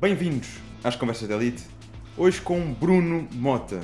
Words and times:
Bem-vindos 0.00 0.60
às 0.84 0.94
Conversas 0.94 1.26
da 1.26 1.34
Elite. 1.34 1.64
Hoje 2.16 2.40
com 2.40 2.72
Bruno 2.72 3.26
Mota. 3.32 3.80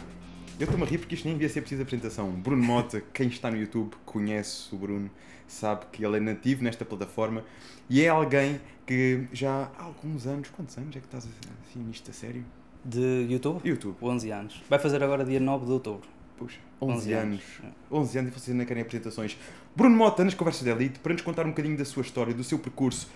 Eu 0.61 0.65
estou-me 0.65 0.85
a 0.85 0.87
rir 0.87 0.99
porque 0.99 1.17
isto 1.17 1.25
nem 1.25 1.35
devia 1.35 1.49
ser 1.49 1.61
preciso 1.61 1.83
apresentação. 1.83 2.31
Bruno 2.31 2.63
Mota, 2.63 3.03
quem 3.13 3.27
está 3.27 3.51
no 3.51 3.57
YouTube 3.57 3.97
conhece 4.05 4.73
o 4.73 4.79
Bruno, 4.79 5.11
sabe 5.49 5.87
que 5.91 6.07
ele 6.07 6.19
é 6.19 6.21
nativo 6.21 6.63
nesta 6.63 6.85
plataforma 6.85 7.45
e 7.91 8.01
é 8.01 8.09
alguém 8.11 8.61
que 8.87 9.27
já 9.33 9.69
há 9.77 9.83
alguns 9.83 10.25
anos, 10.25 10.51
quantos 10.51 10.79
anos 10.79 10.95
é 10.95 11.01
que 11.01 11.07
estás 11.07 11.27
assim 11.27 11.81
nisto 11.81 12.09
a 12.09 12.15
sério? 12.15 12.45
De 12.85 13.27
YouTube? 13.29 13.69
YouTube. 13.69 13.97
11 14.01 14.31
anos. 14.31 14.63
Vai 14.71 14.79
fazer 14.79 15.03
agora 15.03 15.25
dia 15.25 15.41
9 15.41 15.67
de 15.67 15.73
outubro. 15.73 16.09
Puxa, 16.37 16.61
11, 16.81 16.95
11 16.95 17.13
anos. 17.13 17.25
anos, 17.25 17.75
é. 17.91 17.95
11 17.95 18.19
anos 18.19 18.31
e 18.31 18.39
vocês 18.39 18.51
ainda 18.51 18.65
querem 18.65 18.85
apresentações. 18.85 19.37
Bruno 19.75 19.97
Mota 19.97 20.23
nas 20.23 20.35
Conversas 20.35 20.63
da 20.63 20.71
Elite 20.71 21.01
para 21.01 21.13
nos 21.13 21.23
contar 21.23 21.45
um 21.45 21.51
bocadinho 21.51 21.77
da 21.77 21.85
sua 21.85 22.03
história, 22.03 22.33
do 22.33 22.45
seu 22.45 22.61
percurso, 22.61 23.09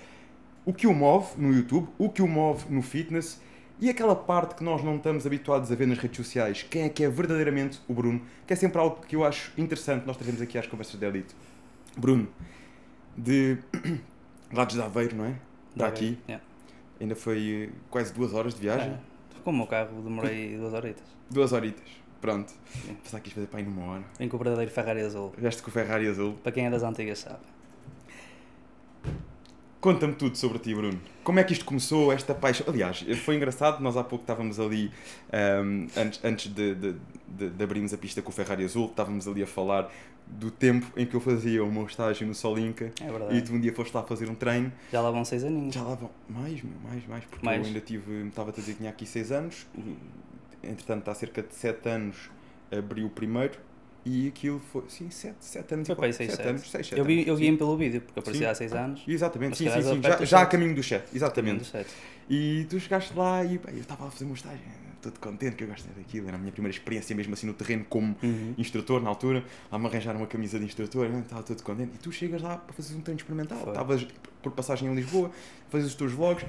o 0.69 0.73
que 0.75 0.87
o 0.87 0.93
move 0.93 1.29
no 1.39 1.51
YouTube, 1.51 1.89
o 1.97 2.11
que 2.11 2.21
o 2.21 2.29
move 2.29 2.67
no 2.69 2.83
fitness 2.83 3.41
e 3.81 3.89
aquela 3.89 4.15
parte 4.15 4.55
que 4.55 4.63
nós 4.63 4.85
não 4.85 4.97
estamos 4.97 5.27
habituados 5.27 5.73
a 5.73 5.75
ver 5.75 5.87
nas 5.87 5.97
redes 5.97 6.19
sociais. 6.19 6.63
Quem 6.63 6.83
é 6.83 6.91
que 6.91 7.03
é 7.03 7.09
verdadeiramente 7.09 7.81
o 7.89 7.95
Bruno? 7.95 8.21
Que 8.47 8.53
é 8.53 8.57
sempre 8.57 8.79
algo 8.79 9.01
que 9.01 9.17
eu 9.17 9.25
acho 9.25 9.51
interessante 9.57 10.07
nós 10.07 10.19
trazemos 10.19 10.43
aqui 10.43 10.59
às 10.59 10.67
Conversas 10.67 11.01
da 11.01 11.07
Elite. 11.07 11.35
Bruno, 11.97 12.29
de 13.17 13.57
lados 14.53 14.75
de 14.75 14.83
Aveiro, 14.83 15.17
não 15.17 15.25
é? 15.25 15.37
Está 15.71 15.87
aqui. 15.87 16.19
Yeah. 16.29 16.45
Ainda 17.01 17.17
foi 17.17 17.71
eh, 17.71 17.75
quase 17.89 18.13
duas 18.13 18.35
horas 18.35 18.53
de 18.53 18.61
viagem. 18.61 18.91
É. 18.91 18.99
Com 19.43 19.49
o 19.49 19.55
meu 19.55 19.67
carro 19.67 20.03
demorei 20.03 20.55
duas 20.59 20.75
horitas. 20.75 21.05
Duas 21.31 21.53
horitas. 21.55 21.89
Pronto. 22.21 22.53
Pensava 23.03 23.23
que 23.23 23.31
ias 23.31 23.35
fazer 23.35 23.47
para 23.47 23.61
aí 23.61 23.65
numa 23.65 23.91
hora. 23.91 24.05
Vem 24.19 24.29
com 24.29 24.37
o 24.37 24.39
verdadeiro 24.39 24.71
Ferrari 24.71 25.01
azul. 25.01 25.33
Veste 25.39 25.63
com 25.63 25.71
o 25.71 25.73
Ferrari 25.73 26.07
azul. 26.07 26.35
Para 26.43 26.53
quem 26.53 26.67
é 26.67 26.71
das 26.71 26.83
antigas 26.83 27.21
sabe. 27.21 27.41
Conta-me 29.81 30.15
tudo 30.15 30.37
sobre 30.37 30.59
ti, 30.59 30.75
Bruno. 30.75 31.01
Como 31.23 31.39
é 31.39 31.45
que 31.45 31.53
isto 31.53 31.65
começou, 31.65 32.11
esta 32.13 32.35
paixão? 32.35 32.67
Aliás, 32.69 33.01
foi 33.25 33.37
engraçado, 33.37 33.81
nós 33.81 33.97
há 33.97 34.03
pouco 34.03 34.25
estávamos 34.25 34.59
ali, 34.59 34.91
ahm, 35.33 35.87
antes, 35.97 36.25
antes 36.25 36.53
de, 36.53 36.75
de, 36.75 36.97
de, 37.29 37.51
de 37.51 37.65
abrirmos 37.65 37.95
a 37.95 37.99
pista 37.99 38.21
com 38.21 38.31
o 38.31 38.33
Ferrari 38.33 38.65
Azul, 38.65 38.87
estávamos 38.87 39.29
ali 39.29 39.41
a 39.43 39.47
falar 39.47 39.89
do 40.27 40.51
tempo 40.51 40.87
em 40.97 41.07
que 41.07 41.15
eu 41.15 41.21
fazia 41.21 41.63
o 41.65 41.71
meu 41.73 41.87
estágio 41.87 42.27
no 42.27 42.35
Solinca 42.35 42.91
É 43.01 43.11
verdade. 43.11 43.37
e 43.37 43.41
tu 43.41 43.53
um 43.53 43.61
dia 43.61 43.73
foste 43.73 43.95
lá 43.95 44.03
fazer 44.03 44.29
um 44.29 44.35
treino. 44.35 44.73
Já 44.93 45.01
lá 45.01 45.11
vão 45.13 45.25
seis 45.25 45.45
aninhos. 45.45 45.73
Já 45.75 45.83
lá 45.83 45.95
vão, 45.95 46.11
mais, 46.29 46.61
meu, 46.61 46.75
mais, 46.83 47.07
mais, 47.07 47.25
porque 47.25 47.47
Mais. 47.47 47.61
eu 47.61 47.67
ainda 47.69 47.81
tive, 47.81 48.27
estava 48.27 48.51
a 48.51 48.53
dizer 48.53 48.73
que 48.73 48.79
tinha 48.79 48.91
aqui 48.91 49.07
6 49.07 49.31
anos, 49.33 49.67
entretanto 50.63 51.09
há 51.09 51.15
cerca 51.15 51.41
de 51.41 51.55
7 51.55 51.89
anos 51.89 52.17
abri 52.77 53.05
o 53.05 53.09
primeiro 53.09 53.59
e 54.05 54.29
aquilo 54.29 54.59
foi, 54.61 54.85
sim, 54.89 55.11
7, 55.11 55.37
7 55.41 55.75
anos 55.75 55.87
Foi 55.87 55.97
para 55.97 56.07
aí 56.07 56.11
qual- 56.13 56.17
seis, 56.17 56.31
sete 56.31 56.37
sete. 56.39 56.49
anos, 56.49 56.71
6, 56.71 56.87
7 56.87 56.99
Eu 56.99 57.05
vi, 57.05 57.27
eu 57.29 57.37
vi 57.37 57.57
pelo 57.57 57.77
vídeo, 57.77 58.01
porque 58.01 58.21
aparecia 58.21 58.47
Sim. 58.47 58.51
há 58.51 58.55
seis 58.55 58.73
anos. 58.73 59.03
Exatamente, 59.07 59.59
sim, 59.59 59.69
sim, 59.71 59.83
sim. 59.83 60.03
Já, 60.03 60.25
já 60.25 60.41
a 60.43 60.47
caminho 60.47 60.75
do 60.75 60.83
chat, 60.83 61.05
exatamente. 61.15 61.59
Dos 61.59 61.69
sete. 61.69 61.91
E 62.31 62.67
tu 62.71 62.79
chegaste 62.81 63.15
lá 63.17 63.45
e 63.45 63.59
pá, 63.59 63.71
eu 63.71 63.79
estava 63.81 64.07
a 64.07 64.11
fazer 64.11 64.25
uma 64.25 64.35
estágio, 64.35 64.61
todo 65.01 65.19
contente 65.21 65.57
que 65.57 65.65
eu 65.65 65.69
gosto 65.69 65.87
daquilo, 65.97 66.29
era 66.29 66.37
a 66.37 66.41
minha 66.41 66.53
primeira 66.53 66.77
experiência 66.77 67.15
mesmo 67.15 67.33
assim 67.35 67.47
no 67.47 67.55
terreno 67.55 67.85
como 67.89 68.17
Uhum. 68.23 68.55
instrutor 68.59 69.03
na 69.03 69.09
altura, 69.09 69.45
lá 69.71 69.79
me 69.79 69.87
arranjaram 69.87 70.19
uma 70.21 70.27
camisa 70.27 70.59
de 70.59 70.65
instrutor, 70.65 71.07
eu 71.07 71.21
estava 71.21 71.43
todo 71.43 71.63
contente, 71.63 71.93
e 71.95 71.99
tu 71.99 72.11
chegas 72.13 72.43
lá 72.43 72.57
para 72.57 72.73
fazer 72.75 72.95
um 72.97 73.01
treino 73.01 73.19
experimental, 73.19 73.59
estavas 73.69 74.07
por 74.43 74.53
passagem 74.53 74.89
em 74.91 74.95
Lisboa, 74.95 75.31
fazes 75.69 75.89
os 75.89 75.95
teus 75.95 76.13
vlogs, 76.13 76.45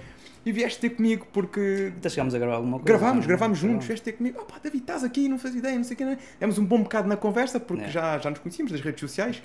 e 0.46 0.52
vieste 0.52 0.80
ter 0.80 0.92
comigo 0.92 1.28
porque 1.34 1.94
Até 1.98 2.10
chegámos 2.10 2.34
a 2.34 2.40
gravar 2.40 2.56
alguma 2.56 2.80
coisa. 2.80 2.98
Gravámos, 2.98 3.18
não 3.18 3.24
é? 3.24 3.28
gravámos 3.28 3.58
juntos, 3.60 3.88
vieste 3.88 4.04
ter 4.06 4.14
comigo, 4.14 4.40
oh, 4.42 4.46
pá, 4.46 4.60
David, 4.64 4.82
estás 4.84 5.04
aqui, 5.04 5.28
não 5.28 5.38
faz 5.38 5.54
ideia, 5.56 5.76
não 5.76 5.84
sei 5.84 5.96
o 5.96 5.98
que, 5.98 6.18
Demos 6.40 6.58
um 6.58 6.66
bom 6.66 6.82
bocado 6.82 7.08
na 7.08 7.18
conversa, 7.18 7.60
porque 7.60 7.84
É. 7.86 7.90
já, 7.90 8.18
já 8.20 8.30
nos 8.30 8.40
conhecíamos 8.40 8.72
das 8.72 8.82
redes 8.82 9.00
sociais, 9.02 9.42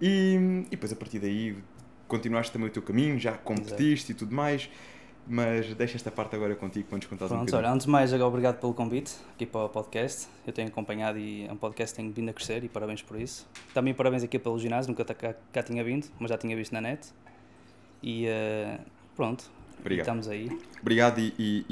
e, 0.00 0.64
e 0.66 0.70
depois 0.70 0.92
a 0.92 0.96
partir 0.96 1.18
daí 1.18 1.56
continuaste 2.08 2.52
também 2.52 2.68
o 2.68 2.70
teu 2.72 2.82
caminho, 2.82 3.18
já 3.18 3.32
competiste 3.32 4.12
e 4.12 4.14
tudo 4.14 4.34
mais, 4.34 4.68
mas 5.30 5.72
deixa 5.74 5.96
esta 5.96 6.10
parte 6.10 6.34
agora 6.34 6.54
contigo 6.56 6.88
para 6.88 6.96
nos 6.98 7.06
contares 7.06 7.30
um 7.30 7.36
Pronto, 7.36 7.46
bocadinho. 7.50 7.66
olha, 7.68 7.74
antes 7.74 7.86
de 7.86 7.90
mais, 7.92 8.12
obrigado 8.12 8.58
pelo 8.60 8.74
convite 8.74 9.14
aqui 9.34 9.46
para 9.46 9.64
o 9.64 9.68
podcast. 9.68 10.26
Eu 10.46 10.52
tenho 10.52 10.68
acompanhado 10.68 11.18
e 11.18 11.46
é 11.46 11.52
um 11.52 11.56
podcast 11.56 11.94
que 11.94 12.02
tem 12.02 12.10
vindo 12.10 12.28
a 12.28 12.32
crescer 12.32 12.64
e 12.64 12.68
parabéns 12.68 13.00
por 13.00 13.18
isso. 13.18 13.48
Também 13.72 13.94
parabéns 13.94 14.24
aqui 14.24 14.38
pelo 14.38 14.58
ginásio, 14.58 14.90
nunca 14.90 15.04
tá 15.04 15.14
cá, 15.14 15.34
cá 15.52 15.62
tinha 15.62 15.82
vindo, 15.84 16.08
mas 16.18 16.28
já 16.30 16.36
tinha 16.36 16.56
visto 16.56 16.72
na 16.72 16.80
net. 16.80 17.08
E 18.02 18.26
eh, 18.26 18.78
pronto, 19.14 19.50
Obrigado. 19.78 20.04
estamos 20.06 20.28
aí. 20.28 20.50
Obrigado 20.80 21.18
e, 21.20 21.32
e- 21.38 21.64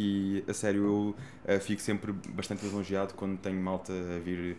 e, 0.47 0.51
a 0.51 0.55
sério 0.55 0.85
eu 0.85 1.15
eh, 1.47 1.59
fico 1.59 1.83
sempre 1.83 2.13
bastante 2.13 2.65
lisonjeado 2.65 3.15
quando 3.15 3.39
tenho 3.39 3.61
malta 3.61 3.93
a 3.93 4.19
vir 4.19 4.57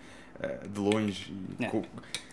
de 0.68 0.80
longe 0.80 1.34
e, 1.60 1.66
É. 1.66 1.82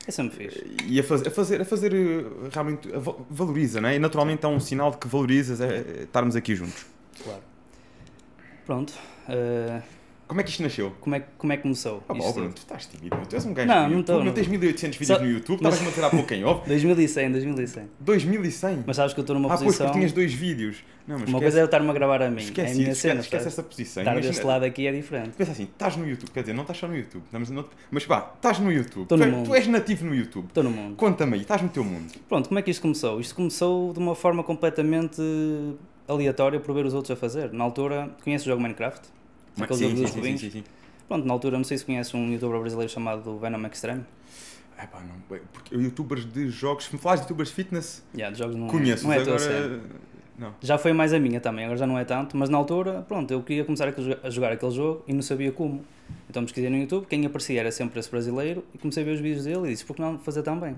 É 0.07 0.11
sempre 0.13 0.37
fixe. 0.49 0.65
e 0.87 1.01
a, 1.01 1.03
faz- 1.03 1.27
a 1.27 1.31
fazer, 1.31 1.61
a 1.61 1.65
fazer 1.65 1.93
eh, 1.93 2.25
realmente 2.53 2.95
a 2.95 2.99
va- 2.99 3.17
valoriza, 3.29 3.81
não 3.81 3.89
é? 3.89 3.97
E 3.97 3.99
naturalmente 3.99 4.45
é 4.45 4.49
um 4.49 4.61
sinal 4.61 4.93
de 4.93 4.99
que 4.99 5.09
valorizas 5.09 5.61
é, 5.61 5.79
é 5.79 6.03
estarmos 6.05 6.37
aqui 6.37 6.55
juntos. 6.55 6.87
Claro. 7.25 7.43
Pronto, 8.65 8.93
eh, 9.29 9.83
Como 10.29 10.41
é 10.41 10.45
que 10.45 10.51
isto 10.51 10.63
nasceu? 10.63 10.93
como, 11.01 11.15
é, 11.15 11.21
como 11.39 11.53
é 11.53 11.57
que 11.57 11.63
começou? 11.63 12.03
Ah, 12.09 12.15
bom, 12.15 12.33
Bruno, 12.33 12.53
tu 12.53 12.59
estás 12.59 12.87
tímido, 12.87 13.17
tu 13.29 13.37
és 13.37 13.47
um 13.47 13.55
gajo 13.55 13.69
Não, 13.69 13.89
não 13.89 14.01
estou, 14.01 14.19
não 14.19 14.25
não. 14.27 14.33
tens 14.33 14.49
1800 14.49 14.99
vídeos 14.99 15.19
Só- 15.19 15.25
no 15.25 15.31
YouTube, 15.31 15.61
mas- 15.63 15.75
estavas-me 15.75 15.89
a 15.89 15.95
tirar 15.95 16.11
pouco 16.11 16.35
em 16.35 16.45
off, 16.45 16.69
2100, 16.69 17.31
2100. 17.31 17.85
2100. 18.01 18.85
Mas 18.87 18.97
sabes 18.97 19.15
que 19.15 19.21
eu 19.21 19.23
estou 19.23 19.35
numa 19.35 19.47
ah, 19.47 19.51
pois, 19.57 19.63
posição. 19.65 19.87
porque 19.87 19.99
tinhas 20.01 20.13
dois 20.13 20.35
vídeos. 20.35 20.79
Não, 21.07 21.15
mas 21.21 21.29
Uma 21.29 21.39
esquece, 21.39 21.43
coisa 21.45 21.59
é 21.59 21.63
eu 21.63 21.65
estar-me 21.67 21.89
a 21.89 21.93
gravar 21.93 22.23
a 22.23 22.29
mim. 22.31 22.43
esquece, 22.43 22.69
é 22.69 22.73
a 22.73 22.77
minha 22.77 22.91
isso, 22.91 23.01
cena. 23.03 23.21
esquece, 23.21 23.27
esquece 23.37 23.49
essa 23.49 23.63
posição. 23.63 24.03
Estar 24.03 24.13
Imagina- 24.13 24.33
deste 24.33 24.45
lado 24.47 24.65
aqui 24.65 24.87
é 24.89 24.93
diferente. 24.93 25.31
Pensa 25.37 25.53
assim, 25.53 25.63
estás 25.63 25.97
no 25.97 26.09
YouTube, 26.09 26.31
quer 26.33 26.41
dizer, 26.41 26.53
não 26.55 26.63
estás 26.63 26.79
só 26.81 26.89
no 26.89 26.97
YouTube, 26.97 27.23
estamos 27.25 27.49
no... 27.51 27.65
mas 27.93 28.05
pá, 28.05 28.33
estás 28.35 28.59
no 28.59 28.73
YouTube, 28.73 29.03
Estou 29.05 29.17
tu, 29.17 29.21
no 29.21 29.25
é- 29.25 29.31
mundo. 29.31 29.47
tu 29.47 29.55
és 29.55 29.67
nativo 29.69 30.05
no 30.07 30.15
YouTube. 30.15 30.47
Estou 30.49 30.65
no 30.65 30.71
mundo. 30.71 30.97
Conta-me 30.97 31.35
aí, 31.35 31.43
estás 31.43 31.63
no 31.63 31.69
teu 31.69 31.85
mundo. 31.85 32.13
Pronto, 32.29 32.49
como 32.49 32.59
é 32.59 32.63
que 32.63 32.71
isto 32.73 32.83
começou? 32.83 33.21
Isto 33.21 33.37
começou 33.37 33.93
de 33.93 34.01
uma 34.01 34.17
forma 34.17 34.43
completamente 34.43 35.23
aleatória 36.09 36.59
por 36.61 36.75
ver 36.75 36.85
os 36.87 36.95
outros 36.95 37.11
a 37.13 37.17
fazer. 37.17 37.53
Na 37.53 37.63
altura, 37.65 38.11
conheces 38.25 38.45
o 38.47 38.51
jogo 38.51 38.61
Minecraft? 38.63 39.09
Aquele 39.61 39.81
jogo 39.81 40.03
dos 40.03 40.11
cubinhos? 40.11 40.41
sim, 40.41 40.51
sim. 40.51 40.65
Pronto, 41.09 41.25
na 41.25 41.33
altura, 41.33 41.57
não 41.57 41.65
sei 41.65 41.79
se 41.79 41.85
conheces 41.85 42.13
um 42.15 42.33
youtuber 42.33 42.61
brasileiro 42.61 42.93
chamado 42.93 43.39
Venom 43.39 43.65
Extreme. 43.67 44.05
É 44.79 44.87
pá, 44.87 45.01
não, 45.01 45.39
porque 45.53 45.75
youtubers 45.75 46.25
de 46.27 46.51
jogos, 46.51 46.85
se 46.87 46.95
me 46.95 47.01
falas 47.01 47.21
de 47.21 47.25
youtubers 47.25 47.51
fitness, 47.51 48.05
Yeah, 48.15 48.33
de 48.33 48.39
jogos 48.39 48.57
não, 48.57 48.67
conheço, 48.67 49.05
não 49.05 49.13
é 49.13 49.19
agora... 49.19 49.81
Não. 50.39 50.55
Já 50.61 50.77
foi 50.77 50.93
mais 50.93 51.15
a 51.15 51.19
minha 51.19 51.41
também, 51.41 51.65
agora 51.65 51.79
já 51.79 51.87
não 51.87 51.99
é 51.99 52.05
tanto, 52.05 52.37
mas 52.37 52.51
na 52.51 52.59
altura, 52.59 53.03
pronto, 53.09 53.31
eu 53.31 53.43
queria 53.43 53.65
começar 53.65 53.89
a 54.23 54.29
jogar 54.29 54.53
aquele 54.53 54.73
jogo 54.73 55.03
e 55.09 55.15
não 55.15 55.23
sabia 55.23 55.51
como. 55.51 55.83
Então 56.29 56.43
pesquisei 56.43 56.69
no 56.69 56.77
YouTube, 56.77 57.07
quem 57.07 57.25
aparecia 57.25 57.61
era 57.61 57.73
sempre 57.73 57.99
esse 57.99 58.11
brasileiro 58.11 58.63
e 58.75 58.79
comecei 58.79 59.03
a 59.03 59.07
ver 59.07 59.13
os 59.13 59.21
vídeos 59.21 59.45
dele 59.45 59.69
e 59.69 59.71
disse, 59.71 59.87
por 59.87 59.97
que 59.97 60.03
não 60.03 60.19
fazer 60.19 60.43
também? 60.43 60.77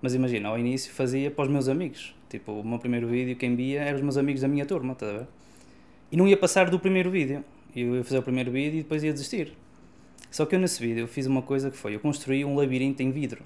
Mas 0.00 0.14
imagina, 0.14 0.48
ao 0.48 0.58
início 0.58 0.92
fazia 0.92 1.32
para 1.32 1.42
os 1.42 1.50
meus 1.50 1.68
amigos. 1.68 2.14
Tipo, 2.28 2.52
o 2.52 2.64
meu 2.64 2.78
primeiro 2.78 3.08
vídeo, 3.08 3.34
quem 3.34 3.56
via, 3.56 3.82
eram 3.82 3.96
os 3.96 4.02
meus 4.02 4.16
amigos 4.16 4.40
da 4.40 4.48
minha 4.48 4.64
turma, 4.64 4.92
estás 4.92 5.12
a 5.12 5.18
ver? 5.18 5.26
E 6.12 6.16
não 6.16 6.28
ia 6.28 6.36
passar 6.36 6.70
do 6.70 6.78
primeiro 6.78 7.10
vídeo. 7.10 7.44
Eu 7.74 7.96
ia 7.96 8.04
fazer 8.04 8.18
o 8.18 8.22
primeiro 8.22 8.50
vídeo 8.50 8.80
e 8.80 8.82
depois 8.82 9.02
ia 9.02 9.12
desistir. 9.12 9.52
Só 10.30 10.46
que 10.46 10.54
eu 10.54 10.58
nesse 10.58 10.80
vídeo 10.80 11.06
fiz 11.06 11.26
uma 11.26 11.42
coisa 11.42 11.70
que 11.70 11.76
foi, 11.76 11.94
eu 11.94 12.00
construí 12.00 12.44
um 12.44 12.54
labirinto 12.54 13.02
em 13.02 13.10
vidro. 13.10 13.42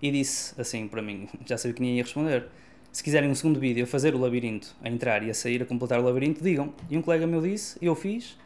E 0.00 0.10
disse 0.10 0.58
assim 0.60 0.88
para 0.88 1.00
mim, 1.00 1.28
já 1.46 1.56
sabia 1.56 1.74
que 1.74 1.80
ninguém 1.80 1.98
ia 1.98 2.02
responder. 2.02 2.46
Se 2.90 3.02
quiserem 3.02 3.30
um 3.30 3.34
segundo 3.34 3.58
vídeo 3.58 3.84
a 3.84 3.86
fazer 3.86 4.14
o 4.14 4.18
labirinto, 4.18 4.74
a 4.82 4.88
entrar 4.88 5.22
e 5.22 5.30
a 5.30 5.34
sair, 5.34 5.62
a 5.62 5.66
completar 5.66 5.98
o 5.98 6.02
labirinto, 6.02 6.42
digam. 6.42 6.74
E 6.90 6.96
um 6.96 7.02
colega 7.02 7.26
meu 7.26 7.40
disse, 7.40 7.78
eu 7.80 7.94
fiz. 7.94 8.36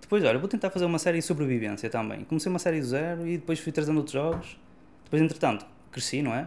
Depois, 0.00 0.22
olha, 0.24 0.38
vou 0.38 0.48
tentar 0.48 0.68
fazer 0.68 0.84
uma 0.84 0.98
série 0.98 1.18
de 1.18 1.24
sobrevivência 1.24 1.88
também. 1.88 2.24
Comecei 2.24 2.50
uma 2.50 2.58
série 2.58 2.80
do 2.80 2.86
zero 2.86 3.26
e 3.26 3.38
depois 3.38 3.58
fui 3.58 3.72
trazendo 3.72 3.96
outros 3.96 4.12
jogos. 4.12 4.58
Depois, 5.04 5.22
entretanto, 5.22 5.64
cresci, 5.90 6.20
não 6.20 6.34
é? 6.34 6.46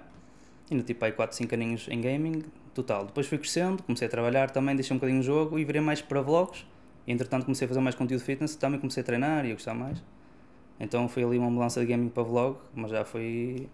Ainda 0.69 0.83
tipo 0.83 1.03
aí 1.03 1.11
4, 1.11 1.35
5 1.35 1.55
aninhos 1.55 1.87
em 1.89 1.99
gaming, 1.99 2.43
total. 2.73 3.05
Depois 3.05 3.25
fui 3.25 3.37
crescendo, 3.37 3.81
comecei 3.81 4.07
a 4.07 4.11
trabalhar 4.11 4.51
também, 4.51 4.75
deixei 4.75 4.93
um 4.93 4.99
bocadinho 4.99 5.21
o 5.21 5.23
jogo 5.23 5.57
e 5.57 5.65
virei 5.65 5.81
mais 5.81 6.01
para 6.01 6.21
vlogs. 6.21 6.65
Entretanto, 7.07 7.45
comecei 7.45 7.65
a 7.65 7.67
fazer 7.69 7.79
mais 7.79 7.95
conteúdo 7.95 8.21
fitness, 8.21 8.55
também 8.55 8.79
comecei 8.79 9.01
a 9.01 9.03
treinar 9.05 9.45
e 9.45 9.51
a 9.51 9.53
gostar 9.53 9.73
mais. 9.73 10.03
Então 10.79 11.07
foi 11.07 11.23
ali 11.23 11.37
uma 11.37 11.49
mudança 11.49 11.79
de 11.79 11.85
gaming 11.87 12.09
para 12.09 12.23
vlog, 12.23 12.57
mas 12.75 12.91
já 12.91 13.03
foi. 13.05 13.67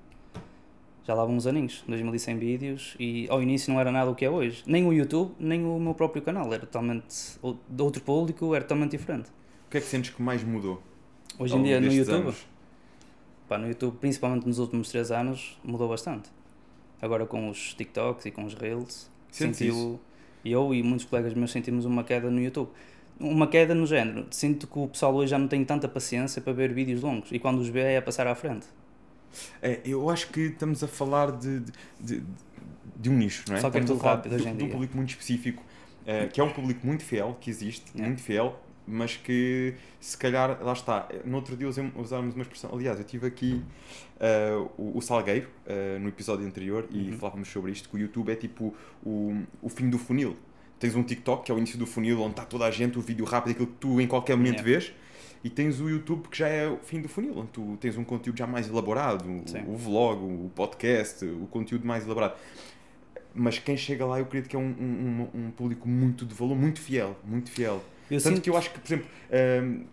Já 1.06 1.14
lá 1.14 1.26
vão 1.26 1.36
uns 1.36 1.46
aninhos, 1.46 1.84
2100 1.86 2.38
vídeos, 2.38 2.96
e 2.98 3.28
ao 3.30 3.42
início 3.44 3.74
não 3.74 3.80
era 3.82 3.92
nada 3.92 4.10
o 4.10 4.16
que 4.16 4.24
é 4.24 4.30
hoje. 4.30 4.64
Nem 4.66 4.86
o 4.88 4.94
YouTube, 4.94 5.34
nem 5.38 5.66
o 5.66 5.78
meu 5.78 5.94
próprio 5.94 6.22
canal. 6.22 6.46
Era 6.54 6.60
totalmente. 6.66 7.06
de 7.70 7.82
outro 7.84 8.02
público, 8.02 8.56
era 8.56 8.64
totalmente 8.64 8.92
diferente. 8.92 9.30
O 9.68 9.72
que 9.72 9.78
é 9.78 9.82
que 9.82 9.88
sentes 9.88 10.12
que 10.12 10.22
mais 10.22 10.44
mudou? 10.44 10.82
Hoje 11.38 11.58
em 11.58 11.64
dia 11.64 11.82
no 11.82 11.92
YouTube, 11.92 12.22
anos? 12.22 12.48
pá, 13.50 13.58
no 13.58 13.68
YouTube, 13.68 13.98
principalmente 14.00 14.46
nos 14.48 14.60
últimos 14.60 14.88
3 14.90 15.12
anos, 15.12 15.60
mudou 15.64 15.90
bastante. 15.90 16.30
Agora 17.02 17.26
com 17.26 17.50
os 17.50 17.74
TikToks 17.74 18.26
e 18.28 18.32
com 18.32 18.46
os 18.46 18.54
Reels, 18.54 19.12
Sentes 19.30 19.58
senti 19.58 19.70
isso? 19.72 19.86
o- 19.96 20.00
eu 20.46 20.74
e 20.74 20.82
muitos 20.84 21.06
colegas 21.06 21.34
meus 21.34 21.52
sentimos 21.52 21.84
uma 21.84 22.04
queda 22.04 22.30
no 22.32 22.40
YouTube. 22.40 22.70
Uma 23.26 23.48
queda 23.48 23.74
no 23.74 23.86
género. 23.86 24.28
Sinto 24.32 24.68
que 24.68 24.78
o 24.80 24.88
pessoal 24.88 25.14
hoje 25.16 25.32
já 25.32 25.40
não 25.40 25.48
tem 25.48 25.64
tanta 25.64 25.88
paciência 25.88 26.42
para 26.42 26.54
ver 26.54 26.74
vídeos 26.74 27.02
longos 27.02 27.32
e 27.32 27.40
quando 27.40 27.60
os 27.60 27.70
vê 27.70 27.80
é 27.94 27.98
a 27.98 28.02
passar 28.02 28.28
à 28.28 28.36
frente. 28.36 28.68
É, 29.62 29.80
eu 29.86 30.10
acho 30.10 30.28
que 30.30 30.42
estamos 30.42 30.84
a 30.84 30.88
falar 30.88 31.32
de, 31.32 31.62
de, 31.62 31.72
de- 32.00 32.24
de 32.98 33.10
um 33.10 33.14
nicho, 33.18 33.46
não 33.48 33.56
é? 33.56 33.60
Só 33.62 33.70
que 33.72 33.78
é 33.78 33.80
estamos 33.80 34.00
tudo 34.00 34.02
falar 34.04 34.16
rápido 34.18 34.36
de, 34.36 34.42
hoje 34.42 34.50
em 34.50 34.56
de 34.58 34.64
um 34.66 34.70
público 34.70 34.96
muito 34.96 35.10
específico, 35.10 35.64
eh, 36.06 36.28
que 36.28 36.40
é 36.40 36.44
um 36.44 36.52
público 36.52 36.86
muito 36.86 37.04
fiel, 37.04 37.36
que 37.42 37.50
existe, 37.50 37.92
É. 37.98 38.02
muito 38.06 38.22
fiel, 38.22 38.60
mas 38.86 39.16
que 39.18 39.74
se 40.00 40.18
calhar, 40.18 40.62
lá 40.62 40.74
está, 40.74 41.08
no 41.26 41.38
outro 41.38 41.56
dia 41.58 41.68
usámos 41.68 42.36
uma 42.36 42.42
expressão, 42.44 42.70
aliás, 42.74 43.00
eu 43.00 43.06
tive 43.06 43.26
aqui 43.26 43.62
eh, 44.20 44.52
o, 44.78 44.98
o 44.98 45.02
Salgueiro, 45.02 45.48
eh, 45.66 45.98
no 46.00 46.10
episódio 46.10 46.46
anterior, 46.46 46.86
e 46.92 47.10
Uhum. 47.12 47.18
falávamos 47.18 47.48
sobre 47.50 47.72
isto, 47.72 47.90
que 47.90 47.96
o 47.96 48.00
YouTube 48.00 48.30
é 48.32 48.36
tipo 48.36 48.74
o, 49.04 49.42
o 49.62 49.70
fim 49.70 49.90
do 49.90 49.98
funil. 49.98 50.36
Tens 50.84 50.96
um 50.96 51.04
TikTok, 51.04 51.46
que 51.46 51.52
é 51.52 51.56
o 51.56 51.58
início 51.58 51.78
do 51.80 51.86
funil, 51.86 52.20
onde 52.22 52.32
está 52.32 52.46
toda 52.46 52.66
a 52.66 52.72
gente, 52.72 52.98
o 53.00 53.02
vídeo 53.02 53.26
rápido, 53.26 53.52
aquilo 53.52 53.68
que 53.68 53.78
tu 53.80 54.00
em 54.02 54.08
qualquer 54.08 54.36
momento 54.36 54.64
Yeah. 54.64 54.80
vês. 54.80 54.94
E 55.44 55.50
tens 55.50 55.80
o 55.82 55.90
YouTube, 55.90 56.28
que 56.30 56.38
já 56.38 56.48
é 56.48 56.68
o 56.70 56.78
fim 56.84 57.02
do 57.02 57.10
funil, 57.10 57.38
onde 57.38 57.48
tu 57.50 57.78
tens 57.80 57.98
um 57.98 58.04
conteúdo 58.04 58.38
já 58.38 58.48
mais 58.48 58.68
elaborado, 58.70 59.26
o- 59.30 59.44
Sim. 59.46 59.64
o 59.68 59.76
vlog, 59.76 60.22
o 60.24 60.50
podcast, 60.56 61.26
o 61.26 61.48
conteúdo 61.48 61.86
mais 61.86 62.06
elaborado. 62.06 62.36
Mas 63.36 63.58
quem 63.60 63.76
chega 63.76 64.06
lá, 64.06 64.20
eu 64.20 64.24
acredito 64.26 64.50
que 64.50 64.56
é 64.56 64.60
um, 64.60 64.64
um, 64.80 65.28
um- 65.34 65.48
um 65.48 65.52
público 65.52 65.88
muito 65.88 66.26
de 66.26 66.34
valor, 66.36 66.56
muito 66.56 66.80
fiel, 66.80 67.18
muito 67.26 67.50
fiel. 67.52 67.84
Eu 68.10 68.22
Tanto 68.22 68.36
sinto 68.36 68.42
que 68.44 68.50
eu 68.50 68.56
acho 68.58 68.70
que, 68.72 68.80
por 68.80 68.88
exemplo, 68.88 69.06
hum, 69.64 69.84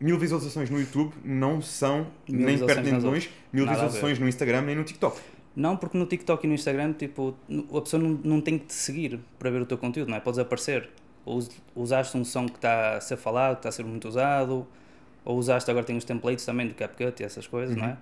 mil 0.00 0.18
visualizações 0.18 0.68
no 0.68 0.78
YouTube 0.80 1.12
não 1.24 1.62
são 1.62 2.08
nem 2.28 2.58
perto 2.58 2.82
nem 2.82 2.98
de 2.98 3.04
longe 3.04 3.30
mil 3.52 3.64
Nada 3.64 3.76
visualizações 3.76 4.18
no 4.18 4.28
Instagram 4.28 4.62
nem 4.62 4.76
no 4.76 4.84
TikTok. 4.84 5.18
Não, 5.56 5.74
porque 5.76 5.96
no 5.96 6.04
TikTok 6.04 6.44
e 6.44 6.48
no 6.48 6.54
Instagram, 6.54 6.92
tipo, 6.92 7.34
a 7.74 7.80
pessoa 7.80 8.02
não, 8.02 8.10
não 8.22 8.40
tem 8.42 8.58
que 8.58 8.66
te 8.66 8.74
seguir 8.74 9.18
para 9.38 9.50
ver 9.50 9.62
o 9.62 9.66
teu 9.66 9.78
conteúdo, 9.78 10.10
não 10.10 10.16
é? 10.18 10.20
Podes 10.20 10.38
aparecer. 10.38 10.90
Ou 11.24 11.38
us- 11.38 11.50
usaste 11.74 12.16
um 12.16 12.24
som 12.24 12.46
que 12.46 12.56
está 12.56 12.96
a 12.96 13.00
ser 13.00 13.16
falado, 13.16 13.54
que 13.54 13.60
está 13.60 13.70
a 13.70 13.72
ser 13.72 13.84
muito 13.84 14.06
usado, 14.06 14.66
ou 15.24 15.38
usaste, 15.38 15.70
agora 15.70 15.84
tem 15.84 15.96
os 15.96 16.04
templates 16.04 16.44
também 16.44 16.68
do 16.68 16.74
CapCut 16.74 17.22
e 17.22 17.24
essas 17.26 17.46
coisas, 17.46 17.74
não 17.74 17.86
é? 17.86 17.96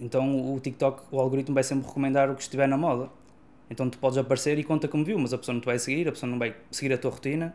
Então 0.00 0.54
o 0.54 0.58
TikTok, 0.58 1.02
o 1.10 1.20
algoritmo 1.20 1.54
vai 1.54 1.62
sempre 1.62 1.86
recomendar 1.86 2.30
o 2.30 2.34
que 2.34 2.42
estiver 2.42 2.66
na 2.66 2.76
moda. 2.78 3.08
Então 3.70 3.88
tu 3.90 3.98
podes 3.98 4.16
aparecer 4.18 4.58
e 4.58 4.64
conta 4.64 4.88
como 4.88 5.04
viu, 5.04 5.18
mas 5.18 5.32
a 5.34 5.38
pessoa 5.38 5.52
não 5.52 5.60
te 5.60 5.66
vai 5.66 5.78
seguir, 5.78 6.08
a 6.08 6.12
pessoa 6.12 6.30
não 6.30 6.38
vai 6.38 6.54
seguir 6.70 6.92
a 6.94 6.98
tua 6.98 7.10
rotina. 7.10 7.54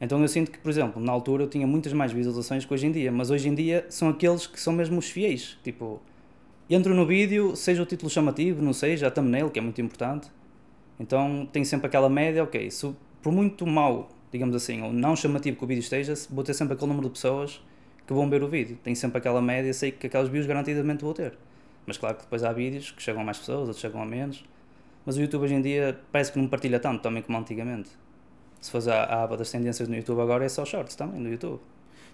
Então 0.00 0.20
eu 0.20 0.28
sinto 0.28 0.50
que, 0.50 0.58
por 0.58 0.70
exemplo, 0.70 1.00
na 1.00 1.12
altura 1.12 1.44
eu 1.44 1.48
tinha 1.48 1.66
muitas 1.66 1.92
mais 1.92 2.10
visualizações 2.10 2.64
que 2.64 2.72
hoje 2.74 2.86
em 2.86 2.92
dia, 2.92 3.12
mas 3.12 3.30
hoje 3.30 3.48
em 3.48 3.54
dia 3.54 3.86
são 3.88 4.08
aqueles 4.08 4.46
que 4.46 4.58
são 4.58 4.72
mesmo 4.72 4.98
os 4.98 5.08
fiéis. 5.10 5.56
Tipo, 5.62 6.00
entro 6.70 6.94
no 6.94 7.06
vídeo, 7.06 7.54
seja 7.56 7.82
o 7.82 7.86
título 7.86 8.10
chamativo, 8.10 8.62
não 8.62 8.72
seja, 8.72 9.08
a 9.08 9.10
thumbnail, 9.10 9.50
que 9.50 9.58
é 9.58 9.62
muito 9.62 9.80
importante. 9.80 10.30
Então 10.98 11.48
tem 11.52 11.64
sempre 11.64 11.86
aquela 11.86 12.08
média, 12.08 12.42
ok, 12.42 12.70
se, 12.70 12.94
por 13.20 13.32
muito 13.32 13.66
mau, 13.66 14.10
digamos 14.30 14.54
assim, 14.54 14.82
ou 14.82 14.92
não 14.92 15.16
chamativo 15.16 15.56
que 15.56 15.64
o 15.64 15.66
vídeo 15.66 15.80
esteja, 15.80 16.14
vou 16.30 16.44
ter 16.44 16.54
sempre 16.54 16.74
aquele 16.74 16.88
número 16.88 17.08
de 17.08 17.14
pessoas 17.14 17.60
que 18.06 18.12
vão 18.12 18.28
ver 18.28 18.42
o 18.42 18.48
vídeo. 18.48 18.78
Tem 18.82 18.94
sempre 18.94 19.18
aquela 19.18 19.42
média, 19.42 19.72
sei 19.72 19.90
que 19.90 20.06
aquelas 20.06 20.28
views 20.28 20.46
garantidamente 20.46 21.02
vou 21.04 21.14
ter. 21.14 21.36
Mas 21.86 21.98
claro 21.98 22.16
que 22.16 22.22
depois 22.22 22.44
há 22.44 22.52
vídeos 22.52 22.90
que 22.90 23.02
chegam 23.02 23.22
a 23.22 23.24
mais 23.24 23.38
pessoas, 23.38 23.60
outros 23.60 23.80
chegam 23.80 24.00
a 24.00 24.06
menos. 24.06 24.44
Mas 25.04 25.16
o 25.16 25.20
YouTube 25.20 25.42
hoje 25.42 25.54
em 25.54 25.62
dia 25.62 25.98
parece 26.12 26.32
que 26.32 26.38
não 26.38 26.46
partilha 26.46 26.78
tanto 26.78 27.02
também 27.02 27.22
como 27.22 27.36
antigamente. 27.36 27.90
Se 28.60 28.70
fores 28.70 28.86
à 28.86 29.24
aba 29.24 29.36
das 29.36 29.50
tendências 29.50 29.88
no 29.88 29.96
YouTube 29.96 30.20
agora 30.20 30.44
é 30.44 30.48
só 30.48 30.64
shorts 30.64 30.94
também 30.94 31.20
no 31.20 31.28
YouTube. 31.28 31.60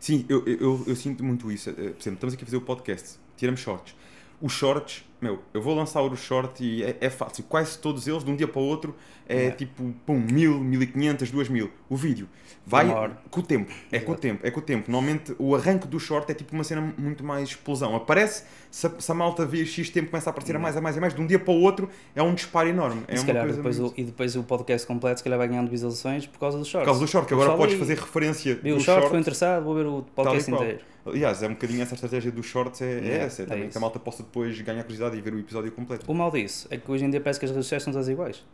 Sim, 0.01 0.25
eu, 0.29 0.43
eu, 0.47 0.59
eu, 0.59 0.85
eu 0.87 0.97
sinto 0.97 1.23
muito 1.23 1.53
isso. 1.53 1.69
Eh, 1.71 1.75
Por 1.75 1.81
exemplo, 1.83 2.15
estamos 2.15 2.35
aqui 2.35 2.45
a 2.45 2.47
fazer 2.47 2.57
o 2.57 2.63
podcast, 2.63 3.19
tiramos 3.37 3.61
shorts. 3.61 3.95
Os 4.41 4.53
shorts, 4.53 5.03
meu, 5.21 5.41
eu 5.53 5.61
vou 5.61 5.75
lançar 5.75 6.01
o 6.03 6.17
short 6.17 6.63
e 6.65 6.83
é, 6.85 6.97
é 7.01 7.11
fácil. 7.11 7.45
Quase 7.49 7.79
todos 7.79 8.07
eles, 8.07 8.23
de 8.25 8.31
um 8.31 8.37
dia 8.37 8.47
para 8.49 8.61
o 8.61 8.65
outro, 8.65 8.95
é 9.29 9.35
Yeah. 9.39 9.57
tipo, 9.57 9.95
pum, 10.07 10.19
mil, 10.19 10.59
mil 10.61 10.83
e 10.83 10.87
quinhentas, 10.87 11.31
duas 11.31 11.49
mil. 11.49 11.71
O 11.89 11.97
vídeo 11.97 12.29
vai 12.67 12.87
com 13.31 13.41
o 13.41 13.43
tempo. 13.43 13.71
É 13.93 13.99
com 13.99 14.13
o 14.13 14.15
Exato. 14.15 14.21
tempo, 14.21 14.47
é 14.47 14.51
com 14.51 14.61
o 14.61 14.63
tempo. 14.63 14.91
Normalmente 14.91 15.35
o 15.39 15.55
arranque 15.55 15.87
do 15.87 15.99
short 16.01 16.31
é 16.31 16.35
tipo 16.35 16.55
uma 16.55 16.65
cena 16.65 16.95
muito 16.97 17.23
mais 17.25 17.49
explosão. 17.51 17.95
Aparece, 17.95 18.45
se 18.71 18.87
a, 18.87 18.91
se 18.99 19.11
a 19.11 19.15
malta 19.15 19.45
vê 19.45 19.65
X 19.67 19.91
tempo, 19.91 20.11
começa 20.11 20.29
a 20.29 20.33
aparecer 20.33 20.57
a 20.57 20.59
mais, 20.59 20.77
a 20.77 20.81
mais, 20.81 20.97
a 20.97 21.01
mais. 21.01 21.15
De 21.15 21.21
um 21.21 21.27
dia 21.27 21.39
para 21.39 21.53
o 21.53 21.61
outro 21.61 21.89
é 22.15 22.23
um 22.23 22.35
disparo 22.35 22.69
enorme. 22.69 23.03
É 23.09 23.17
e, 23.17 23.25
calhar 23.25 23.47
depois 23.47 23.79
muito- 23.79 23.95
o, 23.97 24.01
e 24.01 24.05
depois 24.05 24.35
o 24.37 24.43
podcast 24.45 24.87
completo 24.87 25.19
se 25.21 25.25
calhar 25.25 25.39
vai 25.39 25.49
ganhando 25.49 25.69
visualizações 25.71 26.27
por 26.27 26.39
causa 26.39 26.57
do 26.59 26.65
Por 26.65 26.71
shorts. 26.71 26.87
causa 26.87 27.01
do 27.01 27.07
short, 27.09 27.27
que 27.29 27.35
agora 27.35 27.57
podes 27.57 27.79
fazer 27.79 27.99
referência 27.99 28.55
do 28.57 28.69
o 28.69 28.81
short, 28.81 28.85
short 28.85 29.09
foi 29.11 29.19
interessado, 29.19 29.65
vou 29.65 29.75
ver 29.75 29.87
o 29.87 30.03
podcast 30.15 30.51
inteiro. 30.51 30.81
Aliás, 31.07 31.43
é 31.43 31.47
um 31.47 31.51
bocadinho 31.53 31.81
essa 31.83 31.95
estratégia 31.95 32.31
dos 32.31 32.45
shorts, 32.45 32.83
é, 32.83 32.85
é 32.85 32.99
Yeah, 32.99 33.25
essa, 33.25 33.43
é 33.43 33.45
é 33.45 33.49
também 33.49 33.69
que 33.71 33.79
a 33.79 33.81
malta 33.81 33.99
possa 33.99 34.23
depois 34.23 34.61
ganhar 34.61 34.83
curiosidade 34.83 35.08
e 35.17 35.21
ver 35.21 35.33
o 35.35 35.39
episódio 35.39 35.71
completo. 35.73 36.11
O 36.11 36.15
mal 36.15 36.31
disso 36.31 36.67
é 36.71 36.77
que 36.77 36.91
hoje 36.91 37.05
em 37.05 37.11
dia 37.11 37.21
parece 37.21 37.39
que 37.39 37.45
as 37.47 37.51
redes 37.51 37.67
sociais 37.67 37.83
são 37.83 37.93
todas 37.93 38.09
iguais. 38.09 38.45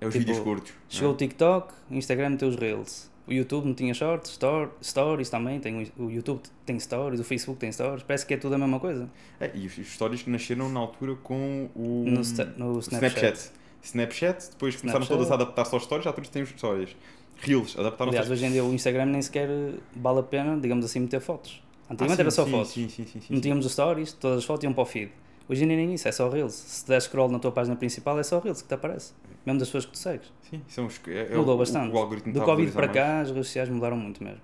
É 0.00 0.06
os 0.06 0.12
Tipo, 0.12 0.26
vídeos 0.26 0.42
curtos. 0.44 0.72
Chegou 0.88 1.08
não 1.08 1.14
o 1.14 1.18
TikTok, 1.18 1.72
o 1.90 1.94
Instagram 1.94 2.36
tem 2.36 2.48
os 2.48 2.56
Reels. 2.56 3.10
O 3.26 3.32
YouTube 3.32 3.66
não 3.66 3.74
tinha 3.74 3.92
shorts, 3.92 4.30
store, 4.30 4.70
stories 4.80 5.28
também, 5.28 5.58
tem, 5.58 5.90
o 5.98 6.08
YouTube 6.10 6.42
tem 6.64 6.78
stories, 6.78 7.18
o 7.18 7.24
Facebook 7.24 7.58
tem 7.58 7.72
stories, 7.72 8.04
parece 8.04 8.24
que 8.24 8.34
é 8.34 8.36
tudo 8.36 8.54
a 8.54 8.58
mesma 8.58 8.78
coisa. 8.78 9.10
é? 9.40 9.46
É, 9.46 9.52
e 9.52 9.66
os, 9.66 9.72
stories 9.74 10.22
que 10.22 10.30
nasceram 10.30 10.68
na 10.68 10.78
altura 10.78 11.16
com 11.16 11.68
o, 11.74 12.04
No, 12.06 12.20
sta- 12.20 12.44
no 12.56 12.78
Snapchat. 12.78 13.16
Snapchat. 13.36 13.50
Snapchat, 13.82 14.50
depois 14.50 14.76
começaram 14.76 15.02
Snapchat. 15.04 15.08
todas 15.08 15.30
a 15.30 15.34
adaptar-se 15.34 15.74
aos 15.74 15.82
stories, 15.84 16.04
já 16.04 16.12
todos 16.12 16.28
têm 16.30 16.42
os 16.42 16.50
stories. 16.50 16.94
Reels, 17.38 17.76
adaptaram-se 17.78 18.16
Aliás, 18.16 18.30
hoje 18.30 18.46
em 18.46 18.52
dia 18.52 18.64
o 18.64 18.72
Instagram 18.72 19.06
nem 19.06 19.20
sequer 19.22 19.48
vale 19.94 20.20
a 20.20 20.22
pena, 20.22 20.56
digamos 20.60 20.84
assim, 20.84 21.00
meter 21.00 21.20
fotos. 21.20 21.60
Antigamente 21.90 22.20
Ah, 22.20 22.22
era 22.22 22.30
sim, 22.30 22.36
só 22.36 22.44
sim, 22.44 22.50
fotos. 22.50 22.70
Sim, 22.72 22.88
sim, 22.88 23.06
sim, 23.06 23.20
sim. 23.20 23.40
tínhamos 23.40 23.66
os 23.66 23.72
stories, 23.72 24.12
todas 24.12 24.38
as 24.38 24.44
fotos 24.44 24.62
iam 24.64 24.72
para 24.72 24.82
o 24.82 24.86
feed. 24.86 25.10
Hoje 25.48 25.64
em 25.64 25.68
dia 25.68 25.76
nem 25.76 25.94
isso, 25.94 26.08
é 26.08 26.12
só 26.12 26.28
Reels. 26.28 26.54
Se 26.54 26.86
der 26.86 27.00
scroll 27.00 27.30
na 27.30 27.38
tua 27.38 27.52
página 27.52 27.76
principal, 27.76 28.18
é 28.18 28.22
só 28.22 28.38
Reels 28.40 28.62
que 28.62 28.68
te 28.68 28.74
aparece. 28.74 29.12
Mesmo 29.44 29.60
das 29.60 29.68
pessoas 29.68 29.84
que 29.86 29.92
tu 29.92 29.98
segues. 29.98 30.32
Sim, 30.50 30.60
são 30.68 30.86
os, 30.86 31.00
é, 31.06 31.32
é 31.32 31.36
Mudou 31.36 31.54
o, 31.54 31.58
bastante. 31.58 31.88
O, 31.88 31.92
Do 31.92 32.42
a 32.42 32.44
Covid 32.44 32.72
para 32.72 32.86
valorizar 32.86 32.86
mais. 32.86 32.92
cá, 32.92 33.20
as 33.20 33.28
redes 33.30 33.46
sociais 33.46 33.68
mudaram 33.68 33.96
muito 33.96 34.22
mesmo. 34.22 34.40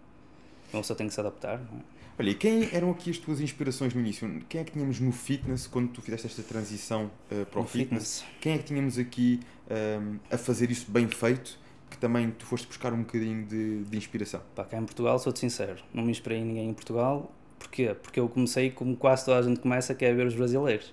Então 0.68 0.80
pessoa 0.80 0.96
tem 0.96 1.08
que 1.08 1.14
se 1.14 1.20
adaptar. 1.20 1.58
Não 1.58 1.78
é? 1.78 1.82
Olha, 2.18 2.30
e 2.30 2.34
quem 2.34 2.68
eram 2.72 2.90
aqui 2.90 3.10
as 3.10 3.18
tuas 3.18 3.40
inspirações 3.40 3.94
no 3.94 4.00
início? 4.00 4.28
Quem 4.48 4.60
é 4.60 4.64
que 4.64 4.72
tínhamos 4.72 5.00
no 5.00 5.12
fitness 5.12 5.66
quando 5.66 5.88
tu 5.88 6.02
fizeste 6.02 6.26
esta 6.26 6.42
transição 6.42 7.10
eh, 7.30 7.44
para 7.44 7.58
o 7.58 7.62
No 7.62 7.68
fitness? 7.68 8.24
Quem 8.40 8.52
é 8.52 8.58
que 8.58 8.64
tínhamos 8.64 8.98
aqui 8.98 9.40
ehm, 9.68 10.18
a 10.30 10.38
fazer 10.38 10.70
isso 10.70 10.90
bem 10.90 11.08
feito? 11.08 11.58
Que 11.90 11.96
também 11.98 12.30
tu 12.30 12.46
foste 12.46 12.66
buscar 12.66 12.92
um 12.92 12.98
bocadinho 13.00 13.44
de, 13.44 13.84
de 13.84 13.96
inspiração. 13.96 14.40
Pá, 14.54 14.62
cá 14.64 14.78
em 14.78 14.84
Portugal, 14.84 15.18
sou-te 15.18 15.40
sincero, 15.40 15.82
não 15.92 16.04
me 16.04 16.10
inspirei 16.10 16.38
em 16.38 16.44
ninguém 16.44 16.68
em 16.68 16.74
Portugal. 16.74 17.32
Porquê? 17.62 17.94
Porque 18.02 18.18
eu 18.20 18.28
comecei 18.28 18.70
como 18.70 18.96
quase 18.96 19.24
toda 19.24 19.38
a 19.38 19.42
gente 19.42 19.60
começa, 19.60 19.94
que 19.94 20.04
é 20.04 20.12
ver 20.12 20.26
os 20.26 20.34
brasileiros. 20.34 20.92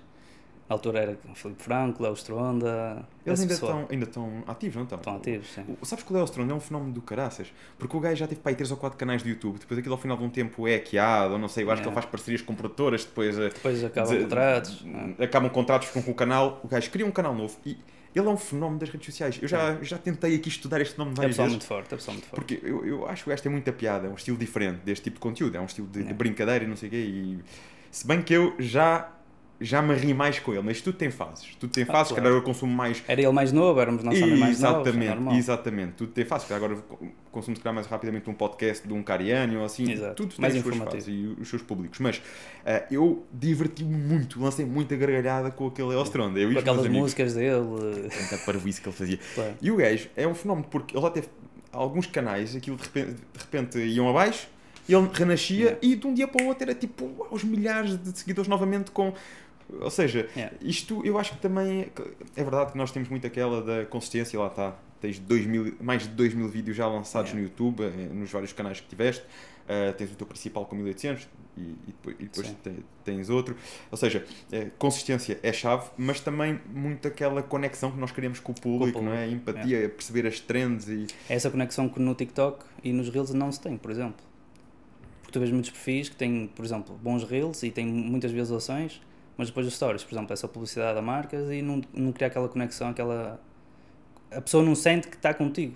Na 0.68 0.74
altura 0.74 1.00
era 1.00 1.18
Felipe 1.34 1.60
Franco, 1.64 2.00
Léo 2.00 2.12
Stronda, 2.14 3.04
Eles 3.26 3.40
ainda 3.40 3.54
estão, 3.54 3.86
ainda 3.90 4.04
estão 4.04 4.44
ativos, 4.46 4.76
não 4.76 4.82
estão? 4.84 4.98
Estão 4.98 5.16
ativos, 5.16 5.48
sim. 5.52 5.64
O- 5.80 5.84
Sabes 5.84 6.04
que 6.04 6.12
o 6.12 6.14
Léo 6.14 6.24
Stronda 6.26 6.52
é 6.52 6.54
um 6.56 6.60
fenómeno 6.60 6.92
do 6.92 7.02
caraças? 7.02 7.52
Porque 7.76 7.96
o 7.96 7.98
gajo 7.98 8.14
já 8.14 8.28
teve 8.28 8.40
para 8.40 8.52
aí 8.52 8.54
3 8.56 8.70
ou 8.70 8.76
4 8.76 8.96
canais 8.96 9.20
de 9.20 9.30
YouTube, 9.30 9.58
depois 9.58 9.78
aquilo 9.80 9.94
ao 9.96 10.00
final 10.00 10.16
de 10.16 10.22
um 10.22 10.30
tempo 10.30 10.68
é 10.68 10.74
hackeado, 10.76 11.32
ou 11.32 11.38
não 11.40 11.48
sei, 11.48 11.64
eu 11.64 11.70
acho 11.72 11.82
que 11.82 11.88
ele 11.88 11.94
faz 11.94 12.06
parcerias 12.06 12.40
com 12.40 12.54
produtoras, 12.54 13.04
depois 13.04 13.36
eh, 13.36 13.48
Depois 13.48 13.82
acabam 13.82 14.14
de- 14.16 14.22
contratos. 14.22 14.84
não 14.84 15.14
é? 15.18 15.24
acabam 15.24 15.50
contratos 15.50 15.88
com, 15.90 16.00
com 16.02 16.12
o 16.12 16.14
canal, 16.14 16.60
o 16.62 16.68
gajo 16.68 16.88
cria 16.92 17.04
um 17.04 17.10
canal 17.10 17.34
novo 17.34 17.56
e 17.66 17.76
ele 18.14 18.26
é 18.26 18.30
um 18.30 18.36
fenómeno 18.36 18.78
das 18.80 18.88
redes 18.90 19.06
sociais. 19.06 19.38
Eu 19.40 19.46
já, 19.48 19.82
já 19.82 19.96
tentei 19.98 20.34
aqui 20.34 20.48
estudar 20.48 20.80
este 20.80 20.94
fenómeno 20.94 21.14
É 21.14 21.18
várias 21.18 21.36
pessoal 21.36 21.48
vezes. 21.48 21.56
muito 21.56 21.66
forte, 21.68 21.94
é 21.94 21.96
pessoal 21.96 22.14
muito 22.14 22.26
forte. 22.28 22.34
Porque 22.56 22.66
eu, 22.66 22.84
eu 22.84 23.06
acho 23.08 23.24
que 23.24 23.30
gajo 23.30 23.42
tem 23.42 23.52
muita 23.52 23.72
piada, 23.72 24.06
é 24.06 24.10
um 24.10 24.14
estilo 24.14 24.36
diferente 24.36 24.78
deste 24.84 25.04
tipo 25.04 25.14
de 25.16 25.20
conteúdo, 25.20 25.56
é 25.56 25.60
um 25.60 25.66
estilo 25.66 25.86
de, 25.86 25.92
de 25.94 25.98
Yeah. 26.00 26.16
brincadeira 26.18 26.64
e 26.64 26.66
não 26.68 26.76
sei 26.76 26.88
o 26.88 26.90
quê. 26.92 26.96
E, 26.96 27.38
se 27.90 28.06
bem 28.06 28.22
que 28.22 28.32
eu 28.34 28.54
já, 28.58 29.08
já 29.60 29.82
me 29.82 29.94
ri 29.94 30.14
mais 30.14 30.38
com 30.38 30.52
ele, 30.54 30.62
mas 30.62 30.80
tudo 30.80 30.96
tem 30.96 31.10
fases. 31.10 31.54
Tudo 31.60 31.70
tem 31.70 31.82
Ah, 31.84 31.86
fases, 31.86 32.08
claro. 32.12 32.22
calhar 32.24 32.38
eu 32.38 32.42
consumo 32.42 32.72
mais. 32.74 33.02
Era 33.06 33.20
ele 33.20 33.30
mais 33.32 33.52
novo, 33.52 33.78
éramos 33.78 34.02
nós 34.02 34.18
também 34.18 34.38
mais 34.38 34.58
novos, 34.60 34.78
é 34.78 34.80
Exatamente, 34.90 35.08
normal. 35.14 35.34
exatamente. 35.34 35.92
Tudo 35.92 36.12
tem 36.12 36.24
fases. 36.24 36.50
Agora 36.50 36.76
consumo 37.30 37.56
se 37.56 37.62
calhar 37.62 37.74
mais 37.74 37.86
rapidamente 37.86 38.28
um 38.30 38.32
podcast 38.34 38.86
de 38.88 38.94
um 38.94 39.02
Cariani 39.02 39.56
ou 39.56 39.64
assim. 39.64 39.90
Exato. 39.90 40.14
Tudo 40.14 40.30
tem 40.34 40.40
Mais 40.40 40.56
as 40.56 40.62
suas 40.62 40.76
fases 40.76 41.04
e 41.08 41.36
os 41.38 41.48
seus 41.48 41.60
públicos. 41.62 41.98
Mas 42.00 42.22
ah, 42.64 42.84
eu 42.90 43.26
diverti-me 43.32 43.94
muito, 43.96 44.40
lancei 44.42 44.64
muita 44.64 44.96
gargalhada 44.96 45.50
com 45.50 45.66
aquele 45.66 45.92
Elstronda. 45.94 46.40
Eu 46.40 46.52
Com 46.52 46.58
aquelas 46.58 46.86
músicas 46.88 47.34
dele. 47.34 48.08
Tanta 48.08 48.42
parvoíce 48.44 48.80
que 48.80 48.88
ele 48.88 48.96
fazia. 48.96 49.18
claro. 49.34 49.54
E 49.60 49.70
o 49.70 49.76
gajo 49.76 50.08
é 50.16 50.26
um 50.26 50.34
fenómeno 50.34 50.66
porque 50.70 50.96
ele 50.96 51.02
já 51.02 51.10
teve 51.10 51.28
alguns 51.72 52.06
canais, 52.06 52.56
aquilo 52.56 52.76
de 52.76 52.82
repente, 52.82 53.10
de 53.10 53.38
repente 53.38 53.78
iam 53.78 54.08
abaixo, 54.08 54.48
ele 54.88 55.08
renascia 55.12 55.56
Yeah. 55.60 55.78
e 55.82 55.94
de 55.94 56.06
um 56.06 56.12
dia 56.14 56.26
para 56.26 56.42
o 56.42 56.48
outro 56.48 56.64
era 56.64 56.74
tipo 56.74 57.26
aos 57.30 57.44
milhares 57.44 57.96
de 57.96 58.18
seguidores 58.18 58.48
novamente 58.48 58.90
com. 58.90 59.12
Ou 59.80 59.90
seja, 59.90 60.28
Yeah. 60.36 60.56
isto 60.60 61.04
eu 61.04 61.18
acho 61.18 61.32
que 61.32 61.38
também 61.40 61.90
é 62.36 62.42
verdade 62.42 62.72
que 62.72 62.78
nós 62.78 62.90
temos 62.90 63.08
muito 63.08 63.26
aquela 63.26 63.62
da 63.62 63.84
consistência, 63.86 64.38
lá 64.38 64.46
está. 64.48 64.76
Tens 65.00 65.18
dois 65.18 65.46
mil, 65.46 65.74
mais 65.80 66.02
de 66.02 66.08
2 66.10 66.34
mil 66.34 66.48
vídeos 66.48 66.76
já 66.76 66.86
lançados 66.86 67.30
Yeah. 67.30 67.40
no 67.40 67.48
YouTube, 67.64 67.82
eh, 67.84 68.12
nos 68.14 68.30
vários 68.30 68.52
canais 68.52 68.80
que 68.80 68.88
tiveste. 68.88 69.24
Uh, 69.68 69.92
tens 69.96 70.10
o 70.10 70.16
teu 70.16 70.26
principal 70.26 70.66
com 70.66 70.74
1800 70.74 71.28
e, 71.56 71.60
e 71.60 71.76
depois, 71.86 72.16
e 72.18 72.22
depois 72.24 72.48
te- 72.60 72.84
tens 73.04 73.30
outro. 73.30 73.54
Ou 73.88 73.96
seja, 73.96 74.26
eh, 74.50 74.68
consistência 74.76 75.38
é 75.44 75.52
chave, 75.52 75.88
mas 75.96 76.18
também 76.18 76.58
muito 76.74 77.06
aquela 77.06 77.40
conexão 77.40 77.92
que 77.92 77.98
nós 77.98 78.10
queremos 78.10 78.40
com 78.40 78.50
o 78.50 78.54
público, 78.54 78.98
público, 78.98 79.02
não 79.02 79.12
é? 79.12 79.28
Empatia, 79.30 79.88
perceber 79.88 80.26
as 80.26 80.40
trends 80.40 80.88
e. 80.88 81.06
É 81.28 81.34
essa 81.36 81.48
conexão 81.50 81.88
que 81.88 82.00
no 82.00 82.16
TikTok 82.16 82.64
e 82.82 82.92
nos 82.92 83.08
Reels 83.10 83.32
não 83.32 83.52
se 83.52 83.60
tem, 83.60 83.76
por 83.76 83.92
exemplo. 83.92 84.16
Porque 85.22 85.32
tu 85.32 85.38
vês 85.38 85.52
muitos 85.52 85.70
perfis 85.70 86.08
que 86.08 86.16
têm, 86.16 86.50
por 86.52 86.64
exemplo, 86.64 86.98
bons 87.00 87.22
Reels 87.22 87.62
e 87.62 87.70
têm 87.70 87.86
muitas 87.86 88.32
visualizações, 88.32 89.00
mas 89.40 89.48
depois 89.48 89.66
os 89.66 89.74
stories, 89.74 90.04
por 90.04 90.14
exemplo, 90.14 90.34
essa 90.34 90.46
publicidade 90.46 90.98
a 90.98 91.00
marcas 91.00 91.50
e 91.50 91.62
não, 91.62 91.80
não 91.94 92.12
cria 92.12 92.26
aquela 92.26 92.46
conexão, 92.46 92.90
aquela. 92.90 93.40
A 94.30 94.38
pessoa 94.38 94.62
não 94.62 94.74
sente 94.74 95.08
que 95.08 95.16
está 95.16 95.32
contigo. 95.32 95.74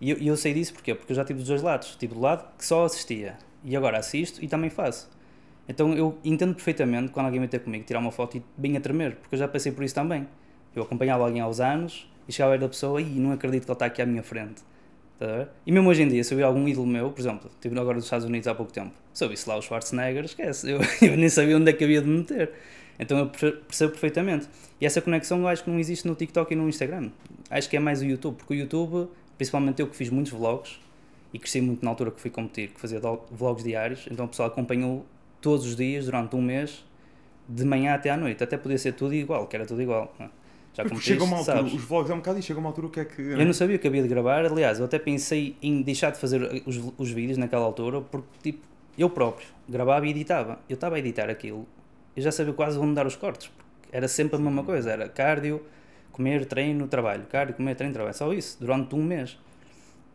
E 0.00 0.08
eu, 0.08 0.18
eu 0.18 0.36
sei 0.36 0.54
disso 0.54 0.72
porquê? 0.72 0.94
Porque 0.94 1.10
eu 1.10 1.16
já 1.16 1.24
tive 1.24 1.40
dos 1.40 1.48
dois 1.48 1.62
lados. 1.62 1.96
Tive 1.96 2.14
do 2.14 2.20
lado 2.20 2.46
que 2.56 2.64
só 2.64 2.84
assistia 2.84 3.38
e 3.64 3.76
agora 3.76 3.98
assisto 3.98 4.40
e 4.40 4.46
também 4.46 4.70
faço. 4.70 5.10
Então 5.68 5.94
eu 5.94 6.16
entendo 6.24 6.54
perfeitamente 6.54 7.10
quando 7.10 7.26
alguém 7.26 7.40
vem 7.40 7.48
ter 7.48 7.58
comigo 7.58 7.84
tirar 7.84 7.98
uma 7.98 8.12
foto 8.12 8.36
e 8.36 8.42
bem 8.56 8.76
a 8.76 8.80
tremer, 8.80 9.16
porque 9.16 9.34
eu 9.34 9.38
já 9.40 9.48
passei 9.48 9.72
por 9.72 9.82
isso 9.82 9.96
também. 9.96 10.28
Eu 10.72 10.84
acompanhava 10.84 11.24
alguém 11.24 11.42
uns 11.42 11.58
anos 11.58 12.08
e 12.28 12.32
chegava 12.32 12.54
a 12.54 12.56
da 12.56 12.68
pessoa 12.68 13.02
e 13.02 13.04
não 13.04 13.32
acredito 13.32 13.64
que 13.64 13.68
ele 13.68 13.74
está 13.74 13.86
aqui 13.86 14.00
à 14.00 14.06
minha 14.06 14.22
frente. 14.22 14.62
Ver? 15.18 15.48
E 15.66 15.72
mesmo 15.72 15.88
hoje 15.88 16.02
em 16.02 16.08
dia, 16.08 16.22
se 16.22 16.32
eu 16.34 16.38
vi 16.38 16.44
algum 16.44 16.68
ídolo 16.68 16.86
meu, 16.86 17.10
por 17.10 17.20
exemplo, 17.20 17.50
estive 17.50 17.78
agora 17.78 17.96
nos 17.96 18.04
Estados 18.04 18.26
Unidos 18.26 18.46
há 18.46 18.54
pouco 18.54 18.72
tempo, 18.72 18.92
se 19.14 19.24
eu 19.24 19.28
visse 19.28 19.48
lá 19.48 19.56
o 19.56 19.62
Schwarzenegger, 19.62 20.24
esquece, 20.24 20.70
eu, 20.70 20.78
eu 21.02 21.16
nem 21.16 21.28
sabia 21.28 21.56
onde 21.56 21.70
é 21.70 21.72
que 21.72 21.84
havia 21.84 22.02
de 22.02 22.08
me 22.08 22.18
meter. 22.18 22.52
Então 22.98 23.18
eu 23.18 23.26
perce- 23.28 23.52
percebo 23.52 23.92
perfeitamente. 23.92 24.46
E 24.80 24.86
essa 24.86 25.00
conexão 25.00 25.40
eu 25.40 25.48
acho 25.48 25.64
que 25.64 25.70
não 25.70 25.78
existe 25.78 26.06
no 26.06 26.14
TikTok 26.14 26.52
e 26.52 26.56
no 26.56 26.68
Instagram. 26.68 27.10
Acho 27.50 27.68
que 27.68 27.76
é 27.76 27.80
mais 27.80 28.02
o 28.02 28.04
YouTube, 28.04 28.36
porque 28.36 28.54
o 28.54 28.56
YouTube 28.56 29.08
Principalmente 29.36 29.80
eu 29.80 29.86
que 29.86 29.94
fiz 29.96 30.08
muitos 30.08 30.32
vlogs 30.32 30.78
e 31.32 31.38
cresci 31.38 31.60
muito 31.60 31.84
na 31.84 31.90
altura 31.90 32.10
que 32.10 32.20
fui 32.20 32.30
competir, 32.30 32.68
que 32.70 32.80
fazia 32.80 32.98
vlogs 33.30 33.62
diários, 33.62 34.08
então 34.10 34.24
o 34.24 34.28
pessoal 34.28 34.48
acompanhou 34.48 35.04
todos 35.42 35.66
os 35.66 35.76
dias 35.76 36.06
durante 36.06 36.34
um 36.34 36.40
mês, 36.40 36.84
de 37.48 37.64
manhã 37.64 37.94
até 37.94 38.08
à 38.10 38.16
noite. 38.16 38.42
Até 38.42 38.56
podia 38.56 38.78
ser 38.78 38.92
tudo 38.92 39.14
igual, 39.14 39.46
que 39.46 39.54
era 39.54 39.66
tudo 39.66 39.82
igual. 39.82 40.14
Não 40.18 40.26
é? 40.26 40.30
Já 40.76 40.84
Mas 40.84 41.02
chega 41.02 41.24
uma 41.24 41.38
altura, 41.38 41.56
sabes? 41.56 41.72
os 41.72 41.82
vlogs 41.84 42.10
é 42.10 42.14
um 42.14 42.18
bocado 42.18 42.38
e 42.38 42.42
chega 42.42 42.60
uma 42.60 42.68
altura 42.68 42.86
o 42.86 42.90
que 42.90 43.00
é 43.00 43.04
que. 43.06 43.22
Eu 43.22 43.46
não 43.46 43.54
sabia 43.54 43.78
que 43.78 43.88
havia 43.88 44.02
de 44.02 44.08
gravar, 44.08 44.44
aliás, 44.44 44.78
eu 44.78 44.84
até 44.84 44.98
pensei 44.98 45.56
em 45.62 45.80
deixar 45.80 46.10
de 46.10 46.18
fazer 46.18 46.62
os, 46.66 46.92
os 46.98 47.10
vídeos 47.10 47.38
naquela 47.38 47.64
altura, 47.64 48.02
porque 48.02 48.28
tipo, 48.42 48.60
eu 48.98 49.08
próprio 49.08 49.48
gravava 49.66 50.06
e 50.06 50.10
editava. 50.10 50.58
Eu 50.68 50.74
estava 50.74 50.96
a 50.96 50.98
editar 50.98 51.30
aquilo, 51.30 51.66
eu 52.14 52.22
já 52.22 52.30
sabia 52.30 52.52
quase 52.52 52.78
onde 52.78 52.92
dar 52.94 53.06
os 53.06 53.16
cortes, 53.16 53.50
era 53.90 54.06
sempre 54.06 54.36
a 54.36 54.38
mesma 54.38 54.62
coisa, 54.64 54.90
era 54.90 55.08
cardio, 55.08 55.62
comer, 56.12 56.44
treino, 56.44 56.86
trabalho, 56.86 57.24
cardio, 57.24 57.54
comer, 57.54 57.74
treino, 57.74 57.94
trabalho, 57.94 58.14
só 58.14 58.30
isso, 58.34 58.58
durante 58.60 58.94
um 58.94 59.02
mês. 59.02 59.38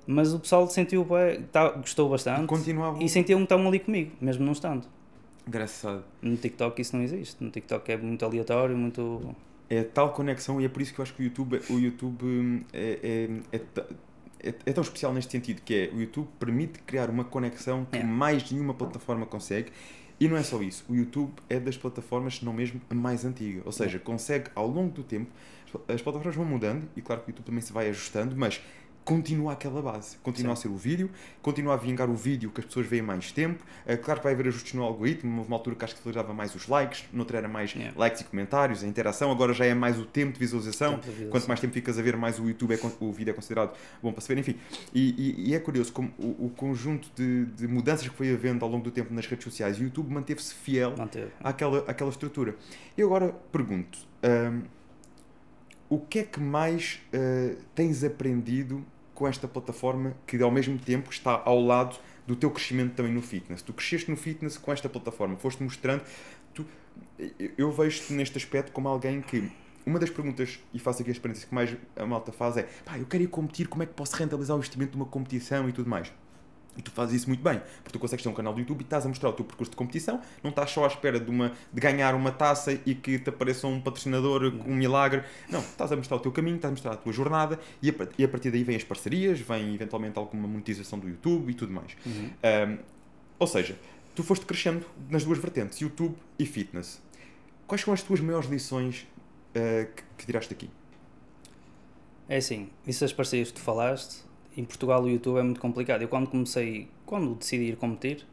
Mas 0.05 0.31
o 0.31 0.39
pessoal 0.39 0.67
sentiu, 0.67 1.07
tá, 1.51 1.69
gostou 1.69 2.07
bastante 2.07 2.43
e, 2.43 2.47
continuava... 2.47 3.03
e 3.03 3.09
sentiam 3.09 3.39
que 3.39 3.45
estavam 3.45 3.67
ali 3.67 3.79
comigo, 3.79 4.11
mesmo 4.21 4.45
não 4.45 4.51
estando. 4.51 4.85
Engraçado. 5.47 6.03
No 6.21 6.37
TikTok 6.37 6.79
isso 6.79 6.95
não 6.95 7.03
existe, 7.03 7.43
no 7.43 7.49
TikTok 7.49 7.91
é 7.91 7.97
muito 7.97 8.23
aleatório, 8.23 8.77
muito 8.77 9.35
é 9.71 9.83
tal 9.83 10.11
conexão 10.11 10.59
e 10.59 10.65
é 10.65 10.69
por 10.69 10.81
isso 10.81 10.93
que 10.93 10.99
eu 10.99 11.03
acho 11.03 11.13
que 11.13 11.21
o 11.21 11.23
YouTube, 11.23 11.61
o 11.69 11.79
YouTube 11.79 12.25
hum, 12.25 12.61
é, 12.73 13.29
é, 13.51 13.57
é, 13.57 13.61
é, 14.49 14.53
é 14.65 14.73
tão 14.73 14.81
especial 14.81 15.13
neste 15.13 15.31
sentido, 15.31 15.61
que 15.61 15.73
é 15.73 15.95
o 15.95 16.01
YouTube 16.01 16.27
permite 16.37 16.79
criar 16.79 17.09
uma 17.09 17.23
conexão 17.23 17.85
que 17.89 17.97
é. 17.97 18.03
mais 18.03 18.51
nenhuma 18.51 18.73
plataforma 18.73 19.25
consegue 19.25 19.71
e 20.19 20.27
não 20.27 20.35
é 20.35 20.43
só 20.43 20.61
isso, 20.61 20.83
o 20.89 20.93
YouTube 20.93 21.31
é 21.49 21.57
das 21.57 21.77
plataformas, 21.77 22.35
se 22.35 22.45
não 22.45 22.51
mesmo 22.51 22.81
a 22.89 22.93
mais 22.93 23.23
antiga, 23.23 23.61
ou 23.63 23.71
seja, 23.71 23.97
consegue 23.97 24.51
ao 24.53 24.67
longo 24.67 24.91
do 24.91 25.03
tempo, 25.03 25.31
as 25.87 26.01
plataformas 26.01 26.35
vão 26.35 26.43
mudando 26.45 26.85
e 26.97 27.01
claro 27.01 27.21
que 27.21 27.29
o 27.29 27.31
YouTube 27.31 27.45
também 27.45 27.61
se 27.61 27.71
vai 27.71 27.87
ajustando, 27.87 28.35
mas 28.35 28.61
continua 29.03 29.53
aquela 29.53 29.81
base. 29.81 30.17
Continua 30.17 30.55
Sim. 30.55 30.59
a 30.59 30.61
ser 30.63 30.67
o 30.69 30.77
vídeo, 30.77 31.09
continua 31.41 31.73
a 31.73 31.77
vingar 31.77 32.09
o 32.09 32.15
vídeo 32.15 32.51
que 32.51 32.59
as 32.59 32.65
pessoas 32.65 32.85
veem 32.85 33.01
mais 33.01 33.31
tempo. 33.31 33.63
Uh, 33.85 33.97
claro 33.97 34.19
que 34.19 34.23
vai 34.23 34.33
haver 34.33 34.47
ajustes 34.47 34.73
no 34.73 34.83
algoritmo. 34.83 35.37
Houve 35.37 35.47
uma 35.47 35.57
altura 35.57 35.75
que 35.75 35.85
acho 35.85 35.95
que 35.95 36.01
valorizava 36.01 36.33
mais 36.33 36.53
os 36.55 36.67
likes, 36.67 37.05
noutra 37.11 37.37
era 37.37 37.47
mais 37.47 37.73
yeah. 37.73 37.97
likes 37.97 38.21
e 38.21 38.23
comentários, 38.25 38.83
a 38.83 38.87
interação. 38.87 39.31
Agora 39.31 39.53
já 39.53 39.65
é 39.65 39.73
mais 39.73 39.99
o 39.99 40.05
tempo 40.05 40.33
de 40.33 40.39
visualização. 40.39 40.91
Tempo 40.91 41.01
de 41.01 41.07
visualização. 41.07 41.31
Quanto 41.31 41.47
mais 41.47 41.59
tempo 41.59 41.73
ficas 41.73 41.97
a 41.97 42.01
ver, 42.01 42.15
mais 42.15 42.39
o 42.39 42.47
YouTube, 42.47 42.73
é, 42.73 42.79
o 42.99 43.11
vídeo 43.11 43.31
é 43.31 43.33
considerado 43.33 43.75
bom 44.01 44.11
para 44.11 44.21
se 44.21 44.27
ver. 44.27 44.39
Enfim, 44.39 44.55
e, 44.93 45.15
e, 45.17 45.49
e 45.49 45.55
é 45.55 45.59
curioso 45.59 45.91
como 45.91 46.11
o, 46.17 46.45
o 46.45 46.49
conjunto 46.55 47.09
de, 47.15 47.45
de, 47.45 47.67
mudanças 47.67 48.07
que 48.07 48.15
foi 48.15 48.33
havendo 48.33 48.63
ao 48.63 48.71
longo 48.71 48.83
do 48.83 48.91
tempo 48.91 49.13
nas 49.13 49.25
redes 49.25 49.43
sociais, 49.43 49.79
o 49.79 49.83
YouTube 49.83 50.11
manteve-se 50.11 50.53
fiel 50.53 50.93
Manteve. 50.97 51.31
àquela, 51.43 51.79
àquela 51.87 52.09
estrutura. 52.09 52.55
E 52.97 53.01
agora 53.01 53.33
pergunto. 53.51 53.99
Um, 54.23 54.80
o 55.91 55.99
que 55.99 56.19
é 56.19 56.23
que 56.23 56.39
mais 56.39 57.01
uh, 57.13 57.61
tens 57.75 58.01
aprendido 58.01 58.81
com 59.13 59.27
esta 59.27 59.45
plataforma 59.45 60.15
que 60.25 60.41
ao 60.41 60.49
mesmo 60.49 60.79
tempo 60.79 61.11
está 61.11 61.41
ao 61.43 61.59
lado 61.59 61.99
do 62.25 62.33
teu 62.33 62.49
crescimento 62.49 62.93
também 62.93 63.11
no 63.11 63.21
fitness? 63.21 63.61
Tu 63.61 63.73
cresceste 63.73 64.09
no 64.09 64.15
fitness 64.15 64.57
com 64.57 64.71
esta 64.71 64.87
plataforma, 64.87 65.35
foste 65.35 65.61
mostrando. 65.61 66.01
Tu, 66.53 66.65
eu 67.57 67.69
vejo-te 67.73 68.13
neste 68.13 68.37
aspecto 68.37 68.71
como 68.71 68.87
alguém 68.87 69.21
que 69.21 69.51
uma 69.85 69.99
das 69.99 70.09
perguntas, 70.09 70.59
e 70.73 70.79
faço 70.79 71.01
aqui 71.01 71.11
a 71.11 71.13
experiência 71.13 71.45
que 71.45 71.53
mais 71.53 71.75
a 71.97 72.05
malta 72.05 72.31
faz 72.31 72.55
é 72.55 72.63
pá, 72.85 72.97
eu 72.97 73.05
quero 73.05 73.23
ir 73.23 73.27
competir, 73.27 73.67
como 73.67 73.83
é 73.83 73.85
que 73.85 73.93
posso 73.93 74.15
rentabilizar 74.15 74.55
o 74.55 74.59
investimento 74.59 74.91
de 74.91 74.97
uma 74.97 75.05
competição 75.05 75.67
e 75.67 75.73
tudo 75.73 75.89
mais? 75.89 76.09
E 76.77 76.81
tu 76.81 76.89
fazes 76.91 77.15
isso 77.15 77.27
muito 77.27 77.43
bem, 77.43 77.61
porque 77.83 77.91
tu 77.91 77.99
consegues 77.99 78.23
ter 78.23 78.29
um 78.29 78.33
canal 78.33 78.53
do 78.53 78.59
YouTube 78.59 78.79
e 78.79 78.83
estás 78.83 79.05
a 79.05 79.09
mostrar 79.09 79.29
o 79.29 79.33
teu 79.33 79.43
percurso 79.43 79.71
de 79.71 79.75
competição, 79.75 80.21
não 80.41 80.51
estás 80.51 80.71
só 80.71 80.85
à 80.85 80.87
espera 80.87 81.19
de, 81.19 81.29
uma, 81.29 81.51
de 81.71 81.81
ganhar 81.81 82.15
uma 82.15 82.31
taça 82.31 82.71
e 82.85 82.95
que 82.95 83.19
te 83.19 83.29
apareça 83.29 83.67
um 83.67 83.81
patrocinador 83.81 84.51
com 84.57 84.71
um 84.71 84.75
milagre. 84.75 85.23
Não, 85.49 85.59
estás 85.59 85.91
a 85.91 85.97
mostrar 85.97 86.17
o 86.17 86.19
teu 86.19 86.31
caminho, 86.31 86.55
estás 86.55 86.69
a 86.69 86.71
mostrar 86.71 86.91
a 86.93 86.97
tua 86.97 87.11
jornada 87.11 87.59
e 87.81 87.89
a, 87.89 87.93
e 88.17 88.23
a 88.23 88.27
partir 88.27 88.51
daí 88.51 88.63
vêm 88.63 88.77
as 88.77 88.83
parcerias, 88.83 89.39
vem 89.39 89.75
eventualmente 89.75 90.17
alguma 90.17 90.47
monetização 90.47 90.97
do 90.97 91.09
YouTube 91.09 91.51
e 91.51 91.53
tudo 91.53 91.73
mais. 91.73 91.91
Uhum. 92.05 92.29
Um, 92.69 92.77
ou 93.37 93.47
seja, 93.47 93.77
tu 94.15 94.23
foste 94.23 94.45
crescendo 94.45 94.85
nas 95.09 95.25
duas 95.25 95.39
vertentes, 95.39 95.79
YouTube 95.81 96.15
e 96.39 96.45
fitness. 96.45 97.01
Quais 97.67 97.81
são 97.81 97.93
as 97.93 98.01
tuas 98.01 98.19
maiores 98.21 98.49
lições 98.49 99.07
uh, 99.55 99.93
que, 99.93 100.03
que 100.17 100.25
tiraste 100.25 100.53
daqui? 100.53 100.69
É 102.29 102.37
assim, 102.37 102.69
isso 102.87 103.03
as 103.03 103.11
parcerias 103.11 103.49
que 103.49 103.55
tu 103.55 103.61
falaste, 103.61 104.23
em 104.55 104.63
Portugal 104.65 105.03
o 105.03 105.09
YouTube 105.09 105.37
é 105.37 105.43
muito 105.43 105.59
complicado. 105.59 106.01
Eu 106.01 106.07
quando 106.07 106.27
comecei, 106.27 106.87
quando 107.05 107.35
decidi 107.35 107.65
ir 107.65 107.77
competir, 107.77 108.25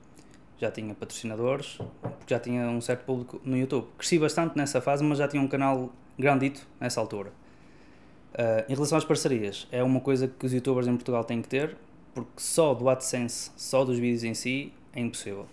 já 0.59 0.71
tinha 0.71 0.95
patrocinadores, 0.95 1.79
porque 2.01 2.35
já 2.35 2.41
tinha 2.41 2.69
um 2.69 2.81
certo 2.81 3.05
público 3.05 3.41
no 3.45 3.57
YouTube. 3.57 3.87
Cresci 3.97 4.19
bastante 4.19 4.57
nessa 4.57 4.81
fase, 4.81 5.05
mas 5.05 5.19
já 5.19 5.29
tinha 5.29 5.43
um 5.43 5.49
canal 5.49 5.93
grandito 6.19 6.67
nessa 6.81 7.01
altura. 7.01 7.31
Uh, 8.35 8.71
em 8.71 8.75
relação 8.75 8.99
às 8.99 9.05
parcerias, 9.05 9.67
é 9.71 9.83
uma 9.83 10.01
coisa 10.01 10.29
que 10.29 10.45
os 10.45 10.53
youtubers 10.53 10.87
em 10.87 10.95
Portugal 10.95 11.25
têm 11.25 11.41
que 11.41 11.49
ter, 11.49 11.77
porque 12.15 12.31
só 12.37 12.75
do 12.75 12.89
AdSense, 12.89 13.53
só 13.57 13.85
dos 13.85 13.99
vídeos 13.99 14.25
em 14.25 14.35
si, 14.35 14.73
é 14.93 15.01
impossível. 15.01 15.47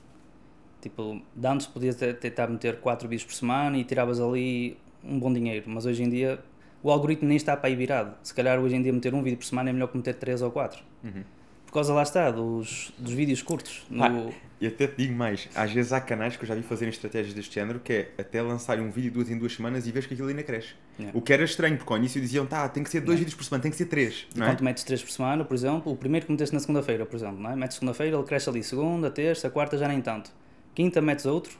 Tipo, 0.81 1.21
antes 1.43 1.67
podias 1.67 1.95
tentar 1.95 2.47
meter 2.47 2.79
4 2.79 3.07
vídeos 3.07 3.25
por 3.25 3.33
semana 3.33 3.77
e 3.77 3.83
tiravas 3.83 4.19
ali 4.19 4.77
um 5.03 5.19
bom 5.19 5.31
dinheiro, 5.31 5.65
mas 5.67 5.85
hoje 5.85 6.03
em 6.03 6.09
dia 6.09 6.39
o 6.85 6.91
algoritmo 6.91 7.27
nem 7.27 7.35
está 7.35 7.57
para 7.57 7.67
aí 7.67 7.75
virado. 7.75 8.13
Se 8.21 8.31
calhar 8.31 8.59
hoje 8.59 8.75
em 8.75 8.81
dia 8.83 8.93
meter 8.93 9.11
um 9.11 9.23
vídeo 9.23 9.39
por 9.39 9.45
semana 9.45 9.71
é 9.71 9.73
melhor 9.73 9.87
que 9.87 9.97
meter 9.97 10.13
3 10.13 10.43
ou 10.43 10.51
4. 10.51 10.83
Uhum. 11.03 11.23
Por 11.65 11.73
causa 11.73 11.91
lá 11.91 12.03
está, 12.03 12.29
dos, 12.29 12.93
dos 12.95 13.11
vídeos 13.11 13.41
curtos. 13.41 13.83
No... 13.89 14.03
Ah, 14.03 14.31
e 14.61 14.67
até 14.67 14.85
te 14.85 14.97
digo 14.97 15.15
mais, 15.15 15.49
às 15.55 15.71
vezes 15.71 15.91
há 15.91 15.99
canais 15.99 16.37
que 16.37 16.43
eu 16.43 16.47
já 16.47 16.53
vi 16.53 16.61
fazerem 16.61 16.91
estratégias 16.91 17.33
deste 17.33 17.55
género 17.55 17.79
que 17.79 17.91
é 17.91 18.11
até 18.19 18.39
lançarem 18.39 18.85
um 18.85 18.91
vídeo 18.91 19.11
duas 19.11 19.31
em 19.31 19.37
duas 19.37 19.53
semanas 19.53 19.87
e 19.87 19.91
vês 19.91 20.05
que 20.05 20.13
aquilo 20.13 20.29
ainda 20.29 20.43
cresce. 20.43 20.75
Yeah. 20.99 21.17
O 21.17 21.23
que 21.23 21.33
era 21.33 21.43
estranho, 21.43 21.75
porque 21.75 21.91
ao 21.91 21.97
início 21.97 22.21
diziam, 22.21 22.45
tá, 22.45 22.69
tem 22.69 22.83
que 22.83 22.89
ser 22.91 22.99
dois 22.99 23.17
yeah. 23.17 23.19
vídeos 23.19 23.33
por 23.33 23.43
semana, 23.43 23.63
tem 23.63 23.71
que 23.71 23.77
ser 23.77 23.87
três. 23.87 24.27
Não 24.35 24.45
é? 24.45 24.51
Quando 24.51 24.63
metes 24.63 24.83
três 24.83 25.01
por 25.01 25.09
semana, 25.09 25.43
por 25.43 25.55
exemplo, 25.55 25.91
o 25.91 25.95
primeiro 25.95 26.27
que 26.27 26.31
meteste 26.31 26.53
na 26.53 26.59
segunda-feira, 26.59 27.03
por 27.03 27.15
exemplo, 27.15 27.39
não 27.39 27.49
é? 27.49 27.55
metes 27.55 27.77
segunda-feira, 27.77 28.15
ele 28.15 28.25
cresce 28.25 28.47
ali 28.47 28.63
segunda, 28.63 29.09
terça, 29.09 29.49
quarta, 29.49 29.75
já 29.75 29.87
nem 29.87 30.01
tanto. 30.01 30.31
Quinta 30.75 31.01
metes 31.01 31.25
outro, 31.25 31.57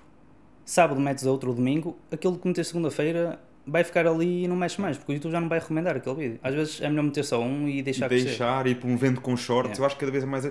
sábado 0.64 1.02
metes 1.02 1.26
outro, 1.26 1.52
domingo, 1.52 1.98
aquilo 2.12 2.38
que 2.38 2.48
meteste 2.48 2.72
segunda-feira 2.74 3.40
vai 3.68 3.84
ficar 3.84 4.06
ali 4.06 4.44
e 4.44 4.48
não 4.48 4.56
mexe 4.56 4.80
mais, 4.80 4.98
porque 4.98 5.12
o 5.12 5.16
YouTube 5.16 5.32
já 5.32 5.42
não 5.42 5.50
vai 5.50 5.60
recomendar 5.60 5.96
aquele 5.96 6.16
vídeo. 6.16 6.40
Às 6.44 6.54
vezes 6.54 6.82
é 6.82 6.90
melhor 6.90 7.04
meter 7.04 7.24
só 7.24 7.42
um 7.42 7.68
e 7.68 7.82
deixar 7.82 8.08
Deixar 8.08 8.64
crescer. 8.64 8.70
e 8.70 8.76
promovendo 8.76 9.22
com 9.22 9.36
shorts, 9.36 9.80
eu 9.80 9.86
acho 9.86 9.96
que 9.96 10.02
cada 10.02 10.12
vez 10.12 10.24
é 10.24 10.28
mais. 10.28 10.46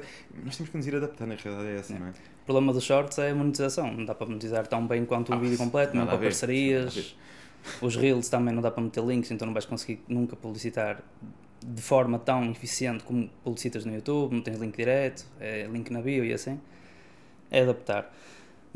Nós 0.45 0.57
temos 0.57 0.71
que 0.71 0.77
nos 0.77 0.87
ir 0.87 0.97
adaptando, 0.97 1.33
a 1.33 1.37
realidade 1.37 1.69
é 1.69 1.79
essa, 1.79 1.99
não 1.99 2.07
é? 2.07 2.11
O 2.11 2.45
problema 2.45 2.73
dos 2.73 2.83
shorts 2.85 3.19
é 3.19 3.31
a 3.31 3.35
monetização, 3.35 3.93
não 3.93 4.05
dá 4.05 4.15
para 4.15 4.27
monetizar 4.27 4.67
tão 4.67 4.87
bem 4.87 5.05
quanto 5.05 5.31
o 5.31 5.35
ah, 5.35 5.39
vídeo 5.39 5.57
completo, 5.57 5.97
não 5.97 6.07
para 6.07 6.19
parcerias. 6.19 7.17
Os 7.81 7.97
reels 7.97 8.29
também 8.29 8.53
não 8.53 8.61
dá 8.61 8.71
para 8.71 8.83
meter 8.83 9.03
links, 9.03 9.31
então 9.31 9.47
não 9.47 9.55
vais 9.55 9.65
conseguir 9.65 10.03
nunca 10.07 10.37
publicitar 10.37 11.03
de 11.67 11.81
forma 11.81 12.19
tão 12.19 12.51
eficiente 12.51 13.05
como 13.05 13.31
publicitas 13.43 13.87
no 13.87 13.95
YouTube, 13.95 14.35
não 14.35 14.43
tens 14.43 14.59
link 14.59 14.77
direto, 14.77 15.25
é 15.41 15.67
link 15.71 15.91
na 15.91 16.03
bio 16.03 16.25
e 16.25 16.33
assim. 16.33 16.61
É 17.51 17.63
adaptar. 17.63 18.13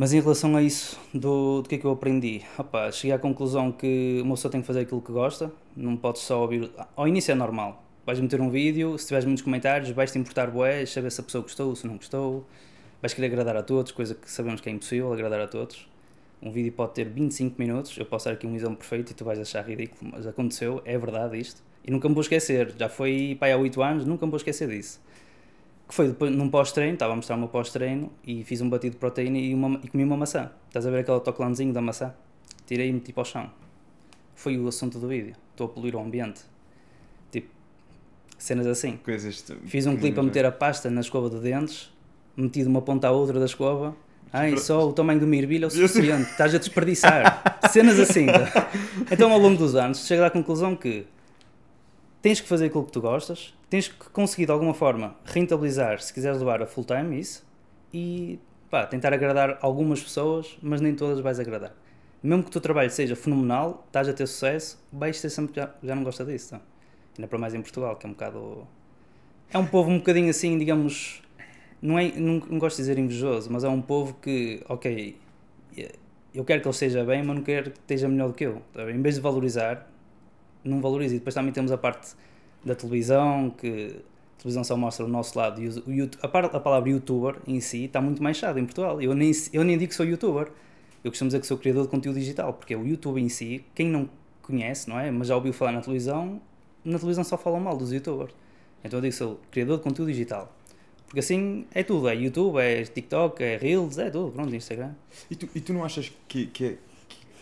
Mas 0.00 0.12
em 0.12 0.20
relação 0.20 0.54
a 0.54 0.62
isso, 0.62 0.96
do, 1.12 1.60
do 1.60 1.68
que 1.68 1.74
é 1.74 1.78
que 1.78 1.84
eu 1.84 1.90
aprendi? 1.90 2.42
Opa, 2.56 2.88
cheguei 2.92 3.12
à 3.12 3.18
conclusão 3.18 3.72
que 3.72 4.20
uma 4.22 4.36
pessoa 4.36 4.48
tem 4.48 4.60
que 4.60 4.66
fazer 4.68 4.82
aquilo 4.82 5.02
que 5.02 5.10
gosta, 5.10 5.50
não 5.76 5.96
podes 5.96 6.22
só 6.22 6.40
ouvir. 6.40 6.70
Ao 6.94 7.08
início 7.08 7.32
é 7.32 7.34
normal, 7.34 7.82
vais 8.06 8.20
meter 8.20 8.40
um 8.40 8.48
vídeo, 8.48 8.96
se 8.96 9.08
tiveres 9.08 9.24
muitos 9.24 9.42
comentários, 9.42 9.90
vais-te 9.90 10.16
importar 10.16 10.52
boés, 10.52 10.92
saber 10.92 11.10
se 11.10 11.20
a 11.20 11.24
pessoa 11.24 11.42
gostou, 11.42 11.74
se 11.74 11.84
não 11.84 11.96
gostou, 11.96 12.46
vais 13.02 13.12
querer 13.12 13.26
agradar 13.26 13.56
a 13.56 13.62
todos, 13.64 13.90
coisa 13.90 14.14
que 14.14 14.30
sabemos 14.30 14.60
que 14.60 14.68
é 14.68 14.72
impossível 14.72 15.12
agradar 15.12 15.40
a 15.40 15.48
todos. 15.48 15.88
Um 16.40 16.52
vídeo 16.52 16.70
pode 16.70 16.94
ter 16.94 17.08
25 17.08 17.56
minutos, 17.58 17.98
eu 17.98 18.06
posso 18.06 18.26
dar 18.26 18.34
aqui 18.34 18.46
um 18.46 18.54
exemplo 18.54 18.76
perfeito 18.76 19.10
e 19.10 19.14
tu 19.14 19.24
vais 19.24 19.40
achar 19.40 19.66
ridículo, 19.66 20.12
mas 20.14 20.28
aconteceu, 20.28 20.80
é 20.84 20.96
verdade 20.96 21.40
isto. 21.40 21.60
E 21.84 21.90
nunca 21.90 22.08
me 22.08 22.14
vou 22.14 22.22
esquecer, 22.22 22.72
já 22.78 22.88
foi 22.88 23.36
pai, 23.40 23.50
há 23.50 23.56
8 23.56 23.82
anos, 23.82 24.04
nunca 24.04 24.24
me 24.24 24.30
vou 24.30 24.36
esquecer 24.36 24.68
disso 24.68 25.00
que 25.88 25.94
foi 25.94 26.08
depois, 26.08 26.30
num 26.30 26.50
pós-treino, 26.50 26.92
estava 26.92 27.14
a 27.14 27.16
mostrar 27.16 27.36
o 27.36 27.38
meu 27.38 27.48
pós-treino 27.48 28.12
e 28.22 28.44
fiz 28.44 28.60
um 28.60 28.68
batido 28.68 28.92
de 28.92 28.98
proteína 28.98 29.38
e, 29.38 29.54
uma, 29.54 29.80
e 29.82 29.88
comi 29.88 30.04
uma 30.04 30.18
maçã. 30.18 30.50
Estás 30.68 30.86
a 30.86 30.90
ver 30.90 30.98
aquele 30.98 31.14
autocolanzinho 31.14 31.72
da 31.72 31.80
maçã? 31.80 32.14
Tirei 32.66 32.90
e 32.90 32.92
meti 32.92 33.10
para 33.10 33.22
o 33.22 33.24
chão. 33.24 33.50
Foi 34.34 34.58
o 34.58 34.68
assunto 34.68 34.98
do 34.98 35.08
vídeo. 35.08 35.34
Estou 35.50 35.66
a 35.66 35.70
poluir 35.70 35.96
o 35.96 35.98
ambiente. 35.98 36.42
Tipo, 37.32 37.48
cenas 38.36 38.66
assim. 38.66 38.98
Coisas 38.98 39.42
Fiz 39.64 39.86
um 39.86 39.96
clipe 39.96 40.20
a 40.20 40.22
meter 40.22 40.44
a 40.44 40.52
pasta 40.52 40.90
na 40.90 41.00
escova 41.00 41.30
de 41.30 41.40
dentes, 41.40 41.90
meti 42.36 42.60
de 42.60 42.68
uma 42.68 42.82
ponta 42.82 43.08
à 43.08 43.10
outra 43.10 43.40
da 43.40 43.46
escova. 43.46 43.96
Ai, 44.30 44.58
só 44.58 44.86
o 44.86 44.92
tamanho 44.92 45.18
do 45.18 45.24
uma 45.24 45.36
ervilha 45.36 45.64
é 45.64 45.68
o 45.68 45.70
suficiente, 45.70 46.30
estás 46.30 46.54
a 46.54 46.58
desperdiçar. 46.58 47.60
cenas 47.72 47.98
assim. 47.98 48.26
Então, 49.10 49.32
ao 49.32 49.38
longo 49.38 49.56
dos 49.56 49.74
anos, 49.74 50.06
chega 50.06 50.26
à 50.26 50.30
conclusão 50.30 50.76
que 50.76 51.06
tens 52.22 52.40
que 52.40 52.48
fazer 52.48 52.66
aquilo 52.66 52.84
que 52.84 52.92
tu 52.92 53.00
gostas, 53.00 53.54
tens 53.68 53.88
que 53.88 54.10
conseguir 54.10 54.46
de 54.46 54.52
alguma 54.52 54.74
forma 54.74 55.16
rentabilizar 55.24 56.00
se 56.00 56.12
quiseres 56.12 56.38
levar 56.38 56.62
a 56.62 56.66
full 56.66 56.84
time 56.84 57.18
isso 57.18 57.46
e 57.92 58.38
pá, 58.70 58.86
tentar 58.86 59.12
agradar 59.12 59.58
algumas 59.60 60.02
pessoas, 60.02 60.58
mas 60.62 60.80
nem 60.80 60.94
todas 60.94 61.20
vais 61.20 61.38
agradar. 61.40 61.74
Mesmo 62.22 62.42
que 62.42 62.48
o 62.48 62.52
teu 62.52 62.60
trabalho 62.60 62.90
seja 62.90 63.14
fenomenal, 63.14 63.84
estás 63.86 64.08
a 64.08 64.12
ter 64.12 64.26
sucesso, 64.26 64.82
vais 64.92 65.20
ter 65.20 65.30
sempre 65.30 65.54
já, 65.56 65.70
já 65.82 65.94
não 65.94 66.02
gosta 66.02 66.24
disso. 66.24 66.54
Então. 66.54 66.66
Ainda 67.16 67.28
para 67.28 67.38
mais 67.38 67.54
em 67.54 67.62
Portugal, 67.62 67.96
que 67.96 68.06
é 68.06 68.08
um 68.08 68.12
bocado. 68.12 68.66
É 69.50 69.58
um 69.58 69.66
povo 69.66 69.90
um 69.90 69.98
bocadinho 69.98 70.30
assim, 70.30 70.58
digamos. 70.58 71.22
Não, 71.80 71.98
é, 71.98 72.10
não, 72.12 72.40
não 72.40 72.58
gosto 72.58 72.76
de 72.76 72.82
dizer 72.82 72.98
invejoso, 72.98 73.52
mas 73.52 73.62
é 73.62 73.68
um 73.68 73.80
povo 73.80 74.14
que, 74.20 74.64
ok, 74.68 75.16
eu 76.34 76.44
quero 76.44 76.60
que 76.60 76.66
ele 76.66 76.72
esteja 76.72 77.04
bem, 77.04 77.22
mas 77.22 77.36
não 77.36 77.42
quero 77.42 77.70
que 77.70 77.78
esteja 77.78 78.08
melhor 78.08 78.28
do 78.28 78.34
que 78.34 78.44
eu. 78.44 78.62
Tá 78.72 78.90
em 78.90 79.00
vez 79.00 79.14
de 79.14 79.20
valorizar, 79.20 79.87
não 80.68 80.80
valoriza. 80.80 81.14
E 81.14 81.18
depois 81.18 81.34
também 81.34 81.52
temos 81.52 81.72
a 81.72 81.78
parte 81.78 82.14
da 82.64 82.74
televisão, 82.74 83.50
que 83.50 83.96
A 84.36 84.40
televisão 84.42 84.62
só 84.64 84.76
mostra 84.76 85.04
o 85.04 85.08
nosso 85.08 85.36
lado. 85.38 85.60
E 85.62 85.68
o, 85.68 86.04
o, 86.06 86.10
a, 86.22 86.56
a 86.56 86.60
palavra 86.60 86.90
youtuber 86.90 87.36
em 87.46 87.60
si 87.60 87.84
está 87.84 88.00
muito 88.00 88.22
mais 88.22 88.36
chata 88.36 88.60
em 88.60 88.64
Portugal. 88.64 89.00
Eu 89.02 89.14
nem, 89.14 89.32
eu 89.52 89.64
nem 89.64 89.76
digo 89.78 89.88
que 89.90 89.94
sou 89.94 90.06
youtuber. 90.06 90.48
Eu 91.02 91.10
costumo 91.10 91.28
dizer 91.28 91.40
que 91.40 91.46
sou 91.46 91.56
criador 91.58 91.84
de 91.84 91.88
conteúdo 91.90 92.18
digital, 92.18 92.52
porque 92.52 92.74
o 92.74 92.86
YouTube 92.86 93.20
em 93.20 93.28
si, 93.28 93.64
quem 93.74 93.88
não 93.88 94.08
conhece, 94.42 94.88
não 94.88 94.98
é? 94.98 95.10
Mas 95.10 95.28
já 95.28 95.36
ouviu 95.36 95.52
falar 95.52 95.72
na 95.72 95.80
televisão, 95.80 96.40
na 96.84 96.98
televisão 96.98 97.22
só 97.24 97.36
falam 97.38 97.60
mal 97.60 97.76
dos 97.76 97.92
youtubers. 97.92 98.34
Então 98.84 98.98
eu 98.98 99.02
digo 99.02 99.12
que 99.12 99.18
sou 99.18 99.40
criador 99.50 99.78
de 99.78 99.84
conteúdo 99.84 100.10
digital. 100.10 100.52
Porque 101.06 101.20
assim 101.20 101.64
é 101.72 101.82
tudo, 101.82 102.08
é 102.08 102.14
YouTube, 102.14 102.58
é 102.58 102.82
TikTok, 102.82 103.42
é 103.42 103.56
Reels, 103.56 103.96
é 103.98 104.10
tudo, 104.10 104.32
pronto, 104.32 104.54
Instagram. 104.54 104.92
E 105.30 105.36
tu, 105.36 105.48
e 105.54 105.60
tu 105.60 105.72
não 105.72 105.84
achas 105.84 106.12
que, 106.28 106.46
que, 106.46 106.64
é, 106.64 106.76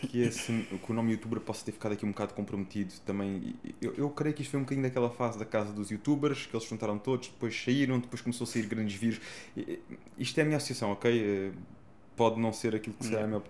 que, 0.00 0.20
esse, 0.20 0.52
que 0.52 0.90
o 0.90 0.94
nome 0.94 1.12
youtuber 1.12 1.40
possa 1.40 1.64
ter 1.64 1.72
ficado 1.72 1.92
aqui 1.92 2.04
um 2.04 2.10
bocado 2.10 2.34
comprometido 2.34 2.92
também? 3.04 3.54
Eu, 3.80 3.94
eu 3.94 4.10
creio 4.10 4.34
que 4.34 4.42
isto 4.42 4.50
foi 4.50 4.60
um 4.60 4.62
bocadinho 4.62 4.86
daquela 4.86 5.10
fase 5.10 5.38
da 5.38 5.44
casa 5.44 5.72
dos 5.72 5.90
youtubers, 5.90 6.46
que 6.46 6.56
eles 6.56 6.68
juntaram 6.68 6.98
todos, 6.98 7.28
depois 7.28 7.60
saíram, 7.64 7.98
depois 7.98 8.20
começou 8.20 8.44
a 8.44 8.48
sair 8.48 8.66
grandes 8.66 8.96
vírus. 8.96 9.20
Isto 10.18 10.38
é 10.38 10.42
a 10.42 10.44
minha 10.44 10.56
associação, 10.56 10.92
ok? 10.92 11.10
Eh, 11.10 11.52
pode 12.16 12.40
não 12.40 12.52
ser 12.52 12.74
aquilo 12.74 12.96
que 12.96 13.04
será 13.04 13.24
a 13.24 13.26
maior 13.26 13.42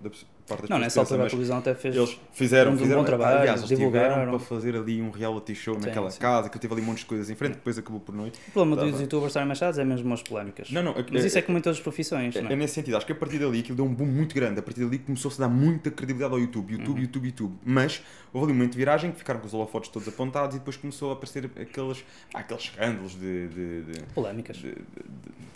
parte 0.46 0.62
das 0.62 0.70
Não, 0.70 0.78
nessa 0.78 1.00
altura 1.00 1.24
a 1.24 1.26
televisão 1.28 1.58
até 1.58 1.74
fez 1.74 1.96
eles 1.96 2.18
fizeram, 2.32 2.72
um 2.72 2.78
fizeram 2.78 3.00
bom 3.00 3.06
trabalho, 3.06 3.38
aliás, 3.40 3.60
eles 3.60 3.68
divulgaram. 3.68 4.14
tiveram 4.14 4.30
para 4.30 4.38
fazer 4.46 4.76
ali 4.76 5.02
um 5.02 5.10
reality 5.10 5.54
show 5.54 5.74
Sim, 5.74 5.86
naquela 5.86 6.10
sim. 6.10 6.20
casa, 6.20 6.48
que 6.48 6.58
teve 6.58 6.72
ali 6.72 6.82
um 6.82 6.86
monte 6.86 6.98
de 7.00 7.06
coisas 7.06 7.28
em 7.30 7.34
frente, 7.34 7.54
depois 7.54 7.76
acabou 7.78 8.00
por 8.00 8.14
noite. 8.14 8.38
O 8.48 8.52
problema 8.52 8.76
dos 8.76 9.00
youtubers 9.00 9.28
estarem 9.30 9.46
mais 9.46 9.58
chatos 9.58 9.78
é 9.78 9.84
mesmo 9.84 10.12
as 10.14 10.22
polémicas. 10.22 10.70
Não, 10.70 10.82
não, 10.82 10.94
Mas 11.12 11.24
isso 11.24 11.38
é 11.38 11.42
como 11.42 11.58
em 11.58 11.60
todas 11.60 11.78
as 11.78 11.82
profissões, 11.82 12.34
É, 12.36 12.40
é 12.40 12.52
é? 12.52 12.56
nesse 12.56 12.74
sentido, 12.74 12.96
acho 12.96 13.06
que 13.06 13.12
a 13.12 13.16
partir 13.16 13.38
dali 13.38 13.60
aquilo 13.60 13.76
deu 13.76 13.84
um 13.84 13.94
boom 13.94 14.06
muito 14.06 14.34
grande. 14.34 14.58
A 14.60 14.62
partir 14.62 14.80
dali 14.84 14.98
começou-se 14.98 15.42
a 15.42 15.46
dar 15.46 15.52
muita 15.52 15.90
credibilidade 15.90 16.32
ao 16.34 16.40
YouTube, 16.40 16.72
YouTube, 16.72 16.96
Uhum. 16.96 17.02
YouTube, 17.02 17.26
YouTube. 17.26 17.54
Mas 17.64 18.02
houve 18.32 18.44
ali 18.46 18.52
um 18.52 18.56
momento 18.56 18.72
de 18.72 18.78
viragem 18.78 19.10
que 19.12 19.18
ficaram 19.18 19.40
com 19.40 19.46
os 19.46 19.54
holofotes 19.54 19.90
todos 19.90 20.06
apontados 20.06 20.56
e 20.56 20.58
depois 20.58 20.76
começou 20.76 21.10
a 21.10 21.14
aparecer 21.14 21.50
aqueles, 21.60 22.04
aqueles 22.32 22.62
escândalos 22.64 23.12
de, 23.12 23.48
de, 23.48 23.82
de, 23.82 24.02
Polémicas. 24.14 24.56
de- 24.58 24.68
de- 24.70 24.74
de- 24.74 24.80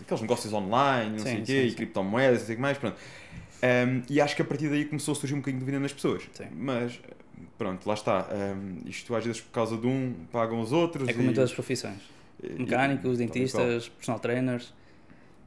aqueles 0.02 0.20
negócios 0.23 0.52
online, 0.52 1.11
não 1.11 1.18
Sim, 1.18 1.25
sei 1.25 1.40
o 1.40 1.44
quê, 1.44 1.62
e 1.66 1.73
criptomoedas, 1.75 2.40
não 2.40 2.47
sei 2.47 2.54
o 2.54 2.56
que 2.56 2.62
mais, 2.62 2.78
pronto. 2.78 2.97
Um, 3.62 4.02
e 4.09 4.21
acho 4.21 4.35
que 4.37 4.43
a 4.43 4.45
partir 4.45 4.69
daí 4.69 4.85
começou 4.85 5.12
a 5.12 5.14
surgir 5.14 5.35
um 5.35 5.38
bocadinho 5.38 5.59
de 5.61 5.64
dúvida 5.67 5.81
nas 5.81 5.93
pessoas. 5.93 6.23
Sim. 6.33 6.47
Mas 6.57 6.99
pronto, 7.59 7.87
lá 7.87 7.95
está. 7.95 8.26
Um, 8.33 8.88
isto 8.88 9.14
às 9.14 9.25
vezes 9.25 9.40
por 9.40 9.50
causa 9.52 9.76
de 9.76 9.87
um 9.87 10.14
pagam 10.33 10.61
os 10.61 10.73
outros. 10.73 11.09
É 11.09 11.12
como 11.12 11.31
em 11.31 11.35
todas 11.35 11.50
as 11.50 11.55
profissões. 11.55 12.00
e- 12.43 12.49
Mecânicos, 12.59 13.21
e- 13.21 13.26
tal 13.26 13.35
dentistas, 13.35 13.88
personal 13.88 14.19
trainers. 14.21 14.73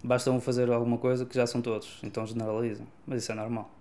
Basta 0.03 0.29
um 0.31 0.39
fazer 0.41 0.69
alguma 0.69 0.97
coisa 0.97 1.25
que 1.25 1.33
já 1.33 1.47
são 1.47 1.61
todos, 1.61 1.99
então 2.03 2.25
generalizam. 2.27 2.85
Mas 3.07 3.23
isso 3.23 3.31
é 3.31 3.35
normal. 3.35 3.73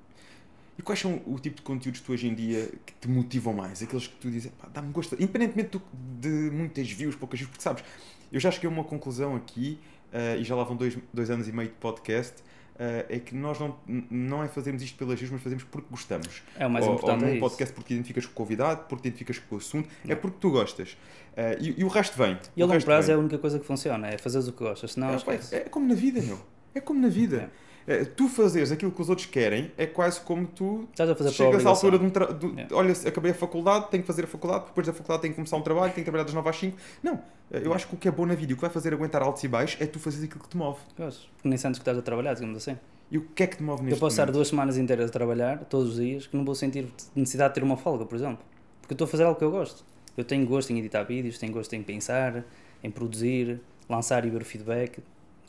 E 0.79 0.83
quais 0.83 0.99
são 1.01 1.21
o 1.27 1.39
tipo 1.39 1.57
de 1.57 1.63
conteúdos 1.63 2.01
que 2.01 2.07
tu 2.07 2.13
hoje 2.13 2.29
em 2.29 2.35
dia 2.35 2.71
que 2.87 2.95
te 3.01 3.09
motivam 3.09 3.53
mais? 3.53 3.83
Aqueles 3.83 4.07
que 4.07 4.15
tu 4.17 4.31
dizes, 4.31 4.51
pá, 4.53 4.69
dá-me 4.73 4.91
gosto, 4.93 5.15
independentemente 5.17 5.71
do- 5.71 5.83
de 6.21 6.29
muitas 6.51 6.91
views, 6.91 7.15
poucas 7.17 7.41
views, 7.41 7.51
porque 7.51 7.63
sabes, 7.63 7.85
eu 8.33 8.41
já 8.41 8.51
cheguei 8.51 8.71
a 8.71 8.73
uma 8.73 8.85
conclusão 8.85 9.37
aqui, 9.37 9.79
eh, 10.13 10.39
e 10.39 10.45
já 10.45 10.55
lá 10.55 10.65
vão 10.65 10.75
dois, 10.77 10.97
dois 11.13 11.29
anos 11.29 11.47
e 11.49 11.53
meio 11.53 11.69
de 11.69 11.75
podcast, 11.75 12.37
eh, 12.79 13.07
é 13.09 13.19
que 13.19 13.35
nós 13.35 13.59
não, 13.61 13.77
não 14.11 14.43
é 14.43 14.49
fazermos 14.49 14.83
isto 14.83 14.97
pelas 14.99 15.19
views, 15.19 15.31
mas 15.33 15.43
fazemos 15.43 15.65
porque 15.65 15.89
gostamos. 15.91 16.43
É 16.59 16.67
o 16.67 16.71
mais 16.71 16.87
ou, 16.87 16.95
importante. 16.95 17.19
ou 17.23 17.27
é 17.27 17.31
num 17.31 17.37
isso. 17.37 17.41
podcast 17.41 17.75
porque 17.75 17.89
te 17.89 17.95
identificas 17.95 18.27
com 18.27 18.33
o 18.33 18.35
convidado, 18.35 18.81
porque 18.89 19.03
te 19.03 19.07
identificas 19.09 19.39
com 19.39 19.55
o 19.55 19.59
assunto, 19.59 19.89
é 20.05 20.09
Não. 20.09 20.17
porque 20.17 20.37
tu 20.41 20.51
gostas. 20.51 20.97
Eh, 21.37 21.59
e, 21.61 21.81
e 21.81 21.85
o 21.85 21.89
resto 21.89 22.17
vem. 22.19 22.39
E 22.57 22.63
a 22.63 22.67
longo 22.67 22.85
prazo 22.85 23.07
é 23.11 23.15
vem. 23.15 23.17
a 23.17 23.19
única 23.19 23.39
coisa 23.39 23.59
que 23.59 23.65
funciona, 23.67 24.09
é 24.09 24.19
fazeres 24.19 24.49
o 24.49 24.53
que 24.53 24.59
gostas, 24.65 24.93
senão 24.93 25.11
É, 25.11 25.17
esquece. 25.17 25.55
é 25.55 25.61
como 25.61 25.87
na 25.87 25.95
vida, 25.95 26.21
meu. 26.23 26.39
É 26.75 26.81
como 26.81 27.01
na 27.01 27.09
vida. 27.09 27.51
Eh, 27.53 27.72
tu 28.17 28.29
fazeres 28.29 28.71
aquilo 28.71 28.91
que 28.93 29.01
os 29.03 29.09
outros 29.09 29.27
querem 29.27 29.73
é 29.77 29.87
quase 29.87 30.21
como 30.21 30.47
tu 30.47 30.89
Estás 30.91 31.11
a 31.11 31.15
fazer 31.15 31.31
por 31.31 31.35
Chegas 31.37 31.67
à 31.67 31.71
altura 31.71 31.99
de 31.99 32.05
um 32.05 32.11
tra... 32.11 32.27
do- 32.27 32.53
Yeah. 32.53 32.77
Olha, 32.77 32.93
acabei 33.07 33.31
a 33.33 33.35
faculdade, 33.35 33.89
tenho 33.91 34.03
que 34.03 34.07
fazer 34.07 34.25
a 34.25 34.27
faculdade, 34.27 34.67
depois 34.67 34.87
da 34.87 34.93
faculdade 34.93 35.23
tenho 35.23 35.33
que 35.35 35.37
começar 35.37 35.57
um 35.57 35.63
trabalho, 35.63 35.93
tenho 35.93 35.97
que 35.97 36.11
trabalhar 36.11 36.25
das 36.25 36.35
9 36.35 36.49
às 36.49 36.57
5. 36.57 36.77
Não, 37.03 37.21
eu 37.51 37.73
acho 37.75 37.89
que 37.89 37.95
o 37.95 37.99
que 37.99 38.09
é 38.09 38.11
bom 38.11 38.27
na 38.27 38.35
vida 38.35 38.53
e 38.53 38.55
o 38.55 38.57
que 38.57 38.61
vai 38.63 38.71
fazer 38.71 38.93
aguentar 38.93 39.23
altos 39.23 39.43
e 39.45 39.49
baixos 39.49 39.81
é 39.81 39.87
tu 39.87 39.99
fazeres 39.99 40.27
aquilo 40.27 40.43
que 40.43 40.49
te 40.51 40.57
move. 40.57 40.79
Porque 40.97 41.49
nem 41.49 41.59
sentes 41.59 41.79
que 41.79 41.83
estás 41.83 41.99
a 41.99 42.03
trabalhar, 42.03 42.35
digamos 42.35 42.57
assim. 42.57 42.77
E 43.11 43.19
o 43.19 43.23
que 43.35 43.43
é 43.43 43.47
que 43.47 43.57
te 43.59 43.63
move 43.63 43.83
neste 43.83 43.97
Eu 43.97 44.01
posso 44.01 44.15
estar 44.15 44.31
duas 44.33 44.49
semanas 44.49 44.79
inteiras 44.79 45.11
a 45.11 45.13
trabalhar, 45.13 45.65
todos 45.65 45.91
os 45.91 45.97
dias, 45.97 46.27
que 46.27 46.37
não 46.37 46.45
vou 46.45 46.55
sentir 46.55 46.87
necessidade 47.15 47.51
de 47.53 47.61
ter 47.61 47.65
uma 47.65 47.77
folga, 47.77 48.07
por 48.07 48.15
exemplo. 48.17 48.45
Porque 48.81 48.93
eu 48.93 48.95
estou 48.95 49.05
a 49.07 49.09
fazer 49.09 49.25
algo 49.25 49.39
que 49.39 49.45
eu 49.45 49.51
gosto. 49.51 49.85
Eu 50.17 50.25
tenho 50.25 50.47
gosto 50.47 50.71
em 50.73 50.79
editar 50.79 51.03
vídeos, 51.05 51.39
tenho 51.39 51.53
gosto 51.53 51.73
em 51.75 51.83
pensar, 51.83 52.45
em 52.83 52.91
produzir, 52.91 53.61
lançar 53.89 54.25
e 54.25 54.31
ver 54.31 54.41
o 54.43 54.45
feedback. 54.45 55.01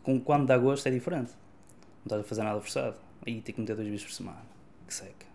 Com, 0.03 0.19
quando 0.19 0.45
dá 0.45 0.57
gosto 0.57 0.87
é 0.87 0.91
diferente. 0.91 1.31
Não 2.03 2.17
estás 2.17 2.21
a 2.21 2.23
fazer 2.23 2.43
nada 2.43 2.59
forçado. 2.59 2.95
Aí 3.25 3.41
tenho 3.41 3.55
que 3.55 3.61
meter 3.61 3.75
dois 3.75 3.87
vídeos 3.87 4.03
por 4.03 4.11
semana. 4.11 4.41
Que 4.87 4.93
seca. 4.93 5.25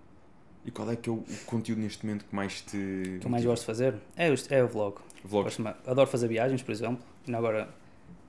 E 0.65 0.71
qual 0.71 0.91
é 0.91 0.97
que 0.97 1.09
é 1.09 1.13
o, 1.13 1.25
conteúdo 1.47 1.81
neste 1.81 2.05
momento 2.05 2.27
que 2.27 2.35
mais 2.35 2.61
te. 2.61 3.19
Que 3.21 3.27
eu 3.27 3.31
mais 3.31 3.45
gosto 3.45 3.63
de 3.63 3.67
fazer 3.67 3.95
é 4.17 4.31
o, 4.31 4.35
é 4.51 4.63
o 4.63 4.69
vlog. 4.69 4.97
Mais- 5.59 5.77
adoro 5.87 6.09
fazer 6.09 6.29
viagens, 6.29 6.63
por 6.63 6.73
exemplo. 6.73 7.03
Agora 7.33 7.69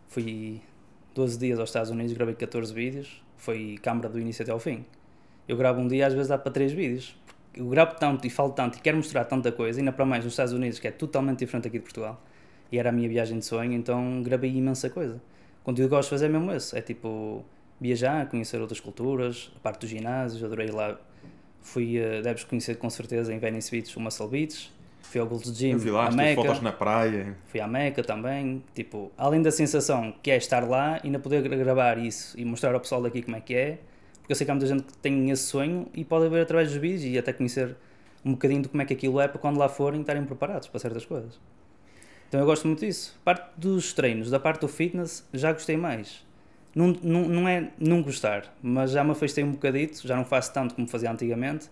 fui 0.07 0.61
12 1.13 1.37
dias 1.37 1.59
aos 1.59 1.69
Estados 1.69 1.89
Unidos, 1.91 2.13
gravei 2.13 2.35
14 2.35 2.73
vídeos. 2.73 3.21
Foi 3.35 3.77
câmara 3.81 4.07
do 4.07 4.19
início 4.19 4.43
até 4.43 4.51
ao 4.51 4.59
fim. 4.59 4.85
Eu 5.47 5.57
gravo 5.57 5.81
um 5.81 5.87
dia, 5.87 6.07
às 6.07 6.13
vezes 6.13 6.29
dá 6.29 6.37
para 6.37 6.51
3 6.51 6.71
vídeos. 6.71 7.15
Eu 7.53 7.67
gravo 7.67 7.95
tanto 7.95 8.25
e 8.25 8.29
falo 8.29 8.51
tanto 8.51 8.77
e 8.77 8.81
quero 8.81 8.95
mostrar 8.95 9.25
tanta 9.25 9.51
coisa, 9.51 9.79
ainda 9.79 9.91
para 9.91 10.05
mais 10.05 10.23
nos 10.23 10.33
Estados 10.33 10.53
Unidos, 10.53 10.79
que 10.79 10.87
é 10.87 10.91
totalmente 10.91 11.39
diferente 11.39 11.67
aqui 11.67 11.77
de 11.77 11.83
Portugal. 11.83 12.21
E 12.71 12.77
era 12.77 12.89
a 12.89 12.91
minha 12.91 13.09
viagem 13.09 13.39
de 13.39 13.45
sonho, 13.45 13.73
então 13.73 14.21
gravei 14.21 14.55
imensa 14.55 14.89
coisa. 14.89 15.15
O 15.61 15.65
conteúdo 15.65 15.89
que 15.89 15.95
gosto 15.95 16.07
de 16.07 16.11
fazer 16.11 16.27
é 16.27 16.29
mesmo 16.29 16.51
esse. 16.51 16.77
É 16.77 16.81
tipo 16.81 17.43
viajar, 17.79 18.27
conhecer 18.29 18.59
outras 18.61 18.79
culturas, 18.79 19.51
a 19.55 19.59
parte 19.59 19.81
dos 19.81 19.89
ginásios, 19.89 20.43
adorei 20.43 20.69
lá. 20.69 20.97
Fui, 21.61 21.97
eh, 21.97 22.21
deves 22.21 22.43
conhecer 22.43 22.77
com 22.77 22.89
certeza 22.89 23.33
em 23.33 23.39
Venice 23.39 23.69
Beach 23.71 23.95
o 23.97 23.99
Muscle 23.99 24.27
Beach. 24.27 24.71
Fui 25.01 25.19
ao 25.19 25.25
Gold's 25.27 25.55
Gym, 25.57 25.71
Eu 25.71 25.79
vi 25.79 25.89
lá 25.89 26.03
tuas 26.05 26.15
Meca. 26.15 26.41
fotos 26.43 26.61
na 26.61 26.71
praia. 26.71 27.35
Fui 27.47 27.59
à 27.59 27.67
Meca 27.67 28.03
também, 28.03 28.63
tipo, 28.75 29.11
além 29.17 29.41
da 29.41 29.51
sensação 29.51 30.13
que 30.21 30.29
é 30.29 30.37
estar 30.37 30.67
lá, 30.67 30.99
ainda 31.03 31.17
poder 31.19 31.41
gra- 31.41 31.55
gravar 31.57 31.97
isso 31.97 32.39
e 32.39 32.45
mostrar 32.45 32.73
ao 32.73 32.79
pessoal 32.79 33.01
daqui 33.01 33.21
como 33.23 33.35
é 33.35 33.41
que 33.41 33.53
é, 33.55 33.79
porque 34.19 34.31
eu 34.33 34.35
sei 34.35 34.45
que 34.45 34.51
há 34.51 34.53
muita 34.53 34.67
gente 34.67 34.83
que 34.83 34.97
tem 34.97 35.31
esse 35.31 35.43
sonho 35.43 35.87
e 35.93 36.05
pode 36.05 36.29
ver 36.29 36.41
através 36.41 36.69
dos 36.69 36.77
vídeos 36.77 37.03
e 37.05 37.17
até 37.17 37.33
conhecer 37.33 37.75
um 38.23 38.31
bocadinho 38.33 38.61
de 38.61 38.69
como 38.69 38.81
é 38.81 38.85
que 38.85 38.93
aquilo 38.93 39.19
é 39.19 39.27
para 39.27 39.39
quando 39.39 39.57
lá 39.57 39.67
forem 39.67 40.01
estarem 40.01 40.23
preparados 40.25 40.67
para 40.67 40.79
certas 40.79 41.05
coisas. 41.05 41.39
Então 42.27 42.39
eu 42.39 42.45
gosto 42.45 42.67
muito 42.67 42.81
disso. 42.81 43.19
Parte 43.25 43.49
dos 43.57 43.91
treinos, 43.93 44.29
da 44.29 44.39
parte 44.39 44.61
do 44.61 44.67
fitness, 44.67 45.27
já 45.33 45.51
gostei 45.51 45.75
mais. 45.77 46.23
Não, 46.75 46.87
não, 47.01 47.27
não 47.27 47.47
é 47.47 47.71
não 47.79 48.01
gostar, 48.01 48.55
mas 48.61 48.91
já 48.91 49.03
me 49.03 49.11
afastei 49.11 49.43
um 49.43 49.51
bocadito, 49.51 50.07
já 50.07 50.15
não 50.15 50.23
faço 50.23 50.53
tanto 50.53 50.75
como 50.75 50.87
fazia 50.87 51.11
antigamente, 51.11 51.69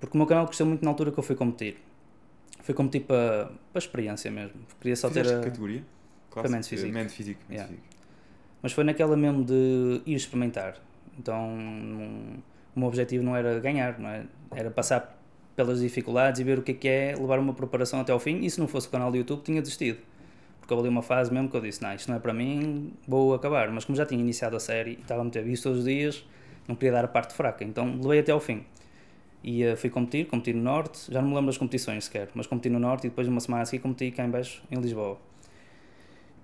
porque 0.00 0.16
o 0.16 0.18
meu 0.18 0.26
canal 0.26 0.46
cresceu 0.46 0.64
muito 0.66 0.82
na 0.82 0.90
altura 0.90 1.12
que 1.12 1.18
eu 1.18 1.22
fui 1.22 1.36
competir. 1.36 1.76
Fui 2.62 2.74
competir 2.74 3.02
para, 3.02 3.50
para 3.72 3.78
experiência 3.78 4.30
mesmo. 4.30 4.60
Queria 4.80 4.96
só 4.96 5.08
ter 5.08 5.24
Fizeste 5.24 5.34
a... 5.34 5.38
que 5.40 5.44
categoria? 5.46 5.82
Para 6.30 6.48
men's 6.48 6.66
eh, 6.66 6.70
físico. 6.70 6.92
men's 6.92 7.14
físico. 7.14 7.40
men's 7.48 7.60
Yeah. 7.60 7.68
físico. 7.74 7.96
Mas 8.62 8.72
foi 8.72 8.84
naquela 8.84 9.16
mesmo 9.16 9.44
de 9.44 10.00
ir 10.06 10.14
experimentar. 10.14 10.76
Então, 11.18 11.56
não- 11.56 12.42
o 12.74 12.78
meu 12.80 12.88
objetivo 12.88 13.24
não 13.24 13.34
era 13.36 13.58
ganhar, 13.60 13.98
não 13.98 14.08
é? 14.08 14.24
Era 14.54 14.70
passar 14.70 15.18
pelas 15.56 15.80
dificuldades 15.80 16.40
e 16.40 16.44
ver 16.44 16.58
o 16.58 16.62
que 16.62 16.70
é 16.70 16.74
que 16.74 16.88
é 16.88 17.14
levar 17.18 17.38
uma 17.38 17.52
preparação 17.52 18.00
até 18.00 18.12
ao 18.12 18.20
fim. 18.20 18.40
E 18.40 18.50
se 18.50 18.60
não 18.60 18.68
fosse 18.68 18.86
o 18.88 18.90
canal 18.90 19.10
do 19.10 19.16
YouTube, 19.16 19.42
tinha 19.42 19.60
desistido. 19.60 19.98
Porque 20.70 20.76
houve 20.76 20.86
ali 20.86 20.94
uma 20.94 21.02
fase 21.02 21.34
mesmo 21.34 21.48
que 21.48 21.56
eu 21.56 21.60
disse: 21.60 21.82
Não, 21.82 21.92
isto 21.92 22.08
não 22.08 22.16
é 22.16 22.20
para 22.20 22.32
mim, 22.32 22.92
vou 23.08 23.34
acabar. 23.34 23.68
Mas 23.72 23.84
como 23.84 23.96
já 23.96 24.06
tinha 24.06 24.20
iniciado 24.20 24.54
a 24.54 24.60
série 24.60 24.92
estava 24.92 25.20
a 25.20 25.24
meter 25.24 25.42
vídeos 25.42 25.62
todos 25.62 25.80
os 25.80 25.84
dias, 25.84 26.24
não 26.68 26.76
queria 26.76 26.92
dar 26.92 27.04
a 27.04 27.08
parte 27.08 27.34
fraca. 27.34 27.64
Então, 27.64 27.98
levei 28.00 28.20
até 28.20 28.30
ao 28.30 28.38
fim. 28.38 28.64
E 29.42 29.64
eh, 29.64 29.74
fui 29.74 29.90
competir, 29.90 30.28
competi 30.28 30.52
no 30.52 30.62
Norte, 30.62 31.12
já 31.12 31.20
não 31.20 31.28
me 31.28 31.34
lembro 31.34 31.46
das 31.46 31.58
competições 31.58 32.04
sequer, 32.04 32.28
mas 32.34 32.46
competi 32.46 32.70
no 32.70 32.78
Norte 32.78 33.08
e 33.08 33.10
depois, 33.10 33.26
uma 33.26 33.40
semana 33.40 33.64
a 33.64 33.66
seguir, 33.66 33.82
competi 33.82 34.12
cá 34.12 34.24
em 34.24 34.30
baixo, 34.30 34.62
em 34.70 34.78
Lisboa. 34.78 35.18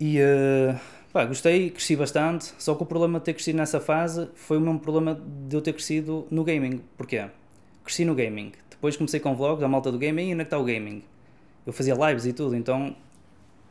E 0.00 0.18
eh, 0.18 0.76
pá, 1.12 1.24
gostei, 1.24 1.70
cresci 1.70 1.94
bastante, 1.94 2.52
só 2.58 2.74
que 2.74 2.82
o 2.82 2.86
problema 2.86 3.20
de 3.20 3.26
ter 3.26 3.34
crescido 3.34 3.58
nessa 3.58 3.78
fase 3.78 4.28
foi 4.34 4.56
o 4.56 4.60
mesmo 4.60 4.80
problema 4.80 5.22
de 5.46 5.54
eu 5.54 5.60
ter 5.62 5.72
crescido 5.72 6.26
no 6.32 6.42
gaming. 6.42 6.80
Porquê? 6.96 7.26
Cresci 7.84 8.04
no 8.04 8.14
gaming, 8.16 8.50
depois 8.68 8.96
comecei 8.96 9.20
com 9.20 9.36
vlogs, 9.36 9.62
a 9.62 9.68
malta 9.68 9.92
do 9.92 9.98
gaming, 10.00 10.30
e 10.30 10.34
onde 10.34 10.40
é 10.40 10.44
que 10.44 10.48
está 10.48 10.58
o 10.58 10.64
gaming? 10.64 11.04
Eu 11.64 11.72
fazia 11.72 11.94
lives 11.94 12.26
e 12.26 12.32
tudo, 12.32 12.56
então 12.56 12.96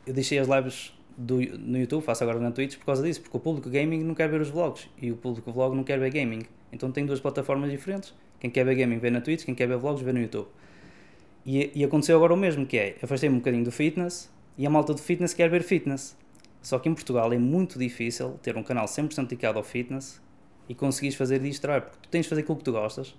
eu 0.06 0.14
deixei 0.14 0.40
as 0.40 0.48
lives 0.48 0.94
do, 1.18 1.38
no 1.58 1.78
YouTube, 1.78 2.04
faço 2.04 2.24
agora 2.24 2.40
na 2.40 2.52
Twitch 2.52 2.78
por 2.78 2.86
causa 2.86 3.04
disso, 3.04 3.22
porque 3.22 3.38
o 3.38 3.40
público 3.40 3.70
gaming 3.70 4.04
não 4.04 4.14
quer 4.14 4.30
ver 4.30 4.42
os 4.42 4.50
vlogs 4.50 4.90
e 5.02 5.12
o 5.12 5.16
público 5.16 5.52
vlog 5.52 5.76
não 5.76 5.84
quer 5.84 6.00
ver 6.00 6.12
gaming. 6.12 6.44
Então 6.72 6.92
tem 6.92 7.06
duas 7.06 7.20
plataformas 7.20 7.72
diferentes. 7.72 8.14
Quem 8.40 8.50
quer 8.50 8.66
ver 8.66 8.76
gaming 8.76 8.98
vê 8.98 9.10
na 9.10 9.22
Twitch, 9.22 9.46
quem 9.46 9.56
quer 9.56 9.68
ver 9.68 9.78
vlogs 9.78 10.04
vê 10.04 10.12
no 10.12 10.20
YouTube. 10.20 10.48
E, 11.46 11.72
e 11.74 11.84
aconteceu 11.84 12.18
agora 12.18 12.34
o 12.34 12.38
mesmo, 12.38 12.66
que 12.66 12.78
é, 12.78 12.96
afastei-me 13.02 13.36
um 13.36 13.40
bocadinho 13.40 13.64
do 13.64 13.72
fitness 13.72 14.32
e 14.58 14.66
a 14.66 14.70
malta 14.70 14.94
do 14.94 15.02
fitness 15.02 15.34
quer 15.34 15.50
ver 15.50 15.64
fitness. 15.64 16.18
Só 16.62 16.80
que 16.80 16.90
em 16.90 16.94
Portugal 16.94 17.32
é 17.32 17.38
muito 17.38 17.78
difícil 17.78 18.40
ter 18.42 18.58
um 18.58 18.64
canal 18.64 18.86
100% 18.86 19.22
dedicado 19.22 19.58
ao 19.58 19.64
fitness 19.64 20.20
e 20.68 20.74
conseguires 20.74 21.16
fazer 21.16 21.40
trabalho, 21.60 21.84
porque 21.84 21.98
tu 22.02 22.10
tens 22.10 22.24
de 22.24 22.30
fazer 22.30 22.42
aquilo 22.42 22.58
que 22.58 22.64
tu 22.64 22.72
gostas, 22.72 23.16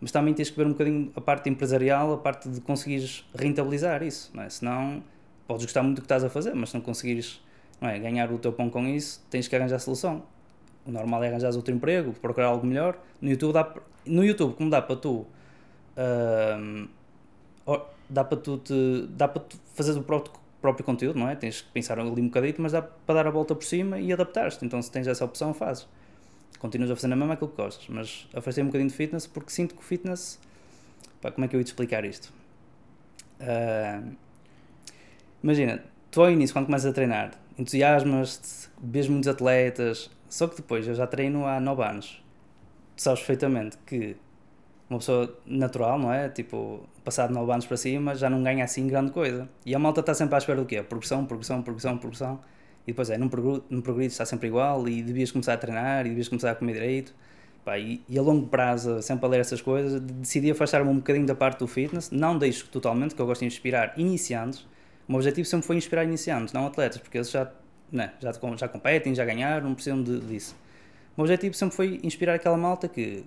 mas 0.00 0.12
também 0.12 0.32
tens 0.32 0.48
que 0.48 0.56
ver 0.56 0.66
um 0.66 0.70
bocadinho 0.70 1.12
a 1.16 1.20
parte 1.20 1.50
empresarial, 1.50 2.12
a 2.12 2.18
parte 2.18 2.48
de 2.48 2.60
conseguires 2.60 3.24
rentabilizar 3.34 4.02
isso, 4.04 4.30
não 4.32 4.44
é? 4.44 4.48
Senão 4.48 5.02
podes 5.46 5.64
gostar 5.64 5.82
muito 5.82 5.96
do 5.96 6.00
que 6.00 6.06
estás 6.06 6.24
a 6.24 6.30
fazer, 6.30 6.54
mas 6.54 6.70
se 6.70 6.74
não 6.74 6.82
conseguires 6.82 7.40
não 7.80 7.88
é, 7.88 7.98
ganhar 7.98 8.30
o 8.32 8.38
teu 8.38 8.52
pão 8.52 8.70
com 8.70 8.86
isso, 8.86 9.24
tens 9.30 9.48
que 9.48 9.54
arranjar 9.56 9.78
solução. 9.78 10.22
O 10.86 10.90
normal 10.90 11.24
é 11.24 11.28
arranjar 11.28 11.54
outro 11.54 11.74
emprego, 11.74 12.12
procurar 12.12 12.48
algo 12.48 12.66
melhor. 12.66 12.98
No 13.20 13.30
YouTube, 13.30 13.52
dá, 13.52 13.74
no 14.06 14.24
YouTube 14.24 14.54
como 14.54 14.70
dá 14.70 14.82
para 14.82 14.96
tu 14.96 15.26
ó, 17.66 17.86
dá 18.08 18.24
para 18.24 18.38
tu 18.38 18.58
te, 18.58 19.06
dá 19.10 19.28
para 19.28 19.42
tu 19.42 19.56
fazer 19.74 19.98
o 19.98 20.02
próprio, 20.02 20.34
próprio 20.60 20.84
conteúdo, 20.84 21.18
não 21.18 21.28
é? 21.28 21.36
Tens 21.36 21.62
que 21.62 21.70
pensar 21.70 21.98
ali 21.98 22.20
um 22.20 22.26
bocadito, 22.26 22.60
mas 22.60 22.72
dá 22.72 22.82
para 22.82 23.14
dar 23.14 23.26
a 23.26 23.30
volta 23.30 23.54
por 23.54 23.64
cima 23.64 23.98
e 23.98 24.12
adaptar-te. 24.12 24.64
Então, 24.64 24.80
se 24.80 24.90
tens 24.90 25.06
essa 25.06 25.24
opção, 25.24 25.54
fazes. 25.54 25.86
Continuas 26.58 26.90
a 26.90 26.96
fazer 26.96 27.08
na 27.08 27.16
mesma 27.16 27.34
aquilo 27.34 27.50
que 27.50 27.56
gostas, 27.56 27.86
mas 27.88 28.26
afastei 28.32 28.62
um 28.62 28.68
bocadinho 28.68 28.88
de 28.88 28.96
fitness 28.96 29.26
porque 29.26 29.50
sinto 29.50 29.74
que 29.74 29.80
o 29.80 29.84
fitness. 29.84 30.38
Pá, 31.20 31.30
como 31.30 31.44
é 31.44 31.48
que 31.48 31.56
eu 31.56 31.60
ia 31.60 31.64
te 31.64 31.68
explicar 31.68 32.04
isto? 32.04 32.32
Uh, 33.40 34.14
imagina, 35.44 35.84
tu 36.10 36.22
ao 36.22 36.30
início, 36.30 36.54
quando 36.54 36.66
começas 36.66 36.90
a 36.90 36.92
treinar, 36.94 37.32
entusiasmas-te, 37.58 38.70
vês 38.82 39.06
muitos 39.08 39.28
atletas, 39.28 40.10
só 40.28 40.48
que 40.48 40.56
depois 40.56 40.88
eu 40.88 40.94
já 40.94 41.06
treino 41.06 41.46
há 41.46 41.60
9 41.60 41.82
anos. 41.82 42.24
Tu 42.96 43.02
sabes 43.02 43.20
perfeitamente 43.20 43.76
que 43.86 44.16
uma 44.88 44.98
pessoa 44.98 45.38
natural, 45.44 45.98
não 45.98 46.12
é? 46.12 46.30
Tipo, 46.30 46.88
passado 47.04 47.32
9 47.34 47.52
anos 47.52 47.66
para 47.66 47.76
cima, 47.76 48.14
já 48.14 48.30
não 48.30 48.42
ganha 48.42 48.64
assim 48.64 48.86
grande 48.86 49.12
coisa. 49.12 49.46
E 49.66 49.74
a 49.74 49.78
malta 49.78 50.00
está 50.00 50.14
sempre 50.14 50.34
à 50.34 50.38
espera 50.38 50.58
do 50.58 50.66
quê? 50.66 50.82
Progressão, 50.82 51.26
progressão, 51.26 51.62
progressão, 51.62 51.98
progressão. 51.98 52.40
E 52.86 52.92
depois 52.92 53.10
é, 53.10 53.18
não, 53.18 53.28
progride, 53.28 54.12
está 54.12 54.24
sempre 54.24 54.48
igual 54.48 54.88
e 54.88 55.02
devias 55.02 55.30
começar 55.30 55.54
a 55.54 55.56
treinar 55.56 56.06
e 56.06 56.08
devias 56.08 56.28
começar 56.28 56.52
a 56.52 56.54
comer 56.54 56.72
direito. 56.72 57.14
Pá, 57.64 57.78
e, 57.78 58.02
e, 58.08 58.18
a 58.18 58.22
longo 58.22 58.46
prazo, 58.46 59.00
sempre 59.02 59.26
a 59.26 59.28
ler 59.28 59.40
essas 59.40 59.60
coisas, 59.60 60.00
decidi 60.00 60.50
afastar-me 60.50 60.90
um 60.90 60.96
bocadinho 60.96 61.26
da 61.26 61.34
parte 61.34 61.58
do 61.58 61.66
fitness. 61.66 62.10
Não 62.10 62.36
deixo 62.38 62.66
totalmente, 62.68 63.14
que 63.14 63.20
eu 63.20 63.26
gosto 63.26 63.40
de 63.40 63.46
inspirar 63.46 63.94
iniciantes. 63.98 64.66
O 65.08 65.12
meu 65.12 65.18
objetivo 65.18 65.46
sempre 65.46 65.66
foi 65.66 65.76
inspirar 65.76 66.04
iniciantes, 66.04 66.52
não 66.52 66.66
atletas, 66.66 66.98
porque 66.98 67.18
eles 67.18 67.30
já, 67.30 67.50
né, 67.92 68.12
já, 68.20 68.32
já 68.56 68.68
competem, 68.68 69.14
já 69.14 69.24
ganharam, 69.24 69.68
não 69.68 69.74
precisam 69.74 70.02
de, 70.02 70.20
disso. 70.20 70.56
O 71.16 71.20
meu 71.20 71.24
objetivo 71.24 71.54
sempre 71.54 71.76
foi 71.76 72.00
inspirar 72.02 72.34
aquela 72.34 72.56
malta 72.56 72.88
que, 72.88 73.24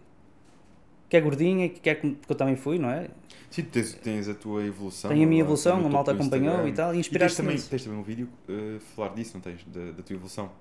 que 1.08 1.16
é 1.16 1.22
gordinha, 1.22 1.70
que 1.70 1.80
quer 1.80 2.02
porque 2.02 2.32
eu 2.32 2.36
também 2.36 2.56
fui, 2.56 2.80
não 2.80 2.90
é? 2.90 3.08
Sim, 3.50 3.64
tens, 3.64 3.94
tens 3.94 4.28
a 4.28 4.34
tua 4.34 4.66
evolução. 4.66 5.10
Tenho 5.10 5.24
a 5.24 5.28
minha 5.28 5.42
evolução, 5.42 5.86
a 5.86 5.90
malta 5.90 6.12
acompanhou 6.12 6.68
e 6.68 6.74
tal, 6.74 6.94
e 6.94 7.00
inspiraste 7.00 7.42
e 7.42 7.46
tens 7.46 7.56
também, 7.56 7.70
tens 7.70 7.84
também 7.84 8.00
um 8.00 8.04
vídeo 8.04 8.28
uh, 8.50 8.80
falar 8.96 9.14
disso, 9.14 9.32
não 9.36 9.42
tens? 9.42 9.64
Da, 9.66 9.92
da 9.92 10.04
tua 10.04 10.16
evolução. 10.16 10.52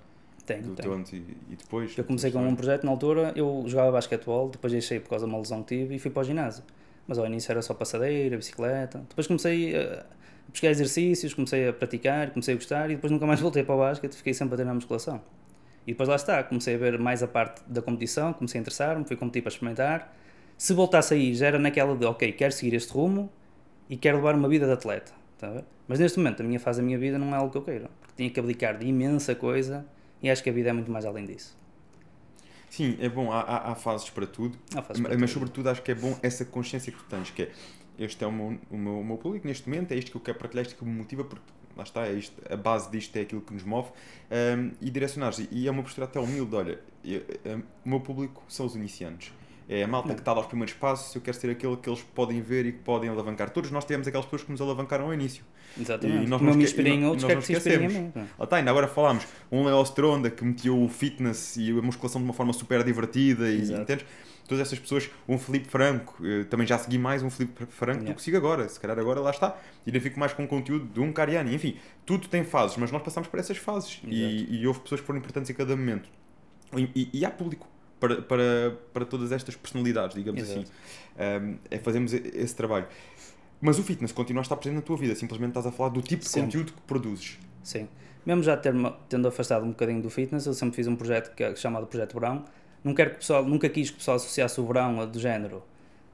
Tenho, 0.45 0.63
do 0.63 0.75
tenho. 0.75 0.89
teu 0.89 0.93
antes 0.93 1.13
e, 1.13 1.17
e 1.51 1.57
depois. 1.57 1.99
Eu 1.99 2.05
comecei 2.05 2.31
com 2.31 2.47
um 2.47 2.55
projeto 2.55 2.85
na 2.85 2.93
altura, 2.93 3.33
eu 3.35 3.65
jogava 3.67 3.91
basquetebol, 3.91 4.49
depois 4.49 4.73
deixei 4.73 5.01
por 5.01 5.11
causa 5.11 5.27
de 5.27 5.33
uma 5.33 5.39
lesão 5.39 5.63
que 5.65 5.77
tive 5.77 5.97
e 5.97 5.99
fui 5.99 6.11
para 6.11 6.21
o 6.21 6.25
ginásio. 6.25 6.63
Mas 7.09 7.19
ao 7.19 7.27
início 7.27 7.51
era 7.51 7.63
só 7.63 7.75
passadeira, 7.75 8.37
bicicleta. 8.37 9.05
Depois 9.09 9.27
comecei 9.27 9.77
a 9.77 10.07
buscar 10.51 10.69
exercícios, 10.69 11.35
comecei 11.35 11.69
a 11.69 11.73
praticar, 11.73 12.31
comecei 12.31 12.55
a 12.55 12.57
gostar 12.57 12.91
e 12.91 12.95
depois 12.95 13.11
nunca 13.11 13.27
mais 13.27 13.41
voltei 13.41 13.63
para 13.63 13.75
o 13.75 13.79
basquete, 13.79 14.15
fiquei 14.15 14.35
sempre 14.35 14.55
a 14.55 14.57
treinar 14.57 14.75
musculação. 14.75 15.21
E 15.87 15.93
depois 15.93 16.09
lá 16.09 16.17
está, 16.17 16.43
comecei 16.43 16.75
a 16.75 16.79
ver 16.79 16.99
mais 16.99 17.23
a 17.23 17.29
parte 17.29 17.63
da 17.67 17.81
competição, 17.81 18.33
comecei 18.33 18.59
a 18.59 18.63
interessar-me, 18.63 19.05
fui 19.05 19.17
competir 19.17 19.43
para 19.43 19.51
experimentar. 19.51 20.17
Se 20.59 20.73
voltasse 20.73 21.15
aí, 21.15 21.35
já 21.35 21.47
era 21.47 21.59
naquela 21.59 21.95
de, 21.95 22.05
ok, 22.05 22.33
quero 22.33 22.53
seguir 22.53 22.75
este 22.75 22.93
rumo, 22.93 23.31
e 23.89 23.97
quero 23.97 24.17
levar 24.17 24.35
uma 24.35 24.49
vida 24.49 24.67
de 24.67 24.73
atleta. 24.73 25.13
Tá 25.39 25.63
Mas 25.87 25.99
neste 25.99 26.19
momento, 26.19 26.41
a 26.41 26.45
minha 26.45 26.59
fase 26.59 26.81
da 26.81 26.87
minha 26.87 26.99
vida 26.99 27.19
não 27.19 27.35
é 27.35 27.37
algo 27.37 27.51
que 27.51 27.59
eu 27.59 27.63
queira. 27.63 27.91
Porque 28.01 28.15
tinha 28.17 28.31
que 28.31 28.41
abdicar 28.41 28.79
de 28.79 28.87
imensa 28.87 29.35
coisa 29.35 29.87
e 30.23 30.31
acho 30.31 30.43
que 30.43 30.51
a 30.51 30.53
vida 30.53 30.71
é 30.71 30.73
muito 30.73 30.91
mais 30.91 31.05
além 31.05 31.25
disso. 31.25 31.57
Sim, 32.71 32.97
é 33.01 33.09
bom, 33.09 33.31
há, 33.33 33.41
há, 33.41 33.73
há 33.73 33.75
fases 33.75 34.11
para 34.11 34.27
tudo, 34.27 34.59
fases 34.83 35.01
para 35.01 35.11
mas 35.11 35.19
tudo. 35.19 35.29
sobretudo 35.29 35.71
acho 35.71 35.83
que 35.83 35.93
é 35.93 35.95
bom 35.95 36.19
essa 36.23 36.45
consciência 36.45 36.93
que 36.93 36.99
tu 36.99 37.05
tens, 37.05 37.31
que 37.31 37.43
é 37.43 37.51
este 37.99 38.25
é 38.25 38.27
o 38.27 38.33
meu, 38.33 38.59
o 38.71 38.77
meu, 38.77 39.01
o 39.01 39.05
meu 39.05 39.17
público 39.17 39.47
neste 39.47 39.69
momento, 39.69 39.93
é 39.93 39.97
isto 39.97 40.11
que 40.11 40.17
eu 40.17 40.21
quero 40.21 40.39
partilhar, 40.39 40.65
isto 40.65 40.77
que 40.77 40.85
me 40.85 40.93
motiva, 40.93 41.25
porque 41.25 41.45
lá 41.77 41.83
está, 41.83 42.07
é 42.07 42.13
isto, 42.13 42.41
a 42.51 42.57
base 42.57 42.91
disto 42.91 43.17
é 43.17 43.23
aquilo 43.23 43.41
que 43.41 43.53
nos 43.53 43.63
move 43.63 43.91
um, 44.31 44.71
e 44.81 44.91
direcionar 44.91 45.33
e 45.51 45.69
é 45.69 45.71
uma 45.71 45.83
postura 45.83 46.07
até 46.07 46.19
humilde, 46.19 46.55
olha, 46.55 46.81
eu, 47.05 47.23
eu, 47.45 47.63
o 47.85 47.89
meu 47.89 48.01
público 48.01 48.43
são 48.49 48.67
os 48.67 48.75
iniciantes 48.75 49.33
é 49.69 49.83
a 49.83 49.89
malta 49.89 50.15
que 50.15 50.21
está 50.21 50.31
aos 50.31 50.47
primeiros 50.47 50.75
passos, 50.75 51.13
eu 51.15 51.21
quero 51.21 51.37
ser 51.37 51.51
aquele 51.51 51.77
que 51.77 51.89
eles 51.89 52.01
podem 52.15 52.41
ver 52.41 52.67
e 52.67 52.73
que 52.73 52.79
podem 52.79 53.11
alavancar. 53.11 53.51
Todos 53.51 53.71
nós 53.73 53.85
tivemos 53.85 54.07
aquelas 54.07 54.25
pessoas 54.25 54.45
que 54.45 54.53
nos 54.53 54.61
alavancaram 54.61 55.07
ao 55.07 55.15
início. 55.15 55.45
Exatamente. 55.79 56.25
E 56.25 56.29
nós 56.29 56.41
não 56.41 56.55
me 56.55 56.63
inspirem 56.63 57.01
em 57.01 57.05
outros, 57.05 57.25
quero 57.25 57.41
que 57.41 57.47
se 57.47 57.53
inspirem 57.55 57.87
em 57.87 57.89
mim. 57.89 58.13
Ah, 58.39 58.47
tá, 58.47 58.57
ainda 58.57 58.71
agora 58.71 58.87
falámos, 58.87 59.27
um 59.51 59.65
Leo 59.65 59.83
Stronda 59.83 60.31
que 60.31 60.45
meteu 60.45 60.81
o 60.81 60.89
fitness 60.89 61.57
e 61.57 61.71
a 61.71 61.83
musculação 61.83 62.21
de 62.21 62.27
uma 62.27 62.35
forma 62.35 62.53
super 62.53 62.85
divertida 62.85 63.51
e 63.51 63.73
entendes? 63.73 64.07
Todas 64.47 64.67
essas 64.67 64.79
pessoas, 64.79 65.11
um 65.29 65.39
Felipe 65.39 65.69
Franco, 65.69 66.23
também 66.49 66.67
já 66.67 66.79
segui 66.79 66.99
mais 66.99 67.23
um 67.23 67.31
Felipe 67.31 67.67
Franco 67.67 67.99
yeah. 67.99 68.13
do 68.13 68.17
que 68.17 68.23
sigo 68.23 68.37
agora. 68.37 68.69
Se 68.69 68.79
calhar 68.79 68.99
agora 68.99 69.21
lá 69.21 69.31
está. 69.31 69.57
Identifico 69.87 70.21
mais 70.21 70.33
com 70.33 70.45
o 70.45 70.49
conteúdo 70.49 70.87
de 70.87 71.01
um 71.01 71.13
Cariani. 71.13 71.55
Enfim, 71.55 71.77
tudo 72.05 72.29
tem 72.29 72.45
fases, 72.45 72.77
mas 72.77 72.93
nós 72.93 73.03
passamos 73.03 73.29
por 73.29 73.41
essas 73.41 73.57
fases. 73.57 74.01
E, 74.05 74.61
e, 74.61 74.67
houve 74.67 74.81
pessoas 74.81 75.01
que 75.01 75.07
foram 75.07 75.19
importantes 75.19 75.51
em 75.51 75.55
cada 75.55 75.77
momento. 75.77 76.09
E, 76.77 76.91
e, 76.95 77.11
e 77.13 77.25
há 77.25 77.31
público 77.31 77.69
para, 77.99 78.23
para, 78.23 78.79
para 78.93 79.05
todas 79.05 79.33
estas 79.33 79.57
personalidades, 79.57 80.15
digamos 80.15 80.43
Exato. 80.43 80.61
assim. 80.61 80.71
Um, 81.19 81.59
é 81.71 81.79
fazermos 81.79 82.13
esse 82.13 82.55
trabalho. 82.55 82.87
Mas 83.61 83.79
o 83.79 83.83
fitness 83.83 84.13
continua 84.13 84.43
a 84.43 84.45
estar 84.45 84.57
presente 84.57 84.77
na 84.77 84.83
tua 84.83 84.97
vida, 84.97 85.15
simplesmente 85.15 85.51
estás 85.51 85.67
a 85.67 85.73
falar 85.73 85.89
do 85.89 86.03
tipo 86.03 86.23
de 86.23 86.29
sempre. 86.29 86.47
conteúdo 86.47 86.73
que 86.73 86.81
produzes. 86.83 87.39
Sim. 87.63 87.89
Mesmo 88.25 88.43
já 88.43 88.57
ter 88.57 88.75
tendo 89.09 89.29
afastado 89.29 89.65
um 89.65 89.71
bocadinho 89.71 90.03
do 90.03 90.11
fitness, 90.11 90.47
eu 90.47 90.55
sempre 90.55 90.77
fiz 90.77 90.87
um 90.87 90.97
projeto 90.97 91.35
que 91.35 91.43
é 91.43 91.55
chamado 91.57 91.87
Projeto 91.87 92.15
Verão. 92.15 92.45
Não 92.87 92.95
quero 92.95 93.11
que 93.11 93.17
o 93.17 93.19
pessoal, 93.19 93.45
nunca 93.45 93.69
quis 93.69 93.91
que 93.91 93.97
o 93.97 93.99
pessoal 93.99 94.17
associasse 94.17 94.61
o 94.61 94.65
verão 94.65 95.01
a 95.01 95.07
do 95.07 95.19
género 95.19 95.61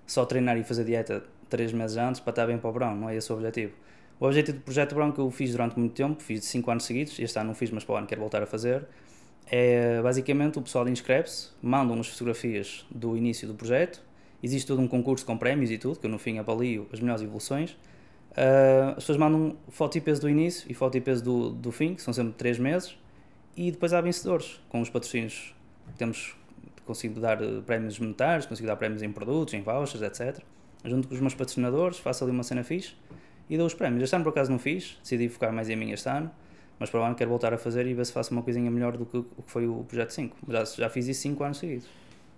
só 0.06 0.24
treinar 0.24 0.56
e 0.56 0.64
fazer 0.64 0.84
dieta 0.84 1.22
três 1.50 1.70
meses 1.70 1.98
antes 1.98 2.18
para 2.18 2.30
estar 2.30 2.46
bem 2.46 2.56
para 2.56 2.70
o 2.70 2.72
verão, 2.72 2.96
não 2.96 3.10
é 3.10 3.14
esse 3.14 3.30
o 3.30 3.34
objetivo. 3.34 3.74
O 4.18 4.24
objetivo 4.24 4.56
do 4.56 4.64
Projeto 4.64 4.94
Verão 4.94 5.12
que 5.12 5.18
eu 5.18 5.30
fiz 5.30 5.50
durante 5.52 5.78
muito 5.78 5.92
tempo, 5.92 6.22
fiz 6.22 6.46
5 6.46 6.70
anos 6.70 6.84
seguidos, 6.84 7.18
este 7.18 7.38
ano 7.38 7.48
não 7.48 7.54
fiz, 7.54 7.70
mas 7.70 7.84
para 7.84 7.94
o 7.94 7.98
ano 7.98 8.06
quero 8.06 8.22
voltar 8.22 8.42
a 8.42 8.46
fazer, 8.46 8.86
é 9.50 10.00
basicamente 10.00 10.58
o 10.58 10.62
pessoal 10.62 10.88
inscreve-se, 10.88 11.50
mandam-nos 11.60 12.08
fotografias 12.08 12.86
do 12.90 13.18
início 13.18 13.46
do 13.46 13.52
projeto, 13.52 14.02
existe 14.42 14.66
todo 14.66 14.80
um 14.80 14.88
concurso 14.88 15.26
com 15.26 15.36
prémios 15.36 15.70
e 15.70 15.76
tudo, 15.76 15.98
que 15.98 16.06
eu 16.06 16.10
no 16.10 16.18
fim 16.18 16.38
avalio 16.38 16.88
as 16.90 17.00
melhores 17.00 17.22
evoluções. 17.22 17.72
Uh, 18.30 18.92
as 18.92 18.94
pessoas 18.94 19.18
mandam 19.18 19.58
foto 19.68 19.98
e 19.98 20.00
peso 20.00 20.22
do 20.22 20.30
início 20.30 20.72
e 20.72 20.72
foto 20.72 20.96
e 20.96 21.02
peso 21.02 21.22
do, 21.22 21.50
do 21.50 21.70
fim, 21.70 21.94
que 21.94 22.00
são 22.00 22.14
sempre 22.14 22.32
3 22.32 22.58
meses, 22.58 22.96
e 23.54 23.70
depois 23.70 23.92
há 23.92 24.00
vencedores, 24.00 24.58
com 24.70 24.80
os 24.80 24.88
patrocínios 24.88 25.54
temos 25.98 26.34
consigo 26.92 27.18
dar 27.18 27.42
eh, 27.42 27.60
prémios 27.64 27.98
monetários, 27.98 28.46
consigo 28.46 28.68
dar 28.68 28.76
prémios 28.76 29.02
em 29.02 29.10
produtos, 29.10 29.54
em 29.54 29.62
vouchers, 29.62 30.02
etc. 30.02 30.42
Junto 30.84 31.08
com 31.08 31.14
os 31.14 31.20
meus 31.20 31.34
patrocinadores, 31.34 31.98
faço 31.98 32.24
ali 32.24 32.32
uma 32.32 32.42
cena 32.42 32.62
fixe 32.62 32.94
e 33.48 33.56
dou 33.56 33.66
os 33.66 33.74
prémios. 33.74 34.02
Este 34.02 34.14
ano 34.14 34.24
por 34.24 34.30
acaso 34.30 34.50
não 34.50 34.58
fiz, 34.58 34.98
decidi 35.02 35.28
focar 35.28 35.52
mais 35.52 35.68
em 35.68 35.76
mim 35.76 35.90
este 35.90 36.08
ano, 36.08 36.30
mas 36.78 36.90
para 36.90 37.00
o 37.00 37.02
ano 37.02 37.14
quero 37.14 37.30
voltar 37.30 37.52
a 37.54 37.58
fazer 37.58 37.86
e 37.86 37.94
ver 37.94 38.04
se 38.04 38.12
faço 38.12 38.32
uma 38.32 38.42
coisinha 38.42 38.70
melhor 38.70 38.96
do 38.96 39.06
que 39.06 39.16
o 39.16 39.22
que 39.24 39.50
foi 39.50 39.66
o 39.66 39.84
Projeto 39.84 40.10
5. 40.10 40.36
Já, 40.48 40.64
já 40.64 40.88
fiz 40.88 41.08
isso 41.08 41.22
5 41.22 41.44
anos 41.44 41.58
seguidos. 41.58 41.88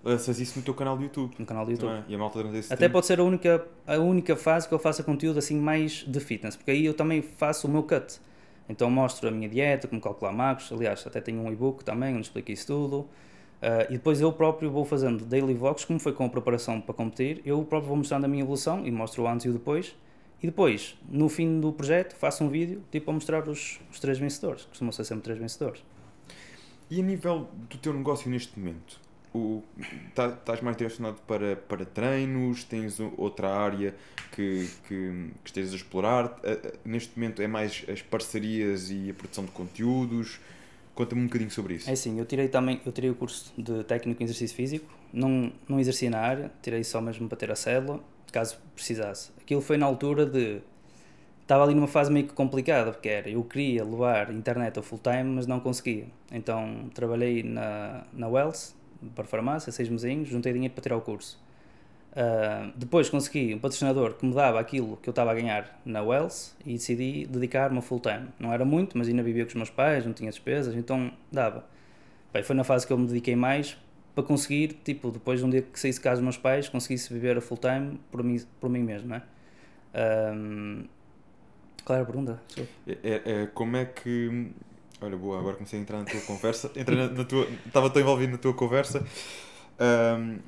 Lanças 0.04 0.38
isso 0.38 0.58
no 0.58 0.64
teu 0.64 0.74
canal 0.74 0.96
do 0.98 1.02
YouTube. 1.02 1.34
No 1.38 1.46
canal 1.46 1.64
do 1.64 1.72
YouTube. 1.72 1.90
É? 1.90 2.04
E 2.08 2.14
a 2.14 2.18
malta 2.18 2.38
durante 2.38 2.58
esse 2.58 2.72
Até 2.72 2.84
tempo... 2.84 2.92
pode 2.92 3.06
ser 3.06 3.18
a 3.18 3.24
única, 3.24 3.66
a 3.86 3.98
única 3.98 4.36
fase 4.36 4.68
que 4.68 4.74
eu 4.74 4.78
faça 4.78 5.02
conteúdo 5.02 5.38
assim 5.38 5.58
mais 5.58 6.04
de 6.06 6.20
fitness, 6.20 6.56
porque 6.56 6.70
aí 6.70 6.84
eu 6.84 6.92
também 6.92 7.22
faço 7.22 7.66
o 7.66 7.70
meu 7.70 7.82
cut. 7.82 8.20
Então 8.68 8.90
mostro 8.90 9.28
a 9.28 9.30
minha 9.30 9.48
dieta, 9.48 9.88
como 9.88 10.00
calcular 10.00 10.32
macros. 10.32 10.70
Aliás, 10.72 11.06
até 11.06 11.20
tenho 11.20 11.40
um 11.40 11.50
e-book 11.50 11.84
também 11.84 12.14
onde 12.14 12.26
explico 12.26 12.50
isso 12.52 12.66
tudo. 12.66 13.08
Uh, 13.64 13.88
e 13.88 13.92
depois 13.94 14.20
eu 14.20 14.30
próprio 14.30 14.70
vou 14.70 14.84
fazendo 14.84 15.24
daily 15.24 15.54
vlogs, 15.54 15.86
como 15.86 15.98
foi 15.98 16.12
com 16.12 16.26
a 16.26 16.28
preparação 16.28 16.82
para 16.82 16.92
competir. 16.92 17.40
Eu 17.46 17.64
próprio 17.64 17.88
vou 17.88 17.96
mostrando 17.96 18.26
a 18.26 18.28
minha 18.28 18.42
evolução 18.42 18.86
e 18.86 18.90
mostro 18.90 19.22
o 19.22 19.26
antes 19.26 19.46
e 19.46 19.48
o 19.48 19.54
depois. 19.54 19.96
E 20.42 20.46
depois, 20.46 20.94
no 21.08 21.30
fim 21.30 21.58
do 21.58 21.72
projeto, 21.72 22.14
faço 22.14 22.44
um 22.44 22.50
vídeo 22.50 22.82
tipo 22.92 23.10
a 23.10 23.14
mostrar 23.14 23.48
os, 23.48 23.80
os 23.90 23.98
três 23.98 24.18
vencedores. 24.18 24.66
Costumam 24.66 24.92
ser 24.92 25.04
sempre 25.04 25.24
três 25.24 25.38
vencedores. 25.38 25.82
E 26.90 27.00
a 27.00 27.02
nível 27.02 27.48
do 27.70 27.78
teu 27.78 27.94
negócio 27.94 28.30
neste 28.30 28.58
momento? 28.58 29.00
O, 29.34 29.62
tá, 30.14 30.28
estás 30.28 30.60
mais 30.60 30.76
direcionado 30.76 31.16
para, 31.26 31.56
para 31.56 31.86
treinos? 31.86 32.64
Tens 32.64 33.00
outra 33.16 33.48
área 33.48 33.94
que, 34.32 34.68
que, 34.86 35.30
que 35.42 35.46
estejas 35.46 35.72
a 35.72 35.76
explorar? 35.76 36.38
Neste 36.84 37.18
momento 37.18 37.40
é 37.40 37.46
mais 37.46 37.82
as 37.88 38.02
parcerias 38.02 38.90
e 38.90 39.08
a 39.08 39.14
produção 39.14 39.46
de 39.46 39.52
conteúdos? 39.52 40.38
Conta-me 40.94 41.22
um 41.22 41.26
bocadinho 41.26 41.50
sobre 41.50 41.74
isso. 41.74 41.90
É 41.90 41.94
sim, 41.96 42.18
eu 42.18 42.24
tirei 42.24 42.48
também 42.48 42.80
eu 42.86 42.92
tirei 42.92 43.10
o 43.10 43.14
curso 43.14 43.52
de 43.58 43.82
técnico 43.84 44.22
em 44.22 44.24
exercício 44.24 44.56
físico, 44.56 44.86
não, 45.12 45.52
não 45.68 45.80
exerci 45.80 46.08
na 46.08 46.20
área, 46.20 46.52
tirei 46.62 46.84
só 46.84 47.00
mesmo 47.00 47.28
para 47.28 47.36
ter 47.36 47.50
a 47.50 47.56
célula 47.56 48.00
caso 48.34 48.58
precisasse. 48.74 49.30
Aquilo 49.40 49.60
foi 49.60 49.76
na 49.76 49.86
altura 49.86 50.26
de. 50.26 50.60
Estava 51.40 51.62
ali 51.62 51.74
numa 51.74 51.86
fase 51.86 52.10
meio 52.10 52.26
que 52.26 52.32
complicada, 52.32 52.90
porque 52.90 53.08
era 53.08 53.28
eu 53.28 53.44
queria 53.44 53.84
levar 53.84 54.32
internet 54.32 54.78
a 54.78 54.82
full 54.82 54.98
time, 54.98 55.24
mas 55.24 55.46
não 55.46 55.60
conseguia. 55.60 56.06
Então 56.32 56.90
trabalhei 56.94 57.42
na, 57.42 58.04
na 58.12 58.26
Wells, 58.26 58.74
para 59.14 59.24
farmácia, 59.24 59.70
seis 59.70 59.88
mesinhos, 59.88 60.28
juntei 60.28 60.52
dinheiro 60.52 60.74
para 60.74 60.82
tirar 60.82 60.96
o 60.96 61.02
curso. 61.02 61.38
Uh, 62.14 62.72
depois 62.76 63.10
consegui 63.10 63.54
um 63.54 63.58
patrocinador 63.58 64.14
que 64.14 64.24
me 64.24 64.32
dava 64.32 64.60
aquilo 64.60 64.96
que 64.98 65.08
eu 65.08 65.10
estava 65.10 65.32
a 65.32 65.34
ganhar 65.34 65.80
na 65.84 66.00
Wells 66.00 66.54
e 66.64 66.74
decidi 66.74 67.26
dedicar-me 67.26 67.82
full 67.82 67.98
time. 67.98 68.28
Não 68.38 68.52
era 68.52 68.64
muito, 68.64 68.96
mas 68.96 69.08
ainda 69.08 69.22
vivia 69.22 69.44
com 69.44 69.48
os 69.48 69.56
meus 69.56 69.70
pais, 69.70 70.06
não 70.06 70.12
tinha 70.12 70.30
despesas, 70.30 70.76
então 70.76 71.12
dava. 71.32 71.64
Bem, 72.32 72.42
foi 72.44 72.54
na 72.54 72.62
fase 72.62 72.86
que 72.86 72.92
eu 72.92 72.98
me 72.98 73.06
dediquei 73.08 73.34
mais 73.34 73.76
para 74.14 74.22
conseguir, 74.22 74.78
tipo, 74.84 75.10
depois 75.10 75.40
de 75.40 75.46
um 75.46 75.50
dia 75.50 75.62
que 75.62 75.78
saísse 75.78 75.98
de 75.98 76.04
casa 76.04 76.16
dos 76.16 76.22
meus 76.22 76.36
pais, 76.36 76.68
conseguisse 76.68 77.12
viver 77.12 77.36
a 77.36 77.40
full 77.40 77.58
time 77.58 77.98
por 78.12 78.22
mim, 78.22 78.40
por 78.60 78.70
mim 78.70 78.82
mesmo, 78.82 79.08
não 79.08 79.16
é? 79.16 79.22
Um, 80.36 80.84
pergunta? 81.84 82.40
É, 82.86 82.92
é, 83.02 83.42
é, 83.42 83.46
como 83.46 83.76
é 83.76 83.84
que. 83.84 84.52
Olha, 85.00 85.16
boa, 85.16 85.40
agora 85.40 85.56
comecei 85.56 85.80
a 85.80 85.82
entrar 85.82 85.98
na 85.98 86.04
tua 86.04 86.20
conversa. 86.20 86.70
Entrei 86.76 86.96
na, 86.96 87.08
na 87.08 87.24
tua, 87.24 87.46
estava 87.66 87.90
tão 87.90 88.00
envolvido 88.00 88.32
na 88.32 88.38
tua 88.38 88.54
conversa. 88.54 89.04
Um, 89.80 90.38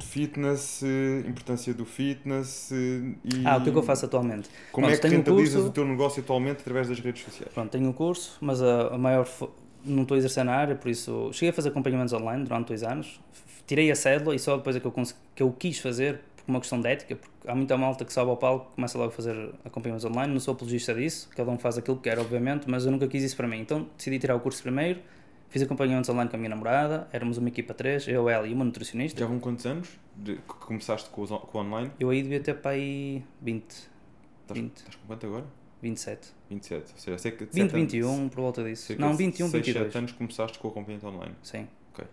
Fitness, 0.00 0.82
importância 1.26 1.72
do 1.74 1.84
fitness 1.84 2.70
e... 2.70 3.16
Ah, 3.44 3.56
o 3.56 3.62
que 3.62 3.70
é 3.70 3.72
que 3.72 3.78
eu 3.78 3.82
faço 3.82 4.04
atualmente? 4.04 4.48
Como 4.70 4.86
Pronto, 4.86 4.98
é 4.98 5.00
que 5.08 5.08
rentabilizas 5.16 5.54
curso- 5.54 5.68
o 5.68 5.72
teu 5.72 5.84
negócio 5.86 6.22
atualmente 6.22 6.60
através 6.60 6.88
das 6.88 7.00
redes 7.00 7.22
sociais? 7.24 7.52
Pronto, 7.52 7.70
tenho 7.70 7.88
um 7.88 7.92
curso, 7.92 8.36
mas 8.40 8.62
a, 8.62 8.88
a 8.94 8.98
maior. 8.98 9.24
fo- 9.24 9.50
Não 9.84 10.02
estou 10.02 10.14
a 10.14 10.18
exercer 10.18 10.44
na 10.44 10.52
área, 10.54 10.74
por 10.76 10.88
isso. 10.88 11.30
Cheguei 11.32 11.50
a 11.50 11.52
fazer 11.52 11.70
acompanhamentos 11.70 12.12
online 12.12 12.44
durante 12.44 12.68
dois 12.68 12.82
anos. 12.82 13.18
Tirei 13.66 13.90
a 13.90 13.94
cédula 13.96 14.34
e 14.34 14.38
só 14.38 14.56
depois 14.56 14.76
é 14.76 14.80
que 14.80 14.86
eu, 14.86 14.92
cons- 14.92 15.16
que 15.34 15.42
eu 15.42 15.50
quis 15.52 15.78
fazer, 15.78 16.20
por 16.36 16.52
uma 16.52 16.60
questão 16.60 16.80
de 16.80 16.88
ética, 16.88 17.16
porque 17.16 17.30
há 17.50 17.54
muita 17.54 17.76
malta 17.76 18.04
que 18.04 18.12
sobe 18.12 18.30
ao 18.30 18.36
palco 18.36 18.72
começa 18.74 18.96
logo 18.98 19.10
a 19.10 19.12
fazer 19.14 19.50
acompanhamentos 19.64 20.04
online. 20.04 20.32
Não 20.32 20.40
sou 20.40 20.52
apologista 20.54 20.94
disso, 20.94 21.28
cada 21.34 21.50
um 21.50 21.58
faz 21.58 21.76
aquilo 21.78 21.96
que 21.96 22.04
quer, 22.04 22.18
obviamente, 22.18 22.68
mas 22.68 22.84
eu 22.84 22.90
nunca 22.92 23.06
quis 23.08 23.22
isso 23.22 23.36
para 23.36 23.48
mim. 23.48 23.60
Então 23.60 23.86
decidi 23.96 24.18
tirar 24.18 24.36
o 24.36 24.40
curso 24.40 24.62
primeiro, 24.62 25.00
fiz 25.48 25.62
acompanhamentos 25.62 26.08
online 26.10 26.28
com 26.30 26.36
a 26.36 26.38
minha 26.38 26.50
namorada, 26.50 27.08
éramos 27.12 27.38
uma 27.38 27.48
equipa 27.48 27.72
de 27.72 27.78
três, 27.78 28.06
eu, 28.08 28.28
ela 28.28 28.46
e 28.46 28.52
uma 28.52 28.64
nutricionista. 28.64 29.18
Já 29.20 29.26
vão 29.26 29.38
quantos 29.38 29.64
anos 29.66 29.88
de, 30.16 30.36
que 30.36 30.54
começaste 30.54 31.08
com, 31.10 31.22
os 31.22 31.30
com 31.30 31.58
o 31.58 31.60
online? 31.60 31.90
Eu 31.98 32.10
aí 32.10 32.22
devia 32.22 32.40
ter 32.40 32.54
para 32.54 32.72
aí 32.72 33.22
20, 33.42 33.64
Estás, 33.70 34.60
20, 34.60 34.76
estás 34.76 34.96
com 34.96 35.06
quanto 35.06 35.26
agora? 35.26 35.44
27. 35.82 36.28
27. 36.50 36.92
Ou 36.92 36.98
seja, 37.18 37.30
que 37.36 37.46
de 37.46 37.52
20, 37.52 37.52
sete 37.52 37.58
anos- 37.60 37.72
21, 37.92 38.28
por 38.30 38.40
volta 38.40 38.64
disso. 38.64 38.82
cerca 38.86 39.02
Não, 39.04 39.12
de 39.12 39.18
21, 39.18 39.48
seis, 39.48 39.66
22. 39.66 39.86
sete 39.86 39.98
anos 39.98 40.12
começaste 40.12 40.58
com 40.58 40.68
o 40.68 40.70
acompanhamento 40.70 41.06
online. 41.06 41.34
Sim. 41.42 41.68
Ok. 41.92 42.04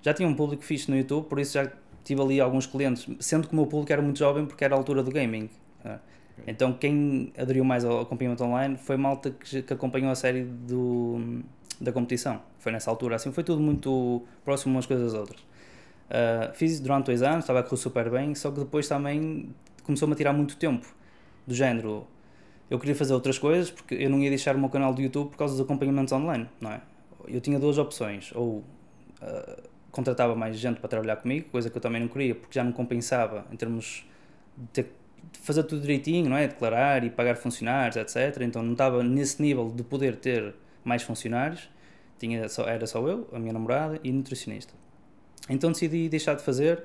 Já 0.00 0.14
tinha 0.14 0.28
um 0.28 0.34
público 0.34 0.62
fixe 0.64 0.90
no 0.90 0.96
YouTube, 0.96 1.26
por 1.28 1.38
isso 1.38 1.52
já 1.54 1.70
tive 2.04 2.20
ali 2.22 2.40
alguns 2.40 2.66
clientes, 2.66 3.06
sendo 3.20 3.46
que 3.46 3.52
o 3.52 3.56
meu 3.56 3.66
público 3.66 3.92
era 3.92 4.00
muito 4.02 4.18
jovem 4.18 4.46
porque 4.46 4.64
era 4.64 4.74
a 4.74 4.78
altura 4.78 5.02
do 5.02 5.10
gaming. 5.10 5.48
né? 5.84 6.00
Então 6.46 6.72
quem 6.72 7.32
aderiu 7.36 7.62
mais 7.64 7.84
ao 7.84 8.00
acompanhamento 8.00 8.42
online 8.42 8.76
foi 8.78 8.96
malta 8.96 9.30
que, 9.30 9.62
que 9.62 9.72
acompanhou 9.72 10.10
a 10.10 10.14
série 10.14 10.42
do, 10.42 11.42
da 11.82 11.92
competição. 11.92 12.40
Foi 12.58 12.72
nessa 12.72 12.90
altura, 12.90 13.16
assim, 13.16 13.32
foi 13.32 13.44
tudo 13.44 13.60
muito 13.60 14.22
próximo 14.44 14.74
umas 14.74 14.86
coisas 14.86 15.12
das 15.12 15.20
outras. 15.20 15.40
Uh, 15.40 16.54
fiz 16.54 16.78
durante 16.80 17.06
dois 17.06 17.22
anos, 17.22 17.40
estava 17.40 17.60
a 17.60 17.62
correr 17.62 17.76
super 17.76 18.10
bem, 18.10 18.34
só 18.34 18.50
que 18.50 18.60
depois 18.60 18.86
também 18.86 19.50
começou-me 19.82 20.14
a 20.14 20.16
tirar 20.16 20.32
muito 20.32 20.56
tempo. 20.56 20.86
Do 21.46 21.54
género, 21.54 22.06
eu 22.70 22.78
queria 22.78 22.94
fazer 22.94 23.14
outras 23.14 23.38
coisas 23.38 23.70
porque 23.70 23.94
eu 23.94 24.08
não 24.08 24.20
ia 24.20 24.28
deixar 24.28 24.54
o 24.54 24.58
meu 24.58 24.68
canal 24.68 24.94
do 24.94 25.02
YouTube 25.02 25.30
por 25.30 25.36
causa 25.36 25.54
dos 25.54 25.64
acompanhamentos 25.64 26.12
online, 26.12 26.48
não 26.60 26.70
é? 26.70 26.80
Eu 27.26 27.40
tinha 27.40 27.58
duas 27.58 27.78
opções, 27.78 28.30
ou 28.34 28.58
uh, 28.58 29.62
contratava 29.90 30.34
mais 30.34 30.56
gente 30.56 30.80
para 30.80 30.88
trabalhar 30.88 31.16
comigo, 31.16 31.48
coisa 31.50 31.68
que 31.68 31.76
eu 31.76 31.82
também 31.82 32.00
não 32.00 32.08
queria, 32.08 32.34
porque 32.34 32.54
já 32.54 32.64
não 32.64 32.72
compensava 32.72 33.44
em 33.50 33.56
termos 33.56 34.04
de 34.56 34.66
ter 34.68 34.92
de 35.32 35.38
fazer 35.38 35.62
tudo 35.64 35.80
direitinho, 35.80 36.28
não 36.28 36.36
é? 36.36 36.48
Declarar 36.48 37.04
e 37.04 37.10
pagar 37.10 37.36
funcionários, 37.36 37.96
etc. 37.96 38.42
Então 38.42 38.62
não 38.62 38.72
estava 38.72 39.02
nesse 39.02 39.40
nível 39.40 39.70
de 39.70 39.82
poder 39.82 40.16
ter 40.16 40.54
mais 40.84 41.02
funcionários. 41.02 41.68
Tinha 42.18 42.48
só, 42.48 42.68
era 42.68 42.86
só 42.86 43.06
eu, 43.06 43.28
a 43.32 43.38
minha 43.38 43.52
namorada 43.52 43.98
e 44.04 44.12
nutricionista. 44.12 44.74
Então 45.48 45.72
decidi 45.72 46.08
deixar 46.08 46.34
de 46.34 46.42
fazer. 46.42 46.84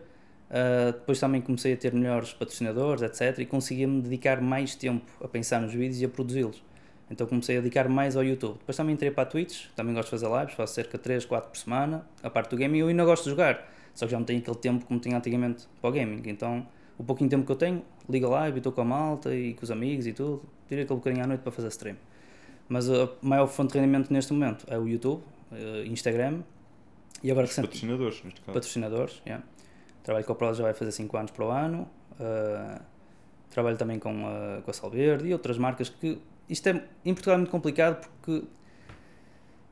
Uh, 0.50 0.94
depois 0.94 1.20
também 1.20 1.42
comecei 1.42 1.74
a 1.74 1.78
ter 1.78 1.94
melhores 1.94 2.34
patrocinadores, 2.34 3.02
etc. 3.02 3.40
E 3.40 3.46
conseguia-me 3.46 4.02
dedicar 4.02 4.42
mais 4.42 4.76
tempo 4.76 5.06
a 5.24 5.28
pensar 5.28 5.60
nos 5.60 5.74
vídeos 5.74 6.02
e 6.02 6.06
a 6.06 6.10
produzi-los. 6.10 6.64
Então 7.10 7.26
comecei 7.28 7.58
a 7.58 7.62
dedicar 7.62 7.88
mais 7.88 8.16
ao 8.16 8.24
YouTube. 8.24 8.58
Depois 8.60 8.76
também 8.76 8.94
entrei 8.94 9.12
para 9.12 9.24
a 9.24 9.26
Twitch, 9.26 9.68
também 9.76 9.94
gosto 9.94 10.08
de 10.08 10.22
fazer 10.22 10.40
lives, 10.40 10.56
faço 10.56 10.74
cerca 10.74 10.98
de 10.98 11.04
3, 11.04 11.26
4 11.26 11.50
por 11.50 11.58
semana. 11.58 12.06
A 12.22 12.30
parte 12.30 12.50
do 12.52 12.58
gaming 12.58 12.80
eu 12.80 12.88
ainda 12.88 13.06
gosto 13.06 13.24
de 13.26 13.30
jogar, 13.30 13.72
só 13.94 14.06
que 14.06 14.12
já 14.12 14.18
não 14.18 14.26
tenho 14.26 14.40
aquele 14.40 14.58
tempo 14.58 14.86
como 14.86 15.00
tinha 15.00 15.18
antigamente 15.18 15.68
para 15.80 15.90
o 15.90 15.94
gaming. 15.94 16.22
Então 16.26 16.66
o 16.98 17.04
pouquinho 17.04 17.30
tempo 17.30 17.46
que 17.46 17.52
eu 17.52 17.56
tenho, 17.56 17.84
ligo 18.10 18.26
a 18.26 18.30
live 18.30 18.58
e 18.58 18.60
estou 18.60 18.72
com 18.72 18.82
a 18.82 18.86
malta 18.86 19.34
e 19.34 19.54
com 19.54 19.64
os 19.64 19.72
amigos 19.72 20.08
e 20.08 20.14
tudo, 20.14 20.44
tiro 20.68 20.82
aquele 20.82 20.98
bocadinho 20.98 21.24
à 21.24 21.28
noite 21.28 21.42
para 21.42 21.52
fazer 21.52 21.68
stream. 21.68 21.96
Mas 22.70 22.90
a 22.90 23.10
maior 23.22 23.48
fonte 23.48 23.74
de 23.74 23.80
rendimento 23.80 24.12
neste 24.12 24.34
momento 24.34 24.66
é 24.68 24.78
o 24.78 24.88
YouTube, 24.88 25.24
eh, 25.52 25.86
Instagram 25.86 26.42
e 27.24 27.32
agora 27.32 27.48
sempre 27.48 27.70
patrocinadores, 27.70 28.24
neste 28.24 28.42
caso. 28.42 28.54
patrocinadores. 28.54 29.22
yeah. 29.26 29.44
Trabalho 30.04 30.26
com 30.26 30.32
a 30.34 30.36
Prozis 30.36 30.58
já 30.58 30.64
vai 30.64 30.74
fazer 30.74 30.92
5 30.92 31.18
anos 31.18 31.32
para 31.32 31.46
o 31.46 31.50
ano. 31.50 31.90
Uh, 32.20 32.82
trabalho 33.50 33.78
também 33.78 34.00
com 34.00 34.10
a, 34.26 34.62
com 34.62 34.72
a 34.72 34.74
Salverde 34.74 35.28
e 35.28 35.34
outras 35.34 35.58
marcas 35.58 35.90
que 35.90 36.20
isto 36.50 36.68
é 36.68 36.84
em 37.06 37.14
Portugal 37.14 37.36
é 37.36 37.38
muito 37.38 37.52
complicado 37.52 38.08
porque 38.08 38.46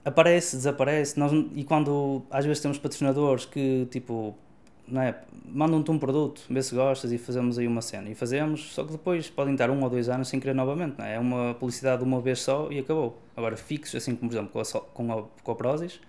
aparece, 0.03 0.55
desaparece, 0.55 1.19
nós, 1.19 1.31
e 1.53 1.63
quando 1.63 2.23
às 2.29 2.45
vezes 2.45 2.61
temos 2.61 2.77
patrocinadores 2.77 3.45
que 3.45 3.87
tipo 3.89 4.37
não 4.87 5.01
é, 5.01 5.15
mandam-te 5.45 5.89
um 5.91 5.97
produto, 5.97 6.41
vê 6.49 6.61
se 6.61 6.75
gostas 6.75 7.11
e 7.11 7.17
fazemos 7.17 7.57
aí 7.57 7.67
uma 7.67 7.81
cena 7.81 8.09
e 8.09 8.15
fazemos, 8.15 8.73
só 8.73 8.83
que 8.83 8.91
depois 8.91 9.29
podem 9.29 9.53
estar 9.53 9.69
um 9.69 9.83
ou 9.83 9.89
dois 9.89 10.09
anos 10.09 10.27
sem 10.27 10.39
querer 10.39 10.53
novamente, 10.53 10.97
não 10.97 11.05
é? 11.05 11.15
É 11.15 11.19
uma 11.19 11.53
publicidade 11.55 11.99
de 11.99 12.07
uma 12.07 12.21
vez 12.21 12.41
só 12.41 12.71
e 12.71 12.79
acabou. 12.79 13.19
Agora 13.35 13.57
fixos, 13.57 13.95
assim 13.95 14.15
como 14.15 14.29
por 14.29 14.37
exemplo 14.37 14.51
com 14.51 14.59
a, 14.59 14.81
com 14.81 15.19
a, 15.19 15.23
com 15.43 15.51
a 15.51 15.55
Prozis, 15.55 15.99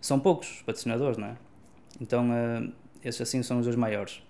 são 0.00 0.18
poucos 0.20 0.50
os 0.50 0.62
patrocinadores, 0.62 1.18
não 1.18 1.28
é? 1.28 1.36
Então 2.00 2.28
eh, 2.32 2.68
esses 3.04 3.20
assim 3.20 3.42
são 3.42 3.58
os 3.58 3.64
dois 3.64 3.76
maiores. 3.76 4.22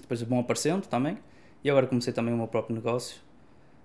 Depois 0.00 0.22
vão 0.22 0.40
aparecendo 0.40 0.86
também. 0.86 1.18
E 1.64 1.70
agora 1.70 1.86
comecei 1.86 2.12
também 2.12 2.34
o 2.34 2.36
meu 2.36 2.48
próprio 2.48 2.74
negócio. 2.74 3.20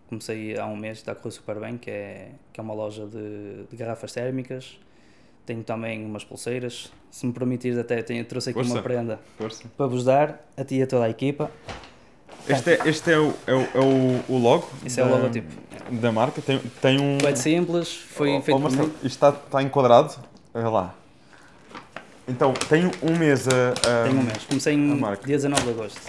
Comecei 0.09 0.57
há 0.57 0.65
um 0.65 0.75
mês, 0.75 0.97
está 0.97 1.11
a 1.11 1.15
correr 1.15 1.31
super 1.31 1.59
bem, 1.59 1.77
que 1.77 1.91
é, 1.91 2.31
que 2.51 2.59
é 2.59 2.63
uma 2.63 2.73
loja 2.73 3.05
de, 3.05 3.65
de 3.69 3.75
garrafas 3.75 4.13
térmicas. 4.13 4.79
Tenho 5.47 5.63
também 5.63 6.05
umas 6.05 6.23
pulseiras. 6.25 6.91
Se 7.09 7.25
me 7.25 7.31
permitires, 7.33 7.77
até 7.79 8.03
tenho, 8.03 8.23
trouxe 8.25 8.49
aqui 8.49 8.59
Força. 8.59 8.73
uma 8.73 8.83
prenda 8.83 9.19
Força. 9.37 9.63
para 9.77 9.87
vos 9.87 10.03
dar, 10.03 10.45
a 10.57 10.63
ti 10.63 10.75
e 10.75 10.83
a 10.83 10.87
toda 10.87 11.05
a 11.05 11.09
equipa. 11.09 11.49
Este 12.47 12.71
é, 12.73 12.79
este 12.87 13.11
é, 13.13 13.17
o, 13.17 13.33
é, 13.47 13.53
o, 13.53 13.61
é 13.61 13.79
o, 13.79 14.23
o 14.33 14.37
logo 14.37 14.69
Esse 14.85 14.99
é 14.99 15.05
o 15.05 15.07
da- 15.07 15.15
logotipo. 15.15 15.47
da 15.89 16.11
marca. 16.11 16.41
Tem, 16.41 16.59
tem 16.81 16.99
um. 17.01 17.17
Foi 17.19 17.35
simples, 17.37 17.93
foi 17.93 18.35
Oh, 18.37 18.41
feito 18.41 18.57
oh, 18.57 18.59
Marcelo, 18.59 18.87
isto 18.97 19.05
está, 19.05 19.29
está 19.29 19.63
enquadrado. 19.63 20.13
Olha 20.53 20.69
lá. 20.69 20.95
Então, 22.27 22.53
tenho 22.67 22.91
um 23.01 23.17
mês 23.17 23.47
a. 23.47 23.69
a 23.71 24.03
Tenho 24.07 24.19
um 24.19 24.23
mês. 24.23 24.43
Comecei 24.45 24.73
em 24.73 24.97
dia 24.97 25.37
19 25.37 25.63
de 25.63 25.69
agosto. 25.69 26.01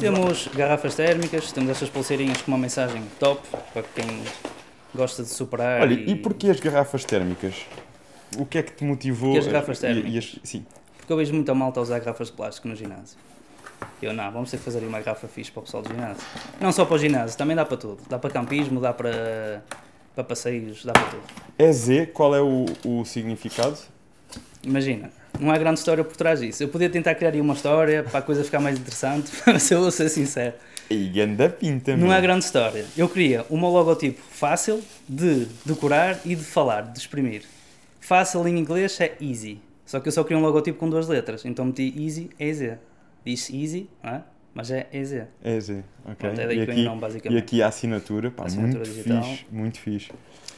Temos 0.00 0.48
garrafas 0.48 0.94
térmicas, 0.96 1.50
temos 1.52 1.70
estas 1.70 1.88
pulseirinhas 1.88 2.42
com 2.42 2.50
uma 2.50 2.58
mensagem 2.58 3.02
top 3.18 3.40
para 3.72 3.82
quem 3.94 4.22
gosta 4.98 5.22
de 5.22 5.28
superar. 5.28 5.80
Olha, 5.80 5.94
e 5.94 6.14
porquê 6.16 6.50
as 6.50 6.60
garrafas 6.60 7.04
térmicas? 7.04 7.54
O 8.36 8.44
que 8.44 8.58
é 8.58 8.62
que 8.62 8.72
te 8.72 8.84
motivou? 8.84 9.32
Porque 9.32 9.46
as 9.46 9.52
garrafas 9.52 9.82
a- 9.82 9.88
e- 9.88 9.92
e 9.92 9.94
térmicas? 10.02 10.36
as- 10.42 10.48
sim. 10.50 10.66
Porque 10.98 11.12
eu 11.12 11.16
vejo 11.16 11.32
muita 11.32 11.54
malta 11.54 11.80
usar 11.80 11.98
garrafas 12.00 12.26
de 12.28 12.34
plástico 12.34 12.68
no 12.68 12.76
ginásio. 12.76 13.16
Eu 14.02 14.12
não, 14.12 14.30
vamos 14.30 14.50
ter 14.50 14.58
que 14.58 14.62
fazer 14.64 14.80
uma 14.80 15.00
garrafa 15.00 15.26
fixe 15.28 15.50
para 15.50 15.60
o 15.60 15.62
pessoal 15.62 15.82
do 15.82 15.88
ginásio. 15.88 16.22
Não 16.60 16.72
só 16.72 16.84
para 16.84 16.94
o 16.96 16.98
ginásio, 16.98 17.38
também 17.38 17.56
dá 17.56 17.64
para 17.64 17.76
tudo. 17.76 17.98
Dá 18.08 18.18
para 18.18 18.28
campismo, 18.30 18.80
dá 18.80 18.92
para, 18.92 19.62
para 20.14 20.24
passeios, 20.24 20.84
dá 20.84 20.92
para 20.92 21.04
tudo. 21.04 21.22
É 21.58 21.72
Z, 21.72 22.06
qual 22.12 22.34
é 22.34 22.40
o, 22.42 22.66
o 22.84 23.04
significado? 23.04 23.78
Imagina, 24.62 25.10
não 25.38 25.50
há 25.50 25.56
grande 25.58 25.78
história 25.78 26.02
por 26.04 26.16
trás 26.16 26.40
disso. 26.40 26.62
Eu 26.62 26.68
podia 26.68 26.90
tentar 26.90 27.14
criar 27.14 27.30
aí 27.32 27.40
uma 27.40 27.54
história 27.54 28.02
para 28.02 28.18
a 28.18 28.22
coisa 28.22 28.42
ficar 28.44 28.60
mais 28.60 28.78
interessante, 28.78 29.30
mas 29.46 29.70
eu 29.70 29.80
vou 29.80 29.90
ser 29.90 30.08
sincero. 30.08 30.54
E 30.90 31.08
ganda 31.08 31.50
pinta, 31.50 31.96
Não 31.96 32.10
há 32.10 32.20
grande 32.20 32.44
história. 32.44 32.86
Eu 32.96 33.08
queria 33.08 33.44
um 33.50 33.60
logotipo 33.60 34.20
fácil 34.30 34.82
de 35.08 35.46
decorar 35.64 36.20
e 36.24 36.34
de 36.34 36.42
falar, 36.42 36.82
de 36.82 36.98
exprimir. 36.98 37.42
Fácil 38.00 38.46
em 38.48 38.58
inglês 38.58 38.98
é 39.00 39.14
easy. 39.20 39.60
Só 39.84 40.00
que 40.00 40.08
eu 40.08 40.12
só 40.12 40.22
queria 40.22 40.38
um 40.38 40.42
logotipo 40.42 40.78
com 40.78 40.88
duas 40.88 41.06
letras. 41.08 41.44
Então 41.44 41.66
meti 41.66 41.94
easy, 42.02 42.30
EZ. 42.38 42.78
Diz 43.24 43.50
easy, 43.50 43.88
não 44.02 44.12
é? 44.12 44.22
mas 44.58 44.70
é 44.72 44.88
EZ. 44.92 45.24
É 45.42 45.60
Z, 45.60 45.84
ok. 46.04 46.16
Pronto, 46.16 46.40
é 46.40 46.46
daí 46.46 46.58
e, 46.58 46.66
que 46.66 46.72
aqui, 46.72 46.82
nome, 46.82 46.96
e 46.96 47.00
basicamente. 47.00 47.38
aqui 47.38 47.62
a 47.62 47.68
assinatura, 47.68 48.30
pá, 48.30 48.46
Assinatura 48.46 48.78
muito 48.84 48.90
digital. 48.90 49.22
fixe, 49.22 49.46
muito 49.52 49.78
fixe. 49.78 50.10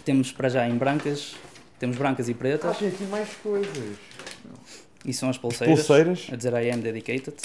Temos 0.06 0.32
para 0.32 0.48
já 0.48 0.66
em 0.66 0.74
brancas, 0.74 1.34
temos 1.78 1.98
brancas 1.98 2.28
e 2.28 2.32
pretas. 2.32 2.78
tem 2.78 2.88
aqui 2.88 3.04
mais 3.04 3.28
coisas. 3.42 3.98
E 5.04 5.12
são 5.12 5.28
as 5.28 5.36
pulseiras. 5.36 5.76
Pulseiras. 5.76 6.28
A 6.32 6.36
dizer 6.36 6.52
I 6.54 6.70
am 6.70 6.80
dedicated, 6.80 7.36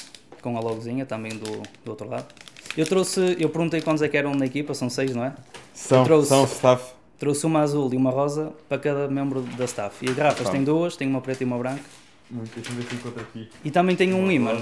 com 0.41 0.56
a 0.56 0.62
logozinha 0.62 1.06
também 1.06 1.34
do, 1.34 1.62
do 1.84 1.89
outro 1.91 2.08
lado. 2.08 2.34
Eu 2.78 2.86
trouxe, 2.86 3.38
eu 3.40 3.50
perguntei 3.50 3.82
quantos 3.82 4.02
é 4.02 4.10
que 4.10 4.18
eram 4.18 4.34
na 4.36 4.46
equipa, 4.46 4.74
são 4.74 4.90
seis, 4.90 5.16
não 5.16 5.24
é? 5.24 5.34
São, 5.74 6.04
trouxe. 6.04 6.30
são 6.30 6.44
staff. 6.44 6.94
Trouxe 7.18 7.46
uma 7.46 7.62
azul 7.62 7.94
e 7.94 7.98
uma 7.98 8.12
rosa 8.12 8.52
para 8.68 8.78
cada 8.78 9.08
membro 9.08 9.42
da 9.42 9.64
staff. 9.64 10.06
E 10.06 10.10
as 10.10 10.16
garrafas 10.16 10.50
tem 10.50 10.64
duas, 10.64 10.98
tem 10.98 11.08
uma 11.08 11.22
preta 11.22 11.44
e 11.44 11.46
uma 11.46 11.58
branca. 11.58 11.84
Muito, 12.30 12.54
deixa-me 12.56 12.82
ver 12.82 12.90
se 12.90 12.96
encontro 12.96 13.22
aqui. 13.22 13.50
E 13.64 13.72
também 13.72 13.96
tem 13.96 14.14
um 14.14 14.30
imã. 14.30 14.62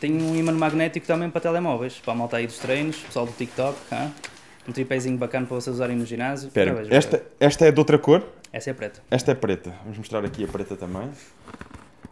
Tem 0.00 0.12
um 0.12 0.36
imã 0.36 0.52
magnético 0.52 1.06
também 1.06 1.30
para 1.30 1.40
telemóveis, 1.40 1.94
para 1.94 2.12
a 2.12 2.16
malta 2.16 2.36
aí 2.36 2.46
dos 2.46 2.58
treinos, 2.58 2.96
pessoal 2.98 3.24
do 3.24 3.32
TikTok. 3.32 3.78
hã? 3.92 4.10
Um 4.68 4.72
tripézinho 4.72 5.16
bacana 5.16 5.46
para 5.46 5.56
vocês 5.56 5.76
usarem 5.76 5.96
no 5.96 6.04
ginásio. 6.04 6.48
Espera, 6.48 6.86
esta, 6.90 7.22
esta 7.38 7.66
é 7.66 7.70
de 7.70 7.78
outra 7.78 7.98
cor? 7.98 8.22
Essa 8.52 8.70
é 8.70 8.72
preta. 8.72 9.02
Esta 9.10 9.32
é 9.32 9.34
preta. 9.34 9.74
Vamos 9.82 9.98
mostrar 9.98 10.24
aqui 10.24 10.44
a 10.44 10.48
preta 10.48 10.76
também. 10.76 11.10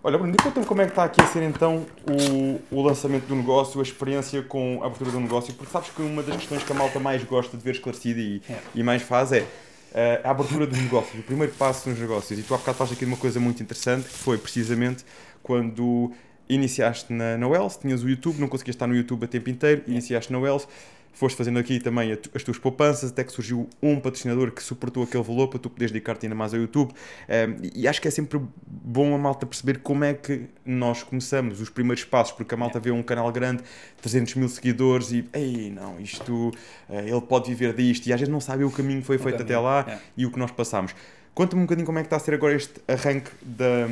Olha, 0.05 0.19
Bruno, 0.19 0.35
conta-me 0.43 0.67
como 0.67 0.81
é 0.83 0.85
que 0.87 0.91
está 0.91 1.05
aqui 1.05 1.21
a 1.21 1.27
ser 1.27 1.45
então 1.45 1.87
o, 2.09 2.61
o 2.77 2.83
lançamento 2.83 3.25
do 3.27 3.37
negócio, 3.37 3.79
a 3.79 3.83
experiência 3.85 4.43
com 4.43 4.81
a 4.83 4.87
abertura 4.87 5.13
do 5.13 5.21
negócio, 5.21 5.55
porque 5.55 5.71
sabes 5.71 5.91
que 5.91 6.03
uma 6.03 6.23
das 6.25 6.37
questões 6.39 6.65
que 6.65 6.73
a 6.73 6.75
malta 6.75 6.99
mais 6.99 7.23
gosta 7.23 7.57
de 7.57 7.63
ver 7.63 7.73
esclarecida 7.73 8.21
e, 8.21 8.43
É. 8.51 8.59
e 8.75 8.83
mais 8.83 9.03
faz 9.03 9.31
é 9.31 9.47
eh, 9.95 10.21
a 10.25 10.31
abertura 10.31 10.67
dos 10.67 10.77
negócios, 10.81 11.21
o 11.21 11.23
primeiro 11.23 11.53
passo 11.53 11.89
nos 11.89 12.01
negócios. 12.01 12.37
E 12.37 12.43
tu 12.43 12.53
há 12.53 12.59
bocado 12.59 12.79
falaste 12.79 12.95
aqui 12.95 13.05
de 13.05 13.13
uma 13.13 13.17
coisa 13.17 13.39
muito 13.39 13.63
interessante, 13.63 14.09
que 14.09 14.15
foi 14.19 14.39
precisamente 14.39 15.05
quando 15.41 16.11
iniciaste 16.49 17.13
na, 17.13 17.39
na 17.39 17.47
Wells, 17.47 17.77
tinhas 17.79 18.03
o 18.03 18.09
YouTube, 18.09 18.41
não 18.41 18.49
conseguias 18.49 18.75
estar 18.75 18.89
no 18.89 18.97
YouTube 18.97 19.25
a 19.25 19.29
tempo 19.29 19.51
inteiro, 19.51 19.83
iniciaste 19.87 20.33
na 20.33 20.39
Wells. 20.41 20.67
Foste 21.13 21.37
fazendo 21.37 21.59
aqui 21.59 21.79
também 21.79 22.19
as 22.35 22.43
tuas 22.43 22.59
poupanças, 22.59 23.11
até 23.11 23.23
que 23.23 23.33
surgiu 23.33 23.69
um 23.83 24.01
patrocinador 24.01 24.51
que 24.51 24.63
suportou 24.63 25.03
aquele 25.03 25.23
valor 25.23 25.49
para 25.49 25.59
tu 25.59 25.69
poderes 25.69 25.93
dedicar-te 25.93 26.27
ainda 26.27 26.35
mais 26.35 26.55
ao 26.55 26.61
YouTube. 26.61 26.91
Um, 26.93 27.71
e 27.75 27.87
acho 27.87 28.01
que 28.01 28.09
é 28.09 28.11
sempre 28.11 28.41
bom 28.67 29.15
a 29.15 29.19
malta 29.19 29.47
perceber 29.47 29.79
como 29.79 30.05
é 30.05 30.15
que 30.15 30.47
nós 30.65 31.03
começamos, 31.03 31.61
os 31.61 31.69
primeiros 31.69 32.05
passos, 32.05 32.33
porque 32.33 32.55
a 32.55 32.57
malta 32.57 32.81
vê 32.81 32.91
um 32.91 33.03
canal 33.03 33.31
grande, 33.31 33.63
300 34.01 34.35
mil 34.37 34.49
seguidores 34.49 35.13
e, 35.13 35.25
ei, 35.33 35.71
não, 35.71 36.01
isto, 36.01 36.49
uh, 36.49 36.53
ele 36.99 37.21
pode 37.21 37.49
viver 37.49 37.75
disto, 37.75 38.07
e 38.07 38.13
às 38.13 38.19
vezes 38.19 38.33
não 38.33 38.41
sabe 38.41 38.65
o 38.65 38.71
caminho 38.71 39.01
que 39.01 39.07
foi 39.07 39.19
feito 39.19 39.39
caminho. 39.39 39.59
até 39.59 39.59
lá 39.59 39.87
é. 39.89 39.99
e 40.17 40.27
o 40.27 40.31
que 40.31 40.39
nós 40.39 40.51
passamos. 40.51 40.95
Conta-me 41.35 41.63
um 41.63 41.65
bocadinho 41.65 41.87
como 41.87 41.99
é 41.99 42.03
que 42.03 42.07
está 42.07 42.17
a 42.17 42.21
ser 42.21 42.35
agora 42.35 42.55
este 42.55 42.81
arranque 42.87 43.31
da, 43.43 43.87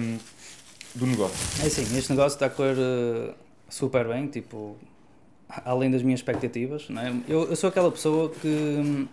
do 0.94 1.06
negócio. 1.06 1.36
É 1.64 1.68
sim, 1.68 1.82
este 1.96 2.10
negócio 2.10 2.36
está 2.36 2.46
a 2.46 2.50
correr 2.50 2.76
uh, 2.76 3.34
super 3.68 4.06
bem, 4.08 4.26
tipo, 4.26 4.76
além 5.64 5.90
das 5.90 6.02
minhas 6.02 6.20
expectativas. 6.20 6.88
É? 6.90 7.32
eu, 7.32 7.48
eu 7.48 7.56
sou 7.56 7.68
aquela 7.68 7.90
pessoa 7.90 8.30
que 8.30 8.48
hum, 8.48 9.08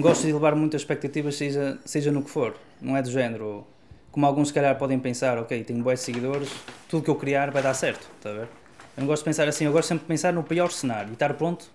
gosto 0.00 0.26
de 0.26 0.32
levar 0.32 0.54
muitas 0.54 0.82
expectativas, 0.82 1.36
seja, 1.36 1.78
seja 1.84 2.12
no 2.12 2.22
que 2.22 2.30
for. 2.30 2.56
Não 2.80 2.96
é 2.96 3.02
do 3.02 3.10
género, 3.10 3.66
como 4.10 4.26
alguns 4.26 4.48
se 4.48 4.54
calhar 4.54 4.76
podem 4.78 4.98
pensar, 4.98 5.38
ok, 5.38 5.64
tenho 5.64 5.82
bons 5.82 6.00
seguidores, 6.00 6.50
tudo 6.88 7.02
que 7.02 7.10
eu 7.10 7.16
criar 7.16 7.50
vai 7.50 7.62
dar 7.62 7.74
certo, 7.74 8.06
está 8.16 8.30
a 8.30 8.32
ver? 8.32 8.48
Eu 8.96 9.02
não 9.02 9.06
gosto 9.06 9.22
de 9.22 9.26
pensar 9.26 9.48
assim, 9.48 9.64
eu 9.64 9.72
gosto 9.72 9.88
sempre 9.88 10.04
de 10.04 10.08
pensar 10.08 10.32
no 10.32 10.42
pior 10.42 10.70
cenário 10.70 11.10
e 11.10 11.12
estar 11.12 11.34
pronto 11.34 11.66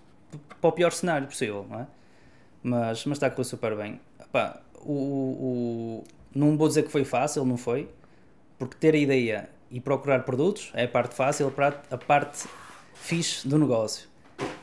para 0.60 0.68
o 0.68 0.72
pior 0.72 0.92
cenário 0.92 1.26
possível, 1.26 1.66
não 1.68 1.80
é? 1.80 1.86
Mas, 2.62 3.04
mas 3.06 3.16
está 3.16 3.26
a 3.26 3.30
correr 3.30 3.44
super 3.44 3.76
bem. 3.76 4.00
Epá, 4.20 4.60
o, 4.80 4.92
o, 4.92 6.04
não 6.34 6.56
vou 6.56 6.68
dizer 6.68 6.84
que 6.84 6.90
foi 6.90 7.04
fácil, 7.04 7.44
não 7.44 7.56
foi, 7.56 7.88
porque 8.58 8.76
ter 8.76 8.94
a 8.94 8.98
ideia 8.98 9.48
e 9.70 9.80
procurar 9.80 10.20
produtos 10.20 10.70
é 10.74 10.84
a 10.84 10.88
parte 10.88 11.14
fácil, 11.14 11.52
a 11.90 11.98
parte 11.98 12.48
fixe 12.94 13.46
do 13.46 13.58
negócio. 13.58 14.08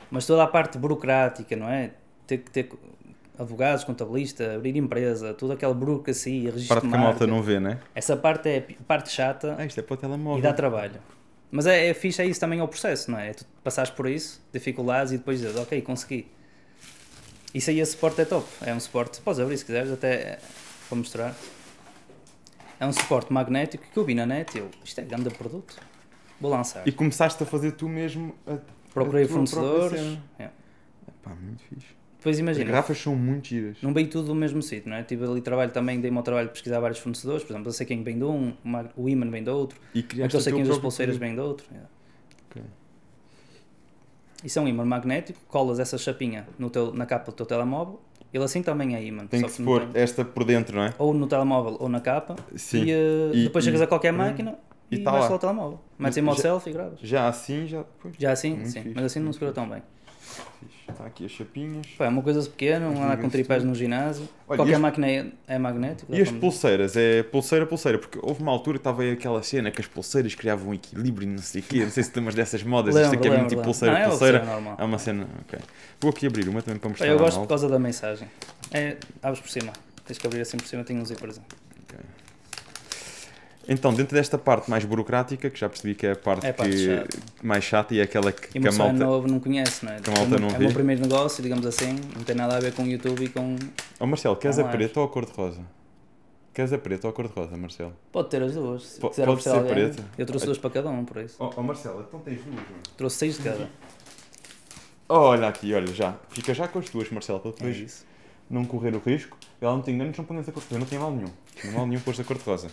Mas 0.09 0.25
toda 0.25 0.43
a 0.43 0.47
parte 0.47 0.77
burocrática, 0.77 1.55
não 1.55 1.69
é? 1.69 1.91
Ter 2.25 2.39
que 2.39 2.51
ter 2.51 2.69
advogados, 3.37 3.83
contabilista, 3.83 4.55
abrir 4.55 4.75
empresa, 4.75 5.33
toda 5.33 5.53
aquela 5.53 5.73
burocracia, 5.73 6.51
registro 6.51 6.75
parte 6.75 6.89
que 6.89 6.95
a 6.95 6.97
malta 6.97 7.25
não 7.25 7.41
vê, 7.41 7.59
não 7.59 7.71
é? 7.71 7.79
Essa 7.95 8.17
parte 8.17 8.49
é 8.49 8.67
a 8.79 8.83
parte 8.83 9.11
chata 9.11 9.55
ah, 9.57 9.65
isto 9.65 9.79
é 9.79 9.83
para 9.83 9.93
o 9.93 9.97
telemóvel. 9.97 10.39
e 10.39 10.41
dá 10.41 10.51
trabalho. 10.51 10.99
Mas 11.51 11.65
é, 11.65 11.87
é 11.87 11.93
fixe, 11.93 12.21
é 12.21 12.25
isso 12.25 12.39
também 12.39 12.59
é 12.59 12.63
o 12.63 12.67
processo, 12.67 13.09
não 13.09 13.17
é? 13.17 13.29
É 13.29 13.33
tu 13.33 13.45
passares 13.63 13.89
por 13.89 14.07
isso, 14.07 14.41
dificuldades 14.51 15.13
e 15.13 15.17
depois 15.17 15.39
dizes, 15.39 15.55
ok, 15.55 15.81
consegui. 15.81 16.27
Isso 17.53 17.69
aí, 17.69 17.79
esse 17.79 17.93
suporte 17.93 18.21
é 18.21 18.25
top. 18.25 18.47
É 18.61 18.73
um 18.73 18.79
suporte, 18.79 19.21
podes 19.21 19.39
abrir 19.39 19.57
se 19.57 19.65
quiseres, 19.65 19.91
até 19.91 20.37
para 20.87 20.97
mostrar. 20.97 21.35
É 22.79 22.85
um 22.85 22.93
suporte 22.93 23.33
magnético 23.33 23.83
que 23.91 23.97
eu 23.97 24.05
vi 24.05 24.13
na 24.13 24.25
net 24.25 24.57
eu, 24.57 24.69
isto 24.83 24.99
é 24.99 25.03
grande 25.03 25.29
produto. 25.31 25.75
Vou 26.39 26.49
lançar. 26.52 26.88
E 26.88 26.91
começaste 26.91 27.41
a 27.41 27.45
fazer 27.45 27.73
tu 27.73 27.89
mesmo 27.89 28.34
a, 28.47 28.58
Procurei 28.93 29.25
a 29.25 29.28
fornecedores. 29.28 30.17
É. 30.38 30.49
Pá, 31.21 31.32
muito 31.36 31.63
fixe. 31.63 31.88
Depois 32.17 32.38
imagina. 32.38 32.65
As 32.65 32.71
garrafas 32.71 32.97
são 32.97 33.15
muito 33.15 33.47
giras. 33.47 33.78
Não 33.82 33.93
veio 33.93 34.10
tudo 34.10 34.28
do 34.28 34.36
mesmo 34.36 34.62
sítio, 34.62 34.89
não 34.89 34.97
é? 34.97 35.04
Tive 35.04 35.25
ali 35.25 35.41
trabalho 35.41 35.71
também, 35.71 36.02
dei-me 36.02 36.17
ao 36.17 36.23
trabalho 36.23 36.47
de 36.47 36.54
pesquisar 36.54 36.80
vários 36.80 36.99
fornecedores. 36.99 37.43
Por 37.43 37.54
exemplo, 37.54 37.69
eu 37.69 37.73
sei 37.73 37.86
quem 37.86 38.04
vem 38.04 38.17
de 38.17 38.25
um, 38.25 38.54
o 38.97 39.08
Iman 39.08 39.30
vem 39.30 39.43
de 39.43 39.49
outro. 39.49 39.80
E 39.93 40.04
criaste 40.04 40.36
eu 40.36 40.41
sei 40.41 40.52
quem 40.52 40.63
das 40.63 40.78
pulseiras 40.78 41.15
vem 41.15 41.34
de 41.34 41.39
outro. 41.39 41.65
É. 41.73 41.80
Okay. 42.49 42.63
Isso 44.43 44.60
é 44.60 44.62
um 44.62 44.67
imã 44.67 44.84
magnético, 44.84 45.39
colas 45.47 45.80
essa 45.80 45.97
chapinha 45.97 46.47
no 46.58 46.69
teu, 46.69 46.93
na 46.93 47.06
capa 47.06 47.32
do 47.32 47.36
teu 47.36 47.45
telemóvel. 47.45 48.02
Ele 48.34 48.43
assim 48.43 48.62
também 48.62 48.95
é 48.95 49.04
imã. 49.04 49.25
Tem 49.25 49.41
que 49.41 49.49
se 49.49 49.63
pôr 49.63 49.86
tem... 49.88 50.02
esta 50.02 50.23
por 50.23 50.43
dentro, 50.43 50.75
não 50.75 50.84
é? 50.84 50.93
Ou 50.99 51.13
no 51.13 51.25
telemóvel 51.25 51.78
ou 51.80 51.89
na 51.89 51.99
capa. 51.99 52.36
Sim. 52.56 52.84
E, 52.84 52.93
uh, 52.93 53.32
e 53.34 53.43
depois 53.45 53.63
e, 53.63 53.65
chegas 53.65 53.82
a 53.82 53.88
qualquer 53.88 54.12
máquina 54.12 54.58
e, 54.91 54.95
e 54.95 55.04
tá 55.04 55.12
lá. 55.12 55.32
o 55.32 55.39
telemóvel. 55.39 55.80
Metes 55.97 56.17
em 56.17 56.21
modo 56.21 56.39
selfie 56.41 56.69
e 56.69 56.73
gravas. 56.73 56.99
Já 57.02 57.28
assim, 57.28 57.67
já. 57.67 57.84
Pois, 58.02 58.15
já 58.17 58.32
assim, 58.32 58.65
sim. 58.65 58.82
Fixe. 58.82 58.95
Mas 58.95 59.06
assim 59.06 59.19
não 59.19 59.34
segura 59.34 59.52
tão 59.52 59.67
bem. 59.67 59.82
Está 60.88 61.06
aqui 61.06 61.25
as 61.25 61.32
chapinhas. 61.32 61.86
Pá, 61.97 62.06
é 62.06 62.10
uma 62.10 62.21
coisa 62.21 62.41
pequena, 62.49 62.89
não 62.89 63.04
anda 63.04 63.17
com 63.17 63.30
tripés 63.30 63.63
no 63.63 63.75
ginásio. 63.75 64.28
Olha, 64.47 64.58
Qualquer 64.58 64.75
as... 64.75 64.82
máquina 64.82 65.08
é, 65.08 65.28
é 65.47 65.58
magnética. 65.60 66.15
E 66.15 66.21
as 66.21 66.32
pulseiras? 66.32 66.97
É 66.97 67.23
pulseira, 67.23 67.65
pulseira. 67.65 67.97
Porque 67.99 68.19
houve 68.21 68.41
uma 68.41 68.52
altura 68.52 68.78
que 68.78 68.82
estava 68.82 69.04
aí 69.04 69.12
aquela 69.12 69.41
cena 69.43 69.69
que 69.71 69.82
as 69.82 69.88
pulseiras 69.88 70.34
criavam 70.34 70.69
um 70.69 70.73
equilíbrio 70.73 71.28
e 71.28 71.32
não 71.32 71.38
sei 71.38 71.62
o 71.62 71.63
quê. 71.63 71.84
Não 71.84 71.91
sei 71.91 72.04
se 72.04 72.12
tem 72.12 72.21
umas 72.21 72.36
dessas 72.36 72.63
modas. 72.63 72.95
lembro, 72.95 73.13
Isto 73.13 73.19
aqui 73.19 73.28
é 73.28 73.38
muito 73.38 73.49
tipo 73.49 73.62
pulseira, 73.62 73.93
não, 73.93 74.02
é 74.02 74.08
pulseira. 74.08 74.45
normal. 74.45 74.75
É 74.80 74.84
uma 74.84 74.97
cena. 74.97 75.28
Ok. 75.47 75.60
Vou 76.02 76.10
aqui 76.10 76.25
abrir 76.25 76.49
uma 76.49 76.62
também 76.62 76.80
para 76.80 76.89
mostrar. 76.89 77.08
Eu 77.08 77.19
gosto 77.19 77.39
por 77.39 77.47
causa 77.47 77.69
da 77.69 77.78
mensagem. 77.78 78.28
É, 78.71 78.97
abres 79.21 79.41
por 79.41 79.49
cima. 79.49 79.71
Tens 80.06 80.17
que 80.17 80.25
abrir 80.25 80.41
assim 80.41 80.58
por 80.58 80.67
cima, 80.67 80.84
tem 80.84 80.97
um 80.97 81.06
zíperzinho. 81.06 81.45
Então, 83.71 83.93
dentro 83.93 84.15
desta 84.15 84.36
parte 84.36 84.67
mais 84.67 84.84
burocrática, 84.84 85.47
que 85.47 85.60
já 85.60 85.69
percebi 85.69 85.93
que 85.93 86.08
é 86.08 86.13
a 86.13 86.15
parte, 86.15 86.43
é 86.43 86.49
a 86.49 86.53
parte 86.53 86.71
que, 86.71 86.86
chata. 86.86 87.19
mais 87.43 87.63
chata 87.63 87.93
e 87.93 87.99
é 87.99 88.01
aquela 88.01 88.32
que, 88.32 88.58
e 88.58 88.60
que 88.60 88.67
a 88.67 88.71
malta 88.71 88.93
novo 89.05 89.27
não 89.27 89.39
conhece, 89.39 89.86
não 89.86 89.93
é? 89.93 89.99
Que 89.99 90.10
a 90.10 90.13
malta 90.13 90.36
é, 90.36 90.39
não 90.39 90.47
é 90.47 90.58
o 90.58 90.60
meu 90.60 90.73
primeiro 90.73 91.01
negócio, 91.03 91.43
digamos 91.43 91.67
assim, 91.67 91.95
não 92.15 92.23
tem 92.23 92.36
nada 92.36 92.58
a 92.58 92.60
ver 92.60 92.73
com 92.73 92.82
o 92.82 92.88
YouTube 92.88 93.23
e 93.23 93.29
com. 93.29 93.55
Oh, 93.99 94.08
Marcelo, 94.08 94.36
queres 94.38 94.58
a 94.58 94.63
preta 94.63 94.99
ou 94.99 95.05
a 95.05 95.10
cor-de-rosa? 95.10 95.62
Queres 96.51 96.73
a 96.73 96.79
preta 96.79 97.05
ou 97.05 97.12
a 97.12 97.13
cor-de-rosa, 97.13 97.55
Marcelo? 97.55 97.93
Pode 98.12 98.29
ter 98.29 98.41
as 98.41 98.55
duas. 98.55 98.84
Se 98.84 98.99
P 98.99 99.08
pode 99.23 99.43
ser 99.43 99.49
alguém, 99.51 99.71
preta. 99.71 100.03
Eu 100.17 100.25
trouxe 100.25 100.47
duas 100.47 100.58
para 100.58 100.71
cada 100.71 100.89
um, 100.89 101.05
por 101.05 101.17
isso. 101.17 101.36
Oh, 101.38 101.51
oh 101.55 101.62
Marcelo, 101.62 102.03
então 102.08 102.19
tens 102.21 102.41
duas, 102.41 102.55
não? 102.55 102.79
Trouxe 102.97 103.17
seis 103.17 103.38
de 103.38 103.43
cada. 103.43 103.69
olha 105.08 105.47
aqui, 105.47 105.75
olha, 105.75 105.93
já. 105.93 106.15
Fica 106.29 106.55
já 106.55 106.67
com 106.67 106.79
as 106.79 106.89
duas, 106.89 107.12
Marcelo, 107.12 107.39
para 107.39 107.51
depois 107.51 108.03
é 108.05 108.10
não 108.51 108.65
correr 108.65 108.95
o 108.95 108.99
risco. 108.99 109.38
Ela 109.62 109.73
não 109.73 109.82
tem 109.84 109.93
enganos, 109.93 110.17
não 110.17 110.25
põe 110.25 110.39
a 110.39 110.43
cor-de-rosa. 110.43 110.65
Eu 110.71 110.79
não 110.79 110.88
tenho 110.88 111.01
mal 111.01 111.12
nenhum. 111.12 111.29
Não 111.65 111.71
mal 111.73 111.86
nenhum 111.86 112.01
pôs 112.01 112.19
a 112.19 112.23
cor-de-rosa. 112.23 112.69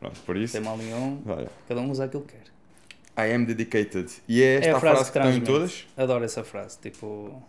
Pronto, 0.00 0.20
por 0.20 0.36
isso. 0.36 0.54
Tem 0.54 0.62
mal 0.62 0.76
nenhum. 0.76 1.22
Cada 1.68 1.80
um 1.80 1.90
usa 1.90 2.04
aquilo 2.04 2.22
que 2.22 2.34
quer. 2.34 2.50
I 3.22 3.34
am 3.34 3.44
dedicated. 3.44 4.10
E 4.26 4.42
é 4.42 4.54
esta 4.56 4.68
é 4.68 4.72
a 4.72 4.80
frase, 4.80 4.96
frase 4.96 5.12
que, 5.12 5.20
que 5.20 5.26
estão 5.26 5.42
em 5.42 5.44
todas? 5.44 5.86
Adoro 5.96 6.24
essa 6.24 6.42
frase. 6.42 6.78
Tipo, 6.80 7.42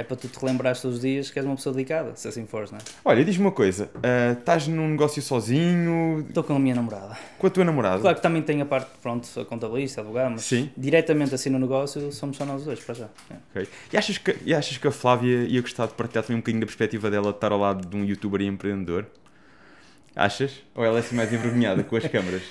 é 0.00 0.02
para 0.02 0.16
tu 0.16 0.28
te 0.28 0.42
lembrares 0.42 0.80
todos 0.80 0.96
os 0.96 1.02
dias 1.02 1.30
que 1.30 1.38
és 1.38 1.44
uma 1.44 1.56
pessoa 1.56 1.74
dedicada, 1.74 2.12
se 2.16 2.26
assim 2.26 2.46
fores, 2.46 2.70
não 2.70 2.78
é? 2.78 2.82
Olha, 3.04 3.22
diz-me 3.22 3.44
uma 3.44 3.52
coisa: 3.52 3.90
uh, 3.96 4.38
estás 4.38 4.66
num 4.66 4.88
negócio 4.88 5.20
sozinho? 5.20 6.24
Estou 6.26 6.42
com 6.42 6.54
a 6.54 6.58
minha 6.58 6.74
namorada. 6.74 7.18
Com 7.38 7.46
a 7.46 7.50
tua 7.50 7.64
namorada? 7.64 8.00
Claro 8.00 8.16
que 8.16 8.22
também 8.22 8.40
tem 8.40 8.62
a 8.62 8.64
parte, 8.64 8.90
pronto, 9.02 9.28
a 9.38 9.44
contabilista, 9.44 10.00
advogado, 10.00 10.32
mas 10.32 10.42
Sim. 10.42 10.70
diretamente 10.74 11.34
assim 11.34 11.50
no 11.50 11.58
negócio 11.58 12.10
somos 12.12 12.36
só 12.36 12.46
nós 12.46 12.64
dois, 12.64 12.80
para 12.80 12.94
já. 12.94 13.08
É. 13.30 13.34
Okay. 13.50 13.68
E, 13.92 13.96
achas 13.98 14.16
que, 14.16 14.36
e 14.46 14.54
achas 14.54 14.78
que 14.78 14.88
a 14.88 14.92
Flávia 14.92 15.44
ia 15.44 15.60
gostar 15.60 15.86
de 15.86 15.92
partilhar 15.92 16.24
também 16.24 16.36
um 16.36 16.40
bocadinho 16.40 16.60
da 16.60 16.66
perspectiva 16.66 17.10
dela 17.10 17.30
de 17.30 17.36
estar 17.36 17.52
ao 17.52 17.58
lado 17.58 17.86
de 17.86 17.94
um 17.94 18.02
youtuber 18.04 18.40
e 18.40 18.46
empreendedor? 18.46 19.06
Achas? 20.14 20.62
Ou 20.74 20.84
ela 20.84 20.98
é 20.98 21.00
assim 21.00 21.14
mais 21.14 21.32
envergonhada 21.32 21.82
com 21.82 21.96
as 21.96 22.06
câmaras? 22.06 22.42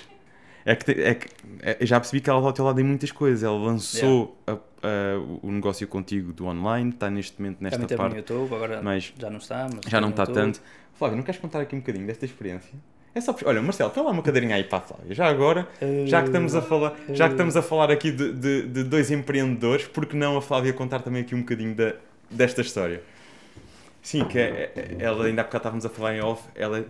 É 0.66 0.76
que, 0.76 0.92
é 0.92 1.16
que 1.16 1.28
é, 1.62 1.86
já 1.86 2.00
percebi 2.00 2.22
que 2.22 2.30
ela 2.30 2.40
está 2.40 2.50
ao 2.50 2.54
teu 2.54 2.66
lado 2.66 2.80
em 2.80 2.84
muitas 2.84 3.12
coisas. 3.12 3.44
Ela 3.44 3.58
lançou 3.58 4.38
yeah. 4.48 4.64
a, 4.84 4.88
a, 4.88 5.20
o 5.42 5.52
negócio 5.52 5.88
contigo 5.88 6.32
do 6.34 6.46
online, 6.46 6.90
está 6.92 7.10
neste 7.10 7.42
momento 7.42 7.62
nesta 7.62 7.80
Também 7.80 7.98
parte. 7.98 8.12
no 8.12 8.18
YouTube, 8.20 8.54
agora 8.54 8.82
mas 8.82 9.14
já 9.18 9.30
não 9.30 9.38
está. 9.38 9.70
Já 9.88 10.02
não 10.02 10.10
está 10.10 10.26
tanto. 10.26 10.62
Flávia, 10.94 11.16
não 11.16 11.24
queres 11.24 11.40
contar 11.40 11.62
aqui 11.62 11.76
um 11.76 11.80
bocadinho 11.80 12.06
desta 12.06 12.26
experiência? 12.26 12.74
É 13.16 13.22
só, 13.22 13.36
olha, 13.46 13.62
Marcelo, 13.62 13.90
põe 13.90 14.04
lá 14.04 14.12
uma 14.12 14.22
cadeirinha 14.22 14.56
aí 14.56 14.64
para 14.64 14.78
a 14.78 14.82
Flávia. 14.82 15.16
Já 15.16 15.28
agora, 15.28 15.68
já 16.06 16.22
que 16.22 16.28
estamos 16.28 16.54
a 16.54 16.62
falar, 16.62 16.96
já 17.10 17.28
que 17.28 17.34
estamos 17.34 17.58
a 17.58 17.62
falar 17.62 17.90
aqui 17.90 18.12
de, 18.12 18.34
de, 18.34 18.68
de 18.68 18.84
dois 18.84 19.10
empreendedores, 19.10 19.88
por 19.88 20.06
que 20.06 20.16
não 20.16 20.38
a 20.38 20.42
Flávia 20.42 20.72
contar 20.74 21.02
também 21.02 21.24
aqui 21.24 21.34
um 21.34 21.40
bocadinho 21.40 21.74
da, 21.74 21.94
desta 22.30 22.62
história? 22.62 23.02
Sim, 24.02 24.26
que 24.26 24.38
é, 24.38 24.72
é 24.76 24.96
ela 25.00 25.26
ainda 25.26 25.42
há 25.42 25.44
bocado 25.44 25.62
estávamos 25.62 25.86
a 25.86 25.90
falar 25.90 26.16
em 26.16 26.22
off, 26.22 26.44
ela 26.56 26.86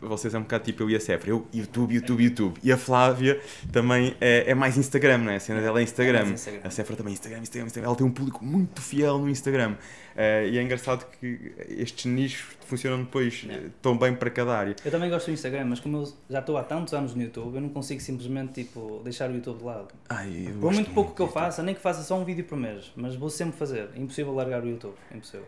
vocês 0.00 0.34
é 0.34 0.38
um 0.38 0.42
bocado 0.42 0.64
tipo 0.64 0.82
eu 0.82 0.90
e 0.90 0.96
a 0.96 1.00
Sefra. 1.00 1.30
Eu, 1.30 1.46
YouTube, 1.52 1.94
YouTube, 1.94 2.22
YouTube. 2.22 2.60
E 2.62 2.72
a 2.72 2.76
Flávia 2.76 3.40
também 3.72 4.16
é, 4.20 4.50
é 4.50 4.54
mais 4.54 4.76
Instagram, 4.76 5.18
não 5.18 5.32
é? 5.32 5.36
A 5.36 5.40
cena 5.40 5.60
dela 5.60 5.80
é 5.80 5.82
Instagram. 5.82 6.26
É 6.26 6.30
Instagram. 6.30 6.60
A 6.64 6.70
Sefra 6.70 6.96
também 6.96 7.12
Instagram, 7.12 7.40
Instagram, 7.40 7.66
Instagram. 7.66 7.88
Ela 7.88 7.96
tem 7.96 8.06
um 8.06 8.10
público 8.10 8.44
muito 8.44 8.80
fiel 8.80 9.18
no 9.18 9.28
Instagram. 9.28 9.76
Uh, 10.16 10.48
e 10.48 10.56
é 10.56 10.62
engraçado 10.62 11.06
que 11.20 11.52
estes 11.68 12.06
nichos 12.06 12.56
funcionam 12.66 13.04
depois 13.04 13.44
não. 13.44 13.70
tão 13.82 13.98
bem 13.98 14.14
para 14.14 14.30
cada 14.30 14.56
área. 14.56 14.74
Eu 14.82 14.90
também 14.90 15.10
gosto 15.10 15.26
do 15.26 15.32
Instagram, 15.32 15.66
mas 15.66 15.78
como 15.78 15.98
eu 15.98 16.12
já 16.30 16.38
estou 16.38 16.56
há 16.56 16.64
tantos 16.64 16.94
anos 16.94 17.14
no 17.14 17.22
YouTube, 17.22 17.54
eu 17.54 17.60
não 17.60 17.68
consigo 17.68 18.00
simplesmente 18.00 18.64
tipo, 18.64 19.02
deixar 19.04 19.30
o 19.30 19.34
YouTube 19.34 19.58
de 19.58 19.64
lado. 19.64 19.88
Ai, 20.08 20.54
por 20.58 20.72
muito 20.72 20.90
pouco 20.90 21.14
que 21.14 21.20
eu 21.20 21.28
faça, 21.28 21.62
nem 21.62 21.74
que 21.74 21.80
faça 21.82 22.02
só 22.02 22.18
um 22.18 22.24
vídeo 22.24 22.44
por 22.44 22.56
mês, 22.56 22.92
mas 22.96 23.14
vou 23.14 23.28
sempre 23.28 23.58
fazer. 23.58 23.90
É 23.94 23.98
impossível 23.98 24.34
largar 24.34 24.62
o 24.64 24.68
YouTube. 24.68 24.94
É 25.10 25.16
impossível. 25.16 25.46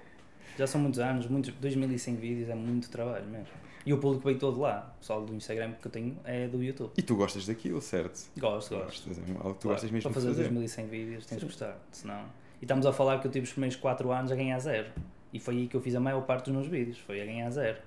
Já 0.59 0.67
são 0.67 0.81
muitos 0.81 1.01
anos, 1.01 1.27
muitos, 1.29 1.55
2100 1.55 2.17
vídeos 2.17 2.49
é 2.51 2.55
muito 2.55 2.91
trabalho 2.91 3.27
mesmo. 3.27 3.68
E 3.87 3.93
o 3.93 3.99
público 3.99 4.25
veio 4.25 4.39
todo 4.39 4.61
lá. 4.61 4.93
O 4.97 5.01
pessoal 5.01 5.25
do 5.25 5.35
Instagram 5.35 5.73
que 5.81 5.87
eu 5.87 5.91
tenho 5.91 6.17
é 6.25 6.47
do 6.47 6.63
YouTube. 6.63 6.93
E 6.97 7.03
tu 7.03 7.17
gostas 7.17 7.47
daquilo, 7.47 7.81
certo? 7.81 8.31
Gosto, 8.39 8.75
gosto. 8.75 9.09
Gostas, 9.09 9.19
é 9.19 9.23
tu 9.23 9.35
claro, 9.35 9.57
gostas 9.63 9.91
mesmo 9.91 10.11
Para 10.11 10.21
fazer, 10.21 10.29
fazer 10.29 10.43
2100 10.45 10.87
vídeos 10.87 11.27
tens 11.27 11.39
de 11.39 11.47
gostar, 11.47 11.79
senão... 11.91 12.25
E 12.61 12.65
estamos 12.65 12.87
a 12.87 12.93
falar 12.93 13.21
que 13.21 13.27
eu 13.27 13.31
tive 13.31 13.45
os 13.45 13.53
primeiros 13.53 13.77
4 13.77 14.11
anos 14.11 14.33
a 14.33 14.35
ganhar 14.35 14.59
zero. 14.59 14.89
E 15.33 15.39
foi 15.39 15.57
aí 15.57 15.67
que 15.69 15.77
eu 15.77 15.81
fiz 15.81 15.95
a 15.95 16.01
maior 16.01 16.23
parte 16.23 16.47
dos 16.47 16.55
meus 16.55 16.67
vídeos, 16.67 16.99
foi 16.99 17.23
a 17.23 17.25
ganhar 17.25 17.49
zero. 17.51 17.79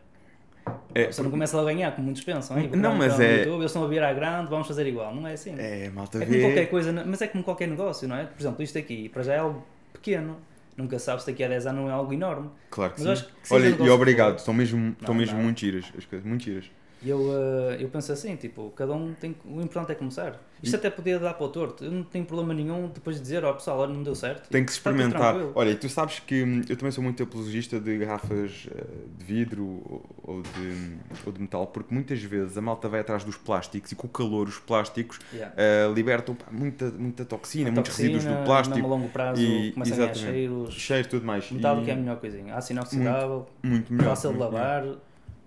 É, 0.94 1.12
Você 1.12 1.22
não 1.24 1.32
começa 1.32 1.60
a 1.60 1.64
ganhar, 1.64 1.92
como 1.92 2.06
muitos 2.06 2.24
pensam. 2.24 2.58
Não, 2.70 2.96
mas 2.96 3.20
é. 3.20 3.40
YouTube, 3.40 3.60
eles 3.60 3.72
estão 3.72 3.84
a 3.84 3.88
virar 3.88 4.14
grande, 4.14 4.50
vamos 4.50 4.68
fazer 4.68 4.86
igual. 4.86 5.14
Não 5.14 5.28
é 5.28 5.34
assim. 5.34 5.56
É, 5.58 5.90
malta 5.90 6.22
é 6.22 6.26
como 6.26 6.40
qualquer 6.42 6.66
coisa, 6.68 6.92
mas 7.06 7.22
é 7.22 7.28
como 7.28 7.44
qualquer 7.44 7.68
negócio, 7.68 8.08
não 8.08 8.16
é? 8.16 8.26
Por 8.26 8.42
exemplo, 8.42 8.64
isto 8.64 8.78
aqui, 8.78 9.10
para 9.10 9.24
já 9.24 9.34
é 9.34 9.38
algo 9.40 9.66
pequeno 9.94 10.38
nunca 10.78 11.00
sabes 11.00 11.24
se 11.24 11.32
daqui 11.32 11.44
a 11.44 11.48
10 11.48 11.68
anos 11.68 11.82
não 11.82 11.90
é 11.90 11.94
algo 11.94 12.14
enorme. 12.14 12.50
Claro 12.70 12.94
que 12.94 13.04
Mas 13.04 13.20
sim. 13.20 13.26
Que 13.44 13.54
Olha, 13.54 13.68
e 13.68 13.90
obrigado, 13.90 14.38
estão 14.38 14.54
mesmo, 14.54 14.96
estão 15.00 15.14
mesmo 15.14 15.38
muito 15.40 15.60
giras 15.60 15.86
as 15.98 16.06
coisas, 16.06 16.28
muito 16.28 16.44
giras. 16.44 16.66
E 17.02 17.10
eu, 17.10 17.20
uh, 17.20 17.72
eu 17.80 17.90
penso 17.90 18.12
assim, 18.12 18.36
tipo, 18.36 18.72
cada 18.76 18.94
um 18.94 19.14
tem. 19.14 19.36
O 19.46 19.60
importante 19.60 19.92
é 19.92 19.96
começar. 19.96 20.40
Isto 20.62 20.76
e... 20.76 20.78
até 20.78 20.90
podia 20.90 21.18
dar 21.18 21.34
para 21.34 21.46
o 21.46 21.50
torto. 21.50 21.84
Eu 21.84 21.92
não 21.92 22.04
tenho 22.04 22.24
problema 22.26 22.54
nenhum 22.54 22.88
depois 22.88 23.16
de 23.16 23.24
dizer, 23.24 23.44
ó 23.44 23.50
oh, 23.50 23.54
pessoal, 23.56 23.80
olha, 23.80 23.94
não 23.94 24.04
deu 24.04 24.14
certo. 24.14 24.50
Tem 24.50 24.64
que 24.64 24.72
experimentar. 24.72 25.36
Olha, 25.56 25.72
e 25.72 25.76
tu 25.76 25.90
sabes 25.90 26.20
que 26.20 26.44
hum, 26.44 26.62
eu 26.70 26.78
também 26.78 26.92
sou 26.92 27.04
muito 27.04 27.24
apologista 27.24 27.80
de 27.80 27.98
garrafas 27.98 28.68
uh, 28.68 29.18
de 29.18 29.26
vidro 29.26 29.82
ou 30.22 30.44
de, 30.44 30.98
ou 31.26 31.34
de 31.34 31.42
metal, 31.42 31.66
porque 31.68 31.92
muitas 31.92 32.22
vezes 32.22 32.56
a 32.56 32.62
malta 32.62 32.88
vai 32.88 33.00
atrás 33.00 33.24
dos 33.24 33.36
plásticos 33.36 33.92
e 33.92 33.96
com 33.96 34.06
o 34.06 34.10
calor 34.10 34.48
os 34.48 34.60
plásticos 34.60 35.20
yeah. 35.34 35.56
uh, 35.90 35.94
libertam 35.94 36.36
pá, 36.36 36.46
muita, 36.52 36.92
muita 36.92 37.26
toxina, 37.26 37.70
a 37.70 37.72
muitos 37.72 37.96
toxina, 37.96 38.14
resíduos 38.14 38.38
do 38.38 38.46
plástico. 38.46 38.86
A 38.86 38.90
longo 38.90 39.10
prazo 39.10 39.42
e, 39.42 39.72
começam 39.72 39.96
a 39.96 40.00
ganhar 40.00 40.14
cheiros. 40.14 40.74
Cheiros 40.76 41.08
tudo 41.08 41.26
mais. 41.26 41.52
Metal 41.52 41.82
e... 41.82 41.84
que 41.84 41.90
é 41.90 41.94
a 41.94 41.98
melhor 41.98 42.18
coisinha. 42.18 42.56
Aço 42.56 42.72
inoxidável, 42.72 43.48
muito, 43.64 43.72
muito 43.72 43.94
melhor, 43.94 44.10
fácil 44.10 44.34
de 44.34 44.38
lavar, 44.38 44.82
melhor. 44.84 44.98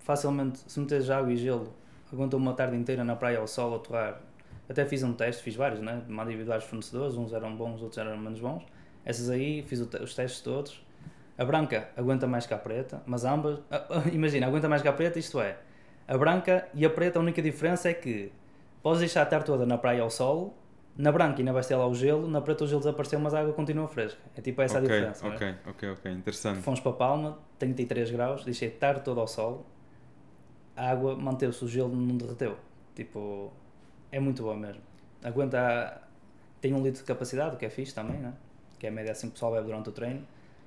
Facilmente, 0.05 0.61
se 0.67 0.79
meteres 0.79 1.11
água 1.11 1.33
e 1.33 1.37
gelo 1.37 1.75
aguentou 2.15 2.39
uma 2.39 2.55
tarde 2.55 2.77
inteira 2.77 3.05
na 3.05 3.17
praia 3.17 3.39
ao 3.39 3.47
sol 3.47 3.75
a 3.75 3.79
torrar. 3.79 4.21
Até 4.69 4.85
fiz 4.87 5.03
um 5.03 5.13
teste, 5.13 5.43
fiz 5.43 5.57
vários, 5.57 5.81
né? 5.81 6.03
Mandei 6.09 6.43
vários 6.43 6.65
fornecedores, 6.65 7.17
uns 7.17 7.33
eram 7.33 7.55
bons, 7.55 7.83
outros 7.83 7.99
eram 7.99 8.17
menos 8.17 8.41
bons. 8.41 8.63
Essas 9.05 9.29
aí 9.29 9.63
fiz 9.63 9.81
os 9.81 10.15
testes 10.15 10.41
todos. 10.41 10.83
A 11.37 11.45
branca 11.45 11.91
aguenta 11.97 12.27
mais 12.27 12.47
que 12.47 12.55
a 12.55 12.59
preta, 12.59 13.03
mas 13.05 13.25
ambas. 13.25 13.59
Imagina, 14.13 14.47
aguenta 14.47 14.69
mais 14.69 14.81
que 14.81 14.89
a 14.89 14.93
preta, 14.93 15.19
isto 15.19 15.41
é. 15.41 15.59
A 16.07 16.17
branca 16.17 16.69
e 16.73 16.85
a 16.85 16.91
preta, 16.91 17.19
a 17.19 17.23
única 17.23 17.43
diferença 17.43 17.91
é 17.91 17.95
que 17.95 18.33
podes 18.83 19.01
deixar 19.01 19.23
a 19.23 19.27
tarde 19.27 19.47
toda 19.47 19.67
na 19.67 19.77
praia 19.77 20.03
ao 20.03 20.11
sol, 20.11 20.57
na 20.97 21.11
branca 21.11 21.39
ainda 21.41 21.53
vais 21.53 21.67
ter 21.67 21.75
lá 21.75 21.87
o 21.87 21.95
gelo, 21.95 22.29
na 22.29 22.41
preta 22.41 22.65
o 22.65 22.67
gelo 22.67 22.81
desapareceu, 22.81 23.19
mas 23.19 23.35
a 23.35 23.41
água 23.41 23.53
continua 23.53 23.89
fresca. 23.89 24.21
É 24.37 24.41
tipo 24.41 24.63
essa 24.63 24.79
okay, 24.79 24.89
a 24.89 24.95
diferença. 24.95 25.27
Ok, 25.27 25.47
é? 25.47 25.57
ok, 25.67 25.91
ok, 25.91 26.13
interessante. 26.13 26.61
Fomos 26.61 26.81
para 26.81 26.93
Palma, 26.93 27.39
33 27.59 28.11
graus, 28.13 28.45
deixei 28.45 28.69
a 28.69 28.71
tarde 28.71 29.01
toda 29.03 29.21
ao 29.21 29.27
sol, 29.27 29.67
a 30.77 30.91
água 30.91 31.17
manteve-se, 31.17 31.65
o 31.65 31.69
gelo 31.69 31.95
não 31.95 32.17
derreteu. 32.17 32.57
Tipo, 32.95 33.53
é 34.11 34.21
muito 34.21 34.43
boa 34.43 34.57
mesmo. 34.57 34.83
Aguenta, 35.23 36.03
tem 36.61 36.75
um 36.75 36.83
litro 36.83 37.01
de 37.01 37.07
capacidade, 37.07 37.57
o 37.57 37.59
que 37.59 37.67
é 37.67 37.71
fixe 37.71 37.95
também, 37.95 38.19
né? 38.19 38.35
que 38.79 38.87
é 38.87 38.91
a 38.91 38.93
média 38.93 39.13
assim 39.13 39.29
que 39.29 39.31
o 39.31 39.35
pessoal 39.35 39.53
bebe 39.53 39.67
durante 39.67 39.89
o 39.89 39.93
treino. 39.93 40.23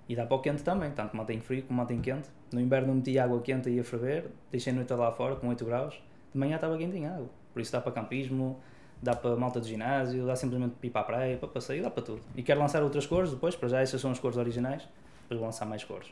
E 0.09 0.15
dá 0.15 0.25
para 0.25 0.37
o 0.37 0.39
quente 0.39 0.63
também, 0.63 0.89
tanto 0.91 1.15
mantém 1.15 1.39
frio 1.39 1.63
como 1.63 1.79
mantém 1.79 2.01
quente. 2.01 2.29
No 2.51 2.59
inverno 2.59 2.95
meti 2.95 3.19
água 3.19 3.41
quente 3.41 3.69
e 3.69 3.73
ia 3.73 3.83
ferver, 3.83 4.31
deixei 4.49 4.71
a 4.71 4.75
noite 4.75 4.91
lá 4.93 5.11
fora 5.11 5.35
com 5.35 5.49
8 5.49 5.65
graus. 5.65 6.01
De 6.33 6.39
manhã 6.39 6.55
estava 6.55 6.77
quentinha 6.77 7.11
água. 7.11 7.29
Por 7.53 7.61
isso 7.61 7.71
dá 7.71 7.81
para 7.81 7.91
campismo, 7.91 8.59
dá 9.01 9.15
para 9.15 9.35
malta 9.35 9.59
de 9.59 9.67
ginásio, 9.67 10.25
dá 10.25 10.35
simplesmente 10.35 10.75
para 10.75 10.87
ir 10.87 10.89
para 10.89 11.01
a 11.01 11.03
praia, 11.03 11.37
para 11.37 11.47
passeio, 11.49 11.83
dá 11.83 11.89
para 11.91 12.03
tudo. 12.03 12.21
E 12.35 12.41
quero 12.41 12.59
lançar 12.59 12.81
outras 12.81 13.05
cores 13.05 13.31
depois, 13.31 13.55
para 13.55 13.67
já 13.67 13.81
essas 13.81 13.99
são 13.99 14.11
as 14.11 14.19
cores 14.19 14.37
originais, 14.37 14.87
depois 15.23 15.39
vou 15.39 15.45
lançar 15.45 15.65
mais 15.65 15.83
cores. 15.83 16.09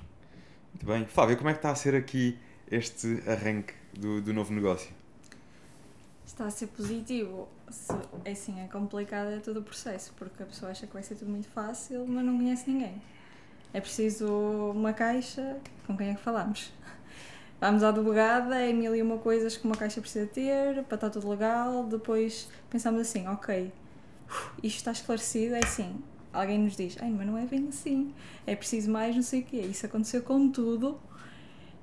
Muito 0.73 0.85
bem. 0.85 1.05
Flávio, 1.05 1.37
como 1.37 1.49
é 1.49 1.53
que 1.53 1.59
está 1.59 1.71
a 1.71 1.75
ser 1.75 1.95
aqui 1.95 2.37
este 2.69 3.23
arranque 3.27 3.73
do, 3.99 4.21
do 4.21 4.33
novo 4.33 4.53
negócio? 4.53 4.91
Está 6.25 6.45
a 6.45 6.49
ser 6.49 6.67
positivo. 6.67 7.47
Se, 7.69 7.93
é 8.23 8.31
assim, 8.31 8.59
é 8.61 8.67
complicado 8.67 9.31
é 9.31 9.39
todo 9.39 9.59
o 9.59 9.63
processo, 9.63 10.13
porque 10.17 10.43
a 10.43 10.45
pessoa 10.45 10.71
acha 10.71 10.85
que 10.85 10.93
vai 10.93 11.03
ser 11.03 11.15
tudo 11.15 11.31
muito 11.31 11.47
fácil, 11.47 12.05
mas 12.07 12.23
não 12.23 12.37
conhece 12.37 12.69
ninguém. 12.69 13.01
É 13.73 13.81
preciso 13.81 14.27
uma 14.71 14.93
caixa, 14.93 15.57
com 15.85 15.97
quem 15.97 16.09
é 16.09 16.15
que 16.15 16.21
falamos? 16.21 16.71
Vamos 17.59 17.83
à 17.83 17.89
advogada, 17.89 18.59
é 18.59 18.71
mil 18.73 18.95
e 18.95 19.01
uma 19.01 19.17
coisas 19.17 19.55
que 19.57 19.65
uma 19.65 19.75
caixa 19.75 20.01
precisa 20.01 20.27
ter, 20.27 20.83
para 20.83 20.95
estar 20.95 21.09
tudo 21.09 21.29
legal, 21.29 21.85
depois 21.85 22.49
pensamos 22.69 23.01
assim, 23.01 23.27
ok, 23.27 23.71
isto 24.61 24.77
está 24.77 24.91
esclarecido, 24.91 25.55
é 25.55 25.59
assim, 25.63 26.01
alguém 26.33 26.59
nos 26.59 26.75
diz, 26.75 26.97
ai, 27.01 27.09
mas 27.09 27.25
não 27.25 27.37
é 27.37 27.45
bem 27.45 27.67
assim, 27.69 28.13
é 28.45 28.55
preciso 28.55 28.91
mais 28.91 29.15
não 29.15 29.23
sei 29.23 29.41
o 29.41 29.43
quê, 29.43 29.61
isso 29.61 29.85
aconteceu 29.85 30.21
com 30.21 30.49
tudo, 30.49 30.99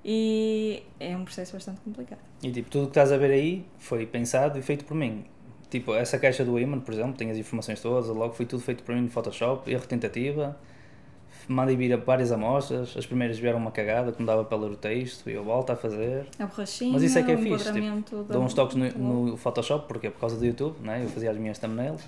e 0.04 0.82
é 0.98 1.16
um 1.16 1.24
processo 1.24 1.52
bastante 1.52 1.80
complicado. 1.80 2.20
E 2.42 2.50
tipo, 2.50 2.70
tudo 2.70 2.82
o 2.82 2.86
que 2.86 2.90
estás 2.90 3.12
a 3.12 3.16
ver 3.16 3.30
aí 3.30 3.64
foi 3.78 4.06
pensado 4.06 4.58
e 4.58 4.62
feito 4.62 4.84
por 4.84 4.94
mim. 4.94 5.24
Tipo, 5.70 5.94
essa 5.94 6.18
caixa 6.18 6.44
do 6.44 6.58
Iman, 6.58 6.80
por 6.80 6.92
exemplo, 6.92 7.14
tem 7.14 7.30
as 7.30 7.38
informações 7.38 7.80
todas, 7.80 8.08
logo 8.08 8.34
foi 8.34 8.44
tudo 8.44 8.62
feito 8.62 8.82
por 8.82 8.94
mim 8.94 9.02
no 9.02 9.08
Photoshop, 9.08 9.70
erro 9.70 9.86
tentativa, 9.86 10.56
mandei 11.48 11.76
vir 11.76 11.96
várias 11.96 12.30
amostras, 12.30 12.94
as 12.96 13.06
primeiras 13.06 13.38
vieram 13.38 13.58
uma 13.58 13.70
cagada 13.70 14.12
que 14.12 14.18
não 14.18 14.26
dava 14.26 14.44
para 14.44 14.58
ler 14.58 14.72
o 14.72 14.76
texto 14.76 15.30
e 15.30 15.32
eu 15.32 15.42
volto 15.42 15.70
a 15.70 15.76
fazer. 15.76 16.26
A 16.38 16.46
borrachinha, 16.46 16.92
Mas 16.92 17.02
isso 17.02 17.18
é 17.18 17.22
que 17.22 17.32
é 17.32 17.36
fixe, 17.36 17.72
tipo, 17.72 18.24
dou 18.24 18.42
uns 18.42 18.52
toques 18.52 18.76
no, 18.76 19.30
no, 19.30 19.36
Photoshop, 19.36 19.88
porque 19.88 20.08
é 20.08 20.10
por 20.10 20.20
causa 20.20 20.36
do 20.36 20.44
YouTube, 20.44 20.76
né? 20.82 21.02
eu 21.04 21.08
fazia 21.08 21.30
as 21.30 21.38
minhas 21.38 21.58
thumbnails, 21.58 22.02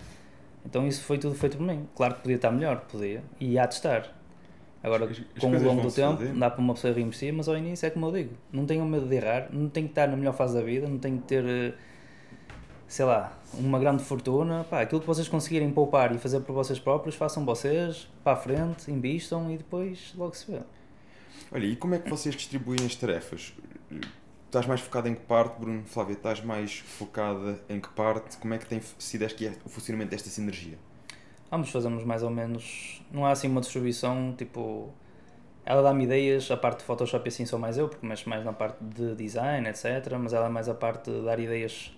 então 0.66 0.86
isso 0.86 1.02
foi 1.02 1.18
tudo 1.18 1.34
feito 1.34 1.56
por 1.56 1.66
mim. 1.66 1.88
Claro 1.94 2.16
que 2.16 2.20
podia 2.20 2.36
estar 2.36 2.50
melhor, 2.50 2.80
podia, 2.90 3.22
e 3.40 3.52
ia 3.52 3.64
a 3.64 3.66
testar. 3.66 4.12
Agora, 4.84 5.06
as, 5.06 5.18
com 5.40 5.46
o 5.46 5.62
longo 5.62 5.80
do 5.80 5.90
tempo, 5.90 6.18
fazer. 6.18 6.34
dá 6.34 6.50
para 6.50 6.60
uma 6.60 6.74
pessoa 6.74 6.92
reinvestir, 6.92 7.32
mas 7.32 7.48
ao 7.48 7.56
início 7.56 7.86
é 7.86 7.90
como 7.90 8.06
eu 8.06 8.12
digo: 8.12 8.34
não 8.52 8.66
tenham 8.66 8.86
medo 8.86 9.08
de 9.08 9.14
errar, 9.14 9.48
não 9.50 9.66
tem 9.70 9.84
que 9.84 9.92
estar 9.92 10.06
na 10.06 10.14
melhor 10.14 10.34
fase 10.34 10.54
da 10.54 10.60
vida, 10.60 10.86
não 10.86 10.98
tem 10.98 11.16
que 11.16 11.24
ter, 11.24 11.42
eh, 11.42 11.72
sei 12.86 13.06
lá, 13.06 13.32
uma 13.54 13.78
grande 13.78 14.04
fortuna. 14.04 14.62
Pá, 14.64 14.82
aquilo 14.82 15.00
que 15.00 15.06
vocês 15.06 15.26
conseguirem 15.26 15.70
poupar 15.70 16.14
e 16.14 16.18
fazer 16.18 16.40
por 16.40 16.52
vocês 16.52 16.78
próprios, 16.78 17.14
façam 17.14 17.46
vocês, 17.46 18.10
para 18.22 18.34
a 18.34 18.36
frente, 18.36 18.90
investam 18.90 19.50
e 19.50 19.56
depois 19.56 20.12
logo 20.18 20.36
se 20.36 20.52
vê. 20.52 20.60
Olha, 21.50 21.64
e 21.64 21.76
como 21.76 21.94
é 21.94 21.98
que 21.98 22.10
vocês 22.10 22.34
distribuem 22.34 22.84
as 22.84 22.94
tarefas? 22.94 23.54
Estás 24.44 24.66
mais 24.66 24.82
focado 24.82 25.08
em 25.08 25.14
que 25.14 25.22
parte, 25.22 25.58
Bruno? 25.58 25.82
Flávia, 25.86 26.12
estás 26.12 26.44
mais 26.44 26.78
focada 26.78 27.58
em 27.70 27.80
que 27.80 27.88
parte? 27.88 28.36
Como 28.36 28.52
é 28.52 28.58
que 28.58 28.66
tem 28.66 28.82
sido 28.98 29.22
este, 29.22 29.50
o 29.64 29.68
funcionamento 29.70 30.10
desta 30.10 30.28
sinergia? 30.28 30.76
Ambos 31.54 31.70
fazemos 31.70 32.04
mais 32.04 32.22
ou 32.22 32.30
menos. 32.30 33.02
Não 33.12 33.24
há 33.24 33.30
assim 33.30 33.48
uma 33.48 33.60
distribuição 33.60 34.34
tipo. 34.36 34.92
Ela 35.64 35.82
dá-me 35.82 36.04
ideias, 36.04 36.50
a 36.50 36.56
parte 36.56 36.80
de 36.80 36.84
Photoshop 36.84 37.26
assim 37.26 37.46
sou 37.46 37.58
mais 37.58 37.78
eu, 37.78 37.88
porque 37.88 38.06
mexo 38.06 38.28
mais 38.28 38.44
na 38.44 38.52
parte 38.52 38.82
de 38.82 39.14
design, 39.14 39.66
etc. 39.68 40.14
Mas 40.20 40.32
ela 40.34 40.46
é 40.46 40.48
mais 40.50 40.68
a 40.68 40.74
parte 40.74 41.10
de 41.10 41.22
dar 41.22 41.38
ideias 41.38 41.90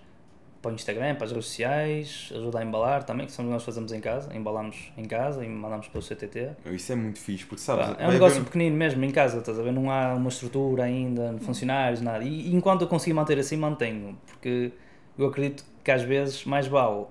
para 0.61 0.71
o 0.71 0.75
Instagram, 0.75 1.15
para 1.15 1.25
as 1.25 1.31
redes 1.31 1.47
sociais, 1.47 2.31
ajuda 2.35 2.59
a 2.59 2.63
embalar 2.63 3.03
também, 3.03 3.25
que 3.25 3.31
são 3.31 3.45
nós 3.45 3.63
fazemos 3.63 3.91
em 3.91 3.99
casa, 3.99 4.35
embalamos 4.35 4.91
em 4.97 5.05
casa 5.05 5.43
e 5.43 5.49
mandamos 5.49 5.87
pelo 5.87 6.03
CTT. 6.03 6.51
Isso 6.71 6.91
é 6.91 6.95
muito 6.95 7.19
fixe, 7.19 7.45
porque 7.45 7.61
sabes... 7.61 7.95
é 7.97 8.07
um 8.07 8.11
negócio 8.11 8.43
pequenino 8.43 8.75
mesmo, 8.75 9.03
em 9.03 9.11
casa, 9.11 9.39
estás 9.39 9.59
a 9.59 9.63
ver? 9.63 9.71
Não 9.71 9.91
há 9.91 10.13
uma 10.13 10.29
estrutura 10.29 10.83
ainda, 10.83 11.35
funcionários, 11.41 12.01
nada. 12.01 12.23
E, 12.23 12.49
e 12.49 12.55
enquanto 12.55 12.81
eu 12.81 12.87
conseguir 12.87 13.13
manter 13.13 13.37
assim, 13.39 13.55
mantenho, 13.55 14.17
porque 14.25 14.71
eu 15.17 15.27
acredito 15.27 15.63
que 15.83 15.91
às 15.91 16.01
vezes 16.01 16.43
mais 16.45 16.67
vale 16.67 17.05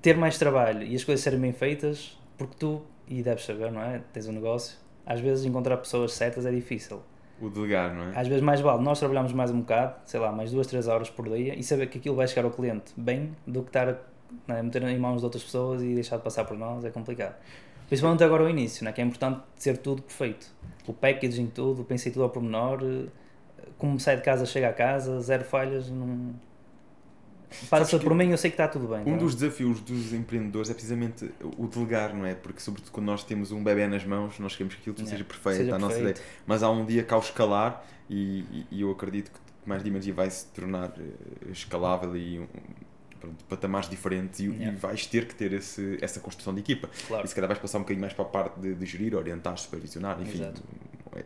ter 0.00 0.16
mais 0.16 0.38
trabalho 0.38 0.82
e 0.82 0.94
as 0.94 1.04
coisas 1.04 1.22
serem 1.22 1.40
bem 1.40 1.52
feitas, 1.52 2.18
porque 2.36 2.56
tu, 2.58 2.82
e 3.06 3.22
deves 3.22 3.44
saber, 3.44 3.70
não 3.70 3.82
é? 3.82 4.00
Tens 4.12 4.26
um 4.26 4.32
negócio, 4.32 4.78
às 5.04 5.20
vezes 5.20 5.44
encontrar 5.44 5.76
pessoas 5.76 6.12
certas 6.12 6.46
é 6.46 6.50
difícil. 6.50 7.00
O 7.40 7.50
delegar, 7.50 7.94
não 7.94 8.04
é? 8.04 8.18
Às 8.18 8.28
vezes 8.28 8.42
mais 8.42 8.60
vale 8.60 8.82
nós 8.82 8.98
trabalhamos 8.98 9.32
mais 9.32 9.50
um 9.50 9.60
bocado, 9.60 9.96
sei 10.04 10.20
lá, 10.20 10.30
mais 10.30 10.52
duas, 10.52 10.66
três 10.66 10.86
horas 10.86 11.10
por 11.10 11.28
dia 11.28 11.58
e 11.58 11.62
saber 11.62 11.88
que 11.88 11.98
aquilo 11.98 12.14
vai 12.14 12.28
chegar 12.28 12.44
ao 12.44 12.52
cliente 12.52 12.92
bem 12.96 13.36
do 13.46 13.62
que 13.62 13.68
estar 13.68 13.88
a 13.88 13.96
é? 14.48 14.62
meter 14.62 14.82
em 14.82 14.98
mãos 14.98 15.18
de 15.18 15.24
outras 15.24 15.42
pessoas 15.42 15.82
e 15.82 15.94
deixar 15.94 16.16
de 16.16 16.22
passar 16.22 16.44
por 16.44 16.56
nós 16.56 16.84
é 16.84 16.90
complicado. 16.90 17.34
Principalmente 17.88 18.24
agora 18.24 18.44
ao 18.44 18.48
início, 18.48 18.84
né? 18.84 18.92
que 18.92 19.00
é 19.00 19.04
importante 19.04 19.40
ser 19.56 19.76
tudo 19.78 20.02
perfeito. 20.02 20.46
O 20.86 20.92
packaging, 20.92 21.48
tudo, 21.48 21.84
pensei 21.84 22.10
tudo 22.10 22.22
ao 22.22 22.30
pormenor, 22.30 22.80
eh, 22.82 23.08
como 23.76 24.00
sai 24.00 24.16
de 24.16 24.22
casa, 24.22 24.46
chega 24.46 24.68
a 24.68 24.72
casa, 24.72 25.20
zero 25.20 25.44
falhas, 25.44 25.90
não, 25.90 26.34
Passa 27.68 27.98
por 27.98 28.14
mim, 28.14 28.30
eu 28.30 28.38
sei 28.38 28.50
que 28.50 28.54
está 28.54 28.68
tudo 28.68 28.88
bem. 28.88 29.00
Um 29.00 29.16
tá? 29.16 29.24
dos 29.24 29.34
desafios 29.34 29.80
dos 29.80 30.12
empreendedores 30.12 30.70
é 30.70 30.74
precisamente 30.74 31.30
o 31.56 31.66
delegar, 31.66 32.14
não 32.14 32.24
é? 32.26 32.34
Porque, 32.34 32.60
sobretudo, 32.60 32.90
quando 32.92 33.06
nós 33.06 33.24
temos 33.24 33.52
um 33.52 33.62
bebê 33.62 33.86
nas 33.86 34.04
mãos, 34.04 34.38
nós 34.38 34.52
queremos 34.54 34.74
que 34.74 34.80
aquilo 34.80 34.96
tudo 34.96 35.08
seja 35.08 35.24
perfeito, 35.24 35.58
seja 35.58 35.74
a 35.74 35.78
nossa 35.78 35.98
ideia. 35.98 36.16
Mas 36.46 36.62
há 36.62 36.70
um 36.70 36.84
dia 36.84 37.02
que, 37.02 37.12
ao 37.12 37.20
escalar, 37.20 37.84
e, 38.08 38.66
e 38.70 38.80
eu 38.82 38.90
acredito 38.90 39.30
que 39.30 39.38
mais 39.64 39.82
de 39.82 39.90
dia 39.90 40.14
vai 40.14 40.30
se 40.30 40.46
tornar 40.46 40.90
uh, 40.90 41.50
escalável 41.50 42.16
e 42.16 42.40
um, 42.40 42.46
pronto, 43.20 43.44
patamares 43.44 43.88
diferentes 43.88 44.40
e, 44.40 44.46
yeah. 44.46 44.72
e, 44.72 44.76
vais 44.76 45.06
ter 45.06 45.26
que 45.26 45.34
ter 45.34 45.52
esse, 45.52 45.98
essa 46.00 46.20
construção 46.20 46.52
de 46.52 46.60
equipa. 46.60 46.90
Claro. 47.06 47.24
E 47.24 47.28
se 47.28 47.34
calhar 47.34 47.48
vais 47.48 47.60
passar 47.60 47.78
um 47.78 47.82
bocadinho 47.82 48.00
mais 48.00 48.12
para 48.12 48.24
a 48.24 48.28
parte 48.28 48.60
de, 48.60 48.74
de 48.74 48.86
gerir, 48.86 49.14
orientar, 49.14 49.56
supervisionar, 49.56 50.20
enfim, 50.20 50.42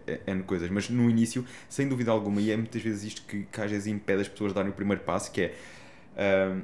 é, 0.07 0.21
é, 0.27 0.33
N 0.33 0.43
coisas. 0.43 0.69
Mas 0.71 0.91
no 0.91 1.09
início, 1.09 1.45
sem 1.69 1.89
dúvida 1.89 2.11
alguma, 2.11 2.41
e 2.41 2.51
é 2.51 2.57
muitas 2.57 2.83
vezes 2.83 3.05
isto 3.05 3.23
que, 3.23 3.45
que 3.45 3.61
às 3.61 3.71
vezes 3.71 3.87
impede 3.87 4.23
as 4.23 4.29
pessoas 4.29 4.51
de 4.51 4.57
darem 4.57 4.71
o 4.71 4.75
primeiro 4.75 5.03
passo, 5.03 5.31
que 5.31 5.41
é 5.41 5.55
Uh, 6.17 6.63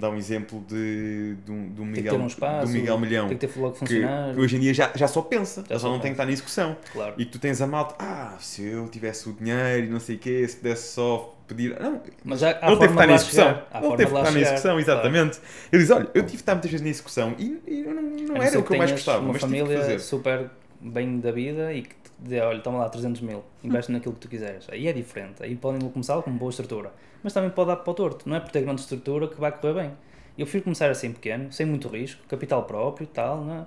dá 0.00 0.08
um 0.08 0.16
exemplo 0.16 0.64
de, 0.66 1.36
de, 1.44 1.52
um, 1.52 1.72
de 1.72 1.80
um 1.80 1.84
Miguel, 1.84 2.14
um 2.16 2.26
espaço, 2.26 2.66
do 2.66 2.72
Miguel 2.72 2.98
Milhão 2.98 3.28
tem 3.28 3.36
que 3.36 3.46
ter 3.46 3.60
logo 3.60 3.74
funcionar. 3.74 4.28
Que, 4.28 4.34
que, 4.34 4.40
hoje 4.40 4.56
em 4.56 4.60
dia 4.60 4.74
já, 4.74 4.90
já 4.94 5.06
só 5.06 5.20
pensa, 5.20 5.62
já, 5.68 5.74
já 5.74 5.80
só 5.80 5.88
não 5.88 6.00
tem 6.00 6.10
que 6.10 6.14
estar 6.14 6.24
na 6.24 6.32
execução. 6.32 6.76
Claro. 6.92 7.14
E 7.18 7.24
tu 7.24 7.38
tens 7.38 7.60
a 7.60 7.66
malta, 7.66 7.94
ah, 7.98 8.36
se 8.40 8.64
eu 8.64 8.88
tivesse 8.88 9.28
o 9.28 9.32
dinheiro 9.32 9.86
e 9.86 9.90
não 9.90 10.00
sei 10.00 10.16
o 10.16 10.18
quê, 10.18 10.48
se 10.48 10.56
pudesse 10.56 10.94
só 10.94 11.36
pedir. 11.46 11.78
Não, 11.78 12.00
mas 12.24 12.40
já, 12.40 12.58
não 12.62 12.78
teve 12.78 12.86
que 12.86 12.92
estar 12.92 13.06
na 13.06 13.14
execução. 13.14 13.62
Não 13.74 13.96
teve 13.96 14.10
que 14.10 14.18
estar 14.18 14.30
na 14.32 14.40
execução, 14.40 14.80
exatamente. 14.80 15.38
Claro. 15.38 15.54
Ele 15.72 15.82
diz: 15.82 15.90
olha, 15.90 16.10
eu 16.14 16.22
tive 16.22 16.28
que 16.28 16.34
estar 16.36 16.54
muitas 16.54 16.70
vezes 16.70 16.84
na 16.84 16.90
execução 16.90 17.34
e, 17.38 17.60
e 17.66 17.82
não, 17.82 18.02
não 18.02 18.42
era 18.42 18.58
o 18.58 18.62
que 18.62 18.72
eu 18.72 18.78
mais 18.78 18.90
gostava. 18.90 19.20
Uma 19.20 19.32
mas 19.32 19.42
família 19.42 19.98
super 19.98 20.50
bem 20.80 21.20
da 21.20 21.30
vida 21.30 21.72
e 21.74 21.82
que 21.82 21.90
te 21.90 22.10
dê, 22.18 22.40
olha, 22.40 22.60
toma 22.60 22.78
lá 22.78 22.88
300 22.88 23.20
mil, 23.20 23.44
investe 23.62 23.92
hum. 23.92 23.94
naquilo 23.94 24.14
que 24.14 24.20
tu 24.20 24.28
quiseres. 24.28 24.66
Aí 24.70 24.88
é 24.88 24.92
diferente. 24.92 25.42
Aí 25.42 25.54
podem 25.54 25.86
começar 25.90 26.20
com 26.22 26.30
boa 26.30 26.50
estrutura 26.50 26.90
mas 27.22 27.32
também 27.32 27.50
pode 27.50 27.68
dar 27.68 27.76
para 27.76 27.90
o 27.90 27.94
torto. 27.94 28.28
Não 28.28 28.36
é 28.36 28.40
por 28.40 28.50
ter 28.50 28.62
grande 28.62 28.80
estrutura 28.80 29.28
que 29.28 29.40
vai 29.40 29.52
correr 29.52 29.74
bem. 29.74 29.92
Eu 30.38 30.46
prefiro 30.46 30.64
começar 30.64 30.90
assim 30.90 31.12
pequeno, 31.12 31.52
sem 31.52 31.66
muito 31.66 31.88
risco, 31.88 32.22
capital 32.26 32.64
próprio 32.64 33.04
e 33.04 33.08
tal, 33.08 33.44
não 33.44 33.54
é? 33.54 33.66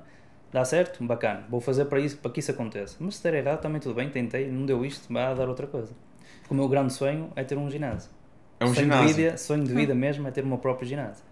Dá 0.52 0.64
certo? 0.64 1.04
Bacana. 1.04 1.46
Vou 1.50 1.60
fazer 1.60 1.86
para, 1.86 2.00
isso, 2.00 2.18
para 2.18 2.32
que 2.32 2.40
isso 2.40 2.52
aconteça. 2.52 2.96
Mas 3.00 3.16
se 3.16 3.24
der 3.24 3.34
errado, 3.34 3.62
também 3.62 3.82
tudo 3.82 3.96
bem, 3.96 4.10
tentei, 4.10 4.50
não 4.50 4.66
deu 4.66 4.86
isto, 4.86 5.12
vai 5.12 5.36
dar 5.36 5.50
outra 5.50 5.68
coisa. 5.68 5.94
Porque 6.42 6.54
o 6.54 6.58
meu 6.58 6.68
grande 6.68 6.94
sonho 6.94 7.32
é 7.36 7.44
ter 7.44 7.58
um 7.58 7.70
ginásio. 7.70 8.12
É 8.60 8.66
um 8.66 8.74
sonho 8.74 8.86
ginásio. 8.86 9.08
De 9.08 9.14
vida, 9.14 9.38
sonho 9.38 9.64
de 9.64 9.74
vida 9.74 9.96
mesmo 9.96 10.28
é 10.28 10.32
ter 10.32 10.44
o 10.44 10.48
meu 10.48 10.58
próprio 10.58 10.88
ginásio. 10.88 11.24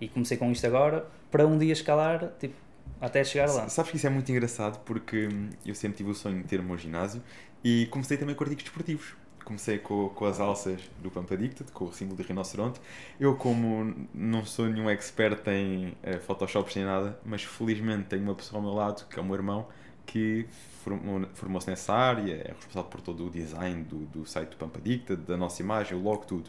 E 0.00 0.08
comecei 0.08 0.36
com 0.36 0.50
isto 0.50 0.66
agora 0.66 1.06
para 1.30 1.46
um 1.46 1.58
dia 1.58 1.72
escalar, 1.72 2.32
tipo, 2.38 2.54
até 3.00 3.24
chegar 3.24 3.50
lá. 3.50 3.68
Sabes 3.68 3.90
que 3.90 3.96
isso 3.96 4.06
é 4.06 4.10
muito 4.10 4.30
engraçado 4.30 4.78
porque 4.84 5.28
hum, 5.28 5.50
eu 5.66 5.74
sempre 5.74 5.96
tive 5.98 6.10
o 6.10 6.14
sonho 6.14 6.38
de 6.38 6.44
ter 6.44 6.60
o 6.60 6.62
meu 6.62 6.78
ginásio 6.78 7.22
e 7.62 7.86
comecei 7.86 8.16
também 8.16 8.34
com 8.34 8.44
artigos 8.44 8.64
desportivos. 8.64 9.14
Comecei 9.44 9.78
com, 9.78 10.08
com 10.08 10.24
as 10.24 10.40
alças 10.40 10.80
do 11.02 11.10
Pampa 11.10 11.36
Dicted, 11.36 11.70
com 11.72 11.84
o 11.84 11.92
símbolo 11.92 12.16
de 12.16 12.22
rinoceronte. 12.26 12.80
Eu, 13.20 13.36
como 13.36 13.94
não 14.14 14.44
sou 14.44 14.66
nenhum 14.66 14.88
expert 14.88 15.46
em 15.48 15.94
eh, 16.02 16.18
Photoshops 16.18 16.74
nem 16.76 16.84
nada, 16.86 17.18
mas 17.24 17.44
felizmente 17.44 18.04
tenho 18.08 18.22
uma 18.22 18.34
pessoa 18.34 18.58
ao 18.58 18.64
meu 18.66 18.74
lado, 18.74 19.06
que 19.06 19.18
é 19.18 19.22
o 19.22 19.24
meu 19.24 19.34
irmão, 19.34 19.66
que 20.06 20.46
formou- 20.82 21.26
formou-se 21.34 21.68
nessa 21.68 21.92
área, 21.92 22.32
é 22.34 22.48
responsável 22.52 22.90
por 22.90 23.00
todo 23.02 23.26
o 23.26 23.30
design 23.30 23.82
do, 23.84 23.98
do 24.06 24.24
site 24.26 24.50
do 24.50 24.56
Pampa 24.56 24.80
Dicted, 24.80 25.22
da 25.22 25.36
nossa 25.36 25.60
imagem, 25.62 25.96
o 25.96 26.02
logo, 26.02 26.24
tudo. 26.24 26.48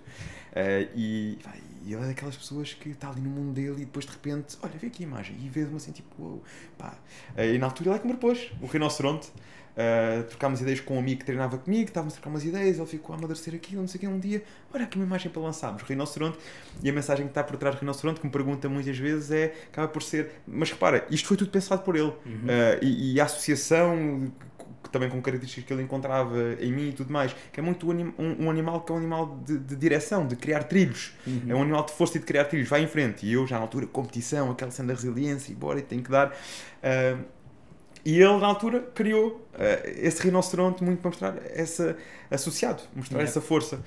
Eh, 0.53 0.87
e, 0.95 1.37
e 1.85 1.93
ele 1.93 2.03
é 2.03 2.07
daquelas 2.07 2.35
pessoas 2.37 2.73
que 2.73 2.89
está 2.89 3.09
ali 3.09 3.21
no 3.21 3.29
mundo 3.29 3.53
dele 3.53 3.81
e 3.81 3.85
depois 3.85 4.05
de 4.05 4.11
repente, 4.11 4.57
olha, 4.63 4.73
vê 4.79 4.87
aqui 4.87 5.03
a 5.03 5.07
imagem 5.07 5.35
e 5.41 5.49
vê-me 5.49 5.75
assim 5.75 5.91
tipo, 5.91 6.09
uou, 6.21 6.43
pá. 6.77 6.97
Eh, 7.35 7.55
e 7.55 7.57
na 7.57 7.65
altura 7.67 7.89
ele 7.89 7.97
é 7.97 7.99
que 8.01 8.07
me 8.07 8.13
propôs, 8.13 8.51
o 8.61 8.65
rinoceronte. 8.67 9.31
Uh, 9.75 10.23
trocámos 10.23 10.61
ideias 10.61 10.79
com 10.79 10.95
um 10.95 10.99
amigo 10.99 11.19
que 11.19 11.25
treinava 11.25 11.57
comigo, 11.57 11.89
estávamos 11.89 12.13
a 12.13 12.15
trocar 12.15 12.29
umas 12.29 12.45
ideias, 12.45 12.77
ele 12.77 12.87
ficou 12.87 13.13
a 13.13 13.17
amadurecer 13.17 13.53
aquilo, 13.53 13.81
não 13.81 13.87
sei 13.89 13.97
o 13.97 14.01
que, 14.01 14.07
um 14.07 14.19
dia, 14.19 14.41
olha 14.73 14.85
aqui 14.85 14.95
uma 14.97 15.05
imagem 15.05 15.29
para 15.29 15.41
lançarmos, 15.41 15.81
rinoceronte, 15.83 16.37
e 16.81 16.89
a 16.89 16.93
mensagem 16.93 17.25
que 17.25 17.31
está 17.31 17.43
por 17.43 17.57
trás 17.57 17.75
do 17.75 17.79
rinoceronte, 17.81 18.21
que 18.21 18.25
me 18.25 18.31
pergunta 18.31 18.69
muitas 18.69 18.97
vezes, 18.97 19.31
é, 19.31 19.53
acaba 19.71 19.89
por 19.89 20.01
ser, 20.01 20.31
mas 20.47 20.71
repara, 20.71 21.05
isto 21.11 21.27
foi 21.27 21.35
tudo 21.35 21.51
pensado 21.51 21.81
por 21.83 21.95
ele, 21.97 22.05
Uhum. 22.25 22.45
Uh, 22.45 22.83
e, 22.83 23.15
e 23.15 23.19
a 23.21 23.25
associação, 23.25 24.31
também 24.91 25.09
com 25.09 25.21
características 25.21 25.65
que 25.65 25.73
ele 25.73 25.81
encontrava 25.83 26.37
em 26.61 26.71
mim 26.71 26.89
e 26.89 26.93
tudo 26.93 27.11
mais, 27.11 27.35
que 27.51 27.59
é 27.59 27.63
muito 27.63 27.91
um, 27.91 28.13
um- 28.45 28.49
animal 28.49 28.79
que 28.81 28.91
é 28.91 28.95
um 28.95 28.97
animal 28.97 29.41
de, 29.45 29.57
de 29.57 29.75
direção, 29.75 30.25
de 30.25 30.35
criar 30.37 30.63
trilhos, 30.63 31.11
Uhum. 31.27 31.41
é 31.49 31.53
um 31.55 31.61
animal 31.63 31.83
de 31.85 31.91
força 31.91 32.15
e 32.17 32.19
de 32.21 32.25
criar 32.25 32.45
trilhos, 32.45 32.69
vai 32.69 32.81
em 32.83 32.87
frente. 32.87 33.25
E 33.25 33.33
eu, 33.33 33.45
já 33.45 33.55
na 33.57 33.63
altura, 33.63 33.87
competição, 33.87 34.51
aquela 34.51 34.71
cena 34.71 34.89
da 34.89 34.93
resiliência, 34.93 35.51
e 35.51 35.55
bora, 35.55 35.79
e 35.79 35.81
tem 35.81 36.01
que 36.01 36.09
dar. 36.09 36.33
Ah, 36.81 37.17
e 38.05 38.21
ele, 38.21 38.37
na 38.37 38.47
altura, 38.47 38.81
criou 38.93 39.47
ah, 39.55 39.81
esse 39.85 40.21
rinoceronte 40.21 40.83
muito 40.83 40.99
para 41.01 41.09
mostrar 41.09 41.35
essa 41.53 41.97
associado, 42.29 42.83
mostrar 42.95 43.17
Yeah. 43.17 43.29
essa 43.31 43.41
força. 43.41 43.79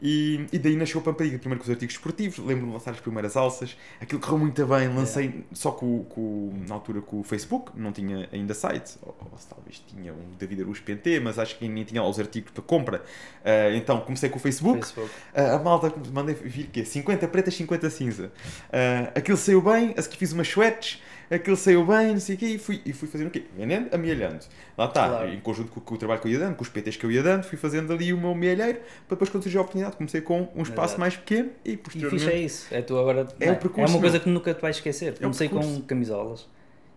E, 0.00 0.46
e 0.52 0.58
daí 0.58 0.76
nasceu 0.76 1.00
a 1.00 1.02
Pampariga, 1.02 1.38
primeiro 1.38 1.58
com 1.58 1.64
os 1.64 1.70
artigos 1.70 1.94
esportivos, 1.94 2.36
lembro-me 2.38 2.66
de 2.66 2.72
lançar 2.74 2.90
as 2.90 3.00
primeiras 3.00 3.34
alças, 3.34 3.78
aquilo 3.98 4.20
correu 4.20 4.38
muito 4.38 4.66
bem, 4.66 4.88
lancei 4.88 5.44
só 5.52 5.70
com, 5.70 6.04
com, 6.04 6.52
na 6.68 6.74
altura 6.74 7.00
com 7.00 7.20
o 7.20 7.22
Facebook, 7.22 7.72
não 7.74 7.92
tinha 7.92 8.28
ainda 8.30 8.52
site, 8.52 8.98
ou, 9.02 9.16
ou 9.18 9.38
talvez 9.48 9.82
tinha 9.86 10.12
um 10.12 10.36
David 10.38 10.62
Aruz 10.62 10.80
PNT, 10.80 11.20
mas 11.20 11.38
acho 11.38 11.58
que 11.58 11.66
nem 11.66 11.82
tinha 11.82 12.02
lá 12.02 12.08
os 12.08 12.20
artigos 12.20 12.50
para 12.52 12.62
compra. 12.62 13.02
Ah, 13.42 13.70
então 13.74 13.98
comecei 14.00 14.28
com 14.28 14.36
o 14.36 14.40
Facebook, 14.40 14.84
Facebook. 14.84 15.10
Uh, 15.34 15.54
a 15.54 15.58
malta 15.58 15.92
mandei 16.12 16.34
vir 16.34 16.66
quê? 16.66 16.84
50 16.84 17.26
pretas, 17.28 17.54
50 17.54 17.88
cinza. 17.88 18.26
Uh, 18.26 19.12
aquilo 19.14 19.38
saiu 19.38 19.62
bem, 19.62 19.94
a 19.96 20.02
seguir 20.02 20.18
fiz 20.18 20.32
umas 20.32 20.46
sweats, 20.46 21.00
aquilo 21.30 21.56
saiu 21.56 21.84
bem, 21.84 22.12
não 22.12 22.20
sei 22.20 22.34
o 22.36 22.38
quê, 22.38 22.46
e 22.46 22.58
fui, 22.58 22.80
e 22.84 22.92
fui 22.92 23.08
fazendo 23.08 23.28
o 23.28 23.30
quê? 23.30 23.44
Vendendo, 23.56 23.92
amealhando. 23.94 24.44
Lá 24.76 24.86
está, 24.86 25.08
Claro. 25.08 25.28
em 25.32 25.40
conjunto 25.40 25.70
com, 25.72 25.80
com 25.80 25.94
o 25.94 25.98
trabalho 25.98 26.20
que 26.20 26.28
eu 26.28 26.32
ia 26.32 26.38
dando, 26.38 26.54
com 26.56 26.62
os 26.62 26.68
PTs 26.68 26.96
que 26.96 27.04
eu 27.06 27.10
ia 27.10 27.22
dando, 27.22 27.44
fui 27.44 27.58
fazendo 27.58 27.92
ali 27.92 28.12
o 28.12 28.18
meu 28.18 28.34
mealheiro, 28.34 28.78
para 29.06 29.14
depois 29.16 29.30
quando 29.30 29.42
surgiu 29.42 29.60
a 29.60 29.62
oportunidade, 29.62 29.96
comecei 29.96 30.20
com 30.20 30.48
um 30.54 30.62
espaço 30.62 30.98
mais 31.00 31.16
pequeno 31.16 31.50
e 31.64 31.72
E 31.72 31.76
posteriormente... 31.76 32.24
fixe 32.24 32.36
é 32.36 32.38
isso. 32.38 32.66
É 32.70 32.82
tu 32.82 32.98
agora. 32.98 33.26
É 33.40 33.52
percurso, 33.54 33.92
uma 33.94 34.00
coisa 34.00 34.16
meu. 34.16 34.24
que 34.24 34.30
nunca 34.30 34.54
te 34.54 34.60
vais 34.60 34.76
esquecer. 34.76 35.14
É 35.14 35.16
Comecei 35.16 35.48
com 35.48 35.80
camisolas 35.82 36.46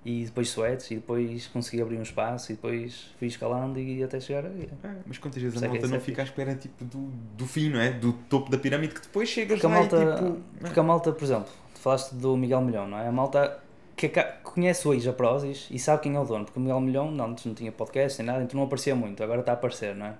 e 0.06 0.24
depois 0.26 0.48
sweats 0.48 0.90
e 0.92 0.96
depois 0.96 1.48
consegui 1.48 1.82
abrir 1.82 1.98
um 1.98 2.02
espaço 2.02 2.52
e 2.52 2.56
depois 2.56 3.12
fui 3.20 3.28
escalando 3.28 3.80
e 3.80 4.02
até 4.02 4.20
chegar 4.20 4.46
aí. 4.46 4.70
É, 4.84 4.90
mas 5.06 5.18
quantas 5.18 5.42
vezes 5.42 5.62
a 5.62 5.66
é 5.66 5.70
malta 5.70 5.88
não 5.88 5.98
é 5.98 6.00
fica 6.00 6.22
à 6.22 6.26
espera 6.26 6.56
tipo, 6.56 6.86
do, 6.86 7.10
do 7.38 7.46
fim, 7.46 7.70
não 7.70 7.80
é? 7.80 7.92
Do 7.92 8.14
topo 8.14 8.50
da 8.50 8.58
pirâmide 8.58 8.94
que 8.94 9.02
depois 9.02 9.28
chegas 9.28 9.60
Porque 9.60 9.66
a 9.66 9.70
lá 9.70 9.76
malta, 9.82 9.98
e 9.98 10.16
tipo... 10.16 10.42
porque 10.62 10.80
a 10.80 10.84
malta, 10.84 11.12
por 11.12 11.24
exemplo, 11.24 11.50
falaste 11.76 12.14
do 12.14 12.38
Miguel 12.38 12.62
Milhão, 12.62 12.88
não 12.88 12.98
é? 12.98 13.08
A 13.08 13.12
malta 13.12 13.60
que 14.08 14.24
conhece 14.44 14.88
hoje 14.88 15.10
a 15.10 15.14
Prozis 15.14 15.68
e 15.70 15.78
sabe 15.78 16.04
quem 16.04 16.16
é 16.16 16.20
o 16.20 16.24
dono, 16.24 16.46
porque 16.46 16.58
o 16.58 16.62
Miguel 16.62 16.80
Milhão 16.80 17.12
não, 17.12 17.26
antes 17.26 17.46
não 17.46 17.54
tinha 17.54 17.72
podcast 17.72 18.20
nem 18.20 18.28
nada, 18.28 18.44
então 18.44 18.58
não 18.58 18.66
aparecia 18.66 18.96
muito, 18.96 19.22
agora 19.22 19.42
está 19.42 19.52
a 19.52 19.56
aparecer, 19.56 19.96
não 19.96 20.06
é? 20.06 20.14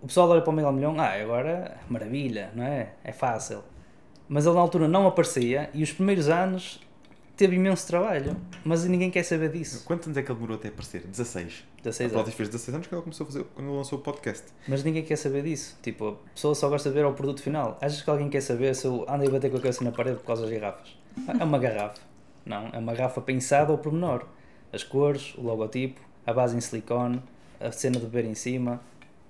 O 0.00 0.06
pessoal 0.06 0.28
olha 0.30 0.40
para 0.40 0.50
o 0.50 0.54
Miguel 0.54 0.72
Milhão, 0.72 0.94
ah, 0.98 1.12
agora 1.20 1.76
maravilha, 1.88 2.50
não 2.54 2.64
é? 2.64 2.92
É 3.04 3.12
fácil. 3.12 3.62
Mas 4.28 4.46
ele 4.46 4.54
na 4.54 4.60
altura 4.60 4.86
não 4.86 5.06
aparecia 5.06 5.68
e 5.74 5.82
os 5.82 5.92
primeiros 5.92 6.28
anos 6.28 6.80
teve 7.36 7.56
imenso 7.56 7.86
trabalho, 7.86 8.36
mas 8.64 8.84
ninguém 8.84 9.10
quer 9.10 9.22
saber 9.22 9.50
disso. 9.50 9.84
Quantos 9.84 10.06
anos 10.06 10.16
é 10.16 10.22
que 10.22 10.30
ele 10.30 10.36
demorou 10.36 10.56
até 10.56 10.68
aparecer? 10.68 11.02
16. 11.02 11.64
16 11.82 12.14
a 12.14 12.20
anos. 12.20 12.34
Fez 12.34 12.48
16 12.48 12.74
anos 12.74 12.86
que 12.86 12.94
ela 12.94 13.02
começou 13.02 13.24
a 13.24 13.26
fazer 13.26 13.44
quando 13.54 13.68
ele 13.68 13.76
lançou 13.76 13.98
o 13.98 14.02
podcast. 14.02 14.44
Mas 14.66 14.82
ninguém 14.82 15.02
quer 15.02 15.16
saber 15.16 15.42
disso. 15.42 15.78
Tipo, 15.82 16.08
a 16.08 16.30
pessoa 16.34 16.54
só 16.54 16.68
gosta 16.68 16.88
de 16.88 16.94
ver 16.94 17.04
o 17.04 17.12
produto 17.12 17.42
final. 17.42 17.76
Achas 17.80 18.02
que 18.02 18.08
alguém 18.08 18.28
quer 18.30 18.40
saber 18.40 18.74
se 18.74 18.86
eu 18.86 19.04
ando 19.08 19.26
a 19.26 19.30
bater 19.30 19.50
com 19.50 19.56
a 19.56 19.60
cabeça 19.60 19.84
na 19.84 19.92
parede 19.92 20.16
por 20.16 20.24
causa 20.24 20.42
das 20.46 20.50
garrafas? 20.50 20.96
É 21.38 21.44
uma 21.44 21.58
garrafa. 21.58 22.07
Não, 22.48 22.70
é 22.72 22.78
uma 22.78 22.94
garrafa 22.94 23.20
pensada 23.20 23.70
ao 23.70 23.78
pormenor. 23.78 24.24
As 24.72 24.82
cores, 24.82 25.34
o 25.36 25.42
logotipo, 25.42 26.00
a 26.26 26.32
base 26.32 26.56
em 26.56 26.60
silicone, 26.60 27.22
a 27.60 27.70
cena 27.70 27.98
de 27.98 28.06
beber 28.06 28.24
em 28.24 28.34
cima, 28.34 28.80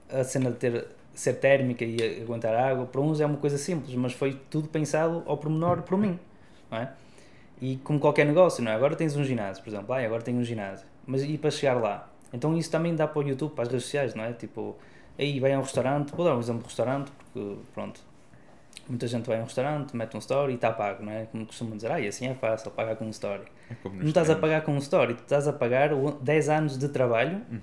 a 0.09 0.23
cena 0.23 0.51
de 0.51 0.57
ter, 0.57 0.87
ser 1.13 1.35
térmica 1.35 1.85
e 1.85 2.23
aguentar 2.23 2.55
água. 2.55 2.87
Para 2.87 3.01
uns 3.01 3.21
é 3.21 3.27
uma 3.27 3.37
coisa 3.37 3.59
simples, 3.59 3.95
mas 3.95 4.13
foi 4.13 4.41
tudo 4.49 4.69
pensado 4.69 5.23
ao 5.27 5.37
pormenor 5.37 5.83
por 5.83 5.99
mim. 5.99 6.19
Não 6.71 6.79
é? 6.79 6.93
E 7.61 7.77
como 7.79 7.99
qualquer 7.99 8.25
negócio, 8.25 8.63
não 8.63 8.71
é? 8.71 8.75
Agora 8.75 8.95
tens 8.95 9.17
um 9.17 9.25
ginásio, 9.25 9.63
por 9.63 9.71
exemplo, 9.71 9.93
ah, 9.93 9.99
agora 9.99 10.23
tenho 10.23 10.39
um 10.39 10.45
ginásio. 10.45 10.87
Mas 11.05 11.23
e 11.23 11.37
para 11.37 11.51
chegar 11.51 11.75
lá? 11.75 12.09
Então 12.33 12.57
isso 12.57 12.71
também 12.71 12.95
dá 12.95 13.09
para 13.09 13.19
o 13.19 13.29
YouTube, 13.29 13.53
para 13.53 13.65
as 13.65 13.69
redes 13.69 13.85
sociais, 13.85 14.15
não 14.15 14.23
é? 14.23 14.33
Tipo, 14.33 14.77
aí 15.19 15.41
vai 15.41 15.53
a 15.53 15.59
um 15.59 15.63
restaurante, 15.63 16.15
vou 16.15 16.25
dar 16.25 16.37
um 16.37 16.41
exemplo 16.41 16.63
de 16.63 16.69
restaurante, 16.69 17.11
porque 17.11 17.57
pronto, 17.75 18.01
muita 18.89 19.07
gente 19.07 19.27
vai 19.27 19.39
a 19.39 19.41
um 19.41 19.45
restaurante, 19.45 19.97
mete 19.97 20.17
um 20.17 20.19
story 20.19 20.53
e 20.53 20.55
está 20.57 20.73
pago, 20.73 21.05
não 21.05 21.13
é? 21.13 21.27
Como 21.27 21.47
costumam 21.47 21.77
dizer, 21.77 21.91
ah, 21.91 22.01
e 22.01 22.09
assim 22.09 22.27
é 22.27 22.35
fácil, 22.35 22.71
pagar 22.71 22.97
com 22.97 23.05
um 23.05 23.11
story. 23.11 23.43
É 23.71 23.89
Não 23.89 24.09
estás 24.09 24.31
a 24.31 24.37
pagar 24.37 24.63
com 24.63 24.73
um 24.73 24.79
story, 24.79 25.15
tu 25.15 25.23
estás 25.23 25.47
a 25.47 25.53
pagar 25.53 25.93
o 25.93 26.13
10 26.13 26.49
anos 26.49 26.79
de 26.79 26.89
trabalho. 26.89 27.43
Uhum. 27.51 27.61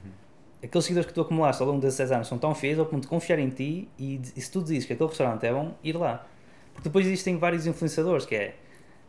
Aqueles 0.63 0.85
seguidores 0.85 1.07
que 1.07 1.13
tu 1.13 1.21
acumulaste 1.21 1.61
ao 1.61 1.67
longo 1.67 1.81
desses 1.81 1.97
10 1.97 2.11
anos 2.11 2.27
são 2.27 2.37
tão 2.37 2.55
fiéis 2.55 2.79
ao 2.79 2.85
ponto 2.85 3.03
de 3.03 3.07
confiar 3.07 3.39
em 3.39 3.49
ti 3.49 3.87
e, 3.99 4.21
e 4.35 4.41
se 4.41 4.51
tu 4.51 4.63
dizes 4.63 4.85
que 4.85 4.93
aquele 4.93 5.09
restaurante 5.09 5.45
é 5.45 5.53
bom, 5.53 5.75
ir 5.83 5.95
lá. 5.95 6.25
Porque 6.73 6.89
depois 6.89 7.05
existem 7.05 7.37
vários 7.37 7.65
influenciadores, 7.67 8.25
que 8.25 8.35
é 8.35 8.55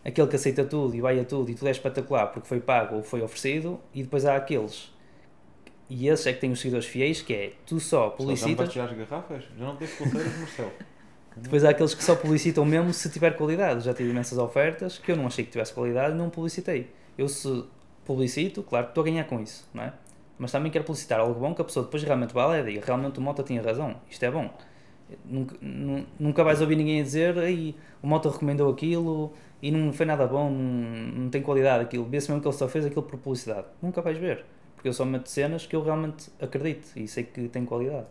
aquele 0.05 0.29
que 0.29 0.37
aceita 0.37 0.65
tudo 0.65 0.95
e 0.95 1.01
vai 1.01 1.19
a 1.19 1.25
tudo 1.25 1.51
e 1.51 1.55
tudo 1.55 1.69
é 1.69 1.71
espetacular 1.71 2.29
porque 2.29 2.47
foi 2.47 2.61
pago 2.61 2.97
ou 2.97 3.03
foi 3.03 3.23
oferecido, 3.23 3.81
e 3.95 4.03
depois 4.03 4.25
há 4.25 4.37
aqueles. 4.37 4.95
E 5.89 6.09
esses 6.09 6.27
é 6.27 6.33
que 6.33 6.41
têm 6.41 6.51
os 6.51 6.61
seguidores 6.61 6.87
fiéis, 6.87 7.23
que 7.23 7.33
é 7.33 7.53
tu 7.65 7.79
só 7.79 8.11
Pessoal, 8.11 8.37
Já 8.37 8.49
não 8.49 8.57
vais 8.57 8.69
publicitas, 8.69 8.73
tirar 8.73 8.85
as 8.87 8.93
garrafas? 8.93 9.45
Já 9.57 9.65
não 9.65 9.77
tens 9.77 9.95
pulseiras, 9.95 10.39
Marcelo? 10.39 10.73
depois 11.37 11.65
há 11.65 11.71
aqueles 11.71 11.95
que 11.95 12.03
só 12.03 12.15
publicitam 12.17 12.65
mesmo 12.65 12.93
se 12.93 13.11
tiver 13.11 13.37
qualidade. 13.37 13.85
Já 13.85 13.93
tive 13.93 14.11
imensas 14.11 14.39
ofertas 14.39 14.99
que 14.99 15.13
eu 15.13 15.17
não 15.17 15.27
achei 15.27 15.45
que 15.45 15.51
tivesse 15.51 15.73
qualidade 15.73 16.15
e 16.15 16.19
não 16.19 16.31
publicitei. 16.31 16.91
Eu 17.17 17.29
se 17.29 17.65
publicito, 18.05 18.63
claro 18.63 18.87
que 18.87 18.91
estou 18.93 19.03
a 19.03 19.05
ganhar 19.05 19.25
com 19.25 19.41
isso, 19.41 19.69
não 19.75 19.83
é? 19.83 19.93
Mas 20.39 20.53
também 20.53 20.71
quero 20.71 20.85
publicitar 20.85 21.19
algo 21.19 21.39
bom 21.39 21.55
que 21.55 21.63
a 21.63 21.65
pessoa 21.65 21.85
depois 21.85 22.03
realmente 22.03 22.33
vale 22.33 22.61
e 22.61 22.65
diga, 22.75 22.87
realmente 22.87 23.19
o 23.19 23.23
Mota 23.23 23.43
tinha 23.43 23.61
razão, 23.63 23.97
isto 24.09 24.23
é 24.23 24.31
bom. 24.31 24.51
Nunca, 25.25 25.57
nu- 25.63 26.05
nunca 26.19 26.45
vais 26.45 26.61
ouvir 26.61 26.77
ninguém 26.77 27.01
a 27.01 27.03
dizer, 27.05 27.39
aí 27.39 27.75
o 28.03 28.07
Mota 28.07 28.31
recomendou 28.31 28.71
aquilo 28.71 29.33
e 29.63 29.71
não 29.71 29.93
foi 29.93 30.05
nada 30.05 30.27
bom, 30.27 30.51
não, 30.51 31.23
não 31.23 31.31
tem 31.31 31.41
qualidade 31.43 31.85
aquilo. 31.85 32.05
Vê-se 32.05 32.29
mesmo 32.31 32.43
que 32.43 32.49
ele 32.49 32.57
só 32.57 32.69
fez 32.69 32.85
aquilo 32.85 33.03
por 33.03 33.19
publicidade. 33.19 33.67
Nunca 33.81 34.03
vais 34.03 34.19
ver, 34.19 34.45
porque 34.75 34.89
eu 34.89 34.93
só 34.93 35.05
meto 35.05 35.29
cenas 35.29 35.67
que 35.67 35.75
eu 35.75 35.83
realmente 35.83 36.31
acredito 36.41 36.89
e 36.97 37.09
sei 37.09 37.25
que 37.25 37.49
tem 37.49 37.65
qualidade. 37.65 38.07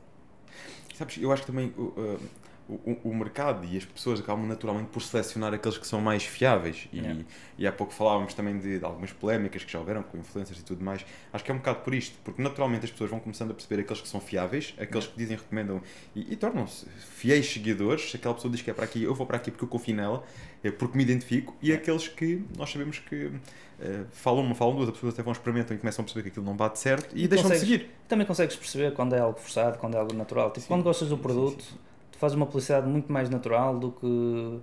Sabes, 0.96 1.18
eu 1.22 1.32
acho 1.32 1.42
que 1.44 1.48
também 1.48 1.74
o, 1.78 1.84
uh, 1.84 2.20
o, 2.68 2.98
o 3.04 3.16
mercado 3.16 3.66
e 3.66 3.78
as 3.78 3.86
pessoas 3.86 4.20
acabam 4.20 4.46
naturalmente 4.48 4.90
por 4.90 5.02
selecionar 5.02 5.54
aqueles 5.54 5.78
que 5.78 5.86
são 5.86 6.02
mais 6.02 6.24
fiáveis. 6.24 6.88
E, 6.92 7.06
Yeah. 7.06 7.24
e 7.58 7.68
há 7.68 7.72
pouco 7.72 7.94
falávamos 7.94 8.34
também 8.34 8.58
de, 8.58 8.80
de 8.80 8.86
algumas 8.86 9.12
polémicas 9.14 9.64
que 9.64 9.72
já 9.72 9.78
houveram 9.80 10.02
com 10.02 10.18
influencers 10.18 10.60
e 10.60 10.64
tudo 10.64 10.84
mais. 10.84 11.06
Acho 11.32 11.44
que 11.44 11.52
é 11.52 11.54
um 11.54 11.58
bocado 11.58 11.80
por 11.82 11.94
isto, 11.94 12.18
porque 12.24 12.42
naturalmente 12.42 12.86
as 12.86 12.92
pessoas 12.92 13.10
vão 13.12 13.20
começando 13.20 13.52
a 13.52 13.54
perceber 13.54 13.82
aqueles 13.82 14.02
que 14.02 14.08
são 14.08 14.20
fiáveis, 14.20 14.74
aqueles 14.80 15.06
que 15.08 15.16
dizem, 15.18 15.38
recomendam 15.38 15.82
e, 16.16 16.34
e 16.34 16.36
tornam-se 16.36 16.88
fiéis 17.00 17.46
seguidores. 17.52 18.10
Se 18.10 18.18
aquela 18.18 18.34
pessoa 18.34 18.52
diz 18.52 18.62
que 18.62 18.72
é 18.72 18.74
para 18.74 18.86
aqui, 18.86 19.04
eu 19.04 19.14
vou 19.14 19.28
para 19.28 19.38
aqui 19.38 19.52
porque 19.52 19.64
eu 19.66 19.70
confio 19.70 19.96
nela, 19.96 20.24
é 20.64 20.72
porque 20.72 20.98
me 20.98 21.04
identifico. 21.04 21.56
E 21.62 21.72
aqueles 21.72 22.08
que 22.08 22.44
nós 22.58 22.72
sabemos 22.72 22.98
que 23.00 23.26
uh, 23.26 24.06
falam 24.12 24.44
uma, 24.44 24.56
falam 24.56 24.76
duas, 24.76 24.88
as 24.90 24.96
pessoas 24.96 25.14
até 25.14 25.22
vão 25.22 25.34
experimentam 25.34 25.76
e 25.76 25.80
começam 25.80 26.02
a 26.02 26.06
perceber 26.06 26.24
que 26.24 26.30
aquilo 26.30 26.46
não 26.46 26.56
bate 26.56 26.80
certo 26.80 27.16
e, 27.16 27.24
E 27.26 27.28
deixam 27.28 27.50
de 27.52 27.60
seguir. 27.60 27.92
Também 28.08 28.26
consegues 28.26 28.56
perceber 28.56 28.94
quando 28.94 29.14
é 29.14 29.20
algo 29.20 29.40
forçado, 29.40 29.78
quando 29.78 29.96
é 29.96 30.00
algo 30.00 30.14
natural. 30.14 30.50
Tipo, 30.50 30.62
Sim, 30.62 30.68
quando 30.68 30.84
gostas 30.84 31.10
do 31.10 31.18
produto, 31.18 31.62
sim, 31.64 31.70
sim. 31.72 31.78
Tu 32.16 32.20
fazes 32.20 32.36
uma 32.36 32.46
publicidade 32.46 32.88
muito 32.88 33.12
mais 33.12 33.30
natural 33.30 33.78
do 33.78 33.92
que 33.92 34.60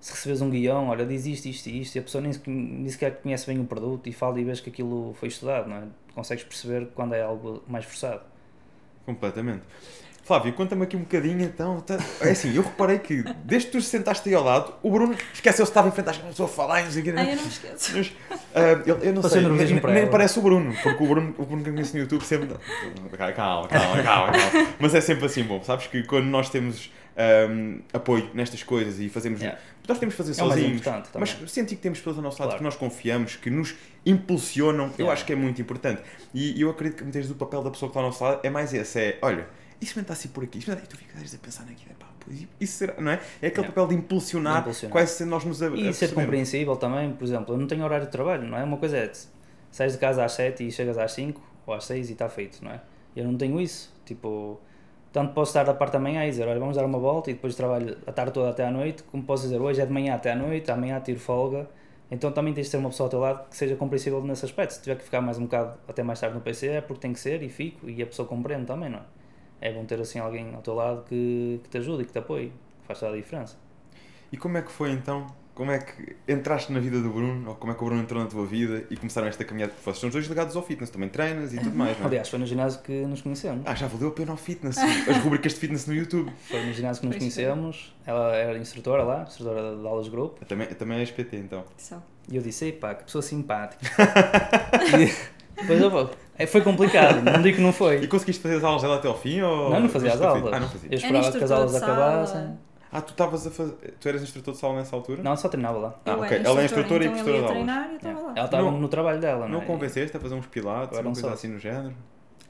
se 0.00 0.12
recebes 0.12 0.40
um 0.40 0.50
guião, 0.50 0.88
olha, 0.88 1.04
diz 1.06 1.26
isto, 1.26 1.46
isto 1.46 1.68
e 1.68 1.80
isto, 1.82 1.96
e 1.96 1.98
a 1.98 2.02
pessoa 2.02 2.22
nem, 2.22 2.32
nem 2.46 2.88
sequer 2.88 3.20
conhece 3.22 3.46
bem 3.46 3.60
o 3.60 3.64
produto 3.64 4.06
e 4.06 4.12
fala 4.12 4.40
e 4.40 4.44
vês 4.44 4.60
que 4.60 4.70
aquilo 4.70 5.14
foi 5.14 5.28
estudado, 5.28 5.68
não 5.68 5.76
é? 5.76 5.84
Consegues 6.14 6.44
perceber 6.44 6.88
quando 6.94 7.14
é 7.14 7.22
algo 7.22 7.62
mais 7.68 7.84
forçado. 7.84 8.22
Completamente. 9.04 9.62
Flávio, 10.24 10.54
conta-me 10.54 10.84
aqui 10.84 10.96
um 10.96 11.00
bocadinho 11.00 11.42
então. 11.42 11.80
tá- 11.80 11.98
É 12.22 12.30
assim, 12.30 12.54
eu 12.56 12.62
reparei 12.62 12.98
que 12.98 13.22
desde 13.44 13.66
que 13.70 13.76
tu 13.76 13.82
sentaste 13.82 14.26
aí 14.28 14.34
ao 14.34 14.42
lado, 14.42 14.72
o 14.82 14.90
Bruno 14.90 15.14
esqueceu-se 15.34 15.70
estava 15.70 15.88
em 15.88 15.90
frente 15.92 16.08
às 16.08 16.16
pessoas 16.16 16.50
a 16.50 16.52
falar 16.54 16.80
e 16.80 16.84
não 16.84 16.90
sei 16.92 17.02
o 17.02 17.04
quê. 17.04 17.14
Ai, 17.16 17.32
eu 17.32 17.36
não 17.36 17.42
me 17.42 17.48
esqueço. 17.50 17.92
Mas, 17.96 18.12
ah, 18.54 18.60
eu, 18.86 18.96
eu 18.98 19.12
não 19.12 19.20
Passei 19.22 19.42
sei, 19.42 19.50
nem, 19.50 19.80
nem 19.94 20.06
parece 20.10 20.38
o 20.38 20.42
Bruno, 20.42 20.74
porque 20.82 21.04
o 21.04 21.06
Bruno, 21.06 21.34
o 21.36 21.44
Bruno 21.44 21.62
que 21.62 21.68
eu 21.68 21.74
conheço 21.74 21.94
no 21.94 22.00
YouTube 22.00 22.22
sempre. 22.24 22.48
Calma, 23.34 23.34
calma, 23.34 23.68
calma, 23.68 24.02
calma. 24.02 24.32
Mas 24.78 24.94
é 24.94 25.00
sempre 25.02 25.26
assim, 25.26 25.42
bom, 25.42 25.62
sabes 25.62 25.86
que 25.88 26.02
quando 26.04 26.24
nós 26.26 26.48
temos 26.48 26.90
ahm, 27.16 27.80
apoio 27.92 28.30
nestas 28.32 28.62
coisas 28.62 28.98
e 29.00 29.10
fazemos. 29.10 29.40
Yeah. 29.40 29.60
Nós 29.86 29.98
temos 29.98 30.14
que 30.14 30.18
fazer 30.18 30.30
É 30.30 30.34
sozinhos. 30.34 30.80
importante 30.80 31.10
Mas 31.18 31.36
sentir 31.48 31.76
que 31.76 31.82
temos 31.82 31.98
pessoas 31.98 32.16
ao 32.16 32.22
nosso 32.22 32.38
lado 32.40 32.48
Claro. 32.48 32.58
que 32.60 32.64
nós 32.64 32.76
confiamos, 32.76 33.36
que 33.36 33.50
nos 33.50 33.74
impulsionam, 34.06 34.86
eu 34.86 34.92
Yeah. 35.00 35.12
acho 35.12 35.24
que 35.26 35.32
é 35.32 35.36
muito 35.36 35.60
importante. 35.60 36.00
E 36.32 36.58
eu 36.60 36.70
acredito 36.70 36.96
que 36.98 37.02
muitas 37.04 37.20
vezes 37.20 37.30
o 37.30 37.38
papel 37.38 37.62
da 37.62 37.70
pessoa 37.70 37.88
que 37.88 37.92
está 37.92 38.00
ao 38.00 38.06
nosso 38.06 38.24
lado 38.24 38.40
é 38.42 38.48
mais 38.50 38.72
esse: 38.72 38.98
é 38.98 39.18
olha, 39.20 39.46
isso 39.80 39.98
está 40.00 40.12
assim 40.12 40.28
por 40.28 40.44
aqui, 40.44 40.58
e 40.58 40.62
tu 40.62 40.96
ficas 40.96 41.34
a 41.34 41.38
pensar 41.38 41.64
naquilo, 41.66 41.94
pá, 41.98 42.06
pois 42.20 42.46
isso 42.60 42.72
será, 42.78 42.94
não 43.00 43.10
é? 43.12 43.14
É 43.42 43.48
aquele 43.48 43.66
Yeah. 43.66 43.68
papel 43.68 43.86
de 43.88 43.94
impulsionar, 43.94 44.54
De 44.54 44.60
impulsionar. 44.60 44.92
quase 44.92 45.24
nós 45.24 45.44
nos 45.44 45.62
a- 45.62 45.66
E 45.66 45.70
ser 45.70 45.80
apercebemos. 45.82 46.14
compreensível 46.24 46.76
também, 46.76 47.12
por 47.12 47.24
exemplo, 47.24 47.54
eu 47.54 47.58
não 47.58 47.66
tenho 47.66 47.84
horário 47.84 48.06
de 48.06 48.12
trabalho, 48.12 48.44
não 48.48 48.56
é? 48.58 48.64
Uma 48.64 48.76
coisa 48.76 48.96
é, 48.96 49.10
sais 49.70 49.92
de 49.92 49.98
casa 49.98 50.24
às 50.24 50.32
7 50.32 50.66
e 50.66 50.70
chegas 50.70 50.96
às 50.98 51.12
5 51.12 51.40
ou 51.66 51.74
às 51.74 51.84
6 51.84 52.08
e 52.08 52.12
está 52.12 52.28
feito, 52.28 52.64
não 52.64 52.70
é? 52.70 52.80
Eu 53.16 53.24
não 53.24 53.36
tenho 53.36 53.60
isso, 53.60 53.92
tipo, 54.04 54.60
tanto 55.12 55.32
posso 55.32 55.50
estar 55.50 55.62
da 55.64 55.74
parte 55.74 55.92
da 55.92 55.98
manhã 56.00 56.24
e 56.26 56.30
dizer, 56.30 56.46
olha, 56.48 56.58
vamos 56.58 56.76
dar 56.76 56.84
uma 56.84 56.98
volta 56.98 57.30
e 57.30 57.34
depois 57.34 57.54
trabalho 57.54 57.96
a 58.06 58.12
tarde 58.12 58.32
toda 58.32 58.50
até 58.50 58.64
à 58.66 58.70
noite, 58.70 59.02
como 59.04 59.22
posso 59.22 59.44
dizer, 59.44 59.60
hoje 59.60 59.80
é 59.80 59.86
de 59.86 59.92
manhã 59.92 60.14
até 60.14 60.32
à 60.32 60.36
noite, 60.36 60.70
amanhã 60.70 60.98
tiro 61.00 61.20
folga, 61.20 61.68
então 62.10 62.32
também 62.32 62.52
tens 62.52 62.66
de 62.66 62.72
ter 62.72 62.76
uma 62.78 62.90
pessoa 62.90 63.06
ao 63.06 63.10
teu 63.10 63.20
lado 63.20 63.48
que 63.48 63.56
seja 63.56 63.76
compreensível 63.76 64.20
nesse 64.24 64.44
aspecto, 64.44 64.72
se 64.74 64.82
tiver 64.82 64.96
que 64.96 65.04
ficar 65.04 65.20
mais 65.20 65.38
um 65.38 65.42
bocado 65.44 65.78
até 65.88 66.02
mais 66.02 66.18
tarde 66.20 66.34
no 66.34 66.40
PC 66.42 66.66
é 66.68 66.80
porque 66.80 67.00
tem 67.00 67.12
que 67.12 67.20
ser 67.20 67.42
e 67.42 67.48
fico 67.48 67.88
e 67.88 68.02
a 68.02 68.06
pessoa 68.06 68.26
compreende 68.26 68.66
também, 68.66 68.90
não 68.90 68.98
é? 68.98 69.02
É 69.64 69.72
bom 69.72 69.82
ter 69.86 69.98
assim 69.98 70.18
alguém 70.18 70.54
ao 70.54 70.60
teu 70.60 70.74
lado 70.74 71.04
que, 71.08 71.58
que 71.64 71.70
te 71.70 71.78
ajude 71.78 72.02
e 72.02 72.04
que 72.04 72.12
te 72.12 72.18
apoie, 72.18 72.48
que 72.48 72.86
faz 72.86 73.00
toda 73.00 73.14
a 73.14 73.16
diferença. 73.16 73.56
E 74.30 74.36
como 74.36 74.58
é 74.58 74.62
que 74.62 74.70
foi 74.70 74.90
então? 74.92 75.26
Como 75.54 75.70
é 75.70 75.78
que 75.78 76.16
entraste 76.28 76.70
na 76.70 76.80
vida 76.80 77.00
do 77.00 77.08
Bruno? 77.08 77.48
Ou 77.48 77.54
como 77.54 77.72
é 77.72 77.74
que 77.74 77.82
o 77.82 77.86
Bruno 77.86 78.02
entrou 78.02 78.22
na 78.22 78.28
tua 78.28 78.44
vida 78.44 78.84
e 78.90 78.96
começaram 78.98 79.26
esta 79.26 79.42
caminhada? 79.42 79.72
Porque 79.72 79.84
vocês 79.84 79.98
são 80.00 80.08
os 80.08 80.12
dois 80.12 80.26
ligados 80.26 80.54
ao 80.54 80.62
fitness, 80.62 80.90
também 80.90 81.08
treinas 81.08 81.54
e 81.54 81.58
tudo 81.58 81.74
mais, 81.74 81.96
não 81.96 82.04
é? 82.04 82.08
Aliás, 82.08 82.28
foi 82.28 82.38
no 82.38 82.44
ginásio 82.44 82.82
que 82.82 82.92
nos 83.06 83.22
conhecemos. 83.22 83.62
Ah, 83.64 83.74
já 83.74 83.86
valeu 83.86 84.08
a 84.08 84.10
pena 84.10 84.32
ao 84.32 84.36
fitness. 84.36 84.76
As 84.76 85.16
rubricas 85.24 85.54
de 85.54 85.60
fitness 85.60 85.86
no 85.86 85.94
YouTube. 85.94 86.30
Foi 86.42 86.62
no 86.62 86.72
ginásio 86.74 87.00
que 87.00 87.06
nos 87.06 87.16
conhecemos, 87.16 87.96
ela 88.04 88.34
era 88.34 88.58
instrutora 88.58 89.02
lá, 89.02 89.22
instrutora 89.22 89.76
de 89.76 89.86
aulas 89.86 90.04
de 90.04 90.10
grupo, 90.10 90.40
Eu 90.42 90.46
também, 90.46 90.68
eu 90.68 90.74
também 90.74 90.98
és 90.98 91.10
PT, 91.10 91.36
então. 91.38 91.64
Só. 91.78 92.02
e 92.28 92.36
eu 92.36 92.42
disse, 92.42 92.70
pá, 92.72 92.94
que 92.94 93.04
pessoa 93.04 93.22
simpática. 93.22 93.86
e 95.64 95.66
depois 95.66 95.80
eu 95.80 95.90
vou. 95.90 96.10
É, 96.36 96.46
Foi 96.46 96.60
complicado, 96.62 97.22
não 97.22 97.40
digo 97.42 97.56
que 97.56 97.62
não 97.62 97.70
E 97.70 97.72
foi. 97.72 98.06
conseguiste 98.08 98.42
fazer 98.42 98.56
as 98.56 98.64
aulas 98.64 98.82
dela 98.82 98.96
até 98.96 99.08
ao 99.08 99.16
fim? 99.18 99.40
Ou 99.40 99.70
Não, 99.70 99.80
não 99.80 99.88
fazia 99.88 100.12
as 100.12 100.20
aulas. 100.20 100.52
Ah, 100.52 100.60
não 100.60 100.68
fazia. 100.68 100.88
Eu 100.90 100.96
esperava 100.96 101.32
que 101.32 101.44
as 101.44 101.50
aulas 101.50 101.74
acabassem. 101.74 102.58
Ah, 102.92 103.00
tu 103.02 103.10
estavas 103.10 103.44
a 103.46 103.50
fazer. 103.50 103.74
Tu 104.00 104.08
eras 104.08 104.22
instrutor 104.22 104.54
de 104.54 104.60
sala 104.60 104.74
nessa 104.76 104.94
altura? 104.94 105.20
Não, 105.22 105.36
só 105.36 105.48
treinava 105.48 105.78
lá. 105.78 105.94
Ah, 106.06 106.12
Eu 106.12 106.20
ok. 106.20 106.40
Ela 106.44 106.62
é 106.62 106.64
instrutora, 106.64 106.64
instrutora 106.64 107.04
e 107.04 107.06
então 107.08 107.24
professora 107.24 107.36
de 107.38 107.44
aulas. 107.44 107.50
treinar 107.52 107.86
e 107.88 107.90
eu 107.90 107.96
estava 107.96 108.20
lá. 108.20 108.32
Ela 108.36 108.44
estava 108.44 108.62
Não- 108.70 108.78
no 108.80 108.88
trabalho 108.88 109.20
dela, 109.20 109.40
não 109.48 109.54
Não 109.58 109.62
é? 109.62 109.66
convenceste 109.66 110.16
a 110.16 110.20
fazer 110.20 110.34
uns 110.36 110.46
pilates, 110.46 110.92
Eu 110.92 110.98
era 110.98 111.06
uma 111.08 111.10
um 111.10 111.14
coisa 111.14 111.32
assim 111.32 111.48
no 111.48 111.58
género? 111.58 111.94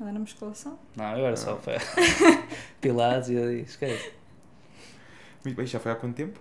Ela 0.01 0.11
era 0.11 0.19
musculação. 0.19 0.79
Não, 0.97 1.17
eu 1.19 1.25
era 1.27 1.37
só 1.37 1.57
foi 1.57 1.75
pilates 2.81 3.31
e 3.31 3.35
eu 3.35 3.49
disse, 3.51 3.71
esquece. 3.71 4.11
Muito 5.45 5.57
bem, 5.57 5.67
já 5.67 5.79
foi 5.81 5.93
há 5.93 5.95
quanto 5.95 6.15
tempo? 6.15 6.39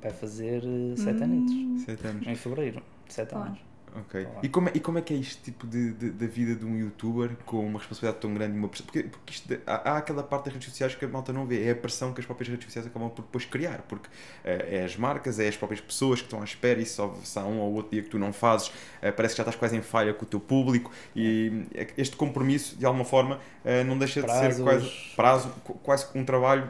Vai 0.00 0.12
fazer 0.12 0.62
eh, 0.64 0.96
sete 0.96 1.20
Hum. 1.20 1.24
anos. 1.24 1.84
Sete 1.84 2.06
anos. 2.06 2.26
Em 2.26 2.34
fevereiro. 2.34 2.82
Sete 3.08 3.34
Olá. 3.34 3.46
anos. 3.46 3.58
Ok. 3.94 4.24
Olá. 4.24 4.40
E 4.42 4.48
como, 4.48 4.68
é, 4.68 4.72
e 4.74 4.80
como 4.80 4.96
é 4.98 5.02
que 5.02 5.12
é 5.12 5.16
isto 5.18 5.42
tipo 5.42 5.66
de, 5.66 5.92
de- 5.92 6.10
da 6.10 6.26
vida 6.26 6.54
de 6.54 6.64
um 6.64 6.78
youtuber 6.78 7.36
com 7.44 7.66
uma 7.66 7.78
responsabilidade 7.78 8.22
tão 8.22 8.32
grande 8.32 8.54
e 8.56 8.58
uma 8.58 8.68
pressão? 8.68 8.86
Porque, 8.86 9.02
porque 9.04 9.32
isto 9.34 9.54
há, 9.66 9.90
há 9.92 9.96
aquela 9.98 10.22
parte 10.22 10.46
das 10.46 10.54
redes 10.54 10.68
sociais 10.70 10.94
que 10.94 11.04
a 11.04 11.08
malta 11.08 11.30
não 11.30 11.44
vê, 11.46 11.62
é 11.66 11.72
a 11.72 11.76
pressão 11.76 12.12
que 12.14 12.20
as 12.20 12.24
próprias 12.26 12.48
redes 12.48 12.64
sociais 12.64 12.86
acabam 12.86 13.10
por 13.10 13.20
depois 13.22 13.44
criar, 13.44 13.82
porque 13.82 14.08
eh, 14.44 14.78
é 14.80 14.84
as 14.84 14.96
marcas, 14.96 15.38
é 15.38 15.46
as 15.46 15.56
próprias 15.58 15.80
pessoas 15.82 16.20
que 16.20 16.26
estão 16.26 16.40
à 16.40 16.44
espera 16.44 16.80
e 16.80 16.86
só 16.86 17.14
se 17.22 17.38
há 17.38 17.42
um 17.44 17.58
ou 17.60 17.74
outro 17.74 17.92
dia 17.92 18.02
que 18.02 18.08
tu 18.08 18.18
não 18.18 18.32
fazes, 18.32 18.72
eh, 19.02 19.12
parece 19.12 19.34
que 19.34 19.38
já 19.38 19.42
estás 19.42 19.56
quase 19.56 19.76
em 19.76 19.82
falha 19.82 20.14
com 20.14 20.24
o 20.24 20.28
teu 20.28 20.40
público 20.40 20.90
e 21.14 21.66
eh, 21.74 21.88
este 21.98 22.16
compromisso, 22.16 22.76
de 22.76 22.86
alguma 22.86 23.04
forma, 23.04 23.40
não 23.86 23.98
deixa 23.98 24.22
de 24.22 24.30
ser 24.32 24.54
Prazos. 24.56 24.62
quase, 24.62 24.90
prazo, 25.16 25.48
qu- 25.64 25.74
quase 25.82 26.06
um 26.14 26.24
trabalho 26.24 26.68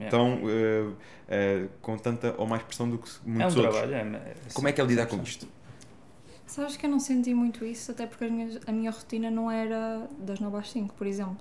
Yeah. 0.00 0.10
tão, 0.10 0.40
com 1.80 1.96
tanta 1.96 2.34
ou 2.38 2.46
mais 2.46 2.62
pressão 2.62 2.88
do 2.90 2.98
que 2.98 3.08
É 3.08 3.12
um 3.28 3.32
muitos 3.34 3.56
outros. 3.56 3.76
trabalho. 3.76 3.94
É, 4.16 4.18
é, 4.30 4.34
Como 4.52 4.66
é 4.66 4.72
que 4.72 4.80
é 4.80 4.84
lidar 4.84 5.06
com 5.06 5.22
isto? 5.22 5.46
Sabes 6.52 6.76
que 6.76 6.84
eu 6.84 6.90
não 6.90 7.00
senti 7.00 7.32
muito 7.32 7.64
isso, 7.64 7.90
até 7.92 8.06
porque 8.06 8.24
as 8.24 8.30
minhas- 8.30 8.60
a 8.66 8.72
minha 8.72 8.90
rotina 8.90 9.30
não 9.30 9.50
era 9.50 10.06
das 10.18 10.38
9 10.38 10.58
às 10.58 10.70
5, 10.70 10.94
por 10.94 11.06
exemplo. 11.06 11.38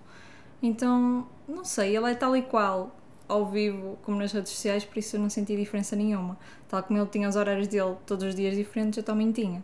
Então, 0.63 1.27
não 1.47 1.65
sei, 1.65 1.95
ele 1.97 2.09
é 2.11 2.15
tal 2.15 2.35
e 2.37 2.41
qual 2.41 2.95
ao 3.27 3.45
vivo 3.45 3.97
como 4.03 4.17
nas 4.17 4.31
redes 4.31 4.51
sociais, 4.53 4.85
por 4.85 4.97
isso 4.99 5.15
eu 5.15 5.21
não 5.21 5.29
senti 5.29 5.55
diferença 5.55 5.95
nenhuma. 5.95 6.37
Tal 6.69 6.81
como 6.83 6.99
ele 6.99 7.07
tinha 7.09 7.27
os 7.29 7.35
horários 7.35 7.67
dele 7.67 7.95
todos 8.05 8.23
os 8.25 8.35
dias 8.35 8.55
diferentes, 8.55 8.97
eu 8.97 9.03
também 9.03 9.31
tinha. 9.33 9.61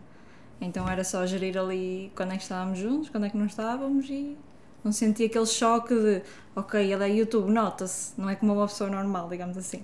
Então 0.61 0.87
era 0.89 1.03
só 1.03 1.25
gerir 1.25 1.57
ali 1.57 2.11
quando 2.15 2.33
é 2.33 2.37
que 2.37 2.43
estávamos 2.43 2.79
juntos, 2.79 3.09
quando 3.09 3.25
é 3.25 3.29
que 3.29 3.37
não 3.37 3.45
estávamos 3.45 4.09
e 4.09 4.37
não 4.83 4.91
senti 4.91 5.25
aquele 5.25 5.45
choque 5.47 5.93
de 5.95 6.23
ok, 6.55 6.91
ele 6.93 7.03
é 7.03 7.09
YouTube, 7.09 7.51
nota-se, 7.51 8.13
não 8.19 8.29
é 8.29 8.35
como 8.35 8.53
uma 8.53 8.67
pessoa 8.67 8.89
normal, 8.89 9.29
digamos 9.29 9.57
assim. 9.57 9.83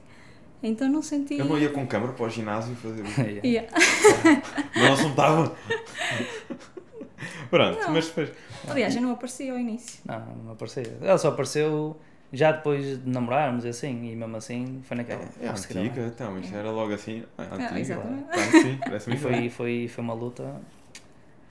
Então 0.64 0.88
não 0.90 1.02
senti. 1.02 1.38
Eu 1.38 1.46
não 1.46 1.58
ia 1.60 1.70
com 1.70 1.86
câmara 1.86 2.14
para 2.14 2.26
o 2.26 2.30
ginásio 2.30 2.74
fazer. 2.76 3.04
Yeah. 3.44 3.70
Yeah. 3.70 4.42
Não 4.76 4.94
assuntava. 4.94 5.54
Pronto, 7.50 7.80
Não. 7.80 7.92
mas 7.94 8.08
depois. 8.08 8.32
Aliás, 8.68 8.96
eu 8.96 9.02
não 9.02 9.12
apareci 9.12 9.50
ao 9.50 9.60
início. 9.60 10.00
Não, 10.06 10.20
não 10.46 10.54
apareceu. 10.54 10.86
Ela 11.02 11.18
só 11.18 11.28
apareceu 11.30 11.96
já 12.32 12.52
depois 12.52 13.04
de 13.04 13.10
namorarmos 13.10 13.66
e 13.66 13.68
assim, 13.68 14.12
e 14.12 14.16
mesmo 14.16 14.36
assim 14.38 14.82
foi 14.84 14.98
naquela. 14.98 15.22
É, 15.40 15.46
é 15.46 15.50
"Ah, 15.50 15.52
antiga, 15.52 16.02
então, 16.08 16.40
isto 16.40 16.56
era 16.56 16.72
logo 16.72 16.94
assim. 16.94 17.24
É 17.38 17.42
antiga. 17.44 17.80
exatamente. 17.80 18.24
Claro 18.26 19.00
sim, 19.02 19.12
E 19.12 19.18
foi, 19.18 19.50
foi, 19.50 19.88
foi 19.88 20.04
uma 20.04 20.14
luta, 20.14 20.60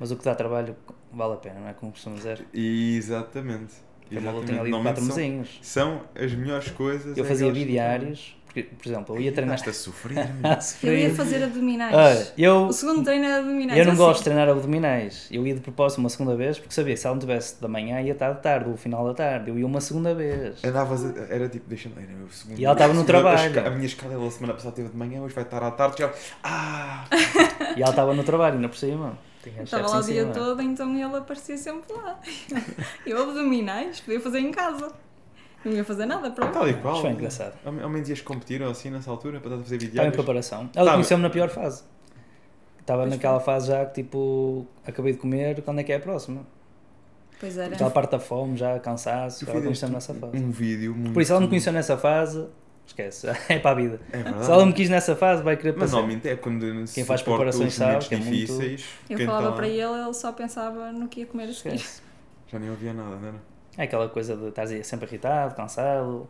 mas 0.01 0.11
o 0.11 0.17
que 0.17 0.25
dá 0.25 0.35
trabalho 0.35 0.75
vale 1.13 1.35
a 1.35 1.37
pena, 1.37 1.61
não 1.61 1.69
é? 1.69 1.73
Como 1.75 1.93
costumo 1.93 2.17
dizer. 2.17 2.45
Exatamente. 2.53 3.75
Foi 4.09 4.19
uma 4.21 4.31
luta 4.33 4.53
Exatamente. 4.53 4.61
ali 4.61 4.73
de 4.79 4.83
quatro 4.83 5.05
são, 5.05 5.17
mesinhos. 5.17 5.59
são 5.63 6.03
as 6.15 6.35
melhores 6.35 6.71
coisas. 6.71 7.17
Eu 7.17 7.25
é 7.25 7.29
fazia 7.29 7.51
bidiários, 7.53 8.37
porque, 8.53 8.63
por 8.65 8.87
exemplo, 8.89 9.17
eu 9.17 9.21
ia 9.23 9.33
treinar. 9.33 9.55
Estás 9.57 9.77
a 9.77 9.81
sofrer. 9.81 10.19
a 10.45 10.49
Eu 10.49 10.51
ia 10.53 10.61
sofrer. 10.61 11.15
fazer 11.15 11.43
abdominais. 11.45 11.95
Olha, 11.95 12.33
eu, 12.37 12.67
O 12.67 12.73
segundo 12.73 13.03
treino 13.03 13.25
era 13.25 13.39
abdominais. 13.39 13.79
eu 13.79 13.85
não 13.87 13.93
assim. 13.93 14.03
gosto 14.03 14.19
de 14.19 14.25
treinar 14.25 14.49
abdominais. 14.49 15.29
Eu 15.31 15.47
ia 15.47 15.55
de 15.55 15.61
propósito 15.61 15.99
uma 15.99 16.09
segunda 16.11 16.37
vez, 16.37 16.59
porque 16.59 16.75
sabia 16.75 16.95
que 16.95 17.01
se 17.01 17.07
ela 17.07 17.15
não 17.15 17.21
tivesse 17.21 17.61
da 17.61 17.69
manhã 17.69 18.01
ia 18.03 18.13
estar 18.13 18.33
de 18.33 18.43
tarde, 18.43 18.69
ou 18.69 18.77
final 18.77 19.07
da 19.07 19.15
tarde. 19.15 19.51
Eu 19.51 19.59
ia 19.59 19.67
uma 19.67 19.81
segunda 19.81 20.15
vez. 20.15 20.63
Andavas, 20.63 21.05
a- 21.05 21.35
era 21.35 21.49
tipo, 21.49 21.69
deixa-me 21.69 21.95
era 21.97 22.13
o 22.25 22.31
segundo. 22.31 22.59
E 22.59 22.65
ela 22.65 22.75
estava 22.75 22.93
no 22.93 23.05
trabalho. 23.05 23.67
A, 23.67 23.71
minha 23.71 23.87
escala 23.87 24.13
ela 24.13 24.31
semana 24.31 24.53
passada 24.55 24.75
teve 24.77 24.89
de 24.91 24.97
manhã, 24.97 25.23
hoje 25.23 25.35
vai 25.35 25.45
estar 25.45 25.63
à 25.63 25.71
tarde. 25.71 25.97
Já, 26.01 26.13
ah! 26.45 27.05
E 27.77 27.81
ela 27.81 27.91
estava 27.91 28.13
no 28.13 28.23
trabalho, 28.23 28.57
ainda 28.57 28.69
por 28.69 28.77
cima. 28.77 29.17
Estava 29.63 29.89
lá 29.89 29.99
o 29.99 30.03
dia 30.03 30.27
todo, 30.27 30.61
então 30.63 30.95
ele 30.95 31.17
aparecia 31.17 31.57
sempre 31.57 31.93
lá. 31.95 32.21
Eu 33.07 33.23
abdominais, 33.23 34.01
podia 34.01 34.21
fazer 34.21 34.39
em 34.41 34.51
casa. 34.53 34.93
Não 35.65 35.73
ia 35.73 35.85
fazer 35.85 36.07
nada 36.07 36.31
para 36.31 36.49
Tal 36.49 36.69
e 36.69 36.75
qual. 36.75 36.95
Mas 36.95 37.03
foi 37.03 37.11
engraçado. 37.11 37.55
Ao 37.65 37.73
ao 37.85 37.89
menos 37.89 38.09
ias 38.09 38.21
competir 38.21 38.61
ou 38.63 38.71
assim 38.71 38.91
nessa 38.91 39.11
altura 39.11 39.39
para 39.41 39.51
estar 39.51 39.61
a 39.61 39.65
fazer 39.65 39.77
Estava 39.77 39.93
em 39.93 40.01
vídeos. 40.11 40.17
preparação. 40.17 40.71
Ela 40.75 40.87
Tá, 40.87 40.93
conheceu-me 40.95 41.23
na 41.23 41.31
pior 41.31 41.49
fase. 41.49 41.83
Estava 42.81 43.03
Pois 43.03 43.13
naquela 43.13 43.39
fase 43.41 43.69
já 43.69 43.87
que 43.87 44.03
tipo, 44.03 44.67
acabei 44.85 45.13
de 45.13 45.19
comer, 45.19 45.63
quando 45.63 45.79
é 45.81 45.85
que 45.85 45.93
é 45.93 45.97
a 45.97 46.01
próxima? 46.01 46.45
Pois 47.39 47.57
era. 47.57 47.75
Aquela 47.75 47.91
parte 47.91 48.11
da 48.11 48.19
fome, 48.19 48.57
já 48.57 48.79
cansaço, 48.81 49.49
ela 49.49 49.61
conheceu-me 49.61 49.95
nessa 49.95 50.13
fase. 50.15 50.37
um 50.37 50.51
vídeo 50.51 50.95
muito. 50.95 51.13
Por 51.13 51.23
isso 51.23 51.33
ela 51.33 51.41
me 51.41 51.49
conheceu 51.49 51.73
nessa 51.73 51.97
fase, 51.97 52.45
esquece, 52.85 53.29
é 53.49 53.59
para 53.61 53.71
a 53.71 53.75
vida. 53.75 54.01
É 54.13 54.19
verdade. 54.19 54.45
Se 54.45 54.51
ela 54.51 54.67
me 54.67 54.73
quis 54.73 54.89
nessa 54.89 55.15
fase, 55.15 55.43
vai 55.45 55.57
querer 55.57 55.73
Mas 55.73 55.83
passar. 55.83 55.93
normalmente 55.99 56.29
é 56.29 56.35
quando 56.37 56.87
se 56.89 56.95
Quem 56.95 57.05
faz 57.05 57.23
preparações 57.23 57.73
sabe 57.75 58.05
que 58.09 58.15
é 58.15 58.19
muito- 58.19 58.31
difíceis. 58.33 58.85
Eu 59.09 59.17
quem 59.17 59.27
falava 59.27 59.51
tá 59.51 59.53
para 59.57 59.69
ele, 59.69 59.81
ele 59.83 60.15
só 60.15 60.33
pensava 60.33 60.91
no 60.93 61.07
que 61.09 61.21
ia 61.21 61.27
comer 61.27 61.45
a 61.45 61.53
seguir. 61.53 61.85
Já 62.49 62.59
nem 62.59 62.69
ouvia 62.71 62.93
nada, 62.93 63.17
não 63.17 63.29
era? 63.29 63.52
É 63.77 63.85
aquela 63.85 64.09
coisa 64.09 64.37
de 64.37 64.49
estar 64.49 64.67
sempre 64.85 65.07
irritado, 65.07 65.55
cansado. 65.55 66.29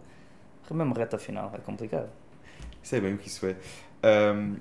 Mesmo 0.70 0.94
reta 0.94 1.18
final, 1.18 1.50
é 1.54 1.58
complicado. 1.58 2.08
Sei 2.82 3.00
bem 3.00 3.14
o 3.14 3.18
que 3.18 3.28
isso 3.28 3.44
é. 3.46 3.56
Ahm, 4.02 4.56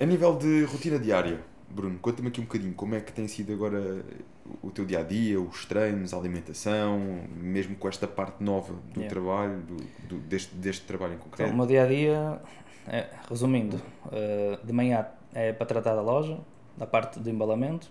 a 0.00 0.04
nível 0.04 0.36
de 0.36 0.64
rotina 0.64 0.98
diária, 0.98 1.40
Bruno, 1.68 1.98
conta-me 1.98 2.28
aqui 2.28 2.40
um 2.40 2.44
bocadinho 2.44 2.74
como 2.74 2.94
é 2.94 3.00
que 3.00 3.12
tem 3.12 3.26
sido 3.26 3.52
agora 3.52 4.04
o 4.62 4.70
teu 4.70 4.84
dia 4.84 5.00
a 5.00 5.02
dia, 5.02 5.40
os 5.40 5.64
treinos, 5.64 6.12
a 6.12 6.16
alimentação, 6.18 7.00
mesmo 7.34 7.74
com 7.76 7.88
esta 7.88 8.06
parte 8.06 8.42
nova 8.44 8.74
do 8.92 9.00
Yeah. 9.00 9.08
trabalho, 9.08 9.60
do, 9.62 9.76
do- 10.08 10.18
deste, 10.20 10.54
deste 10.54 10.84
trabalho 10.86 11.12
em 11.12 11.16
Então, 11.16 11.30
concreto. 11.30 11.52
o 11.52 11.56
meu 11.56 11.66
dia 11.66 11.84
a 11.84 11.86
dia, 11.86 12.40
é, 12.86 13.06
resumindo, 13.28 13.80
eh, 14.12 14.58
de 14.62 14.72
manhã 14.72 15.06
é 15.34 15.52
para 15.52 15.66
tratar 15.66 15.94
da 15.94 16.02
loja, 16.02 16.38
da 16.76 16.86
parte 16.86 17.18
do 17.18 17.30
embalamento, 17.30 17.90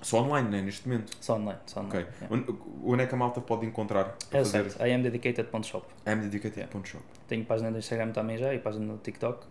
Só 0.00 0.22
online, 0.22 0.48
né, 0.48 0.62
neste 0.62 0.88
momento. 0.88 1.16
só 1.20 1.36
online. 1.36 1.58
Só 1.66 1.80
online 1.80 2.06
yeah. 2.20 2.44
Onde, 2.84 3.02
é 3.02 3.06
que 3.06 3.14
a 3.14 3.18
malta 3.18 3.40
pode 3.40 3.66
encontrar 3.66 4.16
É 4.30 4.38
fazer 4.38 4.70
site, 4.70 4.92
imdedicated.shop. 4.92 5.86
amdedicated.shop? 6.06 7.04
Tenho 7.26 7.44
página 7.44 7.70
no 7.70 7.78
Instagram 7.78 8.12
também 8.12 8.38
já 8.38 8.54
e 8.54 8.58
página 8.58 8.86
no 8.86 8.98
TikTok. 8.98 9.44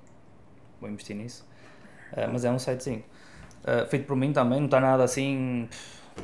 Vou 0.80 0.90
investir 0.90 1.16
nisso. 1.16 1.46
Ah, 2.14 2.28
mas 2.32 2.46
é 2.46 2.52
um 2.52 2.58
sitezinho. 2.58 3.04
Ah, 3.64 3.86
feito 3.86 4.06
por 4.06 4.16
mim 4.16 4.32
também, 4.32 4.60
não 4.60 4.66
está 4.66 4.80
nada 4.80 5.04
assim. 5.04 5.68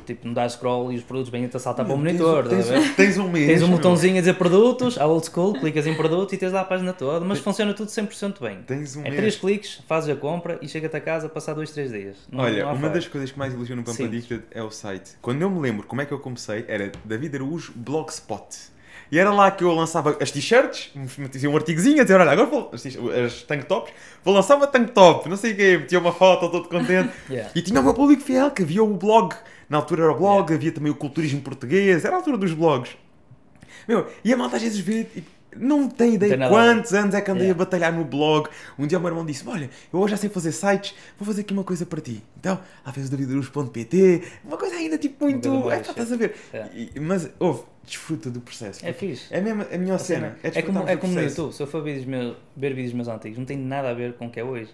Tipo, 0.06 0.26
não 0.26 0.34
dá 0.34 0.48
scroll 0.48 0.92
e 0.92 0.96
os 0.96 1.02
produtos 1.02 1.30
bem 1.30 1.44
a 1.46 1.58
saltar 1.58 1.84
para 1.86 1.94
o 1.94 2.02
Tens- 2.02 2.18
monitor. 2.20 2.48
Tens, 2.48 2.60
estás 2.66 2.78
a 2.84 2.86
ver? 2.88 2.94
tens 2.94 3.18
um 3.18 3.28
mês. 3.30 3.46
Tens 3.46 3.62
um 3.62 3.70
botãozinho 3.70 4.16
a 4.16 4.20
dizer 4.20 4.34
produtos, 4.34 4.98
à 4.98 5.06
old 5.06 5.26
school, 5.26 5.54
clicas 5.54 5.86
em 5.86 5.94
produto 5.94 6.34
e 6.34 6.36
tens 6.38 6.52
lá 6.52 6.60
a 6.60 6.64
página 6.64 6.92
toda, 6.92 7.24
mas 7.24 7.38
funciona 7.38 7.72
tudo 7.72 7.88
100% 7.88 8.40
bem. 8.40 8.58
Tens 8.66 8.96
um 8.96 9.00
É 9.00 9.04
mês. 9.04 9.16
três 9.16 9.36
cliques, 9.36 9.80
fazes 9.88 10.10
a 10.10 10.16
compra 10.16 10.58
e 10.60 10.68
chega-te 10.68 10.96
a 10.96 11.00
casa 11.00 11.28
passar 11.28 11.54
dois, 11.54 11.70
três 11.70 11.90
dias. 11.90 12.16
Não- 12.30 12.44
Olha, 12.44 12.64
não 12.64 12.74
uma 12.74 12.88
das 12.90 13.06
coisas 13.08 13.30
que 13.30 13.38
mais 13.38 13.54
elogiou 13.54 13.76
no 13.76 13.82
Pampa. 13.84 14.02
Addicted 14.04 14.42
é 14.50 14.62
o 14.62 14.70
site. 14.70 15.12
Quando 15.22 15.40
eu 15.42 15.50
me 15.50 15.60
lembro 15.60 15.86
como 15.86 16.00
é 16.02 16.04
que 16.06 16.12
eu 16.12 16.18
comecei, 16.18 16.64
era 16.68 16.92
David 17.04 17.36
Araújo 17.36 17.72
Blogspot. 17.74 18.74
E 19.12 19.18
era 19.18 19.30
lá 19.32 19.50
que 19.50 19.62
eu 19.62 19.70
lançava 19.72 20.16
as 20.20 20.30
t-shirts, 20.30 20.90
metia 21.18 21.48
um 21.48 21.54
artigozinho 21.54 22.00
a 22.00 22.02
dizer, 22.02 22.18
olha, 22.18 22.30
agora 22.32 22.48
vou, 22.48 22.70
as, 22.72 22.84
as 22.86 23.42
tank 23.42 23.64
tops, 23.64 23.92
vou 24.24 24.34
lançar 24.34 24.56
uma 24.56 24.66
tank 24.66 24.90
top, 24.92 25.28
não 25.28 25.36
sei 25.36 25.52
o 25.52 25.56
quê, 25.56 25.78
metia 25.78 25.98
uma 26.00 26.10
foto, 26.12 26.48
todo 26.50 26.68
contente. 26.68 27.10
Yeah. 27.30 27.50
E 27.54 27.62
tinha 27.62 27.80
o 27.80 27.84
meu 27.84 27.94
público 27.94 28.22
fiel, 28.22 28.50
que 28.50 28.62
havia 28.62 28.82
o 28.82 28.88
blog, 28.94 29.34
na 29.68 29.78
altura 29.78 30.02
era 30.04 30.12
o 30.12 30.16
blog, 30.16 30.52
havia 30.52 30.72
também 30.72 30.90
o 30.92 30.94
culturismo 30.94 31.40
português, 31.40 32.04
era 32.04 32.14
a 32.14 32.18
altura 32.18 32.36
dos 32.38 32.52
blogs. 32.52 32.96
Meu, 33.88 34.06
e 34.24 34.32
a 34.32 34.36
malta 34.36 34.56
às 34.56 34.62
vezes 34.62 34.78
vê, 34.78 35.06
e 35.14 35.22
não 35.56 35.88
tem 35.88 36.14
ideia 36.14 36.30
tem 36.30 36.38
nada 36.38 36.50
quantos 36.52 36.92
anos 36.92 37.14
é 37.14 37.20
que 37.20 37.30
andei 37.30 37.44
Yeah. 37.46 37.62
a 37.62 37.64
batalhar 37.64 37.92
no 37.92 38.04
blog. 38.04 38.48
Um 38.78 38.86
dia 38.88 38.98
o 38.98 39.00
meu 39.00 39.10
irmão 39.10 39.24
disse 39.24 39.46
olha, 39.46 39.70
eu 39.92 40.00
hoje 40.00 40.12
já 40.12 40.16
sei 40.16 40.28
fazer 40.30 40.50
sites, 40.52 40.94
vou 41.18 41.26
fazer 41.26 41.42
aqui 41.42 41.52
uma 41.52 41.62
coisa 41.62 41.86
para 41.86 42.00
ti. 42.00 42.22
Então, 42.40 42.58
lá 42.84 42.92
fez 42.92 43.06
o 43.06 43.10
davidruz.pt, 43.10 44.22
uma 44.44 44.56
coisa 44.56 44.74
ainda 44.74 44.98
tipo 44.98 45.24
muito... 45.24 45.70
É, 45.70 45.78
pá, 45.78 45.90
estás 45.90 46.12
a 46.12 46.16
ver? 46.16 46.34
Yeah. 46.52 46.72
E- 46.74 46.98
mas, 47.00 47.30
ouve, 47.38 47.62
desfruta 47.84 48.30
do 48.30 48.40
processo. 48.40 48.84
É 48.84 48.92
fixe. 48.92 49.26
É 49.30 49.40
mesmo 49.40 49.64
a 49.70 49.78
melhor 49.78 49.96
A 49.96 49.98
cena. 49.98 50.36
É, 50.42 50.48
É 50.58 50.62
como, 50.62 50.88
é 50.88 50.96
como 50.96 51.12
no. 51.12 51.20
YouTube, 51.22 51.52
se 51.52 51.62
eu 51.62 51.66
for 51.66 51.82
vídeos 51.84 52.04
meus, 52.06 52.36
ver 52.56 52.74
vídeos 52.74 52.92
meus 52.94 53.06
antigos, 53.08 53.38
não 53.38 53.44
tem 53.44 53.56
nada 53.58 53.90
a 53.90 53.94
ver 53.94 54.14
com 54.14 54.26
o 54.26 54.30
que 54.30 54.40
é 54.40 54.44
hoje. 54.44 54.70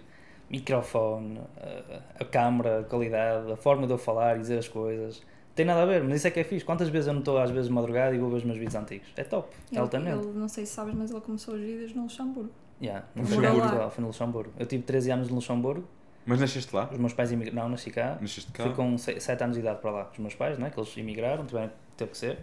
Microfone, 0.51 1.39
a, 1.57 2.21
a 2.23 2.25
câmera, 2.25 2.81
a 2.81 2.83
qualidade, 2.83 3.51
a 3.51 3.55
forma 3.55 3.87
de 3.87 3.93
eu 3.93 3.97
falar 3.97 4.35
e 4.37 4.39
dizer 4.39 4.59
as 4.59 4.67
coisas. 4.67 5.21
Tem 5.55 5.65
nada 5.65 5.81
a 5.83 5.85
ver, 5.85 6.03
mas 6.03 6.15
isso 6.15 6.27
é 6.27 6.31
que 6.31 6.39
é 6.39 6.43
fixe. 6.43 6.63
Quantas 6.65 6.87
vezes 6.89 7.07
eu 7.07 7.13
não 7.13 7.19
estou 7.19 7.37
às 7.37 7.49
vezes 7.51 7.67
de 7.67 7.73
madrugada 7.73 8.15
e 8.15 8.19
vou 8.19 8.29
ver 8.29 8.37
os 8.37 8.43
meus 8.43 8.57
vídeos 8.57 8.75
antigos? 8.75 9.07
É 9.17 9.23
top, 9.23 9.49
é 9.53 9.73
Ele, 9.73 9.79
altamente. 9.81 10.17
ele, 10.25 10.31
não 10.37 10.47
sei 10.47 10.65
se 10.65 10.73
sabes, 10.73 10.93
mas 10.93 11.11
ele 11.11 11.19
começou 11.21 11.55
os 11.55 11.59
vídeos 11.61 11.93
no 11.93 12.03
Luxemburgo. 12.03 12.49
Yeah, 12.81 13.05
não 13.15 13.23
No 13.23 13.29
Luxemburgo. 13.35 13.89
Foi 13.91 14.01
no 14.01 14.07
Luxemburgo. 14.07 14.53
Eu 14.57 14.65
tive 14.65 14.83
13 14.83 15.11
anos 15.11 15.29
no 15.29 15.35
Luxemburgo, 15.35 15.85
Mas 16.25 16.39
nasceste 16.39 16.73
lá? 16.75 16.89
os 16.91 16.97
meus 16.97 17.13
pais 17.13 17.31
imigraram, 17.31 17.63
não, 17.63 17.69
nasci 17.69 17.91
cá. 17.91 18.17
Nasceste 18.19 18.51
cá? 18.51 18.63
Fui 18.63 18.73
com 18.73 18.97
7 18.97 19.43
anos 19.43 19.55
de 19.55 19.61
idade 19.61 19.79
para 19.81 19.91
lá 19.91 20.09
os 20.11 20.17
meus 20.19 20.35
pais, 20.35 20.57
né? 20.57 20.69
que 20.69 20.79
eles 20.79 20.95
imigraram, 20.97 21.45
tiveram, 21.45 21.69
teve 21.97 22.11
que 22.11 22.17
ser. 22.17 22.39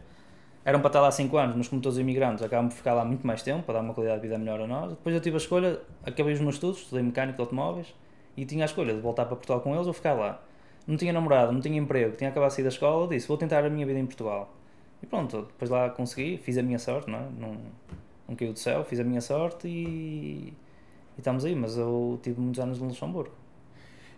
Eram 0.68 0.80
para 0.80 0.88
estar 0.88 1.00
lá 1.00 1.10
5 1.10 1.34
anos, 1.38 1.56
mas 1.56 1.66
como 1.66 1.80
todos 1.80 1.96
os 1.96 2.00
imigrantes, 2.02 2.44
acabam 2.44 2.68
por 2.68 2.74
ficar 2.74 2.92
lá 2.92 3.02
muito 3.02 3.26
mais 3.26 3.40
tempo, 3.40 3.62
para 3.62 3.76
dar 3.76 3.80
uma 3.80 3.94
qualidade 3.94 4.20
de 4.20 4.28
vida 4.28 4.36
melhor 4.36 4.60
a 4.60 4.66
nós. 4.66 4.90
Depois 4.90 5.14
eu 5.14 5.20
tive 5.22 5.36
a 5.36 5.38
escolha, 5.38 5.80
acabei 6.04 6.34
os 6.34 6.40
meus 6.40 6.56
estudos, 6.56 6.80
estudei 6.80 7.02
mecânico 7.02 7.36
de 7.36 7.40
automóveis, 7.40 7.94
e 8.36 8.44
tinha 8.44 8.64
a 8.64 8.66
escolha 8.66 8.92
de 8.92 9.00
voltar 9.00 9.24
para 9.24 9.34
Portugal 9.34 9.62
com 9.62 9.74
eles 9.74 9.86
ou 9.86 9.94
ficar 9.94 10.12
lá. 10.12 10.42
Não 10.86 10.94
tinha 10.98 11.10
namorado, 11.10 11.52
não 11.52 11.60
tinha 11.62 11.78
emprego, 11.78 12.14
tinha 12.16 12.28
acabado 12.28 12.50
de 12.50 12.56
sair 12.56 12.64
da 12.64 12.68
escola, 12.68 13.08
disse, 13.08 13.26
vou 13.26 13.38
tentar 13.38 13.64
a 13.64 13.70
minha 13.70 13.86
vida 13.86 13.98
em 13.98 14.04
Portugal. 14.04 14.52
E 15.02 15.06
pronto, 15.06 15.40
depois 15.40 15.70
lá 15.70 15.88
consegui, 15.88 16.36
fiz 16.36 16.58
a 16.58 16.62
minha 16.62 16.78
sorte, 16.78 17.08
não 17.08 17.18
é? 17.18 17.22
Não, 17.40 17.56
não 18.28 18.36
caiu 18.36 18.52
do 18.52 18.58
céu, 18.58 18.84
fiz 18.84 19.00
a 19.00 19.04
minha 19.04 19.22
sorte 19.22 19.66
e, 19.66 20.52
e 20.52 20.54
estamos 21.16 21.46
aí, 21.46 21.54
mas 21.54 21.78
eu 21.78 22.20
tive 22.22 22.38
muitos 22.38 22.60
anos 22.60 22.78
no 22.78 22.88
Luxemburgo. 22.88 23.32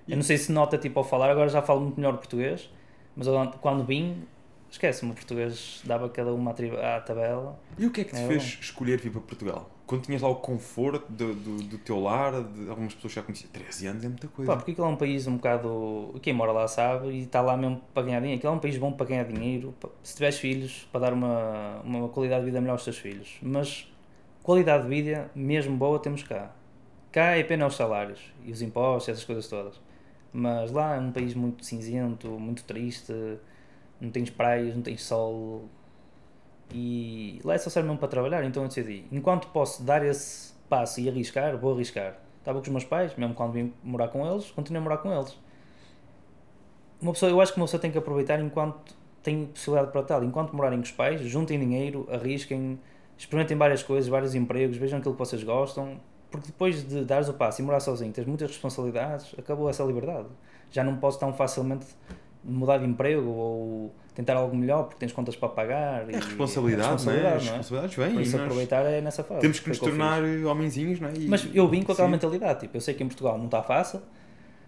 Eu 0.09 0.17
não 0.17 0.25
sei 0.25 0.37
se 0.37 0.51
nota 0.51 0.77
tipo 0.77 0.99
ao 0.99 1.05
falar, 1.05 1.31
agora 1.31 1.49
já 1.49 1.63
falo 1.63 1.83
muito 1.83 1.95
melhor 1.95 2.17
português, 2.17 2.69
mas 3.15 3.29
eu, 3.29 3.35
quando 3.61 3.85
vim, 3.85 4.25
esquece-me, 4.71 5.13
o 5.13 5.15
português 5.15 5.83
dava 5.85 6.09
cada 6.09 6.33
uma 6.33 6.53
à 6.53 7.01
tabela. 7.01 7.59
E 7.79 7.87
o 7.87 7.91
que 7.91 8.03
é 8.03 8.05
que 8.05 8.15
te 8.15 8.21
É 8.21 8.27
fez 8.27 8.59
escolher 8.61 8.99
vir 8.99 9.11
para 9.11 9.21
Portugal? 9.21 9.71
Quando 9.87 10.03
tinhas 10.03 10.23
lá 10.23 10.29
o 10.29 10.37
conforto 10.37 11.11
do, 11.11 11.35
do, 11.35 11.57
do 11.65 11.79
teu 11.79 11.99
lar, 11.99 12.45
de 12.45 12.69
algumas 12.69 12.95
pessoas 12.95 13.13
já 13.13 13.23
conheciam. 13.23 13.51
13 13.51 13.87
anos 13.89 14.05
é 14.05 14.09
muita 14.09 14.29
coisa. 14.29 14.53
Pá, 14.53 14.57
porque 14.57 14.71
aquilo 14.71 14.87
é 14.87 14.91
um 14.91 14.97
país 14.97 15.27
um 15.27 15.37
bocado. 15.37 16.15
Quem 16.23 16.33
mora 16.33 16.53
lá 16.53 16.69
sabe 16.69 17.09
e 17.09 17.23
está 17.23 17.41
lá 17.41 17.57
mesmo 17.57 17.83
para 17.93 18.05
ganhar 18.05 18.21
dinheiro. 18.21 18.39
Aquilo 18.39 18.53
é 18.53 18.57
um 18.57 18.61
país 18.61 18.79
bom 18.79 18.93
para 18.93 19.07
ganhar 19.07 19.25
dinheiro. 19.25 19.75
Se 20.03 20.15
tiveres 20.15 20.39
filhos, 20.39 20.89
para 20.93 21.01
dar 21.01 21.13
uma, 21.13 21.81
uma 21.83 22.09
qualidade 22.09 22.43
de 22.43 22.47
vida 22.47 22.61
melhor 22.61 22.75
aos 22.75 22.85
teus 22.85 22.99
filhos. 22.99 23.37
Mas 23.43 23.93
qualidade 24.45 24.85
de 24.85 24.89
vida, 24.89 25.29
mesmo 25.35 25.77
boa, 25.77 25.99
temos 25.99 26.23
cá. 26.23 26.53
Cá 27.11 27.37
é 27.37 27.41
apenas 27.41 27.73
os 27.73 27.77
salários 27.77 28.21
e 28.45 28.53
os 28.53 28.63
impostos, 28.63 29.09
essas 29.09 29.25
coisas 29.25 29.49
todas. 29.49 29.81
Mas 30.33 30.71
lá 30.71 30.95
é 30.95 31.01
um 31.01 31.11
país 31.11 31.35
muito 31.35 31.65
cinzento, 31.65 32.29
muito 32.29 32.63
triste. 32.63 33.13
Não 34.01 34.11
tens 34.11 34.31
praias, 34.31 34.75
não 34.75 34.83
tens 34.83 35.03
sol. 35.03 35.69
E 36.73 37.41
lá 37.45 37.55
é 37.55 37.59
só 37.59 37.69
ser 37.69 37.83
mesmo 37.83 37.99
para 37.99 38.09
trabalhar. 38.09 38.45
Então 38.45 38.63
eu 38.63 38.69
decidi, 38.69 39.05
enquanto 39.11 39.49
posso 39.49 39.83
dar 39.83 40.05
esse 40.05 40.53
passo 40.69 41.01
e 41.01 41.09
arriscar, 41.09 41.57
vou 41.59 41.75
arriscar. 41.75 42.17
Estava 42.39 42.59
com 42.59 42.65
os 42.65 42.71
meus 42.71 42.85
pais, 42.85 43.15
mesmo 43.17 43.35
quando 43.35 43.53
vim 43.53 43.73
morar 43.83 44.09
com 44.09 44.27
eles, 44.27 44.51
continuo 44.51 44.81
a 44.81 44.85
morar 44.85 44.99
com 44.99 45.13
eles. 45.13 45.37
Uma 47.01 47.13
pessoa, 47.13 47.31
eu 47.31 47.41
acho 47.41 47.53
que 47.53 47.61
uma 47.61 47.67
pessoa 47.67 47.81
tem 47.81 47.91
que 47.91 47.99
aproveitar 47.99 48.41
enquanto 48.41 48.95
tem 49.23 49.47
possibilidade 49.47 49.93
para 49.93 50.03
tal. 50.03 50.25
Enquanto 50.25 50.55
morarem 50.55 50.79
com 50.79 50.85
os 50.85 50.93
pais, 50.93 51.21
juntem 51.21 51.59
dinheiro, 51.59 52.09
arrisquem, 52.11 52.79
experimentem 53.19 53.57
várias 53.57 53.83
coisas, 53.83 54.09
vários 54.09 54.35
empregos, 54.35 54.77
vejam 54.77 54.99
aquilo 54.99 55.15
que 55.15 55.19
vocês 55.19 55.43
gostam. 55.43 56.01
Porque 56.31 56.47
depois 56.47 56.87
de 56.87 57.05
dares 57.05 57.29
o 57.29 57.35
passo 57.35 57.61
e 57.61 57.65
morar 57.65 57.81
sozinho, 57.81 58.13
tens 58.13 58.27
muitas 58.27 58.49
responsabilidades, 58.49 59.35
acabou 59.37 59.69
essa 59.69 59.83
liberdade. 59.83 60.29
Já 60.71 60.85
não 60.85 60.97
podes 60.97 61.19
tão 61.19 61.33
facilmente 61.33 61.87
mudar 62.45 62.79
de 62.79 62.87
emprego 62.87 63.29
ou 63.29 63.95
tentar 64.15 64.35
algo 64.35 64.57
melhor 64.57 64.85
porque 64.85 64.99
tens 64.99 65.13
contas 65.13 65.37
para 65.37 65.49
pagar. 65.49 66.09
É 66.09 66.13
e- 66.13 66.15
responsabilidade, 66.17 66.89
é? 66.89 66.93
Responsabilidade, 66.93 67.45
não 67.45 67.53
é? 67.53 67.57
responsabilidades 67.57 67.97
vêm. 67.97 68.13
Por 68.15 68.23
isso 68.23 68.37
aproveitar 68.37 68.83
é 68.85 69.01
nessa 69.01 69.25
fase. 69.25 69.41
temos 69.41 69.61
que 69.61 69.69
nos 69.69 69.79
tornar 69.79 70.23
homenzinhos, 70.47 71.01
não 71.01 71.09
é? 71.09 71.13
E- 71.15 71.29
Mas 71.29 71.49
eu 71.55 71.69
vim 71.69 71.83
com 71.83 71.93
aquela 71.93 72.09
Sim. 72.09 72.13
mentalidade, 72.13 72.61
tipo, 72.61 72.77
eu 72.77 72.81
sei 72.81 72.95
que 72.95 73.03
em 73.03 73.07
Portugal 73.07 73.37
não 73.39 73.47
está 73.47 73.63
fácil, 73.63 74.01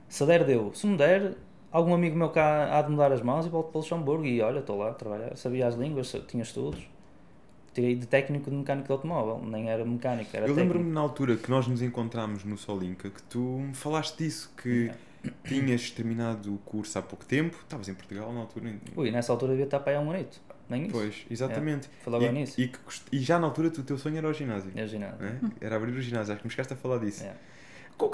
se 0.09 0.25
der, 0.27 0.45
deu. 0.45 0.73
Se 0.75 0.87
não 0.87 0.97
der, 0.97 1.35
algum 1.71 1.95
amigo 1.95 2.17
meu 2.17 2.29
cá 2.29 2.79
há 2.79 2.83
de 2.83 2.91
mudar 2.91 3.13
as 3.13 3.23
mãos 3.23 3.47
e 3.47 3.49
volto 3.49 3.69
para 3.71 3.79
o 3.79 3.81
Luxemburgo 3.83 4.25
e 4.25 4.41
olha, 4.43 4.59
estou 4.61 4.79
lá 4.79 4.91
a 4.91 4.95
trabalhar, 4.95 5.37
sabia 5.37 5.67
as 5.67 5.75
línguas, 5.75 6.15
tinha 6.29 6.43
estudos. 6.43 6.81
Tirei 7.75 7.95
de 7.97 8.07
técnico 8.07 8.51
de 8.51 8.57
mecânico 8.57 8.87
de 8.87 8.93
automóvel, 8.93 9.41
nem 9.47 9.71
era 9.71 9.83
mecânico, 9.83 10.29
era 10.37 10.47
Eu 10.47 10.55
lembro-me 10.55 10.93
na 10.93 11.01
altura 11.01 11.37
que 11.37 11.51
nós 11.51 11.67
nos 11.67 11.81
encontramos 11.81 12.45
no 12.45 12.59
Solinka 12.59 13.09
que 13.09 13.23
tu 13.23 13.39
me 13.39 13.75
falaste 13.75 14.19
disso, 14.19 14.53
que 14.63 14.91
tinhas 15.45 15.91
terminado 15.91 16.55
o 16.55 16.59
curso 16.59 16.99
há 16.99 17.03
pouco 17.03 17.25
tempo, 17.25 17.57
estavas 17.63 17.89
em 17.89 17.95
Portugal 17.95 18.33
na 18.33 18.41
altura. 18.41 18.71
em- 18.71 18.81
Ui, 18.97 19.11
nessa 19.11 19.33
altura 19.33 19.53
devia 19.53 19.65
estar 19.67 19.81
para 19.81 19.93
aí 19.93 19.99
há 19.99 20.01
um 20.01 20.11
anito, 20.11 20.41
nem 20.69 20.83
isso. 20.85 20.93
Pois, 20.93 21.25
exatamente. 21.31 21.89
Foi 22.03 22.13
logo 22.13 22.25
ao 22.25 22.31
e, 22.33 22.35
início. 22.37 22.63
e, 22.63 22.69
que 22.69 22.79
e 23.13 23.19
já 23.21 23.39
na 23.39 23.47
altura 23.47 23.71
tu- 23.71 23.81
o 23.81 23.85
teu 23.85 23.99
sonho 23.99 24.17
era 24.17 24.29
o 24.29 24.33
ginásio. 24.33 24.71
É 24.75 24.87
ginásio. 24.87 25.19
não 25.21 25.29
é? 25.29 25.41
Era 25.61 25.77
abrir 25.77 25.93
o 25.93 26.01
ginásio, 26.01 26.33
acho 26.33 26.43
que 26.43 26.47
me 26.47 26.51
chegaste 26.51 26.73
a 26.73 26.77
falar 26.77 26.99
disso. 26.99 27.25
É. 27.25 27.35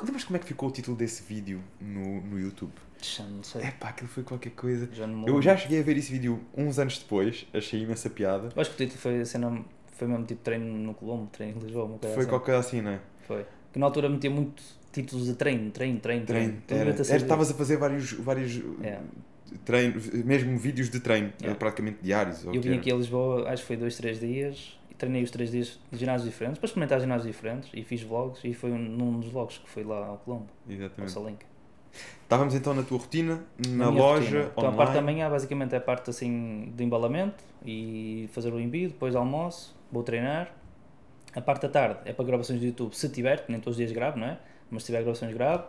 Lembras 0.04 0.24
como 0.24 0.36
é 0.36 0.40
que 0.40 0.46
ficou 0.46 0.68
o 0.68 0.72
título 0.72 0.94
desse 0.96 1.22
vídeo 1.22 1.62
no, 1.80 2.20
no 2.20 2.38
YouTube? 2.38 2.72
Já 3.00 3.24
não 3.24 3.42
sei. 3.42 3.62
É 3.62 3.70
pá, 3.70 3.88
aquilo 3.88 4.08
foi 4.08 4.22
qualquer 4.22 4.50
coisa. 4.50 4.86
Já 4.92 5.06
Eu 5.26 5.40
já 5.40 5.56
cheguei 5.56 5.80
a 5.80 5.82
ver 5.82 5.96
esse 5.96 6.12
vídeo 6.12 6.40
uns 6.54 6.78
anos 6.78 6.98
depois, 6.98 7.46
achei 7.54 7.82
imensa 7.82 8.10
piada. 8.10 8.50
Eu 8.54 8.60
acho 8.60 8.70
que 8.74 8.82
o 8.82 8.86
título 8.86 9.00
foi, 9.00 9.20
a 9.20 9.24
cena, 9.24 9.64
foi 9.96 10.06
mesmo 10.08 10.26
tipo 10.26 10.42
treino 10.42 10.66
no 10.66 10.92
Colombo, 10.92 11.28
treino 11.32 11.58
em 11.58 11.64
Lisboa, 11.64 11.84
uma 11.86 11.98
coisa 11.98 12.14
Foi 12.14 12.22
assim. 12.24 12.30
qualquer 12.30 12.52
coisa 12.52 12.58
assim, 12.68 12.80
não 12.82 12.90
é? 12.90 13.00
Foi. 13.26 13.46
Que 13.72 13.78
na 13.78 13.86
altura 13.86 14.10
metia 14.10 14.30
muito 14.30 14.62
títulos 14.92 15.26
de 15.26 15.34
treino, 15.34 15.70
treino, 15.70 15.98
treino, 16.00 16.26
treino. 16.26 16.62
Treino. 16.66 16.90
Era- 16.90 17.16
Estavas 17.16 17.50
a 17.50 17.54
fazer 17.54 17.76
vários, 17.76 18.12
vários 18.12 18.60
É. 18.82 18.98
treinos, 19.64 20.08
mesmo 20.10 20.58
vídeos 20.58 20.90
de 20.90 21.00
treino, 21.00 21.32
É. 21.42 21.54
praticamente 21.54 21.98
diários. 22.02 22.44
Eu 22.44 22.60
vim 22.60 22.76
aqui 22.76 22.90
a 22.92 22.94
Lisboa, 22.96 23.48
acho 23.50 23.62
que 23.62 23.66
foi 23.68 23.76
dois, 23.76 23.96
três 23.96 24.18
dias, 24.20 24.78
e 24.90 24.94
treinei 24.94 25.22
os 25.22 25.30
três 25.30 25.50
dias 25.50 25.78
de 25.90 25.98
ginásios 25.98 26.28
diferentes, 26.30 26.58
para 26.58 26.66
experimentar 26.66 27.00
ginásios 27.00 27.26
diferentes, 27.32 27.70
e 27.74 27.82
fiz 27.84 28.02
vlogs, 28.02 28.40
e 28.44 28.52
foi 28.54 28.70
um- 28.72 28.78
num 28.78 29.20
dos 29.20 29.30
vlogs 29.30 29.58
que 29.58 29.68
foi 29.68 29.84
lá 29.84 30.06
ao 30.06 30.18
Colombo, 30.18 30.46
ao 30.66 30.72
Exatamente. 30.72 31.12
Salink. 31.12 31.38
Estávamos 32.22 32.54
então 32.54 32.74
na 32.74 32.82
tua 32.82 32.98
rotina, 32.98 33.42
na, 33.66 33.90
minha 33.90 34.02
loja, 34.02 34.22
rotina. 34.42 34.52
Então 34.56 34.68
a 34.68 34.72
parte 34.72 34.92
da 34.94 35.00
manhã 35.02 35.30
basicamente 35.30 35.74
é 35.74 35.78
a 35.78 35.80
parte 35.80 36.10
assim 36.10 36.70
de 36.76 36.84
embalamento 36.84 37.42
e 37.64 38.28
fazer 38.32 38.52
o 38.52 38.60
envio, 38.60 38.88
depois 38.88 39.16
almoço, 39.16 39.74
vou 39.90 40.02
treinar. 40.02 40.54
A 41.34 41.40
parte 41.40 41.62
da 41.62 41.68
tarde 41.68 42.00
é 42.04 42.12
para 42.12 42.24
gravações 42.26 42.60
do 42.60 42.66
YouTube, 42.66 42.92
se 42.94 43.08
tiver, 43.08 43.44
que 43.46 43.50
nem 43.50 43.60
todos 43.60 43.74
os 43.74 43.78
dias 43.78 43.92
gravo, 43.92 44.18
não 44.18 44.26
é? 44.26 44.38
Mas 44.70 44.82
se 44.82 44.86
tiver 44.86 45.02
gravações 45.02 45.32
gravo. 45.34 45.64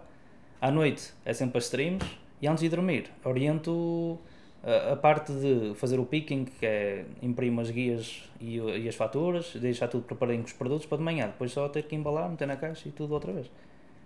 À 0.62 0.70
noite 0.70 1.14
é 1.24 1.34
sempre 1.34 1.58
as 1.58 1.66
streams 1.66 2.06
e 2.42 2.48
antes 2.48 2.62
de 2.62 2.70
dormir 2.70 3.10
oriento 3.24 4.20
a, 4.64 4.94
a 4.94 4.96
parte 4.96 5.32
de 5.32 5.74
fazer 5.76 6.00
o 6.00 6.06
picking, 6.06 6.46
que 6.46 6.66
é 6.66 7.06
imprimo 7.22 7.62
as 7.62 7.70
guias 7.70 8.24
e, 8.40 8.58
e 8.58 8.88
as 8.88 8.96
faturas, 8.96 9.54
deixar 9.56 9.88
tudo 9.88 10.04
preparadinho 10.04 10.44
com 10.44 10.50
os 10.50 10.54
produtos 10.54 10.86
para 10.86 10.98
de 10.98 11.04
manhã, 11.04 11.28
depois 11.28 11.52
só 11.52 11.68
ter 11.70 11.84
que 11.84 11.96
embalar, 11.96 12.30
meter 12.30 12.48
na 12.48 12.56
caixa 12.56 12.88
e 12.88 12.92
tudo 12.92 13.14
outra 13.14 13.32
vez. 13.32 13.50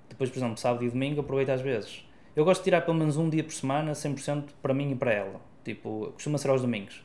Depois, 0.10 0.30
por 0.30 0.38
exemplo, 0.38 0.58
sábado 0.58 0.86
e 0.86 0.90
domingo 0.90 1.22
aproveito 1.22 1.50
às 1.50 1.62
vezes. 1.62 2.06
Eu 2.36 2.46
gosto 2.46 2.62
de 2.62 2.66
tirar 2.66 2.82
pelo 2.82 2.98
menos 2.98 3.18
um 3.18 3.30
dia 3.30 3.44
por 3.44 3.54
semana, 3.54 3.94
100% 3.94 4.46
para 4.62 4.74
mim 4.74 4.92
e 4.92 4.96
para 4.96 5.12
ela. 5.12 5.42
Tipo, 5.64 6.12
costuma 6.14 6.38
ser 6.38 6.50
aos 6.50 6.62
domingos. 6.62 7.04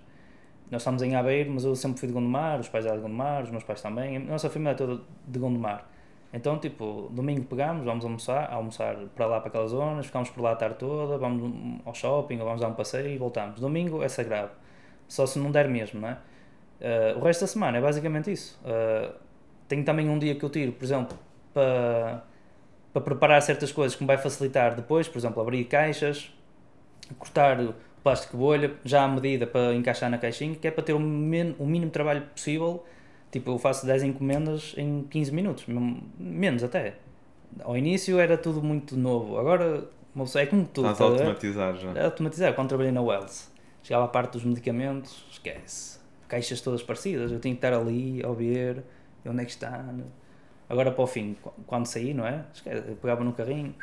Nós 0.70 0.82
estamos 0.82 1.02
em 1.02 1.14
Aveiro, 1.14 1.50
mas 1.50 1.64
eu 1.64 1.74
sempre 1.74 1.98
fui 1.98 2.08
de 2.08 2.14
Gondomar, 2.14 2.60
os 2.60 2.68
pais 2.68 2.84
eram 2.84 2.96
de 2.96 3.02
Gondomar, 3.02 3.44
os 3.44 3.50
meus 3.50 3.64
pais 3.64 3.80
também, 3.80 4.16
a 4.16 4.20
nossa 4.20 4.50
família 4.50 4.72
é 4.72 4.74
toda 4.74 5.00
de 5.26 5.38
Gondomar. 5.38 5.88
Então, 6.32 6.58
tipo, 6.58 7.08
domingo 7.10 7.44
pegamos, 7.44 7.84
vamos 7.84 8.04
almoçar, 8.04 8.52
almoçar 8.52 8.96
para 9.14 9.26
lá, 9.26 9.40
para 9.40 9.48
aquelas 9.48 9.70
zonas, 9.70 10.06
ficamos 10.06 10.28
por 10.30 10.42
lá 10.42 10.52
a 10.52 10.56
tarde 10.56 10.76
toda, 10.76 11.16
vamos 11.16 11.80
ao 11.86 11.94
shopping 11.94 12.38
ou 12.38 12.44
vamos 12.44 12.60
dar 12.60 12.68
um 12.68 12.74
passeio 12.74 13.08
e 13.08 13.16
voltamos. 13.16 13.60
Domingo 13.60 14.02
é 14.02 14.08
sagrado, 14.08 14.50
só 15.08 15.24
se 15.26 15.38
não 15.38 15.50
der 15.50 15.68
mesmo, 15.68 16.00
não 16.00 16.08
é? 16.08 16.18
Eh, 16.80 17.14
o 17.16 17.20
resto 17.20 17.42
da 17.42 17.46
semana 17.46 17.78
é 17.78 17.80
basicamente 17.80 18.30
isso. 18.30 18.60
Eh, 18.64 19.10
tenho 19.68 19.84
também 19.84 20.08
um 20.08 20.18
dia 20.18 20.34
que 20.34 20.44
eu 20.44 20.50
tiro, 20.50 20.72
por 20.72 20.84
exemplo, 20.84 21.18
para, 21.54 22.22
para 22.92 23.02
preparar 23.02 23.42
certas 23.42 23.72
coisas 23.72 23.96
que 23.96 24.02
me 24.02 24.06
vai 24.06 24.18
facilitar 24.18 24.74
depois, 24.74 25.08
por 25.08 25.18
exemplo, 25.18 25.40
abrir 25.42 25.64
caixas, 25.64 26.32
cortar 27.18 27.60
o 27.60 27.74
plástico 28.02 28.36
bolha, 28.36 28.74
já 28.84 29.04
à 29.04 29.08
medida 29.08 29.46
para 29.46 29.74
encaixar 29.74 30.10
na 30.10 30.18
caixinha, 30.18 30.54
que 30.54 30.68
é 30.68 30.70
para 30.70 30.84
ter 30.84 30.92
o, 30.92 31.00
men 31.00 31.54
o 31.58 31.66
mínimo 31.66 31.90
trabalho 31.90 32.22
possível. 32.34 32.84
Tipo, 33.30 33.50
eu 33.52 33.58
faço 33.58 33.84
10 33.86 34.02
encomendas 34.02 34.74
em 34.76 35.02
15 35.10 35.32
minutos, 35.32 35.64
menos 36.18 36.62
até. 36.64 36.94
Ao 37.60 37.76
início 37.76 38.18
era 38.18 38.36
tudo 38.38 38.62
muito 38.62 38.96
novo, 38.96 39.38
agora 39.38 39.84
uma 40.14 40.24
pessoa 40.24 40.42
é 40.42 40.46
como 40.46 40.64
tudo. 40.64 40.88
Estás 40.90 41.00
a 41.00 41.04
a 41.04 41.16
automatizar 41.18 41.76
já. 41.76 41.92
É 41.92 42.04
automatizar. 42.04 42.54
Quando 42.54 42.68
trabalhei 42.68 42.92
na 42.92 43.02
Wells, 43.02 43.50
chegava 43.82 44.04
a 44.06 44.08
parte 44.08 44.32
dos 44.32 44.44
medicamentos, 44.44 45.24
esquece. 45.30 45.98
caixas 46.26 46.60
todas 46.60 46.82
parecidas. 46.82 47.30
Eu 47.32 47.40
tinha 47.40 47.52
que 47.54 47.58
estar 47.58 47.72
ali 47.72 48.22
a 48.24 48.28
ver 48.32 48.82
onde 49.26 49.42
é 49.42 49.44
que 49.44 49.50
está. 49.50 49.84
Agora 50.68 50.90
para 50.92 51.02
o 51.04 51.06
fim, 51.06 51.34
qu- 51.42 51.52
quando 51.66 51.86
saí, 51.86 52.12
não 52.14 52.26
é? 52.26 52.44
Esquece, 52.52 52.82
pegava 53.00 53.24
no 53.24 53.32
carrinho, 53.32 53.74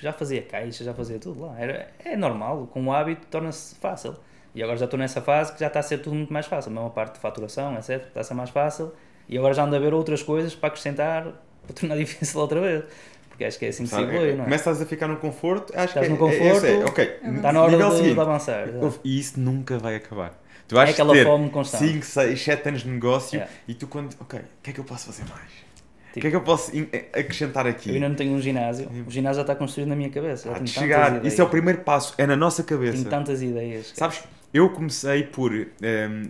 já 0.00 0.12
fazia 0.12 0.42
caixa, 0.42 0.82
já 0.84 0.94
fazia 0.94 1.18
tudo 1.18 1.42
lá. 1.46 1.58
Era, 1.58 1.90
é 2.04 2.16
normal, 2.16 2.66
com 2.72 2.86
o 2.86 2.92
hábito 2.92 3.26
torna-se 3.30 3.74
fácil. 3.76 4.16
E 4.54 4.62
agora 4.62 4.76
já 4.78 4.84
estou 4.84 4.98
nessa 4.98 5.20
fase 5.22 5.52
que 5.52 5.60
já 5.60 5.66
está 5.68 5.80
a 5.80 5.82
ser 5.82 5.98
tudo 5.98 6.14
muito 6.16 6.32
mais 6.32 6.46
fácil. 6.46 6.70
Mesmo 6.70 6.86
a 6.86 6.90
parte 6.90 7.14
de 7.14 7.20
faturação, 7.20 7.74
etc. 7.76 7.90
Está 8.08 8.20
a 8.20 8.24
ser 8.24 8.34
mais 8.34 8.50
fácil. 8.50 8.92
E 9.28 9.38
agora 9.38 9.54
já 9.54 9.64
ando 9.64 9.74
a 9.76 9.78
ver 9.78 9.94
outras 9.94 10.22
coisas 10.22 10.54
para 10.54 10.68
acrescentar, 10.68 11.24
para 11.66 11.74
tornar 11.74 11.96
difícil 11.96 12.40
outra 12.40 12.60
vez. 12.60 12.84
Porque 13.28 13.44
acho 13.46 13.58
que 13.58 13.64
é 13.64 13.68
assim 13.70 13.84
que 13.84 13.88
se 13.90 13.96
evolui, 14.00 14.34
não 14.34 14.42
é? 14.42 14.44
Começas 14.44 14.82
a 14.82 14.84
ficar 14.86 15.08
no 15.08 15.16
conforto, 15.16 15.72
acho 15.74 15.86
Estás 15.98 16.06
que 16.06 16.12
no 16.12 16.28
é- 16.28 16.36
é- 16.36 16.38
conforto, 16.38 16.66
é- 16.66 16.72
é- 16.80 16.84
ok, 16.84 17.18
Está 17.36 17.52
na 17.52 17.62
hora 17.62 17.76
de, 17.78 17.96
seguinte. 17.96 18.14
de 18.14 18.20
avançar. 18.20 18.68
E 19.02 19.18
isso 19.18 19.40
nunca 19.40 19.78
vai 19.78 19.96
acabar. 19.96 20.38
Tu 20.68 20.78
É 20.78 20.90
aquela 20.90 21.12
ter 21.14 21.24
fome 21.24 21.48
constante. 21.50 21.84
5, 21.92 22.04
6, 22.04 22.42
7 22.42 22.68
anos 22.68 22.82
de 22.82 22.88
negócio 22.90 23.36
Yeah. 23.36 23.52
e 23.66 23.74
tu 23.74 23.86
quando. 23.86 24.14
Ok, 24.20 24.38
o 24.38 24.42
que 24.62 24.70
é 24.70 24.72
que 24.74 24.80
eu 24.80 24.84
posso 24.84 25.06
fazer 25.06 25.24
mais? 25.30 25.40
O 25.50 26.12
Tipo, 26.12 26.20
que 26.20 26.26
é 26.26 26.30
que 26.30 26.36
eu 26.36 26.40
posso 26.42 26.76
in- 26.76 26.88
acrescentar 27.14 27.66
aqui? 27.66 27.88
Eu 27.88 27.94
ainda 27.94 28.08
não 28.10 28.14
tenho 28.16 28.32
um 28.34 28.40
ginásio. 28.40 28.86
O 29.06 29.10
ginásio 29.10 29.36
já 29.36 29.40
está 29.42 29.54
construído 29.54 29.88
na 29.88 29.96
minha 29.96 30.10
cabeça. 30.10 30.48
Já 30.48 30.54
tantas 30.54 30.68
chegar. 30.70 31.24
Isso 31.24 31.40
é 31.40 31.44
o 31.44 31.48
primeiro 31.48 31.80
passo, 31.80 32.14
é 32.18 32.26
na 32.26 32.36
nossa 32.36 32.62
cabeça. 32.62 32.98
Tenho 32.98 33.08
tantas 33.08 33.40
ideias. 33.42 33.92
Sabes, 33.96 34.22
eu 34.52 34.68
comecei 34.70 35.24
por 35.24 35.52
ehm, 35.54 36.24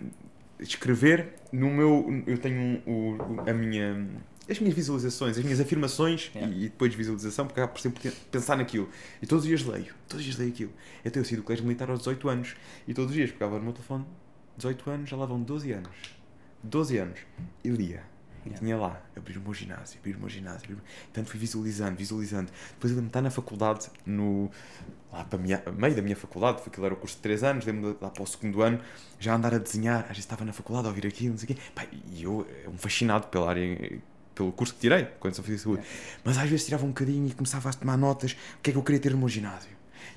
escrever 0.59 1.33
no 1.51 1.69
meu. 1.69 2.23
Eu 2.27 2.37
tenho 2.37 2.59
um- 2.59 2.81
o, 2.85 3.49
a 3.49 3.53
minha. 3.53 4.07
As 4.49 4.59
minhas 4.59 4.75
visualizações, 4.75 5.37
as 5.37 5.43
minhas 5.43 5.61
afirmações 5.61 6.29
Yeah. 6.35 6.53
e, 6.53 6.65
e 6.65 6.69
depois 6.69 6.93
visualização, 6.93 7.45
porque 7.47 7.61
acabo 7.61 7.73
por 7.73 7.81
sempre 7.81 8.11
pensar 8.29 8.57
naquilo. 8.57 8.89
E 9.21 9.25
todos 9.25 9.45
os 9.45 9.47
dias 9.47 9.63
leio, 9.63 9.93
todos 10.07 10.17
os 10.17 10.23
dias 10.25 10.37
leio 10.37 10.51
aquilo. 10.51 10.73
Eu 11.05 11.11
tenho 11.11 11.23
sido 11.25 11.37
do 11.37 11.43
colégio 11.43 11.63
militar 11.65 11.89
aos 11.89 11.99
18 11.99 12.27
anos 12.27 12.55
e 12.85 12.93
todos 12.93 13.11
os 13.11 13.15
dias 13.15 13.31
pegava 13.31 13.57
no 13.57 13.63
meu 13.63 13.71
telefone, 13.71 14.03
18 14.57 14.89
anos, 14.89 15.09
já 15.09 15.15
lá 15.15 15.25
vão 15.25 15.41
12 15.41 15.71
anos. 15.71 15.95
12 16.61 16.97
anos. 16.97 17.19
E 17.63 17.69
lia. 17.69 18.03
E 18.45 18.49
Yeah. 18.49 18.59
tinha 18.59 18.75
lá, 18.75 19.01
abrir 19.15 19.37
o 19.37 19.41
meu 19.41 19.53
ginásio, 19.53 19.97
abrir 19.99 20.17
o 20.17 20.19
meu 20.19 20.27
ginásio. 20.27 20.63
Abrir... 20.65 20.75
Portanto, 21.05 21.27
fui 21.29 21.39
visualizando, 21.39 21.95
visualizando. 21.95 22.51
Depois 22.71 22.91
eu 22.91 22.95
lembro 22.97 23.03
de 23.03 23.07
estar 23.07 23.21
na 23.21 23.31
faculdade, 23.31 23.87
no, 24.05 24.51
lá 25.13 25.23
para 25.23 25.37
minha, 25.37 25.63
meio 25.77 25.95
da 25.95 26.01
minha 26.01 26.15
faculdade, 26.15 26.59
foi 26.59 26.69
aquilo 26.69 26.85
era 26.87 26.95
o 26.95 26.97
curso 26.97 27.15
de 27.15 27.21
3 27.21 27.43
anos, 27.43 27.65
lembro-me 27.65 27.95
lá 28.01 28.09
para 28.09 28.23
o 28.23 28.25
segundo 28.27 28.63
ano, 28.63 28.79
já 29.19 29.35
andar 29.35 29.53
a 29.53 29.59
desenhar, 29.59 30.01
às 30.01 30.07
vezes 30.07 30.23
estava 30.23 30.43
na 30.43 30.51
faculdade 30.51 30.87
a 30.87 30.89
ouvir 30.89 31.05
aquilo, 31.05 31.31
não 31.31 31.37
sei 31.37 31.51
o 31.51 31.55
quê. 31.55 31.61
Pá, 31.75 31.85
e 32.11 32.23
eu, 32.23 32.47
eh, 32.49 32.67
um 32.67 32.77
fascinado 32.77 33.27
pela 33.27 33.47
área, 33.47 33.99
pelo 34.33 34.51
curso 34.51 34.73
que 34.73 34.79
tirei, 34.79 35.05
quando 35.19 35.35
só 35.35 35.43
fiz 35.43 35.61
saúde. 35.61 35.83
Mas 36.23 36.37
às 36.37 36.49
vezes 36.49 36.65
tirava 36.65 36.83
um 36.83 36.89
bocadinho 36.89 37.27
e 37.27 37.31
começava 37.31 37.69
a 37.69 37.73
tomar 37.73 37.95
notas, 37.95 38.31
o 38.31 38.61
que 38.63 38.71
é 38.71 38.73
que 38.73 38.79
eu 38.79 38.83
queria 38.83 38.99
ter 38.99 39.11
no 39.11 39.19
meu 39.19 39.29
ginásio. 39.29 39.69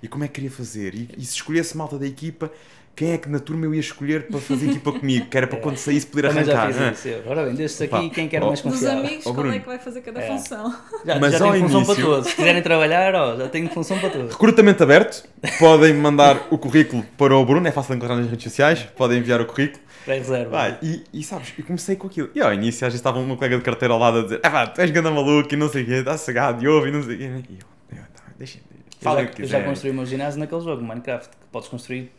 E 0.03 0.09
como 0.09 0.25
é 0.25 0.29
que 0.29 0.35
queria 0.35 0.51
fazer. 0.51 0.95
E, 0.95 1.11
e 1.19 1.25
se 1.25 1.35
escolhesse 1.35 1.77
malta 1.77 1.99
da 1.99 2.07
equipa, 2.07 2.51
quem 2.97 3.13
é 3.13 3.19
que 3.19 3.29
na 3.29 3.39
turma 3.39 3.67
eu 3.67 3.75
ia 3.75 3.81
escolher 3.81 4.27
para 4.27 4.41
fazer 4.41 4.71
equipa 4.71 4.91
comigo, 4.91 5.27
que 5.27 5.37
era 5.37 5.47
para 5.47 5.59
quando 5.61 5.77
saísse 5.77 6.07
poder 6.07 6.29
Também 6.29 6.45
já 6.47 6.59
arrancar. 6.63 6.91
fiz 6.95 6.99
isso. 6.99 7.09
eu. 7.09 7.23
Ora 7.27 7.45
bem, 7.45 7.55
destes 7.55 7.81
Opa, 7.87 7.99
aqui, 7.99 8.11
quem 8.11 8.27
quer 8.27 8.43
oh. 8.43 8.47
mais 8.47 8.63
Dos 8.63 8.73
confiável? 8.73 8.99
amigos, 9.05 9.23
qual 9.25 9.35
Bruno. 9.35 9.55
é 9.55 9.59
que 9.59 9.67
vai 9.67 9.79
fazer 9.79 10.01
cada 10.01 10.21
É. 10.21 10.27
função? 10.27 10.75
Já, 11.05 11.19
Mas 11.21 11.33
já 11.33 11.39
tem 11.53 11.61
função 11.61 11.85
para 11.85 11.93
início- 11.95 12.05
todos. 12.11 12.29
Se 12.31 12.37
quiserem 12.37 12.63
trabalhar, 12.63 13.15
ó, 13.15 13.37
já 13.37 13.49
tem 13.49 13.69
função 13.69 13.99
para 13.99 14.09
todos. 14.11 14.33
Recrutamento 14.33 14.83
aberto, 14.83 15.29
podem 15.59 15.93
mandar 15.95 16.49
o 16.51 16.57
currículo 16.57 17.05
para 17.19 17.37
o 17.37 17.45
Bruno, 17.45 17.69
é 17.69 17.71
fácil 17.71 17.91
de 17.93 17.99
encontrar 17.99 18.17
nas 18.17 18.31
redes 18.31 18.45
sociais, 18.45 18.83
podem 18.97 19.19
enviar 19.19 19.41
o 19.43 19.47
currículo. 19.47 19.85
Pré-reserva. 20.07 20.51
Vai, 20.51 20.79
e, 20.83 21.03
e 21.13 21.23
sabes, 21.23 21.53
eu 21.59 21.65
comecei 21.65 21.97
com 21.97 22.07
aquilo. 22.07 22.31
E 22.35 22.41
ao 22.41 22.55
início 22.55 22.87
às 22.87 22.93
vezes 22.93 23.01
estava 23.01 23.19
uma 23.19 23.37
colega 23.37 23.57
de 23.59 23.63
carteira 23.65 23.93
ao 23.93 24.01
lado 24.01 24.21
a 24.21 24.23
dizer: 24.23 24.41
Ah, 24.43 24.51
pá, 24.51 24.67
tu 24.69 24.81
és 24.81 24.91
ganda 24.91 25.11
maluco 25.11 25.53
e 25.53 25.57
não 25.57 25.69
sei 25.69 25.83
o 25.83 25.87
quê, 25.87 25.95
está 25.95 26.17
cegado 26.17 26.63
e 26.65 26.69
ouve 26.69 26.89
e 26.89 26.93
não 26.93 27.03
sei 27.03 27.17
o 27.17 27.19
quê. 27.19 27.25
E 27.25 27.59
eu, 27.59 27.99
eu 27.99 28.03
tá, 28.15 28.23
deixa, 28.39 28.59
Eu 28.59 28.63
fala 29.03 29.23
já, 29.25 29.27
o 29.29 29.33
que 29.35 29.43
eu 29.43 29.47
já 29.47 29.63
construí 29.65 29.91
o 29.91 29.95
meu 29.95 30.07
ginásio 30.07 30.39
naquele 30.39 30.61
jogo, 30.61 30.81
Minecraft, 30.83 31.29
que 31.29 31.37
podes 31.51 31.69
construir 31.69 32.13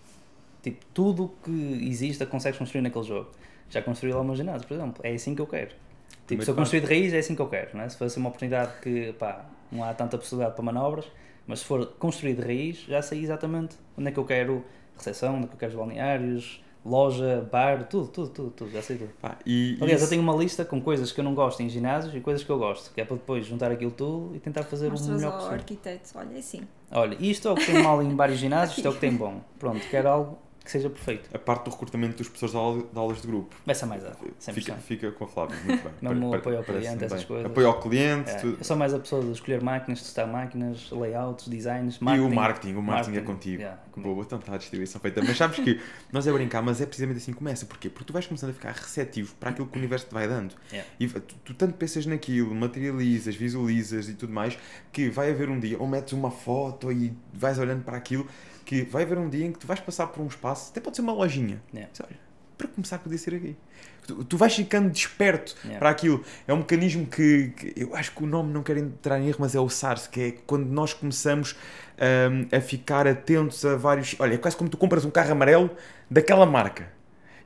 tipo 0.62 0.86
tudo 0.94 1.26
o 1.26 1.30
que 1.44 1.88
exista, 1.88 2.26
consegues 2.26 2.58
construir 2.60 2.82
naquele 2.82 3.06
jogo. 3.06 3.30
Já 3.70 3.82
construí 3.82 4.12
lá 4.14 4.22
o 4.22 4.24
meu 4.24 4.36
ginásio, 4.36 4.68
por 4.68 4.74
exemplo. 4.76 5.02
É 5.04 5.14
assim 5.14 5.36
que 5.36 5.42
eu 5.42 5.48
quero. 5.48 5.72
Tipo, 6.26 6.44
se 6.44 6.52
eu 6.52 6.56
construir 6.56 6.82
de 6.82 6.88
raiz, 6.88 7.14
é 7.14 7.20
assim 7.20 7.36
que 7.36 7.42
eu 7.42 7.48
quero, 7.48 7.76
não 7.78 7.84
é? 7.84 7.90
Se 7.90 7.98
fosse 7.98 8.18
uma 8.18 8.30
oportunidade 8.30 8.80
que, 8.82 9.14
pá, 9.14 9.46
não 9.72 9.84
há 9.84 9.94
tanta 9.94 10.18
possibilidade 10.18 10.56
para 10.56 10.64
manobras, 10.66 11.06
mas 11.46 11.60
se 11.60 11.66
for 11.66 11.86
construir 12.00 12.34
de 12.36 12.42
raiz, 12.42 12.80
já 12.88 13.02
sei 13.02 13.22
exatamente 13.22 13.76
onde 13.98 14.10
é 14.10 14.12
que 14.12 14.18
eu 14.20 14.26
quero 14.26 14.64
recepção, 14.98 15.36
onde 15.36 15.46
é 15.46 15.48
que 15.48 15.54
eu 15.54 15.58
quero 15.60 15.72
os 15.72 15.78
balneários, 15.78 16.62
loja, 16.86 17.48
bar, 17.52 17.86
tudo, 17.88 18.08
tudo, 18.08 18.30
tudo, 18.30 18.50
tudo, 18.52 18.72
já 18.72 18.82
sei 18.82 18.98
tudo. 18.98 19.12
Pá, 19.22 19.38
e, 19.46 19.78
Aliás, 19.82 20.02
isso- 20.02 20.06
eu 20.06 20.10
tenho 20.10 20.22
uma 20.22 20.36
lista 20.36 20.64
com 20.66 20.82
coisas 20.82 21.12
que 21.12 21.20
eu 21.20 21.24
não 21.24 21.34
gosto 21.34 21.62
em 21.62 21.70
ginásios 21.70 22.14
e 22.16 22.20
coisas 22.20 22.44
que 22.44 22.50
eu 22.50 22.58
gosto, 22.58 22.94
que 22.94 23.00
é 23.02 23.06
para 23.06 23.16
depois 23.16 23.46
juntar 23.46 23.72
aquilo 23.72 23.92
tudo 23.92 24.36
e 24.36 24.40
tentar 24.40 24.64
fazer 24.64 24.88
o 24.88 24.92
Mostras 24.92 25.16
melhor 25.16 25.32
ao 25.32 25.38
possível. 25.38 25.58
arquiteto, 25.58 26.10
olha, 26.16 26.36
é 26.36 26.40
assim. 26.40 26.62
Olha, 26.92 27.18
isto 27.20 27.48
é 27.48 27.52
o 27.52 27.56
que 27.56 27.66
tem 27.66 27.82
mal 27.82 28.02
em 28.02 28.16
vários 28.16 28.38
ginásios, 28.40 28.78
isto 28.78 28.86
é 28.88 28.92
o 28.92 28.94
que 28.94 29.00
tem 29.02 29.12
bom. 29.16 29.42
Pronto, 29.60 29.86
quero 29.90 30.10
algo 30.10 30.38
que 30.68 30.72
seja 30.74 30.90
perfeito. 30.90 31.30
a 31.34 31.40
parte 31.40 31.64
do 31.66 31.72
recrutamento 31.72 32.18
dos 32.18 32.28
professores 32.28 32.52
de, 32.52 32.58
aula- 32.58 32.84
de 32.94 33.00
aulas 33.00 33.22
de 33.22 33.28
grupo. 33.28 33.56
Ser 33.74 33.86
mais 33.86 34.04
100%. 34.04 34.54
Fica, 34.54 34.76
fica 34.76 35.12
com 35.14 35.24
a 35.24 35.28
Flávia, 35.28 35.56
muito 35.66 35.82
bem. 35.84 35.94
Mesmo 36.14 36.30
Pare- 36.30 36.42
apoio 36.42 36.58
ao 36.58 36.64
cliente, 36.64 37.04
essas 37.06 37.20
bem. 37.20 37.28
coisas. 37.28 37.46
Apoio 37.46 37.68
ao 37.68 37.80
cliente, 37.80 38.30
É, 38.30 38.36
tudo. 38.36 38.58
eu 38.60 38.64
sou 38.64 38.76
mais 38.76 38.94
a 38.94 39.00
pessoa 39.00 39.24
de 39.24 39.32
escolher 39.32 39.62
máquinas, 39.64 40.02
testar 40.02 40.28
máquinas, 40.28 40.92
layouts, 40.92 41.48
designs, 41.48 41.96
E 41.96 42.04
marketing. 42.04 42.28
o 42.32 42.36
marketing, 42.36 42.74
o 42.76 42.82
marketing, 42.82 43.18
é 43.18 43.22
contigo. 43.22 43.62
Yeah, 43.62 43.82
é 43.88 43.90
comigo. 43.92 44.14
Boa, 44.14 44.26
então 44.26 44.40
está 44.40 44.54
a 44.56 44.58
distribuição 44.58 45.00
feita. 45.00 45.22
Mas 45.24 45.38
sabes 45.38 45.58
que 45.60 45.80
nós 46.12 46.28
é 46.28 46.32
brincar, 46.34 46.62
mas 46.62 46.82
é 46.82 46.86
precisamente 46.86 47.18
assim 47.18 47.32
que 47.32 47.38
começa. 47.38 47.66
Porquê? 47.66 47.90
Porque 47.90 48.06
tu 48.06 48.14
vais 48.14 48.28
começando 48.28 48.50
a 48.50 48.54
ficar 48.54 48.72
receptivo 48.74 49.34
para 49.36 49.52
aquilo 49.52 49.68
que 49.68 49.76
o 49.76 49.80
universo 49.80 50.08
te 50.08 50.14
vai 50.14 50.28
dando. 50.28 50.54
Yeah. 50.72 50.90
E 51.00 51.08
tu, 51.08 51.36
tu 51.46 51.54
tanto 51.54 51.74
pensas 51.76 52.06
naquilo, 52.06 52.54
materializas, 52.54 53.36
visualizas 53.36 54.10
e 54.10 54.14
tudo 54.16 54.34
mais, 54.34 54.58
que 54.92 55.10
vai 55.10 55.32
haver 55.32 55.50
um 55.50 55.60
dia, 55.60 55.78
ou 55.80 55.88
metes 55.88 56.12
uma 56.14 56.30
foto 56.30 56.92
e 56.92 57.14
vais 57.34 57.58
olhando 57.58 57.84
para 57.84 57.96
aquilo, 57.98 58.28
que 58.68 58.82
vai 58.82 59.04
haver 59.04 59.18
um 59.18 59.30
dia 59.30 59.46
em 59.46 59.52
que 59.54 59.60
tu 59.60 59.66
vais 59.66 59.80
passar 59.80 60.08
por 60.08 60.22
um 60.22 60.28
espaço, 60.28 60.72
até 60.72 60.82
pode 60.82 60.98
ser 60.98 61.02
uma 61.02 61.14
lojinha. 61.14 61.64
Yeah. 61.74 61.90
Diz, 61.90 62.02
olha, 62.02 62.20
para 62.58 62.68
começar 62.68 63.00
podia 63.00 63.18
ser 63.18 63.34
aqui. 63.34 63.56
Tu, 64.06 64.26
tu 64.26 64.38
vais 64.38 64.54
ficando 64.54 64.90
desperto 64.90 65.56
Yeah. 65.64 65.80
para 65.80 65.90
aquilo. 65.90 66.22
É 66.46 66.54
um 66.54 66.58
mecanismo 66.58 67.08
que, 67.08 67.54
que 67.56 67.74
eu 67.78 67.96
acho 67.96 68.12
que 68.12 68.22
o 68.22 68.28
nome 68.28 68.52
não 68.52 68.62
quero 68.64 68.80
entrar 68.80 69.20
em 69.20 69.30
erro, 69.30 69.38
mas 69.40 69.56
é 69.56 69.60
o 69.60 69.70
SARS, 69.70 70.08
que 70.08 70.22
é 70.22 70.32
quando 70.46 70.66
nós 70.66 70.94
começamos 70.94 71.56
hum, 71.98 72.46
a 72.52 72.60
ficar 72.60 73.08
atentos 73.08 73.64
a 73.64 73.78
vários. 73.78 74.18
Olha, 74.20 74.34
é 74.34 74.38
quase 74.38 74.58
como 74.58 74.70
tu 74.70 74.76
compras 74.76 75.06
um 75.06 75.12
carro 75.12 75.32
amarelo 75.32 75.70
daquela 76.12 76.46
marca. 76.46 76.92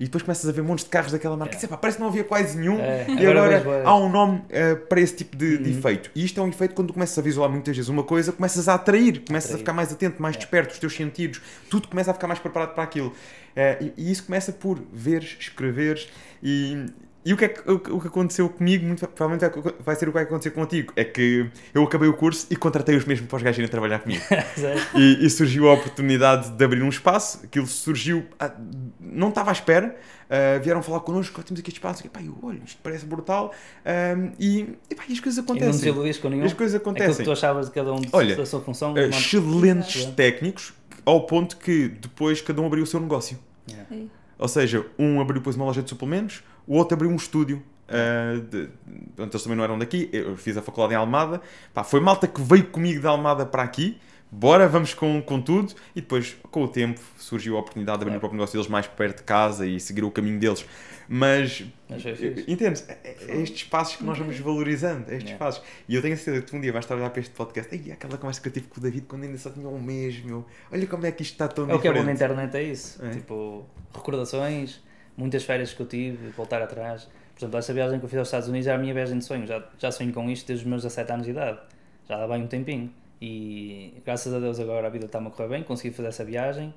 E 0.02 0.06
depois 0.06 0.24
começas 0.24 0.50
a 0.50 0.52
ver 0.52 0.64
montes 0.64 0.84
de 0.84 0.90
carros 0.90 1.12
daquela 1.12 1.38
marca. 1.38 1.52
Yeah. 1.54 1.60
Sei, 1.60 1.70
pá, 1.70 1.78
parece 1.78 1.98
que 1.98 2.02
não 2.02 2.10
havia 2.10 2.24
quase 2.24 2.58
nenhum. 2.58 2.80
É, 2.80 3.06
e 3.08 3.24
agora 3.28 3.58
agora, 3.60 3.84
há 3.88 3.96
um 3.96 4.10
nome 4.10 4.42
eh, 4.50 4.74
para 4.74 5.00
esse 5.00 5.16
tipo 5.18 5.38
de, 5.38 5.60
de 5.60 5.70
Uhum. 5.72 5.78
efeito. 5.78 6.10
E 6.16 6.26
isto 6.26 6.40
é 6.40 6.44
um 6.44 6.48
efeito 6.50 6.74
quando 6.74 6.88
tu 6.88 6.94
começas 6.94 7.16
a 7.20 7.22
visualizar 7.22 7.54
muitas 7.54 7.76
vezes 7.76 7.88
uma 7.88 8.04
coisa, 8.04 8.32
começas 8.32 8.68
a 8.68 8.74
atrair, 8.74 9.22
começas 9.28 9.52
a 9.52 9.54
Atrair. 9.54 9.60
ficar 9.60 9.74
mais 9.74 9.94
atento, 9.94 10.20
mais 10.20 10.34
Yeah. 10.36 10.40
desperto, 10.46 10.74
os 10.74 10.80
teus 10.80 10.96
sentidos, 10.96 11.40
tudo 11.70 11.88
começa 11.88 12.10
a 12.10 12.14
ficar 12.16 12.26
mais 12.28 12.40
preparado 12.40 12.74
para 12.74 12.84
aquilo. 12.84 13.14
Eh, 13.56 13.92
e, 13.96 14.08
e 14.08 14.12
isso 14.12 14.24
começa 14.26 14.52
por 14.52 14.80
veres, 14.92 15.38
escreveres 15.40 16.10
e. 16.42 16.84
E 17.24 17.34
o 17.34 17.38
que, 17.38 17.46
é 17.46 17.50
que, 17.50 17.72
o, 17.72 17.78
que- 17.78 17.92
o 17.92 18.00
que 18.02 18.08
aconteceu 18.08 18.50
comigo, 18.50 18.84
muito 18.86 19.08
provavelmente 19.08 19.62
vai- 19.62 19.74
vai 19.80 19.96
ser 19.96 20.06
o 20.06 20.08
que 20.12 20.14
vai 20.16 20.24
acontecer 20.24 20.50
contigo. 20.52 20.92
É 20.96 21.04
que 21.04 21.48
eu 21.74 21.84
acabei 21.84 22.10
o 22.10 22.14
curso 22.16 22.48
e 22.50 22.56
contratei 22.56 22.96
os 22.96 23.06
mesmos 23.06 23.28
para 23.30 23.38
os 23.38 23.44
gajos 23.44 23.60
irem 23.60 23.70
trabalhar 23.70 24.00
comigo. 24.00 24.24
E, 24.96 25.24
e 25.26 25.30
surgiu 25.30 25.70
a 25.70 25.74
oportunidade 25.74 26.50
de 26.50 26.64
abrir 26.66 26.82
um 26.82 26.90
espaço. 26.90 27.42
Aquilo 27.44 27.68
surgiu, 27.68 28.26
ah, 28.40 28.52
não 29.00 29.30
estava 29.30 29.52
à 29.52 29.54
espera. 29.54 29.96
ah, 30.30 30.58
vieram 30.64 30.82
falar 30.82 31.02
connosco, 31.02 31.40
"Ó, 31.40 31.44
temos 31.44 31.60
aqui 31.60 31.70
este 31.70 31.78
espaço. 31.78 32.06
E, 32.06 32.10
pá, 32.10 32.22
eu, 32.24 32.36
olha, 32.42 32.60
isto 32.66 32.80
parece 32.82 33.06
brutal. 33.06 33.54
ah, 33.86 34.16
e, 34.40 34.76
e, 34.90 34.96
pá, 34.96 35.04
e 35.08 35.14
as 35.14 35.20
coisas 35.20 35.38
E 35.38 35.42
não 35.42 35.46
acontecem. 35.56 35.72
desiludiste 35.74 36.22
com 36.24 36.30
nenhum? 36.30 36.46
As 36.46 36.54
coisas 36.54 36.76
Aquilo 36.76 36.96
que 36.96 37.02
acontecem. 37.02 37.26
tu 37.26 37.32
achavas 37.32 37.68
de 37.68 37.72
cada 37.72 37.94
um 37.94 38.02
de, 38.02 38.10
Olha, 38.14 38.36
da 38.36 38.46
sua 38.48 38.62
função? 38.62 38.90
Manda- 38.90 39.08
excelentes 39.10 40.06
técnicos, 40.16 40.74
ao 41.06 41.26
ponto 41.28 41.58
que 41.58 41.88
depois 41.88 42.42
cada 42.42 42.62
um 42.62 42.66
abriu 42.66 42.84
o 42.84 42.88
seu 42.88 43.00
negócio. 43.00 43.38
Yeah. 43.70 43.96
É. 43.96 44.04
Ou 44.40 44.48
seja, 44.48 44.84
um 44.98 45.22
abriu 45.22 45.36
depois 45.40 45.56
uma 45.56 45.66
loja 45.66 45.84
de 45.84 45.90
suplementos, 45.90 46.44
o 46.72 46.78
outro 46.78 46.96
abriu 46.96 47.10
um 47.10 47.16
estúdio. 47.16 47.62
ah, 47.90 48.40
de, 48.50 48.70
portanto, 49.16 49.34
eles 49.34 49.44
também 49.44 49.58
não 49.58 49.64
eram 49.64 49.78
daqui. 49.78 50.10
Eu 50.14 50.38
fiz 50.38 50.56
a 50.56 50.62
faculdade 50.62 50.94
em 50.94 50.98
Almada. 50.98 51.42
Pá, 51.74 51.84
foi 51.84 52.00
malta 52.00 52.28
que 52.28 52.42
veio 52.42 52.66
comigo 52.68 53.02
de 53.02 53.08
Almada 53.08 53.46
para 53.46 53.64
aqui. 53.64 53.98
Bora, 54.34 54.66
vamos 54.70 54.94
com, 54.94 55.22
com 55.22 55.42
tudo. 55.42 55.74
E 55.94 56.00
depois, 56.00 56.38
com 56.50 56.64
o 56.64 56.68
tempo, 56.70 57.02
surgiu 57.18 57.58
a 57.58 57.60
oportunidade 57.60 57.98
de 58.00 58.04
abrir 58.04 58.16
o 58.16 58.20
próprio 58.22 58.38
negócio 58.38 58.54
deles 58.58 58.70
mais 58.72 58.88
perto 58.88 59.18
de 59.18 59.24
casa 59.24 59.68
e 59.68 59.78
seguir 59.82 60.06
o 60.06 60.12
caminho 60.12 60.40
deles. 60.40 60.66
Mas, 61.10 61.66
Mas 61.90 62.02
foi 62.02 62.16
fixe. 62.16 62.46
entendes? 62.48 62.86
É, 62.88 63.16
é 63.28 63.42
estes 63.42 63.64
passos 63.66 63.98
que 63.98 64.04
nós 64.06 64.18
vamos 64.18 64.40
valorizando. 64.40 65.12
É 65.12 65.18
estes 65.18 65.34
passos. 65.34 65.62
E 65.90 65.94
eu 65.96 66.02
tenho 66.02 66.14
a 66.14 66.18
certeza 66.18 66.46
que 66.46 66.56
um 66.56 66.62
dia 66.62 66.72
vais 66.72 66.86
estar 66.86 66.96
a 66.96 66.98
olhar 67.00 67.10
para 67.10 67.20
este 67.20 67.34
podcast. 67.34 67.76
Ei, 67.76 67.92
aquela 67.92 68.18
conversa 68.18 68.40
que 68.40 68.48
eu 68.48 68.54
tive 68.54 68.68
com 68.68 68.80
o 68.80 68.84
David 68.84 69.06
quando 69.06 69.24
ainda 69.24 69.38
só 69.38 69.50
tinha 69.50 69.68
um 69.68 69.82
mês, 69.82 70.24
meu. 70.24 70.46
Olha 70.72 70.88
como 70.88 71.06
é 71.06 71.12
que 71.12 71.24
isto 71.24 71.34
está 71.34 71.50
tão 71.50 71.70
É 71.70 71.76
o 71.76 71.80
que 71.82 71.88
é 71.90 71.92
bom 71.92 72.00
diferente. 72.00 72.06
na 72.06 72.14
internet, 72.46 72.56
é 72.56 72.64
isso. 72.64 73.04
É. 73.06 73.10
Tipo, 73.10 73.66
recordações, 73.94 74.80
muitas 75.16 75.44
férias 75.44 75.74
que 75.74 75.82
eu 75.82 75.86
tive, 75.86 76.30
voltar 76.30 76.62
atrás. 76.62 77.08
Por 77.36 77.42
exemplo, 77.42 77.60
essa 77.60 77.74
viagem 77.74 78.00
que 78.00 78.06
eu 78.06 78.10
fiz 78.10 78.20
aos 78.20 78.28
Estados 78.28 78.48
Unidos 78.48 78.68
era 78.68 78.78
a 78.78 78.82
minha 78.82 78.94
viagem 78.94 79.18
de 79.18 79.26
sonho. 79.26 79.46
Já, 79.46 79.64
já 79.78 79.92
sonho 79.92 80.14
com 80.14 80.30
isto 80.30 80.48
desde 80.48 80.66
os 80.66 80.70
meus 80.70 80.84
17 80.84 81.12
anos 81.12 81.26
de 81.26 81.32
idade. 81.32 81.60
Já 82.08 82.18
dá 82.18 82.28
bem 82.28 82.44
um 82.44 82.48
tempinho. 82.48 82.92
E 83.22 83.94
graças 84.06 84.34
a 84.34 84.40
Deus 84.40 84.60
agora 84.60 84.88
a 84.88 84.90
vida 84.90 85.06
está-me 85.06 85.28
a 85.28 85.30
correr 85.30 85.50
bem. 85.50 85.64
Consegui 85.64 85.94
fazer 85.94 86.10
essa 86.10 86.26
viagem. 86.26 86.74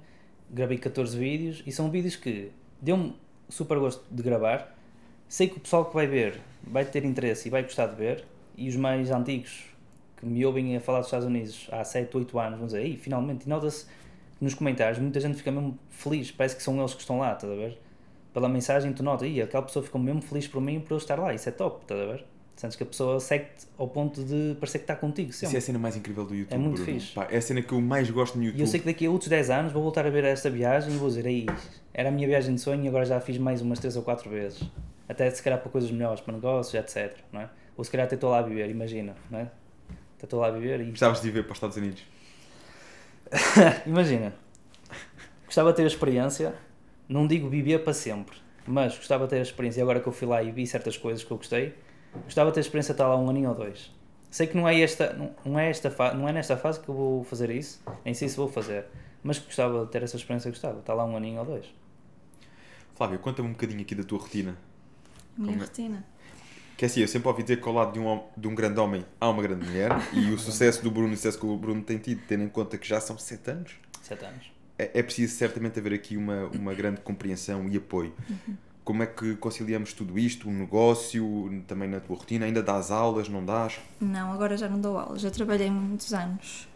Gravei 0.51 0.78
14 0.78 1.18
vídeos 1.18 1.62
e 1.66 1.72
são 1.72 1.91
vídeos 1.91 2.16
que 2.16 2.51
deu-me 2.80 3.16
super 3.49 3.78
gosto 3.78 4.05
de 4.11 4.22
gravar. 4.22 4.74
Sei 5.28 5.49
que 5.49 5.57
o 5.57 5.61
pessoal 5.61 5.87
que 5.87 5.95
vai 5.95 6.07
ver 6.07 6.41
vai 6.62 6.85
ter 6.85 7.05
interesse 7.05 7.49
e 7.49 7.51
vai 7.51 7.62
gostar 7.62 7.87
de 7.87 7.97
ver. 7.97 8.24
E 8.57 8.68
os 8.68 8.76
mais 8.76 9.11
antigos 9.11 9.64
que 10.16 10.26
me 10.26 10.45
ouvem 10.47 10.76
a 10.76 10.80
falar 10.80 10.99
dos 10.99 11.09
Estados 11.09 11.26
Unidos 11.26 11.68
há 11.72 11.82
7, 11.82 12.16
8 12.16 12.39
anos 12.39 12.59
vão 12.59 12.66
dizer, 12.66 12.82
Ei, 12.82 12.97
finalmente, 12.97 13.45
e 13.45 13.49
nota-se 13.49 13.87
nos 14.41 14.55
comentários, 14.55 14.99
muita 14.99 15.20
gente 15.20 15.37
fica 15.37 15.51
mesmo 15.51 15.78
feliz, 15.91 16.30
parece 16.30 16.57
que 16.57 16.62
são 16.62 16.78
eles 16.78 16.95
que 16.95 17.01
estão 17.01 17.18
lá, 17.18 17.32
estás 17.32 17.53
a 17.53 17.57
ver? 17.57 17.78
Pela 18.35 18.49
mensagem 18.49 18.93
tu 18.93 19.03
notas, 19.03 19.28
e 19.30 19.41
aquela 19.41 19.62
pessoa 19.62 19.82
ficou 19.82 19.99
mesmo 20.01 20.20
feliz 20.20 20.47
por 20.47 20.61
mim 20.61 20.80
por 20.80 20.93
eu 20.93 20.99
estar 20.99 21.18
lá, 21.18 21.32
isso 21.32 21.49
é 21.49 21.53
top, 21.53 21.82
estás 21.82 22.01
a 22.01 22.05
ver? 22.05 22.24
Sentes 22.57 22.76
que 22.76 22.82
a 22.85 22.87
pessoa 22.87 23.18
segue-te 23.18 23.66
ao 23.76 23.89
ponto 23.89 24.22
de 24.22 24.55
parecer 24.61 24.78
que 24.78 24.85
está 24.85 24.95
contigo 24.95 25.30
Isso 25.30 25.45
é 25.45 25.49
sempre. 25.49 25.59
a 25.59 25.61
cena 25.61 25.78
mais 25.78 25.97
incrível 25.97 26.24
do 26.24 26.35
YouTube. 26.37 26.55
É 26.55 26.59
muito 26.59 26.82
Bruno. 26.82 27.01
fixe. 27.01 27.12
Pá, 27.12 27.26
é 27.28 27.37
a 27.37 27.43
cena 27.43 27.61
que 27.62 27.72
eu 27.72 27.80
mais 27.80 28.09
gosto 28.11 28.37
no 28.39 28.45
E 28.45 28.47
YouTube. 28.47 28.61
eu 28.61 28.66
sei 28.68 28.78
que 28.80 28.87
daqui 28.87 29.07
a 29.07 29.11
outros 29.11 29.28
10 29.28 29.51
anos 29.51 29.72
vou 29.72 29.82
voltar 29.82 30.07
a 30.07 30.11
ver 30.11 30.22
esta 30.22 30.49
viagem 30.49 30.95
e 30.95 30.97
vou 30.97 31.09
dizer, 31.09 31.26
aí, 31.26 31.47
era 31.93 32.11
a 32.11 32.12
minha 32.12 32.28
viagem 32.28 32.55
de 32.55 32.61
sonho 32.61 32.85
e 32.85 32.89
agora 32.89 33.05
já 33.05 33.16
a 33.16 33.20
fiz 33.20 33.39
mais 33.39 33.61
umas 33.61 33.80
3 33.80 33.97
ou 33.97 34.03
4 34.05 34.30
vezes. 34.30 34.62
Até 35.09 35.28
se 35.30 35.43
calhar 35.43 35.59
para 35.61 35.68
coisas 35.68 35.91
melhores, 35.91 36.20
para 36.20 36.32
negócios, 36.32 36.74
etc. 36.74 37.18
Não 37.32 37.41
é? 37.41 37.51
Ou 37.76 37.82
se 37.82 37.91
calhar 37.91 38.07
até 38.07 38.14
estou 38.14 38.30
lá 38.30 38.39
a 38.39 38.43
viver, 38.43 38.70
imagina, 38.70 39.16
não 39.28 39.41
é? 39.41 39.43
Até 40.16 40.24
estou 40.26 40.39
lá 40.41 40.47
a 40.47 40.51
viver 40.53 40.80
e 40.80 40.91
Gostavas 40.91 41.20
de 41.20 41.26
ir 41.28 41.30
ver 41.32 41.43
para 41.43 41.53
os 41.53 41.57
Estados 41.57 41.76
Unidos. 41.76 42.03
Imagina, 43.85 44.32
gostava 45.45 45.70
de 45.72 45.76
ter 45.78 45.82
a 45.82 45.87
experiência, 45.87 46.55
não 47.09 47.27
digo 47.27 47.49
viver 47.49 47.85
para 47.85 47.93
sempre, 47.95 48.37
mas 48.67 48.97
gostava 48.97 49.25
de 49.25 49.31
ter 49.31 49.39
a 49.39 49.43
experiência, 49.43 49.83
agora 49.83 50.01
que 50.01 50.07
eu 50.07 50.13
fui 50.13 50.27
lá 50.29 50.43
e 50.43 50.51
vi 50.51 50.67
certas 50.67 50.97
coisas 50.97 51.23
que 51.25 51.31
eu 51.31 51.37
gostei, 51.37 51.75
gostava 52.25 52.51
de 52.51 52.55
ter 52.55 52.61
a 52.61 52.63
experiência 52.63 52.95
de 52.95 53.01
estar 53.01 53.09
lá 53.09 53.17
um 53.17 53.29
aninho 53.29 53.51
ou 53.51 53.55
dois. 53.55 53.93
Sei 54.31 54.47
que 54.47 54.57
não 54.57 54.69
é, 54.69 54.81
esta, 54.81 55.13
não, 55.13 55.35
não, 55.45 55.59
é 55.59 55.71
esta 55.71 55.91
fa- 55.91 56.13
não 56.15 56.29
é 56.29 56.33
nesta 56.33 56.57
fase 56.57 56.81
que 56.81 56.89
eu 56.89 56.95
vou 56.95 57.25
fazer 57.25 57.51
isso, 57.51 57.83
nem 58.05 58.15
sei 58.15 58.29
se 58.29 58.37
vou 58.37 58.49
fazer, 58.49 58.87
mas 59.23 59.39
gostava 59.39 59.85
de 59.85 59.93
ter 59.93 60.03
essa 60.03 60.17
experiência, 60.17 60.51
gostava, 60.51 60.81
estar 60.81 60.95
lá 60.95 61.05
um 61.05 61.17
aninho 61.17 61.39
ou 61.41 61.45
dois. 61.47 61.67
Flávia, 62.97 63.19
conta-me 63.19 63.49
um 63.49 63.53
bocadinho 63.53 63.81
aqui 63.81 63.95
da 63.95 64.03
tua 64.05 64.19
rotina. 64.19 64.57
Minha 65.37 65.51
Como 65.53 65.63
é? 65.63 65.67
rotina. 65.67 66.05
Que 66.77 66.85
é 66.85 66.87
assim, 66.87 67.01
eu 67.01 67.09
sempre 67.09 67.29
ouvi 67.29 67.43
dizer 67.45 67.61
que 67.61 67.69
ao 67.69 67.75
lado 67.75 67.93
de 67.93 68.01
um, 68.01 68.21
de 68.37 68.49
um 68.49 68.55
grande 68.55 68.81
homem 68.81 69.05
há 69.21 69.29
uma 69.29 69.43
grande 69.43 69.65
mulher 69.65 69.91
e 70.13 70.31
o 70.33 70.39
sucesso 70.41 70.83
do 70.83 70.91
Bruno 70.91 71.11
e 71.11 71.15
o 71.15 71.17
sucesso 71.17 71.39
que 71.39 71.47
o 71.47 71.57
Bruno 71.57 71.83
tem 71.83 71.99
tido, 71.99 72.23
tendo 72.27 72.43
em 72.43 72.49
conta 72.49 72.77
que 72.77 72.87
já 72.87 73.01
são 73.01 73.17
7 73.17 73.51
anos, 73.51 73.73
Sete 74.03 74.25
anos. 74.25 74.51
É, 74.79 74.99
é 74.99 75.03
preciso 75.03 75.35
certamente 75.37 75.79
haver 75.79 75.93
aqui 75.95 76.16
uma, 76.16 76.47
uma 76.47 76.75
grande 76.75 77.01
compreensão 77.01 77.68
e 77.68 77.77
apoio. 77.77 78.12
Como 78.85 79.03
é 79.03 79.07
que 79.07 79.35
conciliamos 79.37 79.93
tudo 79.95 80.18
isto, 80.18 80.49
o 80.49 80.53
negócio, 80.53 81.64
também 81.66 81.89
na 81.89 82.01
tua 82.01 82.16
rotina? 82.16 82.45
Ainda 82.45 82.62
dás 82.62 82.91
aulas, 82.91 83.29
não 83.29 83.45
dás? 83.45 83.81
Não, 84.01 84.33
agora 84.33 84.57
já 84.57 84.68
não 84.68 84.79
dou 84.79 84.99
aulas. 84.99 85.22
Já 85.22 85.31
trabalhei 85.31 85.70
muitos 85.70 86.12
anos 86.12 86.68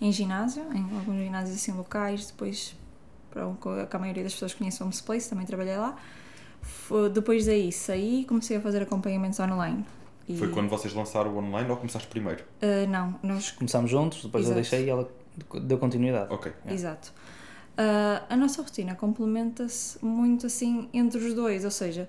em 0.00 0.10
ginásio, 0.10 0.62
em 0.72 0.82
alguns 0.96 1.18
ginásios 1.18 1.56
assim 1.56 1.72
locais, 1.72 2.26
depois, 2.26 2.74
para 3.30 3.86
que 3.86 3.94
a 3.96 3.98
maioria 3.98 4.22
das 4.22 4.32
pessoas 4.32 4.54
conhece 4.54 4.80
o 4.80 4.84
Homes 4.86 5.02
Place, 5.02 5.28
também 5.28 5.44
trabalhei 5.44 5.76
lá. 5.76 5.96
Depois 7.12 7.44
daí 7.44 7.70
saí 7.70 8.22
e 8.22 8.24
comecei 8.24 8.56
a 8.56 8.60
fazer 8.60 8.82
acompanhamentos 8.82 9.38
online. 9.40 9.84
E, 10.26 10.36
Foi 10.38 10.48
quando 10.48 10.68
vocês 10.68 10.94
lançaram 10.94 11.34
o 11.34 11.38
online 11.38 11.68
ou 11.70 11.76
começaste 11.76 12.08
primeiro? 12.08 12.44
Ah, 12.62 12.86
não, 12.86 13.18
nós 13.22 13.50
Começámos 13.50 13.90
juntos, 13.90 14.22
depois 14.22 14.46
eu 14.46 14.52
Exato. 14.52 14.70
deixei 14.70 14.86
e 14.86 14.90
ela 14.90 15.10
deu 15.62 15.76
continuidade. 15.78 16.32
Ok. 16.32 16.52
É. 16.66 16.72
Exato. 16.72 17.12
Ah, 17.76 18.22
a 18.28 18.36
nossa 18.36 18.60
rotina 18.62 18.94
complementa-se 18.94 19.98
muito 20.04 20.46
assim 20.46 20.88
entre 20.92 21.18
os 21.18 21.32
dois, 21.34 21.64
ou 21.64 21.70
seja, 21.70 22.08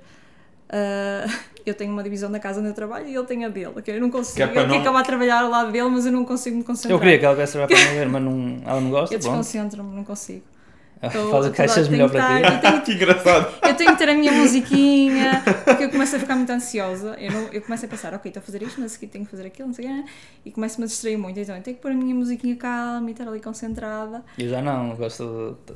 ah, 0.70 1.26
eu 1.66 1.74
tenho 1.74 1.92
uma 1.92 2.04
divisão 2.04 2.32
da 2.32 2.40
casa 2.40 2.60
onde 2.60 2.70
eu 2.70 2.74
trabalho 2.74 3.08
e 3.08 3.16
ele 3.16 3.26
tem 3.26 3.46
a 3.46 3.50
dele, 3.50 3.82
que 3.82 3.92
eu 3.92 4.00
não 4.02 4.10
consigo. 4.12 4.36
Que 4.36 4.44
é 4.44 4.48
quer 4.62 4.68
não- 4.68 4.80
acabar 4.82 5.00
a 5.00 5.04
trabalhar 5.04 5.42
ao 5.44 5.50
lado 5.50 5.72
dele, 5.72 5.90
mas 5.90 6.06
eu 6.06 6.12
não 6.12 6.26
consigo 6.26 6.58
me 6.58 6.64
concentrar. 6.64 6.92
Eu 6.94 7.00
queria 7.00 7.20
que 7.20 7.26
ela 7.26 7.36
viesse 7.36 7.54
trabalhar 7.54 7.80
para 7.80 7.92
me 7.92 8.00
ver, 8.00 8.08
mas 8.10 8.22
não, 8.24 8.62
ela 8.66 8.82
não 8.82 8.90
gosta, 8.90 9.16
Eu 9.16 9.20
desconcentro-me, 9.20 9.96
não 9.96 10.04
consigo. 10.04 10.44
Tô- 11.12 11.32
Faz 11.32 11.46
o 11.48 11.52
que 11.52 11.62
achas 11.64 11.88
melhor 11.90 12.12
para 12.12 12.42
ti. 12.42 12.62
tenho- 12.62 12.82
que 12.86 12.92
engraçado! 12.94 13.54
Eu 13.68 13.74
tenho 13.76 13.92
que 13.92 13.98
ter 13.98 14.10
a 14.10 14.14
minha 14.14 14.32
musiquinha, 14.32 15.42
porque 15.66 15.86
eu 15.86 15.90
começo 15.90 16.16
a 16.16 16.20
ficar 16.20 16.36
muito 16.36 16.52
ansiosa. 16.52 17.16
Eu, 17.20 17.32
não, 17.32 17.42
eu 17.52 17.62
começo 17.62 17.86
a 17.86 17.88
pensar, 17.88 18.14
ok, 18.14 18.30
estou 18.30 18.40
a 18.42 18.44
fazer 18.44 18.62
isto, 18.62 18.80
mas 18.80 18.92
a 18.92 18.94
seguir 18.96 19.08
tenho 19.08 19.26
que 19.26 19.32
fazer 19.32 19.48
aquilo, 19.48 19.68
não 19.70 19.74
sei 19.76 19.86
o 19.86 19.88
quê, 20.04 20.04
e 20.46 20.52
começo-me 20.52 20.84
a 20.86 20.88
distrair 20.88 21.18
muito. 21.18 21.40
Então 21.40 21.56
eu 21.56 21.62
tenho 21.64 21.76
que 21.76 21.82
pôr 21.82 21.92
a 21.92 21.96
minha 21.96 22.14
musiquinha 22.14 22.56
calma 22.56 23.10
e 23.10 23.14
estar 23.14 23.28
ali 23.28 23.40
concentrada. 23.40 24.24
Eu 24.38 24.48
já 24.50 24.62
não, 24.62 24.92
eu 24.92 24.96
gosto 24.98 25.58
de. 25.68 25.74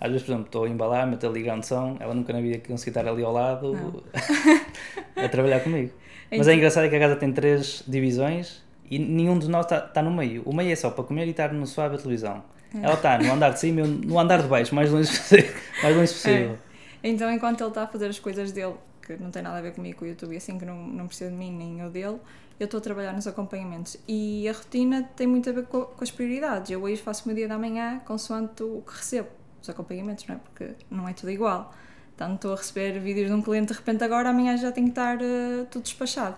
Às 0.00 0.10
vezes, 0.12 0.22
por 0.24 0.32
exemplo, 0.32 0.46
estou 0.46 0.64
a 0.64 0.68
embalar, 0.68 1.06
meter 1.08 1.28
ligando 1.30 1.64
som, 1.64 1.96
ela 1.98 2.14
nunca 2.14 2.32
na 2.32 2.40
vida 2.40 2.58
conseguiu 2.68 2.90
estar 3.00 3.10
ali 3.10 3.24
ao 3.24 3.32
lado 3.32 4.04
a 5.16 5.28
trabalhar 5.28 5.60
comigo. 5.60 5.90
Mas 6.30 6.40
Então- 6.40 6.52
é 6.52 6.56
engraçado 6.56 6.88
que 6.88 6.94
a 6.94 7.00
casa 7.00 7.16
tem 7.16 7.32
três 7.32 7.82
divisões 7.88 8.62
e 8.90 8.98
nenhum 8.98 9.38
de 9.38 9.48
nós 9.48 9.64
está 9.66 9.80
tá 9.80 10.02
no 10.02 10.10
meio. 10.10 10.42
O 10.44 10.54
meio 10.54 10.70
é 10.72 10.76
só 10.76 10.90
para 10.90 11.02
comer 11.04 11.26
e 11.26 11.30
estar 11.30 11.52
no 11.52 11.66
sofá 11.66 11.86
a 11.86 11.96
televisão. 11.98 12.42
É. 12.74 12.78
Ela 12.82 12.94
está 12.94 13.18
no 13.18 13.32
andar 13.32 13.50
de 13.50 13.60
cima 13.60 13.82
no 13.86 14.18
andar 14.18 14.42
de 14.42 14.48
baixo, 14.48 14.74
mais 14.74 14.90
longe 14.90 15.08
possível. 15.16 15.54
Mais 15.82 15.96
longe 15.96 16.12
possível. 16.12 16.58
Então, 17.02 17.30
enquanto 17.32 17.60
ele 17.60 17.70
está 17.70 17.84
a 17.84 17.86
fazer 17.86 18.06
as 18.08 18.18
coisas 18.18 18.52
dele, 18.52 18.74
que 19.02 19.16
não 19.16 19.30
tem 19.30 19.42
nada 19.42 19.58
a 19.58 19.60
ver 19.62 19.72
comigo 19.74 19.98
com 19.98 20.04
o 20.04 20.08
YouTube, 20.08 20.34
e 20.34 20.36
assim 20.36 20.58
que 20.58 20.64
não, 20.64 20.76
não 20.86 21.06
precisa 21.06 21.30
de 21.30 21.36
mim 21.36 21.52
nem 21.52 21.80
eu 21.80 21.90
dele, 21.90 22.18
eu 22.60 22.64
estou 22.64 22.78
a 22.78 22.80
trabalhar 22.80 23.12
nos 23.12 23.26
acompanhamentos. 23.26 23.96
E 24.06 24.48
a 24.48 24.52
rotina 24.52 25.08
tem 25.16 25.26
muito 25.26 25.48
a 25.48 25.52
ver 25.52 25.64
co- 25.66 25.86
com, 25.86 26.02
as 26.04 26.10
prioridades. 26.10 26.70
Eu 26.70 26.82
hoje 26.82 27.00
faço 27.00 27.24
o 27.24 27.28
meu 27.28 27.36
dia 27.36 27.48
da 27.48 27.56
manhã 27.56 28.00
consoante 28.04 28.62
o 28.62 28.82
que 28.82 28.96
recebo, 28.96 29.28
os 29.62 29.68
acompanhamentos, 29.70 30.26
não 30.26 30.34
é? 30.34 30.38
Porque 30.38 30.70
não 30.90 31.08
é 31.08 31.12
tudo 31.12 31.30
igual. 31.30 31.72
Tanto 32.16 32.34
estou 32.34 32.52
a 32.52 32.56
receber 32.56 32.98
vídeos 32.98 33.28
de 33.28 33.32
um 33.32 33.40
cliente 33.40 33.68
de 33.72 33.78
repente 33.78 34.02
agora, 34.02 34.30
amanhã 34.30 34.56
já 34.56 34.72
tem 34.72 34.84
que 34.84 34.90
estar 34.90 35.18
eh, 35.22 35.66
tudo 35.70 35.84
despachado. 35.84 36.36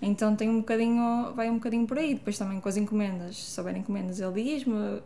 Então 0.00 0.36
tem 0.36 0.48
um 0.48 0.58
bocadinho, 0.58 1.32
vai 1.34 1.50
um 1.50 1.54
bocadinho 1.54 1.86
por 1.88 1.98
aí. 1.98 2.14
Depois 2.14 2.38
também 2.38 2.60
com 2.60 2.68
as 2.68 2.76
encomendas, 2.76 3.36
se 3.36 3.60
houver 3.60 3.76
encomendas, 3.76 4.20
ele 4.20 4.44
diz-me, 4.44 5.02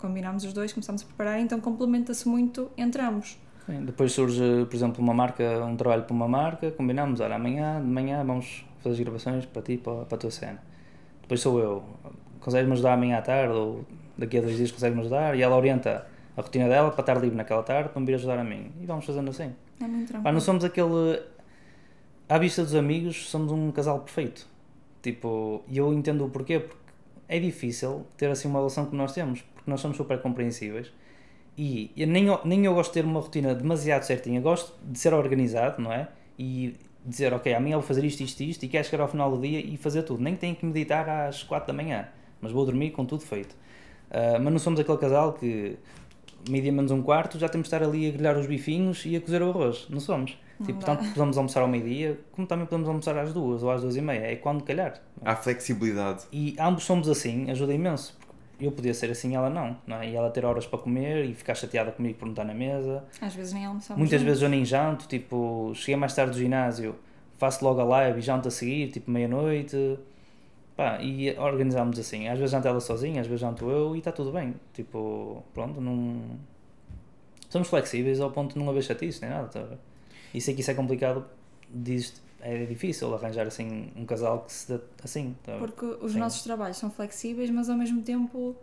combinamos 0.00 0.44
os 0.44 0.52
dois, 0.52 0.72
começamos 0.72 1.02
a 1.02 1.04
preparar, 1.04 1.40
então 1.40 1.60
complementa-se 1.60 2.28
muito 2.28 2.70
entre 2.76 3.02
ambos. 3.02 3.38
Sim, 3.66 3.84
Depois 3.84 4.12
surge, 4.12 4.66
por 4.68 4.74
exemplo, 4.74 5.02
uma 5.02 5.14
marca, 5.14 5.64
um 5.64 5.76
trabalho 5.76 6.04
para 6.04 6.14
uma 6.14 6.28
marca, 6.28 6.70
combinamos, 6.72 7.20
olha, 7.20 7.36
amanhã, 7.36 7.80
de 7.80 7.86
manhã 7.86 8.24
vamos 8.24 8.64
fazer 8.82 8.94
as 8.94 9.00
gravações 9.00 9.46
para 9.46 9.62
ti, 9.62 9.76
para, 9.76 10.04
para 10.04 10.16
a 10.16 10.18
tua 10.18 10.30
cena. 10.30 10.60
Depois 11.22 11.40
sou 11.40 11.60
eu, 11.60 11.84
consegues-me 12.40 12.72
ajudar 12.72 12.94
amanhã 12.94 13.18
à 13.18 13.22
tarde 13.22 13.54
ou 13.54 13.84
daqui 14.16 14.38
a 14.38 14.40
dois 14.40 14.56
dias 14.56 14.72
consegues-me 14.72 15.00
ajudar 15.02 15.36
e 15.36 15.42
ela 15.42 15.56
orienta 15.56 16.06
a 16.36 16.42
rotina 16.42 16.68
dela 16.68 16.90
para 16.90 17.00
estar 17.00 17.14
livre 17.20 17.36
naquela 17.36 17.62
tarde 17.62 17.90
para 17.90 18.00
me 18.00 18.06
vir 18.06 18.14
ajudar 18.14 18.38
a 18.38 18.44
mim. 18.44 18.72
E 18.80 18.86
vamos 18.86 19.04
fazendo 19.04 19.30
assim. 19.30 19.52
É 19.80 19.86
muito 19.86 20.12
Pá, 20.20 20.32
não 20.32 20.40
somos 20.40 20.64
aquele. 20.64 21.22
À 22.28 22.38
vista 22.38 22.62
dos 22.62 22.74
amigos, 22.74 23.28
somos 23.28 23.50
um 23.50 23.70
casal 23.72 24.00
perfeito. 24.00 24.46
Tipo, 25.02 25.62
e 25.68 25.78
eu 25.78 25.92
entendo 25.92 26.24
o 26.24 26.30
porquê, 26.30 26.60
porque 26.60 26.80
é 27.28 27.38
difícil 27.38 28.06
ter 28.16 28.30
assim 28.30 28.48
uma 28.48 28.58
relação 28.58 28.86
que 28.86 28.94
nós 28.94 29.12
temos, 29.12 29.42
porque 29.70 29.72
nós 29.72 29.80
somos 29.80 29.96
super 29.96 30.20
compreensíveis. 30.20 30.92
E 31.56 31.90
nem, 32.06 32.26
eu- 32.26 32.40
nem 32.44 32.64
eu 32.64 32.74
gosto 32.74 32.90
de 32.92 33.00
ter 33.00 33.04
uma 33.06 33.20
rotina 33.20 33.54
demasiado 33.54 34.02
certinha, 34.02 34.40
gosto 34.40 34.72
de 34.82 34.98
ser 34.98 35.12
organizado, 35.12 35.80
não 35.82 35.92
é? 35.92 36.08
E 36.38 36.74
dizer, 37.04 37.32
ok, 37.32 37.52
amanhã 37.54 37.76
vou 37.76 37.86
fazer 37.86 38.04
isto, 38.04 38.20
isto, 38.22 38.40
isto, 38.42 38.62
e 38.64 38.68
quero 38.68 38.86
chegar 38.86 39.02
ao 39.02 39.08
final 39.08 39.30
do 39.30 39.40
dia 39.40 39.60
e 39.60 39.76
fazer 39.76 40.02
tudo. 40.02 40.22
Nem 40.22 40.36
tenho 40.36 40.56
que 40.56 40.64
meditar 40.64 41.08
às 41.08 41.42
4 41.42 41.66
da 41.66 41.72
manhã, 41.72 42.08
mas 42.40 42.52
vou 42.52 42.64
dormir 42.64 42.90
com 42.90 43.04
tudo 43.04 43.22
feito. 43.22 43.54
Ah, 44.10 44.38
mas 44.40 44.52
não 44.52 44.58
somos 44.58 44.80
aquele 44.80 44.98
casal 44.98 45.34
que 45.34 45.76
media 46.48 46.72
menos 46.72 46.90
um 46.90 47.02
quarto, 47.02 47.38
já 47.38 47.48
temos 47.48 47.68
de 47.68 47.74
estar 47.74 47.86
ali 47.86 48.08
a 48.08 48.12
grelhar 48.12 48.38
os 48.38 48.46
bifinhos 48.46 49.04
e 49.04 49.16
a 49.16 49.20
cozer 49.20 49.42
o 49.42 49.50
arroz. 49.50 49.86
Não 49.90 50.00
somos. 50.00 50.36
Não 50.58 50.66
tipo, 50.66 50.78
dá. 50.80 50.86
tanto 50.86 51.04
podemos 51.12 51.36
almoçar 51.36 51.60
ao 51.60 51.68
meio-dia, 51.68 52.18
como 52.32 52.46
também 52.46 52.66
podemos 52.66 52.88
almoçar 52.88 53.16
às 53.18 53.32
duas 53.34 53.62
ou 53.62 53.70
às 53.70 53.82
duas 53.82 53.96
e 53.96 54.00
meia. 54.00 54.32
É 54.32 54.36
quando 54.36 54.62
calhar. 54.64 55.00
Há 55.22 55.36
flexibilidade. 55.36 56.24
E 56.32 56.56
ambos 56.58 56.84
somos 56.84 57.08
assim, 57.08 57.50
ajuda 57.50 57.74
imenso. 57.74 58.18
Eu 58.60 58.70
podia 58.72 58.92
ser 58.92 59.10
assim, 59.10 59.34
ela 59.34 59.48
não, 59.48 59.76
não 59.86 59.96
é? 59.96 60.10
E 60.10 60.14
ela 60.14 60.30
ter 60.30 60.44
horas 60.44 60.66
para 60.66 60.78
comer 60.78 61.24
e 61.24 61.34
ficar 61.34 61.54
chateada 61.54 61.90
comigo 61.90 62.18
por 62.18 62.26
não 62.26 62.32
estar 62.32 62.44
na 62.44 62.52
mesa. 62.52 63.02
Às 63.20 63.34
vezes 63.34 63.52
nem 63.52 63.64
almoçamos. 63.64 63.98
Muitas 63.98 64.20
juntos. 64.20 64.26
vezes 64.26 64.42
eu 64.42 64.48
nem 64.48 64.64
janto, 64.64 65.08
tipo, 65.08 65.72
cheguei 65.74 65.96
mais 65.96 66.14
tarde 66.14 66.32
do 66.32 66.38
ginásio, 66.38 66.94
faço 67.38 67.64
logo 67.64 67.80
a 67.80 67.84
live 67.84 68.18
e 68.18 68.22
janto 68.22 68.48
a 68.48 68.50
seguir, 68.50 68.90
tipo, 68.90 69.10
meia-noite. 69.10 69.98
Pá, 70.76 70.98
e 71.02 71.30
organizámos 71.38 71.98
assim. 71.98 72.28
Às 72.28 72.38
vezes 72.38 72.52
janto 72.52 72.68
ela 72.68 72.80
sozinha, 72.80 73.20
às 73.20 73.26
vezes 73.26 73.40
janto 73.40 73.70
eu 73.70 73.94
e 73.96 73.98
está 73.98 74.12
tudo 74.12 74.30
bem. 74.32 74.54
Tipo, 74.74 75.42
pronto, 75.54 75.80
não. 75.80 76.20
Somos 77.48 77.68
flexíveis 77.68 78.20
ao 78.20 78.30
ponto 78.30 78.54
de 78.54 78.58
não 78.58 78.68
haver 78.70 78.82
chatice 78.82 79.20
nem 79.22 79.30
nada, 79.30 79.48
tá? 79.48 79.64
E 80.32 80.40
sei 80.40 80.54
que 80.54 80.60
isso 80.60 80.70
é 80.70 80.74
complicado, 80.74 81.24
diz, 81.68 82.22
é 82.42 82.64
difícil 82.64 83.14
arranjar 83.14 83.46
assim 83.46 83.90
um 83.96 84.04
casal 84.04 84.40
que 84.40 84.52
se 84.52 84.72
dê 84.72 84.80
assim, 85.04 85.36
tá? 85.44 85.56
Porque 85.58 85.84
os 86.00 86.12
Sim. 86.12 86.18
nossos 86.18 86.42
trabalhos 86.42 86.76
são 86.76 86.90
flexíveis, 86.90 87.50
mas 87.50 87.68
ao 87.68 87.76
mesmo 87.76 88.02
tempo 88.02 88.56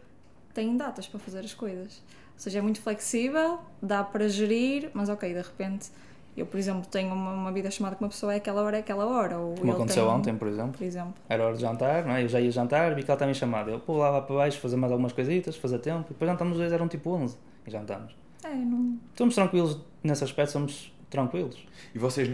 têm 0.53 0.75
datas 0.77 1.07
para 1.07 1.19
fazer 1.19 1.39
as 1.39 1.53
coisas. 1.53 2.01
Ou 2.33 2.39
seja, 2.39 2.59
é 2.59 2.61
muito 2.61 2.79
flexível, 2.81 3.59
dá 3.81 4.03
para 4.03 4.27
gerir, 4.29 4.89
mas 4.93 5.09
ok, 5.09 5.33
de 5.33 5.41
repente 5.41 5.89
eu, 6.35 6.45
por 6.45 6.59
exemplo, 6.59 6.85
tenho 6.87 7.11
uma, 7.13 7.31
uma 7.33 7.51
vida 7.51 7.71
chamada 7.71 7.95
com 7.95 8.05
uma 8.05 8.09
pessoa, 8.11 8.31
é 8.31 8.37
aquela 8.37 8.61
hora, 8.61 8.77
é 8.77 8.79
aquela 8.81 9.07
hora. 9.07 9.39
Ou 9.39 9.55
Como 9.55 9.71
aconteceu 9.71 10.05
tem- 10.05 10.13
ontem, 10.13 10.35
por 10.35 10.47
exemplo. 10.47 10.73
Por 10.77 10.83
exemplo. 10.83 11.13
Era 11.27 11.43
hora 11.45 11.55
de 11.55 11.61
jantar, 11.61 12.05
não 12.05 12.13
é? 12.13 12.23
Eu 12.23 12.27
já 12.27 12.39
ia 12.39 12.51
jantar, 12.51 12.93
vi 12.93 13.01
que 13.01 13.09
ela 13.09 13.15
estava 13.15 13.31
em 13.31 13.33
chamada. 13.33 13.71
Eu, 13.71 13.79
pô, 13.79 13.97
lá, 13.97 14.11
lá 14.11 14.21
para 14.21 14.35
baixo, 14.35 14.59
fazer 14.59 14.75
mais 14.75 14.91
algumas 14.91 15.11
coisitas, 15.13 15.55
fazer 15.55 15.79
tempo. 15.79 16.05
E 16.09 16.13
depois 16.13 16.29
jantamos 16.29 16.53
os 16.53 16.59
dois, 16.59 16.71
eram 16.71 16.87
tipo 16.87 17.09
11. 17.09 17.35
E 17.65 17.71
jantamos. 17.71 18.15
É, 18.43 18.49
não. 18.53 18.99
Somos 19.15 19.33
tranquilos 19.33 19.79
nesse 20.03 20.23
aspecto, 20.23 20.51
somos 20.51 20.93
tranquilos. 21.09 21.57
E 21.93 21.99
vocês, 21.99 22.29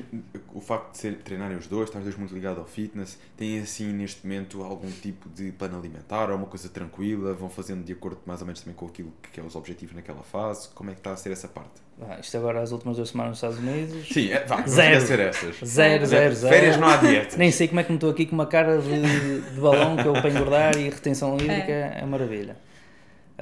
o 0.54 0.60
facto 0.60 0.92
de 0.92 0.98
ser, 0.98 1.16
treinarem 1.18 1.58
os 1.58 1.68
dois, 1.68 1.90
estar 1.90 2.00
os 2.00 2.06
dois 2.06 2.18
muito 2.18 2.34
ligados 2.34 2.60
ao 2.60 2.66
fitness, 2.66 3.20
têm 3.38 3.60
assim 3.60 3.92
neste 3.94 4.26
momento 4.26 4.64
algum 4.64 4.90
tipo 4.90 5.30
de 5.30 5.52
plano 5.52 5.78
alimentar 5.78 6.30
ou 6.30 6.38
uma 6.38 6.48
coisa 6.48 6.70
tranquila? 6.70 7.34
Vão 7.34 7.50
fazendo 7.50 7.84
de 7.84 7.94
acordo 7.94 8.20
mais 8.26 8.42
ou 8.42 8.48
menos 8.48 8.62
também 8.62 8.76
com 8.76 8.86
aquilo 8.88 9.14
que 9.32 9.40
é 9.40 9.44
os 9.44 9.56
objetivos 9.56 9.96
naquela 9.96 10.24
fase? 10.24 10.70
Como 10.70 10.90
é 10.90 10.94
que 10.94 11.00
está 11.00 11.12
a 11.12 11.16
ser 11.18 11.32
essa 11.32 11.48
parte? 11.48 11.84
Ah, 12.02 12.18
isto 12.20 12.36
agora, 12.38 12.62
as 12.62 12.72
últimas 12.72 12.98
duas 12.98 13.10
semanas 13.10 13.30
nos 13.32 13.38
Estados 13.38 13.60
Unidos. 13.60 14.08
Sim, 14.10 14.32
é, 14.32 14.44
vá, 14.46 14.66
Zero. 14.68 15.02
ser 15.02 15.20
essas. 15.20 15.56
Zero, 15.64 16.06
zero, 16.06 16.34
zero. 16.36 16.54
Férias 16.54 16.78
não 16.78 16.88
há 16.88 16.98
dietas. 16.98 17.36
Nem 17.38 17.52
sei 17.52 17.68
como 17.68 17.80
é 17.80 17.84
que 17.84 17.92
me 17.92 17.98
estou 17.98 18.10
aqui 18.10 18.26
com 18.26 18.34
uma 18.34 18.48
cara 18.48 18.80
de, 18.80 19.42
de 19.42 19.62
balão 19.62 19.96
que 19.96 20.08
eu 20.08 20.14
para 20.14 20.30
engordar 20.30 20.76
e 20.78 20.90
retenção 20.90 21.36
hídrica 21.36 21.72
é, 21.72 22.04
maravilha. 22.06 22.58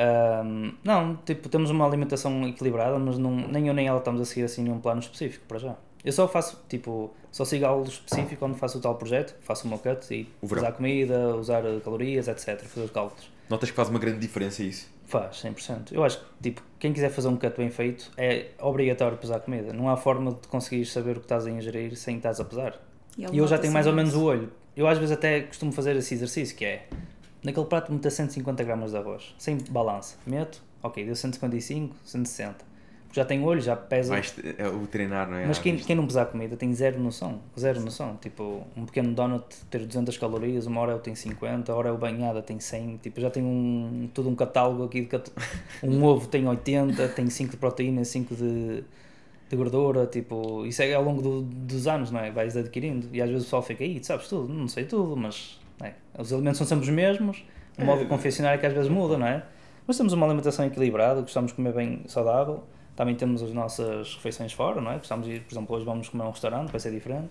Ahm, 0.02 0.74
não, 0.84 1.16
tipo, 1.18 1.48
temos 1.48 1.70
uma 1.70 1.86
alimentação 1.86 2.48
equilibrada, 2.48 2.98
mas 2.98 3.20
não, 3.20 3.36
nem 3.36 3.68
eu 3.68 3.74
nem 3.74 3.88
ela 3.88 4.00
estamos 4.00 4.20
a 4.20 4.26
seguir 4.26 4.44
assim 4.44 4.64
nenhum 4.64 4.80
plano 4.80 5.00
específico 5.00 5.46
para 5.48 5.60
já. 5.60 5.76
Eu 6.04 6.12
só 6.12 6.28
faço, 6.28 6.60
tipo, 6.68 7.14
só 7.32 7.46
sigo 7.46 7.66
algo 7.66 7.88
específico 7.88 8.38
quando 8.38 8.56
faço 8.56 8.80
o 8.80 8.82
tal 8.82 8.96
projeto, 8.96 9.36
faço 9.42 9.68
o 9.68 9.70
meu 9.70 9.78
cut 9.78 10.12
e 10.12 10.28
usar 10.42 10.72
comida, 10.72 11.36
usar 11.36 11.62
calorias, 11.84 12.28
etc. 12.28 12.60
Fazer 12.62 12.86
os 12.86 12.92
cálculos. 12.92 13.30
Notas 13.48 13.70
que 13.70 13.76
faz 13.76 13.90
uma 13.90 14.00
grande 14.00 14.18
diferença 14.18 14.64
isso. 14.64 14.90
Faz, 15.06 15.44
100%. 15.44 15.92
Eu 15.92 16.04
acho 16.04 16.20
que, 16.20 16.26
tipo, 16.42 16.64
quem 16.80 16.92
quiser 16.92 17.10
fazer 17.10 17.28
um 17.28 17.36
cut 17.36 17.56
bem 17.56 17.70
feito 17.70 18.10
é 18.18 18.48
obrigatório 18.60 19.18
pesar 19.18 19.42
comida. 19.42 19.72
Não 19.74 19.90
há 19.90 19.98
forma 19.98 20.32
de 20.32 20.48
conseguires 20.48 20.92
saber 20.92 21.18
o 21.18 21.20
que 21.20 21.26
estás 21.26 21.46
a 21.46 21.52
ingerir 21.52 21.96
sem 21.96 22.18
estás 22.18 22.40
a 22.40 22.46
pesar. 22.46 22.82
ele 23.18 23.28
E 23.32 23.38
eu 23.38 23.48
já 23.48 23.60
tenho 23.60 23.74
mais 23.74 23.86
ou 23.86 23.94
menos 23.94 24.16
o 24.16 24.24
olho. 24.24 24.52
Eu 24.76 24.88
às 24.88 24.98
vezes 24.98 25.12
até 25.12 25.42
costumo 25.42 25.72
fazer 25.72 25.96
esse 25.98 26.14
exercício, 26.14 26.56
que 26.56 26.66
é, 26.66 26.88
naquele 27.44 27.66
prato 27.66 27.92
meter 27.92 28.12
150 28.12 28.64
gramas 28.64 28.92
de 28.92 28.98
arroz, 28.98 29.34
sem 29.38 29.58
balança. 29.70 30.16
Meto, 30.26 30.62
ok, 30.84 31.04
deu 31.06 31.16
155, 31.16 31.96
160. 32.06 32.72
Porque 33.08 33.20
já 33.20 33.26
tenho 33.26 33.44
olho, 33.44 33.60
já 33.60 33.76
pesa. 33.76 34.14
Vais, 34.14 34.34
é 34.58 34.66
o 34.70 34.88
treinar, 34.88 35.30
não 35.30 35.36
é? 35.36 35.46
Mas 35.46 35.60
Ah, 35.60 35.62
quem, 35.62 35.76
quem 35.76 35.94
não 35.98 36.08
pesar 36.08 36.28
comida 36.28 36.56
tem 36.56 36.74
zero 36.74 36.98
noção. 36.98 37.40
Zero 37.60 37.82
noção. 37.82 38.16
Tipo, 38.22 38.64
um 38.78 38.86
pequeno 38.86 39.14
donut 39.14 39.44
ter 39.70 39.86
200 39.86 40.18
calorias, 40.18 40.66
uma 40.66 40.80
hora 40.80 40.94
eu 40.94 41.00
tenho 41.00 41.18
50, 41.18 41.70
a 41.70 41.76
hora 41.76 41.90
eu 41.90 41.98
banhada 41.98 42.42
tem 42.42 42.58
100. 42.58 42.98
Tipo, 43.04 43.20
já 43.20 43.30
tenho 43.30 43.46
um, 43.48 44.10
todo 44.14 44.30
um 44.30 44.36
catálogo 44.36 44.86
aqui. 44.86 45.02
De 45.02 45.08
cat... 45.08 45.30
Um 45.84 46.02
ovo 46.06 46.26
tem 46.30 46.48
80, 46.48 47.10
tem 47.10 47.30
5 47.30 47.52
de 47.52 47.58
proteína, 47.58 48.06
5 48.06 48.34
de, 48.34 48.82
de 49.50 49.56
gordura. 49.58 50.06
Tipo, 50.08 50.66
isso 50.66 50.82
é 50.82 50.94
ao 50.94 51.04
longo 51.04 51.22
do- 51.22 51.42
dos 51.42 51.88
anos, 51.88 52.12
não 52.12 52.20
é? 52.22 52.32
Vais 52.32 52.56
adquirindo. 52.56 53.10
E 53.12 53.22
às 53.22 53.28
vezes 53.30 53.44
o 53.44 53.46
pessoal 53.48 53.62
fica 53.62 53.84
aí, 53.84 54.00
tu 54.00 54.06
sabes 54.06 54.30
tudo. 54.30 54.48
Não 54.54 54.70
sei 54.70 54.86
tudo, 54.86 55.18
mas 55.18 55.60
é, 55.84 55.94
os 56.18 56.32
alimentos 56.32 56.58
são 56.58 56.68
sempre 56.68 56.84
os 56.84 56.90
mesmos. 56.90 57.44
O 57.78 57.86
modo 57.86 58.02
de 58.02 58.06
confeccionar 58.06 58.54
é 58.54 58.58
que 58.58 58.66
às 58.66 58.74
vezes 58.74 58.90
muda, 58.90 59.18
não 59.18 59.26
é? 59.26 59.44
Mas 59.88 59.98
temos 59.98 60.14
uma 60.14 60.26
alimentação 60.26 60.66
equilibrada, 60.66 61.22
gostamos 61.22 61.52
de 61.52 61.56
comer 61.56 61.74
bem 61.74 62.04
saudável. 62.08 62.64
Também 62.96 63.16
temos 63.16 63.42
as 63.42 63.52
nossas 63.54 64.16
refeições 64.16 64.54
fora, 64.54 64.82
não 64.82 64.92
é? 64.92 64.98
Gostamos 64.98 65.26
de 65.26 65.36
ir, 65.36 65.42
por 65.42 65.54
exemplo, 65.54 65.76
hoje 65.76 65.86
vamos 65.86 66.10
comer 66.10 66.24
a 66.24 66.28
um 66.28 66.32
restaurante, 66.32 66.70
vai 66.70 66.80
ser 66.80 66.92
diferente. 66.92 67.30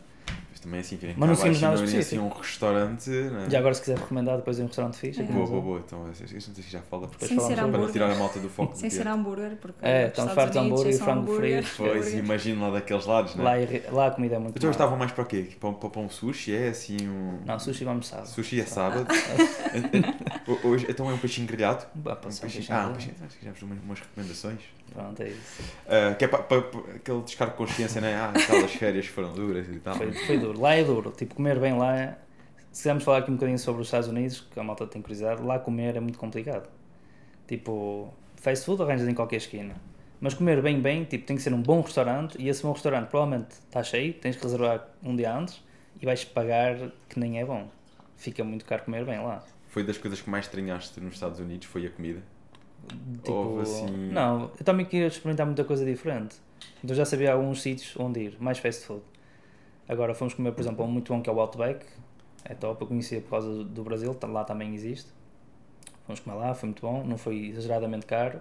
Mas 0.61 0.65
também 0.65 0.81
assim, 0.81 0.97
vem 0.97 1.15
Mas 1.17 1.29
não 1.31 1.37
cá 1.37 1.43
abaixo, 1.43 1.61
nada 1.63 1.75
não 1.77 1.81
é 1.83 1.85
assim 1.87 1.99
específico. 1.99 2.27
um 2.27 2.29
restaurante, 2.39 3.11
não 3.11 3.41
é? 3.47 3.51
Já 3.51 3.59
agora, 3.61 3.75
se 3.75 3.81
quiser 3.81 3.97
recomendar, 3.99 4.37
depois 4.37 4.59
um 4.61 4.67
restaurante 4.67 4.97
fixe. 4.99 5.21
É. 5.21 5.25
aqui 5.25 5.33
Boa, 5.33 5.45
na 5.45 5.51
boa, 5.51 5.61
zona. 5.63 5.69
boa. 5.71 5.83
Então, 5.87 6.11
isso 6.37 6.49
não 6.49 6.55
sei 6.55 6.65
se 6.65 6.71
já 6.71 6.81
fala, 6.83 7.09
porque 7.09 7.25
Depois 7.25 7.29
Sem 7.29 7.37
falamos 7.39 7.49
ser 7.49 7.55
para 7.55 7.63
não 7.63 7.69
hambúrguer. 7.79 7.93
tirar 7.93 8.11
a 8.11 8.15
malta 8.19 8.39
do 8.41 8.49
foco. 8.51 8.77
Sem 8.77 8.91
ser 8.91 9.09
hambúrguer, 9.09 9.57
porque 9.57 9.79
É, 9.87 10.07
Estados 10.09 10.35
fartos 10.35 10.53
de 10.53 10.59
Unidos 10.59 10.81
hambúrguer 10.81 10.93
é 10.93 10.95
e 10.95 10.99
só 10.99 11.05
frango 11.05 11.21
hambúrguer, 11.23 11.63
frito. 11.65 11.77
Pois, 11.79 11.93
hambúrguer. 12.07 12.19
imagino 12.25 12.61
lá 12.63 12.71
daqueles 12.71 13.07
lados, 13.07 13.35
não 13.37 13.45
Lá, 13.45 13.57
é? 13.59 13.63
é- 13.63 13.89
lá 13.91 14.07
a 14.07 14.11
comida 14.11 14.35
é 14.37 14.39
muito 14.39 14.57
Então, 14.59 14.69
eles 14.69 14.77
má. 14.77 14.85
estavam 14.85 14.99
mais 14.99 15.13
para 15.13 15.25
quê? 15.25 15.49
Para, 15.59 15.73
para, 15.73 15.89
para 15.91 16.01
um 16.03 16.11
sushi? 16.11 16.55
É 16.55 16.69
assim 16.69 17.09
um... 17.09 17.39
Não, 17.47 17.59
sushi 17.59 17.85
vamos 17.85 18.07
sábado. 18.07 18.27
Sushi 18.29 18.61
é 18.61 18.65
sábado. 18.67 19.07
Hoje, 20.65 20.87
então 20.89 21.09
é 21.11 21.15
um 21.15 21.19
peixinho 21.19 21.47
grelhado? 21.47 21.87
Bah, 21.95 22.17
pode 22.17 22.29
Um 22.29 22.31
ser 22.37 22.47
um 22.47 22.51
peixinho... 22.51 22.67
peixinho 22.67 22.79
Ah, 22.79 22.81
um 22.89 22.93
grelhado. 22.93 23.07
peixinho. 23.07 23.27
Acho 23.27 23.39
que 23.39 23.45
já 23.45 23.51
vos 23.53 23.61
dou 23.61 23.69
umas, 23.69 23.83
umas 23.85 24.01
recomendações. 24.01 24.61
Pronto, 24.93 25.23
é 25.23 25.29
isso. 25.29 25.63
Ah, 25.89 26.15
que 26.15 26.25
é 26.25 26.29
para, 26.29 26.43
para, 26.43 26.63
para 26.63 26.81
aquele 26.97 27.21
descargo 27.23 27.53
de 27.53 27.59
consciência, 27.59 28.01
não 28.01 28.09
é? 28.09 28.15
Ah, 28.17 28.33
aquelas 28.35 28.73
férias 28.73 29.07
foram 29.07 29.33
duras 29.33 29.67
e 29.69 29.79
tal. 29.79 29.95
Foi, 29.95 30.13
foi 30.13 30.39
duro. 30.53 30.61
Lá 30.61 30.75
é 30.75 30.85
duro. 30.85 31.11
Tipo, 31.11 31.35
comer 31.35 31.59
bem 31.59 31.77
lá. 31.77 31.97
é- 31.99 32.19
Se 32.73 32.83
quisermos 32.83 33.03
falar 33.05 33.19
aqui 33.19 33.31
um 33.31 33.35
bocadinho 33.35 33.59
sobre 33.59 33.81
os 33.83 33.89
Estados 33.89 34.09
Unidos, 34.09 34.41
que 34.53 34.61
a 34.61 34.63
malta 34.63 34.87
tem 34.87 35.03
curiosidade, 35.03 35.43
lá 35.43 35.59
comer 35.59 35.97
é 35.97 36.01
muito 36.01 36.19
complicado. 36.19 36.69
Tipo, 37.47 38.13
fast 38.37 38.65
food 38.65 38.83
arranjas 38.83 39.09
em 39.09 39.15
qualquer 39.15 39.37
esquina. 39.39 39.75
Mas 40.21 40.35
comer 40.35 40.61
bem, 40.63 40.81
bem, 40.81 41.05
tipo, 41.05 41.25
tem 41.27 41.37
que 41.37 41.43
ser 41.43 41.53
um 41.53 41.61
bom 41.63 41.81
restaurante 41.81 42.37
e 42.41 42.49
esse 42.49 42.63
bom 42.63 42.73
restaurante 42.73 43.09
provavelmente 43.09 43.53
está 43.53 43.83
cheio, 43.83 44.13
tens 44.15 44.37
que 44.37 44.43
reservar 44.43 44.87
um 45.03 45.17
dia 45.17 45.35
antes 45.35 45.61
e 46.01 46.05
vais 46.07 46.25
pagar 46.25 46.77
que 47.09 47.19
nem 47.19 47.41
é 47.41 47.45
bom. 47.45 47.69
Fica 48.17 48.45
muito 48.45 48.65
caro 48.65 48.85
comer 48.85 49.05
bem 49.05 49.19
lá. 49.19 49.43
Foi 49.69 49.83
das 49.83 49.97
coisas 49.99 50.21
que 50.21 50.29
mais 50.31 50.45
estranhaste 50.45 51.01
nos 51.01 51.15
Estados 51.15 51.41
Unidos, 51.41 51.67
foi 51.67 51.87
a 51.87 51.91
comida. 51.91 52.23
Tipo, 53.23 53.33
Houve 53.33 53.63
assim- 53.63 54.11
Não, 54.13 54.51
eu 54.59 54.65
também 54.65 54.85
queria 54.87 55.07
experimentar 55.07 55.47
muita 55.47 55.65
coisa 55.65 55.85
diferente. 55.85 56.37
Então 56.85 56.95
já 56.95 57.05
sabia 57.05 57.33
alguns 57.33 57.63
sítios 57.63 57.95
onde 57.99 58.21
ir, 58.21 58.37
mais 58.39 58.59
fast 58.59 58.85
food. 58.87 59.03
Agora 59.91 60.15
fomos 60.15 60.35
comer, 60.35 60.53
por 60.53 60.61
exemplo, 60.61 60.85
um 60.85 60.89
muito 60.89 61.13
bom 61.13 61.21
que 61.21 61.29
é 61.29 61.33
o 61.33 61.41
Outback. 61.41 61.85
É 62.45 62.55
top, 62.55 62.81
eu 62.83 62.87
conhecia 62.87 63.21
por 63.21 63.31
causa 63.31 63.65
do- 63.65 63.83
Brasil, 63.83 64.17
lá 64.23 64.45
também 64.45 64.73
existe. 64.73 65.11
Fomos 66.07 66.21
comer 66.21 66.37
lá, 66.37 66.55
foi 66.55 66.69
muito 66.69 66.81
bom, 66.81 67.03
não 67.05 67.19
foi 67.19 67.47
exageradamente 67.49 68.07
caro. 68.07 68.41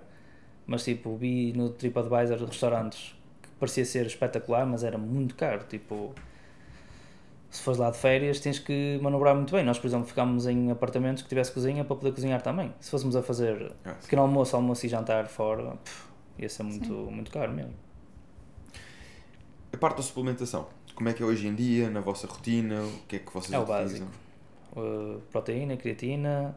Mas 0.67 0.83
tipo, 0.83 1.15
vi 1.15 1.51
no 1.53 1.71
TripAdvisor 1.71 2.37
restaurantes 2.45 3.15
que 3.41 3.49
parecia 3.59 3.83
ser 3.83 4.05
espetacular, 4.05 4.63
mas 4.67 4.83
era 4.83 4.95
muito 4.99 5.33
caro. 5.33 5.63
Tipo, 5.67 6.13
se 7.49 7.63
fores 7.63 7.79
lá 7.79 7.89
de 7.89 7.97
férias, 7.97 8.39
tens 8.39 8.59
que 8.59 8.99
manobrar 9.01 9.33
muito 9.35 9.51
bem. 9.51 9.63
Nós, 9.65 9.79
por 9.79 9.87
exemplo, 9.87 10.05
ficámos 10.05 10.45
em 10.45 10.69
apartamentos 10.69 11.23
que 11.23 11.29
tivesse 11.29 11.51
cozinha 11.51 11.83
para 11.83 11.95
poder 11.95 12.11
cozinhar 12.13 12.43
também. 12.43 12.71
Se 12.79 12.91
fôssemos 12.91 13.15
a 13.15 13.23
fazer 13.23 13.71
Ah, 13.83 13.95
sim. 13.95 14.01
pequeno 14.03 14.21
almoço, 14.21 14.55
almoço 14.55 14.85
e 14.85 14.89
jantar 14.89 15.25
fora, 15.25 15.71
pff, 15.83 16.03
ia 16.37 16.47
ser 16.47 16.61
muito, 16.61 16.93
muito 16.93 17.31
caro 17.31 17.51
mesmo. 17.51 17.73
A 19.73 19.77
parte 19.77 19.97
da 19.97 20.03
suplementação. 20.03 20.67
Como 20.99 21.07
é 21.07 21.13
que 21.13 21.23
é 21.23 21.25
hoje 21.25 21.47
em 21.47 21.55
dia, 21.55 21.89
na 21.89 22.01
vossa 22.01 22.27
rotina? 22.27 22.81
O 22.81 23.07
que 23.07 23.15
é 23.15 23.19
que 23.19 23.33
vocês 23.33 23.53
É 23.53 23.57
o 23.57 23.61
utilizam? 23.61 24.05
básico. 24.05 24.11
Uh, 24.75 25.21
proteína, 25.31 25.77
creatina, 25.77 26.53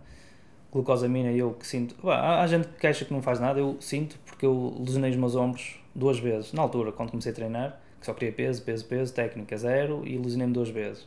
glucosamina, 0.73 1.31
eu 1.31 1.53
que 1.55 1.65
sinto. 1.65 1.95
Bah, 2.03 2.17
há, 2.17 2.43
há 2.43 2.47
gente 2.49 2.67
que 2.67 2.85
acha 2.85 3.05
que 3.05 3.13
não 3.13 3.23
faz 3.23 3.39
nada, 3.39 3.61
eu 3.61 3.77
sinto 3.81 4.19
porque 4.27 4.45
eu 4.45 4.75
lesionei 4.81 5.13
os 5.13 5.17
meus 5.17 5.37
ombros 5.37 5.77
duas 5.95 6.19
vezes. 6.19 6.53
Na 6.53 6.61
altura, 6.61 6.91
quando 6.91 7.11
comecei 7.11 7.31
a 7.31 7.35
treinar, 7.37 7.81
que 8.01 8.05
só 8.07 8.13
queria 8.13 8.33
peso, 8.33 8.61
peso, 8.65 8.85
peso, 8.85 9.15
técnica 9.15 9.57
zero 9.57 10.03
e 10.05 10.19
lesionei-me 10.19 10.53
duas 10.53 10.71
vezes. 10.71 11.07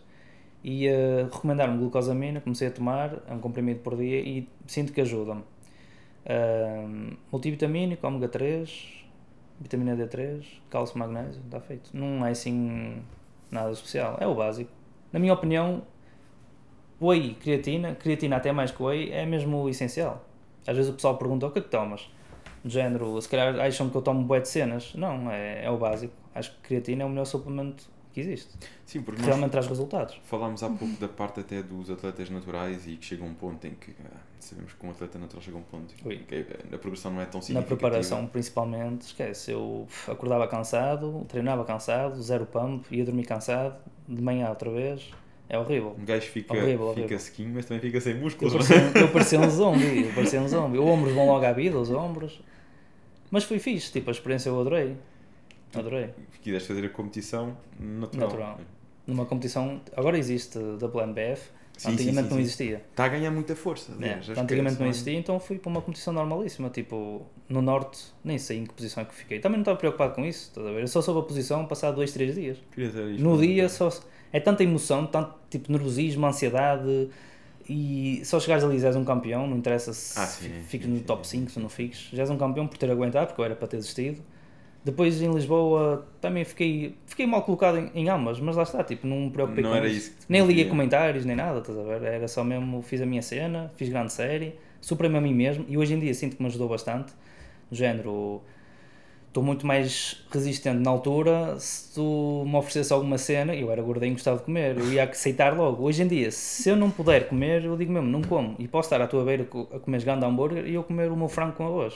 E 0.63 0.87
uh, 0.87 1.25
recomendaram-me 1.25 1.77
glucosamina, 1.77 2.39
comecei 2.39 2.69
a 2.69 2.71
tomar, 2.71 3.21
é 3.27 3.33
um 3.33 3.39
comprimido 3.39 3.81
por 3.81 3.97
dia 3.97 4.21
e 4.21 4.47
sinto 4.65 4.93
que 4.93 5.01
ajuda-me. 5.01 5.41
Uh, 6.25 7.17
multivitamínico, 7.29 8.07
ômega 8.07 8.29
3, 8.29 8.93
vitamina 9.59 9.93
D3, 9.93 10.41
cálcio, 10.69 10.97
magnésio, 10.97 11.41
está 11.43 11.59
feito. 11.59 11.89
Não 11.93 12.25
é 12.25 12.31
assim 12.31 13.03
nada 13.51 13.71
especial, 13.71 14.17
é 14.19 14.27
o 14.27 14.35
básico. 14.35 14.71
Na 15.11 15.19
minha 15.19 15.33
opinião, 15.33 15.83
whey, 17.01 17.35
creatina, 17.35 17.95
creatina 17.95 18.37
até 18.37 18.51
mais 18.51 18.71
que 18.71 18.81
whey, 18.81 19.11
é 19.11 19.25
mesmo 19.25 19.63
o 19.63 19.69
essencial. 19.69 20.25
Às 20.67 20.75
vezes 20.75 20.91
o 20.91 20.95
pessoal 20.95 21.17
pergunta 21.17 21.45
o 21.47 21.51
que 21.51 21.59
é 21.59 21.61
que 21.61 21.69
tomas? 21.69 22.09
Do 22.63 22.69
género, 22.69 23.21
se 23.21 23.29
calhar 23.29 23.59
acham 23.59 23.89
que 23.89 23.95
eu 23.95 24.01
tomo 24.01 24.23
bué 24.23 24.39
de 24.39 24.49
cenas. 24.49 24.93
Não, 24.95 25.29
é, 25.29 25.65
é 25.65 25.69
o 25.69 25.77
básico. 25.77 26.13
Acho 26.33 26.51
que 26.51 26.61
creatina 26.61 27.03
é 27.03 27.05
o 27.05 27.09
melhor 27.09 27.25
suplemento 27.25 27.85
que 28.15 28.21
existe. 28.21 28.49
Sim, 28.85 29.01
porque 29.03 29.19
Que 29.21 29.27
realmente 29.27 29.51
traz 29.51 29.67
resultados. 29.67 30.19
falámos 30.25 30.63
há 30.63 30.69
pouco 30.69 30.95
da 30.99 31.07
parte 31.07 31.39
até 31.41 31.61
dos 31.61 31.89
atletas 31.91 32.29
naturais 32.31 32.87
e 32.87 32.95
que 32.95 33.05
chega 33.05 33.23
um 33.23 33.33
ponto 33.33 33.65
em 33.67 33.75
que 33.75 33.91
ah, 34.05 34.17
sabemos 34.39 34.73
que 34.73 34.85
um 34.85 34.89
atleta 34.89 35.19
natural 35.19 35.41
chega 35.43 35.57
a 35.57 35.59
um 35.59 35.63
ponto 35.63 35.93
em 36.09 36.17
que 36.23 36.45
a 36.73 36.77
progressão 36.79 37.11
não 37.13 37.21
é 37.21 37.25
tão 37.25 37.39
Na 37.39 37.45
significativa. 37.45 37.77
preparação, 37.77 38.25
principalmente, 38.27 39.01
esquece. 39.03 39.51
Eu 39.51 39.87
acordava 40.07 40.47
cansado, 40.47 41.25
treinava 41.27 41.63
cansado, 41.63 42.21
zero 42.23 42.45
pump, 42.45 42.85
ia 42.91 43.05
dormir 43.05 43.25
cansado, 43.25 43.75
de 44.07 44.21
manhã 44.21 44.49
outra 44.49 44.71
vez. 44.71 45.11
É 45.47 45.59
horrível. 45.59 45.95
Um 45.99 46.05
gajo 46.05 46.25
fica, 46.31 46.53
Horrível, 46.53 46.87
fica 46.89 46.99
horrível. 47.01 47.19
sequinho, 47.19 47.51
mas 47.53 47.65
também 47.65 47.79
fica 47.79 48.01
sem 48.01 48.13
Eu 48.13 48.19
músculos. 48.21 48.53
não 48.53 48.61
é? 48.61 48.63
parecia, 48.67 49.01
eu 49.01 49.11
parecia 49.11 49.39
um 49.39 49.49
zombie, 49.49 50.03
eu 50.07 50.13
parecia 50.13 50.41
um 50.41 50.47
zombie. 50.47 50.79
Os 50.79 50.85
ombros 50.89 51.13
vão 51.13 51.27
logo 51.27 51.45
à 51.45 51.51
vida, 51.51 51.77
os 51.77 51.91
ombros. 51.91 52.41
Mas 53.29 53.43
foi 53.43 53.59
fixe, 53.59 53.91
tipo, 53.91 54.09
a 54.09 54.11
experiência 54.13 54.49
eu 54.49 54.59
adorei. 54.59 54.95
Adorei. 55.79 56.09
Quiseste 56.41 56.67
fazer 56.67 56.85
a 56.85 56.89
competição 56.89 57.57
natural. 57.79 58.27
Natural. 58.27 58.59
Numa 59.07 59.25
competição, 59.25 59.81
agora 59.95 60.17
existe 60.17 60.57
WMBF, 60.57 61.51
Sim, 61.77 61.91
antigamente 61.91 62.23
sim, 62.23 62.29
sim, 62.29 62.33
não 62.33 62.39
existia. 62.39 62.81
Está 62.89 63.05
a 63.05 63.09
ganhar 63.09 63.31
muita 63.31 63.55
força. 63.55 63.91
É, 63.91 64.13
aliás, 64.13 64.29
antigamente 64.29 64.79
não 64.79 64.87
existia, 64.87 65.17
então 65.17 65.39
fui 65.39 65.59
para 65.59 65.69
uma 65.69 65.81
competição 65.81 66.13
normalíssima. 66.13 66.69
Tipo, 66.69 67.25
no 67.49 67.61
Norte, 67.61 67.99
nem 68.23 68.37
sei 68.37 68.59
em 68.59 68.65
que 68.65 68.73
posição 68.73 69.03
é 69.03 69.05
que 69.05 69.13
fiquei. 69.13 69.39
Também 69.39 69.57
não 69.57 69.63
estava 69.63 69.77
preocupado 69.77 70.15
com 70.15 70.25
isso, 70.25 70.49
estás 70.49 70.65
a 70.65 70.71
ver? 70.71 70.81
Eu 70.81 70.87
só 70.87 71.01
soube 71.01 71.19
a 71.19 71.23
posição 71.23 71.65
passado 71.67 71.95
dois, 71.95 72.11
três 72.11 72.33
dias. 72.33 72.57
No 73.19 73.37
dia 73.39 73.69
só 73.69 73.89
é 74.31 74.39
tanta 74.39 74.63
emoção, 74.63 75.05
tanto 75.05 75.33
tipo 75.49 75.71
nervosismo, 75.71 76.25
ansiedade 76.25 77.09
e 77.69 78.21
só 78.23 78.39
chegares 78.39 78.63
ali 78.63 78.77
e 78.77 78.85
és 78.85 78.95
um 78.95 79.03
campeão, 79.03 79.47
não 79.47 79.57
interessa 79.57 79.93
se 79.93 80.19
Ah, 80.19 80.25
sim, 80.25 80.49
no 80.87 80.99
top 81.01 81.27
sim, 81.27 81.39
5, 81.39 81.51
se 81.51 81.59
não 81.59 81.69
fiques, 81.69 82.09
já 82.13 82.21
és 82.21 82.29
um 82.29 82.37
campeão 82.37 82.67
por 82.67 82.77
ter 82.77 82.89
aguentado, 82.91 83.27
porque 83.27 83.41
eu 83.41 83.45
era 83.45 83.55
para 83.55 83.67
ter 83.67 83.77
desistido. 83.77 84.21
Depois 84.85 85.19
em 85.21 85.31
Lisboa 85.33 86.07
também 86.21 86.45
fiquei, 86.45 86.95
fiquei 87.07 87.25
mal 87.25 87.41
colocado 87.41 87.79
em, 87.79 87.91
em 87.95 88.07
ambas, 88.07 88.39
mas 88.39 88.55
lá 88.55 88.61
está, 88.63 88.83
tipo, 88.83 89.07
não 89.07 89.21
me 89.21 89.31
preocupei 89.31 89.63
Não 89.63 89.71
com 89.71 89.75
era 89.77 89.87
isso. 89.89 90.15
Nem 90.29 90.41
liguei 90.45 90.65
movia. 90.65 90.69
comentários, 90.69 91.25
nem 91.25 91.35
nada, 91.35 91.57
estás 91.59 91.77
a 91.77 91.81
ver? 91.81 92.03
Era 92.03 92.27
só 92.27 92.43
mesmo, 92.43 92.83
fiz 92.83 93.01
a 93.01 93.05
minha 93.05 93.23
cena, 93.23 93.71
fiz 93.75 93.89
grande 93.89 94.13
série, 94.13 94.53
superei-me 94.79 95.17
a 95.17 95.21
mim 95.21 95.33
mesmo 95.33 95.65
e 95.67 95.75
hoje 95.75 95.95
em 95.95 95.99
dia 95.99 96.13
sinto 96.13 96.35
que 96.37 96.41
me 96.43 96.47
ajudou 96.49 96.69
bastante. 96.69 97.13
Do 97.69 97.75
género, 97.75 98.43
estou 99.27 99.43
muito 99.43 99.65
mais 99.65 100.23
resistente 100.31 100.77
na 100.77 100.91
altura. 100.91 101.59
Se 101.59 101.95
tu 101.95 102.43
me 102.45 102.55
oferecesse 102.55 102.93
alguma 102.93 103.17
cena, 103.17 103.55
eu 103.55 103.71
era 103.71 103.81
gordinho 103.81 104.11
e 104.11 104.13
gostava 104.13 104.37
de 104.37 104.43
comer, 104.43 104.77
eu 104.77 104.93
ia 104.93 105.03
aceitar 105.05 105.57
logo. 105.57 105.83
Hoje 105.83 106.03
em 106.03 106.07
dia, 106.07 106.29
se 106.29 106.69
eu 106.69 106.75
não 106.75 106.91
puder 106.91 107.27
comer, 107.27 107.65
eu 107.65 107.75
digo 107.75 107.91
mesmo, 107.91 108.07
não 108.07 108.21
como. 108.21 108.55
E 108.59 108.67
posso 108.67 108.85
estar 108.85 109.01
à 109.01 109.07
tua 109.07 109.25
beira 109.25 109.47
a 109.73 109.79
comer 109.79 110.03
grande 110.03 110.23
hambúrguer 110.25 110.67
e 110.67 110.75
eu 110.75 110.83
comer 110.83 111.11
o 111.11 111.17
meu 111.17 111.27
frango 111.27 111.53
com 111.53 111.65
arroz. 111.65 111.95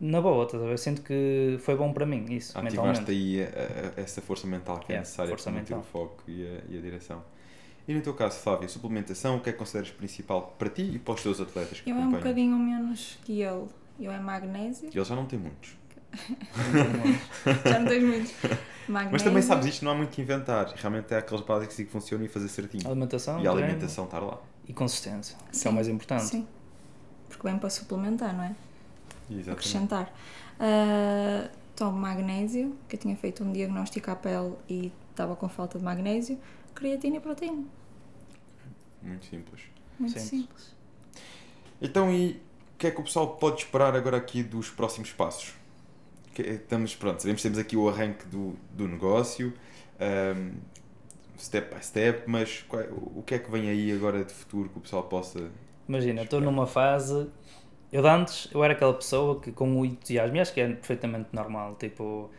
Na 0.00 0.20
boa, 0.20 0.44
estás 0.44 0.62
a 0.62 0.66
ver? 0.66 0.78
Sinto 0.78 1.02
que 1.02 1.56
foi 1.60 1.74
bom 1.76 1.92
para 1.92 2.06
mim, 2.06 2.24
isso, 2.30 2.56
Ativaste 2.58 3.10
aí 3.10 3.42
a- 3.42 3.46
a- 3.46 4.00
essa 4.00 4.22
força 4.22 4.46
mental 4.46 4.78
que 4.78 4.84
é 4.92 4.94
Yeah, 4.94 5.00
necessária 5.00 5.30
força 5.30 5.50
para 5.50 5.58
manter 5.60 5.74
o 5.74 5.82
foco 5.82 6.22
e 6.28 6.46
a, 6.46 6.72
e 6.72 6.78
a 6.78 6.80
direção. 6.80 7.22
E 7.86 7.94
no 7.94 8.00
teu 8.00 8.14
caso, 8.14 8.38
Flávia, 8.38 8.68
suplementação, 8.68 9.38
o 9.38 9.40
que 9.40 9.48
é 9.50 9.52
que 9.52 9.58
consideras 9.58 9.90
principal 9.90 10.54
para 10.58 10.68
ti 10.68 10.82
e 10.82 10.98
para 10.98 11.14
os 11.14 11.22
teus 11.22 11.40
atletas 11.40 11.80
que 11.80 11.90
Eu 11.90 11.96
é 11.96 11.98
um 11.98 12.02
acompanham? 12.02 12.22
bocadinho 12.22 12.56
menos 12.58 13.18
que 13.24 13.40
ele. 13.42 13.66
Eu 13.98 14.12
é 14.12 14.20
magnésio. 14.20 14.88
Eles 14.94 15.08
já 15.08 15.16
não 15.16 15.26
têm 15.26 15.38
muitos. 15.38 15.76
Já 17.64 17.78
não 17.80 17.86
tens 17.88 18.02
muito. 18.04 18.30
Magnésio. 18.88 19.12
Mas 19.12 19.22
também 19.22 19.42
sabes 19.42 19.66
isto, 19.66 19.84
não 19.84 19.92
há 19.92 19.94
muito 19.94 20.10
que 20.10 20.22
inventar. 20.22 20.72
Realmente 20.76 21.12
é 21.12 21.18
aqueles 21.18 21.44
básicos 21.44 21.74
que 21.76 21.84
funcionam 21.86 22.24
e 22.24 22.28
fazer 22.28 22.48
certinho. 22.48 22.86
Alimentação, 22.86 23.34
E 23.42 23.46
a 23.48 23.50
treino 23.50 23.66
alimentação 23.68 24.04
estar 24.04 24.20
lá. 24.20 24.38
e 24.66 24.72
consistência, 24.72 25.36
que 25.52 25.66
é 25.66 25.70
o 25.70 25.74
mais 25.74 25.88
importante. 25.88 26.24
Sim. 26.24 26.46
Porque 27.28 27.42
vem 27.48 27.58
para 27.58 27.68
suplementar, 27.70 28.34
não 28.34 28.44
é? 28.44 28.54
Exatamente. 29.30 29.50
Acrescentar. 29.50 30.14
Ah, 30.58 31.50
tomo 31.76 31.96
magnésio, 31.98 32.76
que 32.88 32.96
eu 32.96 33.00
tinha 33.00 33.16
feito 33.16 33.44
um 33.44 33.52
diagnóstico 33.52 34.10
à 34.10 34.16
pele 34.16 34.54
e 34.68 34.92
estava 35.10 35.36
com 35.36 35.48
falta 35.48 35.78
de 35.78 35.84
magnésio. 35.84 36.38
Creatina 36.74 37.16
e 37.16 37.20
proteína. 37.20 37.64
Muito 39.02 39.26
simples. 39.26 39.62
Muito 39.98 40.12
Simples. 40.18 40.28
simples. 40.28 40.76
Então, 41.80 42.12
e 42.12 42.40
o 42.74 42.78
que 42.78 42.86
é 42.88 42.90
que 42.90 43.00
o 43.00 43.04
pessoal 43.04 43.36
pode 43.36 43.62
esperar 43.62 43.94
agora 43.94 44.16
aqui 44.16 44.42
dos 44.42 44.70
próximos 44.70 45.12
passos? 45.12 45.54
Que- 46.34 46.42
Estamos, 46.42 46.94
pronto, 46.94 47.20
sabemos 47.20 47.40
que 47.42 47.48
temos 47.48 47.58
aqui 47.58 47.76
o 47.76 47.88
arranque 47.88 48.26
do, 48.26 48.56
do 48.72 48.86
negócio, 48.88 49.52
ahm, 50.00 50.52
step 51.38 51.74
by 51.74 51.84
step, 51.84 52.28
mas 52.30 52.64
qual 52.68 52.82
é- 52.82 52.88
o 52.92 53.22
que 53.24 53.34
é 53.34 53.38
que 53.38 53.50
vem 53.50 53.68
aí 53.70 53.92
agora 53.92 54.24
de 54.24 54.32
futuro 54.32 54.68
que 54.68 54.78
o 54.78 54.80
pessoal 54.80 55.04
possa. 55.04 55.50
Imagina, 55.88 56.22
estou 56.22 56.40
numa 56.40 56.66
fase. 56.66 57.28
Eu 57.92 58.02
de 58.02 58.08
antes, 58.08 58.48
eu 58.52 58.62
era 58.62 58.74
aquela 58.74 58.92
pessoa 58.94 59.40
que 59.40 59.50
com 59.50 59.80
o 59.80 59.84
entusiasmo, 59.84 60.36
e 60.36 60.40
acho 60.40 60.52
que 60.52 60.60
é 60.60 60.68
perfeitamente 60.68 61.28
normal, 61.32 61.74
tipo, 61.76 62.30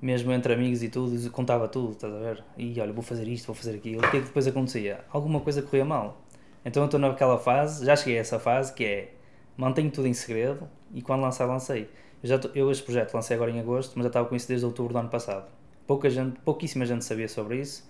mesmo 0.00 0.32
entre 0.32 0.54
amigos 0.54 0.82
e 0.82 0.88
tudo, 0.88 1.30
contava 1.30 1.68
tudo, 1.68 1.92
estás 1.92 2.14
a 2.14 2.18
ver? 2.18 2.44
E 2.58 2.80
olha, 2.80 2.92
vou 2.92 3.02
fazer 3.02 3.28
isto, 3.28 3.46
vou 3.46 3.54
fazer 3.56 3.76
aquilo. 3.76 3.98
O 4.06 4.10
que 4.10 4.18
é 4.18 4.20
que 4.20 4.26
depois 4.26 4.46
acontecia? 4.46 5.04
Alguma 5.10 5.40
coisa 5.40 5.62
corria 5.62 5.84
mal. 5.84 6.20
Então 6.64 6.82
eu 6.82 6.86
estou 6.86 7.00
naquela 7.00 7.38
fase, 7.38 7.84
já 7.86 7.96
cheguei 7.96 8.18
a 8.18 8.20
essa 8.20 8.38
fase 8.40 8.72
que 8.74 8.84
é 8.84 9.12
mantenho 9.56 9.90
tudo 9.90 10.08
em 10.08 10.14
segredo 10.14 10.68
e 10.94 11.02
quando 11.02 11.22
lançar, 11.22 11.46
lancei. 11.46 11.88
Eu, 12.22 12.28
já 12.28 12.38
tô- 12.38 12.50
eu 12.54 12.70
este 12.70 12.84
projeto 12.84 13.14
lancei 13.14 13.36
agora 13.36 13.50
em 13.50 13.60
agosto, 13.60 13.92
mas 13.96 14.04
já 14.04 14.08
estava 14.08 14.28
com 14.28 14.36
isso 14.36 14.48
desde 14.48 14.66
outubro 14.66 14.92
do 14.92 14.98
ano 14.98 15.08
passado. 15.10 15.48
Pouca 15.86 16.10
gente, 16.10 16.38
pouquíssima 16.40 16.86
gente 16.86 17.04
sabia 17.04 17.28
sobre 17.28 17.60
isso. 17.60 17.88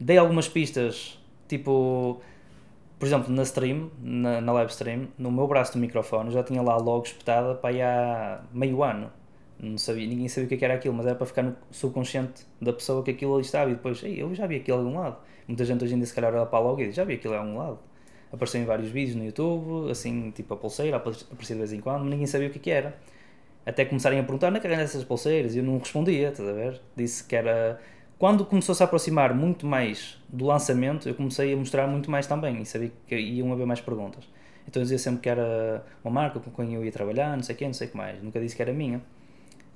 Dei 0.00 0.18
algumas 0.18 0.48
pistas, 0.48 1.18
tipo, 1.48 2.20
por 2.98 3.06
exemplo, 3.06 3.32
na 3.32 3.42
stream, 3.42 3.90
na, 4.00 4.40
na 4.40 4.52
live 4.52 4.70
stream, 4.70 5.08
no 5.18 5.30
meu 5.30 5.46
braço 5.46 5.72
do 5.74 5.78
microfone, 5.78 6.30
já 6.30 6.42
tinha 6.42 6.62
lá 6.62 6.76
logo 6.76 7.04
espetada 7.04 7.54
para 7.54 7.70
aí 7.70 7.82
há 7.82 8.42
meio 8.52 8.82
ano. 8.82 9.10
Não 9.58 9.78
sabia, 9.78 10.06
ninguém 10.06 10.28
sabia 10.28 10.46
o 10.46 10.48
que 10.48 10.54
é 10.54 10.58
que 10.58 10.64
era 10.64 10.74
aquilo, 10.74 10.94
mas 10.94 11.06
era 11.06 11.14
para 11.14 11.26
ficar 11.26 11.42
no 11.42 11.56
subconsciente 11.70 12.46
da 12.60 12.72
pessoa 12.72 13.02
que 13.02 13.10
aquilo 13.10 13.34
ali 13.34 13.42
estava. 13.44 13.70
E 13.70 13.74
depois, 13.74 14.02
Ei, 14.02 14.20
eu 14.22 14.34
já 14.34 14.46
vi 14.46 14.56
aquilo 14.56 14.80
de 14.80 14.86
algum 14.86 14.98
lado. 14.98 15.16
Muita 15.48 15.64
gente 15.64 15.84
hoje 15.84 15.94
em 15.94 15.98
dia, 15.98 16.06
se 16.06 16.14
calhar, 16.14 16.34
olha 16.34 16.46
para 16.46 16.58
logo 16.58 16.80
e 16.80 16.86
diz, 16.86 16.94
já 16.94 17.04
vi 17.04 17.14
aquilo 17.14 17.34
de 17.34 17.40
algum 17.40 17.56
lado. 17.56 17.78
Apareceu 18.32 18.60
em 18.60 18.64
vários 18.64 18.90
vídeos 18.90 19.16
no 19.16 19.24
YouTube, 19.24 19.90
assim, 19.90 20.30
tipo 20.30 20.52
a 20.54 20.56
pulseira, 20.56 20.96
aparecia 20.96 21.26
de 21.28 21.54
vez 21.54 21.72
em 21.72 21.80
quando, 21.80 22.00
mas 22.00 22.10
ninguém 22.10 22.26
sabia 22.26 22.48
o 22.48 22.50
que, 22.50 22.70
é 22.70 22.74
era. 22.74 22.98
Até 23.64 23.84
começarem 23.84 24.18
a 24.18 24.22
perguntar, 24.22 24.48
onde 24.48 24.58
é 24.58 24.60
que 24.60 24.68
essas 24.68 25.04
pulseiras? 25.04 25.54
E 25.54 25.58
eu 25.58 25.64
não 25.64 25.78
respondia, 25.78 26.30
estás 26.30 26.48
a 26.48 26.52
ver? 26.52 26.80
Disse 26.96 27.24
que 27.24 27.34
era. 27.36 27.80
Quando 28.18 28.46
começou-se 28.46 28.82
a 28.82 28.86
aproximar 28.86 29.34
muito 29.34 29.66
mais 29.66 30.18
do 30.28 30.46
lançamento, 30.46 31.08
eu 31.08 31.14
comecei 31.14 31.52
a 31.52 31.56
mostrar 31.56 31.86
muito 31.86 32.10
mais 32.10 32.26
também 32.26 32.62
e 32.62 32.66
sabia 32.66 32.90
que 33.06 33.14
iam 33.14 33.52
haver 33.52 33.66
mais 33.66 33.80
perguntas. 33.80 34.24
Então 34.66 34.80
eu 34.80 34.84
dizia 34.84 34.98
sempre 34.98 35.20
que 35.20 35.28
era 35.28 35.84
uma 36.02 36.12
marca 36.12 36.40
com 36.40 36.50
quem 36.50 36.74
eu 36.74 36.84
ia 36.84 36.90
trabalhar, 36.90 37.36
não 37.36 37.42
sei 37.42 37.54
quê, 37.54 37.66
não 37.66 37.74
sei 37.74 37.88
o 37.88 37.90
que 37.90 37.96
mais. 37.96 38.22
Nunca 38.22 38.40
disse 38.40 38.56
que 38.56 38.62
era 38.62 38.72
minha. 38.72 39.02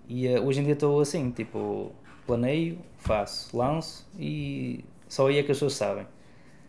E 0.08 0.26
eh, 0.26 0.40
hoje 0.40 0.60
em 0.60 0.64
dia 0.64 0.72
estou 0.72 1.00
assim, 1.00 1.30
tipo, 1.30 1.92
planeio, 2.26 2.78
faço, 2.98 3.56
lanço 3.56 4.08
e 4.18 4.84
só 5.08 5.26
aí 5.28 5.38
é 5.38 5.42
que 5.42 5.52
as 5.52 5.56
pessoas 5.58 5.74
sabem. 5.74 6.06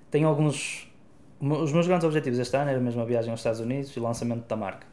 Tenho 0.10 0.28
alguns. 0.28 0.92
Os 1.40 1.72
meus 1.72 1.88
grandes 1.88 2.06
objetivos 2.06 2.38
este 2.38 2.56
ano 2.56 2.70
era 2.70 2.80
mesmo 2.80 3.02
a 3.02 3.06
viagem 3.06 3.32
aos 3.32 3.40
Estados 3.40 3.60
Unidos 3.60 3.96
e 3.96 4.00
o 4.00 4.04
lançamento 4.04 4.48
da 4.48 4.56
marca. 4.56 4.86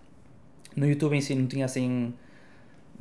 No 0.76 0.86
YouTube 0.86 1.16
em 1.16 1.20
si 1.20 1.34
não 1.34 1.46
tinha 1.46 1.64
assim. 1.64 2.14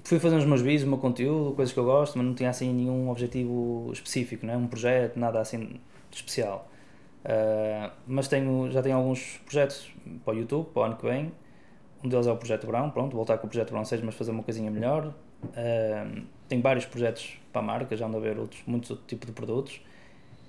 Fui 0.04 0.20
fazer 0.20 0.38
os 0.38 0.46
meus 0.46 0.62
vídeos, 0.62 0.84
o 0.84 0.88
meu 0.88 0.98
conteúdo, 0.98 1.54
coisas 1.56 1.74
que 1.74 1.80
eu 1.80 1.84
gosto, 1.84 2.18
mas 2.18 2.26
não 2.26 2.34
tinha 2.34 2.50
assim 2.50 2.74
nenhum 2.74 3.10
objetivo 3.10 3.90
específico, 3.92 4.46
não 4.46 4.54
é? 4.54 4.58
um 4.58 4.68
projeto, 4.68 5.20
nada 5.20 5.40
assim 5.42 5.80
especial. 6.12 6.70
Ah, 7.26 7.92
mas 8.08 8.28
tenho, 8.28 8.72
já 8.72 8.82
tenho 8.82 8.96
alguns 8.96 9.38
projetos 9.46 9.92
para 10.24 10.34
o 10.34 10.38
YouTube, 10.38 10.68
para 10.74 10.82
o 10.82 10.86
ano 10.86 10.96
que 10.96 11.06
vem. 11.06 11.32
Um 12.04 12.10
deles 12.10 12.28
é 12.28 12.32
o 12.32 12.38
Projeto 12.38 12.68
Brown, 12.68 12.92
pronto, 12.92 13.16
voltar 13.16 13.38
com 13.38 13.48
o 13.48 13.50
Projeto 13.50 13.72
Brown 13.72 13.84
6, 13.84 14.02
mas 14.04 14.16
fazer 14.16 14.32
uma 14.32 14.44
coisinha 14.44 14.72
melhor. 14.72 15.14
Ah, 15.56 16.08
tenho 16.48 16.62
vários 16.62 16.86
projetos 16.86 17.38
para 17.52 17.62
a 17.62 17.66
marca, 17.66 17.96
já 17.96 18.06
ando 18.08 18.18
a 18.18 18.20
ver 18.20 18.40
outros, 18.40 18.62
muitos 18.66 18.90
outros 18.92 19.08
tipos 19.08 19.28
de 19.28 19.34
produtos. 19.34 19.82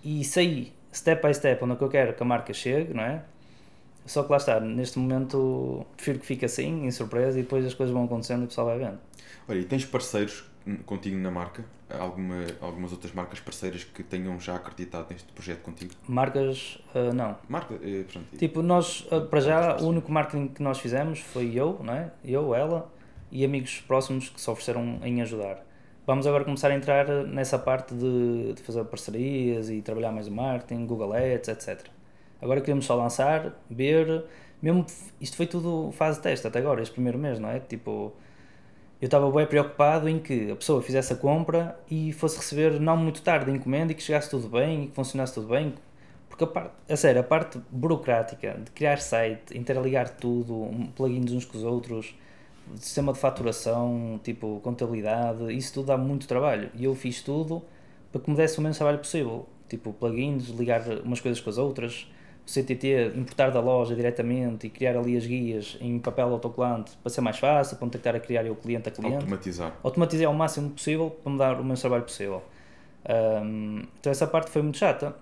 E 0.04 0.24
sei, 0.24 0.72
step 0.92 1.26
by 1.26 1.34
step, 1.34 1.62
onde 1.64 1.74
é 1.74 1.76
que 1.76 1.82
eu 1.82 1.88
quero 1.88 2.14
que 2.14 2.22
a 2.22 2.26
marca 2.26 2.52
chegue, 2.52 2.94
não 2.94 3.02
é? 3.02 3.24
Só 4.08 4.22
que 4.22 4.30
lá 4.30 4.38
está, 4.38 4.58
neste 4.58 4.98
momento 4.98 5.86
prefiro 5.94 6.18
que 6.18 6.26
fique 6.26 6.44
assim, 6.44 6.86
em 6.86 6.90
surpresa, 6.90 7.38
e 7.38 7.42
depois 7.42 7.64
as 7.64 7.74
coisas 7.74 7.92
vão 7.92 8.04
acontecendo 8.04 8.42
e 8.42 8.44
o 8.44 8.48
pessoal 8.48 8.68
vai 8.68 8.78
vendo. 8.78 8.98
Olha, 9.46 9.58
e 9.58 9.64
tens 9.64 9.84
parceiros 9.84 10.44
contigo 10.86 11.16
na 11.16 11.30
marca? 11.30 11.64
Alguma, 11.90 12.36
algumas 12.60 12.92
outras 12.92 13.12
marcas 13.12 13.40
parceiras 13.40 13.84
que 13.84 14.02
tenham 14.02 14.38
já 14.38 14.56
acreditado 14.56 15.06
neste 15.10 15.30
projeto 15.32 15.62
contigo? 15.62 15.92
Marcas, 16.06 16.78
ah, 16.94 17.12
não. 17.12 17.36
Marca, 17.48 17.74
eh, 17.82 18.04
pronto. 18.10 18.36
Tipo, 18.36 18.62
nós, 18.62 19.06
ah, 19.10 19.20
para 19.20 19.40
já, 19.40 19.76
o 19.78 19.86
único 19.86 20.10
marketing 20.10 20.48
que 20.48 20.62
nós 20.62 20.78
fizemos 20.78 21.20
foi 21.20 21.54
eu, 21.54 21.78
não 21.82 21.94
é? 21.94 22.10
Eu, 22.24 22.54
ela 22.54 22.90
e 23.30 23.44
amigos 23.44 23.80
próximos 23.86 24.28
que 24.28 24.40
se 24.40 24.50
ofereceram 24.50 25.00
em 25.02 25.20
ajudar. 25.22 25.64
Vamos 26.06 26.26
agora 26.26 26.44
começar 26.44 26.70
a 26.70 26.74
entrar 26.74 27.06
nessa 27.26 27.58
parte 27.58 27.94
de, 27.94 28.54
de 28.54 28.62
fazer 28.62 28.82
parcerias 28.84 29.68
e 29.68 29.82
trabalhar 29.82 30.12
mais 30.12 30.28
o 30.28 30.32
marketing, 30.32 30.86
Google 30.86 31.12
Ads, 31.12 31.48
etc. 31.48 31.86
Agora 32.40 32.60
queremos 32.60 32.86
só 32.86 32.94
lançar, 32.94 33.52
ver, 33.68 34.24
mesmo, 34.62 34.86
isto 35.20 35.36
foi 35.36 35.46
tudo 35.46 35.90
fase 35.92 36.20
teste 36.20 36.46
até 36.46 36.58
agora, 36.58 36.82
este 36.82 36.92
primeiro 36.92 37.18
mês, 37.18 37.38
não 37.38 37.48
é? 37.48 37.60
Tipo, 37.60 38.12
eu 39.00 39.06
estava 39.06 39.30
bem 39.30 39.46
preocupado 39.46 40.08
em 40.08 40.18
que 40.18 40.50
a 40.50 40.56
pessoa 40.56 40.82
fizesse 40.82 41.12
a 41.12 41.16
compra 41.16 41.78
e 41.88 42.12
fosse 42.12 42.36
receber 42.36 42.80
não 42.80 42.96
muito 42.96 43.22
tarde 43.22 43.50
a 43.50 43.54
encomenda 43.54 43.92
e 43.92 43.94
que 43.94 44.02
chegasse 44.02 44.28
tudo 44.28 44.48
bem 44.48 44.84
e 44.84 44.86
que 44.88 44.94
funcionasse 44.94 45.34
tudo 45.34 45.48
bem. 45.48 45.74
Porque 46.28 46.44
a 46.44 46.46
parte, 46.46 46.72
a 46.88 46.96
sério, 46.96 47.20
a 47.20 47.24
parte 47.24 47.60
burocrática 47.70 48.60
de 48.64 48.70
criar 48.72 48.98
site, 48.98 49.56
interligar 49.56 50.10
tudo, 50.10 50.68
plugins 50.96 51.32
uns 51.32 51.44
com 51.44 51.58
os 51.58 51.64
outros, 51.64 52.14
sistema 52.76 53.12
de 53.12 53.18
faturação, 53.18 54.20
tipo 54.22 54.60
contabilidade, 54.60 55.52
isso 55.52 55.74
tudo 55.74 55.86
dá 55.86 55.96
muito 55.96 56.26
trabalho. 56.26 56.70
E 56.74 56.84
eu 56.84 56.94
fiz 56.94 57.22
tudo 57.22 57.62
para 58.10 58.20
que 58.20 58.30
me 58.30 58.36
desse 58.36 58.58
o 58.58 58.62
menos 58.62 58.76
trabalho 58.76 58.98
possível. 58.98 59.46
Tipo 59.68 59.92
plugins, 59.92 60.48
ligar 60.48 60.82
umas 61.04 61.20
coisas 61.20 61.40
com 61.40 61.50
as 61.50 61.58
outras, 61.58 62.08
CTT, 62.48 63.12
importar 63.14 63.50
da 63.50 63.60
loja 63.60 63.94
diretamente 63.94 64.66
e 64.66 64.70
criar 64.70 64.96
ali 64.96 65.16
as 65.18 65.26
guias 65.26 65.76
em 65.82 65.98
papel 65.98 66.28
autocolante 66.32 66.92
para 67.02 67.10
ser 67.10 67.20
mais 67.20 67.38
fácil, 67.38 67.76
para 67.76 67.88
que 67.90 67.96
estar 67.98 68.16
a 68.16 68.20
criar 68.20 68.46
eu 68.46 68.56
cliente 68.56 68.88
a 68.88 68.92
cliente 68.92 69.16
Automatizar. 69.16 69.74
automatizei 69.82 70.24
ao 70.24 70.32
máximo 70.32 70.70
possível 70.70 71.10
para 71.10 71.30
me 71.32 71.38
dar 71.38 71.60
o 71.60 71.62
menos 71.62 71.80
trabalho 71.80 72.04
possível. 72.04 72.42
Ahm, 73.04 73.82
então 74.00 74.10
essa 74.10 74.26
parte 74.26 74.50
foi 74.50 74.62
muito 74.62 74.78
chata. 74.78 75.14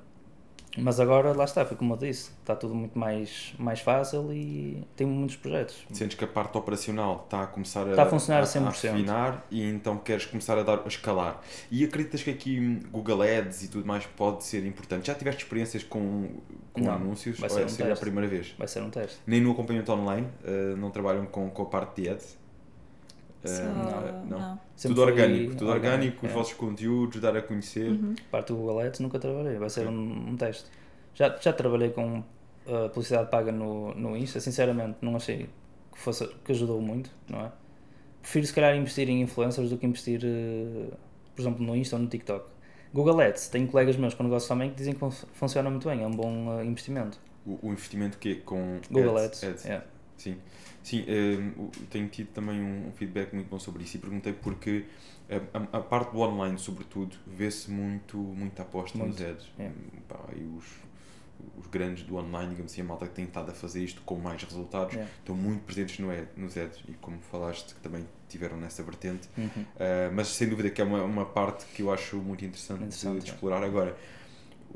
Mas 0.77 1.01
agora, 1.01 1.33
lá 1.33 1.45
está, 1.45 1.65
foi 1.65 1.77
como 1.77 1.95
eu 1.95 1.99
disse, 1.99 2.31
está 2.41 2.55
tudo 2.55 2.75
muito 2.75 2.99
mais, 2.99 3.55
mais 3.59 3.81
fácil 3.81 4.33
e 4.33 4.83
tenho 4.97 5.11
muitos 5.11 5.37
projetos. 5.37 5.85
Sentes 5.93 6.17
que 6.17 6.25
a 6.25 6.29
parte 6.29 6.57
operacional 6.59 7.23
está 7.25 7.43
a 7.43 7.47
começar 7.47 7.87
a, 7.87 7.91
Está 7.91 8.03
a 8.03 8.07
funcionar 8.07 8.41
a 8.41 8.43
a 8.43 8.47
100%. 8.47 8.69
afinar 8.69 9.47
e 9.51 9.63
então 9.63 9.97
queres 9.99 10.27
começar 10.27 10.59
a, 10.59 10.63
dar, 10.63 10.81
a 10.85 10.89
escalar. 10.89 11.41
E 11.71 11.85
acreditas 11.85 12.23
que 12.23 12.31
aqui 12.31 12.61
hum, 12.61 12.83
Google 12.91 13.23
Ads 13.23 13.65
e 13.65 13.69
tudo 13.69 13.87
mais 13.87 14.07
pode 14.07 14.45
ser 14.45 14.65
importante? 14.67 15.07
Já 15.07 15.15
tiveste 15.15 15.43
experiências 15.45 15.83
com, 15.83 16.29
com 16.73 16.81
Não, 16.83 16.93
anúncios? 16.95 17.39
vai 17.39 17.49
ou 17.49 17.55
ser 17.57 17.63
é 17.63 17.65
um 17.65 17.69
seria 17.69 17.87
a 17.87 17.89
teste. 17.91 18.01
primeira 18.05 18.29
vez? 18.29 18.55
Vai 18.59 18.69
ser 18.69 18.83
um 18.83 18.91
teste. 18.91 19.19
Nem 19.27 19.41
no 19.41 19.53
acompanhamento 19.53 19.93
online? 19.93 20.27
uh, 20.45 20.77
não 20.77 20.91
trabalham 20.91 21.27
com, 21.27 21.49
com 21.51 21.63
a 21.63 21.67
parte 21.67 22.03
de 22.03 22.09
ads? 22.09 22.37
Só- 23.47 23.63
não. 23.65 24.39
não. 24.39 24.61
Sempre 24.77 24.95
Tudo 24.97 25.03
foi 25.03 25.13
orgânico, 25.13 25.55
tudo 25.57 25.71
orgânico, 25.71 26.27
os 26.27 26.31
é. 26.33 26.35
vossos 26.35 26.53
conteúdos, 26.55 27.21
dar 27.21 27.37
a 27.37 27.43
conhecer. 27.43 27.91
Uhum. 27.91 28.15
Parte 28.31 28.49
do 28.49 28.57
Google 28.57 28.81
Ads 28.81 29.01
nunca 29.01 29.19
trabalhei, 29.19 29.57
vai 29.59 29.71
ser 29.71 29.87
um, 29.89 30.31
um 30.31 30.37
teste. 30.37 30.71
Já, 31.15 31.35
já 31.41 31.53
trabalhei 31.53 31.91
com 31.91 32.19
uh, 32.19 32.89
publicidade 32.93 33.31
paga 33.31 33.51
no, 33.51 33.95
no 33.95 34.17
Insta, 34.17 34.39
sinceramente 34.41 34.99
não 35.01 35.17
achei 35.17 35.49
que, 35.93 35.99
fosse, 35.99 36.27
que 36.45 36.53
ajudou 36.53 36.81
muito, 36.81 37.11
não 37.29 37.41
é? 37.41 37.53
Prefiro 38.21 38.47
se 38.47 38.53
calhar 38.53 38.77
investir 38.77 39.09
em 39.09 39.23
influencers 39.23 39.71
do 39.71 39.79
que 39.79 39.87
investir, 39.87 40.21
uh, 40.25 40.93
por 41.35 41.43
exemplo, 41.43 41.65
no 41.65 41.75
Insta 41.75 41.97
ou 41.97 42.03
no 42.03 42.09
TikTok. 42.09 42.45
Google 42.93 43.21
Ads, 43.21 43.49
tenho 43.49 43.67
colegas 43.69 43.97
meus 43.97 44.15
com 44.15 44.23
negócio 44.25 44.49
também 44.49 44.71
que 44.71 44.77
dizem 44.77 44.93
que 44.95 45.01
fun- 45.01 45.11
funciona 45.11 45.71
muito 45.71 45.89
bem, 45.89 46.03
é 46.03 46.07
um 46.07 46.11
bom 46.11 46.49
uh, 46.59 46.63
investimento. 46.65 47.19
O, 47.47 47.59
o 47.69 47.73
investimento 47.73 48.19
que 48.19 48.33
é 48.33 48.35
com 48.37 48.81
Google 48.91 49.19
ads, 49.19 49.43
Ads, 49.45 49.67
é. 49.67 49.83
Sim, 50.17 50.37
sim 50.89 51.05
o- 51.57 51.71
tenho 51.91 52.09
tido 52.09 52.29
também 52.29 52.61
um, 52.63 52.93
feedback 52.93 53.33
muito 53.35 53.49
bom 53.49 53.59
sobre 53.59 53.83
isso 53.83 53.97
e 53.97 54.01
perguntei 54.01 54.33
porque 54.33 54.85
a, 55.29 55.79
a- 55.79 55.81
parte 55.81 56.13
do 56.13 56.21
online, 56.21 56.59
sobretudo, 56.59 57.17
vê-se 57.27 57.71
muito, 57.71 58.17
muita 58.17 58.63
aposta 58.63 58.97
Muito, 58.99 59.21
nos 59.21 59.23
ads. 59.31 59.47
é. 59.59 59.71
Pá, 60.09 60.21
e 60.37 60.43
os, 60.57 60.65
os 61.59 61.67
grandes 61.67 62.05
do 62.05 62.17
online, 62.17 62.51
digamos 62.51 62.73
assim, 62.73 62.81
a 62.83 62.85
malta 62.85 63.07
que 63.09 63.15
tem 63.15 63.25
estado 63.25 63.51
a 63.51 63.55
fazer 63.55 63.83
isto 63.83 64.01
com 64.03 64.15
mais 64.17 64.43
resultados, 64.43 64.95
É. 64.97 65.03
estão 65.19 65.35
muito 65.35 65.63
presentes 65.65 65.99
no 65.99 66.11
ad, 66.11 66.29
nos 66.37 66.57
ads 66.57 66.79
e 66.89 66.93
como 66.95 67.19
falaste, 67.31 67.75
que 67.75 67.81
também 67.81 68.07
tiveram 68.29 68.57
nessa 68.57 68.83
vertente. 68.85 69.29
Uhum. 69.37 69.47
Uh, 69.47 70.13
mas 70.15 70.29
sem 70.29 70.49
dúvida 70.49 70.71
que 70.71 70.81
é 70.81 70.85
uma, 70.85 71.03
uma 71.03 71.25
parte 71.27 71.67
que 71.75 71.83
eu 71.83 71.93
acho 71.93 72.17
muito 72.19 72.45
interessante, 72.45 72.79
de- 72.79 72.85
Interessante, 72.87 73.25
de, 73.25 73.31
é. 73.31 73.33
explorar 73.35 73.63
agora. 73.65 73.97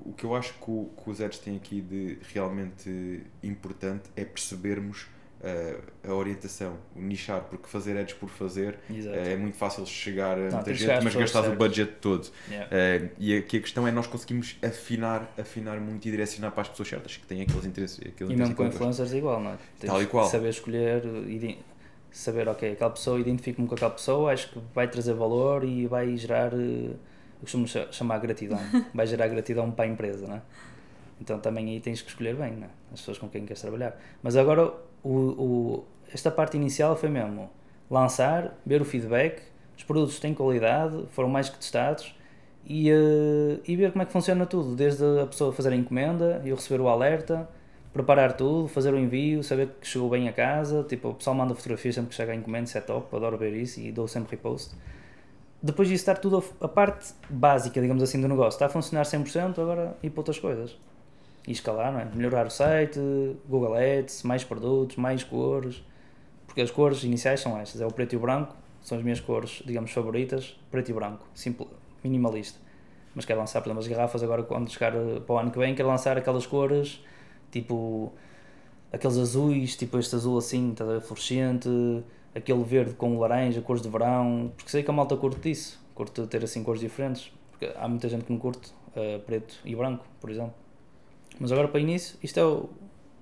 o 0.05 0.13
que 0.13 0.25
eu 0.25 0.35
acho 0.35 0.55
que, 0.55 0.71
o, 0.71 0.91
que 1.03 1.11
os 1.11 1.21
ads 1.21 1.39
têm 1.39 1.57
aqui 1.57 1.81
de 1.81 2.19
realmente 2.33 3.23
importante 3.43 4.11
é 4.17 4.25
percebermos 4.25 5.07
uh, 5.41 6.11
a 6.11 6.15
orientação, 6.15 6.77
o 6.95 7.01
nichar, 7.01 7.43
porque 7.43 7.67
fazer 7.67 7.97
ads 7.99 8.15
por 8.15 8.29
fazer 8.29 8.79
uh, 8.89 9.09
é 9.15 9.37
muito 9.37 9.57
fácil 9.57 9.85
chegar 9.87 10.39
a 10.39 10.51
muita 10.51 10.75
gente, 10.75 11.05
mas 11.05 11.15
gastar 11.15 11.49
o 11.49 11.57
budget 11.57 11.93
todo. 12.01 12.29
Yeah. 12.51 12.69
Uh, 12.71 13.11
e 13.19 13.37
aqui 13.37 13.59
a 13.59 13.61
questão 13.61 13.87
é 13.87 13.91
nós 13.91 14.07
conseguimos 14.07 14.57
afinar, 14.63 15.33
afinar 15.39 15.81
muito 15.81 16.07
e 16.07 16.11
direcionar 16.11 16.51
para 16.53 16.63
as 16.63 16.69
pessoas 16.69 16.89
certas 16.89 17.17
que 17.17 17.27
têm 17.27 17.43
aqueles 17.43 17.65
interesses. 17.65 17.99
Aqueles 17.99 18.33
e 18.33 18.37
mesmo 18.37 18.55
com 18.55 18.67
influencers 18.67 19.13
igual, 19.13 19.41
não 19.41 19.53
é? 19.53 19.57
Tens 19.79 19.91
Tal 19.91 20.03
e 20.03 20.07
qual. 20.07 20.29
Saber 20.29 20.51
escolher, 20.51 21.03
saber, 22.11 22.49
ok, 22.49 22.73
aquela 22.73 22.91
pessoa, 22.91 23.19
identifico-me 23.21 23.69
com 23.69 23.75
aquela 23.75 23.91
pessoa, 23.91 24.33
acho 24.33 24.51
que 24.51 24.59
vai 24.75 24.89
trazer 24.89 25.15
valor 25.15 25.65
e 25.65 25.87
vai 25.87 26.17
gerar, 26.17 26.53
eu 26.53 26.97
costumo 27.41 27.67
chamar 27.67 28.19
gratidão, 28.19 28.59
vai 28.93 29.07
gerar 29.07 29.29
gratidão 29.29 29.71
para 29.71 29.85
a 29.85 29.89
empresa, 29.89 30.27
não 30.27 30.37
é? 30.37 30.43
Então 31.21 31.39
também 31.39 31.69
aí 31.69 31.81
tens 31.81 32.01
que 32.01 32.09
escolher 32.09 32.35
bem, 32.35 32.53
né? 32.53 32.71
as 32.93 33.01
pessoas 33.01 33.19
com 33.19 33.29
quem 33.29 33.45
queres 33.45 33.61
trabalhar. 33.61 33.99
Mas 34.23 34.37
agora 34.37 34.73
o, 35.03 35.11
o, 35.11 35.85
esta 36.13 36.31
parte 36.31 36.57
inicial 36.57 36.97
foi 36.97 37.09
mesmo 37.09 37.51
lançar, 37.91 38.59
ver 38.65 38.81
o 38.81 38.85
feedback, 38.85 39.43
os 39.77 39.83
produtos 39.85 40.19
têm 40.21 40.35
qualidade, 40.35 41.05
foram 41.11 41.29
mais 41.29 41.49
que 41.49 41.59
testados 41.59 42.15
e, 42.65 42.93
uh, 42.93 43.61
e 43.67 43.77
ver 43.77 43.93
como 43.93 44.03
é 44.03 44.07
que 44.07 44.13
funciona 44.13 44.47
tudo, 44.47 44.75
desde 44.75 45.05
a 45.21 45.27
pessoa 45.27 45.53
fazer 45.53 45.73
a 45.73 45.77
encomenda, 45.77 46.43
eu 46.45 46.55
receber 46.55 46.81
o 46.81 46.89
alerta, 46.89 47.49
preparar 47.93 48.35
tudo, 48.35 48.69
fazer 48.69 48.95
o 48.95 48.99
envio, 48.99 49.43
saber 49.43 49.71
que 49.81 49.87
chegou 49.87 50.09
bem 50.11 50.29
a 50.29 50.33
casa, 50.33 50.85
tipo, 50.85 51.09
o 51.09 51.15
pessoal 51.15 51.35
manda 51.35 51.55
fotografias 51.55 51.95
sempre 51.95 52.11
que 52.11 52.15
chega 52.15 52.33
a 52.33 52.35
encomenda, 52.35 52.65
isso 52.65 52.79
é 52.79 52.81
top, 52.81 53.15
adoro 53.17 53.37
ver 53.37 53.55
isso 53.55 53.81
e 53.81 53.91
dou 53.91 54.07
sempre 54.07 54.33
repost. 54.33 54.75
Depois 55.63 55.89
disso 55.89 56.03
estar 56.03 56.19
tudo, 56.19 56.45
a, 56.61 56.65
a 56.65 56.69
parte 56.69 57.13
básica, 57.29 57.81
digamos 57.81 58.03
assim, 58.03 58.21
do 58.21 58.29
negócio, 58.29 58.57
está 58.57 58.67
a 58.67 58.69
funcionar 58.69 59.03
100%, 59.05 59.59
agora 59.59 59.97
ir 60.03 60.11
para 60.11 60.21
outras 60.21 60.39
coisas 60.39 60.77
e 61.47 61.53
escalar, 61.53 61.93
não 61.93 62.01
é? 62.01 62.05
Melhorar 62.05 62.47
o 62.47 62.51
site, 62.51 63.01
Google 63.49 63.75
Ads, 63.75 64.23
mais 64.23 64.45
produtos, 64.45 64.97
mais 64.97 65.25
cores, 65.25 65.83
porque 66.47 66.61
as 66.61 66.71
cores 66.71 67.05
iniciais 67.05 67.41
são 67.41 67.59
estas, 67.59 67.81
é 67.81 67.87
o 67.87 67.93
preto 67.93 68.15
e 68.15 68.17
o 68.17 68.21
branco, 68.21 68.55
são 68.81 68.99
as 68.99 69.05
minhas 69.05 69.21
cores, 69.21 69.63
digamos, 69.65 69.91
favoritas, 69.91 70.59
preto 70.71 70.91
e 70.91 70.95
branco, 70.95 71.27
simples, 71.35 71.69
minimalista. 72.03 72.59
Mas 73.15 73.25
quero 73.25 73.41
lançar, 73.41 73.61
por 73.61 73.69
exemplo, 73.69 73.83
as 73.83 73.89
garrafas 73.89 74.23
agora, 74.23 74.43
quando 74.43 74.71
chegar 74.71 74.95
eh, 74.95 75.21
para 75.21 75.35
o 75.35 75.39
ano 75.39 75.51
que 75.51 75.59
vem, 75.59 75.75
quero 75.75 75.89
lançar 75.89 76.17
aquelas 76.17 76.47
cores, 76.47 77.01
tipo, 77.51 78.13
aqueles 78.93 79.19
azuis, 79.19 79.77
tipo 79.77 79.99
este 79.99 80.15
azul 80.15 80.39
assim, 80.39 80.73
tá, 80.75 80.85
fluorescente, 81.01 81.69
aquele 82.35 82.63
verde 82.63 82.95
com 82.95 83.19
laranja, 83.19 83.61
cores 83.61 83.83
de 83.83 83.89
verão, 83.89 84.53
porque 84.57 84.71
sei 84.71 84.83
que 84.83 84.91
a 84.91 84.95
malta 84.95 85.17
curte 85.17 85.41
disso, 85.41 85.81
curte 85.95 86.25
ter 86.27 86.45
assim 86.45 86.63
cores 86.63 86.81
diferentes, 86.81 87.33
porque 87.51 87.73
há 87.77 87.89
muita 87.89 88.09
gente 88.09 88.25
que 88.25 88.33
não 88.33 88.39
curte 88.39 88.73
uh, 88.97 89.21
preto 89.21 89.59
e 89.65 89.75
branco, 89.75 90.05
por 90.21 90.31
exemplo. 90.31 90.55
Mas 91.41 91.51
agora 91.51 91.67
para 91.67 91.81
início, 91.81 92.19
isto 92.23 92.39
é 92.39 92.45
o. 92.45 92.69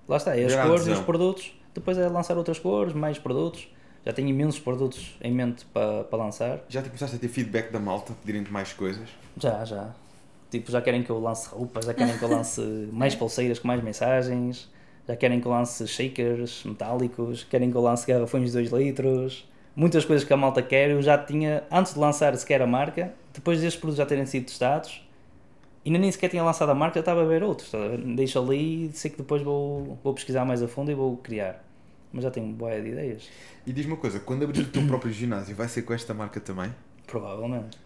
Lá 0.08 0.16
está, 0.16 0.36
é 0.36 0.44
as 0.44 0.52
Grande 0.52 0.68
cores 0.68 0.86
e 0.88 0.90
os 0.90 1.00
produtos. 1.00 1.52
Depois 1.72 1.96
é 1.96 2.08
lançar 2.08 2.36
outras 2.36 2.58
cores, 2.58 2.92
mais 2.92 3.18
produtos. 3.18 3.68
Já 4.04 4.12
tenho 4.12 4.28
imensos 4.28 4.58
produtos 4.58 5.16
em 5.20 5.32
mente 5.32 5.64
para, 5.66 6.04
para 6.04 6.18
lançar. 6.18 6.60
Já 6.68 6.82
te 6.82 6.88
começaste 6.88 7.16
a 7.16 7.18
ter 7.18 7.28
feedback 7.28 7.70
da 7.70 7.78
malta, 7.78 8.12
pedirem-te 8.24 8.50
mais 8.50 8.72
coisas? 8.72 9.08
Já, 9.36 9.64
já. 9.64 9.94
Tipo, 10.50 10.70
já 10.72 10.80
querem 10.80 11.02
que 11.02 11.10
eu 11.10 11.20
lance 11.20 11.48
roupas, 11.50 11.84
já 11.84 11.94
querem 11.94 12.16
que 12.16 12.22
eu 12.24 12.28
lance 12.28 12.60
mais 12.90 13.14
pulseiras 13.14 13.58
com 13.58 13.68
mais 13.68 13.82
mensagens, 13.82 14.68
já 15.06 15.14
querem 15.14 15.40
que 15.40 15.46
eu 15.46 15.52
lance 15.52 15.86
shakers 15.86 16.64
metálicos, 16.64 17.44
querem 17.44 17.70
que 17.70 17.76
eu 17.76 17.82
lance 17.82 18.06
garrafões 18.06 18.46
de 18.46 18.52
2 18.52 18.70
litros. 18.72 19.46
Muitas 19.76 20.04
coisas 20.04 20.26
que 20.26 20.32
a 20.32 20.36
malta 20.36 20.62
quer, 20.62 20.90
eu 20.90 21.00
já 21.02 21.16
tinha, 21.18 21.62
antes 21.70 21.94
de 21.94 22.00
lançar 22.00 22.36
sequer 22.36 22.62
a 22.62 22.66
marca, 22.66 23.14
depois 23.32 23.60
destes 23.60 23.78
produtos 23.78 23.98
já 23.98 24.06
terem 24.06 24.26
sido 24.26 24.46
testados, 24.46 25.06
ainda 25.84 25.98
nem 25.98 26.10
sequer 26.10 26.28
tinha 26.28 26.42
lançado 26.42 26.70
a 26.70 26.74
marca, 26.74 26.94
já 26.94 27.00
estava 27.00 27.22
a 27.22 27.26
ver 27.26 27.42
outros. 27.42 27.70
Tá? 27.70 27.78
Deixo 28.16 28.38
ali 28.38 28.86
e 28.86 28.92
sei 28.92 29.10
que 29.10 29.18
depois 29.18 29.42
vou, 29.42 29.98
vou 30.02 30.14
pesquisar 30.14 30.44
mais 30.44 30.62
a 30.62 30.68
fundo 30.68 30.90
e 30.90 30.94
vou 30.94 31.16
criar. 31.18 31.64
Mas 32.12 32.24
já 32.24 32.30
tenho 32.30 32.52
boa 32.52 32.80
de 32.80 32.88
ideias. 32.88 33.28
E 33.66 33.72
diz 33.72 33.86
uma 33.86 33.96
coisa, 33.96 34.18
quando 34.20 34.44
abrir 34.44 34.62
o 34.62 34.66
teu 34.66 34.86
próprio 34.86 35.12
ginásio, 35.12 35.54
vai 35.54 35.68
ser 35.68 35.82
com 35.82 35.92
esta 35.92 36.14
marca 36.14 36.40
também? 36.40 36.74
Provavelmente. 37.06 37.78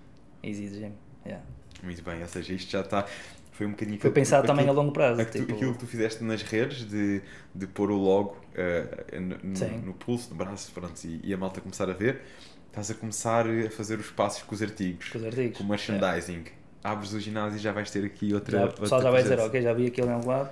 Easy 0.42 0.68
Gym. 0.68 0.92
Yeah. 1.24 1.44
Muito 1.82 2.02
bem, 2.02 2.22
ou 2.22 2.28
seja, 2.28 2.52
isto 2.52 2.70
já 2.70 2.80
está. 2.80 3.06
Foi 3.52 3.66
um 3.66 3.70
bocadinho. 3.70 4.00
Foi 4.00 4.10
pensado 4.10 4.46
também 4.46 4.68
a 4.68 4.72
longo 4.72 4.92
prazo. 4.92 5.20
Aquilo, 5.20 5.44
tipo... 5.44 5.56
aquilo 5.56 5.72
que 5.72 5.80
tu 5.80 5.86
fizeste 5.86 6.24
nas 6.24 6.42
redes 6.42 6.88
de, 6.88 7.20
de 7.54 7.66
pôr 7.66 7.90
o 7.90 7.96
logo 7.96 8.36
uh, 8.54 9.20
no, 9.20 9.86
no, 9.86 9.94
pulso, 9.94 10.30
no 10.30 10.36
braço, 10.36 10.72
pronto, 10.72 10.98
e, 11.04 11.20
e, 11.22 11.34
a 11.34 11.36
malta 11.36 11.60
começar 11.60 11.88
a 11.90 11.92
ver, 11.92 12.22
estás 12.68 12.90
a 12.90 12.94
começar 12.94 13.46
a 13.46 13.70
fazer 13.70 13.98
os 13.98 14.10
passos 14.10 14.42
com 14.42 14.54
os 14.54 14.62
artigos. 14.62 15.10
Com 15.10 15.18
os 15.18 15.24
artigos. 15.24 15.58
Com 15.58 15.64
o 15.64 15.68
merchandising. 15.68 16.44
Abres 16.82 17.12
o 17.12 17.20
ginásio 17.20 17.56
e 17.56 17.60
já 17.60 17.72
vais 17.72 17.90
ter 17.90 18.04
aqui 18.04 18.34
outra. 18.34 18.58
Já, 18.58 18.64
o 18.66 18.72
pessoal 18.72 19.02
já 19.02 19.10
vai 19.10 19.22
dizer, 19.22 19.38
ok, 19.38 19.62
já 19.62 19.72
vi 19.72 19.86
aquilo 19.86 20.08
em 20.08 20.12
algum 20.12 20.28
lado. 20.28 20.50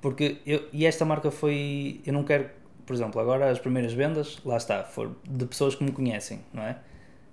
Porque 0.00 0.38
eu, 0.46 0.66
e 0.72 0.86
esta 0.86 1.04
marca 1.04 1.30
foi. 1.30 2.00
Eu 2.06 2.12
não 2.12 2.24
quero, 2.24 2.48
por 2.86 2.94
exemplo, 2.94 3.20
agora 3.20 3.50
as 3.50 3.58
primeiras 3.58 3.92
vendas, 3.92 4.38
lá 4.44 4.56
está, 4.56 4.82
foram 4.84 5.14
de 5.28 5.44
pessoas 5.46 5.74
que 5.74 5.84
me 5.84 5.92
conhecem, 5.92 6.40
não 6.52 6.62
é? 6.62 6.78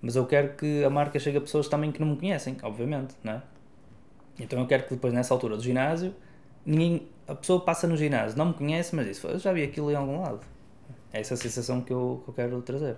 Mas 0.02 0.16
eu 0.16 0.26
quero 0.26 0.56
que 0.56 0.84
a 0.84 0.90
marca 0.90 1.18
chegue 1.18 1.38
a 1.38 1.42
pessoas 1.42 1.68
também 1.68 1.92
que 1.92 2.00
não 2.00 2.10
me 2.10 2.18
conhecem, 2.18 2.58
obviamente, 2.62 3.16
não 3.24 3.34
é? 3.34 3.42
Então 4.40 4.60
eu 4.60 4.68
quero 4.68 4.84
que 4.84 4.92
depois, 4.92 5.14
nessa 5.14 5.34
altura 5.34 5.56
do 5.56 5.64
ginásio, 5.64 6.14
ninguém, 6.66 7.08
a 7.28 7.34
pessoa 7.34 7.62
passa 7.62 7.88
no 7.88 7.98
ginásio, 7.98 8.38
não 8.38 8.48
me 8.48 8.54
conhece, 8.54 8.96
mas 8.96 9.08
diz, 9.08 9.24
eu 9.24 9.40
já 9.40 9.52
vi 9.52 9.64
aquilo 9.64 9.90
em 9.90 9.96
algum 9.96 10.22
lado. 10.22 10.42
É 11.12 11.22
essa 11.22 11.34
a 11.34 11.38
sensação 11.38 11.82
que 11.82 11.92
eu, 11.92 12.22
que 12.24 12.30
eu 12.30 12.34
quero 12.34 12.62
trazer 12.62 12.98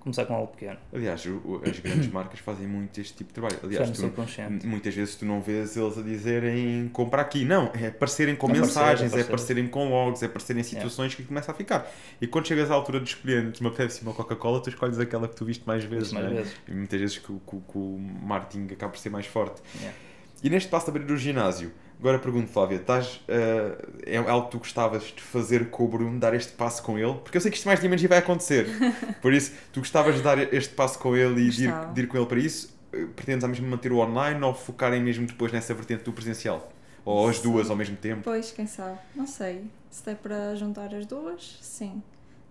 começar 0.00 0.24
com 0.26 0.34
algo 0.34 0.48
pequeno. 0.48 0.78
Aliás, 0.92 1.24
o, 1.26 1.60
as 1.64 1.78
grandes 1.78 2.08
marcas 2.12 2.40
fazem 2.40 2.66
muito 2.66 3.00
este 3.00 3.14
tipo 3.14 3.28
de 3.28 3.34
trabalho. 3.34 3.58
Aliás, 3.62 3.90
tu, 3.90 4.66
muitas 4.66 4.94
vezes 4.94 5.16
tu 5.16 5.24
não 5.24 5.40
vês 5.40 5.76
eles 5.76 5.98
a 5.98 6.02
dizerem 6.02 6.88
compra 6.92 7.22
aqui. 7.22 7.44
Não, 7.44 7.70
é 7.74 7.88
aparecerem 7.88 8.36
com 8.36 8.48
mensagens, 8.48 9.12
é 9.14 9.20
aparecerem 9.20 9.68
com 9.68 9.88
logs, 9.88 10.22
é 10.22 10.26
aparecerem 10.26 10.60
em 10.60 10.64
situações 10.64 11.12
yeah. 11.12 11.16
que 11.16 11.22
começa 11.24 11.52
a 11.52 11.54
ficar. 11.54 11.90
E 12.20 12.26
quando 12.26 12.46
chegas 12.46 12.70
à 12.70 12.74
altura 12.74 13.00
de 13.00 13.08
escolher 13.10 13.52
uma 13.60 13.70
Pepsi 13.70 14.00
e 14.00 14.02
uma 14.02 14.14
Coca-Cola, 14.14 14.60
tu 14.60 14.68
escolhes 14.68 14.98
aquela 14.98 15.28
que 15.28 15.36
tu 15.36 15.44
viste 15.44 15.64
mais 15.66 15.84
vezes. 15.84 16.12
Mais 16.12 16.26
é? 16.26 16.34
vezes. 16.34 16.52
E 16.66 16.72
muitas 16.72 17.00
vezes 17.00 17.18
que, 17.18 17.32
que, 17.32 17.56
que, 17.56 17.78
o 17.78 17.98
marketing 17.98 18.72
acaba 18.72 18.92
por 18.92 18.98
ser 18.98 19.10
mais 19.10 19.26
forte. 19.26 19.60
Yeah. 19.76 19.96
E 20.42 20.50
neste 20.50 20.68
passo 20.68 20.90
de 20.90 20.96
abrir 20.96 21.12
o 21.12 21.16
ginásio, 21.16 21.72
Agora 22.00 22.18
pergunto, 22.18 22.48
Flávia, 22.48 22.76
estás, 22.76 23.16
uh, 23.16 24.00
é 24.06 24.16
algo 24.16 24.46
que 24.46 24.52
tu 24.52 24.58
gostavas 24.58 25.02
de 25.04 25.20
fazer 25.20 25.68
com 25.68 25.84
o 25.84 25.88
Bruno, 25.88 26.18
dar 26.20 26.32
este 26.32 26.52
passo 26.52 26.80
com 26.82 26.96
ele? 26.96 27.14
Porque 27.14 27.36
eu 27.36 27.40
sei 27.40 27.50
que 27.50 27.56
isto 27.56 27.66
mais 27.66 27.80
de 27.80 27.88
menos 27.88 28.04
vai 28.04 28.18
acontecer. 28.18 28.68
Por 29.20 29.32
isso, 29.32 29.52
tu 29.72 29.80
gostavas 29.80 30.14
de 30.14 30.22
dar 30.22 30.38
este 30.54 30.74
passo 30.74 30.96
com 31.00 31.16
ele 31.16 31.48
e 31.48 31.50
de 31.50 31.64
ir, 31.64 31.74
de 31.92 32.00
ir, 32.02 32.06
com 32.06 32.16
ele 32.16 32.26
para 32.26 32.38
isso? 32.38 32.72
Eh, 32.92 33.04
pretendes 33.16 33.42
ao 33.42 33.50
mesmo 33.50 33.66
manter 33.66 33.90
o 33.90 33.98
online 33.98 34.40
ou 34.44 34.54
focarem 34.54 35.02
mesmo 35.02 35.26
depois 35.26 35.50
nessa 35.50 35.74
vertente 35.74 36.04
do 36.04 36.12
presencial? 36.12 36.70
Ou 37.04 37.28
as 37.28 37.40
duas 37.40 37.68
ao 37.68 37.74
mesmo 37.74 37.96
tempo? 37.96 38.22
Pois, 38.22 38.52
quem 38.52 38.66
sabe? 38.66 38.98
Não 39.16 39.26
sei. 39.26 39.64
Se 39.90 40.08
é 40.08 40.14
para 40.14 40.54
juntar 40.54 40.94
as 40.94 41.04
duas, 41.04 41.58
sim. 41.60 42.00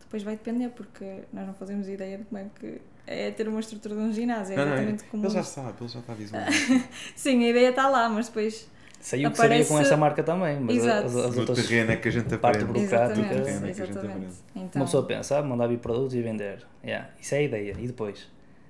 Depois 0.02 0.24
vai 0.24 0.36
depender, 0.36 0.69
porque 0.69 1.22
nós 1.32 1.48
não 1.48 1.53
fazemos 1.53 1.88
ideia 1.88 2.18
de 2.18 2.26
como 2.26 2.41
é 2.41 2.48
que 2.60 2.82
é 3.06 3.32
ter 3.32 3.48
uma 3.48 3.61
estrutura 3.61 3.95
de 3.95 4.02
um 4.02 4.11
ginásio. 4.11 4.53
É 4.53 4.61
exatamente 4.61 4.90
não, 4.90 4.98
não, 4.98 5.10
como. 5.11 5.26
Ele 5.26 5.34
já 5.34 5.44
sabe, 5.44 5.74
ele 5.80 5.90
já 5.90 5.99
está 5.99 6.14
visualizando. 6.14 6.84
sim, 7.15 7.45
a 7.45 7.49
ideia 7.49 7.69
está 7.69 7.88
lá, 7.88 8.10
mas 8.10 8.28
depois 8.28 8.68
Saiu 8.99 9.32
que 9.32 9.38
sabia 9.38 9.65
com 9.65 9.80
essa 9.80 9.95
marca 9.95 10.24
também, 10.24 10.60
mas 10.60 10.78
Exato. 10.78 11.07
as, 11.07 11.15
as 11.15 11.38
outras. 11.38 11.60
O 11.60 11.68
terreno 11.68 11.91
é 11.91 11.95
que 11.95 12.07
a 12.07 12.11
gente 12.11 12.38
parte 12.38 12.64
burocrática. 12.65 13.22
Exatamente, 13.22 13.82
é 13.82 13.84
exatamente. 13.84 14.36
Então. 14.56 14.82
Uma 14.82 14.86
pessoa 14.86 15.06
pensa, 15.06 15.38
ah, 15.38 15.44
mandar 15.44 15.68
vir 15.68 15.80
produtos 15.80 16.14
e 16.15 16.22
vender. 16.22 16.65
Yeah, 16.84 17.10
isso 17.19 17.36
é 17.36 17.38
a 17.38 17.41
ideia. 17.41 17.76
E 17.80 17.88
depois? 17.88 18.28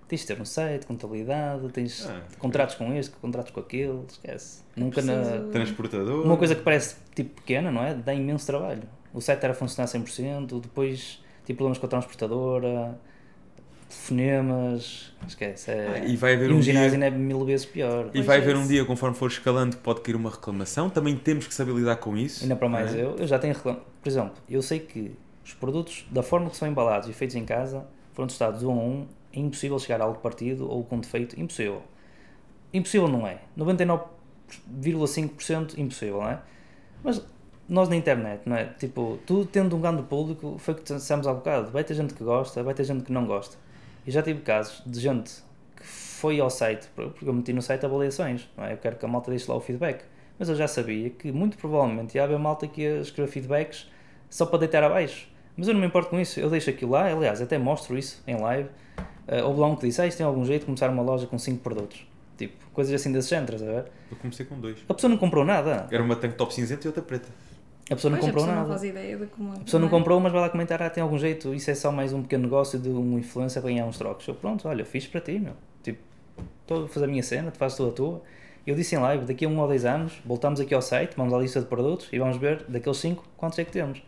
Tens 0.08 0.22
de 0.22 0.28
ter 0.28 0.40
um 0.40 0.46
site, 0.46 0.86
contabilidade, 0.86 1.68
tens 1.70 2.08
ah, 2.08 2.22
contratos 2.40 2.76
com 2.76 2.94
este, 2.94 3.16
contratos 3.18 3.52
com 3.52 3.60
aquele, 3.60 4.04
esquece. 4.08 4.62
Nunca 4.76 5.02
na. 5.02 5.50
Transportador. 5.52 6.26
Uma 6.26 6.38
coisa 6.38 6.56
que 6.56 6.62
parece 6.62 6.96
tipo 7.16 7.42
pequena, 7.42 7.72
não 7.72 7.84
é? 7.84 7.94
Dá 7.94 8.14
imenso 8.14 8.46
trabalho. 8.46 8.84
O 9.14 9.22
site 9.22 9.44
era 9.44 9.54
a 9.54 9.56
funcionar 9.56 9.88
100%, 9.88 10.62
depois 10.62 11.24
tipo 11.46 11.58
problemas 11.58 11.78
com 11.78 11.86
a 11.86 11.90
transportadora 11.90 13.00
fonemas, 13.90 15.14
esquece. 15.28 15.72
É... 15.72 15.88
Ah, 15.96 16.06
e 16.06 16.16
vai 16.16 16.34
haver 16.34 16.50
e 16.50 16.54
um, 16.54 16.58
um 16.58 16.62
ginásio 16.62 16.98
dia... 16.98 17.08
é 17.08 17.12
mil 17.12 17.44
vezes 17.46 17.66
pior. 17.66 18.10
E 18.14 18.22
vai 18.22 18.38
haver 18.38 18.56
um 18.56 18.68
dia, 18.68 18.86
conforme 18.86 19.16
for 19.16 19.30
escalando, 19.30 19.76
que 19.78 19.82
pode 19.82 20.02
cair 20.02 20.16
uma 20.16 20.30
reclamação. 20.30 20.90
Também 20.90 21.16
temos 21.16 21.48
que 21.48 21.54
saber 21.54 21.74
lidar 21.74 21.96
com 21.98 22.18
isso. 22.18 22.44
Ainda 22.44 22.56
para 22.56 22.70
mais, 22.70 22.96
é? 22.96 23.02
eu, 23.02 23.16
eu 23.18 23.28
já 23.28 23.40
tenho 23.40 23.54
reclamação. 23.54 23.86
Por 24.02 24.10
exemplo, 24.10 24.34
eu 24.50 24.62
sei 24.62 24.80
que 24.80 25.12
os 25.44 25.54
produtos, 25.54 26.06
da 26.12 26.24
forma 26.24 26.50
que 26.50 26.58
são 26.58 26.68
embalados 26.68 27.08
e 27.10 27.14
feitos 27.14 27.36
em 27.36 27.46
casa, 27.46 27.86
foram 28.14 28.28
testados 28.28 28.64
um 28.64 28.72
a 28.72 28.76
um. 28.76 29.08
É 29.32 29.40
impossível 29.40 29.80
chegar 29.80 30.02
a 30.02 30.06
algo 30.06 30.20
partido 30.20 30.70
ou 30.70 30.84
com 30.84 31.00
defeito. 31.00 31.40
Impossível. 31.40 31.82
Impossível 32.74 33.08
não 33.08 33.26
é. 33.26 33.40
99,5% 33.58 35.78
impossível, 35.78 36.22
não 36.22 36.30
é? 36.30 36.42
Mas 37.04 37.24
nós 37.70 37.90
na 37.90 37.96
internet, 37.96 38.42
não 38.46 38.56
é? 38.56 38.66
Tipo, 38.66 39.20
tu 39.26 39.46
tendo 39.46 39.76
um 39.76 39.82
grande 39.82 40.04
público, 40.04 40.58
foi 40.58 40.74
o 40.74 40.78
que 40.78 40.94
dissemos 40.94 41.28
há 41.28 41.34
bocado. 41.34 41.72
Vai 41.72 41.84
ter 41.84 41.94
gente 41.94 42.14
que 42.14 42.24
gosta, 42.24 42.64
vai 42.64 42.74
ter 42.74 42.84
gente 42.84 43.04
que 43.04 43.12
não 43.12 43.26
gosta. 43.26 43.58
E 44.08 44.12
já 44.12 44.24
tive 44.24 44.40
casos 44.40 44.82
de 44.86 45.02
gente 45.02 45.34
que 45.76 45.86
foi 45.86 46.40
ao 46.40 46.50
site, 46.50 46.88
porque 46.96 47.28
eu 47.28 47.34
meti 47.34 47.52
no 47.52 47.62
site 47.62 47.86
avaliações, 47.86 48.48
não 48.56 48.64
é? 48.64 48.72
Eu 48.72 48.78
quero 48.78 48.96
que 48.96 49.04
a 49.04 49.08
malta 49.08 49.30
deixe 49.30 49.52
lá 49.52 49.58
o 49.58 49.60
feedback. 49.60 50.06
Mas 50.40 50.48
eu 50.48 50.56
já 50.56 50.66
sabia 50.66 51.10
que 51.10 51.30
muito 51.30 51.58
provavelmente 51.58 52.16
ia 52.16 52.24
haver 52.24 52.40
malta 52.40 52.66
que 52.68 52.82
ia 52.84 53.02
escrever 53.02 53.30
feedbacks 53.30 53.88
só 54.30 54.46
para 54.46 54.60
deitar 54.60 54.82
abaixo. 54.82 55.28
Mas 55.58 55.68
eu 55.68 55.74
não 55.74 55.82
me 55.82 55.88
importo 55.88 56.10
com 56.10 56.20
isso, 56.20 56.40
eu 56.40 56.50
deixo 56.50 56.70
aquilo 56.70 56.92
lá, 56.92 57.12
aliás, 57.12 57.42
até 57.42 57.58
mostro 57.58 57.98
isso 57.98 58.24
em 58.26 58.40
live. 58.40 58.70
Uh, 59.28 59.44
houve 59.46 59.60
lá 59.60 59.68
um 59.68 59.76
que 59.76 59.86
disse, 59.88 60.02
ah, 60.02 60.08
isto 60.08 60.18
tem 60.18 60.26
algum 60.26 60.46
jeito 60.46 60.62
de 60.62 60.66
começar 60.68 60.90
uma 60.90 61.04
loja 61.04 61.28
com 61.28 61.38
5 61.38 61.62
produtos. 61.62 62.08
Tipo, 62.38 62.54
coisas 62.72 62.94
assim 62.94 63.12
desse 63.12 63.32
género, 63.32 63.56
estás 63.56 63.70
a 63.70 63.82
ver? 63.82 63.92
Eu 64.12 64.18
comecei 64.18 64.46
com 64.46 64.58
dois. 64.60 64.78
A 64.88 64.94
pessoa 64.94 65.10
não 65.10 65.18
comprou 65.18 65.44
nada. 65.44 65.88
Era 65.92 66.02
uma 66.04 66.16
tank 66.16 66.36
top 66.36 66.54
cinzenta 66.54 66.86
e 66.86 66.88
outra 66.88 67.02
preta. 67.02 67.28
A 67.90 67.96
pessoa 67.96 68.12
não 68.12 68.18
Pois, 68.20 68.26
comprou 68.32 68.44
a 68.44 68.48
pessoa 68.48 68.56
nada. 68.56 68.62
não 68.62 68.68
faz 68.68 68.84
ideia 68.84 69.18
de 69.18 69.26
como. 69.28 69.54
A 69.54 69.60
pessoa 69.60 69.80
não 69.80 69.88
é? 69.88 69.92
comprou, 69.92 70.20
mas 70.20 70.32
vai 70.32 70.42
lá 70.42 70.50
comentar, 70.50 70.82
ah, 70.82 70.90
tem 70.90 71.02
algum 71.02 71.18
jeito, 71.18 71.54
isso 71.54 71.72
é 71.72 71.76
só 71.76 71.92
mais 71.92 72.12
um 72.12 72.22
pequeno 72.22 72.44
negócio 72.44 72.78
de 72.78 72.90
um 72.90 73.18
influencer 73.18 73.62
ganhar 73.64 73.86
uns 73.86 73.98
trocos. 73.98 74.28
Eu, 74.28 74.36
pronto, 74.36 74.68
olha, 74.68 74.84
fiz 74.84 75.08
para 75.08 75.22
ti, 75.22 75.40
meu. 75.40 75.54
Tipo, 75.82 76.00
estou 76.62 76.84
a 76.86 76.88
fazer 76.90 77.06
a 77.06 77.08
minha 77.08 77.24
cena, 77.24 77.50
tu 77.50 77.58
fazes 77.58 77.78
tu 77.78 77.88
a 77.88 77.92
tua. 77.92 78.22
Eu 78.66 78.76
disse 78.76 78.96
em 78.96 78.98
live, 78.98 79.24
daqui 79.26 79.46
a 79.46 79.48
um 79.48 79.58
ou 79.60 79.68
dois 79.68 79.86
anos, 79.86 80.22
voltamos 80.26 80.60
aqui 80.60 80.74
ao 80.74 80.82
site, 80.82 81.16
vamos 81.16 81.34
à 81.34 81.38
lista 81.38 81.62
de 81.62 81.68
produtos 81.68 82.10
e 82.12 82.20
vamos 82.20 82.36
ver, 82.36 82.64
daqueles 82.68 82.98
cinco, 82.98 83.24
quantos 83.38 83.58
é 83.60 83.64
que 83.64 83.72
temos. 83.72 84.02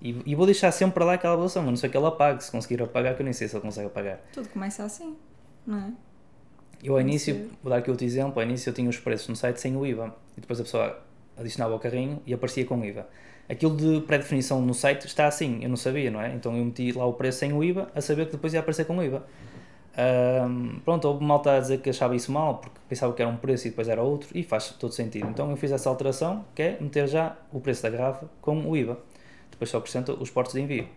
E, 0.00 0.20
e 0.26 0.34
vou 0.34 0.44
deixar 0.44 0.72
sempre 0.72 0.94
para 0.94 1.04
lá 1.04 1.12
aquela 1.14 1.34
avaliação, 1.34 1.62
a 1.62 1.66
não 1.66 1.76
sei 1.76 1.88
que 1.88 1.96
ele 1.96 2.06
apague, 2.06 2.42
se 2.42 2.50
conseguir 2.50 2.82
apagar, 2.82 3.14
que 3.14 3.22
eu 3.22 3.24
nem 3.24 3.32
sei 3.32 3.46
se 3.46 3.54
ele 3.54 3.62
consegue 3.62 3.86
apagar. 3.86 4.18
Tudo 4.32 4.48
começa 4.48 4.82
assim, 4.82 5.16
não 5.64 5.78
é? 5.78 5.92
Eu 6.82 6.94
ao 6.94 7.00
início, 7.00 7.48
vou 7.62 7.70
dar 7.70 7.76
aqui 7.76 7.88
outro 7.88 8.04
exemplo, 8.04 8.40
ao 8.40 8.42
início 8.42 8.68
eu 8.70 8.74
tinha 8.74 8.90
os 8.90 8.98
preços 8.98 9.28
no 9.28 9.36
site 9.36 9.60
sem 9.60 9.76
o 9.76 9.86
IVA 9.86 10.12
e 10.36 10.40
depois 10.40 10.58
a 10.58 10.64
pessoa 10.64 11.00
adicionava 11.42 11.74
ao 11.74 11.78
carrinho 11.78 12.22
e 12.26 12.32
aparecia 12.32 12.64
com 12.64 12.82
IVA. 12.84 13.06
Aquilo 13.48 13.76
de 13.76 14.00
pré-definição 14.06 14.62
no 14.62 14.72
site 14.72 15.06
está 15.06 15.26
assim, 15.26 15.60
eu 15.62 15.68
não 15.68 15.76
sabia, 15.76 16.10
não 16.10 16.20
é? 16.20 16.32
Então 16.34 16.56
eu 16.56 16.64
meti 16.64 16.92
lá 16.92 17.04
o 17.04 17.12
preço 17.12 17.40
sem 17.40 17.52
o 17.52 17.62
IVA 17.62 17.90
a 17.94 18.00
saber 18.00 18.26
que 18.26 18.32
depois 18.32 18.54
ia 18.54 18.60
aparecer 18.60 18.86
com 18.86 18.96
o 18.96 19.02
IVA. 19.02 19.22
Ahm, 19.94 20.80
pronto, 20.84 21.06
houve 21.06 21.22
malta 21.22 21.56
a 21.56 21.60
dizer 21.60 21.80
que 21.82 21.90
achava 21.90 22.16
isso 22.16 22.32
mal 22.32 22.56
porque 22.56 22.78
pensava 22.88 23.12
que 23.12 23.20
era 23.20 23.30
um 23.30 23.36
preço 23.36 23.66
e 23.66 23.70
depois 23.70 23.88
era 23.88 24.00
outro 24.00 24.28
e 24.34 24.42
faz 24.42 24.70
todo 24.70 24.92
sentido. 24.92 25.28
Então 25.28 25.50
eu 25.50 25.56
fiz 25.56 25.70
essa 25.70 25.88
alteração 25.90 26.44
que 26.54 26.62
é 26.62 26.78
meter 26.80 27.06
já 27.08 27.36
o 27.52 27.60
preço 27.60 27.82
da 27.82 27.90
garrafa 27.90 28.26
com 28.40 28.58
o 28.68 28.76
IVA. 28.76 28.98
Depois 29.50 29.68
só 29.70 29.78
acrescenta 29.78 30.12
os 30.12 30.30
portos 30.30 30.54
de 30.54 30.60
envio. 30.60 30.88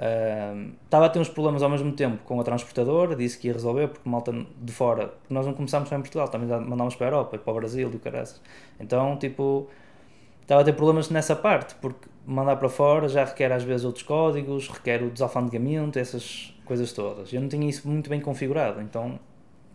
Ahm, 0.00 0.74
Estava 0.84 1.06
a 1.06 1.08
ter 1.08 1.18
uns 1.18 1.28
problemas 1.28 1.62
ao 1.62 1.68
mesmo 1.68 1.92
tempo 1.92 2.22
com 2.24 2.40
a 2.40 2.44
transportadora, 2.44 3.16
disse 3.16 3.36
que 3.38 3.48
ia 3.48 3.52
resolver 3.52 3.88
porque 3.88 4.08
malta 4.08 4.32
de 4.32 4.72
fora, 4.72 5.08
porque 5.08 5.34
nós 5.34 5.44
não 5.46 5.54
começámos 5.54 5.88
só 5.88 5.96
em 5.96 6.00
Portugal, 6.00 6.28
também 6.28 6.48
mandámos 6.48 6.94
para 6.94 7.06
a 7.06 7.10
Europa 7.10 7.36
e 7.36 7.38
para 7.38 7.52
o 7.52 7.56
Brasil 7.56 7.90
e 7.92 7.96
o 7.96 7.98
caraças. 7.98 8.40
Então, 8.78 9.16
tipo, 9.16 9.68
estava 10.42 10.62
a 10.62 10.64
ter 10.64 10.72
problemas 10.74 11.10
nessa 11.10 11.34
parte, 11.34 11.74
porque 11.76 12.08
mandar 12.26 12.56
para 12.56 12.68
fora 12.68 13.08
já 13.08 13.24
requer 13.24 13.50
às 13.52 13.64
vezes 13.64 13.84
outros 13.84 14.04
códigos, 14.04 14.68
requer 14.68 15.02
o 15.02 15.10
desalfandegamento, 15.10 15.98
essas 15.98 16.54
coisas 16.64 16.92
todas. 16.92 17.32
Eu 17.32 17.40
não 17.40 17.48
tinha 17.48 17.68
isso 17.68 17.88
muito 17.88 18.08
bem 18.08 18.20
configurado, 18.20 18.80
então 18.80 19.18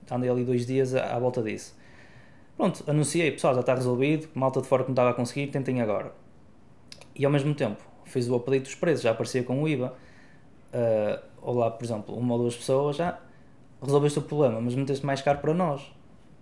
andei 0.09 0.29
ali 0.29 0.43
dois 0.45 0.65
dias 0.65 0.95
à, 0.95 1.15
à 1.15 1.19
volta 1.19 1.41
disso. 1.43 1.75
Pronto, 2.57 2.83
anunciei, 2.87 3.31
pessoal, 3.31 3.53
já 3.55 3.61
está 3.61 3.75
resolvido, 3.75 4.29
malta 4.33 4.61
de 4.61 4.67
fora 4.67 4.83
que 4.83 4.89
não 4.89 4.93
estava 4.93 5.09
a 5.09 5.13
conseguir, 5.13 5.47
tentem 5.47 5.81
agora. 5.81 6.13
E 7.15 7.25
ao 7.25 7.31
mesmo 7.31 7.53
tempo, 7.53 7.83
fiz 8.05 8.27
o 8.29 8.35
update 8.35 8.63
dos 8.63 8.75
preços, 8.75 9.03
já 9.03 9.11
aparecia 9.11 9.43
com 9.43 9.61
o 9.61 9.67
IVA. 9.67 9.93
Uh, 10.73 11.21
ou 11.41 11.55
lá, 11.55 11.69
por 11.69 11.83
exemplo, 11.83 12.15
uma 12.15 12.33
ou 12.33 12.39
duas 12.39 12.55
pessoas 12.55 12.95
já 12.95 13.19
resolveste 13.81 14.19
o 14.19 14.21
problema, 14.21 14.59
mas 14.61 14.75
meteste 14.75 15.05
mais 15.05 15.21
caro 15.21 15.39
para 15.39 15.53
nós. 15.53 15.81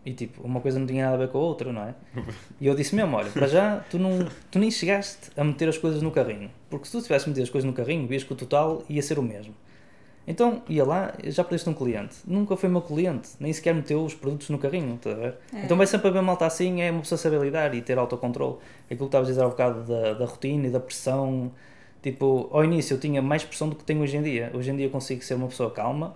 E 0.06 0.14
tipo, 0.14 0.42
uma 0.44 0.60
coisa 0.62 0.80
não 0.80 0.88
tinha 0.88 1.04
nada 1.06 1.16
a 1.16 1.20
ver 1.26 1.32
com 1.32 1.38
a 1.38 1.42
outra, 1.42 1.72
não 1.72 1.84
é? 1.84 1.94
E 2.60 2.68
eu 2.68 2.76
disse 2.76 2.96
mesmo, 2.96 3.16
olha, 3.16 3.30
para 3.30 3.48
já 3.48 3.84
tu, 3.90 4.00
não, 4.00 4.28
tu 4.50 4.60
nem 4.60 4.72
chegaste 4.72 5.30
a 5.36 5.44
meter 5.44 5.70
as 5.70 5.78
coisas 5.78 6.02
no 6.02 6.12
carrinho. 6.12 6.50
Porque 6.70 6.86
se 6.86 6.92
tu 6.92 7.02
tivesse 7.02 7.28
metido 7.28 7.44
as 7.44 7.50
coisas 7.50 7.68
no 7.68 7.74
carrinho, 7.74 8.08
vias 8.08 8.24
que 8.24 8.34
o 8.34 8.36
total 8.36 8.84
ia 8.90 9.02
ser 9.02 9.20
o 9.20 9.24
mesmo. 9.24 9.54
Então, 10.26 10.62
ia 10.70 10.86
lá, 10.86 11.14
já 11.26 11.44
perdeste 11.44 11.68
um 11.70 11.74
cliente. 11.74 12.18
Nunca 12.26 12.56
foi 12.56 12.70
meu 12.70 12.82
cliente, 12.82 13.30
nem 13.40 13.52
sequer 13.52 13.74
meteu 13.74 14.06
os 14.06 14.14
produtos 14.14 14.50
no 14.50 14.58
carrinho, 14.58 14.96
estás 14.96 15.18
a 15.18 15.20
ver? 15.20 15.36
É. 15.54 15.66
Então 15.66 15.76
vai 15.76 15.88
sempre 15.88 16.08
haver 16.08 16.22
malta 16.22 16.46
assim, 16.46 16.82
é 16.82 16.92
uma 16.92 17.02
pessoa 17.02 17.18
saber 17.18 17.42
lidar 17.42 17.74
e 17.74 17.82
ter 17.82 17.98
autocontrole. 17.98 18.58
Aquilo 18.86 19.00
que 19.00 19.06
estavas 19.06 19.28
a 19.28 19.32
dizer 19.32 19.44
há 19.44 19.48
bocado 19.48 19.84
da, 19.84 20.14
da 20.14 20.26
rotina 20.26 20.68
e 20.68 20.70
da 20.70 20.80
pressão. 20.80 21.52
Tipo, 22.02 22.50
ao 22.52 22.64
início 22.64 22.96
eu 22.96 23.00
tinha 23.00 23.22
mais 23.22 23.44
pressão 23.44 23.70
do 23.70 23.76
que 23.76 23.84
tenho 23.84 24.02
hoje 24.02 24.18
em 24.18 24.24
dia. 24.24 24.52
Hoje 24.54 24.72
em 24.72 24.76
dia 24.76 24.86
eu 24.88 24.90
consigo 24.90 25.24
ser 25.24 25.36
uma 25.36 25.48
pessoa 25.48 25.70
calma. 25.72 26.16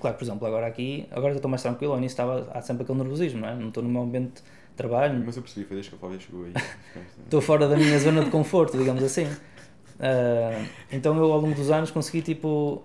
Claro, 0.00 0.16
por 0.16 0.24
exemplo, 0.24 0.46
agora 0.46 0.66
aqui, 0.66 1.06
agora 1.10 1.32
já 1.32 1.36
estou 1.36 1.50
mais 1.50 1.62
tranquilo, 1.62 1.92
ao 1.92 1.98
início 1.98 2.14
estava, 2.14 2.50
há 2.52 2.60
sempre 2.60 2.82
aquele 2.82 2.98
nervosismo, 2.98 3.40
não 3.40 3.48
é? 3.48 3.54
Não 3.54 3.68
estou 3.68 3.82
no 3.82 3.88
meu 3.88 4.02
ambiente 4.02 4.34
de 4.42 4.42
trabalho, 4.76 5.22
Mas 5.24 5.36
eu 5.36 5.42
percebi, 5.42 5.64
foi 5.64 5.76
desde 5.76 5.90
que 5.90 5.96
a 5.96 5.98
Flávia 5.98 6.20
chegou 6.20 6.44
aí. 6.44 6.52
estou 7.24 7.40
fora 7.40 7.66
da 7.66 7.76
minha 7.76 7.98
zona 7.98 8.22
de 8.24 8.30
conforto, 8.30 8.76
digamos 8.76 9.02
assim. 9.02 9.26
Ah, 9.98 10.62
então 10.92 11.16
eu 11.16 11.32
ao 11.32 11.40
longo 11.40 11.54
dos 11.54 11.70
anos 11.70 11.90
consegui, 11.90 12.20
tipo, 12.20 12.82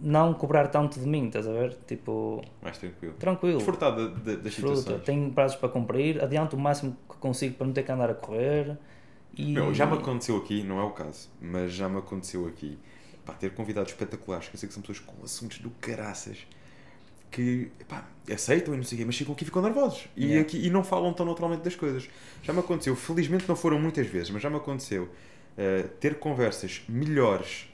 não 0.00 0.34
cobrar 0.34 0.66
tanto 0.68 0.98
de 0.98 1.06
mim, 1.06 1.26
estás 1.28 1.46
a 1.46 1.52
ver? 1.52 1.76
Tipo, 1.86 2.42
Mais 2.60 2.76
tranquilo. 2.76 3.14
tranquilo. 3.20 3.56
Desfrutar 3.58 3.94
de- 3.94 4.08
de- 4.08 4.36
das 4.36 4.42
Desfruta. 4.42 4.76
situações. 4.78 5.04
Tenho 5.04 5.30
prazos 5.30 5.56
para 5.56 5.68
cumprir, 5.68 6.20
adianto 6.24 6.56
o 6.56 6.58
máximo 6.58 6.96
que 7.08 7.16
consigo 7.18 7.54
para 7.54 7.66
não 7.68 7.72
ter 7.72 7.84
que 7.84 7.92
andar 7.92 8.10
a 8.10 8.14
correr. 8.14 8.76
E... 9.36 9.52
Meu, 9.52 9.72
já 9.74 9.86
me 9.86 9.94
aconteceu 9.98 10.36
aqui, 10.36 10.62
não 10.62 10.78
é 10.80 10.82
o 10.84 10.90
caso, 10.90 11.28
mas 11.40 11.72
já 11.72 11.88
me 11.88 11.98
aconteceu 11.98 12.46
aqui, 12.46 12.78
pá, 13.24 13.34
ter 13.34 13.52
convidados 13.52 13.92
espetaculares, 13.92 14.48
que 14.48 14.54
eu 14.56 14.58
sei 14.58 14.66
que 14.68 14.72
são 14.74 14.82
pessoas 14.82 15.00
com 15.00 15.22
assuntos 15.24 15.58
do 15.58 15.70
caraças, 15.70 16.46
que, 17.30 17.70
pá, 17.86 18.08
aceitam 18.32 18.72
e 18.72 18.76
não 18.78 18.84
sei 18.84 18.96
o 18.96 18.98
quê, 19.00 19.04
mas 19.04 19.14
chegam 19.14 19.34
aqui 19.34 19.42
e 19.44 19.46
ficam 19.46 19.60
nervosos. 19.62 20.08
E, 20.16 20.24
Yeah. 20.26 20.40
aqui, 20.42 20.66
e 20.66 20.70
não 20.70 20.82
falam 20.82 21.12
tão 21.12 21.26
naturalmente 21.26 21.62
das 21.62 21.76
coisas. 21.76 22.08
Já 22.42 22.52
me 22.52 22.60
aconteceu, 22.60 22.96
felizmente 22.96 23.46
não 23.48 23.56
foram 23.56 23.78
muitas 23.78 24.06
vezes, 24.06 24.30
mas 24.30 24.40
já 24.42 24.48
me 24.48 24.56
aconteceu 24.56 25.08
eh, 25.58 25.82
ter 26.00 26.18
conversas 26.18 26.82
melhores 26.88 27.68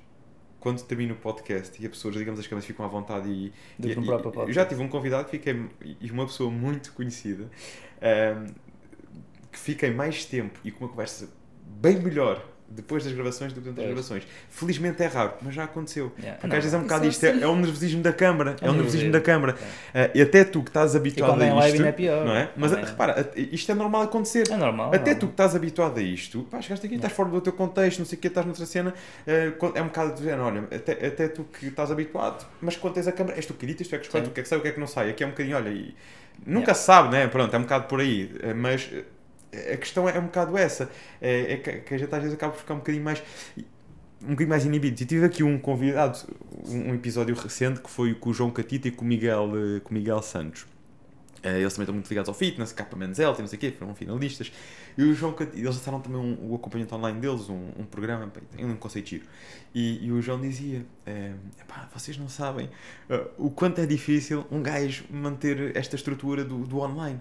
quando 0.58 0.82
termino 0.84 1.14
o 1.14 1.16
podcast 1.16 1.80
e 1.80 1.84
as 1.86 1.90
pessoas, 1.92 2.14
digamos, 2.14 2.38
as 2.40 2.46
câmeras 2.46 2.64
ficam 2.66 2.84
à 2.84 2.88
vontade 2.88 3.28
e... 3.28 3.52
E- 3.90 3.92
e- 4.02 4.06
Eu 4.48 4.52
já 4.52 4.64
tive 4.64 4.80
um 4.82 4.88
convidado 4.88 5.24
que 5.24 5.32
fiquei, 5.32 5.68
e 6.00 6.10
uma 6.10 6.24
pessoa 6.26 6.50
muito 6.50 6.92
conhecida, 6.92 7.50
ehm, 8.00 8.46
que 9.50 9.58
fiquei 9.58 9.90
mais 9.90 10.24
tempo 10.24 10.58
e 10.64 10.70
com 10.70 10.84
uma 10.84 10.90
conversa 10.90 11.28
bem 11.82 11.96
melhor 12.00 12.48
depois 12.74 13.04
das 13.04 13.12
gravações 13.12 13.52
do 13.52 13.56
que 13.60 13.64
durante 13.68 13.80
as 13.80 13.86
gravações. 13.86 14.22
Felizmente 14.48 15.02
é 15.02 15.06
raro, 15.06 15.34
mas 15.42 15.54
já 15.54 15.64
aconteceu. 15.64 16.10
Yeah, 16.18 16.38
Porque 16.40 16.46
não, 16.46 16.56
às 16.56 16.62
vezes 16.64 16.72
é 16.74 16.78
um 16.78 16.82
bocado 16.84 17.04
é 17.04 17.08
isto, 17.08 17.22
é, 17.26 17.30
assim. 17.30 17.42
é 17.42 17.46
o 17.46 17.54
nervosismo 17.56 18.02
da 18.02 18.12
câmara, 18.14 18.56
é, 18.62 18.64
É 18.64 18.68
o 18.70 18.72
um 18.72 18.76
nervosismo 18.76 19.12
da 19.12 19.20
câmara. 19.20 19.56
É. 19.92 20.04
Eh, 20.04 20.10
e 20.14 20.22
até 20.22 20.42
tu 20.42 20.62
que 20.62 20.70
estás 20.70 20.96
habituado 20.96 21.38
a 21.42 21.44
é 21.44 21.48
isto, 21.48 21.58
live 21.58 21.76
ainda 21.76 21.88
é 21.90 21.92
pior. 21.92 22.24
não 22.24 22.34
é? 22.34 22.48
Mas 22.56 22.72
é- 22.72 22.82
repara, 22.82 23.30
isto 23.36 23.70
é 23.70 23.74
normal 23.74 24.02
acontecer. 24.04 24.44
É 24.50 24.56
normal. 24.56 24.86
Até 24.88 24.98
normal. 24.98 25.14
tu 25.16 25.26
que 25.26 25.32
estás 25.34 25.54
habituado 25.54 25.98
a 25.98 26.02
isto, 26.02 26.44
pá, 26.50 26.62
chegaste 26.62 26.86
aqui, 26.86 26.94
estás 26.94 27.12
fora 27.12 27.28
do 27.28 27.42
teu 27.42 27.52
contexto, 27.52 27.98
não 27.98 28.06
sei 28.06 28.16
o 28.16 28.20
que, 28.22 28.28
estás 28.28 28.46
noutra 28.46 28.64
cena, 28.64 28.94
quando- 29.58 29.76
é 29.76 29.82
um 29.82 29.86
bocado 29.88 30.14
de 30.14 30.22
género, 30.24 30.42
olha, 30.44 30.60
até, 30.74 30.92
até 31.08 31.28
tu 31.28 31.44
que 31.44 31.66
estás 31.66 31.90
habituado, 31.90 32.46
mas 32.62 32.74
quando 32.74 32.94
tens 32.94 33.06
a 33.06 33.12
câmera, 33.12 33.36
és 33.36 33.44
tu 33.44 33.52
que 33.52 33.66
editas, 33.66 33.86
tu 33.86 33.94
é 33.96 33.98
que 33.98 34.06
escolhes 34.06 34.28
o 34.28 34.30
que 34.30 34.40
é 34.40 34.42
que 34.42 34.48
sai, 34.48 34.58
o 34.58 34.62
que 34.62 34.68
é 34.68 34.72
que 34.72 34.80
não 34.80 34.86
sai. 34.86 35.10
Aqui 35.10 35.22
é 35.22 35.26
um 35.26 35.30
bocadinho, 35.30 35.56
olha, 35.58 35.68
e 35.68 35.94
nunca 36.46 36.60
Yeah. 36.70 36.74
se 36.74 36.84
sabe, 36.86 37.10
né? 37.10 37.26
Pronto, 37.26 37.54
é 37.54 37.58
um 37.58 37.62
bocado 37.62 37.84
por 37.86 38.00
aí, 38.00 38.30
eh, 38.42 38.54
mas 38.54 38.88
a 39.52 39.76
questão 39.76 40.08
é, 40.08 40.18
um 40.18 40.24
bocado 40.24 40.56
essa, 40.56 40.90
é, 41.20 41.52
é 41.52 41.56
que, 41.58 41.94
a 41.94 41.98
gente 41.98 42.14
às 42.14 42.22
vezes 42.22 42.34
acaba 42.34 42.52
por 42.52 42.60
ficar 42.60 42.74
um 42.74 42.78
bocadinho 42.78 43.04
mais. 43.04 43.22
Um 44.22 44.30
bocadinho 44.30 44.48
mais 44.48 44.64
inibido. 44.64 45.02
E 45.02 45.04
tive 45.04 45.24
aqui 45.24 45.42
um 45.42 45.58
convidado, 45.58 46.18
um, 46.68 46.94
episódio 46.94 47.34
recente 47.34 47.80
que 47.80 47.90
foi 47.90 48.14
com 48.14 48.30
o 48.30 48.32
João 48.32 48.50
Catita 48.52 48.86
e 48.88 48.90
com 48.92 49.04
o 49.04 49.08
Miguel, 49.08 49.50
eh, 49.56 49.80
com 49.80 49.90
o 49.90 49.94
Miguel 49.94 50.22
Santos. 50.22 50.64
Eh, 51.42 51.58
eles 51.58 51.72
também 51.74 51.82
estão 51.82 51.94
muito 51.94 52.08
ligados 52.08 52.28
ao 52.28 52.34
fitness, 52.34 52.72
capa 52.72 52.96
Menzel, 52.96 53.32
o 53.32 53.58
quê, 53.58 53.72
foram 53.76 53.96
finalistas. 53.96 54.52
E 54.96 55.02
o 55.02 55.12
João 55.12 55.32
Cat- 55.32 55.50
eles 55.54 55.74
lançaram 55.74 56.00
também 56.00 56.20
um, 56.20 56.52
o 56.52 56.54
acompanhamento 56.54 56.94
online 56.94 57.18
deles, 57.18 57.48
um, 57.48 57.70
um 57.76 57.84
programa, 57.84 58.30
tem 58.56 58.64
um 58.64 58.76
conceito 58.76 59.08
giro. 59.08 59.24
E, 59.74 60.06
e 60.06 60.12
o 60.12 60.22
João 60.22 60.40
dizia: 60.40 60.86
eh, 61.04 61.32
"Epá, 61.60 61.88
vocês 61.92 62.16
não 62.16 62.28
sabem 62.28 62.70
o 63.36 63.50
quanto 63.50 63.80
é 63.80 63.86
difícil 63.86 64.46
um 64.52 64.62
gajo 64.62 65.04
manter 65.10 65.76
esta 65.76 65.96
estrutura 65.96 66.44
do, 66.44 66.64
do 66.64 66.78
online. 66.78 67.20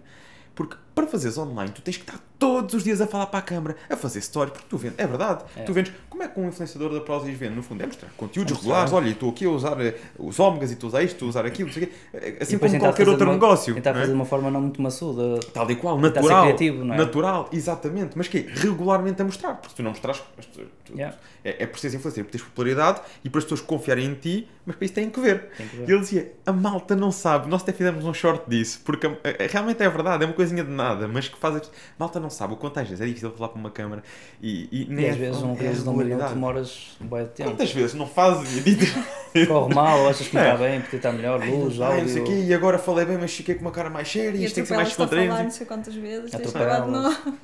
Porque 0.54 0.76
para 1.02 1.12
fazeres 1.12 1.38
online, 1.38 1.72
tu 1.72 1.82
tens 1.82 1.98
que 1.98 2.04
estar 2.04 2.20
todos 2.38 2.74
os 2.74 2.84
dias 2.84 3.00
a 3.02 3.08
falar 3.08 3.28
para 3.28 3.40
a 3.40 3.42
câmara, 3.42 3.76
a 3.90 3.96
fazer 3.96 4.20
stories, 4.22 4.52
porque 4.54 4.68
tu 4.70 4.78
vendes, 4.78 4.98
é 5.00 5.06
verdade, 5.06 5.44
É. 5.56 5.64
tu 5.64 5.74
vendes, 5.74 5.94
como 6.10 6.24
é 6.24 6.28
que 6.28 6.40
um 6.40 6.48
influenciador 6.48 6.92
da 6.94 7.00
Prozis 7.02 7.38
vende? 7.38 7.56
No 7.56 7.62
fundo, 7.64 7.84
é 7.84 7.86
mostrar 7.86 8.10
conteúdos 8.18 8.54
É 8.54 8.56
regulares, 8.56 8.92
olha, 8.94 9.10
estou 9.10 9.30
aqui 9.30 9.46
a 9.46 9.50
usar 9.50 9.80
eh, 9.82 9.96
os 10.18 10.40
ômegas 10.40 10.70
e 10.72 10.74
estou 10.74 10.88
a 10.88 10.90
usar 10.90 11.04
isto, 11.04 11.14
estou 11.14 11.28
a 11.28 11.30
usar 11.30 11.46
aquilo, 11.46 11.68
não 11.68 11.74
sei 11.74 11.84
o 11.84 11.88
quê, 11.88 11.94
Eh, 12.14 12.38
E 12.40 12.44
assim 12.44 12.58
como 12.58 12.80
qualquer 12.80 13.08
outro 13.08 13.26
uma- 13.26 13.34
negócio. 13.34 13.74
Tentar 13.76 13.92
é? 13.92 13.94
fazer 13.94 14.08
de 14.08 14.14
uma 14.14 14.26
forma 14.26 14.50
não 14.52 14.62
muito 14.62 14.82
maçuda. 14.82 15.40
Tal 15.54 15.70
e 15.70 15.76
qual, 15.76 16.00
natural. 16.00 16.44
criativo, 16.44 16.84
não 16.84 16.96
é? 16.96 16.98
Natural, 16.98 17.50
exatamente. 17.52 18.12
Mas 18.18 18.28
que 18.28 18.38
é 18.40 18.46
regularmente 18.60 19.22
a 19.22 19.26
mostrar, 19.26 19.54
porque 19.56 19.70
se 19.70 19.76
tu 19.76 19.84
não 19.84 19.92
mostrares, 19.92 20.22
as 20.38 20.46
pessoas- 20.46 20.68
tu- 20.86 20.94
Yeah. 20.96 21.16
é, 21.44 21.64
é 21.64 21.68
por 21.68 21.80
seres 21.80 21.94
influencer, 21.96 22.24
por 22.26 22.32
teres 22.32 22.46
popularidade 22.46 23.02
e 23.24 23.30
para 23.30 23.40
as 23.40 23.46
pessoas 23.46 23.62
confiarem 23.62 24.06
em 24.08 24.14
ti, 24.16 24.48
mas 24.66 24.76
para 24.76 24.86
isso 24.86 24.94
têm 24.94 25.10
que 25.10 25.20
ver. 25.20 25.50
Tem 25.58 25.68
que 25.68 25.76
E 25.76 25.80
ver. 25.80 25.90
ele 25.94 26.00
dizia: 26.02 26.32
a 26.46 26.52
malta 26.52 26.96
não 26.96 27.12
sabe, 27.12 27.48
nós 27.50 27.62
até 27.62 27.72
fizemos 27.72 28.04
um 28.04 28.14
short 28.14 28.50
disso, 28.50 28.82
porque 28.84 29.08
realmente 29.50 29.82
é 29.84 29.90
verdade, 29.90 30.24
é 30.24 30.28
uma 30.28 30.34
coisinha 30.34 30.64
de 30.64 30.70
nada, 30.72 30.91
mas 31.08 31.28
que 31.28 31.38
faz. 31.38 31.72
Malta 31.98 32.20
não 32.20 32.30
sabe 32.30 32.54
o 32.54 32.58
quanto 32.58 32.80
às 32.80 32.88
vezes 32.88 33.02
é 33.02 33.06
difícil 33.06 33.32
falar 33.32 33.50
para 33.50 33.60
uma 33.60 33.72
câmara 33.72 34.04
e, 34.42 34.68
e 34.72 34.86
nem 34.90 35.06
E 35.06 35.10
às 35.10 35.16
é- 35.16 35.20
vezes 35.20 35.42
um 35.44 35.54
é 35.54 35.58
reels 35.58 35.84
de 35.84 35.90
um 35.90 35.94
minuto 35.94 36.30
demoras 36.30 36.98
um 37.02 37.06
bom 37.08 37.26
tempo. 37.26 37.52
Quantas 37.52 37.72
vezes 37.72 37.94
não 37.94 38.08
fazes 38.08 38.66
e 38.66 38.78
Corre 39.48 39.74
mal, 39.74 40.08
achas 40.10 40.28
que 40.28 40.36
não 40.36 40.44
É. 40.44 40.52
está 40.54 40.58
bem, 40.64 40.82
porque 40.82 40.96
está 40.98 41.12
melhor, 41.12 41.40
luz, 41.46 41.80
"Ai, 41.80 42.02
não 42.02 42.08
sei 42.10 42.22
o 42.22 42.26
quê, 42.26 42.32
áudio. 42.32 42.48
e 42.50 42.54
agora 42.54 42.78
falei 42.78 43.06
bem, 43.06 43.18
mas 43.18 43.34
fiquei 43.34 43.56
com 43.56 43.62
uma 43.62 43.72
cara 43.72 43.90
mais 43.90 44.12
séria, 44.12 44.38
E 44.38 44.44
isto 44.44 44.56
tem 44.56 44.64
que 44.64 44.68
ser 44.68 44.76
mais 44.76 44.90
a 44.92 45.08
falar 45.08 45.44
não 45.44 45.50
sei 45.52 45.66
quantas 45.66 45.96
vezes, 45.96 46.32
tens 46.32 46.56
acabado 46.56 46.92
no... 46.92 47.38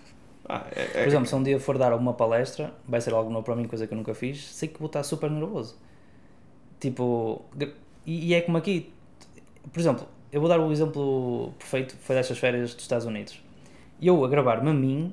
Ah, 0.49 0.65
é- 0.75 0.81
é- 0.81 0.85
Por 1.03 1.07
exemplo, 1.07 1.25
se 1.27 1.35
um 1.35 1.43
dia 1.43 1.59
for 1.59 1.77
dar 1.77 1.91
alguma 1.91 2.13
palestra, 2.13 2.73
vai 2.87 2.99
ser 3.01 3.13
algo 3.13 3.29
novo 3.29 3.43
para 3.43 3.55
mim, 3.55 3.65
coisa 3.67 3.85
que 3.87 3.93
eu 3.93 3.97
nunca 3.97 4.13
fiz, 4.13 4.45
sei 4.53 4.67
que 4.69 4.79
vou 4.79 4.87
estar 4.87 5.03
super 5.03 5.29
nervoso. 5.31 5.77
Tipo, 6.79 7.43
e, 8.05 8.27
e 8.29 8.33
é 8.33 8.41
como 8.41 8.57
aqui, 8.57 8.93
por 9.71 9.79
exemplo, 9.79 10.07
eu 10.37 10.39
vou 10.39 10.47
dar 10.47 10.59
o 10.59 10.71
exemplo 10.71 11.51
perfeito, 11.57 11.95
foi 11.99 12.15
destas 12.15 12.37
férias 12.37 12.75
dos 12.75 12.83
Estados 12.83 13.07
Unidos. 13.07 13.41
Eu 13.99 14.23
a 14.23 14.27
gravar-me 14.27 14.69
a 14.69 14.73
mim, 14.73 15.11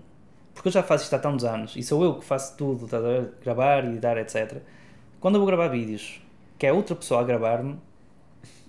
porque 0.52 0.68
eu 0.68 0.72
já 0.72 0.82
faço 0.82 1.04
isto 1.04 1.14
há 1.14 1.18
tantos 1.18 1.46
anos, 1.46 1.74
e 1.76 1.82
sou 1.82 2.04
eu 2.04 2.16
que 2.16 2.24
faço 2.26 2.54
tudo, 2.58 2.86
ver? 2.86 3.32
gravar, 3.42 3.86
editar, 3.86 4.18
etc. 4.18 4.58
Quando 5.18 5.36
eu 5.36 5.40
vou 5.40 5.46
gravar 5.46 5.68
vídeos, 5.68 6.20
que 6.58 6.66
é 6.66 6.72
outra 6.74 6.94
pessoa 6.94 7.22
a 7.22 7.24
gravar-me, 7.24 7.78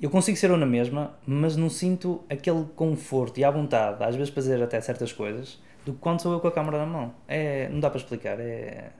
eu 0.02 0.10
consigo 0.10 0.38
ser 0.38 0.50
eu 0.50 0.56
na 0.56 0.66
mesma, 0.66 1.12
mas 1.28 1.58
não 1.58 1.70
sinto 1.70 2.24
aquele 2.30 2.64
conforto 2.74 3.38
e 3.38 3.44
à 3.44 3.52
vontade, 3.52 4.02
às 4.02 4.16
vezes, 4.16 4.30
para 4.30 4.42
fazer 4.42 4.64
até 4.64 4.80
certas 4.80 5.12
coisas, 5.12 5.62
do 5.86 5.92
que 5.92 6.00
quando 6.00 6.22
sou 6.22 6.32
eu 6.32 6.40
com 6.40 6.48
a 6.48 6.54
câmera 6.54 6.78
na 6.78 6.86
mão. 6.86 7.14
É, 7.28 7.68
não 7.68 7.82
dá 7.82 7.90
para 7.90 8.00
explicar. 8.00 8.40
É, 8.40 8.92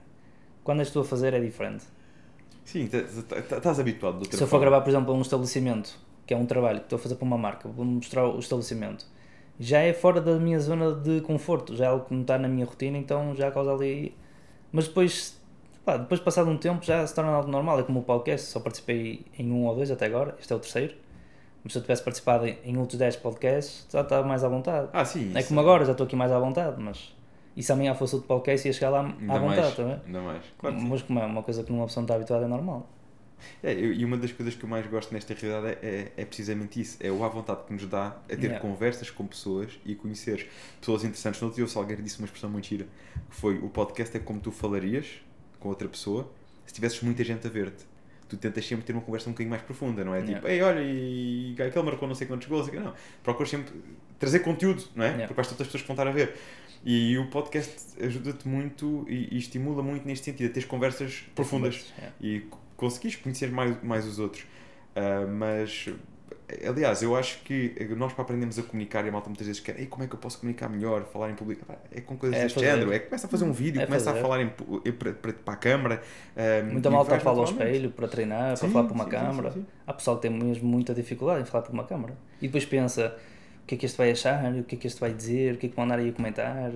quando 0.62 0.80
és 0.80 0.90
tu 0.90 1.00
a 1.00 1.04
fazer 1.06 1.32
é 1.32 1.40
diferente. 1.40 1.86
Sim, 2.66 2.86
tá, 2.86 2.98
tá, 3.26 3.40
tá, 3.40 3.56
estás 3.56 3.80
habituado 3.80 4.26
Se 4.30 4.42
eu 4.42 4.46
for 4.46 4.60
gravar, 4.60 4.82
por 4.82 4.90
exemplo, 4.90 5.14
a 5.14 5.16
um 5.16 5.22
estabelecimento, 5.22 5.98
que 6.26 6.34
é 6.34 6.36
um 6.36 6.44
trabalho 6.46 6.78
que 6.80 6.86
estou 6.86 6.96
a 6.96 7.00
fazer 7.00 7.14
para 7.14 7.24
uma 7.24 7.38
marca, 7.38 7.68
vou 7.68 7.84
mostrar 7.84 8.26
o 8.26 8.38
estabelecimento, 8.38 9.06
já 9.58 9.78
é 9.80 9.92
fora 9.92 10.20
da 10.20 10.34
minha 10.38 10.58
zona 10.60 10.92
de 10.94 11.20
conforto, 11.22 11.74
já 11.76 11.84
é 11.86 11.88
algo 11.88 12.04
que 12.06 12.12
não 12.14 12.22
está 12.22 12.36
na 12.38 12.48
minha 12.48 12.66
rotina, 12.66 12.98
então 12.98 13.34
já 13.34 13.50
causa 13.50 13.72
ali. 13.72 14.14
Mas 14.72 14.86
depois, 14.88 15.40
pá, 15.84 15.96
depois 15.96 16.20
passado 16.20 16.50
um 16.50 16.56
tempo, 16.58 16.84
já 16.84 17.06
se 17.06 17.14
torna 17.14 17.30
algo 17.30 17.50
normal. 17.50 17.78
É 17.80 17.82
como 17.82 18.00
o 18.00 18.02
podcast, 18.02 18.48
só 18.48 18.60
participei 18.60 19.24
em 19.38 19.50
um 19.50 19.64
ou 19.64 19.74
dois 19.74 19.90
até 19.90 20.04
agora, 20.06 20.36
este 20.38 20.52
é 20.52 20.56
o 20.56 20.58
terceiro. 20.58 20.94
Mas 21.64 21.72
se 21.72 21.78
eu 21.78 21.82
tivesse 21.82 22.02
participado 22.02 22.46
em- 22.46 22.76
outros 22.76 22.98
10 22.98 23.16
podcasts, 23.16 23.86
já 23.90 24.02
estava 24.02 24.26
mais 24.26 24.44
à 24.44 24.48
vontade. 24.48 24.88
Ah, 24.92 25.04
sim. 25.04 25.32
é 25.34 25.42
como 25.42 25.58
agora, 25.60 25.84
já 25.84 25.92
estou 25.92 26.04
aqui 26.06 26.14
mais 26.16 26.30
à 26.30 26.38
vontade, 26.38 26.76
mas. 26.80 27.14
E 27.56 27.62
se 27.62 27.72
amanhã 27.72 27.94
fosse 27.94 28.14
outro 28.14 28.28
podcast, 28.28 28.68
ia 28.68 28.72
chegar 28.74 28.90
lá 28.90 29.00
Ainda 29.00 29.32
à 29.32 29.38
vontade 29.38 29.60
mais, 29.62 29.74
também. 29.74 30.00
ainda 30.06 30.20
mais. 30.20 30.42
Claro. 30.58 30.76
Mas 30.78 31.02
como 31.02 31.18
é 31.18 31.24
uma 31.24 31.42
coisa 31.42 31.64
que 31.64 31.72
uma 31.72 31.86
pessoa 31.86 32.02
não 32.02 32.04
está 32.04 32.14
habituada, 32.16 32.44
é 32.44 32.48
normal. 32.48 32.86
É, 33.62 33.72
eu- 33.72 33.92
e 33.92 34.04
uma 34.04 34.16
das 34.16 34.32
coisas 34.32 34.54
que 34.54 34.64
eu 34.64 34.68
mais 34.68 34.86
gosto 34.86 35.12
nesta 35.12 35.34
realidade 35.34 35.78
é, 35.82 35.88
é, 36.16 36.22
é 36.22 36.24
precisamente 36.24 36.80
isso. 36.80 36.96
É 37.00 37.10
o 37.10 37.22
à 37.24 37.28
vontade 37.28 37.64
que 37.66 37.72
nos 37.72 37.86
dá 37.86 38.08
a 38.08 38.12
ter 38.28 38.42
Yeah. 38.44 38.60
conversas 38.60 39.10
com 39.10 39.26
pessoas 39.26 39.78
e 39.84 39.94
conhecer 39.94 40.48
pessoas 40.80 41.04
interessantes. 41.04 41.40
No 41.40 41.46
outro 41.48 41.56
dia 41.56 41.64
o 41.64 41.68
Salgueiro 41.68 42.02
disse 42.02 42.18
uma 42.18 42.26
expressão 42.26 42.50
muito 42.50 42.66
gira, 42.66 42.86
que 43.30 43.36
foi 43.36 43.58
o 43.58 43.68
podcast 43.68 44.16
é 44.16 44.20
como 44.20 44.40
tu 44.40 44.50
falarias 44.50 45.06
com 45.60 45.68
outra 45.68 45.88
pessoa 45.88 46.30
se 46.64 46.74
tivesses 46.74 47.00
muita 47.02 47.22
gente 47.24 47.46
a 47.46 47.50
ver-te. 47.50 47.84
Tu 48.28 48.36
tentas 48.36 48.66
sempre 48.66 48.84
ter 48.84 48.92
uma 48.92 49.02
conversa 49.02 49.28
um 49.28 49.32
bocadinho 49.32 49.50
mais 49.50 49.62
profunda, 49.62 50.04
não 50.04 50.12
é? 50.12 50.18
Yeah. 50.18 50.34
Tipo, 50.36 50.48
ei, 50.48 50.60
olha, 50.62 50.80
e 50.82 51.54
aquele 51.62 51.84
marcou 51.84 52.08
não 52.08 52.14
sei 52.16 52.26
quantos 52.26 52.48
gols, 52.48 52.68
não. 52.72 52.92
Procuras 53.22 53.50
sempre 53.50 53.72
trazer 54.18 54.40
conteúdo, 54.40 54.82
não 54.96 55.04
é? 55.04 55.08
Yeah. 55.08 55.26
Porque 55.28 55.34
vais 55.36 55.48
outras 55.50 55.68
pessoas 55.68 55.82
que 55.82 55.86
vão 55.88 55.94
estar 55.94 56.08
a 56.08 56.12
ver. 56.12 56.34
E 56.84 57.16
o 57.18 57.30
podcast 57.30 58.02
ajuda-te 58.02 58.48
muito 58.48 59.04
e, 59.08 59.28
e 59.34 59.38
estimula 59.38 59.80
muito 59.82 60.06
neste 60.06 60.24
sentido, 60.24 60.50
a 60.50 60.52
teres 60.52 60.68
conversas 60.68 61.24
profundas 61.36 61.92
Yeah. 61.96 62.16
e 62.20 62.40
c- 62.76 62.86
conseguis 62.86 63.16
conhecer 63.16 63.50
mais, 63.50 63.82
mais 63.82 64.06
os 64.06 64.18
outros. 64.18 64.44
Ah, 64.94 65.26
mas, 65.26 65.88
aliás, 66.66 67.02
eu 67.02 67.16
acho 67.16 67.40
que 67.42 67.74
nós 67.96 68.12
para 68.12 68.22
aprendermos 68.22 68.58
a 68.58 68.62
comunicar, 68.62 69.04
e 69.04 69.08
a 69.08 69.12
malta 69.12 69.28
muitas 69.28 69.46
vezes 69.46 69.60
quer, 69.60 69.78
Ei, 69.78 69.86
como 69.86 70.04
é 70.04 70.06
que 70.08 70.14
eu 70.14 70.18
posso 70.18 70.38
comunicar 70.38 70.68
melhor, 70.68 71.04
falar 71.06 71.30
em 71.30 71.34
público? 71.34 71.64
É 71.90 72.00
com 72.00 72.16
coisas 72.16 72.40
É 72.40 72.42
deste 72.42 72.58
fazer. 72.58 72.60
género, 72.60 72.92
é 72.92 72.98
começa 72.98 73.26
a 73.26 73.30
fazer 73.30 73.44
um 73.44 73.52
vídeo, 73.52 73.82
É 73.82 73.84
começa 73.84 74.10
fazer. 74.10 74.12
a 74.12 74.14
falar 74.14 74.40
em, 74.40 74.48
para, 74.48 75.12
para, 75.14 75.32
para 75.32 75.54
a 75.54 75.56
câmara. 75.56 76.02
ah, 76.36 76.62
Muita 76.68 76.90
malta 76.90 77.18
fala 77.18 77.38
ao 77.38 77.44
espelho 77.44 77.90
para 77.92 78.08
treinar, 78.08 78.58
para 78.58 78.68
Sim, 78.68 78.68
falar 78.68 78.84
para 78.84 78.94
uma 78.94 79.06
sim, 79.10 79.10
câmara. 79.16 79.50
sim, 79.50 79.62
sim. 79.62 79.66
Há 79.86 79.92
pessoal 79.92 80.16
que 80.16 80.22
tem 80.28 80.30
mesmo 80.36 80.68
muita 80.68 80.92
dificuldade 80.94 81.42
em 81.42 81.44
falar 81.44 81.62
para 81.62 81.72
uma 81.72 81.84
câmara. 81.86 82.16
E 82.40 82.46
depois 82.48 82.64
pensa 82.64 83.16
o 83.62 83.66
que 83.66 83.76
é 83.76 83.78
que 83.78 83.86
este 83.86 83.96
vai 83.98 84.10
achar, 84.10 84.52
o 84.54 84.64
que 84.64 84.74
é 84.74 84.78
que 84.78 84.86
este 84.86 85.00
vai 85.00 85.12
dizer, 85.14 85.54
o 85.54 85.58
que 85.58 85.66
é 85.66 85.68
que 85.70 85.76
vão 85.76 85.84
andar 85.84 85.98
aí 86.00 86.08
a 86.08 86.12
comentar. 86.12 86.72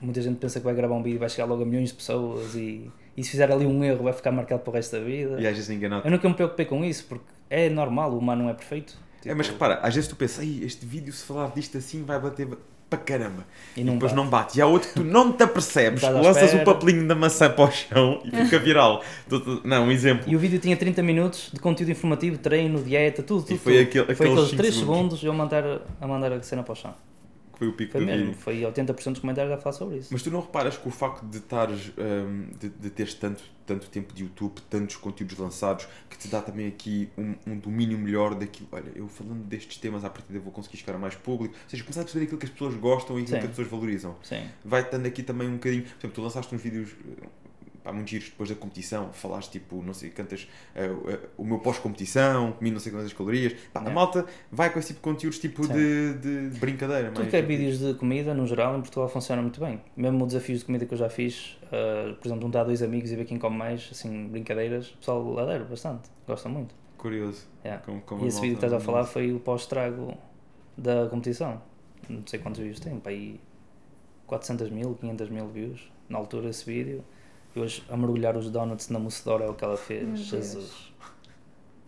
Muita 0.00 0.20
gente 0.20 0.36
pensa 0.36 0.58
que 0.60 0.64
vai 0.64 0.74
gravar 0.74 0.94
um 0.94 1.02
vídeo 1.02 1.16
e 1.16 1.18
vai 1.18 1.28
chegar 1.28 1.46
logo 1.46 1.62
a 1.62 1.66
milhões 1.66 1.88
de 1.88 1.94
pessoas 1.94 2.54
e, 2.54 2.90
e 3.16 3.24
se 3.24 3.30
fizer 3.30 3.50
ali 3.50 3.64
um 3.66 3.82
erro 3.82 4.04
vai 4.04 4.12
ficar 4.12 4.30
marcado 4.30 4.60
para 4.62 4.70
o 4.70 4.74
resto 4.74 4.96
da 4.96 5.02
vida. 5.02 5.40
E 5.40 5.46
às 5.46 5.54
vezes 5.54 5.70
enganado. 5.70 6.06
Eu 6.06 6.10
nunca 6.10 6.28
me 6.28 6.34
preocupei 6.34 6.66
com 6.66 6.84
isso 6.84 7.04
porque 7.08 7.24
é 7.48 7.68
normal, 7.70 8.12
o 8.12 8.18
humano 8.18 8.44
não 8.44 8.50
é 8.50 8.54
perfeito. 8.54 8.96
É, 9.24 9.34
mas 9.34 9.46
Tipo, 9.46 9.58
repara, 9.64 9.80
às 9.82 9.94
vezes 9.94 10.08
tu 10.08 10.14
pensas, 10.14 10.44
"Ei, 10.44 10.62
este 10.64 10.84
vídeo 10.86 11.12
se 11.12 11.24
falar 11.24 11.50
disto 11.52 11.76
assim 11.78 12.04
vai 12.04 12.20
bater 12.20 12.46
ba- 12.46 12.56
para 12.88 13.00
caramba. 13.00 13.44
E 13.76 13.80
E, 13.80 13.84
não 13.84 13.94
depois 13.94 14.12
bate. 14.12 14.22
não 14.24 14.30
bate. 14.30 14.58
E 14.58 14.62
há 14.62 14.66
outro 14.68 14.88
que 14.90 14.94
tu 14.94 15.02
não 15.02 15.32
te 15.32 15.42
apercebes, 15.42 16.02
Não 16.02 16.22
lanças 16.22 16.42
o 16.42 16.46
espera. 16.58 16.64
papelinho 16.64 17.08
da 17.08 17.16
maçã 17.16 17.50
para 17.50 17.64
o 17.64 17.70
chão 17.72 18.20
e 18.24 18.30
fica 18.30 18.60
viral. 18.60 19.02
Não, 19.64 19.86
um 19.86 19.90
exemplo. 19.90 20.30
E 20.30 20.36
o 20.36 20.38
vídeo 20.38 20.60
tinha 20.60 20.76
30 20.76 21.02
minutos 21.02 21.50
de 21.52 21.58
conteúdo 21.58 21.90
informativo, 21.90 22.38
treino, 22.38 22.80
dieta, 22.80 23.24
tudo. 23.24 23.42
tudo 23.44 23.58
foi 23.58 23.72
tudo. 23.72 23.82
aquele- 23.82 24.04
foi 24.04 24.14
aqueles 24.14 24.30
aqueles 24.32 24.50
cinco 24.50 24.56
3 24.62 24.74
segundos. 24.76 25.18
segundos 25.18 25.24
eu 25.24 25.32
mandar, 25.34 25.64
a 26.00 26.06
mandar 26.06 26.32
a 26.32 26.40
cena 26.44 26.62
para 26.62 26.72
o 26.72 26.76
chão. 26.76 26.94
Foi 27.56 27.68
o 27.68 27.72
pico 27.72 27.92
Foi 27.92 28.00
do 28.02 28.06
mesmo, 28.06 28.26
vídeo. 28.26 28.38
foi 28.38 28.60
80% 28.60 29.12
dos 29.12 29.20
comentários 29.20 29.52
a 29.52 29.58
falar 29.58 29.72
sobre 29.72 29.96
isso. 29.96 30.08
Mas 30.12 30.22
tu 30.22 30.30
não 30.30 30.40
reparas 30.40 30.76
que 30.76 30.86
o 30.86 30.90
facto 30.90 31.24
de 31.24 31.38
estares, 31.38 31.90
hum, 31.98 32.48
de, 32.60 32.68
de 32.68 32.90
teres 32.90 33.14
tanto, 33.14 33.42
tanto 33.64 33.88
tempo 33.88 34.12
de 34.12 34.24
YouTube, 34.24 34.60
tantos 34.68 34.96
conteúdos 34.96 35.38
lançados, 35.38 35.88
que 36.10 36.18
te 36.18 36.28
dá 36.28 36.42
também 36.42 36.68
aqui 36.68 37.08
um, 37.16 37.34
um 37.46 37.58
domínio 37.58 37.98
melhor 37.98 38.34
daquilo. 38.34 38.68
Olha, 38.70 38.92
eu 38.94 39.08
falando 39.08 39.42
destes 39.44 39.78
temas 39.78 40.04
à 40.04 40.10
partida 40.10 40.38
vou 40.38 40.52
conseguir 40.52 40.76
chegar 40.76 40.94
a 40.94 40.98
mais 40.98 41.14
público. 41.14 41.54
Ou 41.54 41.70
seja, 41.70 41.82
começar 41.82 42.02
a 42.02 42.04
perceber 42.04 42.24
aquilo 42.26 42.38
que 42.38 42.46
as 42.46 42.52
pessoas 42.52 42.74
gostam 42.74 43.18
e 43.18 43.22
aquilo 43.22 43.36
Sim. 43.36 43.40
que 43.40 43.46
as 43.46 43.50
pessoas 43.50 43.68
valorizam. 43.68 44.16
Sim. 44.22 44.46
Vai 44.62 44.88
dando 44.88 45.06
aqui 45.06 45.22
também 45.22 45.48
um 45.48 45.54
bocadinho. 45.54 45.82
Por 45.82 45.90
exemplo, 45.98 46.10
tu 46.10 46.20
lançaste 46.22 46.54
uns 46.54 46.60
vídeos. 46.60 46.90
Pá, 47.86 47.92
muito 47.92 48.10
giros 48.10 48.28
depois 48.30 48.48
da 48.50 48.56
competição, 48.56 49.12
falaste 49.12 49.52
tipo, 49.52 49.80
não 49.80 49.94
sei, 49.94 50.10
cantas 50.10 50.48
eh, 50.74 50.90
eh, 51.06 51.18
o 51.36 51.44
meu 51.44 51.60
pós-competição, 51.60 52.50
comi 52.50 52.72
não 52.72 52.80
sei 52.80 52.90
quantas 52.90 53.12
calorias. 53.12 53.52
Pá, 53.72 53.78
A 53.78 53.82
Yeah. 53.84 53.94
malta 53.94 54.26
vai 54.50 54.72
com 54.72 54.80
esse 54.80 54.88
tipo 54.88 54.98
de 54.98 55.14
conteúdos 55.14 55.38
tipo 55.38 55.68
de, 55.68 56.14
de, 56.14 56.50
de 56.50 56.58
brincadeira. 56.58 57.10
Tudo 57.10 57.18
mais 57.20 57.30
que 57.30 57.36
é 57.36 57.40
tipo- 57.42 57.48
vídeos 57.52 57.78
de 57.78 57.94
comida, 57.94 58.34
no 58.34 58.44
geral, 58.44 58.76
em 58.76 58.80
Portugal 58.80 59.08
funciona 59.08 59.40
muito 59.40 59.60
bem. 59.60 59.80
Mesmo 59.96 60.26
desafios 60.26 60.58
de 60.58 60.64
comida 60.64 60.84
que 60.84 60.94
eu 60.94 60.98
já 60.98 61.08
fiz, 61.08 61.56
uh, 61.66 62.16
por 62.16 62.26
exemplo, 62.26 62.42
juntar 62.42 62.64
dois 62.64 62.82
amigos 62.82 63.12
e 63.12 63.14
ver 63.14 63.24
quem 63.24 63.38
come 63.38 63.56
mais, 63.56 63.88
assim, 63.92 64.26
brincadeiras, 64.26 64.88
o 64.90 64.96
pessoal 64.96 65.38
adera 65.38 65.62
bastante, 65.64 66.10
gosta 66.26 66.48
muito. 66.48 66.74
Curioso. 66.98 67.46
Yeah. 67.64 67.84
Como- 67.84 68.00
como 68.00 68.22
e 68.22 68.24
a 68.24 68.28
esse 68.28 68.40
vídeo 68.40 68.56
que 68.58 68.64
estás 68.64 68.72
a 68.72 68.84
falar 68.84 69.04
foi 69.04 69.32
o 69.32 69.38
pós-estrago 69.38 70.18
da 70.76 71.06
competição. 71.08 71.62
Não 72.08 72.26
sei 72.26 72.40
quantos 72.40 72.60
views 72.60 72.80
tem, 72.80 72.98
para 72.98 73.12
aí 73.12 73.38
400 74.26 74.70
mil, 74.70 74.94
500 74.96 75.30
mil 75.30 75.46
views. 75.46 75.88
Na 76.08 76.18
altura, 76.18 76.48
esse 76.48 76.64
vídeo. 76.66 77.04
E 77.56 77.60
hoje, 77.60 77.82
a 77.88 77.96
mergulhar 77.96 78.36
os 78.36 78.50
donuts 78.50 78.90
na 78.90 78.98
mocedora 78.98 79.46
é 79.46 79.48
o 79.48 79.54
que 79.54 79.64
ela 79.64 79.78
fez. 79.78 80.02
Meu 80.02 80.12
Deus. 80.12 80.26
Jesus. 80.28 80.92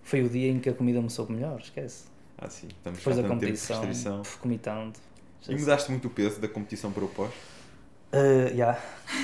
Foi 0.03 0.23
o 0.23 0.29
dia 0.31 0.51
em 0.51 0.59
que 0.59 0.71
a 0.71 0.73
comida 0.73 1.03
me 1.03 1.11
soube 1.11 1.35
melhor, 1.35 1.61
esquece. 1.61 2.07
Ah, 2.39 2.49
sim. 2.49 2.69
Estamos 2.69 2.99
Depois 3.01 3.17
da 3.17 3.23
de 3.23 3.29
competição, 3.29 3.77
restrição. 3.83 4.23
puf, 4.23 4.39
comi 4.39 4.57
tanto. 4.57 4.99
E 5.47 5.55
mudaste 5.55 5.91
muito 5.91 6.09
o 6.09 6.11
peso 6.11 6.41
da 6.41 6.49
competição 6.49 6.91
para 6.91 7.05
o 7.05 7.09
pós? 7.09 7.31
Uh, 8.11 8.49
yeah. 8.51 8.81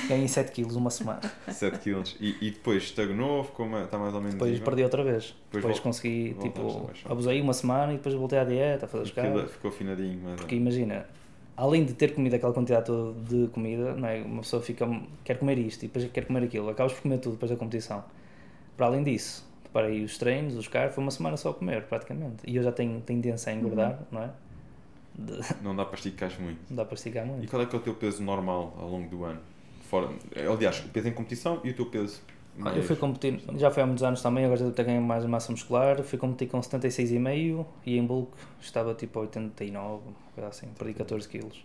Ganhei 0.07 0.29
7 0.29 0.53
quilos 0.53 0.77
uma 0.77 0.91
semana. 0.91 1.23
7 1.51 1.79
kg. 1.79 2.03
E, 2.21 2.37
e 2.47 2.51
depois 2.51 2.83
estagnou, 2.83 3.43
ficou 3.45 3.67
ma- 3.67 3.85
está 3.85 3.97
mais 3.97 4.13
ou 4.13 4.21
menos 4.21 4.35
Depois 4.35 4.61
perdi 4.61 4.83
outra 4.85 5.03
vez. 5.03 5.35
Depois 5.51 5.63
Depois, 5.63 5.81
consegui, 5.81 6.37
tipo, 6.43 6.91
abusei 7.07 7.41
uma 7.41 7.55
semana 7.55 7.95
e 7.95 7.97
depois 7.97 8.15
voltei 8.15 8.39
à 8.39 8.45
dieta, 8.45 8.85
a 8.85 8.89
fazer 8.89 9.05
os 9.05 9.51
ficou 9.53 9.71
afinadinho. 9.71 10.21
Mas, 10.23 10.37
Porque 10.41 10.55
imagina, 10.57 11.07
além 11.57 11.85
de 11.85 11.95
ter 11.95 12.15
comido 12.15 12.35
aquela 12.35 12.53
quantidade 12.53 12.87
toda 12.87 13.19
de 13.21 13.49
comida, 13.49 13.95
não 13.95 14.09
é? 14.09 14.23
uma 14.23 14.43
pessoa 14.43 14.63
fica, 14.63 14.87
quer 15.23 15.39
comer 15.39 15.59
isto 15.59 15.85
e 15.85 15.89
depois 15.89 16.11
quer 16.11 16.27
comer 16.27 16.45
aquilo, 16.45 16.69
acabas 16.69 16.93
por 16.95 17.03
comer 17.03 17.19
tudo 17.19 17.33
depois 17.35 17.51
da 17.51 17.57
competição. 17.57 18.05
Para 18.77 18.87
além 18.87 19.03
disso, 19.05 19.47
reparei 19.63 20.03
os 20.03 20.19
treinos, 20.19 20.57
os 20.57 20.67
carros, 20.69 20.95
foi 20.95 21.03
uma 21.05 21.11
semana 21.11 21.37
só 21.37 21.51
a 21.51 21.55
comer 21.55 21.85
praticamente. 21.85 22.37
E 22.47 22.57
eu 22.57 22.63
já 22.63 22.73
tenho 22.73 23.01
tendência 23.01 23.53
a 23.53 23.55
engordar, 23.55 24.01
não 24.11 24.23
é? 24.23 24.31
De- 25.17 25.39
Não 25.63 25.77
dá 25.77 25.85
para 25.85 25.95
esticar 25.97 26.31
muito. 26.41 26.59
não 26.69 26.77
dá 26.77 26.85
para 26.85 26.95
esticar 26.97 27.25
E 27.25 27.29
muito. 27.29 27.49
qual 27.49 27.63
é 27.63 27.67
que 27.67 27.77
é 27.77 27.79
o 27.79 27.83
teu 27.83 27.95
peso 27.95 28.21
normal 28.23 28.75
ao 28.81 28.89
longo 28.89 29.09
do 29.09 29.23
ano? 29.25 29.39
Fora, 29.83 30.09
aliás, 30.51 30.81
o 30.85 30.89
peso 30.89 31.07
em 31.09 31.13
competição 31.13 31.61
e 31.63 31.71
o 31.71 31.75
teu 31.75 31.87
peso 31.87 32.21
Ah, 32.59 32.63
mais... 32.65 32.77
Eu 32.79 32.83
fui 32.83 32.97
competir, 32.97 33.41
já 33.57 33.71
foi 33.71 33.85
há 33.85 33.87
muitos 33.87 34.03
anos 34.03 34.21
também, 34.21 34.45
agora 34.45 34.59
já 34.59 34.67
até 34.67 34.83
ganho 34.83 35.01
mais 35.01 35.25
massa 35.25 35.53
muscular. 35.53 36.03
Fui 36.03 36.19
competir 36.19 36.49
com 36.49 36.59
76,5 36.61 37.65
e 37.87 37.97
em 37.97 38.05
bulk 38.05 38.33
estava 38.61 38.93
tipo 38.95 39.21
a 39.21 39.23
89, 39.23 40.03
coisa 40.35 40.49
assim, 40.51 40.67
perdi 40.79 40.95
14 40.95 41.29
quilos. 41.29 41.65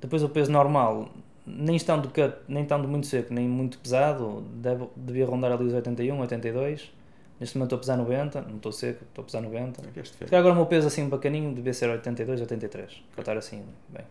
Depois 0.00 0.22
o 0.22 0.28
peso 0.28 0.50
normal, 0.52 1.10
nem 1.46 1.74
estando, 1.76 2.08
cut, 2.08 2.36
nem 2.46 2.62
estando 2.62 2.86
muito 2.86 3.06
seco, 3.06 3.32
nem 3.34 3.48
muito 3.48 3.78
pesado, 3.78 4.42
deve, 4.54 4.86
devia 4.96 5.26
rondar 5.26 5.50
ali 5.52 5.64
os 5.64 5.72
81, 5.72 6.18
82. 6.20 6.92
Neste 7.40 7.56
momento 7.56 7.74
estou 7.74 7.76
a 7.76 7.80
pesar 7.80 7.96
90, 7.96 8.40
não 8.42 8.56
estou 8.56 8.72
seco, 8.72 9.04
estou 9.04 9.22
a 9.22 9.24
pesar 9.26 9.40
90. 9.40 9.82
Não 9.82 9.90
queres 9.92 10.08
de 10.08 10.12
Se 10.12 10.18
férias? 10.18 10.30
calhar 10.30 10.40
agora 10.40 10.52
o 10.54 10.56
meu 10.56 10.66
peso 10.66 10.86
assim 10.88 11.08
bacaninho 11.08 11.54
devia 11.54 11.72
ser 11.72 11.88
82, 11.88 12.40
83, 12.40 13.02
para 13.12 13.22
estar 13.22 13.36
assim, 13.36 13.62
bem. 13.88 14.04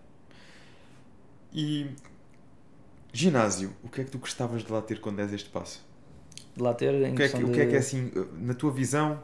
E 1.54 1.88
ginásio, 3.14 3.74
o 3.84 3.90
que 3.90 4.02
é 4.02 4.04
que 4.04 4.12
tu 4.12 4.18
gostavas 4.18 4.64
de 4.64 4.72
lá 4.72 4.82
ter 4.82 5.00
quando 5.00 5.20
és 5.20 5.34
este 5.34 5.50
passo? 5.50 5.86
De 6.56 6.62
lá 6.62 6.74
ter 6.74 6.94
em 6.94 7.14
O 7.14 7.16
que, 7.16 7.24
é 7.24 7.28
que, 7.28 7.34
questão 7.34 7.50
o 7.50 7.54
que 7.54 7.60
é 7.62 7.66
de- 7.66 7.70
que 7.72 7.76
é 7.76 7.80
assim, 7.80 8.12
na 8.40 8.54
tua 8.54 8.72
visão, 8.72 9.22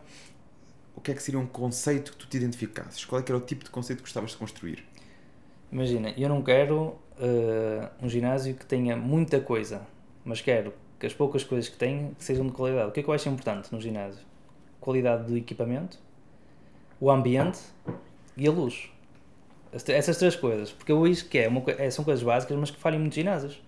o 0.96 1.02
que 1.02 1.12
é 1.12 1.14
que 1.16 1.24
seria 1.24 1.40
um 1.40 1.48
conceito 1.48 2.12
que 2.12 2.18
tu 2.18 2.28
te 2.28 2.38
identificasses? 2.38 3.06
Qual 3.06 3.20
é 3.22 3.24
que 3.24 3.32
era 3.32 3.38
o 3.38 3.46
tipo 3.46 3.64
de 3.64 3.70
conceito 3.72 4.00
que 4.00 4.04
gostavas 4.06 4.32
de 4.32 4.38
construir? 4.38 4.84
Imagina, 5.72 6.14
eu 6.18 6.30
não 6.30 6.42
quero 6.44 6.96
eh, 7.20 7.90
um 8.02 8.08
ginásio 8.10 8.54
que 8.56 8.66
tenha 8.66 8.96
muita 8.96 9.40
coisa, 9.42 9.82
mas 10.24 10.40
quero 10.42 10.74
que 11.00 11.06
as 11.06 11.14
poucas 11.14 11.44
coisas 11.44 11.70
que 11.70 11.78
tenha 11.78 12.12
que 12.16 12.24
sejam 12.24 12.46
de 12.46 12.52
qualidade. 12.54 12.90
O 12.90 12.92
que 12.92 13.00
é 13.00 13.04
que 13.04 13.10
eu 13.10 13.14
acho 13.14 13.28
importante 13.30 13.72
no 13.72 13.82
ginásio? 13.82 14.22
Qualidade 14.80 15.26
do 15.32 15.38
equipamento, 15.38 16.00
o 17.00 17.10
ambiente 17.12 17.60
e 18.38 18.48
a 18.48 18.52
luz. 18.52 18.90
As- 19.74 19.88
Essas 19.90 20.18
três 20.18 20.36
coisas. 20.36 20.72
Porque 20.72 20.92
eu 20.92 21.06
acho 21.06 21.26
que 21.28 21.40
é 21.40 21.48
uma, 21.48 21.64
é, 21.78 21.90
são 21.92 22.06
coisas 22.06 22.24
básicas, 22.24 22.58
mas 22.58 22.72
que 22.72 22.80
falham 22.80 23.00
muitos 23.00 23.16
ginásios. 23.16 23.62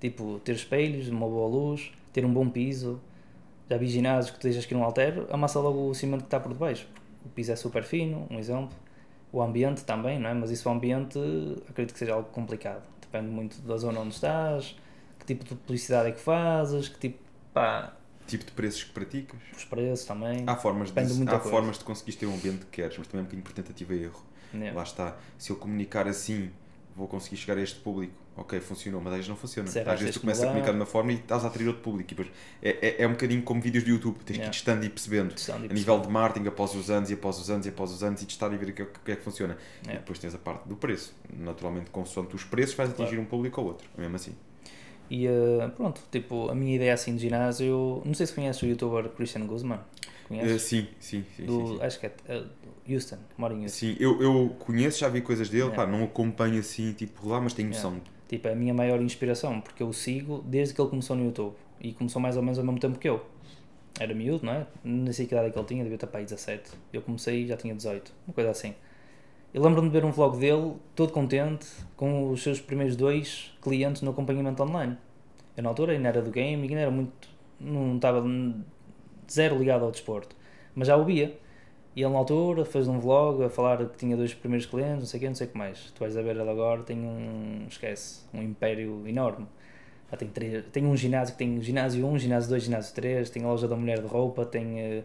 Tipo, 0.00 0.40
ter 0.44 0.52
espelhos, 0.54 1.08
uma 1.08 1.26
boa 1.28 1.48
luz, 1.48 1.92
ter 2.12 2.24
um 2.24 2.32
bom 2.32 2.48
piso. 2.48 3.00
Já 3.70 3.76
vi 3.76 3.86
ginásios 3.86 4.34
que 4.34 4.40
tu 4.40 4.42
deixas 4.42 4.66
que 4.66 4.74
não 4.74 4.82
altere, 4.82 5.24
amassa 5.30 5.60
logo 5.60 5.88
o 5.90 5.94
cimento 5.94 6.22
que 6.22 6.26
está 6.26 6.40
por 6.40 6.52
debaixo. 6.52 6.88
O 7.24 7.28
piso 7.28 7.52
é 7.52 7.56
super 7.56 7.84
fino, 7.84 8.26
um 8.28 8.36
exemplo. 8.36 8.76
O 9.32 9.40
ambiente 9.40 9.84
também, 9.84 10.18
não 10.18 10.28
é? 10.28 10.34
Mas 10.34 10.50
isso 10.50 10.68
o 10.68 10.72
ambiente 10.72 11.16
acredito 11.68 11.92
que 11.92 11.98
seja 12.00 12.14
algo 12.14 12.28
complicado. 12.30 12.82
Depende 13.00 13.28
muito 13.28 13.62
da 13.62 13.76
zona 13.76 14.00
onde 14.00 14.14
estás, 14.14 14.76
que 15.20 15.24
tipo 15.24 15.44
de 15.44 15.54
publicidade 15.54 16.08
é 16.08 16.12
que 16.12 16.18
fazes, 16.18 16.88
que 16.88 16.98
tipo. 16.98 17.18
pá. 17.54 17.94
Tipo 18.26 18.44
de 18.44 18.52
preços 18.52 18.82
que 18.84 18.90
praticas? 18.90 19.40
Os 19.56 19.64
preços 19.64 20.04
também. 20.04 20.42
Há 20.46 20.56
formas 20.56 20.88
de, 20.88 20.94
Depende 20.94 21.12
de 21.12 21.18
muita 21.18 21.36
há 21.36 21.38
coisa. 21.38 21.56
formas 21.56 21.78
de 21.78 21.84
conseguires 21.84 22.18
ter 22.18 22.26
um 22.26 22.34
ambiente 22.34 22.64
que 22.66 22.82
queres, 22.82 22.98
mas 22.98 23.06
também 23.06 23.20
é 23.20 23.22
um 23.22 23.24
bocadinho 23.26 23.44
por 23.44 23.52
tentativa 23.52 23.94
e 23.94 24.02
erro. 24.02 24.22
Yeah. 24.52 24.76
Lá 24.76 24.82
está. 24.82 25.16
Se 25.38 25.50
eu 25.50 25.56
comunicar 25.56 26.08
assim, 26.08 26.50
vou 26.96 27.06
conseguir 27.06 27.36
chegar 27.36 27.56
a 27.56 27.62
este 27.62 27.78
público. 27.78 28.14
Ok, 28.36 28.58
funcionou, 28.60 29.00
mas 29.02 29.12
às 29.12 29.16
vezes 29.18 29.28
não 29.28 29.36
funciona. 29.36 29.68
Certo, 29.68 29.88
às 29.88 30.00
vezes 30.00 30.14
tu 30.14 30.20
começas 30.20 30.42
a 30.44 30.46
comunicar 30.46 30.70
de 30.70 30.76
uma 30.78 30.86
forma 30.86 31.12
e 31.12 31.16
estás 31.16 31.44
a 31.44 31.48
atrair 31.48 31.66
outro 31.66 31.82
público. 31.82 32.12
E 32.12 32.14
depois 32.16 32.34
é, 32.62 32.70
é, 33.00 33.02
é 33.02 33.06
um 33.06 33.10
bocadinho 33.10 33.42
como 33.42 33.60
vídeos 33.60 33.84
do 33.84 33.90
YouTube. 33.90 34.16
Tens 34.24 34.24
que 34.24 34.32
ir 34.32 34.36
Yeah. 34.36 34.52
testando 34.52 34.86
e 34.86 34.88
percebendo. 34.88 35.34
Testando 35.34 35.66
e 35.66 35.70
A 35.70 35.72
nível 35.74 36.00
de 36.00 36.08
marketing, 36.08 36.46
após 36.48 36.74
os 36.74 36.90
anos 36.90 37.10
e 37.10 37.14
após 37.14 37.38
os 37.38 37.50
anos 37.50 37.66
e 37.66 37.68
após 37.68 37.90
os 37.90 38.02
anos, 38.02 38.22
e 38.22 38.26
testar 38.26 38.50
e 38.52 38.56
ver 38.56 38.70
o 38.70 38.72
que, 38.72 38.82
é- 38.82 38.86
que 39.04 39.12
é 39.12 39.16
que 39.16 39.22
funciona. 39.22 39.58
E 39.82 39.86
Yeah. 39.86 40.00
depois 40.00 40.18
tens 40.18 40.34
a 40.34 40.38
parte 40.38 40.66
do 40.68 40.76
preço. 40.76 41.12
Naturalmente, 41.36 41.90
consoante 41.90 42.34
os 42.34 42.44
preços, 42.44 42.74
vais 42.76 42.88
atingir 42.90 43.18
um 43.18 43.24
público 43.26 43.60
ou 43.60 43.66
outro. 43.66 43.88
Mesmo 43.98 44.16
assim. 44.16 44.32
E 45.10 45.26
eh, 45.26 45.68
pronto, 45.76 46.00
tipo, 46.10 46.48
a 46.48 46.54
minha 46.54 46.76
ideia 46.76 46.94
assim 46.94 47.16
de 47.16 47.22
ginásio. 47.22 48.00
Não 48.06 48.14
sei 48.14 48.26
se 48.26 48.32
conheces 48.32 48.62
o 48.62 48.66
youtuber 48.66 49.08
Christian 49.10 49.44
Guzman. 49.46 49.80
Conheces? 50.28 50.62
sim, 50.62 50.86
sim, 51.00 51.24
sim. 51.36 51.44
Do, 51.44 51.66
sim, 51.66 51.66
sim. 51.76 51.82
Acho 51.82 51.98
que 52.00 52.06
é 52.06 52.12
eh, 52.28 52.44
Houston, 52.88 53.18
mora 53.36 53.52
em 53.52 53.64
Houston. 53.64 53.76
Sim, 53.76 53.96
eu, 53.98 54.22
eu 54.22 54.54
conheço, 54.60 55.00
já 55.00 55.08
vi 55.08 55.20
coisas 55.20 55.48
dele, 55.50 55.64
Yeah. 55.64 55.84
pá, 55.84 55.90
não 55.90 56.04
acompanho 56.04 56.60
assim, 56.60 56.92
tipo, 56.92 57.28
lá, 57.28 57.40
mas 57.40 57.52
tenho 57.52 57.70
Yeah. 57.70 57.88
Tipo, 58.30 58.46
é 58.46 58.52
a 58.52 58.54
minha 58.54 58.72
maior 58.72 59.02
inspiração, 59.02 59.60
porque 59.60 59.82
eu 59.82 59.88
o 59.88 59.92
sigo 59.92 60.44
desde 60.46 60.72
que 60.72 60.80
ele 60.80 60.88
começou 60.88 61.16
no 61.16 61.24
YouTube. 61.24 61.56
E 61.80 61.92
começou 61.92 62.22
mais 62.22 62.36
ou 62.36 62.42
menos 62.44 62.60
ao 62.60 62.64
mesmo 62.64 62.78
tempo 62.78 62.96
que 62.96 63.08
eu. 63.08 63.26
Era 63.98 64.14
miúdo, 64.14 64.46
não 64.46 64.52
é? 64.52 64.66
Nem 64.84 65.12
sei 65.12 65.26
que 65.26 65.34
idade 65.34 65.48
é 65.48 65.50
que 65.50 65.58
ele 65.58 65.66
tinha, 65.66 65.82
devia 65.82 65.96
estar 65.96 66.06
para 66.06 66.20
aí 66.20 66.24
17. 66.24 66.70
Eu 66.92 67.02
comecei 67.02 67.44
já 67.44 67.56
tinha 67.56 67.74
18, 67.74 68.12
uma 68.28 68.32
coisa 68.32 68.50
assim. 68.50 68.76
Eu 69.52 69.60
lembro-me 69.64 69.88
de 69.88 69.92
ver 69.92 70.04
um 70.04 70.12
vlog 70.12 70.38
dele, 70.38 70.76
todo 70.94 71.12
contente, 71.12 71.66
com 71.96 72.30
os 72.30 72.40
seus 72.40 72.60
primeiros 72.60 72.94
dois 72.94 73.52
clientes 73.60 74.00
no 74.00 74.12
acompanhamento 74.12 74.62
online. 74.62 74.96
Eu 75.56 75.64
na 75.64 75.70
altura 75.70 75.94
ainda 75.94 76.06
era 76.06 76.22
do 76.22 76.30
game 76.30 76.68
ainda 76.68 76.82
era 76.82 76.90
muito. 76.92 77.28
não 77.58 77.96
estava 77.96 78.24
zero 79.28 79.58
ligado 79.58 79.84
ao 79.84 79.90
desporto. 79.90 80.36
Mas 80.72 80.86
já 80.86 80.96
o 80.96 81.04
via. 81.04 81.36
E 81.94 82.02
ele 82.02 82.12
na 82.12 82.18
altura 82.18 82.64
fez 82.64 82.86
um 82.86 83.00
vlog 83.00 83.42
a 83.42 83.50
falar 83.50 83.78
que 83.84 83.98
tinha 83.98 84.16
dois 84.16 84.32
primeiros 84.32 84.64
clientes, 84.66 84.98
não 84.98 85.06
sei 85.06 85.18
o 85.18 85.20
que, 85.20 85.28
não 85.28 85.34
sei 85.34 85.46
o 85.46 85.50
que 85.50 85.58
mais. 85.58 85.90
Tu 85.92 85.98
vais 85.98 86.16
a 86.16 86.22
ver 86.22 86.36
ele 86.36 86.48
agora, 86.48 86.82
tem 86.82 86.98
um, 86.98 87.66
esquece, 87.68 88.20
um 88.32 88.40
império 88.42 89.02
enorme. 89.06 89.46
Já 90.10 90.16
tem, 90.16 90.28
três, 90.28 90.64
tem 90.72 90.86
um 90.86 90.96
ginásio 90.96 91.34
que 91.34 91.38
tem 91.38 91.60
ginásio 91.62 92.06
1, 92.06 92.18
ginásio 92.18 92.50
2, 92.50 92.62
ginásio 92.64 92.94
3, 92.94 93.30
tem 93.30 93.44
a 93.44 93.46
loja 93.46 93.66
da 93.66 93.76
mulher 93.76 94.00
de 94.00 94.06
roupa, 94.06 94.44
tem 94.44 94.80
eh, 94.80 95.02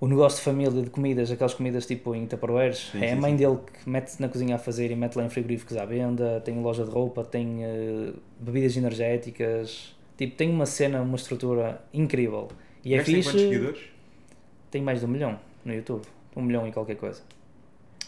o 0.00 0.06
negócio 0.06 0.38
de 0.38 0.44
família 0.44 0.82
de 0.82 0.90
comidas, 0.90 1.30
aquelas 1.30 1.54
comidas 1.54 1.86
tipo 1.86 2.14
em 2.14 2.26
Tupperwares. 2.26 2.90
Sim, 2.90 3.04
é 3.04 3.12
a 3.12 3.16
mãe 3.16 3.32
sim. 3.32 3.36
dele 3.36 3.58
que 3.82 3.88
mete 3.88 4.18
na 4.20 4.28
cozinha 4.28 4.56
a 4.56 4.58
fazer 4.58 4.90
e 4.90 4.96
mete 4.96 5.16
lá 5.16 5.24
em 5.24 5.28
frigoríficos 5.28 5.76
à 5.76 5.84
venda, 5.84 6.40
tem 6.44 6.60
loja 6.60 6.84
de 6.84 6.90
roupa, 6.90 7.24
tem 7.24 7.64
eh, 7.64 8.12
bebidas 8.38 8.76
energéticas. 8.76 9.94
Tipo, 10.16 10.36
tem 10.36 10.50
uma 10.50 10.66
cena, 10.66 11.00
uma 11.02 11.16
estrutura 11.16 11.84
incrível. 11.92 12.48
E 12.84 12.94
é 12.94 12.98
Mas 12.98 13.06
fixe. 13.06 13.22
quantos 13.28 13.40
seguidores? 13.40 13.80
Tem 14.70 14.82
mais 14.82 15.00
de 15.00 15.06
um 15.06 15.08
milhão 15.08 15.38
no 15.64 15.72
YouTube. 15.74 16.02
Um 16.36 16.42
milhão 16.42 16.66
e 16.66 16.72
qualquer 16.72 16.96
coisa. 16.96 17.22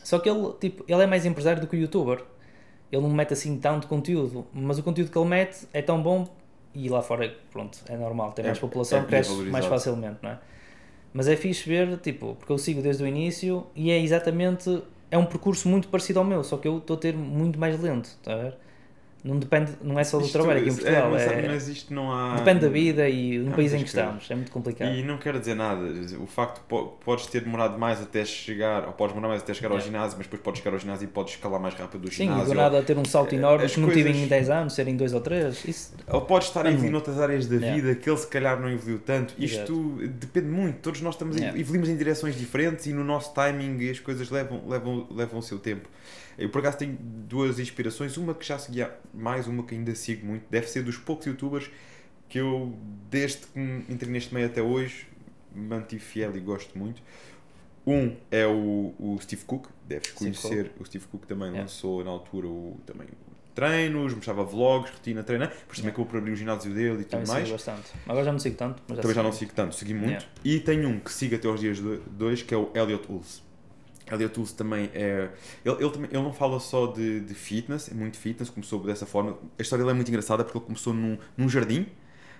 Só 0.03 0.19
que 0.19 0.29
ele, 0.29 0.53
tipo, 0.61 0.85
ele 0.89 1.03
é 1.03 1.07
mais 1.07 1.25
empresário 1.27 1.61
do 1.61 1.67
que 1.67 1.77
o 1.77 1.79
youtuber. 1.79 2.23
Ele 2.91 3.03
não 3.03 3.11
mete 3.11 3.33
assim 3.33 3.59
tanto 3.59 3.89
conteúdo, 3.89 4.47
mas 4.53 4.79
o 4.79 4.83
conteúdo 4.83 5.11
que 5.11 5.19
ele 5.19 5.29
mete 5.29 5.67
é 5.73 5.83
tão 5.83 6.01
bom 6.01 6.29
e 6.73 6.89
lá 6.89 7.03
fora, 7.03 7.35
pronto, 7.51 7.79
é 7.89 7.97
normal, 7.97 8.33
tem 8.33 8.45
É- 8.45 8.49
mais 8.49 8.59
população, 8.59 9.01
é 9.01 9.05
cresce 9.05 9.33
mais 9.45 9.65
facilmente, 9.67 10.19
não 10.23 10.31
é? 10.31 10.39
Mas 11.13 11.27
é 11.27 11.35
fixe 11.35 11.69
ver, 11.69 11.97
tipo, 11.99 12.35
porque 12.37 12.53
eu 12.53 12.59
sigo 12.59 12.83
desde 12.83 13.03
o 13.03 13.07
início 13.07 13.67
e 13.75 13.91
é 13.91 13.99
exatamente, 14.01 14.83
é 15.11 15.17
um 15.17 15.25
percurso 15.25 15.69
muito 15.69 15.89
parecido 15.89 16.19
ao 16.19 16.25
meu, 16.25 16.45
só 16.45 16.59
que 16.59 16.69
eu 16.69 16.79
estou 16.79 16.97
a 16.97 17.01
ter 17.01 17.17
muito 17.17 17.59
mais 17.59 17.81
lento, 17.81 18.05
está 18.07 18.35
a 18.35 18.37
ver? 18.37 18.57
Não 19.27 19.39
depende, 19.41 19.73
não 19.83 19.99
é 19.99 20.05
só 20.05 20.19
do 20.19 20.25
Isto- 20.25 20.35
trabalho 20.39 20.61
aqui 20.61 20.69
em 20.71 20.75
Portugal, 20.75 21.11
mas, 21.11 21.23
é, 21.23 21.49
mas 21.49 21.69
isto 21.69 21.93
não 21.93 22.13
há. 22.13 22.37
depende 22.37 22.61
da 22.61 22.69
vida 22.69 23.09
e 23.09 23.39
do 23.41 23.47
Não, 23.47 23.53
país 23.53 23.73
em 23.73 23.79
que 23.79 23.83
que- 23.83 23.89
estamos, 23.89 24.31
é 24.31 24.35
muito 24.37 24.53
complicado. 24.53 24.95
E 24.95 25.03
não 25.03 25.19
quero 25.19 25.41
dizer 25.41 25.57
nada. 25.57 25.83
O 26.21 26.27
facto 26.27 26.59
de 26.59 26.69
po- 26.69 26.97
podes 27.05 27.27
ter 27.27 27.41
demorado 27.41 27.77
mais 27.77 28.01
até 28.01 28.25
chegar, 28.25 28.87
ou 28.87 28.93
podes 28.93 29.15
demorar 29.15 29.31
mais 29.31 29.43
até 29.43 29.53
chegar 29.53 29.69
ao 29.71 29.79
Yeah. 29.79 29.93
ginásio, 29.93 30.17
mas 30.17 30.27
depois 30.27 30.41
podes 30.43 30.61
chegar 30.63 30.73
ao 30.75 30.79
ginásio 30.79 31.05
e 31.05 31.09
podes 31.09 31.35
escalar 31.35 31.61
mais 31.61 31.75
rápido 31.75 32.03
do 32.03 32.09
Sim, 32.11 32.25
ginásio. 32.29 32.47
do 32.47 32.55
nada 32.55 32.83
ter 32.83 32.97
um 32.97 33.05
salto 33.05 33.35
enorme 33.35 33.65
as 33.65 33.75
que 33.75 33.81
não 33.81 33.91
tive 33.91 34.11
em 34.11 34.29
10 34.29 34.49
anos, 34.49 34.75
ser 34.75 34.87
em 34.87 34.97
2 34.97 35.13
ou 35.13 35.21
3. 35.21 35.65
Isso, 35.65 35.93
Ou 36.09 36.21
podes 36.21 36.47
estar 36.49 36.65
a 36.65 36.69
É 36.69 36.73
evoluir 36.73 36.93
muito. 36.93 37.05
noutras 37.07 37.21
áreas 37.21 37.47
da 37.49 37.57
vida 37.59 37.95
que 37.97 38.09
ele 38.09 38.17
se 38.19 38.29
calhar 38.29 38.61
não 38.61 38.71
evoluiu 38.71 39.01
tanto. 39.01 39.35
Exato. 39.39 39.73
Isto 39.73 40.09
depende 40.21 40.47
muito. 40.47 40.79
Todos 40.79 41.01
nós 41.01 41.15
estamos 41.15 41.37
evoluímos 41.37 41.89
em 41.89 41.97
direções 41.97 42.37
diferentes 42.37 42.87
e 42.87 42.93
no 42.93 43.03
nosso 43.03 43.35
timing 43.35 43.91
as 43.91 43.99
coisas 43.99 44.31
levam, 44.31 44.63
levam, 44.69 45.07
levam 45.11 45.41
o 45.41 45.43
seu 45.43 45.59
tempo. 45.59 45.89
Eu 46.39 46.49
por 46.51 46.59
acaso 46.59 46.79
tenho 46.79 46.97
duas 47.01 47.59
inspirações, 47.59 48.17
uma 48.17 48.35
que 48.35 48.45
já 48.47 48.59
seguia 48.59 48.95
mais, 49.15 49.47
uma 49.47 49.63
que 49.63 49.75
ainda 49.75 49.95
sigo 49.95 50.27
muito. 50.27 50.45
Deve 50.51 50.67
ser 50.69 50.83
dos 50.83 50.97
poucos 50.99 51.27
youtubers 51.27 51.71
que 52.29 52.39
eu, 52.39 52.77
desde 53.11 53.47
que 53.47 53.59
entrei 53.89 54.11
neste 54.13 54.35
meio 54.35 54.47
até 54.47 54.61
hoje, 54.61 55.07
mantive 55.55 56.03
fiel 56.03 56.37
e 56.37 56.41
gosto 56.41 56.77
muito. 56.79 57.01
Um 57.87 58.17
é 58.31 58.45
o, 58.47 58.93
o 58.99 59.17
Steve 59.21 59.45
Cook, 59.45 59.69
deves 59.87 60.11
conhecer. 60.11 60.73
O 60.81 60.85
Steve 60.85 61.07
Cook 61.07 61.25
também 61.25 61.47
Yeah. 61.49 61.63
lançou 61.63 62.03
na 62.05 62.11
altura 62.11 62.49
o, 62.49 62.77
também 62.85 63.07
treinos, 63.55 64.13
mostrava 64.13 64.45
vlogs, 64.45 64.91
rotina 64.93 65.21
de 65.21 65.27
treinar. 65.27 65.49
Depois 65.49 65.79
também 65.79 65.85
Yeah. 65.85 65.91
acabou 65.93 66.07
por 66.07 66.19
abrir 66.19 66.33
o 66.33 66.37
ginásio 66.37 66.75
dele 66.75 66.95
e 67.03 67.05
tudo 67.05 67.07
também 67.11 67.27
mais. 67.29 67.49
bastante. 67.49 67.93
Agora 68.07 68.25
já 68.25 68.33
não 68.33 68.39
sigo 68.41 68.57
tanto, 68.57 68.83
mas 68.89 68.97
já 68.97 69.03
Também 69.03 69.15
já 69.15 69.23
não 69.23 69.33
sigo. 69.33 69.53
tanto, 69.55 69.75
segui 69.77 69.95
muito. 69.95 70.09
Yeah. 70.11 70.27
E 70.45 70.61
tenho 70.61 70.89
um 70.89 70.99
que 71.01 71.13
sigo 71.13 71.37
até 71.37 71.47
aos 71.49 71.61
dias 71.61 71.79
dois, 72.11 72.43
que 72.43 72.53
é 72.53 72.57
o 72.57 72.71
Elliot 72.75 73.11
Ulse. 73.11 73.41
Elliot 74.11 74.39
Ulse 74.39 74.55
também 74.55 74.91
é. 74.95 75.31
Ele, 75.65 75.77
ele, 75.85 76.05
ele 76.11 76.23
não 76.23 76.33
fala 76.33 76.61
só 76.61 76.87
de, 76.87 77.21
de 77.21 77.35
fitness, 77.35 77.91
é 77.91 77.95
muito 77.95 78.17
fitness, 78.19 78.51
começou 78.51 78.83
dessa 78.85 79.07
forma. 79.07 79.39
A 79.59 79.63
história 79.63 79.85
dele 79.85 79.93
é 79.93 79.95
muito 79.97 80.09
engraçada 80.09 80.45
porque 80.45 80.59
ele 80.59 80.65
começou 80.67 80.95
num, 80.95 81.19
num 81.37 81.49
jardim. 81.49 81.87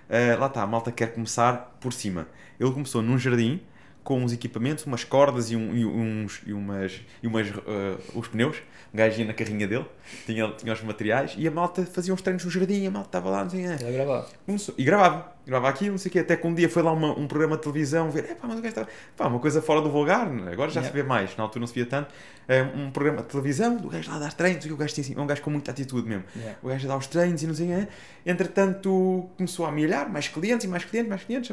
Ah, 0.09 0.37
lá 0.39 0.47
está, 0.47 0.63
a 0.63 0.67
malta 0.67 0.91
quer 0.91 1.13
começar 1.13 1.77
por 1.81 1.91
cima. 1.93 2.27
Ele 2.59 2.71
começou 2.71 3.01
num 3.01 3.17
jardim 3.17 3.61
com 4.07 4.23
uns 4.23 4.31
equipamentos, 4.31 4.85
umas 4.85 5.03
cordas 5.03 5.51
e, 5.51 5.55
um- 5.57 5.75
e 5.75 5.85
uns, 5.85 6.41
e 6.45 6.53
umas, 6.53 7.01
e 7.21 7.27
umas 7.27 7.47
ah, 7.49 7.97
os 8.15 8.25
pneus. 8.29 8.55
Um 8.93 8.97
gajo 8.97 9.19
ia 9.19 9.25
na 9.27 9.33
carrinha 9.33 9.67
dele, 9.67 9.85
tinha, 10.25 10.49
tinha 10.51 10.71
os 10.71 10.81
materiais 10.81 11.35
e 11.37 11.45
a 11.45 11.51
malta 11.51 11.85
fazia 11.85 12.13
uns 12.13 12.21
treinos 12.21 12.45
no 12.45 12.49
jardim. 12.49 12.87
A 12.87 12.91
malta 12.91 13.09
estava 13.09 13.29
lá, 13.29 13.43
não 13.43 13.49
sei 13.49 13.65
o. 13.65 13.77
Já 13.77 13.91
gravava. 13.91 14.29
E 14.77 14.83
gravava, 14.85 15.33
gravava 15.45 15.69
aquilo, 15.69 15.91
não 15.91 15.97
sei 15.97 16.09
o 16.09 16.13
quê, 16.13 16.19
até 16.19 16.37
que 16.37 16.47
um 16.47 16.53
dia 16.55 16.69
foi 16.69 16.81
lá 16.81 16.93
uma- 16.93 17.11
um 17.19 17.27
programa 17.27 17.57
de 17.57 17.63
televisão 17.63 18.09
ver, 18.09 18.23
"Epá, 18.31 18.47
mas 18.47 18.57
o 18.59 18.61
gajo 18.61 18.69
está... 18.79 18.87
Pá, 19.17 19.27
uma 19.27 19.39
coisa 19.39 19.61
fora 19.61 19.81
do 19.81 19.91
vulgar, 19.91 20.29
né? 20.29 20.53
agora 20.53 20.69
já 20.71 20.79
Yeah. 20.79 20.87
se 20.87 20.93
vê 20.93 21.03
mais, 21.03 21.35
na 21.35 21.43
altura 21.43 21.59
não 21.59 21.67
se 21.67 21.73
via 21.73 21.85
tanto, 21.85 22.13
É, 22.49 22.63
um 22.63 22.89
programa 22.91 23.21
de 23.23 23.27
televisão, 23.27 23.75
do 23.75 23.89
gajo 23.89 24.09
lá 24.09 24.19
dar 24.19 24.31
treinos, 24.31 24.65
e 24.65 24.71
o 24.71 24.77
gajo 24.77 24.93
tinha 24.93 25.03
assim, 25.03 25.15
é 25.17 25.21
um 25.21 25.27
gajo 25.27 25.41
com 25.41 25.49
muita 25.49 25.69
atitude 25.71 26.07
mesmo, 26.07 26.23
Yeah. 26.33 26.57
o 26.63 26.69
gajo 26.69 26.87
dá 26.87 26.95
os 26.95 27.05
treinos 27.07 27.43
e 27.43 27.47
não 27.47 27.53
sei 27.53 27.65
o 27.73 27.77
quê, 27.81 27.87
entretanto 28.25 29.29
começou 29.35 29.65
a 29.65 29.71
milhar, 29.71 30.09
mais 30.09 30.29
clientes 30.29 30.63
e 30.63 30.67
mais 30.69 30.85
clientes, 30.85 31.09
mais 31.09 31.23
clientes, 31.25 31.51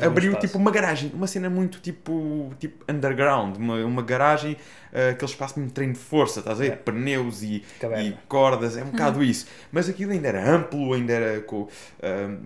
É 0.00 0.06
abriu 0.06 0.30
espaço. 0.32 0.46
tipo 0.46 0.58
uma 0.58 0.70
garagem, 0.70 1.10
uma 1.14 1.26
cena 1.26 1.48
muito 1.48 1.80
tipo, 1.80 2.52
tipo 2.58 2.84
underground, 2.90 3.56
uma, 3.56 3.76
uma 3.84 4.02
garagem, 4.02 4.56
eh, 4.92 5.10
aquele 5.10 5.30
espaço 5.30 5.58
mesmo 5.58 5.68
de 5.68 5.74
treino 5.74 5.92
de 5.94 5.98
força, 5.98 6.40
estás 6.40 6.58
a 6.58 6.62
ver? 6.62 6.66
Yeah. 6.66 6.82
Pneus 6.82 7.42
e, 7.42 7.64
e 8.02 8.16
cordas, 8.28 8.76
é 8.76 8.82
um 8.82 8.90
bocado 8.90 9.22
isso. 9.22 9.46
Mas 9.72 9.88
aquilo 9.88 10.12
ainda 10.12 10.28
era 10.28 10.50
amplo, 10.50 10.92
ainda 10.92 11.12
era 11.12 11.40
com. 11.40 11.68
ahm, 12.02 12.38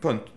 pronto, 0.00 0.32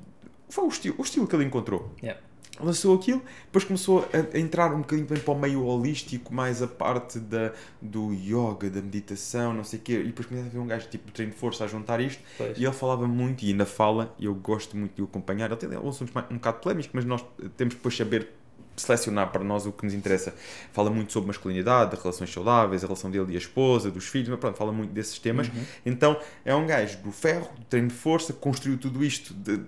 foi 0.49 0.63
o 0.63 0.67
estilo, 0.67 0.95
o 0.97 1.01
estilo 1.01 1.27
que 1.27 1.35
ele 1.35 1.45
encontrou. 1.45 1.93
Yeah. 2.01 2.19
Lançou 2.59 2.95
aquilo, 2.95 3.21
depois 3.45 3.63
começou 3.63 4.07
a, 4.13 4.37
entrar 4.37 4.73
um 4.73 4.79
bocadinho 4.79 5.07
para 5.07 5.31
o 5.31 5.39
meio 5.39 5.63
holístico, 5.63 6.33
mais 6.33 6.61
a 6.61 6.67
parte 6.67 7.19
da, 7.19 7.53
do 7.81 8.13
yoga, 8.13 8.69
da 8.69 8.81
meditação, 8.81 9.53
não 9.53 9.63
sei 9.63 9.79
o 9.79 9.81
quê. 9.81 9.99
E 10.01 10.07
depois 10.07 10.27
começa 10.27 10.47
a 10.47 10.49
ver 10.49 10.59
um 10.59 10.67
gajo 10.67 10.87
tipo 10.89 11.11
treino 11.11 11.31
de 11.31 11.39
força 11.39 11.63
a 11.63 11.67
juntar 11.67 12.01
isto. 12.01 12.21
Pois. 12.37 12.57
E 12.57 12.65
ele 12.65 12.73
falava 12.73 13.07
muito, 13.07 13.43
e 13.45 13.49
ainda 13.49 13.65
fala, 13.65 14.13
e 14.19 14.25
eu 14.25 14.35
gosto 14.35 14.75
muito 14.75 14.95
de 14.95 15.01
o 15.01 15.05
acompanhar. 15.05 15.49
Ele 15.49 15.55
tem 15.55 15.69
assuntos 15.69 16.13
um 16.29 16.35
bocado 16.35 16.59
polémicos, 16.59 16.91
mas 16.93 17.05
nós 17.05 17.23
temos 17.55 17.75
depois 17.75 17.95
saber 17.95 18.29
selecionar 18.75 19.31
para 19.31 19.43
nós 19.43 19.65
o 19.65 19.71
que 19.71 19.85
nos 19.85 19.93
interessa. 19.93 20.33
Fala 20.71 20.89
muito 20.89 21.11
sobre 21.11 21.27
masculinidade, 21.27 21.95
de 21.95 22.01
relações 22.01 22.31
saudáveis, 22.31 22.83
a 22.83 22.87
relação 22.87 23.11
dele 23.11 23.33
e 23.33 23.35
a 23.35 23.37
esposa, 23.37 23.91
dos 23.91 24.07
filhos, 24.07 24.29
mas 24.29 24.39
pronto, 24.39 24.57
fala 24.57 24.71
muito 24.71 24.91
desses 24.91 25.19
temas. 25.19 25.47
Uhum. 25.47 25.63
Então 25.85 26.19
é 26.45 26.55
um 26.55 26.65
gajo 26.65 26.97
do 26.99 27.11
ferro, 27.11 27.49
do 27.57 27.65
treino 27.65 27.89
de 27.89 27.93
força, 27.93 28.33
construiu 28.33 28.77
tudo 28.77 29.03
isto 29.03 29.33
de- 29.33 29.61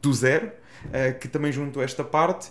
do 0.00 0.12
zero, 0.12 0.50
eh, 0.92 1.12
que 1.12 1.28
também 1.28 1.52
juntou 1.52 1.82
esta 1.82 2.02
parte. 2.04 2.50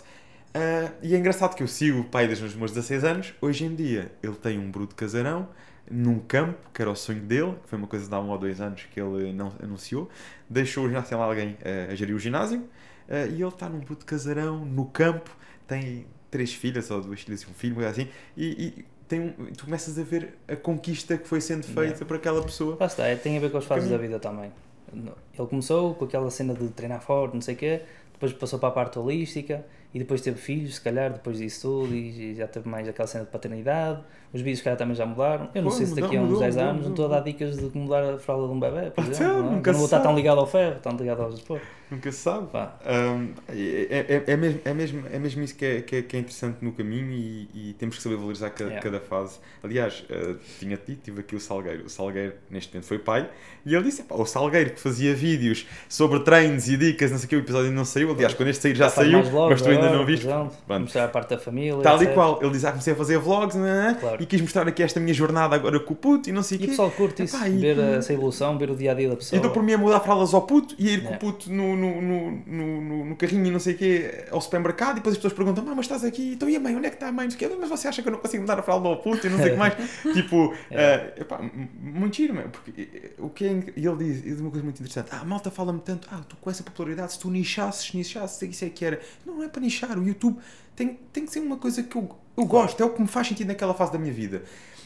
eh, 0.54 0.90
e 1.02 1.14
é 1.14 1.18
engraçado 1.18 1.54
que 1.56 1.62
eu 1.62 1.68
sigo 1.68 2.00
o 2.00 2.04
pai 2.04 2.26
desde 2.26 2.44
os 2.44 2.54
meus 2.54 2.72
16 2.72 3.04
anos. 3.04 3.34
Hoje 3.40 3.64
em 3.64 3.74
dia 3.74 4.12
ele 4.22 4.34
tem 4.36 4.58
um 4.58 4.70
bruto 4.70 4.94
casarão 4.94 5.48
num 5.90 6.18
campo, 6.20 6.58
que 6.72 6.80
era 6.80 6.90
o 6.90 6.94
sonho 6.96 7.20
dele, 7.20 7.54
que 7.62 7.68
foi 7.68 7.78
uma 7.78 7.88
coisa 7.88 8.06
de 8.08 8.14
há 8.14 8.20
um 8.20 8.30
ou 8.30 8.38
dois 8.38 8.60
anos 8.60 8.84
que 8.92 9.00
ele 9.00 9.32
não 9.32 9.52
anunciou. 9.62 10.08
Deixou 10.48 10.84
o 10.84 10.88
ginásio, 10.88 11.18
lá 11.18 11.24
alguém 11.24 11.56
eh, 11.62 11.88
a 11.90 11.94
gerir 11.94 12.14
o 12.14 12.18
ginásio. 12.18 12.64
eh, 13.08 13.26
e 13.28 13.34
ele 13.42 13.48
está 13.48 13.68
num 13.68 13.80
bruto 13.80 14.04
casarão, 14.06 14.64
no 14.64 14.86
campo, 14.86 15.30
tem 15.66 16.06
três 16.30 16.52
filhas, 16.54 16.90
ou 16.90 17.00
duas 17.02 17.20
filhas 17.20 17.42
e 17.42 17.46
um 17.50 17.52
filho, 17.54 17.86
assim. 17.86 18.08
E, 18.36 18.46
e 18.78 18.84
tem 19.08 19.20
um, 19.20 19.32
tu 19.56 19.64
começas 19.66 19.98
a 19.98 20.02
ver 20.02 20.34
a 20.48 20.56
conquista 20.56 21.18
que 21.18 21.28
foi 21.28 21.40
sendo 21.40 21.64
feita 21.64 21.82
Yeah. 21.82 22.04
por 22.06 22.16
aquela 22.16 22.42
pessoa. 22.42 22.76
Lá 22.80 22.86
está, 22.86 23.06
é- 23.06 23.16
tem 23.16 23.36
a 23.36 23.40
ver 23.40 23.50
com 23.50 23.58
as 23.58 23.64
fases 23.64 23.84
da 23.90 23.96
Caminho. 23.96 24.08
vida 24.18 24.20
também. 24.20 24.50
Ele 24.94 25.48
começou 25.48 25.94
com 25.94 26.04
aquela 26.04 26.30
cena 26.30 26.54
de 26.54 26.68
treinar 26.68 27.00
forte, 27.02 27.34
não 27.34 27.40
sei 27.40 27.54
o 27.54 27.58
quê, 27.58 27.82
depois 28.22 28.32
passou 28.32 28.58
para 28.58 28.68
a 28.68 28.72
parte 28.72 28.98
holística 28.98 29.64
e 29.92 29.98
depois 29.98 30.20
teve 30.20 30.38
filhos, 30.38 30.76
se 30.76 30.80
calhar, 30.80 31.12
depois 31.12 31.38
disso 31.38 31.62
tudo, 31.62 31.94
e 31.94 32.34
já 32.34 32.46
teve 32.46 32.68
mais 32.68 32.88
aquela 32.88 33.06
cena 33.08 33.24
de 33.24 33.30
paternidade. 33.30 34.00
Os 34.32 34.40
vídeos, 34.40 34.58
se 34.58 34.64
calhar, 34.64 34.78
também 34.78 34.94
já 34.94 35.04
mudaram. 35.04 35.48
Eu 35.52 35.62
não 35.62 35.70
Pô, 35.70 35.76
sei 35.76 35.86
se 35.86 36.00
daqui 36.00 36.16
a 36.16 36.22
uns 36.22 36.38
10 36.38 36.54
mudou, 36.54 36.70
anos 36.70 36.82
não 36.84 36.90
estou 36.90 37.06
a 37.06 37.08
dar 37.08 37.20
dicas 37.20 37.56
de 37.56 37.76
mudar 37.76 38.14
a 38.14 38.18
fralda 38.18 38.46
de 38.46 38.52
um 38.52 38.60
bebê, 38.60 38.90
por 38.90 39.04
exemplo. 39.04 39.42
não, 39.42 39.58
é? 39.58 39.62
não 39.66 39.74
vou 39.74 39.84
estar 39.84 40.00
tão 40.00 40.14
ligado 40.14 40.38
ao 40.38 40.46
ferro, 40.46 40.78
tão 40.80 40.92
ligado 40.96 41.22
aos 41.22 41.34
desportos. 41.34 41.68
Nunca 41.92 42.10
se 42.10 42.18
sabe. 42.18 42.46
Um, 42.56 43.28
é, 43.48 44.22
é, 44.26 44.32
é, 44.32 44.36
mesmo, 44.36 44.60
é, 44.64 44.72
mesmo, 44.74 45.04
é 45.12 45.18
mesmo 45.18 45.42
isso 45.42 45.54
que 45.54 45.64
é, 45.64 45.82
que 45.82 45.96
é, 45.96 46.02
que 46.02 46.16
é 46.16 46.20
interessante 46.20 46.56
no 46.62 46.72
caminho 46.72 47.12
e, 47.12 47.48
e 47.54 47.72
temos 47.78 47.96
que 47.98 48.02
saber 48.02 48.16
valorizar 48.16 48.48
cada, 48.50 48.62
Yeah. 48.70 48.82
cada 48.82 48.98
fase. 49.00 49.38
Aliás, 49.62 50.02
uh, 50.08 50.36
tinha-te 50.58 50.86
dito, 50.92 51.00
tive 51.04 51.20
aqui 51.20 51.36
o 51.36 51.40
Salgueiro. 51.40 51.84
O 51.84 51.90
Salgueiro, 51.90 52.32
neste 52.50 52.72
momento, 52.72 52.86
foi 52.86 52.98
pai 52.98 53.28
e 53.66 53.74
ele 53.74 53.84
disse: 53.84 54.00
"Epá, 54.00 54.14
o 54.14 54.24
Salgueiro 54.24 54.70
que 54.70 54.80
fazia 54.80 55.14
vídeos 55.14 55.66
sobre 55.88 56.20
treinos 56.20 56.66
e 56.68 56.76
dicas, 56.78 57.10
não 57.10 57.18
sei 57.18 57.26
o 57.26 57.28
que, 57.28 57.36
o 57.36 57.38
episódio 57.40 57.66
ainda 57.66 57.76
não 57.76 57.84
saiu. 57.84 58.10
Aliás, 58.12 58.32
quando 58.32 58.48
este 58.48 58.62
sair 58.62 58.74
já 58.74 58.88
faz 58.88 59.06
saiu, 59.08 59.22
vlogs 59.24 59.50
mas 59.50 59.62
tu 59.62 59.68
ainda 59.68 59.82
agora, 59.82 59.98
não 59.98 60.06
viste. 60.06 60.26
Mostrar 60.68 61.04
a 61.04 61.08
parte 61.08 61.28
da 61.30 61.38
família. 61.38 61.76
Tal 61.82 62.02
e 62.02 62.06
qual. 62.06 62.40
Ele 62.42 62.52
diz: 62.52 62.64
ah, 62.64 62.70
comecei 62.70 62.94
a 62.94 62.96
fazer 62.96 63.18
vlogs 63.18 63.54
né? 63.56 63.96
Claro. 64.00 64.22
e 64.22 64.24
quis 64.26 64.40
mostrar 64.40 64.66
aqui 64.66 64.82
esta 64.82 64.98
minha 64.98 65.12
jornada 65.12 65.54
agora 65.54 65.78
com 65.78 65.92
o 65.92 65.96
puto 65.96 66.30
e 66.30 66.32
não 66.32 66.42
sei 66.42 66.56
o 66.56 66.62
E 66.62 66.64
o 66.64 66.68
pessoal 66.68 66.90
curte 66.90 67.22
isso, 67.24 67.36
Epá, 67.36 67.48
e- 67.48 67.58
ver 67.58 67.78
essa 67.78 68.12
evolução, 68.14 68.56
ver 68.56 68.70
o 68.70 68.76
dia 68.76 68.92
a 68.92 68.94
dia 68.94 69.08
da 69.08 69.14
E 69.14 69.16
pessoa. 69.18 69.42
dou 69.42 69.50
por 69.50 69.62
mim 69.62 69.74
a 69.74 69.78
mudar 69.78 70.00
fraldas 70.00 70.32
ao 70.32 70.42
puto 70.42 70.74
e 70.78 70.88
ir 70.94 71.00
com 71.02 71.08
o 71.08 71.12
Yeah. 71.12 71.18
puto 71.18 71.52
no, 71.52 71.76
no, 71.90 72.30
no, 72.46 73.04
no, 73.06 73.16
carrinho 73.16 73.46
e 73.46 73.50
não 73.50 73.58
sei 73.58 73.74
o 73.74 73.78
quê 73.78 74.24
ao 74.30 74.40
supermercado 74.40 74.92
e 74.92 74.94
depois 74.96 75.14
as 75.14 75.18
pessoas 75.18 75.32
perguntam, 75.32 75.64
"Ah, 75.68 75.74
mas 75.74 75.86
estás 75.86 76.04
aqui, 76.04 76.32
então 76.34 76.48
e 76.48 76.56
a 76.56 76.60
mãe, 76.60 76.76
onde 76.76 76.86
é 76.86 76.90
que 76.90 76.96
está 76.96 77.08
a 77.08 77.12
mãe? 77.12 77.28
Mas 77.60 77.68
você 77.68 77.88
acha 77.88 78.02
que 78.02 78.08
eu 78.08 78.12
não 78.12 78.18
consigo 78.20 78.42
mudar 78.42 78.58
a 78.58 78.62
fralda 78.62 78.88
ao 78.88 78.96
puto 79.02 79.26
e 79.26 79.30
não 79.30 79.38
sei 79.38 79.48
o 79.48 79.50
que 79.52 79.58
mais? 79.58 79.74
tipo, 80.14 80.54
eh, 80.70 81.14
epá, 81.18 81.40
m- 81.40 81.68
muito 81.80 82.16
giro, 82.16 82.34
meu, 82.34 82.48
porque 82.48 82.88
eh, 82.94 83.10
o 83.18 83.28
que 83.28 83.44
é, 83.44 83.48
e 83.76 83.86
ele 83.86 83.96
diz, 83.96 84.18
ele 84.22 84.30
diz 84.30 84.40
uma 84.40 84.50
coisa 84.50 84.64
muito 84.64 84.80
interessante, 84.80 85.08
ah, 85.12 85.20
a 85.20 85.24
malta 85.24 85.50
fala-me 85.50 85.80
tanto, 85.80 86.08
ah, 86.10 86.20
tu 86.28 86.36
com 86.36 86.50
essa 86.50 86.62
popularidade, 86.62 87.12
se 87.12 87.18
tu 87.18 87.30
nichasses, 87.30 87.92
nichasses, 87.92 88.40
isso 88.42 88.64
é 88.64 88.68
que 88.68 88.84
era. 88.84 89.00
Não, 89.26 89.36
não 89.36 89.42
é 89.42 89.48
para 89.48 89.60
nichar, 89.60 89.98
o 89.98 90.06
YouTube 90.06 90.38
tem, 90.74 90.98
tem 91.12 91.24
que 91.26 91.32
ser 91.32 91.40
uma 91.40 91.56
coisa 91.56 91.82
que 91.82 91.96
eu, 91.96 92.08
eu 92.36 92.44
gosto, 92.44 92.82
é 92.82 92.86
o 92.86 92.90
que 92.90 93.00
me 93.02 93.08
faz 93.08 93.28
sentido 93.28 93.48
naquela 93.48 93.74
fase 93.74 93.92
da 93.92 93.98
minha 93.98 94.12
vida. 94.12 94.42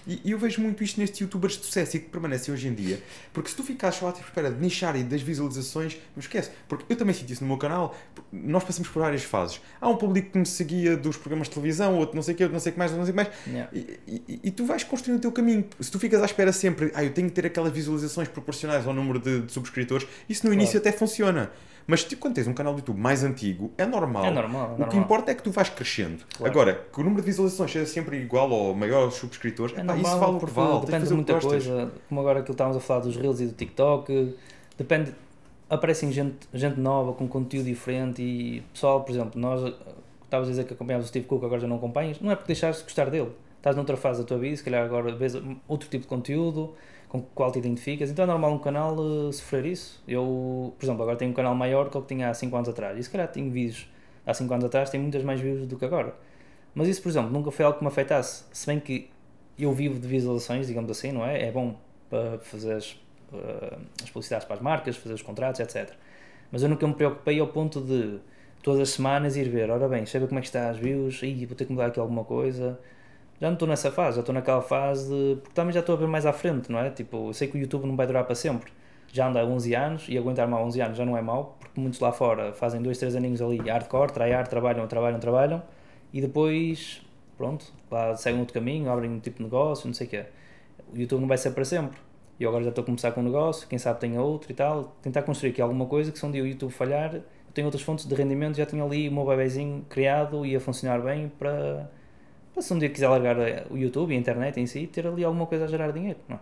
E 0.07 0.21
e 0.25 0.31
eu 0.31 0.39
vejo 0.39 0.61
muito 0.61 0.83
isto 0.85 1.01
nestes 1.01 1.19
youtubers 1.21 1.57
de 1.57 1.65
sucesso 1.65 1.97
e 1.97 2.01
que 2.01 2.09
permanecem 2.09 2.53
hoje 2.55 2.69
em 2.69 2.75
dia. 2.75 3.01
Porque 3.33 3.51
se 3.51 3.57
tu 3.57 3.63
ficares 3.65 3.97
só 3.97 4.09
à 4.09 4.13
tipo, 4.13 4.27
espera 4.27 4.51
de 4.51 4.61
nichar 4.61 4.95
e 4.97 5.03
das 5.03 5.21
visualizações, 5.23 5.97
não 6.15 6.21
esquece. 6.21 6.51
Porque 6.69 6.85
eu 6.89 6.97
também 6.97 7.15
sinto 7.15 7.31
isso 7.33 7.43
no 7.43 7.49
meu 7.49 7.57
canal. 7.59 7.97
Nós 8.33 8.63
passamos 8.65 8.89
por 8.89 9.01
várias 9.01 9.23
fases. 9.25 9.61
Há 9.81 9.89
um 9.89 9.97
público 9.97 10.31
que 10.33 10.39
me 10.39 10.47
seguia 10.47 10.97
dos 10.97 11.17
programas 11.17 11.49
de 11.49 11.55
televisão, 11.55 11.97
outro 11.97 12.15
não 12.17 12.23
sei 12.23 12.35
o 12.35 12.37
quê, 12.37 12.45
outro 12.45 12.53
não 12.55 12.61
sei 12.61 12.71
o 12.71 12.73
que 12.75 12.79
mais, 12.79 12.93
outro 12.93 13.05
não 13.07 13.13
sei 13.13 13.15
o 13.15 13.27
que 13.27 13.31
mais. 13.51 13.55
Yeah. 13.55 13.71
E, 14.07 14.23
e- 14.29 14.41
e 14.45 14.51
tu 14.51 14.65
vais 14.65 14.85
construindo 14.85 15.19
o 15.19 15.21
teu 15.23 15.33
caminho. 15.33 15.65
Se 15.81 15.91
tu 15.91 15.99
ficas 15.99 16.23
à 16.23 16.25
espera 16.25 16.53
sempre, 16.53 16.91
ah, 16.95 17.03
eu 17.05 17.13
tenho 17.13 17.29
que 17.29 17.35
ter 17.35 17.47
aquelas 17.47 17.73
visualizações 17.73 18.29
proporcionais 18.29 18.87
ao 18.87 18.95
número 18.95 19.19
de, 19.19 19.43
de 19.43 19.53
subscritores, 19.53 20.07
isso 20.29 20.43
no 20.45 20.51
Claro. 20.51 20.63
início 20.63 20.79
até 20.79 20.93
funciona. 20.93 21.51
Mas 21.87 22.03
tipo, 22.03 22.23
quando 22.23 22.35
tens 22.35 22.49
um 22.49 22.53
canal 22.53 22.73
do 22.75 22.79
YouTube 22.81 22.99
mais 22.99 23.23
antigo, 23.23 23.71
é 23.79 23.87
normal. 23.87 24.25
É 24.25 24.31
normal, 24.31 24.63
é 24.63 24.73
O 24.73 24.75
que 24.75 24.81
normal. 24.81 24.99
importa 25.05 25.31
é 25.31 25.35
que 25.35 25.43
tu 25.43 25.53
vais 25.53 25.69
crescendo. 25.69 26.25
Claro. 26.37 26.51
Agora, 26.53 26.87
que 26.93 27.01
o 27.01 27.05
número 27.05 27.23
de 27.23 27.27
visualizações 27.27 27.71
seja 27.71 27.87
sempre 27.87 28.17
igual 28.21 28.51
ou 28.51 28.75
maior 28.75 29.05
aos 29.05 29.15
subscritores, 29.15 29.73
É 29.77 29.83
epá, 29.83 29.95
normal, 29.95 30.11
isso 30.13 30.21
vale 30.21 30.37
o 30.37 30.41
que 30.41 30.51
vale. 30.53 30.81
Depende 30.81 31.03
de 31.05 31.09
que 31.09 31.15
muita 31.15 31.41
coisa, 31.41 31.93
como 32.09 32.21
agora 32.21 32.43
que 32.43 32.51
estávamos 32.51 32.77
a 32.77 32.81
falar 32.81 33.01
dos 33.01 33.17
Reels 33.17 33.41
e 33.41 33.47
do 33.47 33.53
TikTok, 33.53 34.37
depende, 34.77 35.15
aparecem 35.71 36.11
gente, 36.11 36.37
gente 36.53 36.79
nova 36.81 37.13
com 37.13 37.29
conteúdo 37.29 37.67
diferente 37.67 38.21
e 38.21 38.63
pessoal, 38.73 39.03
por 39.03 39.13
exemplo, 39.13 39.41
nós 39.41 39.63
eh, 39.65 39.73
estavas 40.25 40.49
a 40.49 40.51
dizer 40.51 40.65
que 40.65 40.75
acompanhavas 40.75 41.07
o 41.07 41.09
Steve 41.09 41.27
Cook, 41.27 41.45
agora 41.45 41.61
já 41.61 41.69
não 41.69 41.77
acompanhas, 41.77 42.21
não 42.21 42.33
é 42.33 42.35
porque 42.35 42.49
deixares 42.49 42.79
de 42.79 42.83
gostar 42.83 43.11
dele, 43.11 43.31
estás 43.59 43.77
noutra 43.77 43.97
fase 43.97 44.21
da 44.23 44.27
tua 44.27 44.39
vida, 44.39 44.57
se 44.57 44.65
calhar 44.65 44.85
agora 44.85 45.15
vês 45.15 45.35
outro 45.69 45.89
tipo 45.89 46.03
de 46.03 46.09
conteúdo 46.09 46.75
com 47.09 47.19
o 47.19 47.23
qual 47.23 47.53
te 47.53 47.59
identificas, 47.59 48.11
então 48.11 48.25
é 48.25 48.27
normal 48.27 48.53
um 48.53 48.59
canal 48.59 48.97
eh, 48.99 49.33
sofrer 49.33 49.67
isso. 49.67 50.03
Eu, 50.07 50.75
por 50.79 50.85
exemplo, 50.85 51.03
agora 51.03 51.17
tenho 51.17 51.31
um 51.31 51.35
canal 51.35 51.55
maior 51.55 51.91
que 51.91 51.97
o 51.97 52.03
que 52.03 52.09
tinha 52.09 52.29
há 52.31 52.35
5 52.35 52.55
anos 52.57 52.69
atrás, 52.69 52.99
e 52.99 53.03
se 53.03 53.11
calhar 53.11 53.29
tenho 53.29 53.51
vídeos 53.51 53.89
há 54.27 54.35
5 54.35 54.53
anos 54.53 54.65
atrás, 54.67 54.91
tem 54.91 55.01
muitas 55.01 55.23
mais 55.23 55.41
views 55.41 55.67
do 55.67 55.77
que 55.77 55.85
agora. 55.85 56.15
Mas 56.75 56.89
isso, 56.89 57.03
por 57.03 57.09
exemplo, 57.09 57.31
nunca 57.31 57.51
foi 57.51 57.65
algo 57.65 57.79
que 57.79 57.85
me 57.85 57.89
afetasse, 57.89 58.45
se 58.53 58.67
bem 58.67 58.81
que 58.81 59.09
eu 59.59 59.73
vivo 59.73 59.99
de 59.99 60.07
visualizações, 60.07 60.67
digamos 60.67 60.91
assim, 60.91 61.13
não 61.13 61.25
é? 61.25 61.47
É 61.47 61.53
bom 61.53 61.77
para 62.11 62.39
fazer 62.41 62.75
as, 62.75 63.01
eh, 63.33 63.79
as 64.03 64.11
publicidades 64.11 64.47
para 64.47 64.57
as 64.57 64.63
marcas, 64.63 64.97
fazer 64.97 65.15
os 65.15 65.23
contratos, 65.23 65.61
etc. 65.61 65.93
Mas 66.53 66.63
eu 66.63 66.69
nunca 66.69 66.87
me 66.87 66.95
preocupei 66.95 67.41
ao 67.41 67.49
ponto 67.49 67.81
de 67.81 68.19
todas 68.63 68.81
as 68.81 68.91
semanas 68.91 69.37
ir 69.37 69.49
ver, 69.49 69.71
ora 69.71 69.89
bem, 69.89 70.05
ver 70.05 70.27
como 70.27 70.39
é 70.39 70.43
que 70.43 70.49
está 70.49 70.71
as 70.71 70.77
views, 70.77 71.23
e 71.23 71.47
vou 71.47 71.57
ter 71.57 71.65
que 71.65 71.73
mudar 71.73 71.87
aqui 71.87 72.01
alguma 72.01 72.25
coisa. 72.25 72.79
Já 73.41 73.49
não 73.49 73.55
estou 73.55 73.69
nessa 73.69 73.91
fase, 73.91 74.17
já 74.17 74.21
estou 74.21 74.35
naquela 74.35 74.63
fase 74.63 75.09
de. 75.09 75.37
Porque 75.41 75.55
também 75.55 75.73
já 75.73 75.81
estou 75.81 75.95
a 75.95 75.99
ver 75.99 76.09
mais 76.09 76.25
à 76.27 76.33
frente, 76.33 76.71
não 76.71 76.79
é? 76.79 76.91
Tipo, 76.91 77.29
eu 77.29 77.33
sei 77.35 77.49
que 77.49 77.57
o 77.57 77.61
YouTube 77.61 77.87
não 77.87 77.97
vai 77.97 78.07
durar 78.07 78.25
para 78.25 78.35
sempre. 78.35 78.73
Já 79.13 79.29
anda 79.29 79.41
há 79.41 79.45
11 79.45 79.75
anos 79.75 80.07
e 80.09 80.19
aguentar-me 80.19 80.55
há 80.55 80.59
11 80.59 80.81
anos 80.81 80.99
já 80.99 81.05
não 81.05 81.17
é 81.17 81.23
mau, 81.23 81.57
porque 81.61 81.81
muitos 81.81 82.01
lá 82.01 82.13
fora 82.13 82.53
fazem 82.53 82.83
2, 82.83 82.99
3 82.99 83.17
aninhos 83.17 83.41
ali 83.41 83.59
hardcore, 83.59 84.13
tryhard, 84.13 84.49
trabalham, 84.49 84.87
trabalham, 84.87 85.21
trabalham 85.21 85.63
e 86.13 86.21
depois, 86.21 87.03
pronto, 87.37 87.73
lá 87.91 88.17
seguem 88.17 88.41
outro 88.41 88.55
caminho, 88.55 88.91
abrem 88.91 89.11
um 89.11 89.21
tipo 89.21 89.39
de 89.39 89.45
negócio, 89.45 89.87
não 89.87 89.95
sei 89.95 90.07
o 90.07 90.11
quê. 90.11 90.25
O 90.93 90.99
YouTube 90.99 91.21
não 91.21 91.29
vai 91.29 91.39
ser 91.39 91.51
para 91.51 91.65
sempre. 91.65 91.99
E 92.39 92.47
agora 92.47 92.63
já 92.63 92.71
estou 92.71 92.83
a 92.83 92.85
começar 92.85 93.13
com 93.13 93.21
um 93.21 93.25
negócio, 93.25 93.67
quem 93.69 93.79
sabe 93.79 94.01
tenha 94.01 94.21
outro 94.21 94.51
e 94.53 94.55
tal, 94.55 94.97
tentar 95.03 95.23
construir 95.23 95.51
aqui 95.51 95.63
alguma 95.63 95.87
coisa 95.87 96.13
que 96.13 96.19
se 96.19 96.27
um 96.27 96.31
dia 96.31 96.43
o 96.43 96.47
YouTube 96.47 96.71
falhar, 96.71 97.15
eu 97.15 97.23
tenho 97.55 97.67
outras 97.67 97.83
fontes 97.83 98.07
de 98.07 98.15
rendimento, 98.15 98.57
já 98.57 98.67
tenho 98.67 98.85
ali 98.85 99.09
o 99.09 99.13
meu 99.13 99.25
bebezinho 99.25 99.85
criado 99.89 100.45
e 100.45 100.55
a 100.55 100.61
funcionar 100.61 101.01
bem 101.01 101.31
para, 101.39 101.91
para 102.57 102.63
se 102.63 102.73
um 102.73 102.79
dia 102.79 102.89
quiser 102.89 103.09
largar 103.09 103.39
eh, 103.39 103.67
o 103.71 103.77
YouTube 103.77 104.13
e 104.13 104.17
a 104.17 104.19
internet 104.19 104.59
em 104.59 104.67
si, 104.67 104.87
ter 104.87 105.07
ali 105.07 105.23
alguma 105.23 105.45
coisa 105.47 105.67
a 105.67 105.69
gerar 105.69 105.91
dinheiro. 105.93 106.19
Não. 106.27 106.41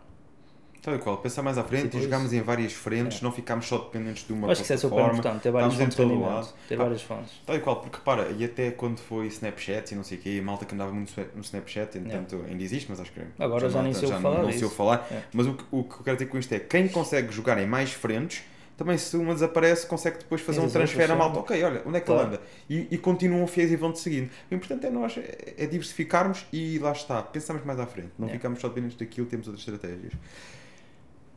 Tal 0.80 0.94
e 0.94 0.98
qual, 0.98 1.16
pensar 1.16 1.42
mais 1.42 1.56
à 1.58 1.64
frente 1.64 1.96
e 1.96 2.02
jogarmos 2.02 2.30
em 2.34 2.40
várias 2.42 2.72
frentes, 2.74 3.18
É. 3.20 3.24
não 3.24 3.32
ficarmos 3.32 3.66
só 3.66 3.78
dependentes 3.78 4.26
de 4.26 4.32
uma 4.34 4.52
Acho 4.52 4.60
que 4.60 4.64
isso 4.64 4.72
é 4.74 4.76
super 4.76 4.90
plataforma. 4.96 5.18
importante, 5.18 5.42
ter 5.42 5.50
várias 5.50 5.74
fontes 5.74 5.96
de 5.96 6.04
lado. 6.04 6.48
ter 6.68 6.76
Pá, 6.76 6.82
várias 6.84 7.02
fontes. 7.02 7.32
Tal 7.46 7.56
e 7.56 7.60
qual, 7.60 7.76
porque 7.80 7.96
repara, 7.96 8.28
e 8.38 8.44
até 8.44 8.70
quando 8.70 8.98
foi 8.98 9.26
Snapchat 9.28 9.92
e 9.92 9.96
não 9.96 10.04
sei 10.04 10.18
o 10.18 10.20
quê, 10.20 10.36
a 10.38 10.44
malta 10.44 10.66
que 10.66 10.74
andava 10.74 10.92
muito 10.92 11.10
no 11.34 11.40
Snapchat, 11.40 11.96
entanto 11.98 12.44
ainda 12.46 12.62
existe, 12.62 12.88
mas 12.90 13.00
acho 13.00 13.10
que 13.12 13.20
Agora 13.38 13.68
já 13.70 13.82
nem 13.82 13.92
não- 13.92 13.98
se 13.98 14.04
ouve 14.04 14.14
já 14.16 14.20
falar 14.22 14.42
não 14.42 14.70
falar. 14.70 15.08
É. 15.10 15.22
Mas 15.32 15.46
o 15.46 15.54
que, 15.54 15.64
o 15.70 15.84
que 15.84 15.94
eu 15.94 16.04
quero 16.04 16.16
dizer 16.18 16.28
com 16.28 16.38
isto 16.38 16.52
é 16.52 16.58
quem 16.60 16.86
consegue 16.88 17.32
jogar 17.32 17.56
em 17.58 17.66
mais 17.66 17.90
frentes, 17.90 18.42
também 18.76 18.98
se 18.98 19.16
uma 19.16 19.34
desaparece, 19.34 19.86
consegue 19.86 20.18
depois 20.18 20.40
fazer 20.40 20.60
Sim, 20.60 20.66
um 20.66 20.70
transfer 20.70 21.10
a 21.10 21.14
malta. 21.16 21.38
Ok, 21.40 21.62
olha, 21.62 21.82
onde 21.86 21.96
é 21.96 22.00
que 22.00 22.06
Claro. 22.06 22.22
ele 22.28 22.36
anda? 22.36 22.42
E, 22.68 22.88
e 22.94 22.98
continuam 22.98 23.46
fiéis 23.46 23.70
e 23.70 23.76
vão-te 23.76 24.00
seguindo. 24.00 24.30
O 24.50 24.54
importante 24.54 24.86
é 24.86 24.90
nós, 24.90 25.16
é, 25.16 25.54
é 25.58 25.66
diversificarmos 25.66 26.44
e 26.52 26.78
lá 26.78 26.92
está, 26.92 27.22
pensamos 27.22 27.64
mais 27.64 27.78
à 27.78 27.86
frente. 27.86 28.10
Não 28.18 28.28
É. 28.28 28.32
ficamos 28.32 28.60
só 28.60 28.68
dependentes 28.68 28.96
daquilo, 28.98 29.26
temos 29.26 29.46
outras 29.46 29.66
estratégias. 29.66 30.12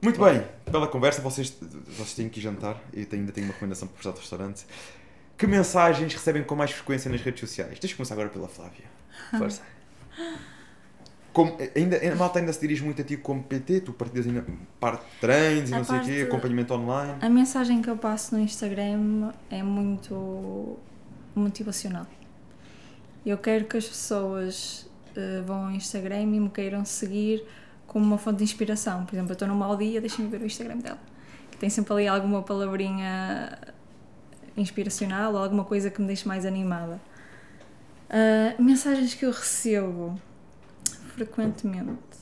Muito 0.01 0.23
bem, 0.23 0.43
bela 0.71 0.87
conversa, 0.87 1.21
vocês, 1.21 1.55
vocês 1.87 2.13
têm 2.13 2.29
que 2.29 2.39
ir 2.39 2.43
jantar, 2.43 2.79
eu 2.93 3.05
ainda 3.11 3.31
tenho 3.31 3.47
uma 3.47 3.53
recomendação 3.53 3.87
para 3.87 3.95
prestar 3.95 4.11
do 4.11 4.19
restaurante. 4.19 4.65
Que 5.37 5.47
mensagens 5.47 6.13
recebem 6.13 6.43
com 6.43 6.55
mais 6.55 6.71
frequência 6.71 7.09
nas 7.11 7.21
redes 7.21 7.39
sociais? 7.41 7.79
Deixa 7.79 7.93
eu 7.93 7.97
começar 7.97 8.13
agora 8.15 8.29
pela 8.29 8.47
Flávia. 8.47 8.85
Força. 9.37 9.61
Como, 11.33 11.55
ainda, 11.75 11.97
a 11.97 12.15
malta 12.15 12.39
ainda 12.39 12.51
se 12.51 12.59
dirige 12.59 12.83
muito 12.83 13.01
a 13.01 13.05
ti 13.05 13.15
como 13.15 13.43
PT, 13.43 13.81
tu 13.81 13.93
partilhas 13.93 14.25
ainda 14.25 14.45
parte 14.79 15.05
de 15.05 15.19
treinos 15.21 15.69
e 15.69 15.73
A 15.73 15.77
não 15.77 15.83
sei 15.83 15.97
o 15.97 16.03
quê, 16.03 16.21
acompanhamento 16.27 16.73
online. 16.73 17.13
A 17.21 17.29
mensagem 17.29 17.81
que 17.81 17.89
eu 17.89 17.97
passo 17.97 18.35
no 18.35 18.41
Instagram 18.41 19.31
é 19.49 19.61
muito 19.61 20.77
motivacional. 21.35 22.07
Eu 23.25 23.37
quero 23.37 23.65
que 23.65 23.77
as 23.77 23.85
pessoas 23.85 24.89
eh, 25.15 25.41
vão 25.45 25.65
ao 25.65 25.71
Instagram 25.71 26.21
e 26.21 26.25
me 26.25 26.49
queiram 26.49 26.83
seguir 26.85 27.43
como 27.85 28.05
uma 28.05 28.17
fonte 28.17 28.37
de 28.37 28.43
inspiração. 28.43 29.05
Por 29.05 29.13
exemplo, 29.15 29.31
eu 29.31 29.33
estou 29.33 29.47
num 29.47 29.55
mau 29.55 29.75
dia, 29.75 30.01
deixem-me 30.01 30.31
ver 30.31 30.41
o 30.41 30.45
Instagram 30.45 30.77
dela. 30.77 30.99
Que 31.51 31.57
tem 31.57 31.69
sempre 31.69 31.93
ali 31.93 32.07
alguma 32.07 32.41
palavrinha 32.41 33.57
inspiracional 34.55 35.33
ou 35.33 35.43
alguma 35.43 35.63
coisa 35.63 35.89
que 35.89 36.01
me 36.01 36.07
deixe 36.07 36.27
mais 36.27 36.45
animada. 36.45 36.99
Ah, 38.09 38.55
mensagens 38.59 39.13
que 39.13 39.25
eu 39.25 39.31
recebo 39.31 40.19
frequentemente. 41.17 42.17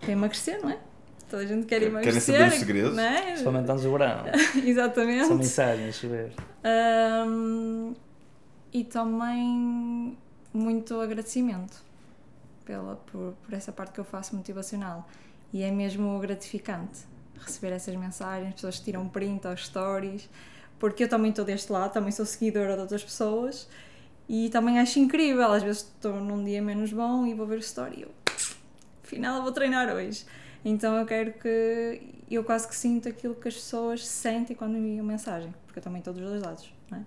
Para 0.00 0.12
emagrecer, 0.12 0.62
não 0.62 0.70
é? 0.70 0.78
Toda 1.28 1.42
a 1.42 1.46
gente 1.46 1.66
quer 1.66 1.80
Querem 1.80 1.88
emagrecer. 1.88 2.20
saber 2.36 2.48
os 2.48 2.54
segredos? 2.54 2.96
Não 2.96 3.02
é? 3.02 3.22
Principalmente 3.22 3.70
antes 3.70 3.82
do 3.84 3.92
verão. 3.92 4.24
Exatamente. 4.64 5.26
São 5.26 5.36
mensagens, 5.36 5.94
chover. 5.96 6.32
Ahm, 6.64 7.94
e 8.72 8.84
também 8.84 10.16
muito 10.54 11.00
agradecimento 11.00 11.82
pela, 12.64 12.96
por, 12.96 13.34
por 13.44 13.52
essa 13.54 13.72
parte 13.72 13.92
que 13.92 13.98
eu 14.00 14.04
faço 14.04 14.36
motivacional. 14.36 15.06
E 15.52 15.62
é 15.62 15.70
mesmo 15.70 16.18
gratificante 16.20 17.00
receber 17.40 17.72
essas 17.74 17.94
mensagens, 17.96 18.54
pessoas 18.54 18.78
que 18.78 18.84
tiram 18.84 19.08
print 19.08 19.46
aos 19.46 19.66
stories, 19.66 20.28
porque 20.78 21.04
eu 21.04 21.08
também 21.08 21.30
estou 21.30 21.44
deste 21.44 21.70
lado, 21.72 21.92
também 21.92 22.12
sou 22.12 22.24
seguidora 22.24 22.74
de 22.74 22.80
outras 22.82 23.02
pessoas 23.02 23.68
e 24.28 24.48
também 24.50 24.78
acho 24.78 24.98
incrível. 24.98 25.50
Às 25.52 25.62
vezes 25.62 25.82
estou 25.82 26.20
num 26.20 26.42
dia 26.44 26.62
menos 26.62 26.92
bom 26.92 27.26
e 27.26 27.34
vou 27.34 27.46
ver 27.46 27.56
o 27.56 27.60
story 27.60 27.98
e 27.98 28.02
eu, 28.02 28.10
afinal, 29.08 29.42
vou 29.42 29.52
treinar 29.52 29.88
hoje. 29.94 30.24
Então 30.64 30.96
eu 30.96 31.06
quero 31.06 31.32
que. 31.34 32.14
Eu 32.30 32.44
quase 32.44 32.68
que 32.68 32.76
sinto 32.76 33.08
aquilo 33.08 33.34
que 33.34 33.48
as 33.48 33.54
pessoas 33.54 34.06
sentem 34.06 34.54
quando 34.54 34.72
me 34.72 34.90
enviam 34.90 35.04
mensagem, 35.04 35.52
porque 35.66 35.78
eu 35.78 35.82
também 35.82 36.00
estou 36.00 36.12
dos 36.12 36.22
dois 36.22 36.42
lados, 36.42 36.70
não 36.90 36.98
é? 36.98 37.02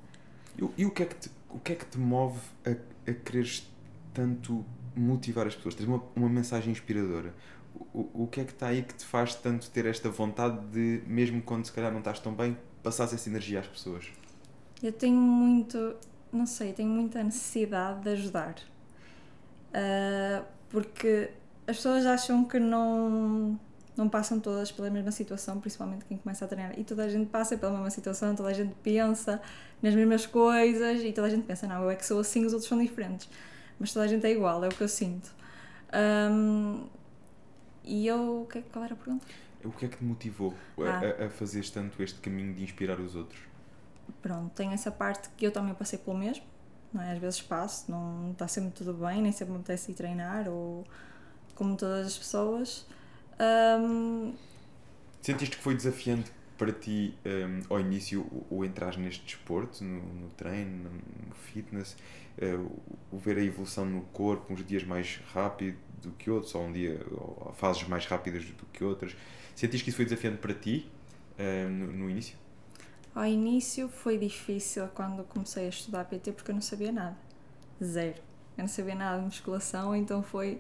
E, 0.58 0.64
o- 0.64 0.74
e 0.78 0.86
o, 0.86 0.92
que 0.92 1.04
é 1.04 1.06
que 1.06 1.16
te, 1.16 1.32
o 1.50 1.60
que 1.60 1.74
é 1.74 1.76
que 1.76 1.86
te 1.86 1.98
move 2.00 2.40
a, 2.66 2.72
a 2.72 3.14
quereres 3.14 3.68
tanto 4.14 4.66
motivar 4.96 5.46
as 5.46 5.56
pessoas? 5.56 5.76
Tens 5.76 5.88
uma, 5.88 6.04
uma 6.16 6.28
mensagem 6.30 6.72
inspiradora. 6.72 7.34
O, 7.94 8.00
o, 8.00 8.24
o 8.24 8.28
que 8.28 8.42
é 8.42 8.44
que 8.46 8.52
está 8.52 8.68
aí 8.68 8.82
que 8.84 8.96
te 8.96 9.06
faz 9.06 9.36
tanto 9.36 9.70
ter 9.70 9.86
esta 9.86 10.10
vontade 10.10 10.60
de, 10.68 11.04
mesmo 11.06 11.42
quando 11.42 11.66
se 11.66 11.72
calhar 11.72 11.92
não 11.92 12.00
estás 12.00 12.20
tão 12.20 12.34
bem, 12.34 12.58
passares 12.82 13.14
essa 13.14 13.30
energia 13.30 13.60
às 13.60 13.68
pessoas? 13.68 14.08
Eu 14.82 14.92
tenho 14.92 15.18
muito, 15.18 15.96
não 16.34 16.46
sei, 16.48 16.74
tenho 16.74 16.90
muita 16.90 17.24
necessidade 17.24 18.02
de 18.02 18.10
ajudar. 18.10 18.56
Uh, 19.74 20.44
porque 20.70 21.30
as 21.72 21.78
pessoas 21.78 22.06
acham 22.06 22.44
que 22.44 22.60
não, 22.60 23.60
não 23.96 24.10
passam 24.10 24.40
todas 24.40 24.72
pela 24.72 24.90
mesma 24.90 25.12
situação, 25.12 25.60
principalmente 25.60 26.06
quem 26.06 26.18
começa 26.18 26.44
a 26.46 26.48
treinar. 26.48 26.78
E 26.78 26.84
toda 26.84 27.04
a 27.04 27.10
gente 27.10 27.30
passa 27.30 27.58
pela 27.58 27.72
mesma 27.72 27.90
situação, 27.90 28.36
toda 28.36 28.50
a 28.50 28.54
gente 28.54 28.76
pensa 28.84 29.42
nas 29.82 29.96
mesmas 29.96 30.26
coisas 30.26 31.02
e 31.02 31.14
toda 31.14 31.28
a 31.28 31.30
gente 31.30 31.46
pensa, 31.46 31.68
não, 31.68 31.84
eu 31.84 31.90
é 31.90 31.96
que 31.96 32.06
sou 32.06 32.20
assim, 32.20 32.46
os 32.46 32.54
outros 32.54 32.68
são 32.68 32.78
diferentes. 32.78 33.30
Mas 33.80 33.94
toda 33.94 34.06
a 34.06 34.08
gente 34.08 34.26
é 34.26 34.32
igual, 34.32 34.64
é 34.64 34.68
o 34.68 34.72
que 34.72 34.82
eu 34.82 34.88
sinto. 34.88 35.34
Um, 35.94 36.88
e 37.84 38.06
eu. 38.06 38.48
Qual 38.72 38.86
era 38.86 38.94
a 38.94 38.98
pergunta? 38.98 39.26
O 39.64 39.72
que 39.72 39.86
é 39.86 39.88
que 39.88 39.98
te 39.98 40.04
motivou 40.04 40.54
ah. 40.80 41.24
a, 41.24 41.26
a 41.26 41.30
fazer 41.30 41.68
tanto 41.70 42.02
este 42.04 42.20
caminho 42.20 42.54
de 42.54 42.64
inspirar 42.64 43.00
os 43.00 43.16
outros? 43.16 43.40
Pronto, 44.22 44.52
tem 44.54 44.72
essa 44.74 44.92
parte 44.92 45.30
que 45.38 45.46
eu 45.46 45.52
também 45.52 45.74
passei 45.74 45.98
pelo 45.98 46.18
mesmo, 46.18 46.44
não 46.94 47.02
é? 47.02 47.14
Às 47.14 47.18
vezes 47.18 47.42
passo, 47.42 47.90
não 47.90 48.32
está 48.32 48.48
sempre 48.48 48.72
tudo 48.72 48.94
bem, 48.94 49.22
nem 49.22 49.32
sempre 49.32 49.54
me 49.54 49.60
apetece 49.60 49.92
ir 49.92 49.96
treinar, 49.96 50.50
ou 50.50 50.86
como 51.54 51.76
todas 51.76 52.08
as 52.08 52.18
pessoas. 52.18 52.86
Um... 53.40 54.34
Sentiste 55.22 55.58
que 55.58 55.64
foi 55.64 55.76
desafiante 55.76 56.32
para 56.62 56.72
ti 56.72 57.16
um, 57.26 57.74
ao 57.74 57.80
início 57.80 58.24
o, 58.48 58.64
entrar 58.64 58.96
neste 58.96 59.26
desporto, 59.26 59.84
no, 59.84 60.00
no 60.00 60.30
treino, 60.30 60.92
no 61.28 61.34
fitness, 61.34 61.98
uh, 62.38 62.82
o 63.12 63.18
ver 63.18 63.40
a 63.40 63.44
evolução 63.44 63.84
no 63.84 64.02
corpo, 64.14 64.54
uns 64.54 64.64
dias 64.64 64.84
mais 64.84 65.20
rápido 65.34 65.76
do 66.04 66.12
que 66.12 66.30
outros, 66.30 66.54
ou 66.54 66.66
um 66.66 66.72
dia, 66.72 67.04
ou 67.12 67.52
fases 67.58 67.88
mais 67.88 68.06
rápidas 68.06 68.46
do 68.46 68.66
que 68.68 68.84
outras? 68.84 69.16
Sentiste 69.56 69.84
que 69.84 69.90
isso 69.90 69.98
foi 69.98 70.06
desafiante 70.06 70.38
para 70.38 70.54
ti 70.54 70.88
uh, 71.40 71.68
no, 71.68 71.88
no, 71.94 72.10
início? 72.12 72.38
Ao 73.16 73.26
início 73.26 73.90
foi 73.90 74.20
difícil 74.20 74.88
quando 74.90 75.24
comecei 75.24 75.66
a 75.66 75.70
estudar 75.70 76.06
PT 76.06 76.32
porque 76.32 76.52
eu 76.52 76.56
não 76.56 76.62
sabia 76.62 76.92
nada. 76.92 77.18
Zero. 77.84 78.22
Eu 78.56 78.66
não 78.66 78.68
sabia 78.68 78.94
nada 78.94 79.18
de 79.18 79.26
musculação, 79.26 79.96
então 79.96 80.22
foi, 80.22 80.60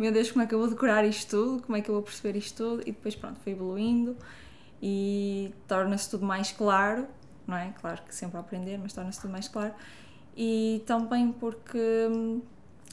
meu 0.00 0.10
Deus, 0.10 0.30
como 0.30 0.42
é 0.42 0.46
que 0.46 0.54
eu 0.54 0.58
vou 0.58 0.68
decorar 0.68 1.04
isto 1.04 1.30
tudo? 1.30 1.62
Como 1.62 1.76
é 1.76 1.82
que 1.82 1.90
eu 1.90 1.94
vou 1.94 2.02
perceber 2.02 2.38
isto 2.38 2.56
tudo? 2.56 2.82
E 2.82 2.92
depois, 2.92 3.14
pronto, 3.14 3.38
foi 3.40 3.52
evoluindo 3.52 4.16
e 4.82 5.52
torna-se 5.68 6.08
tudo 6.08 6.24
mais 6.24 6.50
claro, 6.50 7.06
não 7.46 7.54
é? 7.54 7.74
Claro 7.78 8.00
que 8.08 8.14
sempre 8.14 8.38
a 8.38 8.40
aprender, 8.40 8.78
mas 8.78 8.94
torna-se 8.94 9.20
tudo 9.20 9.30
mais 9.30 9.46
claro. 9.46 9.74
E 10.34 10.82
também 10.86 11.30
porque 11.30 11.78
hum, 12.10 12.40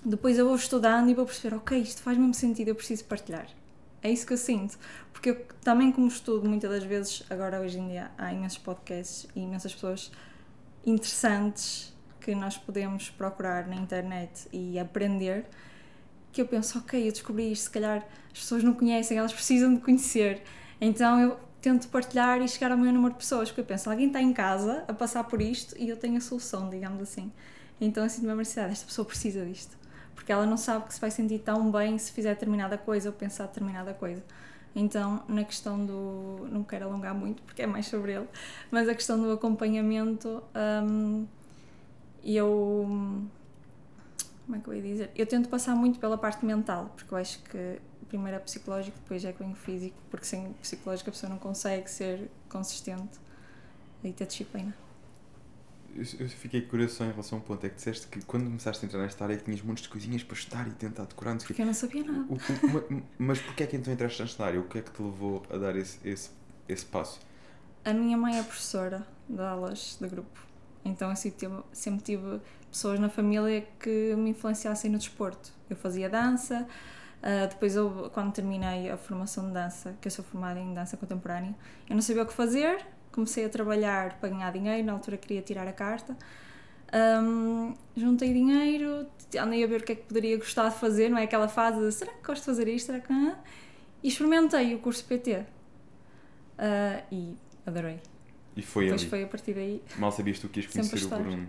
depois 0.03 0.37
eu 0.37 0.45
vou 0.45 0.55
estudando 0.55 1.09
e 1.09 1.13
vou 1.13 1.25
perceber, 1.25 1.55
ok, 1.55 1.79
isto 1.79 2.01
faz 2.01 2.17
mesmo 2.17 2.33
sentido, 2.33 2.67
eu 2.67 2.75
preciso 2.75 3.05
partilhar. 3.05 3.47
É 4.03 4.11
isso 4.11 4.27
que 4.27 4.33
eu 4.33 4.37
sinto. 4.37 4.77
Porque 5.13 5.29
eu 5.29 5.45
também, 5.63 5.93
como 5.93 6.07
estudo, 6.07 6.47
muitas 6.47 6.69
das 6.69 6.83
vezes, 6.83 7.23
agora 7.29 7.61
hoje 7.61 7.79
em 7.79 7.87
dia, 7.87 8.11
há 8.17 8.33
imensos 8.33 8.57
podcasts 8.57 9.27
e 9.33 9.39
imensas 9.39 9.73
pessoas 9.73 10.11
interessantes 10.85 11.93
que 12.19 12.35
nós 12.35 12.57
podemos 12.57 13.09
procurar 13.09 13.65
na 13.65 13.75
internet 13.75 14.47
e 14.51 14.77
aprender. 14.77 15.45
Que 16.37 16.41
eu 16.41 16.47
penso, 16.47 16.77
ok, 16.77 17.07
eu 17.07 17.11
descobri 17.11 17.51
isto, 17.51 17.63
se 17.63 17.69
calhar 17.71 18.05
as 18.31 18.39
pessoas 18.39 18.63
não 18.63 18.73
conhecem, 18.73 19.17
elas 19.17 19.33
precisam 19.33 19.73
de 19.73 19.81
conhecer. 19.81 20.43
Então 20.79 21.19
eu 21.19 21.39
tento 21.59 21.87
partilhar 21.87 22.39
e 22.41 22.47
chegar 22.47 22.71
ao 22.71 22.77
maior 22.77 22.93
número 22.93 23.13
de 23.13 23.19
pessoas, 23.19 23.49
porque 23.49 23.61
eu 23.61 23.65
penso, 23.65 23.89
alguém 23.89 24.07
está 24.07 24.21
em 24.21 24.31
casa 24.31 24.83
a 24.87 24.93
passar 24.93 25.23
por 25.23 25.41
isto 25.41 25.75
e 25.79 25.89
eu 25.89 25.97
tenho 25.97 26.17
a 26.17 26.21
solução, 26.21 26.69
digamos 26.69 27.01
assim. 27.01 27.31
Então 27.81 28.03
eu 28.03 28.09
sinto-me 28.09 28.31
a 28.31 28.35
necessidade, 28.35 28.73
esta 28.73 28.85
pessoa 28.85 29.05
precisa 29.05 29.45
disto 29.45 29.77
porque 30.17 30.31
ela 30.31 30.45
não 30.45 30.57
sabe 30.57 30.87
que 30.87 30.93
se 30.93 30.99
vai 30.99 31.09
sentir 31.09 31.39
tão 31.39 31.71
bem 31.71 31.97
se 31.97 32.11
fizer 32.11 32.33
determinada 32.33 32.77
coisa 32.77 33.07
ou 33.07 33.15
pensar 33.15 33.45
determinada 33.45 33.93
coisa. 33.93 34.21
Então, 34.75 35.23
na 35.27 35.43
questão 35.43 35.85
do. 35.85 36.47
Não 36.51 36.63
quero 36.63 36.85
alongar 36.85 37.15
muito 37.15 37.41
porque 37.43 37.61
é 37.61 37.67
mais 37.67 37.85
sobre 37.85 38.11
ele, 38.11 38.27
mas 38.69 38.89
a 38.89 38.93
questão 38.93 39.19
do 39.21 39.31
acompanhamento, 39.31 40.43
um, 40.83 41.25
eu. 42.23 42.85
Como 44.47 44.57
é 44.57 44.59
que 44.59 44.67
eu 44.67 44.73
ia 44.73 44.81
dizer? 44.81 45.11
Eu 45.15 45.27
tento 45.27 45.47
passar 45.47 45.75
muito 45.75 45.99
pela 45.99 46.17
parte 46.17 46.43
mental, 46.43 46.91
porque 46.95 47.13
eu 47.13 47.17
acho 47.19 47.43
que 47.43 47.79
primeiro 48.07 48.37
é 48.37 48.39
psicológico, 48.39 48.97
depois 48.97 49.23
é 49.23 49.31
que 49.31 49.39
vem 49.39 49.51
o 49.51 49.55
físico, 49.55 49.95
porque 50.09 50.25
sem 50.25 50.53
psicológico 50.53 51.09
a 51.09 51.13
pessoa 51.13 51.29
não 51.29 51.37
consegue 51.37 51.87
ser 51.91 52.31
consistente 52.49 53.19
e 54.03 54.11
ter 54.11 54.25
disciplina 54.25 54.73
eu 56.19 56.29
fiquei 56.29 56.61
curioso 56.61 56.95
só 56.95 57.05
em 57.05 57.11
relação 57.11 57.39
a 57.39 57.41
um 57.41 57.43
ponto. 57.43 57.65
É 57.65 57.69
que 57.69 57.75
disseste 57.75 58.07
que 58.07 58.23
quando 58.25 58.45
começaste 58.45 58.85
a 58.85 58.87
entrar 58.87 59.01
nesta 59.01 59.23
área 59.23 59.37
tinhas 59.37 59.61
muitos 59.61 59.83
de 59.83 59.89
coisinhas 59.89 60.23
para 60.23 60.37
estudar 60.37 60.67
e 60.67 60.71
tentar 60.71 61.05
decorar. 61.05 61.33
Não 61.33 61.39
sei 61.39 61.47
Porque 61.47 61.61
eu 61.61 61.65
não 61.65 61.73
sabia 61.73 62.03
nada. 62.03 62.25
O, 62.29 62.35
o, 62.35 63.03
mas 63.17 63.39
porquê 63.39 63.63
é 63.63 63.67
que 63.67 63.75
então 63.75 63.91
entraste 63.91 64.21
nesta 64.21 64.45
área? 64.45 64.59
O 64.59 64.63
que 64.63 64.77
é 64.77 64.81
que 64.81 64.91
te 64.91 65.01
levou 65.01 65.43
a 65.49 65.57
dar 65.57 65.75
esse, 65.75 65.97
esse, 66.07 66.29
esse 66.69 66.85
passo? 66.85 67.19
A 67.83 67.93
minha 67.93 68.17
mãe 68.17 68.37
é 68.37 68.43
professora 68.43 69.07
de 69.27 69.41
aulas 69.41 69.97
de 69.99 70.07
grupo. 70.07 70.46
Então 70.87 71.09
eu 71.09 71.15
sempre 71.71 72.03
tive, 72.03 72.39
pessoas 72.71 72.99
na 72.99 73.09
família 73.09 73.65
que 73.79 74.15
me 74.15 74.31
influenciassem 74.31 74.89
no 74.89 74.97
desporto. 74.97 75.51
Eu 75.69 75.75
fazia 75.75 76.09
dança. 76.09 76.67
Uh, 77.17 77.47
depois, 77.49 77.75
eu, 77.75 78.11
quando 78.13 78.31
terminei 78.31 78.89
a 78.89 78.97
formação 78.97 79.47
de 79.47 79.53
dança, 79.53 79.95
que 79.99 80.07
eu 80.07 80.11
sou 80.11 80.23
formada 80.23 80.59
em 80.59 80.73
dança 80.73 80.95
contemporânea, 80.95 81.55
eu 81.89 81.95
não 81.95 82.01
sabia 82.01 82.23
o 82.23 82.25
que 82.25 82.33
fazer, 82.33 82.85
comecei 83.11 83.43
a 83.43 83.49
trabalhar 83.49 84.19
para 84.19 84.29
ganhar 84.29 84.51
dinheiro, 84.51 84.85
na 84.85 84.93
altura 84.93 85.17
queria 85.17 85.41
tirar 85.41 85.67
a 85.67 85.73
carta. 85.73 86.15
Um, 86.93 87.73
juntei 87.95 88.31
dinheiro, 88.31 89.07
andei 89.37 89.63
a 89.63 89.67
ver 89.67 89.81
o 89.81 89.83
que 89.83 89.91
é 89.91 89.95
que 89.95 90.03
poderia 90.03 90.37
gostar 90.37 90.69
de 90.69 90.75
fazer, 90.75 91.09
não 91.09 91.17
é 91.17 91.23
aquela 91.23 91.47
fase 91.47 91.79
de 91.79 91.91
será 91.91 92.13
que 92.13 92.25
gosto 92.25 92.41
de 92.41 92.45
fazer 92.45 92.67
isto, 92.67 92.85
será 92.85 92.99
que? 92.99 93.13
E 94.03 94.07
experimentei 94.07 94.75
o 94.75 94.79
curso 94.79 95.03
PT 95.03 95.31
uh, 95.33 95.45
ah, 96.59 97.03
e 97.11 97.35
adorei. 97.65 97.99
E 98.57 98.61
foi 98.63 98.85
Depois 98.85 99.01
ali. 99.01 99.09
foi 99.09 99.23
a 99.23 99.27
partir 99.27 99.53
daí. 99.53 99.81
Mal 99.97 100.11
sabias 100.11 100.39
tu 100.39 100.49
que 100.49 100.59
ias 100.59 100.71
conhecer 100.71 101.05
o 101.05 101.09
Bruno. 101.09 101.47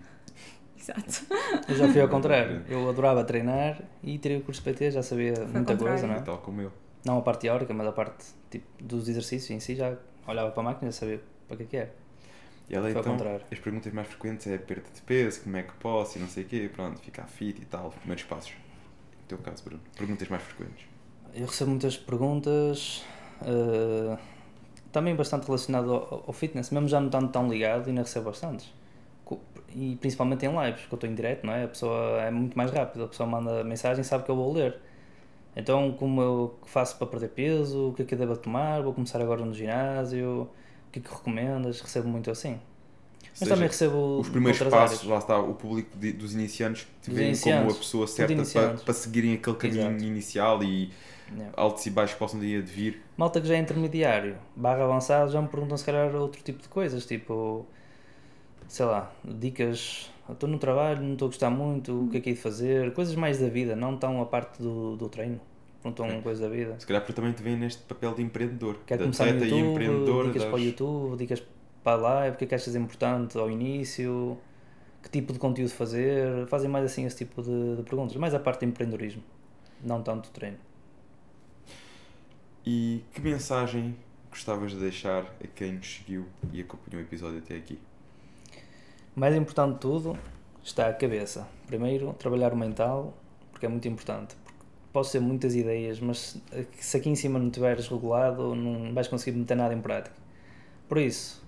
Exato. 0.77 1.25
Eu 1.67 1.75
já 1.75 1.91
fui 1.91 2.01
ao 2.01 2.07
contrário. 2.07 2.63
Eu 2.69 2.87
adorava 2.87 3.23
treinar 3.23 3.81
e 4.03 4.17
tirei 4.17 4.37
o 4.37 4.41
curso 4.41 4.61
PT, 4.61 4.91
já 4.91 5.03
sabia 5.03 5.35
foi 5.35 5.47
muita 5.47 5.75
coisa, 5.75 6.07
não 6.07 6.15
é? 6.15 6.21
Tal 6.21 6.37
como 6.37 6.61
eu. 6.61 6.71
Não 7.03 7.17
a 7.17 7.21
parte 7.21 7.41
teórica, 7.41 7.73
mas 7.73 7.87
a 7.87 7.91
parte 7.91 8.25
tipo, 8.49 8.65
dos 8.81 9.09
exercícios 9.09 9.49
em 9.49 9.59
si, 9.59 9.75
já 9.75 9.97
olhava 10.27 10.51
para 10.51 10.61
a 10.61 10.63
máquina 10.63 10.89
e 10.89 10.93
já 10.93 10.99
sabia 10.99 11.21
para 11.47 11.57
que 11.57 11.63
é 11.63 11.65
que 11.65 11.77
é. 11.77 11.91
E 12.69 12.75
ela 12.75 12.91
Foi 12.91 13.01
então, 13.01 13.17
as 13.51 13.59
perguntas 13.59 13.91
mais 13.91 14.07
frequentes 14.07 14.45
é 14.45 14.57
perda 14.57 14.85
de 14.93 15.01
peso, 15.01 15.41
como 15.41 15.57
é 15.57 15.63
que 15.63 15.73
posso 15.73 16.17
e 16.17 16.21
não 16.21 16.27
sei 16.27 16.43
o 16.43 16.47
quê, 16.47 16.69
pronto, 16.71 16.99
ficar 16.99 17.25
fit 17.25 17.59
e 17.59 17.65
tal, 17.65 17.87
os 17.87 17.95
primeiros 17.95 18.23
passos. 18.23 18.51
No 18.51 19.27
teu 19.27 19.37
caso, 19.39 19.63
Bruno, 19.63 19.81
perguntas 19.97 20.27
mais 20.27 20.43
frequentes. 20.43 20.85
Eu 21.33 21.47
recebo 21.47 21.71
muitas 21.71 21.97
perguntas, 21.97 23.03
uh, 23.41 24.17
também 24.91 25.15
bastante 25.15 25.45
relacionado 25.45 25.91
ao, 25.91 26.23
ao, 26.27 26.33
fitness, 26.33 26.69
mesmo 26.71 26.87
já 26.87 26.99
não 26.99 27.07
estando 27.07 27.29
tão 27.29 27.49
ligado, 27.49 27.87
ainda 27.87 28.01
recebo 28.01 28.25
bastantes. 28.25 28.71
E 29.75 29.97
principalmente 29.97 30.45
em 30.45 30.49
lives, 30.49 30.81
porque 30.81 30.95
eu 30.95 30.97
estou 30.97 31.09
em 31.09 31.15
direto, 31.15 31.45
não 31.45 31.53
é? 31.53 31.65
A 31.65 31.67
pessoa 31.67 32.21
é 32.21 32.31
muito 32.31 32.57
mais 32.57 32.71
rápida, 32.71 33.05
a 33.05 33.07
pessoa 33.07 33.29
manda 33.29 33.63
mensagem 33.63 34.01
e 34.01 34.03
sabe 34.03 34.23
que 34.23 34.31
eu 34.31 34.35
vou 34.35 34.51
ler. 34.51 34.77
Então, 35.55 35.91
como 35.91 36.21
eu 36.21 36.59
faço 36.65 36.97
para 36.97 37.07
perder 37.07 37.29
peso, 37.29 37.89
o 37.89 37.93
que 37.93 38.01
é 38.01 38.05
que 38.05 38.13
eu 38.13 38.17
devo 38.17 38.35
tomar, 38.37 38.81
vou 38.81 38.93
começar 38.93 39.21
agora 39.21 39.45
no 39.45 39.53
ginásio, 39.53 40.49
o 40.87 40.91
que 40.91 40.99
é 40.99 41.01
que 41.01 41.09
recomendas? 41.09 41.81
Recebo 41.81 42.07
muito 42.07 42.31
assim. 42.31 42.59
Mas 43.31 43.39
seja, 43.39 43.51
também 43.51 43.67
recebo. 43.67 44.19
Os 44.19 44.29
primeiros 44.29 44.59
passos, 44.59 44.99
áreas. 44.99 45.03
lá 45.03 45.17
está, 45.17 45.39
o 45.39 45.53
público 45.53 45.97
de, 45.97 46.11
dos 46.11 46.33
iniciantes 46.33 46.87
te 47.01 47.11
veem 47.11 47.37
como 47.37 47.71
a 47.71 47.73
pessoa 47.73 48.07
certa 48.07 48.43
para, 48.43 48.73
para 48.73 48.93
seguirem 48.93 49.35
aquele 49.35 49.55
caminho 49.55 49.87
Exato. 49.87 50.03
inicial 50.03 50.63
e 50.63 50.91
yeah. 51.31 51.53
altos 51.55 51.85
e 51.85 51.89
baixos 51.89 52.13
que 52.13 52.19
possam 52.19 52.39
de 52.39 52.61
vir. 52.61 53.01
Malta 53.17 53.39
que 53.41 53.47
já 53.47 53.55
é 53.55 53.57
intermediário, 53.57 54.37
barra 54.55 54.83
avançado, 54.83 55.31
já 55.31 55.41
me 55.41 55.47
perguntam 55.47 55.77
se 55.77 55.85
calhar 55.85 56.13
outro 56.15 56.41
tipo 56.43 56.61
de 56.61 56.69
coisas, 56.69 57.05
tipo, 57.05 57.65
sei 58.67 58.85
lá, 58.85 59.11
dicas. 59.23 60.11
Estou 60.29 60.47
no 60.47 60.59
trabalho, 60.59 61.01
não 61.01 61.13
estou 61.13 61.25
a 61.25 61.29
gostar 61.29 61.49
muito, 61.49 62.03
o 62.03 62.07
que 62.09 62.17
é 62.17 62.21
que 62.21 62.29
é 62.29 62.33
de 62.33 62.39
fazer, 62.39 62.93
coisas 62.93 63.15
mais 63.15 63.39
da 63.39 63.49
vida, 63.49 63.75
não 63.75 63.97
tão 63.97 64.21
a 64.21 64.25
parte 64.27 64.61
do, 64.61 64.95
do 64.95 65.09
treino 65.09 65.41
perguntam 65.81 66.05
é. 66.07 66.21
coisa 66.21 66.43
da 66.43 66.49
vida. 66.49 66.75
Se 66.77 66.85
calhar 66.85 67.01
porque 67.01 67.13
também 67.13 67.31
te 67.31 67.41
vem 67.41 67.57
neste 67.57 67.81
papel 67.83 68.13
de 68.13 68.21
empreendedor. 68.21 68.77
Quer 68.85 68.97
começar 68.97 69.25
no 69.25 69.43
YouTube, 69.43 69.53
e 69.53 69.59
empreendedor 69.59 70.25
dicas 70.25 70.41
das... 70.41 70.51
para 70.51 70.59
o 70.59 70.63
YouTube, 70.63 71.17
dicas 71.17 71.43
para 71.83 71.93
a 71.93 71.95
live, 71.95 72.35
o 72.35 72.37
que 72.37 72.45
é 72.45 72.47
que 72.47 72.55
achas 72.55 72.75
importante 72.75 73.37
ao 73.37 73.49
início, 73.49 74.37
que 75.01 75.09
tipo 75.09 75.31
de 75.31 75.39
conteúdo 75.39 75.71
fazer, 75.71 76.45
fazem 76.47 76.69
mais 76.69 76.85
assim 76.85 77.05
esse 77.05 77.17
tipo 77.17 77.41
de, 77.41 77.77
de 77.77 77.83
perguntas, 77.83 78.15
mais 78.17 78.33
a 78.33 78.39
parte 78.39 78.61
de 78.61 78.65
empreendedorismo, 78.67 79.23
não 79.83 80.03
tanto 80.03 80.29
treino. 80.31 80.57
E 82.65 83.03
que 83.13 83.21
mensagem 83.21 83.95
gostavas 84.29 84.71
de 84.71 84.77
deixar 84.77 85.23
a 85.43 85.47
quem 85.47 85.73
nos 85.73 85.95
seguiu 85.95 86.25
e 86.53 86.61
acompanhou 86.61 87.01
o 87.01 87.05
episódio 87.05 87.39
até 87.39 87.55
aqui? 87.55 87.79
Mais 89.15 89.35
importante 89.35 89.73
de 89.73 89.79
tudo 89.79 90.17
está 90.63 90.87
a 90.87 90.93
cabeça. 90.93 91.47
Primeiro, 91.67 92.13
trabalhar 92.13 92.53
o 92.53 92.57
mental, 92.57 93.17
porque 93.51 93.65
é 93.65 93.69
muito 93.69 93.87
importante 93.87 94.35
posso 94.91 95.11
ter 95.11 95.19
muitas 95.19 95.55
ideias, 95.55 95.99
mas 95.99 96.37
se 96.79 96.97
aqui 96.97 97.09
em 97.09 97.15
cima 97.15 97.39
não 97.39 97.49
tiveres 97.49 97.87
regulado, 97.87 98.55
não 98.55 98.93
vais 98.93 99.07
conseguir 99.07 99.37
meter 99.37 99.55
nada 99.55 99.73
em 99.73 99.81
prática. 99.81 100.15
Por 100.87 100.97
isso, 100.97 101.43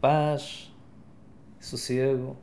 paz, 0.00 0.72
sossego, 1.60 2.36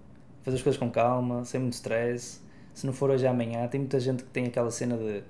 fazer 0.44 0.58
as 0.58 0.64
coisas 0.64 0.80
com 0.80 0.90
calma, 0.92 1.44
sem 1.46 1.60
muito 1.60 1.74
stress. 1.74 2.42
Se 2.74 2.86
não 2.86 2.94
for 2.94 3.10
hoje 3.10 3.26
amanhã, 3.26 3.68
tem 3.68 3.82
muita 3.82 4.00
gente 4.00 4.24
que 4.24 4.30
tem 4.30 4.46
aquela 4.46 4.70
cena 4.70 4.98
de 4.98 5.24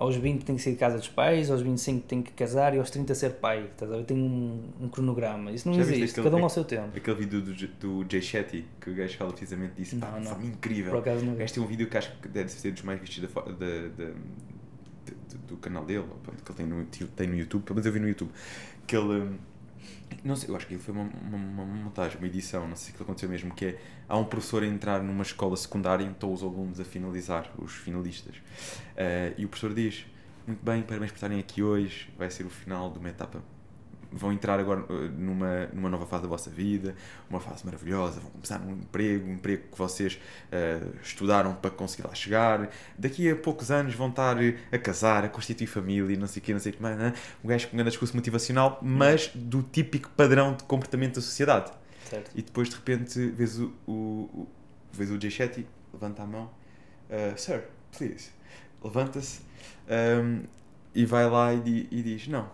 aos 0.00 0.16
20 0.16 0.44
tem 0.44 0.56
que 0.56 0.62
sair 0.62 0.72
de 0.72 0.78
casa 0.78 0.96
dos 0.96 1.08
pais, 1.08 1.50
aos 1.50 1.60
25 1.60 2.06
tem 2.06 2.22
que 2.22 2.32
casar 2.32 2.74
e 2.74 2.78
aos 2.78 2.90
30 2.90 3.14
ser 3.14 3.34
pai. 3.34 3.64
Estás 3.70 3.92
a 3.92 3.96
ver? 3.98 4.04
Tem 4.04 4.16
um, 4.16 4.62
um 4.80 4.88
cronograma. 4.88 5.52
Isso 5.52 5.68
não 5.68 5.74
Já 5.74 5.82
existe, 5.82 6.12
aquele- 6.12 6.24
cada 6.24 6.36
um 6.36 6.42
ao 6.44 6.48
seu 6.50 6.64
tempo. 6.64 6.96
Aquele 6.96 7.16
vídeo 7.16 7.42
do, 7.42 7.52
do 8.02 8.10
Jay 8.10 8.22
Shetty, 8.22 8.64
que 8.80 8.90
o 8.90 8.94
gajo 8.94 9.16
fala 9.18 9.30
precisamente 9.30 9.74
disso. 9.74 9.96
Não, 9.96 10.08
Pá, 10.10 10.18
não. 10.18 10.42
incrível. 10.42 10.90
Por 10.90 11.00
acaso 11.00 11.22
não 11.24 11.32
O 11.32 11.36
vi. 11.36 11.40
gajo 11.40 11.52
tem 11.54 11.62
um 11.62 11.66
vídeo 11.66 11.86
que 11.88 11.98
acho 11.98 12.16
que 12.20 12.28
deve 12.28 12.48
ser 12.50 12.72
dos 12.72 12.82
mais 12.82 12.98
vistos 12.98 13.20
da, 13.20 13.40
da, 13.42 13.50
da- 13.50 14.04
de- 15.04 15.38
do 15.46 15.56
canal 15.58 15.84
dele, 15.84 16.04
que 16.44 16.50
ele 16.50 16.56
tem 16.56 16.66
no, 16.66 16.84
tem 16.84 17.26
no 17.28 17.36
YouTube, 17.36 17.62
pelo 17.64 17.74
menos 17.76 17.86
eu 17.86 17.92
vi 17.92 18.00
no 18.00 18.08
YouTube, 18.08 18.30
que 18.86 18.96
ele. 18.96 19.28
Não 20.24 20.36
sei, 20.36 20.50
eu 20.50 20.56
acho 20.56 20.66
que 20.66 20.76
foi 20.78 20.92
uma, 20.92 21.02
uma, 21.02 21.36
uma 21.36 21.64
montagem, 21.64 22.18
uma 22.18 22.26
edição, 22.26 22.68
não 22.68 22.76
sei 22.76 22.86
se 22.86 22.90
aquilo 22.90 23.04
aconteceu 23.04 23.28
mesmo, 23.28 23.54
que 23.54 23.66
é 23.66 23.80
há 24.08 24.18
um 24.18 24.24
professor 24.24 24.62
a 24.62 24.66
entrar 24.66 25.02
numa 25.02 25.22
escola 25.22 25.56
secundária 25.56 26.04
e 26.04 26.10
estão 26.10 26.32
os 26.32 26.42
alunos 26.42 26.80
a 26.80 26.84
finalizar, 26.84 27.50
os 27.58 27.72
finalistas. 27.72 28.36
Eh, 28.96 29.34
e 29.38 29.44
o 29.44 29.48
professor 29.48 29.74
diz: 29.74 30.04
Muito 30.46 30.64
bem, 30.64 30.82
parabéns 30.82 31.10
por 31.10 31.16
estarem 31.16 31.38
aqui 31.38 31.62
hoje, 31.62 32.08
vai 32.18 32.30
ser 32.30 32.44
o 32.44 32.50
final 32.50 32.90
de 32.90 32.98
uma 32.98 33.08
etapa. 33.08 33.42
Vão 34.12 34.32
entrar 34.32 34.58
agora 34.58 34.84
eh, 34.88 35.08
numa, 35.16 35.66
numa 35.72 35.88
nova 35.88 36.04
fase 36.04 36.22
da 36.24 36.28
vossa 36.28 36.50
vida, 36.50 36.94
uma 37.28 37.38
fase 37.38 37.64
maravilhosa, 37.64 38.20
vão 38.20 38.30
começar 38.30 38.60
um 38.60 38.72
emprego, 38.72 39.28
um 39.28 39.34
emprego 39.34 39.68
que 39.70 39.78
vocês 39.78 40.20
eh, 40.50 40.80
estudaram 41.02 41.54
para 41.54 41.70
conseguir 41.70 42.06
lá 42.06 42.14
chegar. 42.14 42.70
Daqui 42.98 43.30
a 43.30 43.36
poucos 43.36 43.70
anos 43.70 43.94
vão 43.94 44.08
estar 44.08 44.42
eh, 44.42 44.56
a 44.72 44.78
casar, 44.78 45.24
a 45.24 45.28
constituir 45.28 45.66
família, 45.66 46.16
não 46.16 46.26
sei 46.26 46.40
o 46.40 46.44
que, 46.44 46.52
não 46.52 46.60
sei 46.60 46.72
o 46.72 46.74
que 46.76 46.82
mais. 46.82 46.96
né? 46.98 47.14
Um 47.44 47.48
gajo 47.48 47.68
com 47.68 47.74
um 47.74 47.76
grande 47.76 47.90
discurso 47.90 48.16
motivacional, 48.16 48.78
mas 48.82 49.30
do 49.34 49.62
típico 49.62 50.10
padrão 50.10 50.54
de 50.54 50.64
comportamento 50.64 51.14
da 51.14 51.20
sociedade. 51.20 51.70
Certo. 52.08 52.30
E 52.34 52.42
depois 52.42 52.68
de 52.68 52.74
repente 52.74 53.26
vês 53.28 53.58
o, 53.58 53.72
o, 53.86 53.92
o, 53.92 54.48
vês 54.92 55.10
o 55.10 55.20
Jay 55.20 55.30
Shetty, 55.30 55.66
levanta 55.92 56.22
a 56.22 56.26
mão, 56.26 56.50
uh, 57.08 57.38
Sir, 57.38 57.62
please, 57.96 58.30
levanta-se 58.82 59.42
um, 59.88 60.42
e 60.94 61.04
vai 61.04 61.28
lá 61.28 61.54
e, 61.54 61.88
e 61.90 62.02
diz: 62.02 62.26
Não, 62.26 62.44
uh, 62.44 62.50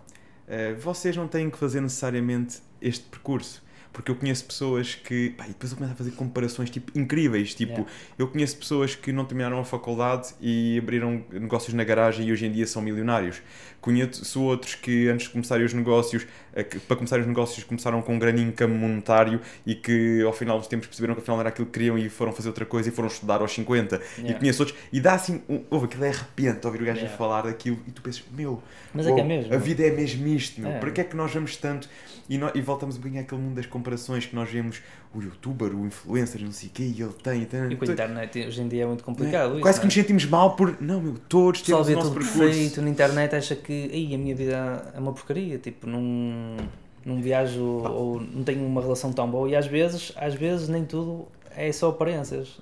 vocês 0.78 1.16
não 1.16 1.26
têm 1.26 1.50
que 1.50 1.58
fazer 1.58 1.80
necessariamente 1.80 2.60
este 2.80 3.04
percurso. 3.04 3.65
Porque 3.96 4.10
eu 4.10 4.14
conheço 4.14 4.44
pessoas 4.44 4.94
que. 4.94 5.30
Pá, 5.30 5.44
e 5.46 5.48
depois 5.48 5.72
eu 5.72 5.78
começo 5.78 5.94
a 5.94 5.96
fazer 5.96 6.10
comparações 6.10 6.68
tipo, 6.68 6.92
incríveis. 6.98 7.54
Tipo, 7.54 7.72
Yeah. 7.72 7.90
eu 8.18 8.28
conheço 8.28 8.58
pessoas 8.58 8.94
que 8.94 9.10
não 9.10 9.24
terminaram 9.24 9.58
a 9.58 9.64
faculdade 9.64 10.34
e 10.38 10.78
abriram 10.78 11.24
negócios 11.32 11.72
na 11.72 11.82
garagem 11.82 12.28
e 12.28 12.32
hoje 12.32 12.44
em 12.44 12.52
dia 12.52 12.66
são 12.66 12.82
milionários. 12.82 13.40
Conheço 13.80 14.42
outros 14.42 14.74
que 14.74 15.08
antes 15.08 15.26
de 15.28 15.32
começarem 15.32 15.64
os 15.64 15.72
negócios, 15.72 16.26
eh, 16.52 16.62
que 16.64 16.78
para 16.80 16.96
começarem 16.96 17.22
os 17.22 17.28
negócios 17.28 17.62
começaram 17.64 18.02
com 18.02 18.14
um 18.14 18.18
grande 18.18 18.42
income 18.42 18.74
monetário 18.74 19.40
e 19.64 19.74
que 19.74 20.20
ao 20.22 20.32
final 20.32 20.58
dos 20.58 20.66
tempos 20.66 20.88
perceberam 20.88 21.14
que 21.14 21.20
afinal 21.20 21.38
era 21.40 21.48
aquilo 21.50 21.66
que 21.66 21.72
queriam 21.72 21.96
e 21.96 22.08
foram 22.08 22.32
fazer 22.32 22.48
outra 22.48 22.66
coisa 22.66 22.88
e 22.88 22.92
foram 22.92 23.08
estudar 23.08 23.40
aos 23.40 23.52
50. 23.52 23.96
E 24.18 24.20
Yeah. 24.22 24.38
conheço 24.40 24.62
outros. 24.62 24.78
E 24.92 25.00
dá 25.00 25.14
assim, 25.14 25.40
um, 25.48 25.62
ouve, 25.70 25.86
aquilo 25.86 26.04
é 26.04 26.08
arrepiante 26.10 26.66
ouvir 26.66 26.82
o 26.82 26.84
gajo 26.84 26.98
Yeah. 26.98 27.16
falar 27.16 27.42
daquilo 27.42 27.78
e 27.86 27.90
tu 27.92 28.02
pensas, 28.02 28.24
meu, 28.32 28.60
Mas 28.92 29.06
é 29.06 29.14
que 29.14 29.20
é 29.20 29.24
mesmo. 29.24 29.54
a 29.54 29.56
vida 29.58 29.84
é 29.86 29.90
mesmo 29.90 30.26
isto, 30.28 30.60
meu. 30.60 30.70
É. 30.72 30.78
Para 30.80 30.90
que 30.90 31.00
é 31.00 31.04
que 31.04 31.14
nós 31.16 31.32
vamos 31.32 31.56
tanto? 31.56 31.88
E, 32.28 32.36
nó- 32.38 32.50
e 32.56 32.60
voltamos 32.60 32.96
um 32.96 32.98
bocadinho 32.98 33.22
àquele 33.22 33.40
mundo 33.40 33.54
das 33.54 33.66
comparações 33.66 33.85
que 34.26 34.34
nós 34.34 34.50
vemos 34.50 34.80
o 35.14 35.20
youtuber, 35.22 35.74
o 35.74 35.86
influencer, 35.86 36.40
não 36.42 36.52
sei 36.52 36.68
o 36.68 36.72
quê, 36.72 36.82
e 36.96 37.00
ele 37.02 37.12
tem. 37.22 37.44
tem 37.44 37.70
E 37.70 37.76
com 37.76 37.84
a 37.84 37.88
internet 37.92 38.46
hoje 38.46 38.60
em 38.62 38.68
dia 38.68 38.82
é 38.82 38.86
muito 38.86 39.00
não 39.06 39.12
é? 39.12 39.16
complicado. 39.16 39.52
isso, 39.52 39.60
Quase 39.62 39.78
que 39.80 39.84
é? 39.84 39.86
nos 39.86 39.94
sentimos 39.94 40.24
mal 40.26 40.56
por. 40.56 40.76
Não, 40.80 41.00
meu, 41.00 41.14
todos 41.28 41.62
temos 41.62 41.88
o 41.88 41.92
nosso 41.92 42.08
tudo 42.08 42.18
percurso. 42.20 42.38
perfeito 42.38 42.82
na 42.82 42.90
internet 42.90 43.34
acha 43.34 43.54
que 43.54 43.72
"Ei, 43.72 44.14
a 44.14 44.18
minha 44.18 44.34
vida 44.34 44.92
é 44.94 44.98
uma 44.98 45.12
porcaria, 45.12 45.58
tipo, 45.58 45.86
não, 45.86 46.56
não 47.04 47.20
viajo 47.22 47.62
ou 47.62 48.20
não 48.20 48.42
tenho 48.42 48.66
uma 48.66 48.80
relação 48.80 49.12
tão 49.12 49.30
boa 49.30 49.48
e 49.48 49.54
às 49.56 49.66
vezes, 49.66 50.12
às 50.16 50.34
vezes 50.34 50.68
nem 50.68 50.84
tudo 50.84 51.26
é 51.56 51.70
só 51.72 51.88
aparências. 51.90 52.58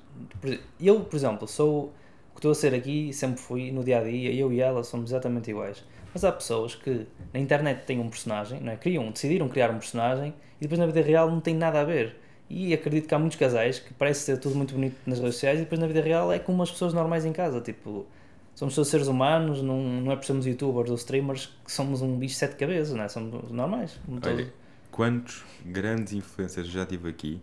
Eu, 0.81 1.01
por 1.01 1.17
exemplo, 1.17 1.49
sou 1.49 1.87
o 1.87 2.35
que 2.35 2.39
estou 2.39 2.51
a 2.51 2.55
ser 2.55 2.75
aqui, 2.75 3.13
sempre 3.13 3.41
fui 3.41 3.73
no 3.73 3.83
dia 3.83 3.99
a 3.99 4.05
dia, 4.05 4.33
eu 4.33 4.53
e 4.53 4.61
ela 4.61 4.85
somos 4.85 5.11
exatamente 5.11 5.51
iguais. 5.51 5.83
Mas 6.15 6.25
há 6.25 6.31
pessoas 6.33 6.75
que 6.77 7.07
na 7.33 7.41
internet 7.41 7.85
têm 7.85 7.99
um 7.99 8.09
personagem, 8.09 8.61
não 8.61 8.73
é? 8.73 8.77
Criam, 8.77 9.11
decidiram 9.11 9.49
criar 9.49 9.71
um 9.71 9.79
personagem 9.79 10.33
e 10.61 10.63
depois 10.63 10.79
na 10.79 10.87
vida 10.87 11.03
real 11.03 11.29
não 11.29 11.41
tem 11.41 11.55
nada 11.55 11.81
a 11.81 11.85
ver. 11.85 12.17
E 12.49 12.73
acredito 12.73 13.09
que 13.09 13.15
há 13.15 13.19
muitos 13.19 13.37
casais 13.37 13.81
que 13.81 13.93
parece 13.95 14.21
ser 14.21 14.39
tudo 14.39 14.55
muito 14.55 14.75
bonito 14.75 14.97
nas 15.07 15.19
redes 15.19 15.35
sociais 15.35 15.59
e 15.59 15.63
depois 15.63 15.81
na 15.81 15.87
vida 15.89 16.01
real 16.01 16.33
é 16.33 16.39
como 16.39 16.63
as 16.63 16.71
pessoas 16.71 16.95
normais 16.95 17.25
em 17.25 17.33
casa, 17.33 17.61
tipo, 17.61 18.07
somos 18.55 18.75
todos 18.75 18.89
seres 18.91 19.09
humanos, 19.09 19.61
não, 19.61 19.83
não 19.83 20.13
é 20.13 20.17
por 20.17 20.25
sermos 20.25 20.47
youtubers 20.47 20.89
ou 20.91 20.97
streamers 20.97 21.47
que 21.65 21.73
somos 21.73 22.01
um 22.01 22.17
bicho 22.17 22.35
de 22.35 22.39
sete 22.39 22.55
cabeças, 22.57 22.95
não 22.95 23.03
é? 23.03 23.09
Somos 23.09 23.51
normais. 23.51 23.99
Olha, 24.25 24.53
quantos 24.93 25.43
grandes 25.67 26.13
influencers 26.13 26.69
já 26.69 26.87
tive 26.87 27.09
aqui 27.09 27.41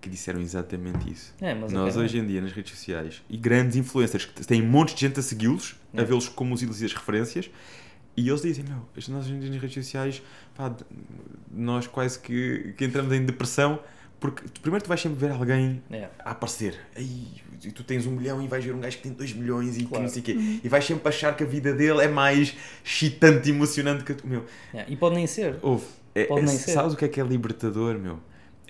que 0.00 0.08
disseram 0.08 0.40
exatamente 0.40 1.10
isso? 1.10 1.34
É, 1.40 1.52
Nós 1.54 1.96
hoje 1.96 2.18
em 2.18 2.26
dia 2.26 2.40
nas 2.40 2.52
redes 2.52 2.72
sociais 2.72 3.22
e 3.28 3.36
grandes 3.36 3.76
influencers 3.76 4.26
que 4.26 4.46
têm 4.46 4.62
um 4.62 4.68
monte 4.68 4.94
de 4.94 5.00
gente 5.00 5.18
a 5.18 5.22
segui-los, 5.22 5.74
a 5.96 6.02
É. 6.02 6.04
vê-los 6.04 6.28
como 6.28 6.54
os 6.54 6.62
ídolos 6.62 6.80
e 6.82 6.84
as 6.84 6.92
referências, 6.92 7.50
e 8.20 8.28
eles 8.28 8.42
dizem: 8.42 8.64
Meu, 8.64 8.78
as- 8.96 9.08
nas 9.08 9.26
redes 9.26 9.74
sociais, 9.74 10.22
pá, 10.56 10.74
nós 11.50 11.86
quase 11.86 12.18
que, 12.18 12.74
que 12.76 12.84
entramos 12.84 13.12
em 13.12 13.24
depressão, 13.24 13.80
porque 14.20 14.42
primeiro 14.62 14.84
tu 14.84 14.88
vais 14.88 15.00
sempre 15.00 15.18
ver 15.18 15.30
alguém 15.32 15.82
É, 15.90 16.08
a 16.24 16.30
aparecer. 16.32 16.78
E 16.98 17.70
tu 17.72 17.82
tens 17.82 18.06
um 18.06 18.12
milhão 18.12 18.40
e 18.42 18.46
vais 18.46 18.64
ver 18.64 18.72
um 18.74 18.80
gajo 18.80 18.96
que 18.98 19.02
tem 19.02 19.12
dois 19.12 19.32
milhões 19.32 19.76
e 19.76 19.80
que 19.80 19.86
Claro. 19.86 20.04
não 20.04 20.08
sei 20.10 20.22
o 20.22 20.24
quê. 20.24 20.36
E 20.62 20.68
vais 20.68 20.84
sempre 20.84 21.08
achar 21.08 21.36
que 21.36 21.42
a 21.42 21.46
vida 21.46 21.72
dele 21.72 22.02
é 22.02 22.08
mais 22.08 22.54
excitante 22.84 23.48
e 23.48 23.52
emocionante 23.52 24.04
que 24.04 24.12
a 24.12 24.14
tu. 24.14 24.26
Meu, 24.26 24.44
é. 24.72 24.84
E 24.88 24.96
pode 24.96 25.14
nem 25.16 25.26
ser. 25.26 25.56
ouve, 25.62 25.84
é, 26.14 26.24
Pode 26.24 26.42
é- 26.42 26.44
nem 26.44 26.56
ser. 26.56 26.72
sabes 26.72 26.94
o 26.94 26.96
que 26.96 27.04
é 27.04 27.08
que 27.08 27.20
é 27.20 27.24
libertador, 27.24 27.98
meu? 27.98 28.20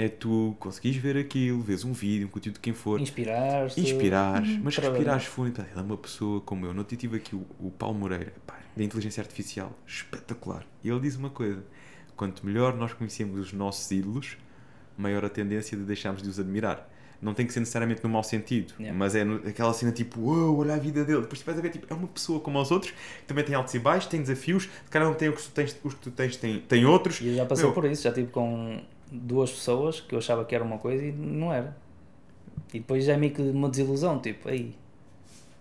É 0.01 0.09
tu 0.09 0.55
conseguires 0.61 0.97
ver 1.03 1.17
aquilo, 1.17 1.61
vês 1.61 1.85
um 1.85 1.93
vídeo, 1.93 2.29
um 2.29 2.31
conteúdo 2.31 2.55
de 2.55 2.61
quem 2.61 2.73
for, 2.73 3.01
Inspirar-se. 3.01 3.81
inspirares, 3.81 4.49
mas 4.63 4.77
Trabalhar. 4.77 5.17
respirares 5.17 5.25
fundo. 5.25 5.67
É 5.77 5.81
uma 5.81 5.97
pessoa 5.97 6.41
como 6.41 6.65
eu. 6.67 6.73
Não 6.73 6.85
te 6.85 6.97
tive 6.97 7.17
aqui 7.17 7.35
o, 7.35 7.45
o 7.59 7.71
Paulo 7.73 7.99
Moreira, 7.99 8.33
pá, 8.47 8.55
da 8.77 8.85
inteligência 8.85 9.21
artificial, 9.21 9.73
espetacular. 9.85 10.65
E 10.85 10.89
ele 10.89 11.01
diz 11.01 11.17
uma 11.17 11.31
coisa: 11.31 11.65
quanto 12.17 12.47
melhor 12.47 12.77
nós 12.77 12.93
conhecemos 12.93 13.41
os 13.41 13.53
nossos 13.53 13.91
ídolos, 13.91 14.37
maior 14.97 15.25
a 15.25 15.29
tendência 15.29 15.77
de 15.77 15.83
deixarmos 15.83 16.23
de 16.23 16.29
os 16.29 16.39
admirar. 16.39 16.89
Não 17.21 17.35
tem 17.35 17.45
que 17.45 17.53
ser 17.53 17.59
necessariamente 17.59 18.01
no 18.05 18.09
mau 18.09 18.23
sentido, 18.23 18.75
Yeah. 18.79 18.97
mas 18.97 19.17
é 19.17 19.25
no- 19.25 19.39
aquela 19.49 19.73
cena 19.75 19.91
tipo, 19.91 20.21
uou, 20.21 20.59
olha 20.61 20.75
a 20.75 20.79
vida 20.79 21.05
dele. 21.05 21.23
Depois 21.23 21.41
tu 21.41 21.45
vais 21.45 21.59
a 21.59 21.61
ver, 21.61 21.71
tipo, 21.71 21.93
é 21.93 21.97
uma 21.97 22.07
pessoa 22.07 22.39
como 22.39 22.61
os 22.63 22.71
outros, 22.71 22.93
que 22.93 23.25
também 23.27 23.43
tem 23.45 23.57
altos 23.57 23.75
e 23.75 23.81
baixos, 23.81 24.09
tem 24.09 24.21
desafios, 24.23 24.69
cada 24.89 25.11
um 25.11 25.15
tem 25.15 25.29
o 25.29 25.33
que 25.33 25.43
tu 25.43 25.51
tens, 25.51 25.77
os 25.83 25.95
que 25.95 26.01
tu 26.01 26.11
tens, 26.13 26.37
tem, 26.37 26.61
tem 26.61 26.85
outros. 26.87 27.21
E 27.21 27.27
eu 27.31 27.35
já 27.35 27.45
passei 27.45 27.65
Meu. 27.65 27.75
por 27.75 27.85
isso, 27.87 28.05
já 28.05 28.13
tive 28.13 28.29
com 28.31 28.81
duas 29.11 29.51
pessoas 29.51 30.01
que 30.01 30.15
eu 30.15 30.19
achava 30.19 30.45
que 30.45 30.55
era 30.55 30.65
uma 30.65 30.79
coisa 30.79 31.05
e 31.05 31.13
não 31.13 31.53
era. 31.53 31.77
E 32.73 32.79
depois 32.81 33.05
já 33.05 33.15
é 33.15 33.17
meio 33.17 33.33
que 33.33 33.41
uma 33.43 33.69
desilusão, 33.69 34.19
tipo, 34.21 34.49
aí, 34.49 34.75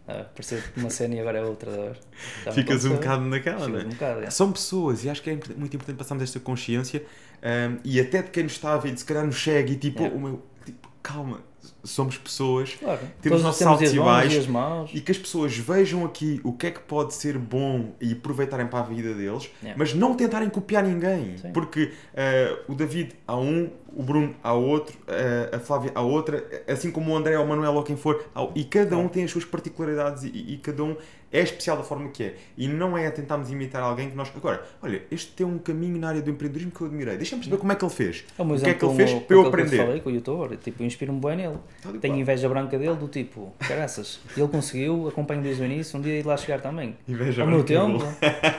ah, 0.08 0.26
parecia 0.34 0.64
uma 0.76 0.90
cena 0.90 1.16
e 1.16 1.20
agora 1.20 1.40
é 1.40 1.44
outra. 1.44 1.96
tá 2.44 2.52
me 2.52 2.56
Ficas 2.56 2.86
um 2.86 2.96
bocado 2.96 3.26
naquela, 3.26 3.66
Ficas 3.66 3.72
não 3.74 3.80
é? 3.80 3.86
um 3.86 3.90
bocado, 3.90 4.24
é. 4.24 4.30
São 4.30 4.52
pessoas 4.52 5.04
e 5.06 5.10
acho 5.10 5.22
que 5.22 5.30
é 5.30 5.34
muito 5.56 5.76
importante 5.76 5.98
passarmos 5.98 6.24
esta 6.24 6.40
consciência 6.40 7.06
um, 7.44 7.78
e 7.84 8.00
até 8.00 8.22
de 8.24 8.32
quem 8.32 8.44
nos 8.44 8.54
está 8.54 8.74
a 8.74 8.78
ver, 8.78 8.98
se 8.98 9.06
calhar 9.06 9.26
nos 9.26 9.36
chega 9.36 9.72
e 9.72 9.76
tipo, 9.76 10.04
É. 10.04 10.10
o 10.10 10.20
meu, 10.20 10.42
tipo, 10.66 10.90
calma, 11.04 11.42
somos 11.90 12.18
pessoas 12.18 12.76
Claro. 12.76 13.00
Temos 13.22 13.42
Todos 13.42 13.44
nossos 13.44 13.60
temos 13.60 13.74
altos 13.74 13.94
e 13.94 14.00
baixos. 14.00 14.48
maus. 14.48 14.92
e 14.94 15.02
que 15.02 15.12
as 15.12 15.18
pessoas 15.18 15.56
vejam 15.58 16.06
aqui 16.06 16.40
o 16.44 16.54
que 16.54 16.68
é 16.68 16.72
que 16.72 16.80
pode 16.82 17.14
ser 17.14 17.38
bom 17.38 17.94
e 18.02 18.14
aproveitarem 18.14 18.68
para 18.68 18.80
a 18.80 18.84
vida 18.84 19.14
deles, 19.14 19.50
É. 19.64 19.74
mas 19.78 19.94
não 19.94 20.16
tentarem 20.16 20.50
copiar 20.50 20.84
ninguém, 20.84 21.38
Sim. 21.38 21.52
porque 21.52 21.86
uh, 22.14 22.72
o 22.72 22.76
David 22.76 23.14
há 23.28 23.38
um, 23.38 23.70
o 23.96 24.04
Bruno 24.04 24.36
há 24.44 24.54
outro, 24.54 24.96
uh, 25.08 25.56
a 25.56 25.60
Flávia 25.60 25.92
há 25.96 26.02
outra, 26.02 26.46
assim 26.68 26.92
como 26.92 27.12
o 27.12 27.16
André 27.18 27.38
ou 27.40 27.46
o 27.46 27.48
Manuel 27.50 27.74
ou 27.74 27.84
quem 27.84 27.96
for, 27.96 28.24
há- 28.36 28.48
e 28.56 28.64
cada 28.64 28.98
um 28.98 29.08
tem 29.08 29.24
as 29.24 29.32
suas 29.32 29.46
particularidades 29.46 30.24
e, 30.24 30.28
e 30.54 30.58
cada 30.58 30.84
um 30.84 30.96
é 31.40 31.44
especial 31.44 31.78
da 31.78 31.84
forma 31.84 32.10
que 32.10 32.24
é. 32.24 32.36
E 32.58 32.68
não 32.68 32.98
é 32.98 33.10
tentarmos 33.12 33.50
imitar 33.52 33.82
alguém 33.84 34.10
que 34.10 34.16
nós. 34.16 34.32
Agora, 34.36 34.64
olha, 34.82 35.02
este 35.12 35.32
tem 35.34 35.46
um 35.46 35.58
caminho 35.58 35.98
na 36.00 36.10
área 36.10 36.22
do 36.22 36.30
empreendedorismo 36.32 36.72
que 36.72 36.82
eu 36.82 36.88
admirei. 36.88 37.18
Deixa-me 37.18 37.42
perceber 37.42 37.60
como 37.60 37.72
é 37.72 37.76
que 37.76 37.86
ele 37.86 37.94
fez. 37.94 38.26
É 38.38 38.42
o 38.42 38.46
meu 38.46 38.56
o 38.56 38.60
que 38.62 38.70
é 38.70 38.74
que 38.74 38.86
ele 38.86 38.96
fez 38.96 39.12
o- 39.12 39.22
para 39.22 39.36
eu 39.36 39.42
que 39.44 39.48
aprender? 39.48 39.78
falei 39.78 40.00
com 40.02 40.10
o 40.10 40.14
youtuber, 40.14 40.58
tipo, 40.58 40.82
eu 40.84 40.88
inspiro-me 40.88 41.20
bem 41.20 41.36
nele. 41.38 41.58
Tenho 42.02 42.16
inveja 42.18 42.48
branca 42.50 42.78
dele, 42.78 42.96
do 42.96 43.08
tipo, 43.08 43.54
caraças, 43.60 44.20
ele 44.36 44.48
conseguiu, 44.48 45.08
acompanho 45.08 45.42
desde 45.42 45.62
o 45.62 45.66
início, 45.66 45.98
um 45.98 46.02
dia 46.02 46.20
ir 46.20 46.26
lá 46.26 46.36
chegar 46.38 46.62
também. 46.62 46.96
Inveja 47.08 47.42
Ao 47.44 47.48
meu 47.48 47.64
branca, 47.64 47.74
tempo, 48.00 48.06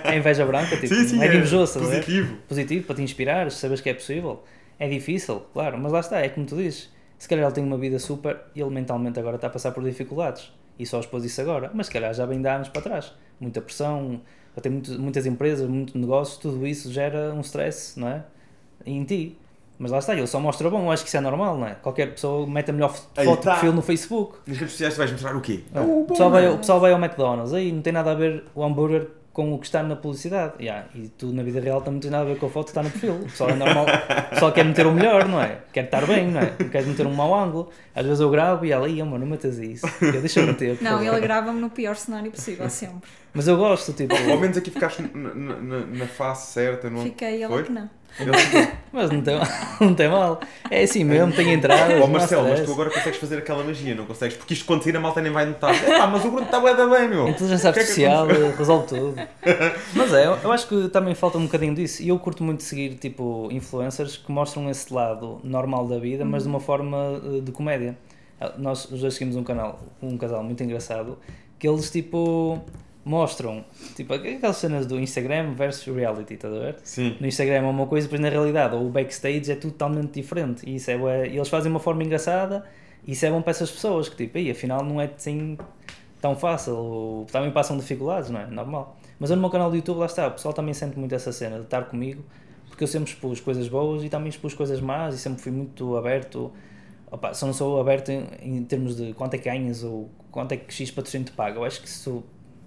é 0.04 0.16
inveja 0.16 0.44
branca, 0.46 0.76
tipo, 0.80 0.88
Sim, 0.94 1.04
sim, 1.08 1.20
é 1.22 1.26
é 1.26 1.28
de 1.28 1.36
invejoso, 1.38 1.64
estás 1.72 1.86
a 1.86 1.88
ver? 1.88 1.96
positivo. 2.04 2.36
positivo 2.48 2.86
para 2.86 2.96
te 2.96 3.02
inspirar, 3.02 3.50
sabes 3.50 3.80
que 3.80 3.88
é 3.90 3.94
possível. 3.94 4.42
É 4.78 4.88
difícil, 4.88 5.40
claro, 5.52 5.76
mas 5.78 5.90
lá 5.92 6.00
está, 6.00 6.20
é 6.20 6.28
como 6.28 6.46
tu 6.46 6.56
dizes. 6.56 6.88
Se 7.18 7.28
calhar 7.28 7.44
ele 7.46 7.52
tem 7.54 7.64
uma 7.64 7.76
vida 7.76 7.98
super 7.98 8.38
e 8.54 8.60
ele 8.60 8.70
mentalmente 8.70 9.18
agora 9.18 9.34
está 9.34 9.48
a 9.48 9.50
passar 9.50 9.72
por 9.72 9.82
dificuldades 9.82 10.52
e 10.78 10.86
só 10.86 11.00
expôs 11.00 11.24
isso 11.24 11.40
agora, 11.40 11.70
mas 11.74 11.86
se 11.86 11.92
calhar 11.92 12.12
já 12.14 12.24
vem 12.26 12.40
de 12.40 12.48
anos 12.48 12.68
para 12.68 12.82
trás. 12.82 13.12
Muita 13.40 13.60
pressão, 13.60 14.20
tem 14.62 14.72
muito- 14.72 14.98
muitas 15.00 15.26
empresas, 15.26 15.68
muitos 15.68 15.94
negócios, 15.94 16.38
tudo 16.38 16.66
isso 16.66 16.92
gera 16.92 17.32
um 17.34 17.40
stress, 17.40 17.98
não 17.98 18.08
é? 18.08 18.24
Em 18.86 19.04
ti. 19.04 19.36
Mas 19.80 19.92
lá 19.92 19.98
está, 19.98 20.12
ele 20.14 20.26
só 20.26 20.40
mostra 20.40 20.68
bom, 20.68 20.86
eu 20.86 20.90
acho 20.90 21.04
que 21.04 21.08
isso 21.08 21.16
é 21.16 21.20
normal, 21.20 21.56
não 21.56 21.66
é? 21.66 21.74
Qualquer 21.76 22.10
pessoa 22.12 22.44
mete 22.48 22.70
a 22.70 22.72
melhor 22.72 22.92
Aí 23.16 23.24
foto 23.24 23.38
de 23.38 23.44
tá. 23.44 23.52
perfil 23.52 23.72
no 23.72 23.80
Facebook. 23.82 24.38
Nas 24.44 24.56
redes 24.56 24.72
sociais 24.72 24.94
tu 24.94 24.98
vais 24.98 25.12
mostrar 25.12 25.36
o 25.36 25.40
quê? 25.40 25.60
É. 25.72 25.80
O 25.80 26.04
pessoal 26.04 26.30
vai, 26.30 26.48
o 26.48 26.58
pessoal 26.58 26.80
vai 26.80 26.92
ao 26.92 26.98
McDonald's, 26.98 27.52
aí 27.54 27.70
não 27.70 27.80
tem 27.80 27.92
nada 27.92 28.10
a 28.10 28.14
ver 28.14 28.44
o 28.56 28.64
hambúrguer 28.64 29.06
com 29.38 29.54
o 29.54 29.58
que 29.60 29.66
está 29.66 29.84
na 29.84 29.94
publicidade. 29.94 30.54
Yeah, 30.58 30.86
e 30.96 31.06
tu 31.10 31.32
na 31.32 31.44
vida 31.44 31.60
real 31.60 31.78
também 31.80 31.94
não 31.94 32.00
tens 32.00 32.10
nada 32.10 32.24
a 32.24 32.26
ver 32.26 32.38
com 32.40 32.46
a 32.46 32.50
foto 32.50 32.64
que 32.64 32.70
está 32.72 32.82
no 32.82 32.90
perfil. 32.90 33.14
O 33.14 33.24
pessoal 33.26 33.50
é 33.50 33.54
normal, 33.54 33.86
o 33.86 34.30
pessoal 34.30 34.50
quer 34.52 34.64
meter 34.64 34.84
o 34.84 34.90
melhor, 34.92 35.28
não 35.28 35.40
é? 35.40 35.58
Quer 35.72 35.84
estar 35.84 36.04
bem, 36.04 36.26
não 36.26 36.40
é? 36.40 36.52
Não 36.58 36.68
quer 36.68 36.84
meter 36.84 37.06
um 37.06 37.14
mau 37.14 37.32
ângulo. 37.32 37.70
Às 37.94 38.04
vezes 38.04 38.18
eu 38.18 38.28
gravo 38.30 38.66
e 38.66 38.72
ela, 38.72 38.88
ia, 38.88 39.04
mano, 39.04 39.18
não 39.20 39.26
metas 39.28 39.56
isso. 39.58 39.86
Eu, 40.02 40.20
Deixa 40.20 40.40
eu 40.40 40.46
meter. 40.48 40.76
por 40.76 40.82
Não, 40.82 40.98
favor." 40.98 41.06
ele 41.12 41.20
grava-me 41.20 41.60
no 41.60 41.70
pior 41.70 41.94
cenário 41.94 42.32
possível, 42.32 42.68
sempre. 42.68 43.08
Mas 43.32 43.46
eu 43.46 43.56
gosto, 43.56 43.92
tipo. 43.92 44.12
Ao 44.12 44.38
menos 44.40 44.56
aqui 44.56 44.72
ficaste 44.72 45.02
na, 45.02 45.32
na- 45.34 45.86
na- 45.86 46.06
face 46.08 46.52
certa. 46.52 46.90
No... 46.90 47.00
Fiquei 47.02 47.46
Foi? 47.46 47.54
ele 47.58 47.64
que 47.66 47.72
não. 47.72 47.88
Mas 48.92 49.10
não 49.10 49.20
tem, 49.20 49.38
não 49.80 49.94
tem 49.94 50.08
mal. 50.08 50.40
É 50.70 50.82
assim 50.82 51.04
mesmo, 51.04 51.32
tem 51.32 51.52
entradas. 51.52 52.00
Ó 52.00 52.04
há 52.04 52.06
Marcelo, 52.06 52.48
mas 52.48 52.60
tu 52.62 52.72
agora 52.72 52.90
consegues 52.90 53.18
fazer 53.18 53.38
aquela 53.38 53.62
magia, 53.62 53.94
não 53.94 54.06
consegues? 54.06 54.36
Porque 54.36 54.54
isto 54.54 54.64
quando 54.64 54.82
sair 54.82 54.96
a 54.96 55.00
malta 55.00 55.20
nem 55.20 55.30
vai 55.30 55.46
notar. 55.46 55.74
Epá, 55.74 56.06
mas 56.06 56.24
o 56.24 56.30
Bruno 56.30 56.46
está 56.46 56.58
bué 56.58 56.74
bem, 56.74 57.08
meu. 57.08 57.28
Inteligência 57.28 57.68
é 57.68 57.70
artificial 57.70 58.26
resolve 58.56 58.86
tudo. 58.88 59.14
Mas 59.94 60.12
é, 60.14 60.26
eu 60.26 60.50
acho 60.50 60.66
que 60.66 60.88
também 60.88 61.14
falta 61.14 61.38
um 61.38 61.44
bocadinho 61.44 61.74
disso. 61.74 62.02
E 62.02 62.08
eu 62.08 62.18
curto 62.18 62.42
muito 62.42 62.62
seguir 62.62 62.94
tipo 62.94 63.48
influencers 63.52 64.16
que 64.16 64.32
mostram 64.32 64.68
esse 64.70 64.92
lado 64.92 65.40
normal 65.44 65.86
da 65.86 65.98
vida, 65.98 66.24
mas 66.24 66.42
de 66.44 66.48
uma 66.48 66.60
forma 66.60 67.20
eh, 67.24 67.40
de 67.40 67.52
comédia. 67.52 67.96
Ah, 68.40 68.52
Nós 68.56 68.90
os 68.90 69.00
dois 69.00 69.14
seguimos 69.14 69.36
um 69.36 69.44
canal, 69.44 69.80
um 70.02 70.16
casal 70.16 70.42
muito 70.42 70.62
engraçado, 70.62 71.18
que 71.58 71.68
eles 71.68 71.90
tipo 71.90 72.60
mostram 73.08 73.64
tipo 73.96 74.12
aquelas 74.12 74.56
cenas 74.56 74.86
do 74.86 75.00
Instagram 75.00 75.54
versus 75.54 75.94
reality, 75.94 76.34
estás 76.34 76.54
a 76.54 76.58
ver? 76.58 76.76
Sim. 76.84 77.16
No 77.18 77.26
Instagram 77.26 77.54
é 77.54 77.60
uma 77.62 77.86
coisa, 77.86 78.06
depois 78.06 78.20
na 78.20 78.28
realidade, 78.28 78.74
ou 78.74 78.86
o 78.86 78.90
backstage 78.90 79.50
é 79.50 79.56
totalmente 79.56 80.12
diferente. 80.12 80.68
E 80.68 80.76
isso 80.76 80.90
é 80.90 81.26
eles 81.26 81.48
fazem 81.48 81.70
uma 81.70 81.80
forma 81.80 82.04
engraçada 82.04 82.64
e 83.06 83.12
isso 83.12 83.24
é 83.24 83.30
bom 83.30 83.40
para 83.40 83.52
essas 83.52 83.70
pessoas 83.70 84.08
que 84.08 84.16
tipo, 84.16 84.36
aí 84.36 84.50
afinal 84.50 84.84
não 84.84 85.00
é 85.00 85.10
assim 85.16 85.56
tão 86.20 86.36
fácil, 86.36 86.76
ou 86.76 87.24
também 87.26 87.50
passam 87.50 87.76
dificuldades, 87.76 88.28
não 88.28 88.40
é? 88.40 88.46
Normal. 88.46 88.96
Mas 89.18 89.30
eu 89.30 89.36
no 89.36 89.42
meu 89.42 89.50
canal 89.50 89.70
do 89.70 89.76
YouTube, 89.76 89.98
lá 89.98 90.06
está, 90.06 90.26
o 90.26 90.32
pessoal 90.32 90.52
também 90.52 90.74
sente 90.74 90.98
muito 90.98 91.14
essa 91.14 91.32
cena 91.32 91.56
de 91.58 91.64
estar 91.64 91.84
comigo, 91.84 92.22
porque 92.68 92.84
eu 92.84 92.88
sempre 92.88 93.10
expus 93.10 93.40
coisas 93.40 93.68
boas 93.68 94.04
e 94.04 94.08
também 94.08 94.28
expus 94.28 94.52
coisas 94.52 94.80
más 94.80 95.14
e 95.14 95.18
sempre 95.18 95.40
fui 95.40 95.52
muito 95.52 95.96
aberto. 95.96 96.52
Opa, 97.10 97.32
só 97.32 97.46
não 97.46 97.54
sou 97.54 97.80
aberto 97.80 98.10
em, 98.10 98.26
em 98.42 98.64
termos 98.64 98.96
de 98.96 99.14
quanto 99.14 99.34
é 99.34 99.38
que 99.38 99.48
ganhas 99.48 99.82
ou 99.82 100.10
quanto 100.30 100.52
é 100.52 100.56
que 100.56 100.72
X 100.74 100.90
patrocínio 100.90 101.26
te 101.26 101.32
paga. 101.32 101.58
Eu 101.58 101.64
acho 101.64 101.80
que 101.80 101.88
isso 101.88 102.22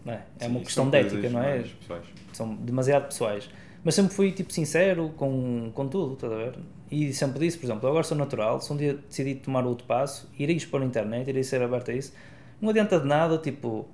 é, 0.05 0.11
é 0.39 0.45
Sim, 0.45 0.47
uma 0.47 0.59
questão 0.61 0.89
de 0.89 0.97
ética, 0.97 1.29
não 1.29 1.41
é? 1.41 1.59
pessoais. 1.59 2.05
são 2.33 2.55
demasiado 2.55 3.05
pessoais. 3.05 3.49
Mas 3.83 3.95
sempre 3.95 4.13
fui 4.13 4.31
tipo 4.31 4.53
sincero 4.53 5.09
com, 5.17 5.71
com 5.73 5.87
tudo, 5.87 6.13
estás 6.13 6.31
a 6.31 6.35
ver? 6.35 6.53
E 6.91 7.13
sempre 7.13 7.39
disse, 7.39 7.57
por 7.57 7.65
exemplo, 7.65 7.85
eu 7.85 7.89
agora 7.89 8.03
sou 8.03 8.17
natural, 8.17 8.59
se 8.61 8.71
um 8.71 8.77
dia 8.77 8.93
decidi 8.93 9.35
tomar 9.35 9.65
outro 9.65 9.85
passo, 9.87 10.29
irei 10.37 10.55
expor 10.55 10.79
na 10.81 10.85
internet, 10.85 11.27
irei 11.29 11.43
ser 11.43 11.61
aberto 11.61 11.89
a 11.89 11.93
isso. 11.93 12.13
Não 12.59 12.69
adianta 12.69 12.99
de 12.99 13.07
nada, 13.07 13.37
tipo, 13.37 13.87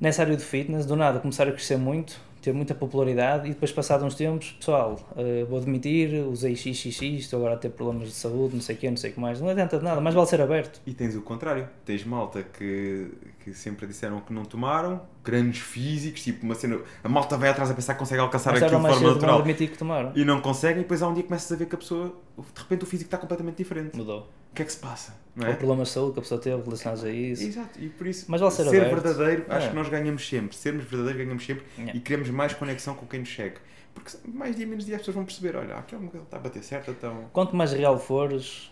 nessa 0.00 0.22
área 0.22 0.36
do 0.36 0.42
fitness, 0.42 0.86
do 0.86 0.96
nada 0.96 1.18
começar 1.18 1.46
a 1.48 1.52
crescer 1.52 1.76
muito, 1.76 2.20
ter 2.48 2.54
muita 2.54 2.74
popularidade 2.74 3.46
e 3.46 3.50
depois, 3.50 3.70
passado 3.70 4.04
uns 4.04 4.14
tempos, 4.14 4.52
pessoal, 4.52 4.98
eh, 5.16 5.44
vou 5.48 5.58
admitir, 5.58 6.26
usei 6.26 6.56
XXX, 6.56 7.02
estou 7.02 7.40
agora 7.40 7.54
a 7.54 7.58
ter 7.58 7.68
problemas 7.68 8.08
de 8.08 8.14
saúde, 8.14 8.54
não 8.54 8.62
sei 8.62 8.74
o 8.74 8.78
quê, 8.78 8.90
não 8.90 8.96
sei 8.96 9.10
o 9.10 9.14
que 9.14 9.20
mais. 9.20 9.40
Não 9.40 9.48
adianta 9.48 9.76
de 9.78 9.84
nada, 9.84 10.00
mais 10.00 10.14
vale 10.14 10.26
ser 10.26 10.40
aberto. 10.40 10.80
E 10.86 10.94
tens 10.94 11.14
o 11.14 11.20
contrário. 11.20 11.68
Tens 11.84 12.04
malta 12.04 12.42
que, 12.42 13.10
que 13.44 13.52
sempre 13.52 13.86
disseram 13.86 14.20
que 14.20 14.32
não 14.32 14.44
tomaram, 14.44 15.02
grandes 15.22 15.60
físicos, 15.60 16.22
tipo 16.22 16.44
uma 16.44 16.54
cena. 16.54 16.80
A 17.04 17.08
malta 17.08 17.36
vai 17.36 17.50
atrás 17.50 17.70
a 17.70 17.74
pensar 17.74 17.92
que 17.94 17.98
consegue 17.98 18.20
alcançar 18.20 18.52
Mas 18.52 18.62
aquilo 18.62 18.80
de 18.80 18.88
forma 18.88 19.12
natural 19.12 19.42
que 19.42 19.68
tomaram. 19.78 20.12
e 20.14 20.24
não 20.24 20.40
conseguem, 20.40 20.78
e 20.78 20.82
depois 20.82 21.02
há 21.02 21.08
um 21.08 21.14
dia 21.14 21.24
começas 21.24 21.52
a 21.52 21.56
ver 21.56 21.66
que 21.66 21.74
a 21.74 21.78
pessoa, 21.78 22.14
de 22.38 22.60
repente 22.60 22.84
o 22.84 22.86
físico 22.86 23.08
está 23.08 23.18
completamente 23.18 23.56
diferente. 23.56 23.94
Mudou. 23.96 24.20
O 24.50 24.54
que 24.54 24.62
é 24.62 24.64
que 24.64 24.72
se 24.72 24.78
passa? 24.78 25.14
Ou 25.46 25.52
é? 25.52 25.54
problemas 25.56 25.88
de 25.88 25.94
saúde 25.94 26.12
que 26.14 26.18
a 26.18 26.22
pessoa 26.22 26.40
teve 26.40 26.62
relacionados 26.62 27.04
a 27.04 27.10
isso. 27.10 27.42
Exato, 27.46 27.78
e 27.80 27.88
por 27.88 28.06
isso 28.06 28.24
Mas 28.28 28.40
vale 28.40 28.52
ser 28.52 28.64
ser 28.64 28.82
aberto. 28.82 29.02
verdadeiro, 29.02 29.44
acho 29.48 29.66
É. 29.66 29.70
que 29.70 29.76
nós 29.76 29.88
ganhamos 29.88 30.28
sempre. 30.28 30.56
Sermos 30.56 30.84
verdadeiros 30.84 31.22
ganhamos 31.22 31.44
sempre 31.46 31.64
Yeah. 31.78 31.96
e 31.96 32.00
queremos 32.00 32.30
mais 32.30 32.52
conexão 32.54 32.94
com 32.94 33.06
quem 33.06 33.20
nos 33.20 33.34
segue. 33.34 33.56
Porque 33.94 34.12
mais 34.26 34.54
dia 34.56 34.66
menos 34.66 34.84
dia 34.86 34.94
as 34.96 35.00
pessoas 35.02 35.16
vão 35.16 35.24
perceber, 35.24 35.56
olha, 35.56 35.74
aquele 35.76 36.02
modelo 36.02 36.24
está 36.24 36.36
a 36.36 36.40
bater 36.40 36.62
certo, 36.62 36.90
então. 36.92 37.24
quanto 37.32 37.56
mais 37.56 37.72
real 37.72 37.98
fores 37.98 38.70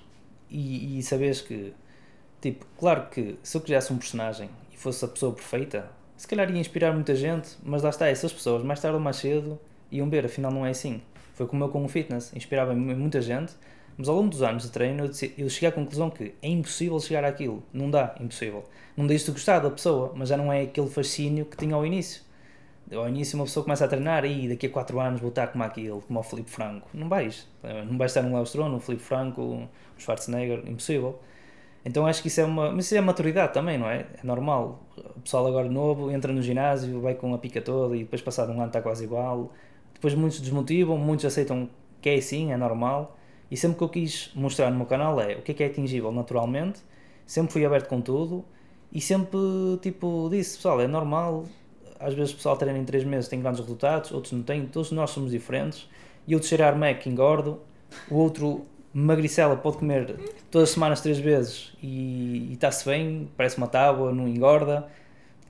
e, 0.51 0.99
e 0.99 1.03
sabes 1.03 1.41
que, 1.41 1.73
tipo, 2.41 2.65
claro 2.79 3.07
que 3.11 3.37
se 3.43 3.57
eu 3.57 3.61
quisesse 3.61 3.93
um 3.93 3.99
personagem 3.99 4.49
e 4.73 4.77
fosse 4.77 5.05
a 5.05 5.09
pessoa 5.09 5.33
perfeita, 5.33 5.91
se 6.17 6.27
calhar 6.29 6.49
ia 6.51 6.59
inspirar 6.61 6.93
muita 6.93 7.15
gente, 7.15 7.51
mas 7.65 7.83
lá 7.83 7.91
está, 7.91 8.07
essas 8.09 8.33
pessoas 8.33 8.63
mais 8.63 8.81
tarde 8.81 8.95
ou 8.97 9.03
mais 9.03 9.17
cedo 9.17 9.59
iam 9.91 10.09
ver, 10.09 10.25
afinal 10.25 10.51
não 10.53 10.65
é 10.65 10.71
assim. 10.71 11.03
Foi 11.35 11.47
como 11.47 11.65
eu 11.65 11.69
com 11.69 11.85
o 11.85 11.89
fitness, 11.89 12.33
inspirava 12.35 12.73
mu- 12.75 12.97
muita 12.97 13.21
gente, 13.21 13.53
mas 13.99 14.09
ao 14.09 14.17
longo 14.17 14.29
dos 14.31 14.43
anos 14.43 14.65
de 14.65 14.71
treino 14.71 15.05
eu, 15.05 15.09
disse- 15.09 15.35
eu 15.39 15.49
cheguei 15.49 15.69
à 15.69 15.73
conclusão 15.73 16.11
que 16.11 16.35
é 16.43 16.49
impossível 16.49 16.99
chegar 17.01 17.25
àquilo, 17.25 17.63
não 17.73 17.91
dá, 17.91 18.15
impossível. 18.21 18.65
Não 18.97 19.07
deixo 19.07 19.27
de 19.27 19.33
gostar 19.33 19.59
da 19.61 19.71
pessoa, 19.71 20.13
mas 20.15 20.29
já 20.29 20.37
não 20.37 20.53
é 20.53 20.63
aquele 20.63 20.89
fascínio 20.89 21.45
que 21.47 21.57
tinha 21.57 21.75
ao 21.75 21.85
início. 21.87 22.23
Ao 22.93 23.09
início 23.09 23.37
uma 23.37 23.45
pessoa 23.45 23.65
começa 23.65 23.85
a 23.85 23.89
treinar 23.89 24.25
e 24.25 24.49
daqui 24.49 24.67
a 24.67 24.71
4 24.71 25.01
anos 25.01 25.21
vou 25.21 25.31
estar 25.31 25.49
como 25.49 25.65
aquele, 25.65 26.01
como 26.07 26.21
o 26.21 26.23
Filipe 26.23 26.51
Franco. 26.51 26.89
Não 26.95 27.09
vais. 27.09 27.49
Não 27.89 27.99
vais 27.99 28.13
estar 28.13 28.25
um 28.25 28.33
Léo 28.35 28.45
Strone, 28.45 28.75
um 28.77 28.81
Filipe 28.81 29.03
Franco, 29.03 29.43
um 29.43 29.69
Schwarzenegger, 29.99 30.61
impossível. 30.69 31.19
Então 31.85 32.07
acho 32.07 32.23
que 32.23 32.29
isso 32.29 32.41
é 32.41 32.45
uma. 32.45 32.73
Mas 32.73 32.87
isso 32.87 32.97
é 32.97 33.01
maturidade 33.01 33.53
também, 33.55 33.79
não 33.79 33.89
é? 33.89 34.07
É 34.23 34.27
normal. 34.27 34.83
O 35.17 35.21
pessoal 35.21 35.47
agora 35.47 35.69
novo 35.69 36.11
entra 36.11 36.33
no 36.33 36.43
ginásio, 36.43 37.01
vai 37.01 37.15
com 37.15 37.33
a 37.35 37.39
pica 37.39 37.61
toda 37.63 37.97
e 37.97 38.01
depois 38.01 38.23
passado 38.23 38.51
um 38.53 38.57
ano 38.59 38.67
está 38.69 38.83
quase 38.83 39.05
igual. 39.05 39.53
Depois 39.95 40.15
muitos 40.15 40.41
desmotivam, 40.41 40.99
muitos 40.99 41.25
aceitam 41.27 41.69
que 42.01 42.09
é 42.11 42.15
assim, 42.17 42.53
é 42.53 42.57
normal. 42.57 43.16
E 43.51 43.57
sempre 43.57 43.79
que 43.79 43.85
eu 43.85 43.89
quis 43.89 44.31
mostrar 44.35 44.71
no 44.71 44.77
meu 44.77 44.87
canal 44.87 45.21
é 45.21 45.37
o 45.37 45.43
que 45.43 45.53
é 45.53 45.55
que 45.55 45.63
é 45.63 45.67
atingível 45.67 46.11
naturalmente. 46.13 46.81
Sempre 47.27 47.53
fui 47.53 47.65
aberto 47.65 47.89
com 47.89 48.01
tudo 48.01 48.45
e 48.93 49.01
sempre 49.01 49.39
tipo 49.83 50.29
disse, 50.31 50.57
pessoal, 50.57 50.81
é 50.81 50.87
normal. 50.87 51.45
Às 51.99 52.15
vezes 52.15 52.33
o 52.33 52.37
pessoal 52.37 52.57
treina 52.57 52.79
em 52.79 52.85
3 52.85 53.05
meses 53.05 53.29
tem 53.29 53.41
grandes 53.41 53.61
resultados, 53.61 54.13
outros 54.13 54.33
não 54.33 54.43
têm, 54.43 54.67
todos 54.67 54.91
nós 54.93 55.11
somos 55.11 55.31
diferentes. 55.31 55.89
E 56.27 56.33
eu 56.33 56.41
de 56.41 56.47
cheirar 56.47 56.77
Mac 56.77 57.07
engordo, 57.07 57.61
o 58.11 58.17
outro 58.17 58.67
magricela 58.93 59.57
pode 59.57 59.79
comer 59.79 60.17
todas 60.51 60.71
as 60.71 60.75
semanas 60.75 61.01
três 61.01 61.19
vezes 61.19 61.73
e 61.83 62.53
está-se 62.53 62.85
bem, 62.87 63.29
parece 63.37 63.59
uma 63.59 63.67
tábua, 63.67 64.13
não 64.13 64.27
engorda. 64.27 64.89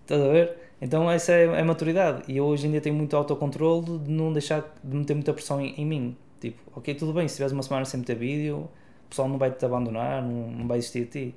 Estás 0.02 0.20
a 0.20 0.28
ver? 0.28 0.56
Então 0.81 1.10
essa 1.10 1.32
é, 1.32 1.44
é 1.47 1.60
a 1.60 1.64
maturidade. 1.64 2.23
E 2.28 2.36
eu 2.36 2.44
hoje 2.44 2.66
em 2.66 2.70
dia 2.70 2.81
tenho 2.81 2.94
muito 2.94 3.16
autocontrole 3.16 3.98
de 3.98 4.10
não 4.10 4.32
deixar 4.32 4.77
de 4.82 4.97
meter 4.97 5.14
muita 5.14 5.32
pressão 5.32 5.60
em, 5.60 5.74
em 5.81 5.86
mim. 5.86 6.16
Tipo, 6.47 6.62
ok, 6.77 6.94
tudo 6.94 7.12
bem, 7.12 7.27
se 7.27 7.35
tiveres 7.35 7.52
uma 7.52 7.62
semana 7.62 7.85
sem 7.85 7.98
meter 7.98 8.14
vídeo, 8.14 8.68
o 9.06 9.09
pessoal 9.09 9.28
não 9.28 9.36
vai 9.36 9.51
te 9.51 9.64
abandonar, 9.64 10.23
não, 10.23 10.48
não 10.48 10.68
vai 10.68 10.78
existir 10.78 11.06
de 11.06 11.10
ti. 11.10 11.35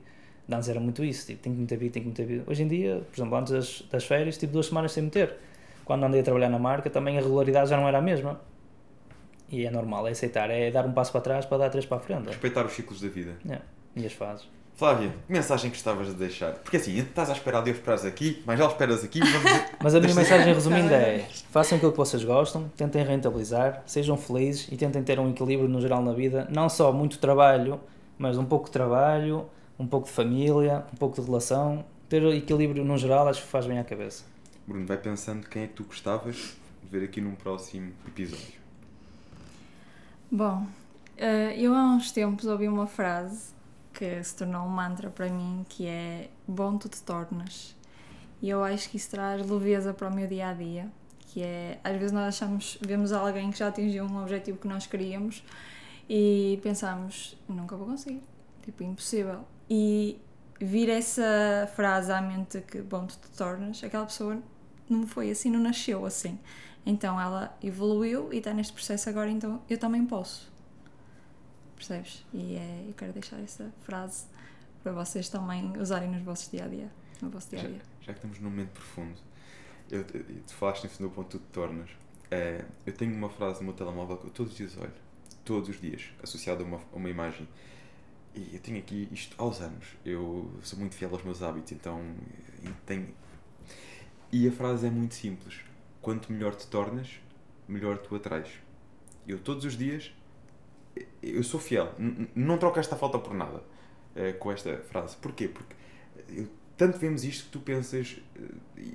Antes 0.52 0.70
era 0.70 0.80
muito 0.80 1.04
isso, 1.04 1.26
tipo, 1.26 1.42
tem 1.42 1.52
que 1.52 1.60
meter 1.60 1.78
vídeo, 1.80 1.94
tem 1.94 2.04
que 2.04 2.10
meter 2.10 2.26
vídeo. 2.28 2.44
Hoje 2.46 2.62
em 2.62 2.68
dia, 2.68 3.02
por 3.10 3.20
exemplo, 3.20 3.38
antes 3.38 3.52
das, 3.52 3.82
das 3.92 4.06
férias, 4.06 4.38
tive 4.38 4.52
duas 4.52 4.68
semanas 4.68 4.92
sem 4.92 5.04
meter. 5.04 5.36
Quando 5.84 6.04
andei 6.04 6.22
a 6.22 6.24
trabalhar 6.24 6.50
na 6.50 6.60
marca, 6.60 6.92
também 6.92 7.18
a 7.18 7.22
regularidade 7.22 7.72
já 7.72 7.78
não 7.78 7.88
era 7.88 7.98
a 7.98 8.02
mesma. 8.02 8.40
E 9.52 9.66
é 9.66 9.72
normal, 9.72 10.08
é 10.08 10.12
aceitar, 10.12 10.52
é 10.52 10.70
dar 10.70 10.86
um 10.86 10.92
passo 10.92 11.12
para 11.12 11.22
trás 11.22 11.46
para 11.46 11.58
dar 11.58 11.70
três 11.72 11.88
para 11.88 11.98
a 11.98 12.00
frente. 12.00 12.28
Respeitar 12.28 12.66
os 12.68 12.74
ciclos 12.74 13.02
da 13.02 13.08
vida. 13.08 13.36
É, 13.50 13.60
e 13.96 14.06
as 14.06 14.14
fases. 14.14 14.48
Flávia, 14.80 15.14
que 15.28 15.34
mensagem 15.34 15.70
que 15.70 15.76
estavas 15.76 16.08
de 16.08 16.14
deixar? 16.14 16.54
Porque 16.54 16.78
assim, 16.78 16.98
estás 17.00 17.30
à 17.30 17.34
espera 17.34 17.60
de 17.60 17.70
eu 17.70 17.74
esperas 17.74 18.06
aqui, 18.06 18.42
mas 18.46 18.58
já 18.58 18.66
o 18.66 18.70
esperas 18.70 19.04
aqui, 19.04 19.20
vamos. 19.20 19.52
Mas 19.84 19.94
a 19.94 20.00
minha 20.00 20.16
mensagem 20.16 20.54
resumindo 20.54 20.94
é: 20.94 21.28
façam 21.52 21.76
aquilo 21.78 21.92
que 21.92 21.98
vocês 21.98 22.24
gostam, 22.24 22.70
tentem 22.78 23.04
rentabilizar, 23.04 23.84
sejam 23.86 24.16
felizes 24.16 24.70
e 24.72 24.78
tentem 24.78 25.04
ter 25.04 25.20
um 25.20 25.30
equilíbrio 25.32 25.68
no 25.68 25.82
geral 25.82 26.02
na 26.02 26.14
vida. 26.14 26.48
Não 26.50 26.70
só 26.70 26.94
muito 26.94 27.20
trabalho, 27.20 27.78
mas 28.18 28.38
um 28.38 28.46
pouco 28.46 28.68
de 28.68 28.72
trabalho, 28.72 29.50
um 29.78 29.86
pouco 29.86 30.08
de 30.08 30.14
família, 30.14 30.86
um 30.94 30.96
pouco 30.96 31.20
de 31.20 31.28
relação. 31.28 31.84
Ter 32.08 32.24
equilíbrio 32.34 32.86
no 32.86 32.98
geral 32.98 33.28
acho 33.28 33.42
que 33.42 33.50
faz 33.50 33.66
bem 33.66 33.80
à 33.80 33.84
cabeça. 33.84 34.24
Bruno, 34.66 34.86
vai 34.86 34.96
pensando 34.96 35.46
quem 35.46 35.64
é 35.64 35.68
que 35.68 35.74
tu 35.74 35.84
gostavas 35.84 36.56
de 36.82 36.90
ver 36.90 37.04
aqui 37.04 37.20
num 37.20 37.36
próximo 37.36 37.92
episódio. 38.08 38.58
Bom, 40.32 40.66
eh, 41.18 41.54
eu 41.58 41.74
há 41.74 41.84
uns 41.84 42.14
tempos 42.14 42.46
ouvi 42.46 42.70
uma 42.70 42.88
frase 42.88 43.59
que 43.94 44.24
se 44.24 44.36
tornou 44.36 44.66
um 44.66 44.70
mantra 44.70 45.10
para 45.10 45.30
mim, 45.30 45.66
que 45.68 45.86
é 45.88 46.30
bom 46.48 46.78
tu 46.78 46.88
te 46.90 47.02
tornas. 47.02 47.76
E 48.42 48.50
eu 48.50 48.64
acho 48.64 48.90
que 48.90 48.98
isso 48.98 49.10
traz 49.10 49.46
leveza 49.48 49.94
para 49.94 50.08
o 50.08 50.14
meu 50.14 50.28
dia 50.28 50.50
a 50.50 50.54
dia, 50.54 50.90
que 51.20 51.42
é 51.44 51.80
às 51.84 51.94
vezes 51.98 52.12
nós 52.12 52.28
achamos, 52.36 52.78
vemos 52.82 53.12
alguém 53.12 53.52
que 53.52 53.60
já 53.60 53.68
atingiu 53.68 54.06
um 54.06 54.22
objetivo 54.22 54.58
que 54.58 54.68
nós 54.68 54.88
queríamos 54.88 55.44
e 56.10 56.60
pensamos, 56.64 57.38
nunca 57.48 57.76
vou 57.76 57.88
conseguir, 57.88 58.24
tipo, 58.64 58.84
impossível. 58.84 59.42
E 59.70 60.20
vir 60.60 60.90
essa 60.90 61.70
frase 61.76 62.12
à 62.12 62.22
mente 62.22 62.62
que 62.62 62.82
bom 62.82 63.06
tu 63.06 63.18
te 63.18 63.30
tornas, 63.38 63.84
aquela 63.84 64.06
pessoa 64.06 64.42
não 64.90 65.06
foi 65.06 65.30
assim, 65.30 65.50
não 65.50 65.60
nasceu 65.60 66.06
assim. 66.06 66.40
Então 66.86 67.20
ela 67.20 67.56
evoluiu 67.62 68.34
e 68.34 68.38
está 68.38 68.54
neste 68.54 68.74
processo 68.74 69.10
agora, 69.10 69.30
então 69.30 69.62
eu 69.70 69.78
também 69.78 70.06
posso. 70.06 70.52
Percebes? 71.80 72.26
E 72.34 72.56
é, 72.58 72.86
eu 72.90 72.94
quero 72.94 73.14
deixar 73.14 73.40
essa 73.40 73.72
frase 73.84 74.26
para 74.84 74.92
vocês 74.92 75.30
também 75.30 75.78
usarem 75.80 76.10
nos 76.12 76.22
vossos 76.22 76.52
dia 76.52 76.66
a 76.66 76.68
dia. 76.68 76.92
No 77.22 77.30
vosso 77.30 77.50
dia 77.50 77.60
a 77.60 77.62
Já, 77.64 77.68
dia. 77.70 77.82
já 78.02 78.14
que 78.14 78.20
estamos 78.20 78.40
num 78.40 78.50
momento 78.50 78.72
profundo, 78.72 79.18
eu, 79.90 80.02
eu- 80.14 80.26
tu 80.46 80.54
falaste 80.54 80.84
nisso 80.84 81.02
no 81.02 81.10
ponto 81.10 81.38
que 81.38 81.38
tu 81.38 81.40
te 81.48 81.52
tornas. 81.54 81.90
É, 82.30 82.66
eu 82.86 82.94
tenho 82.94 83.16
uma 83.16 83.30
frase 83.30 83.60
no 83.60 83.66
meu 83.68 83.74
telemóvel 83.74 84.18
que 84.18 84.28
eu 84.28 84.30
todos 84.32 84.52
os 84.52 84.58
dias 84.58 84.78
olho, 84.78 84.92
todos 85.46 85.70
os 85.70 85.80
dias, 85.80 86.12
associada 86.22 86.64
a 86.64 86.66
uma, 86.66 86.78
a 86.78 86.96
uma 86.96 87.10
imagem. 87.10 87.48
E 88.36 88.54
eu 88.56 88.60
tenho 88.60 88.78
aqui 88.78 89.08
isto 89.12 89.34
aos 89.42 89.62
anos. 89.62 89.88
Eu 90.06 90.52
sou 90.62 90.78
muito 90.78 90.96
fiel 90.96 91.10
aos 91.14 91.24
meus 91.24 91.42
hábitos, 91.42 91.72
então 91.72 92.02
tenho. 92.86 93.08
E 94.32 94.48
a 94.48 94.52
frase 94.52 94.86
é 94.86 94.90
muito 94.92 95.16
simples: 95.16 95.62
quanto 96.02 96.32
melhor 96.32 96.54
te 96.56 96.68
tornas, 96.68 97.20
melhor 97.68 97.98
tu 97.98 98.16
atrais. 98.16 98.50
Eu 99.28 99.40
todos 99.40 99.66
os 99.66 99.76
dias, 99.78 100.14
eu 101.22 101.44
sou 101.44 101.60
fiel, 101.60 101.94
N- 102.00 102.28
não 102.36 102.58
troco 102.58 102.80
esta 102.80 102.96
falta 102.96 103.18
por 103.20 103.34
nada 103.34 103.62
eh, 104.16 104.34
com 104.34 104.52
esta 104.52 104.78
frase. 104.90 105.16
Porquê? 105.18 105.48
Porque 105.48 105.76
eu, 106.30 106.48
tanto 106.78 106.98
vemos 106.98 107.24
isto 107.24 107.46
que 107.46 107.52
tu 107.52 107.60
pensas 107.60 108.22
eh, 108.36 108.42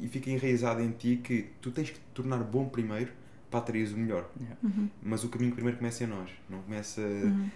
e 0.02 0.08
fica 0.08 0.30
enraizado 0.30 0.80
em 0.82 0.90
ti 0.90 1.20
que 1.22 1.50
tu 1.60 1.70
tens 1.70 1.90
que 1.90 1.96
te 1.98 2.06
tornar 2.14 2.38
bom 2.38 2.68
primeiro 2.68 3.12
para 3.50 3.60
atrair 3.60 3.86
o 3.94 3.96
melhor. 3.96 4.28
Uhum. 4.62 4.88
Mas 5.02 5.22
o 5.24 5.28
caminho 5.28 5.52
primeiro 5.52 5.78
começa 5.78 6.02
em 6.04 6.06
nós, 6.06 6.30
não 6.48 6.60
começa 6.62 7.00
Uhum. 7.00 7.48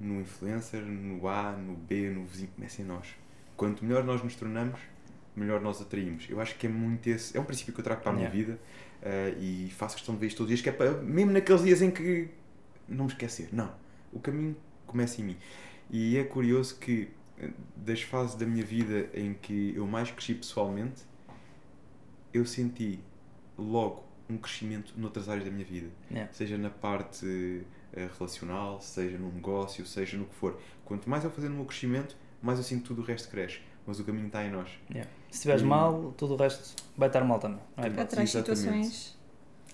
no 0.00 0.20
influencer, 0.20 0.82
no 0.82 1.26
A, 1.28 1.52
no 1.52 1.74
B, 1.74 2.10
no 2.10 2.24
vizinho, 2.26 2.50
começa 2.54 2.82
em 2.82 2.84
nós. 2.84 3.06
Quanto 3.56 3.84
melhor 3.84 4.04
nós 4.04 4.22
nos 4.22 4.34
tornamos, 4.36 4.78
melhor 5.36 5.60
nós 5.60 5.80
atraímos. 5.80 6.26
Eu 6.28 6.40
acho 6.40 6.56
que 6.56 6.66
é 6.66 6.70
muito 6.70 7.08
esse, 7.08 7.36
é 7.36 7.40
um 7.40 7.44
princípio 7.44 7.72
que 7.72 7.80
eu 7.80 7.84
trago 7.84 8.02
para 8.02 8.10
a 8.10 8.14
minha 8.14 8.28
Yeah. 8.28 8.50
vida 8.52 8.60
eh, 9.02 9.34
e 9.40 9.70
faço 9.76 9.96
questão 9.96 10.14
de 10.14 10.20
ver 10.20 10.26
isto 10.28 10.36
todos 10.38 10.52
os 10.52 10.58
dias, 10.58 10.62
que 10.62 10.68
é 10.68 10.72
para, 10.72 10.92
mesmo 11.02 11.32
naqueles 11.32 11.62
dias 11.62 11.80
em 11.82 11.90
que 11.90 12.28
não 12.92 13.04
me 13.06 13.10
esquecer, 13.12 13.48
não, 13.52 13.72
o 14.12 14.20
caminho 14.20 14.56
começa 14.86 15.20
em 15.20 15.24
mim. 15.24 15.36
E 15.90 16.16
é 16.16 16.24
curioso 16.24 16.78
que 16.78 17.08
eh, 17.38 17.50
das 17.76 18.02
fases 18.02 18.34
da 18.34 18.46
minha 18.46 18.64
vida 18.64 19.08
em 19.14 19.34
que 19.34 19.74
eu 19.76 19.86
mais 19.86 20.10
cresci 20.10 20.34
pessoalmente, 20.34 21.02
eu 22.32 22.44
senti 22.46 23.00
logo 23.58 24.04
um 24.28 24.38
crescimento 24.38 24.94
noutras 24.96 25.28
áreas 25.28 25.44
da 25.44 25.50
minha 25.50 25.64
vida 25.64 25.88
Yeah. 26.10 26.32
seja 26.32 26.56
na 26.56 26.70
parte 26.70 27.62
eh, 27.92 28.08
relacional, 28.18 28.80
seja 28.80 29.18
no 29.18 29.30
negócio, 29.30 29.84
seja 29.86 30.16
no 30.16 30.24
que 30.26 30.34
for. 30.34 30.58
Quanto 30.84 31.08
mais 31.10 31.24
eu 31.24 31.30
fazer 31.30 31.48
no 31.48 31.56
meu 31.56 31.64
crescimento, 31.64 32.16
mais 32.42 32.58
eu 32.58 32.64
sinto 32.64 32.82
que 32.82 32.88
tudo 32.88 33.02
o 33.02 33.04
resto 33.04 33.28
cresce. 33.28 33.60
Mas 33.86 33.98
o 33.98 34.04
caminho 34.04 34.28
está 34.28 34.44
em 34.44 34.50
nós. 34.50 34.70
Yeah. 34.90 35.10
Se 35.28 35.36
estiveres 35.38 35.62
E- 35.62 35.66
mal, 35.66 36.14
tudo 36.16 36.34
o 36.34 36.36
resto 36.36 36.82
vai 36.96 37.08
estar 37.08 37.22
mal 37.24 37.38
também. 37.38 37.60
Não 37.76 37.84
é? 37.84 38.00
Atrai 38.00 38.26
situações. 38.26 39.18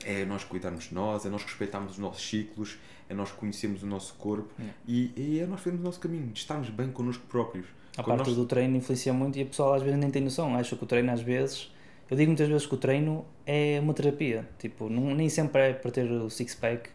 É 0.05 0.25
nós 0.25 0.45
cuidarmos 0.45 0.85
de 0.85 0.95
nós, 0.95 1.27
é 1.27 1.29
nós 1.29 1.43
respeitarmos 1.43 1.93
os 1.93 1.99
nossos 1.99 2.29
ciclos, 2.29 2.79
é 3.09 3.15
nós 3.15 3.31
conhecermos 3.33 3.83
o 3.83 3.87
nosso 3.87 4.15
corpo 4.15 4.49
Yeah. 4.59 4.77
e, 4.87 5.13
e 5.17 5.41
é 5.41 5.47
nós 5.47 5.59
fazermos 5.61 5.81
o 5.83 5.85
nosso 5.85 6.01
caminho, 6.01 6.29
de 6.29 6.39
estarmos 6.39 6.71
bem 6.71 6.91
connosco 6.91 7.25
próprios. 7.27 7.67
A 7.97 8.03
Quando 8.03 8.19
parte 8.19 8.29
nós- 8.29 8.37
do 8.37 8.47
treino 8.47 8.77
influencia 8.77 9.13
muito 9.13 9.39
e 9.39 9.43
a 9.43 9.47
pessoa 9.47 9.77
às 9.77 9.83
vezes 9.83 9.99
nem 9.99 10.11
tem 10.11 10.23
noção. 10.23 10.55
Acha 10.55 10.77
que 10.77 10.85
o 10.85 10.87
treino 10.87 11.11
às 11.13 11.21
vezes. 11.21 11.73
Eu 12.11 12.17
digo 12.17 12.29
muitas 12.31 12.49
vezes 12.49 12.65
que 12.67 12.75
o 12.75 12.79
treino 12.79 13.25
é 13.45 13.79
uma 13.83 13.93
terapia. 13.93 14.49
Tipo, 14.59 14.89
não, 14.89 15.15
nem 15.15 15.29
sempre 15.29 15.61
é 15.71 15.73
para 15.75 15.91
ter 15.91 16.11
o 16.11 16.31
six-pack, 16.31 16.89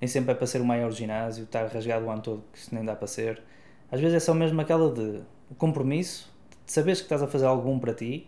nem 0.00 0.08
sempre 0.08 0.32
é 0.32 0.34
para 0.34 0.46
ser 0.46 0.60
o 0.60 0.64
maior 0.64 0.90
ginásio, 0.90 1.44
estar 1.44 1.66
rasgado 1.68 2.04
o 2.06 2.10
ano 2.10 2.20
todo, 2.22 2.42
que 2.52 2.58
isso 2.58 2.74
nem 2.74 2.84
dá 2.84 2.94
para 2.96 3.06
ser. 3.06 3.40
Às 3.90 4.00
vezes 4.00 4.16
é 4.16 4.20
só 4.20 4.34
mesmo 4.34 4.60
aquela 4.60 4.92
de 4.92 5.22
o 5.50 5.54
compromisso, 5.54 6.30
de 6.66 6.72
saberes 6.72 6.98
que 7.00 7.04
estás 7.06 7.22
a 7.22 7.26
fazer 7.28 7.46
algo 7.46 7.62
bom 7.62 7.78
para 7.78 7.94
ti 7.94 8.26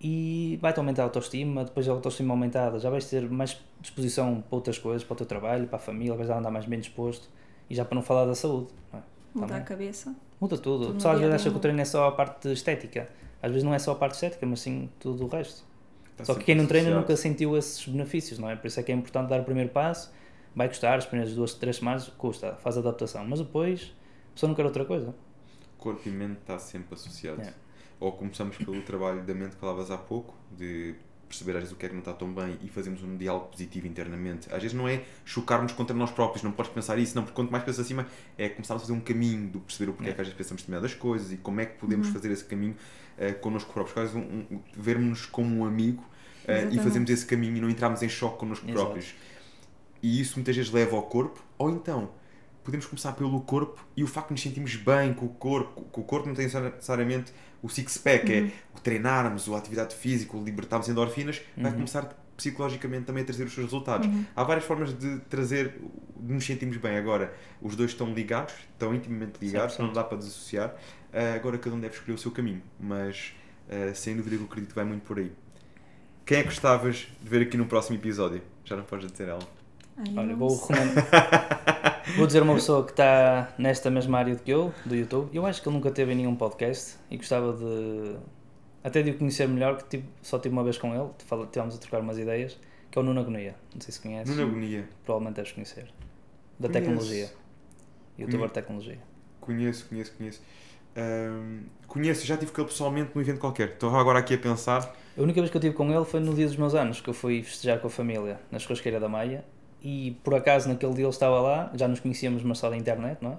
e 0.00 0.58
vai-te 0.62 0.78
aumentar 0.78 1.02
a 1.02 1.04
autoestima. 1.06 1.64
Depois 1.64 1.86
da 1.86 1.92
autoestima 1.92 2.32
aumentada, 2.32 2.78
já 2.78 2.88
vais 2.88 3.04
ter 3.04 3.28
mais 3.28 3.60
disposição 3.80 4.40
para 4.40 4.56
outras 4.56 4.78
coisas, 4.78 5.04
para 5.04 5.12
o 5.12 5.16
teu 5.16 5.26
trabalho, 5.26 5.66
para 5.66 5.76
a 5.76 5.80
família, 5.80 6.14
vais 6.14 6.30
andar 6.30 6.50
mais 6.50 6.64
bem 6.64 6.80
disposto 6.80 7.28
e 7.68 7.74
já 7.74 7.84
para 7.84 7.94
não 7.94 8.02
falar 8.02 8.24
da 8.24 8.34
saúde. 8.34 8.68
Não 8.92 8.98
é? 8.98 9.02
Muda 9.34 9.46
Também. 9.46 9.62
a 9.62 9.64
cabeça. 9.64 10.14
Muda 10.40 10.56
tudo. 10.56 10.78
Tudo 10.78 10.90
O 10.92 10.94
pessoal 10.94 11.14
às 11.14 11.18
a 11.18 11.20
vezes 11.20 11.34
acha 11.34 11.50
que 11.50 11.56
o 11.56 11.60
treino 11.60 11.80
é 11.80 11.84
só 11.84 12.08
a 12.08 12.12
parte 12.12 12.50
estética. 12.50 13.08
Às 13.42 13.50
vezes 13.50 13.64
não 13.64 13.74
é 13.74 13.78
só 13.78 13.92
a 13.92 13.94
parte 13.94 14.14
estética, 14.14 14.44
mas 14.46 14.60
sim 14.60 14.88
tudo 14.98 15.24
o 15.24 15.28
resto. 15.28 15.64
Está 16.12 16.24
só 16.24 16.34
que 16.34 16.44
quem 16.44 16.54
não 16.54 16.66
treina 16.66 16.88
associado. 16.88 17.08
nunca 17.08 17.16
sentiu 17.16 17.56
esses 17.56 17.86
benefícios, 17.86 18.38
não 18.38 18.50
é? 18.50 18.56
Por 18.56 18.66
isso 18.66 18.80
é 18.80 18.82
que 18.82 18.90
é 18.90 18.94
importante 18.94 19.28
dar 19.28 19.40
o 19.40 19.44
primeiro 19.44 19.70
passo. 19.70 20.12
Vai 20.54 20.66
custar, 20.68 20.98
as 20.98 21.06
primeiras 21.06 21.34
duas, 21.34 21.54
três 21.54 21.76
semanas, 21.76 22.08
custa, 22.18 22.54
faz 22.56 22.76
adaptação. 22.76 23.24
Mas 23.24 23.38
depois, 23.38 23.94
a 24.30 24.34
pessoa 24.34 24.48
não 24.48 24.54
quer 24.54 24.64
outra 24.64 24.84
coisa. 24.84 25.14
Corpo 25.78 26.08
e 26.08 26.10
mente 26.10 26.40
está 26.40 26.58
sempre 26.58 26.94
associado. 26.94 27.38
Yeah. 27.38 27.56
Ou 28.00 28.12
começamos 28.12 28.56
pelo 28.56 28.80
trabalho 28.82 29.22
da 29.22 29.34
mente 29.34 29.50
que 29.54 29.60
falavas 29.60 29.90
há 29.90 29.98
pouco, 29.98 30.34
de 30.56 30.94
perceber 31.28 31.52
às 31.52 31.58
vezes 31.58 31.72
o 31.72 31.76
que 31.76 31.86
é 31.86 31.88
que 31.88 31.94
não 31.94 32.00
está 32.00 32.12
tão 32.12 32.32
bem 32.32 32.58
e 32.60 32.68
fazermos 32.68 33.04
um 33.04 33.16
diálogo 33.16 33.46
positivo 33.46 33.86
internamente. 33.86 34.52
Às 34.52 34.60
vezes 34.62 34.72
não 34.76 34.88
é 34.88 35.04
chocarmos 35.24 35.72
contra 35.72 35.94
nós 35.94 36.10
próprios, 36.10 36.42
não 36.42 36.50
podes 36.50 36.72
pensar 36.72 36.98
isso, 36.98 37.14
não, 37.14 37.22
porque 37.22 37.36
quanto 37.36 37.52
mais 37.52 37.62
pensas 37.62 37.84
acima 37.84 38.04
é 38.36 38.48
começar 38.48 38.74
a 38.74 38.78
fazer 38.80 38.92
um 38.92 38.98
caminho 39.00 39.48
do 39.48 39.60
perceber 39.60 39.90
o 39.92 39.94
porquê 39.94 40.10
é 40.10 40.12
que 40.14 40.20
às 40.20 40.26
vezes 40.26 40.36
pensamos 40.36 40.62
determinadas 40.62 40.92
coisas 40.94 41.30
e 41.30 41.36
como 41.36 41.60
é 41.60 41.66
que 41.66 41.78
podemos 41.78 42.08
Uhum. 42.08 42.12
fazer 42.14 42.32
esse 42.32 42.44
caminho 42.44 42.74
uh, 43.16 43.38
connosco 43.40 43.72
próprios. 43.72 43.94
Quase 43.94 44.16
um, 44.16 44.44
um, 44.50 44.60
vermos-nos 44.76 45.26
como 45.26 45.54
um 45.60 45.64
amigo 45.64 46.02
uh, 46.02 46.74
e 46.74 46.78
fazermos 46.80 47.08
esse 47.10 47.24
caminho 47.26 47.58
e 47.58 47.60
não 47.60 47.70
entrarmos 47.70 48.02
em 48.02 48.08
choque 48.08 48.38
connosco 48.38 48.64
Exato. 48.66 48.80
próprios. 48.80 49.14
E 50.02 50.20
isso 50.20 50.34
muitas 50.36 50.56
vezes 50.56 50.72
leva 50.72 50.96
ao 50.96 51.02
corpo, 51.02 51.40
ou 51.58 51.70
então 51.70 52.10
podemos 52.64 52.86
começar 52.86 53.12
pelo 53.12 53.40
corpo 53.42 53.86
e 53.96 54.02
o 54.02 54.06
facto 54.06 54.28
de 54.28 54.34
nos 54.34 54.42
sentirmos 54.42 54.76
bem 54.76 55.14
com 55.14 55.26
o 55.26 55.28
corpo, 55.28 55.82
que 55.92 56.00
o 56.00 56.02
corpo 56.02 56.26
não 56.26 56.34
tem 56.34 56.46
necessariamente 56.46 57.32
o 57.62 57.68
six-pack, 57.68 58.32
é 58.32 58.50
o 58.76 58.80
treinarmos, 58.80 59.48
a 59.48 59.56
atividade 59.56 59.94
física, 59.94 60.36
o 60.36 60.42
libertarmos 60.44 60.88
endorfinas, 60.88 61.40
vai 61.56 61.66
Uhum. 61.66 61.72
começar 61.78 62.16
psicologicamente 62.36 63.04
também 63.04 63.22
a 63.22 63.26
trazer 63.26 63.44
os 63.44 63.52
seus 63.52 63.66
resultados. 63.66 64.06
Uhum. 64.06 64.24
Há 64.34 64.42
várias 64.44 64.64
formas 64.64 64.96
de 64.98 65.18
trazer, 65.28 65.74
de 66.18 66.32
nos 66.32 66.44
sentirmos 66.44 66.78
bem. 66.78 66.96
Agora, 66.96 67.34
os 67.60 67.76
dois 67.76 67.90
estão 67.90 68.12
ligados, 68.14 68.54
estão 68.72 68.94
intimamente 68.94 69.34
ligados, 69.42 69.76
100%. 69.76 69.78
não 69.86 69.92
dá 69.92 70.02
para 70.02 70.16
desassociar. 70.18 70.74
Ah, 71.12 71.34
agora 71.34 71.58
cada 71.58 71.76
um 71.76 71.80
deve 71.80 71.94
escolher 71.94 72.14
o 72.14 72.18
seu 72.18 72.30
caminho, 72.30 72.62
mas 72.78 73.34
ah, 73.68 73.92
sem 73.94 74.16
dúvida 74.16 74.36
que 74.36 74.42
eu 74.42 74.46
acredito 74.46 74.70
que 74.70 74.74
vai 74.76 74.84
muito 74.86 75.02
por 75.02 75.18
aí. 75.18 75.30
Quem 76.24 76.38
é 76.38 76.42
que 76.42 76.48
gostavas 76.48 77.08
de 77.20 77.28
ver 77.28 77.42
aqui 77.42 77.56
no 77.58 77.66
próximo 77.66 77.96
episódio? 77.98 78.40
Já 78.64 78.76
não 78.76 78.84
podes 78.84 79.10
dizer 79.10 79.28
ela. 79.28 79.59
Ai, 79.96 80.04
Olha, 80.16 80.34
vou 80.36 80.50
vou 82.16 82.26
dizer 82.26 82.42
uma 82.42 82.54
pessoa 82.54 82.84
que 82.84 82.90
está 82.92 83.52
nesta 83.58 83.90
mesma 83.90 84.18
área 84.18 84.34
do 84.34 84.42
que 84.42 84.50
eu, 84.50 84.72
do 84.84 84.94
YouTube. 84.96 85.28
Eu 85.32 85.44
acho 85.46 85.62
que 85.62 85.68
ele 85.68 85.76
nunca 85.76 85.90
teve 85.90 86.12
em 86.12 86.16
nenhum 86.16 86.34
podcast 86.34 86.96
e 87.10 87.16
gostava 87.16 87.52
de. 87.52 88.16
Até 88.82 89.02
de 89.02 89.10
o 89.10 89.18
conhecer 89.18 89.46
melhor, 89.46 89.76
que 89.76 89.84
tipo, 89.84 90.08
só 90.22 90.38
tive 90.38 90.54
uma 90.54 90.64
vez 90.64 90.78
com 90.78 90.94
ele, 90.94 91.10
fala- 91.26 91.46
tivemos 91.46 91.74
a 91.74 91.78
trocar 91.78 92.00
umas 92.00 92.16
ideias, 92.18 92.58
que 92.90 92.98
é 92.98 93.02
o 93.02 93.04
Nuno 93.04 93.20
Agonia. 93.20 93.54
Não 93.74 93.80
sei 93.80 93.92
se 93.92 94.00
conheces. 94.00 94.34
Nuna 94.34 94.48
Agonia. 94.50 94.88
Provavelmente 95.04 95.36
deves 95.36 95.52
conhecer. 95.52 95.84
Da 96.58 96.68
Conheço. 96.68 96.72
tecnologia. 96.72 97.30
Youtuber 98.18 98.46
de 98.48 98.52
tecnologia. 98.54 98.98
Conheço, 99.40 99.86
conheço, 99.86 100.12
conheço. 100.16 100.42
Ahm, 100.96 101.64
conheço, 101.86 102.26
já 102.26 102.36
tive 102.38 102.52
com 102.52 102.62
ele 102.62 102.68
pessoalmente 102.70 103.10
num 103.14 103.20
evento 103.20 103.38
qualquer. 103.38 103.68
Estou 103.70 103.94
agora 103.94 104.18
aqui 104.18 104.34
a 104.34 104.38
pensar. 104.38 104.94
A 105.16 105.22
única 105.22 105.40
vez 105.40 105.50
que 105.50 105.56
eu 105.58 105.60
tive 105.60 105.74
com 105.74 105.92
ele 105.92 106.04
foi 106.06 106.20
no 106.20 106.32
dia 106.34 106.46
dos 106.46 106.56
meus 106.56 106.74
anos, 106.74 107.00
que 107.02 107.08
eu 107.10 107.14
fui 107.14 107.42
festejar 107.42 107.78
com 107.80 107.86
a 107.86 107.90
família 107.90 108.40
na 108.50 108.58
churrasqueira 108.58 108.98
da 108.98 109.08
Maia 109.10 109.44
e 109.82 110.18
por 110.22 110.34
acaso 110.34 110.68
naquele 110.68 110.94
dia 110.94 111.04
ele 111.04 111.10
estava 111.10 111.40
lá, 111.40 111.70
já 111.74 111.88
nos 111.88 112.00
conhecíamos 112.00 112.42
mas 112.42 112.58
só 112.58 112.68
da 112.68 112.76
internet, 112.76 113.22
não 113.22 113.32
é? 113.32 113.38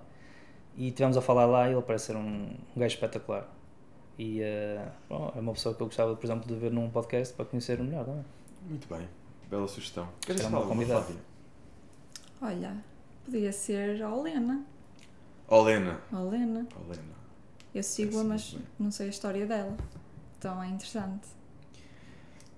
E 0.78 0.92
tivemos 0.92 1.18
a 1.18 1.22
falar 1.22 1.46
lá 1.46 1.70
e 1.70 1.74
ele 1.74 1.82
parece 1.82 2.08
ser 2.08 2.16
um, 2.16 2.50
um 2.76 2.80
gajo 2.80 2.96
espetacular. 2.96 3.48
E 4.18 4.42
eh, 4.42 4.88
bom, 5.10 5.32
é 5.36 5.40
uma 5.40 5.54
pessoa 5.54 5.76
que 5.76 5.82
eu 5.82 5.88
gostava, 5.88 6.16
por 6.16 6.26
exemplo, 6.26 6.48
de 6.48 6.56
ver 6.56 6.72
num 6.72 6.90
podcast 6.90 7.34
para 7.34 7.46
conhecer 7.46 7.80
o 7.80 7.84
melhor, 7.84 8.08
não 8.08 8.20
é? 8.20 8.24
Muito 8.70 8.88
bem, 8.88 9.08
bela 9.50 9.68
sugestão. 9.68 10.08
Queres 10.22 10.42
falar 10.42 10.54
uma 10.54 10.58
alguma, 10.60 10.76
convidada. 10.76 11.04
Flávia? 11.04 11.22
Olha, 12.42 12.84
podia 13.26 13.52
ser 13.52 14.02
a 14.02 14.14
Olena. 14.14 14.66
Olena. 15.48 16.02
Olena. 16.12 16.68
Olena. 16.86 17.22
Eu 17.74 17.84
sigo-a, 17.84 18.24
mas 18.24 18.58
não 18.80 18.92
sei 18.92 19.08
a 19.08 19.10
história 19.10 19.46
dela. 19.46 19.76
Então 20.38 20.62
é 20.62 20.68
interessante. 20.68 21.28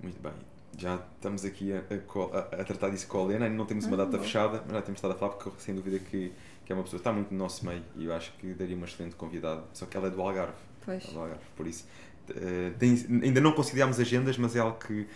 Muito 0.02 0.22
bem. 0.22 0.34
Já 0.78 1.00
estamos 1.16 1.46
aqui 1.46 1.72
a, 1.72 1.78
a 1.80 2.62
a- 2.62 2.64
tratar 2.64 2.90
disso 2.90 3.08
com 3.08 3.20
a 3.20 3.22
Olena, 3.22 3.46
ainda 3.46 3.58
não 3.58 3.66
temos 3.66 3.86
uma 3.86 3.96
data 3.98 4.12
boa. 4.12 4.24
fechada, 4.24 4.64
mas 4.66 4.74
já 4.76 4.82
temos 4.82 4.98
estado 4.98 5.12
a 5.12 5.16
falar 5.16 5.34
porque 5.34 5.52
sem 5.60 5.76
dúvida 5.76 6.00
que, 6.00 6.32
que 6.66 6.72
é 6.72 6.76
uma 6.76 6.84
pessoa 6.84 6.98
que 7.00 7.02
está 7.02 7.14
muito 7.14 7.32
no 7.32 7.38
nosso 7.38 7.66
meio 7.66 7.84
e 7.96 8.06
eu 8.06 8.14
acho 8.14 8.34
que 8.40 8.54
daria 8.54 8.76
uma 8.76 8.86
excelente 8.88 9.16
convidada. 9.16 9.64
Só 9.74 9.86
que 9.86 9.96
ela 9.96 10.08
é 10.08 10.10
do 10.10 10.22
Algarve. 10.22 10.54
Pois. 10.84 11.08
É 11.08 11.12
do 11.12 11.20
Algarve, 11.20 11.44
por 11.56 11.68
isso. 11.68 11.86
eh, 12.30 12.72
tem- 12.80 13.06
ainda 13.24 13.40
não 13.42 13.52
consideramos 13.52 14.00
agendas, 14.00 14.38
mas 14.38 14.56
é 14.56 14.60
algo 14.60 14.78
que, 14.80 15.08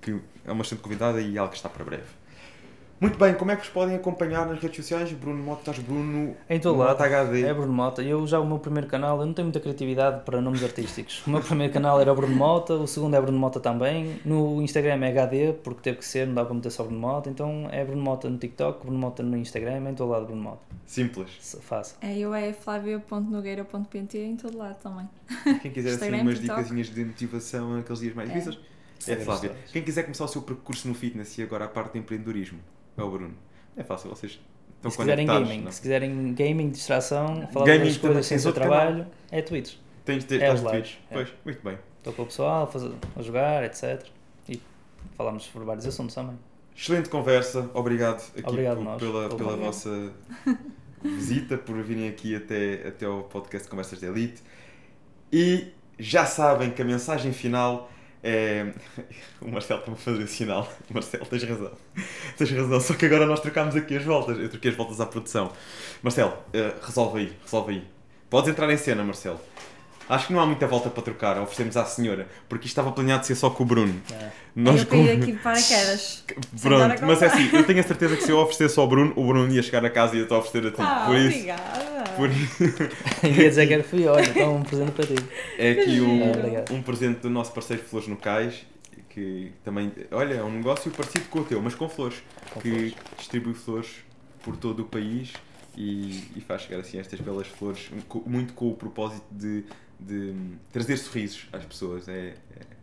que 0.00 0.20
é 0.44 0.52
uma 0.52 0.62
excelente 0.62 0.82
convidada 0.82 1.20
e 1.20 1.38
algo 1.38 1.50
que 1.50 1.56
está 1.56 1.68
para 1.68 1.84
breve. 1.84 2.04
Muito 2.98 3.18
bem, 3.18 3.34
como 3.34 3.50
é 3.50 3.56
que 3.56 3.62
vos 3.62 3.70
podem 3.70 3.94
acompanhar 3.94 4.46
nas 4.46 4.58
redes 4.58 4.76
sociais? 4.76 5.12
Bruno 5.12 5.42
Mota, 5.42 5.60
estás 5.70 5.78
Bruno 5.80 6.34
Em 6.48 6.58
todo 6.58 6.76
Mota 6.78 6.92
lado. 6.92 7.02
HD. 7.02 7.42
É 7.42 7.52
Bruno 7.52 7.72
Mota. 7.72 8.02
Eu 8.02 8.26
já 8.26 8.40
o 8.40 8.46
meu 8.46 8.58
primeiro 8.58 8.86
canal, 8.88 9.20
eu 9.20 9.26
não 9.26 9.34
tenho 9.34 9.46
muita 9.46 9.60
criatividade 9.60 10.24
para 10.24 10.40
nomes 10.40 10.64
artísticos. 10.64 11.22
O 11.26 11.30
meu 11.30 11.40
primeiro 11.42 11.70
canal 11.74 12.00
era 12.00 12.14
Bruno 12.14 12.34
Mota, 12.34 12.72
o 12.72 12.86
segundo 12.86 13.14
é 13.14 13.20
Bruno 13.20 13.38
Mota 13.38 13.60
também. 13.60 14.18
No 14.24 14.62
Instagram 14.62 15.04
é 15.04 15.08
HD, 15.10 15.52
porque 15.52 15.82
teve 15.82 15.98
que 15.98 16.06
ser, 16.06 16.26
não 16.26 16.34
dá 16.34 16.44
para 16.46 16.54
meter 16.54 16.70
só 16.70 16.84
Bruno 16.84 16.98
Mota. 17.00 17.28
Então 17.28 17.68
é 17.70 17.84
Bruno 17.84 18.00
Mota 18.02 18.30
no 18.30 18.38
TikTok, 18.38 18.80
Bruno 18.86 18.98
Mota 18.98 19.22
no 19.22 19.36
Instagram, 19.36 19.90
em 19.90 19.94
todo 19.94 20.08
lado 20.10 20.24
Bruno 20.24 20.40
Mota. 20.42 20.60
Simples. 20.86 21.56
Fácil. 21.60 21.96
É, 22.00 22.16
eu 22.16 22.32
é 22.34 22.52
flavia.nogueira.pt 22.54 24.18
em 24.18 24.36
todo 24.36 24.56
lado 24.56 24.76
também. 24.82 25.06
Quem 25.60 25.70
quiser 25.70 25.88
assim 25.90 25.96
Instagram, 25.96 26.22
umas 26.22 26.34
TikTok. 26.38 26.60
dicasinhas 26.62 26.86
de 26.88 27.04
motivação 27.04 27.74
naqueles 27.76 28.00
dias 28.00 28.14
mais 28.14 28.30
É. 28.30 28.32
difíceis, 28.32 28.58
é 29.06 29.12
É 29.12 29.16
Flávia. 29.16 29.52
Quem 29.72 29.82
quiser 29.82 30.02
começar 30.04 30.24
o 30.24 30.28
seu 30.28 30.40
percurso 30.42 30.88
no 30.88 30.94
fitness 30.94 31.36
e 31.38 31.42
agora 31.42 31.66
a 31.66 31.68
parte 31.68 31.92
de 31.92 31.98
empreendedorismo, 31.98 32.58
é 32.96 33.02
o 33.02 33.10
Bruno. 33.10 33.34
É 33.76 33.82
fácil, 33.84 34.08
vocês 34.10 34.38
estão 34.76 34.90
se 34.90 34.96
quiserem 34.98 35.26
gaming, 35.26 35.62
não? 35.62 35.70
se 35.72 35.80
quiserem 35.80 36.34
gaming, 36.34 36.70
distração, 36.70 37.46
falar 37.52 37.66
Gaming 37.66 37.84
das 37.86 37.96
coisas 37.98 38.26
sem 38.26 38.38
ser 38.38 38.48
outro 38.48 38.62
trabalho, 38.62 39.06
é 39.30 39.42
Twitch. 39.42 39.74
Tens 40.04 40.22
de 40.24 40.26
ter 40.38 40.42
É 40.42 40.54
Twitch. 40.54 40.94
é. 41.10 41.14
Pois, 41.14 41.28
muito 41.44 41.62
bem. 41.62 41.78
Estou 41.98 42.12
com 42.12 42.22
o 42.22 42.26
pessoal 42.26 42.64
a, 42.64 42.66
fazer, 42.66 42.92
a 43.16 43.22
jogar, 43.22 43.64
etc. 43.64 44.06
E 44.48 44.60
falamos 45.16 45.44
sobre 45.44 45.66
vários 45.66 45.84
assuntos 45.86 46.14
também. 46.14 46.38
Excelente 46.76 47.08
conversa, 47.08 47.70
obrigado 47.74 48.22
aqui 48.36 48.48
Obrigado 48.48 48.76
por- 48.76 48.84
nós. 48.84 49.00
pela, 49.02 49.28
pela 49.34 49.56
vossa 49.56 50.12
visita, 51.02 51.56
por 51.58 51.82
virem 51.82 52.08
aqui 52.08 52.34
até, 52.36 52.88
até 52.88 53.06
ao 53.06 53.22
podcast 53.24 53.68
Conversas 53.68 53.98
de 54.00 54.06
Elite. 54.06 54.42
E 55.32 55.68
já 55.98 56.24
sabem 56.26 56.70
que 56.70 56.80
a 56.82 56.84
mensagem 56.84 57.32
final 57.32 57.90
É... 58.22 58.72
O 59.40 59.50
Marcelo 59.50 59.80
está-me 59.80 59.96
a 59.96 60.00
fazer 60.00 60.26
sinal. 60.26 60.72
Marcelo, 60.90 61.26
tens 61.26 61.42
razão. 61.44 61.72
Tens 62.36 62.50
razão, 62.50 62.80
só 62.80 62.94
que 62.94 63.06
agora 63.06 63.26
nós 63.26 63.40
trocámos 63.40 63.76
aqui 63.76 63.96
as 63.96 64.04
voltas. 64.04 64.38
Eu 64.38 64.48
troquei 64.48 64.70
as 64.70 64.76
voltas 64.76 65.00
à 65.00 65.06
produção. 65.06 65.52
Marcelo, 66.02 66.32
eh, 66.52 66.74
resolve 66.82 67.20
aí, 67.20 67.36
resolve 67.42 67.74
aí. 67.74 67.84
Podes 68.28 68.50
entrar 68.50 68.70
em 68.72 68.76
cena, 68.76 69.04
Marcelo. 69.04 69.40
Acho 70.08 70.28
que 70.28 70.32
não 70.32 70.40
há 70.40 70.46
muita 70.46 70.66
volta 70.66 70.88
para 70.88 71.02
trocar, 71.02 71.40
oferecemos 71.40 71.76
à 71.76 71.84
senhora, 71.84 72.28
porque 72.48 72.66
isto 72.66 72.72
estava 72.74 72.92
planeado 72.92 73.26
ser 73.26 73.34
só 73.34 73.50
com 73.50 73.64
o 73.64 73.66
Bruno. 73.66 74.00
É. 74.12 74.28
Nós 74.54 74.80
eu 74.80 74.86
caí 74.86 75.04
com- 75.06 75.22
aqui 75.22 75.32
de 75.32 75.38
paraquedas. 75.38 76.24
Pronto, 76.62 77.04
mas 77.06 77.22
é 77.22 77.26
assim, 77.26 77.50
eu 77.52 77.64
tenho 77.64 77.80
a 77.80 77.82
certeza 77.82 78.16
que 78.16 78.22
se 78.22 78.30
eu 78.30 78.38
oferecesse 78.38 78.78
ao 78.78 78.86
Bruno, 78.86 79.12
o 79.16 79.26
Bruno 79.26 79.52
ia 79.52 79.62
chegar 79.62 79.84
a 79.84 79.90
casa 79.90 80.14
e 80.16 80.20
ia-te 80.20 80.32
oferecer 80.32 80.68
a 80.68 80.70
ti. 80.70 80.76
Ah, 80.80 81.04
por 81.06 81.16
isso, 81.16 81.36
obrigada. 81.38 82.10
por 82.16 82.30
isso 82.30 82.64
Ia 83.26 83.48
dizer 83.48 83.66
que 83.66 83.74
era 83.74 83.82
fui, 83.84 84.06
olha, 84.06 84.28
então 84.28 84.56
um 84.56 84.62
presente 84.62 84.92
para 84.92 85.06
ti. 85.06 85.14
é 85.58 85.70
aqui 85.72 86.00
um, 86.00 86.76
um 86.76 86.82
presente 86.82 87.20
do 87.20 87.30
nosso 87.30 87.52
parceiro 87.52 87.82
Flores 87.82 88.08
no 88.08 88.16
Cais, 88.16 88.64
que 89.10 89.50
também, 89.64 89.90
olha, 90.12 90.34
é 90.34 90.42
um 90.44 90.52
negócio 90.52 90.90
parecido 90.92 91.24
com 91.30 91.40
o 91.40 91.44
teu, 91.44 91.60
mas 91.60 91.74
com 91.74 91.88
flores, 91.88 92.22
Com 92.52 92.60
que 92.60 92.70
flores. 92.70 92.94
distribui 93.18 93.54
flores 93.54 93.88
por 94.44 94.56
todo 94.56 94.80
o 94.80 94.84
país 94.84 95.32
e, 95.76 96.22
e 96.36 96.40
faz 96.46 96.62
chegar 96.62 96.80
assim 96.80 96.98
estas 96.98 97.18
belas 97.20 97.46
flores, 97.48 97.90
muito 98.24 98.52
com 98.52 98.68
o 98.70 98.74
propósito 98.74 99.24
de, 99.30 99.64
de 99.98 100.34
trazer 100.72 100.96
sorrisos 100.96 101.46
às 101.52 101.64
pessoas. 101.64 102.08
É, 102.08 102.34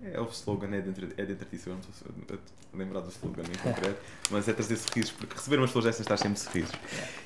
é, 0.03 0.13
é 0.13 0.19
o 0.19 0.25
slogan, 0.25 0.75
é 0.75 0.81
dentro, 0.81 1.07
é 1.17 1.25
dentro 1.25 1.47
disso, 1.49 1.69
eu 1.69 1.73
não 1.73 1.81
estou 1.81 2.37
a 2.73 2.77
lembrar 2.77 3.01
do 3.01 3.09
slogan 3.09 3.43
em 3.43 3.57
concreto, 3.57 4.01
mas 4.31 4.47
é 4.47 4.53
trazer 4.53 4.77
sorrisos, 4.77 5.11
porque 5.11 5.35
receber 5.35 5.57
umas 5.57 5.71
flores 5.71 5.85
dessas 5.85 6.01
está 6.01 6.17
sempre 6.17 6.39
sorrisos. 6.39 6.75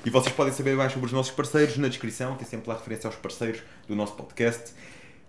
E 0.06 0.10
vocês 0.10 0.34
podem 0.36 0.54
saber 0.54 0.76
mais 0.76 0.92
sobre 0.92 1.08
os 1.08 1.14
nossos 1.14 1.32
parceiros 1.32 1.78
na 1.78 1.88
descrição, 1.88 2.36
tem 2.36 2.46
sempre 2.46 2.70
lá 2.70 2.76
referência 2.76 3.08
aos 3.08 3.16
parceiros 3.16 3.62
do 3.88 3.96
nosso 3.96 4.16
podcast. 4.16 4.74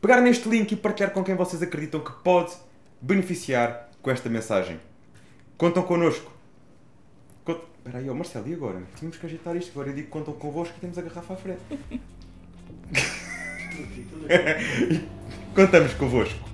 Pegar 0.01 0.20
neste 0.20 0.48
link 0.48 0.72
e 0.72 0.76
partilhar 0.76 1.12
com 1.12 1.24
quem 1.24 1.35
vocês 1.35 1.62
acreditam 1.62 2.01
que 2.01 2.12
pode 2.22 2.52
beneficiar 3.01 3.90
com 4.02 4.10
esta 4.10 4.28
mensagem. 4.28 4.80
Contam 5.56 5.82
connosco. 5.82 6.32
Cont... 7.44 7.60
Espera 7.78 7.98
aí, 7.98 8.09
ó 8.09 8.14
Marcelo, 8.14 8.48
e 8.48 8.55
agora? 8.55 8.82
Tínhamos 8.97 9.18
que 9.18 9.26
ajeitar 9.26 9.56
isto. 9.56 9.70
Agora 9.72 9.89
eu 9.89 9.94
digo 9.94 10.06
que 10.06 10.12
contam 10.12 10.35
convosco 10.35 10.74
e 10.76 10.80
temos 10.80 10.98
a 10.98 11.02
garrafa 11.02 11.35
à 11.35 11.36
frente. 11.36 11.60
Contamos 15.55 15.92
convosco. 15.94 16.47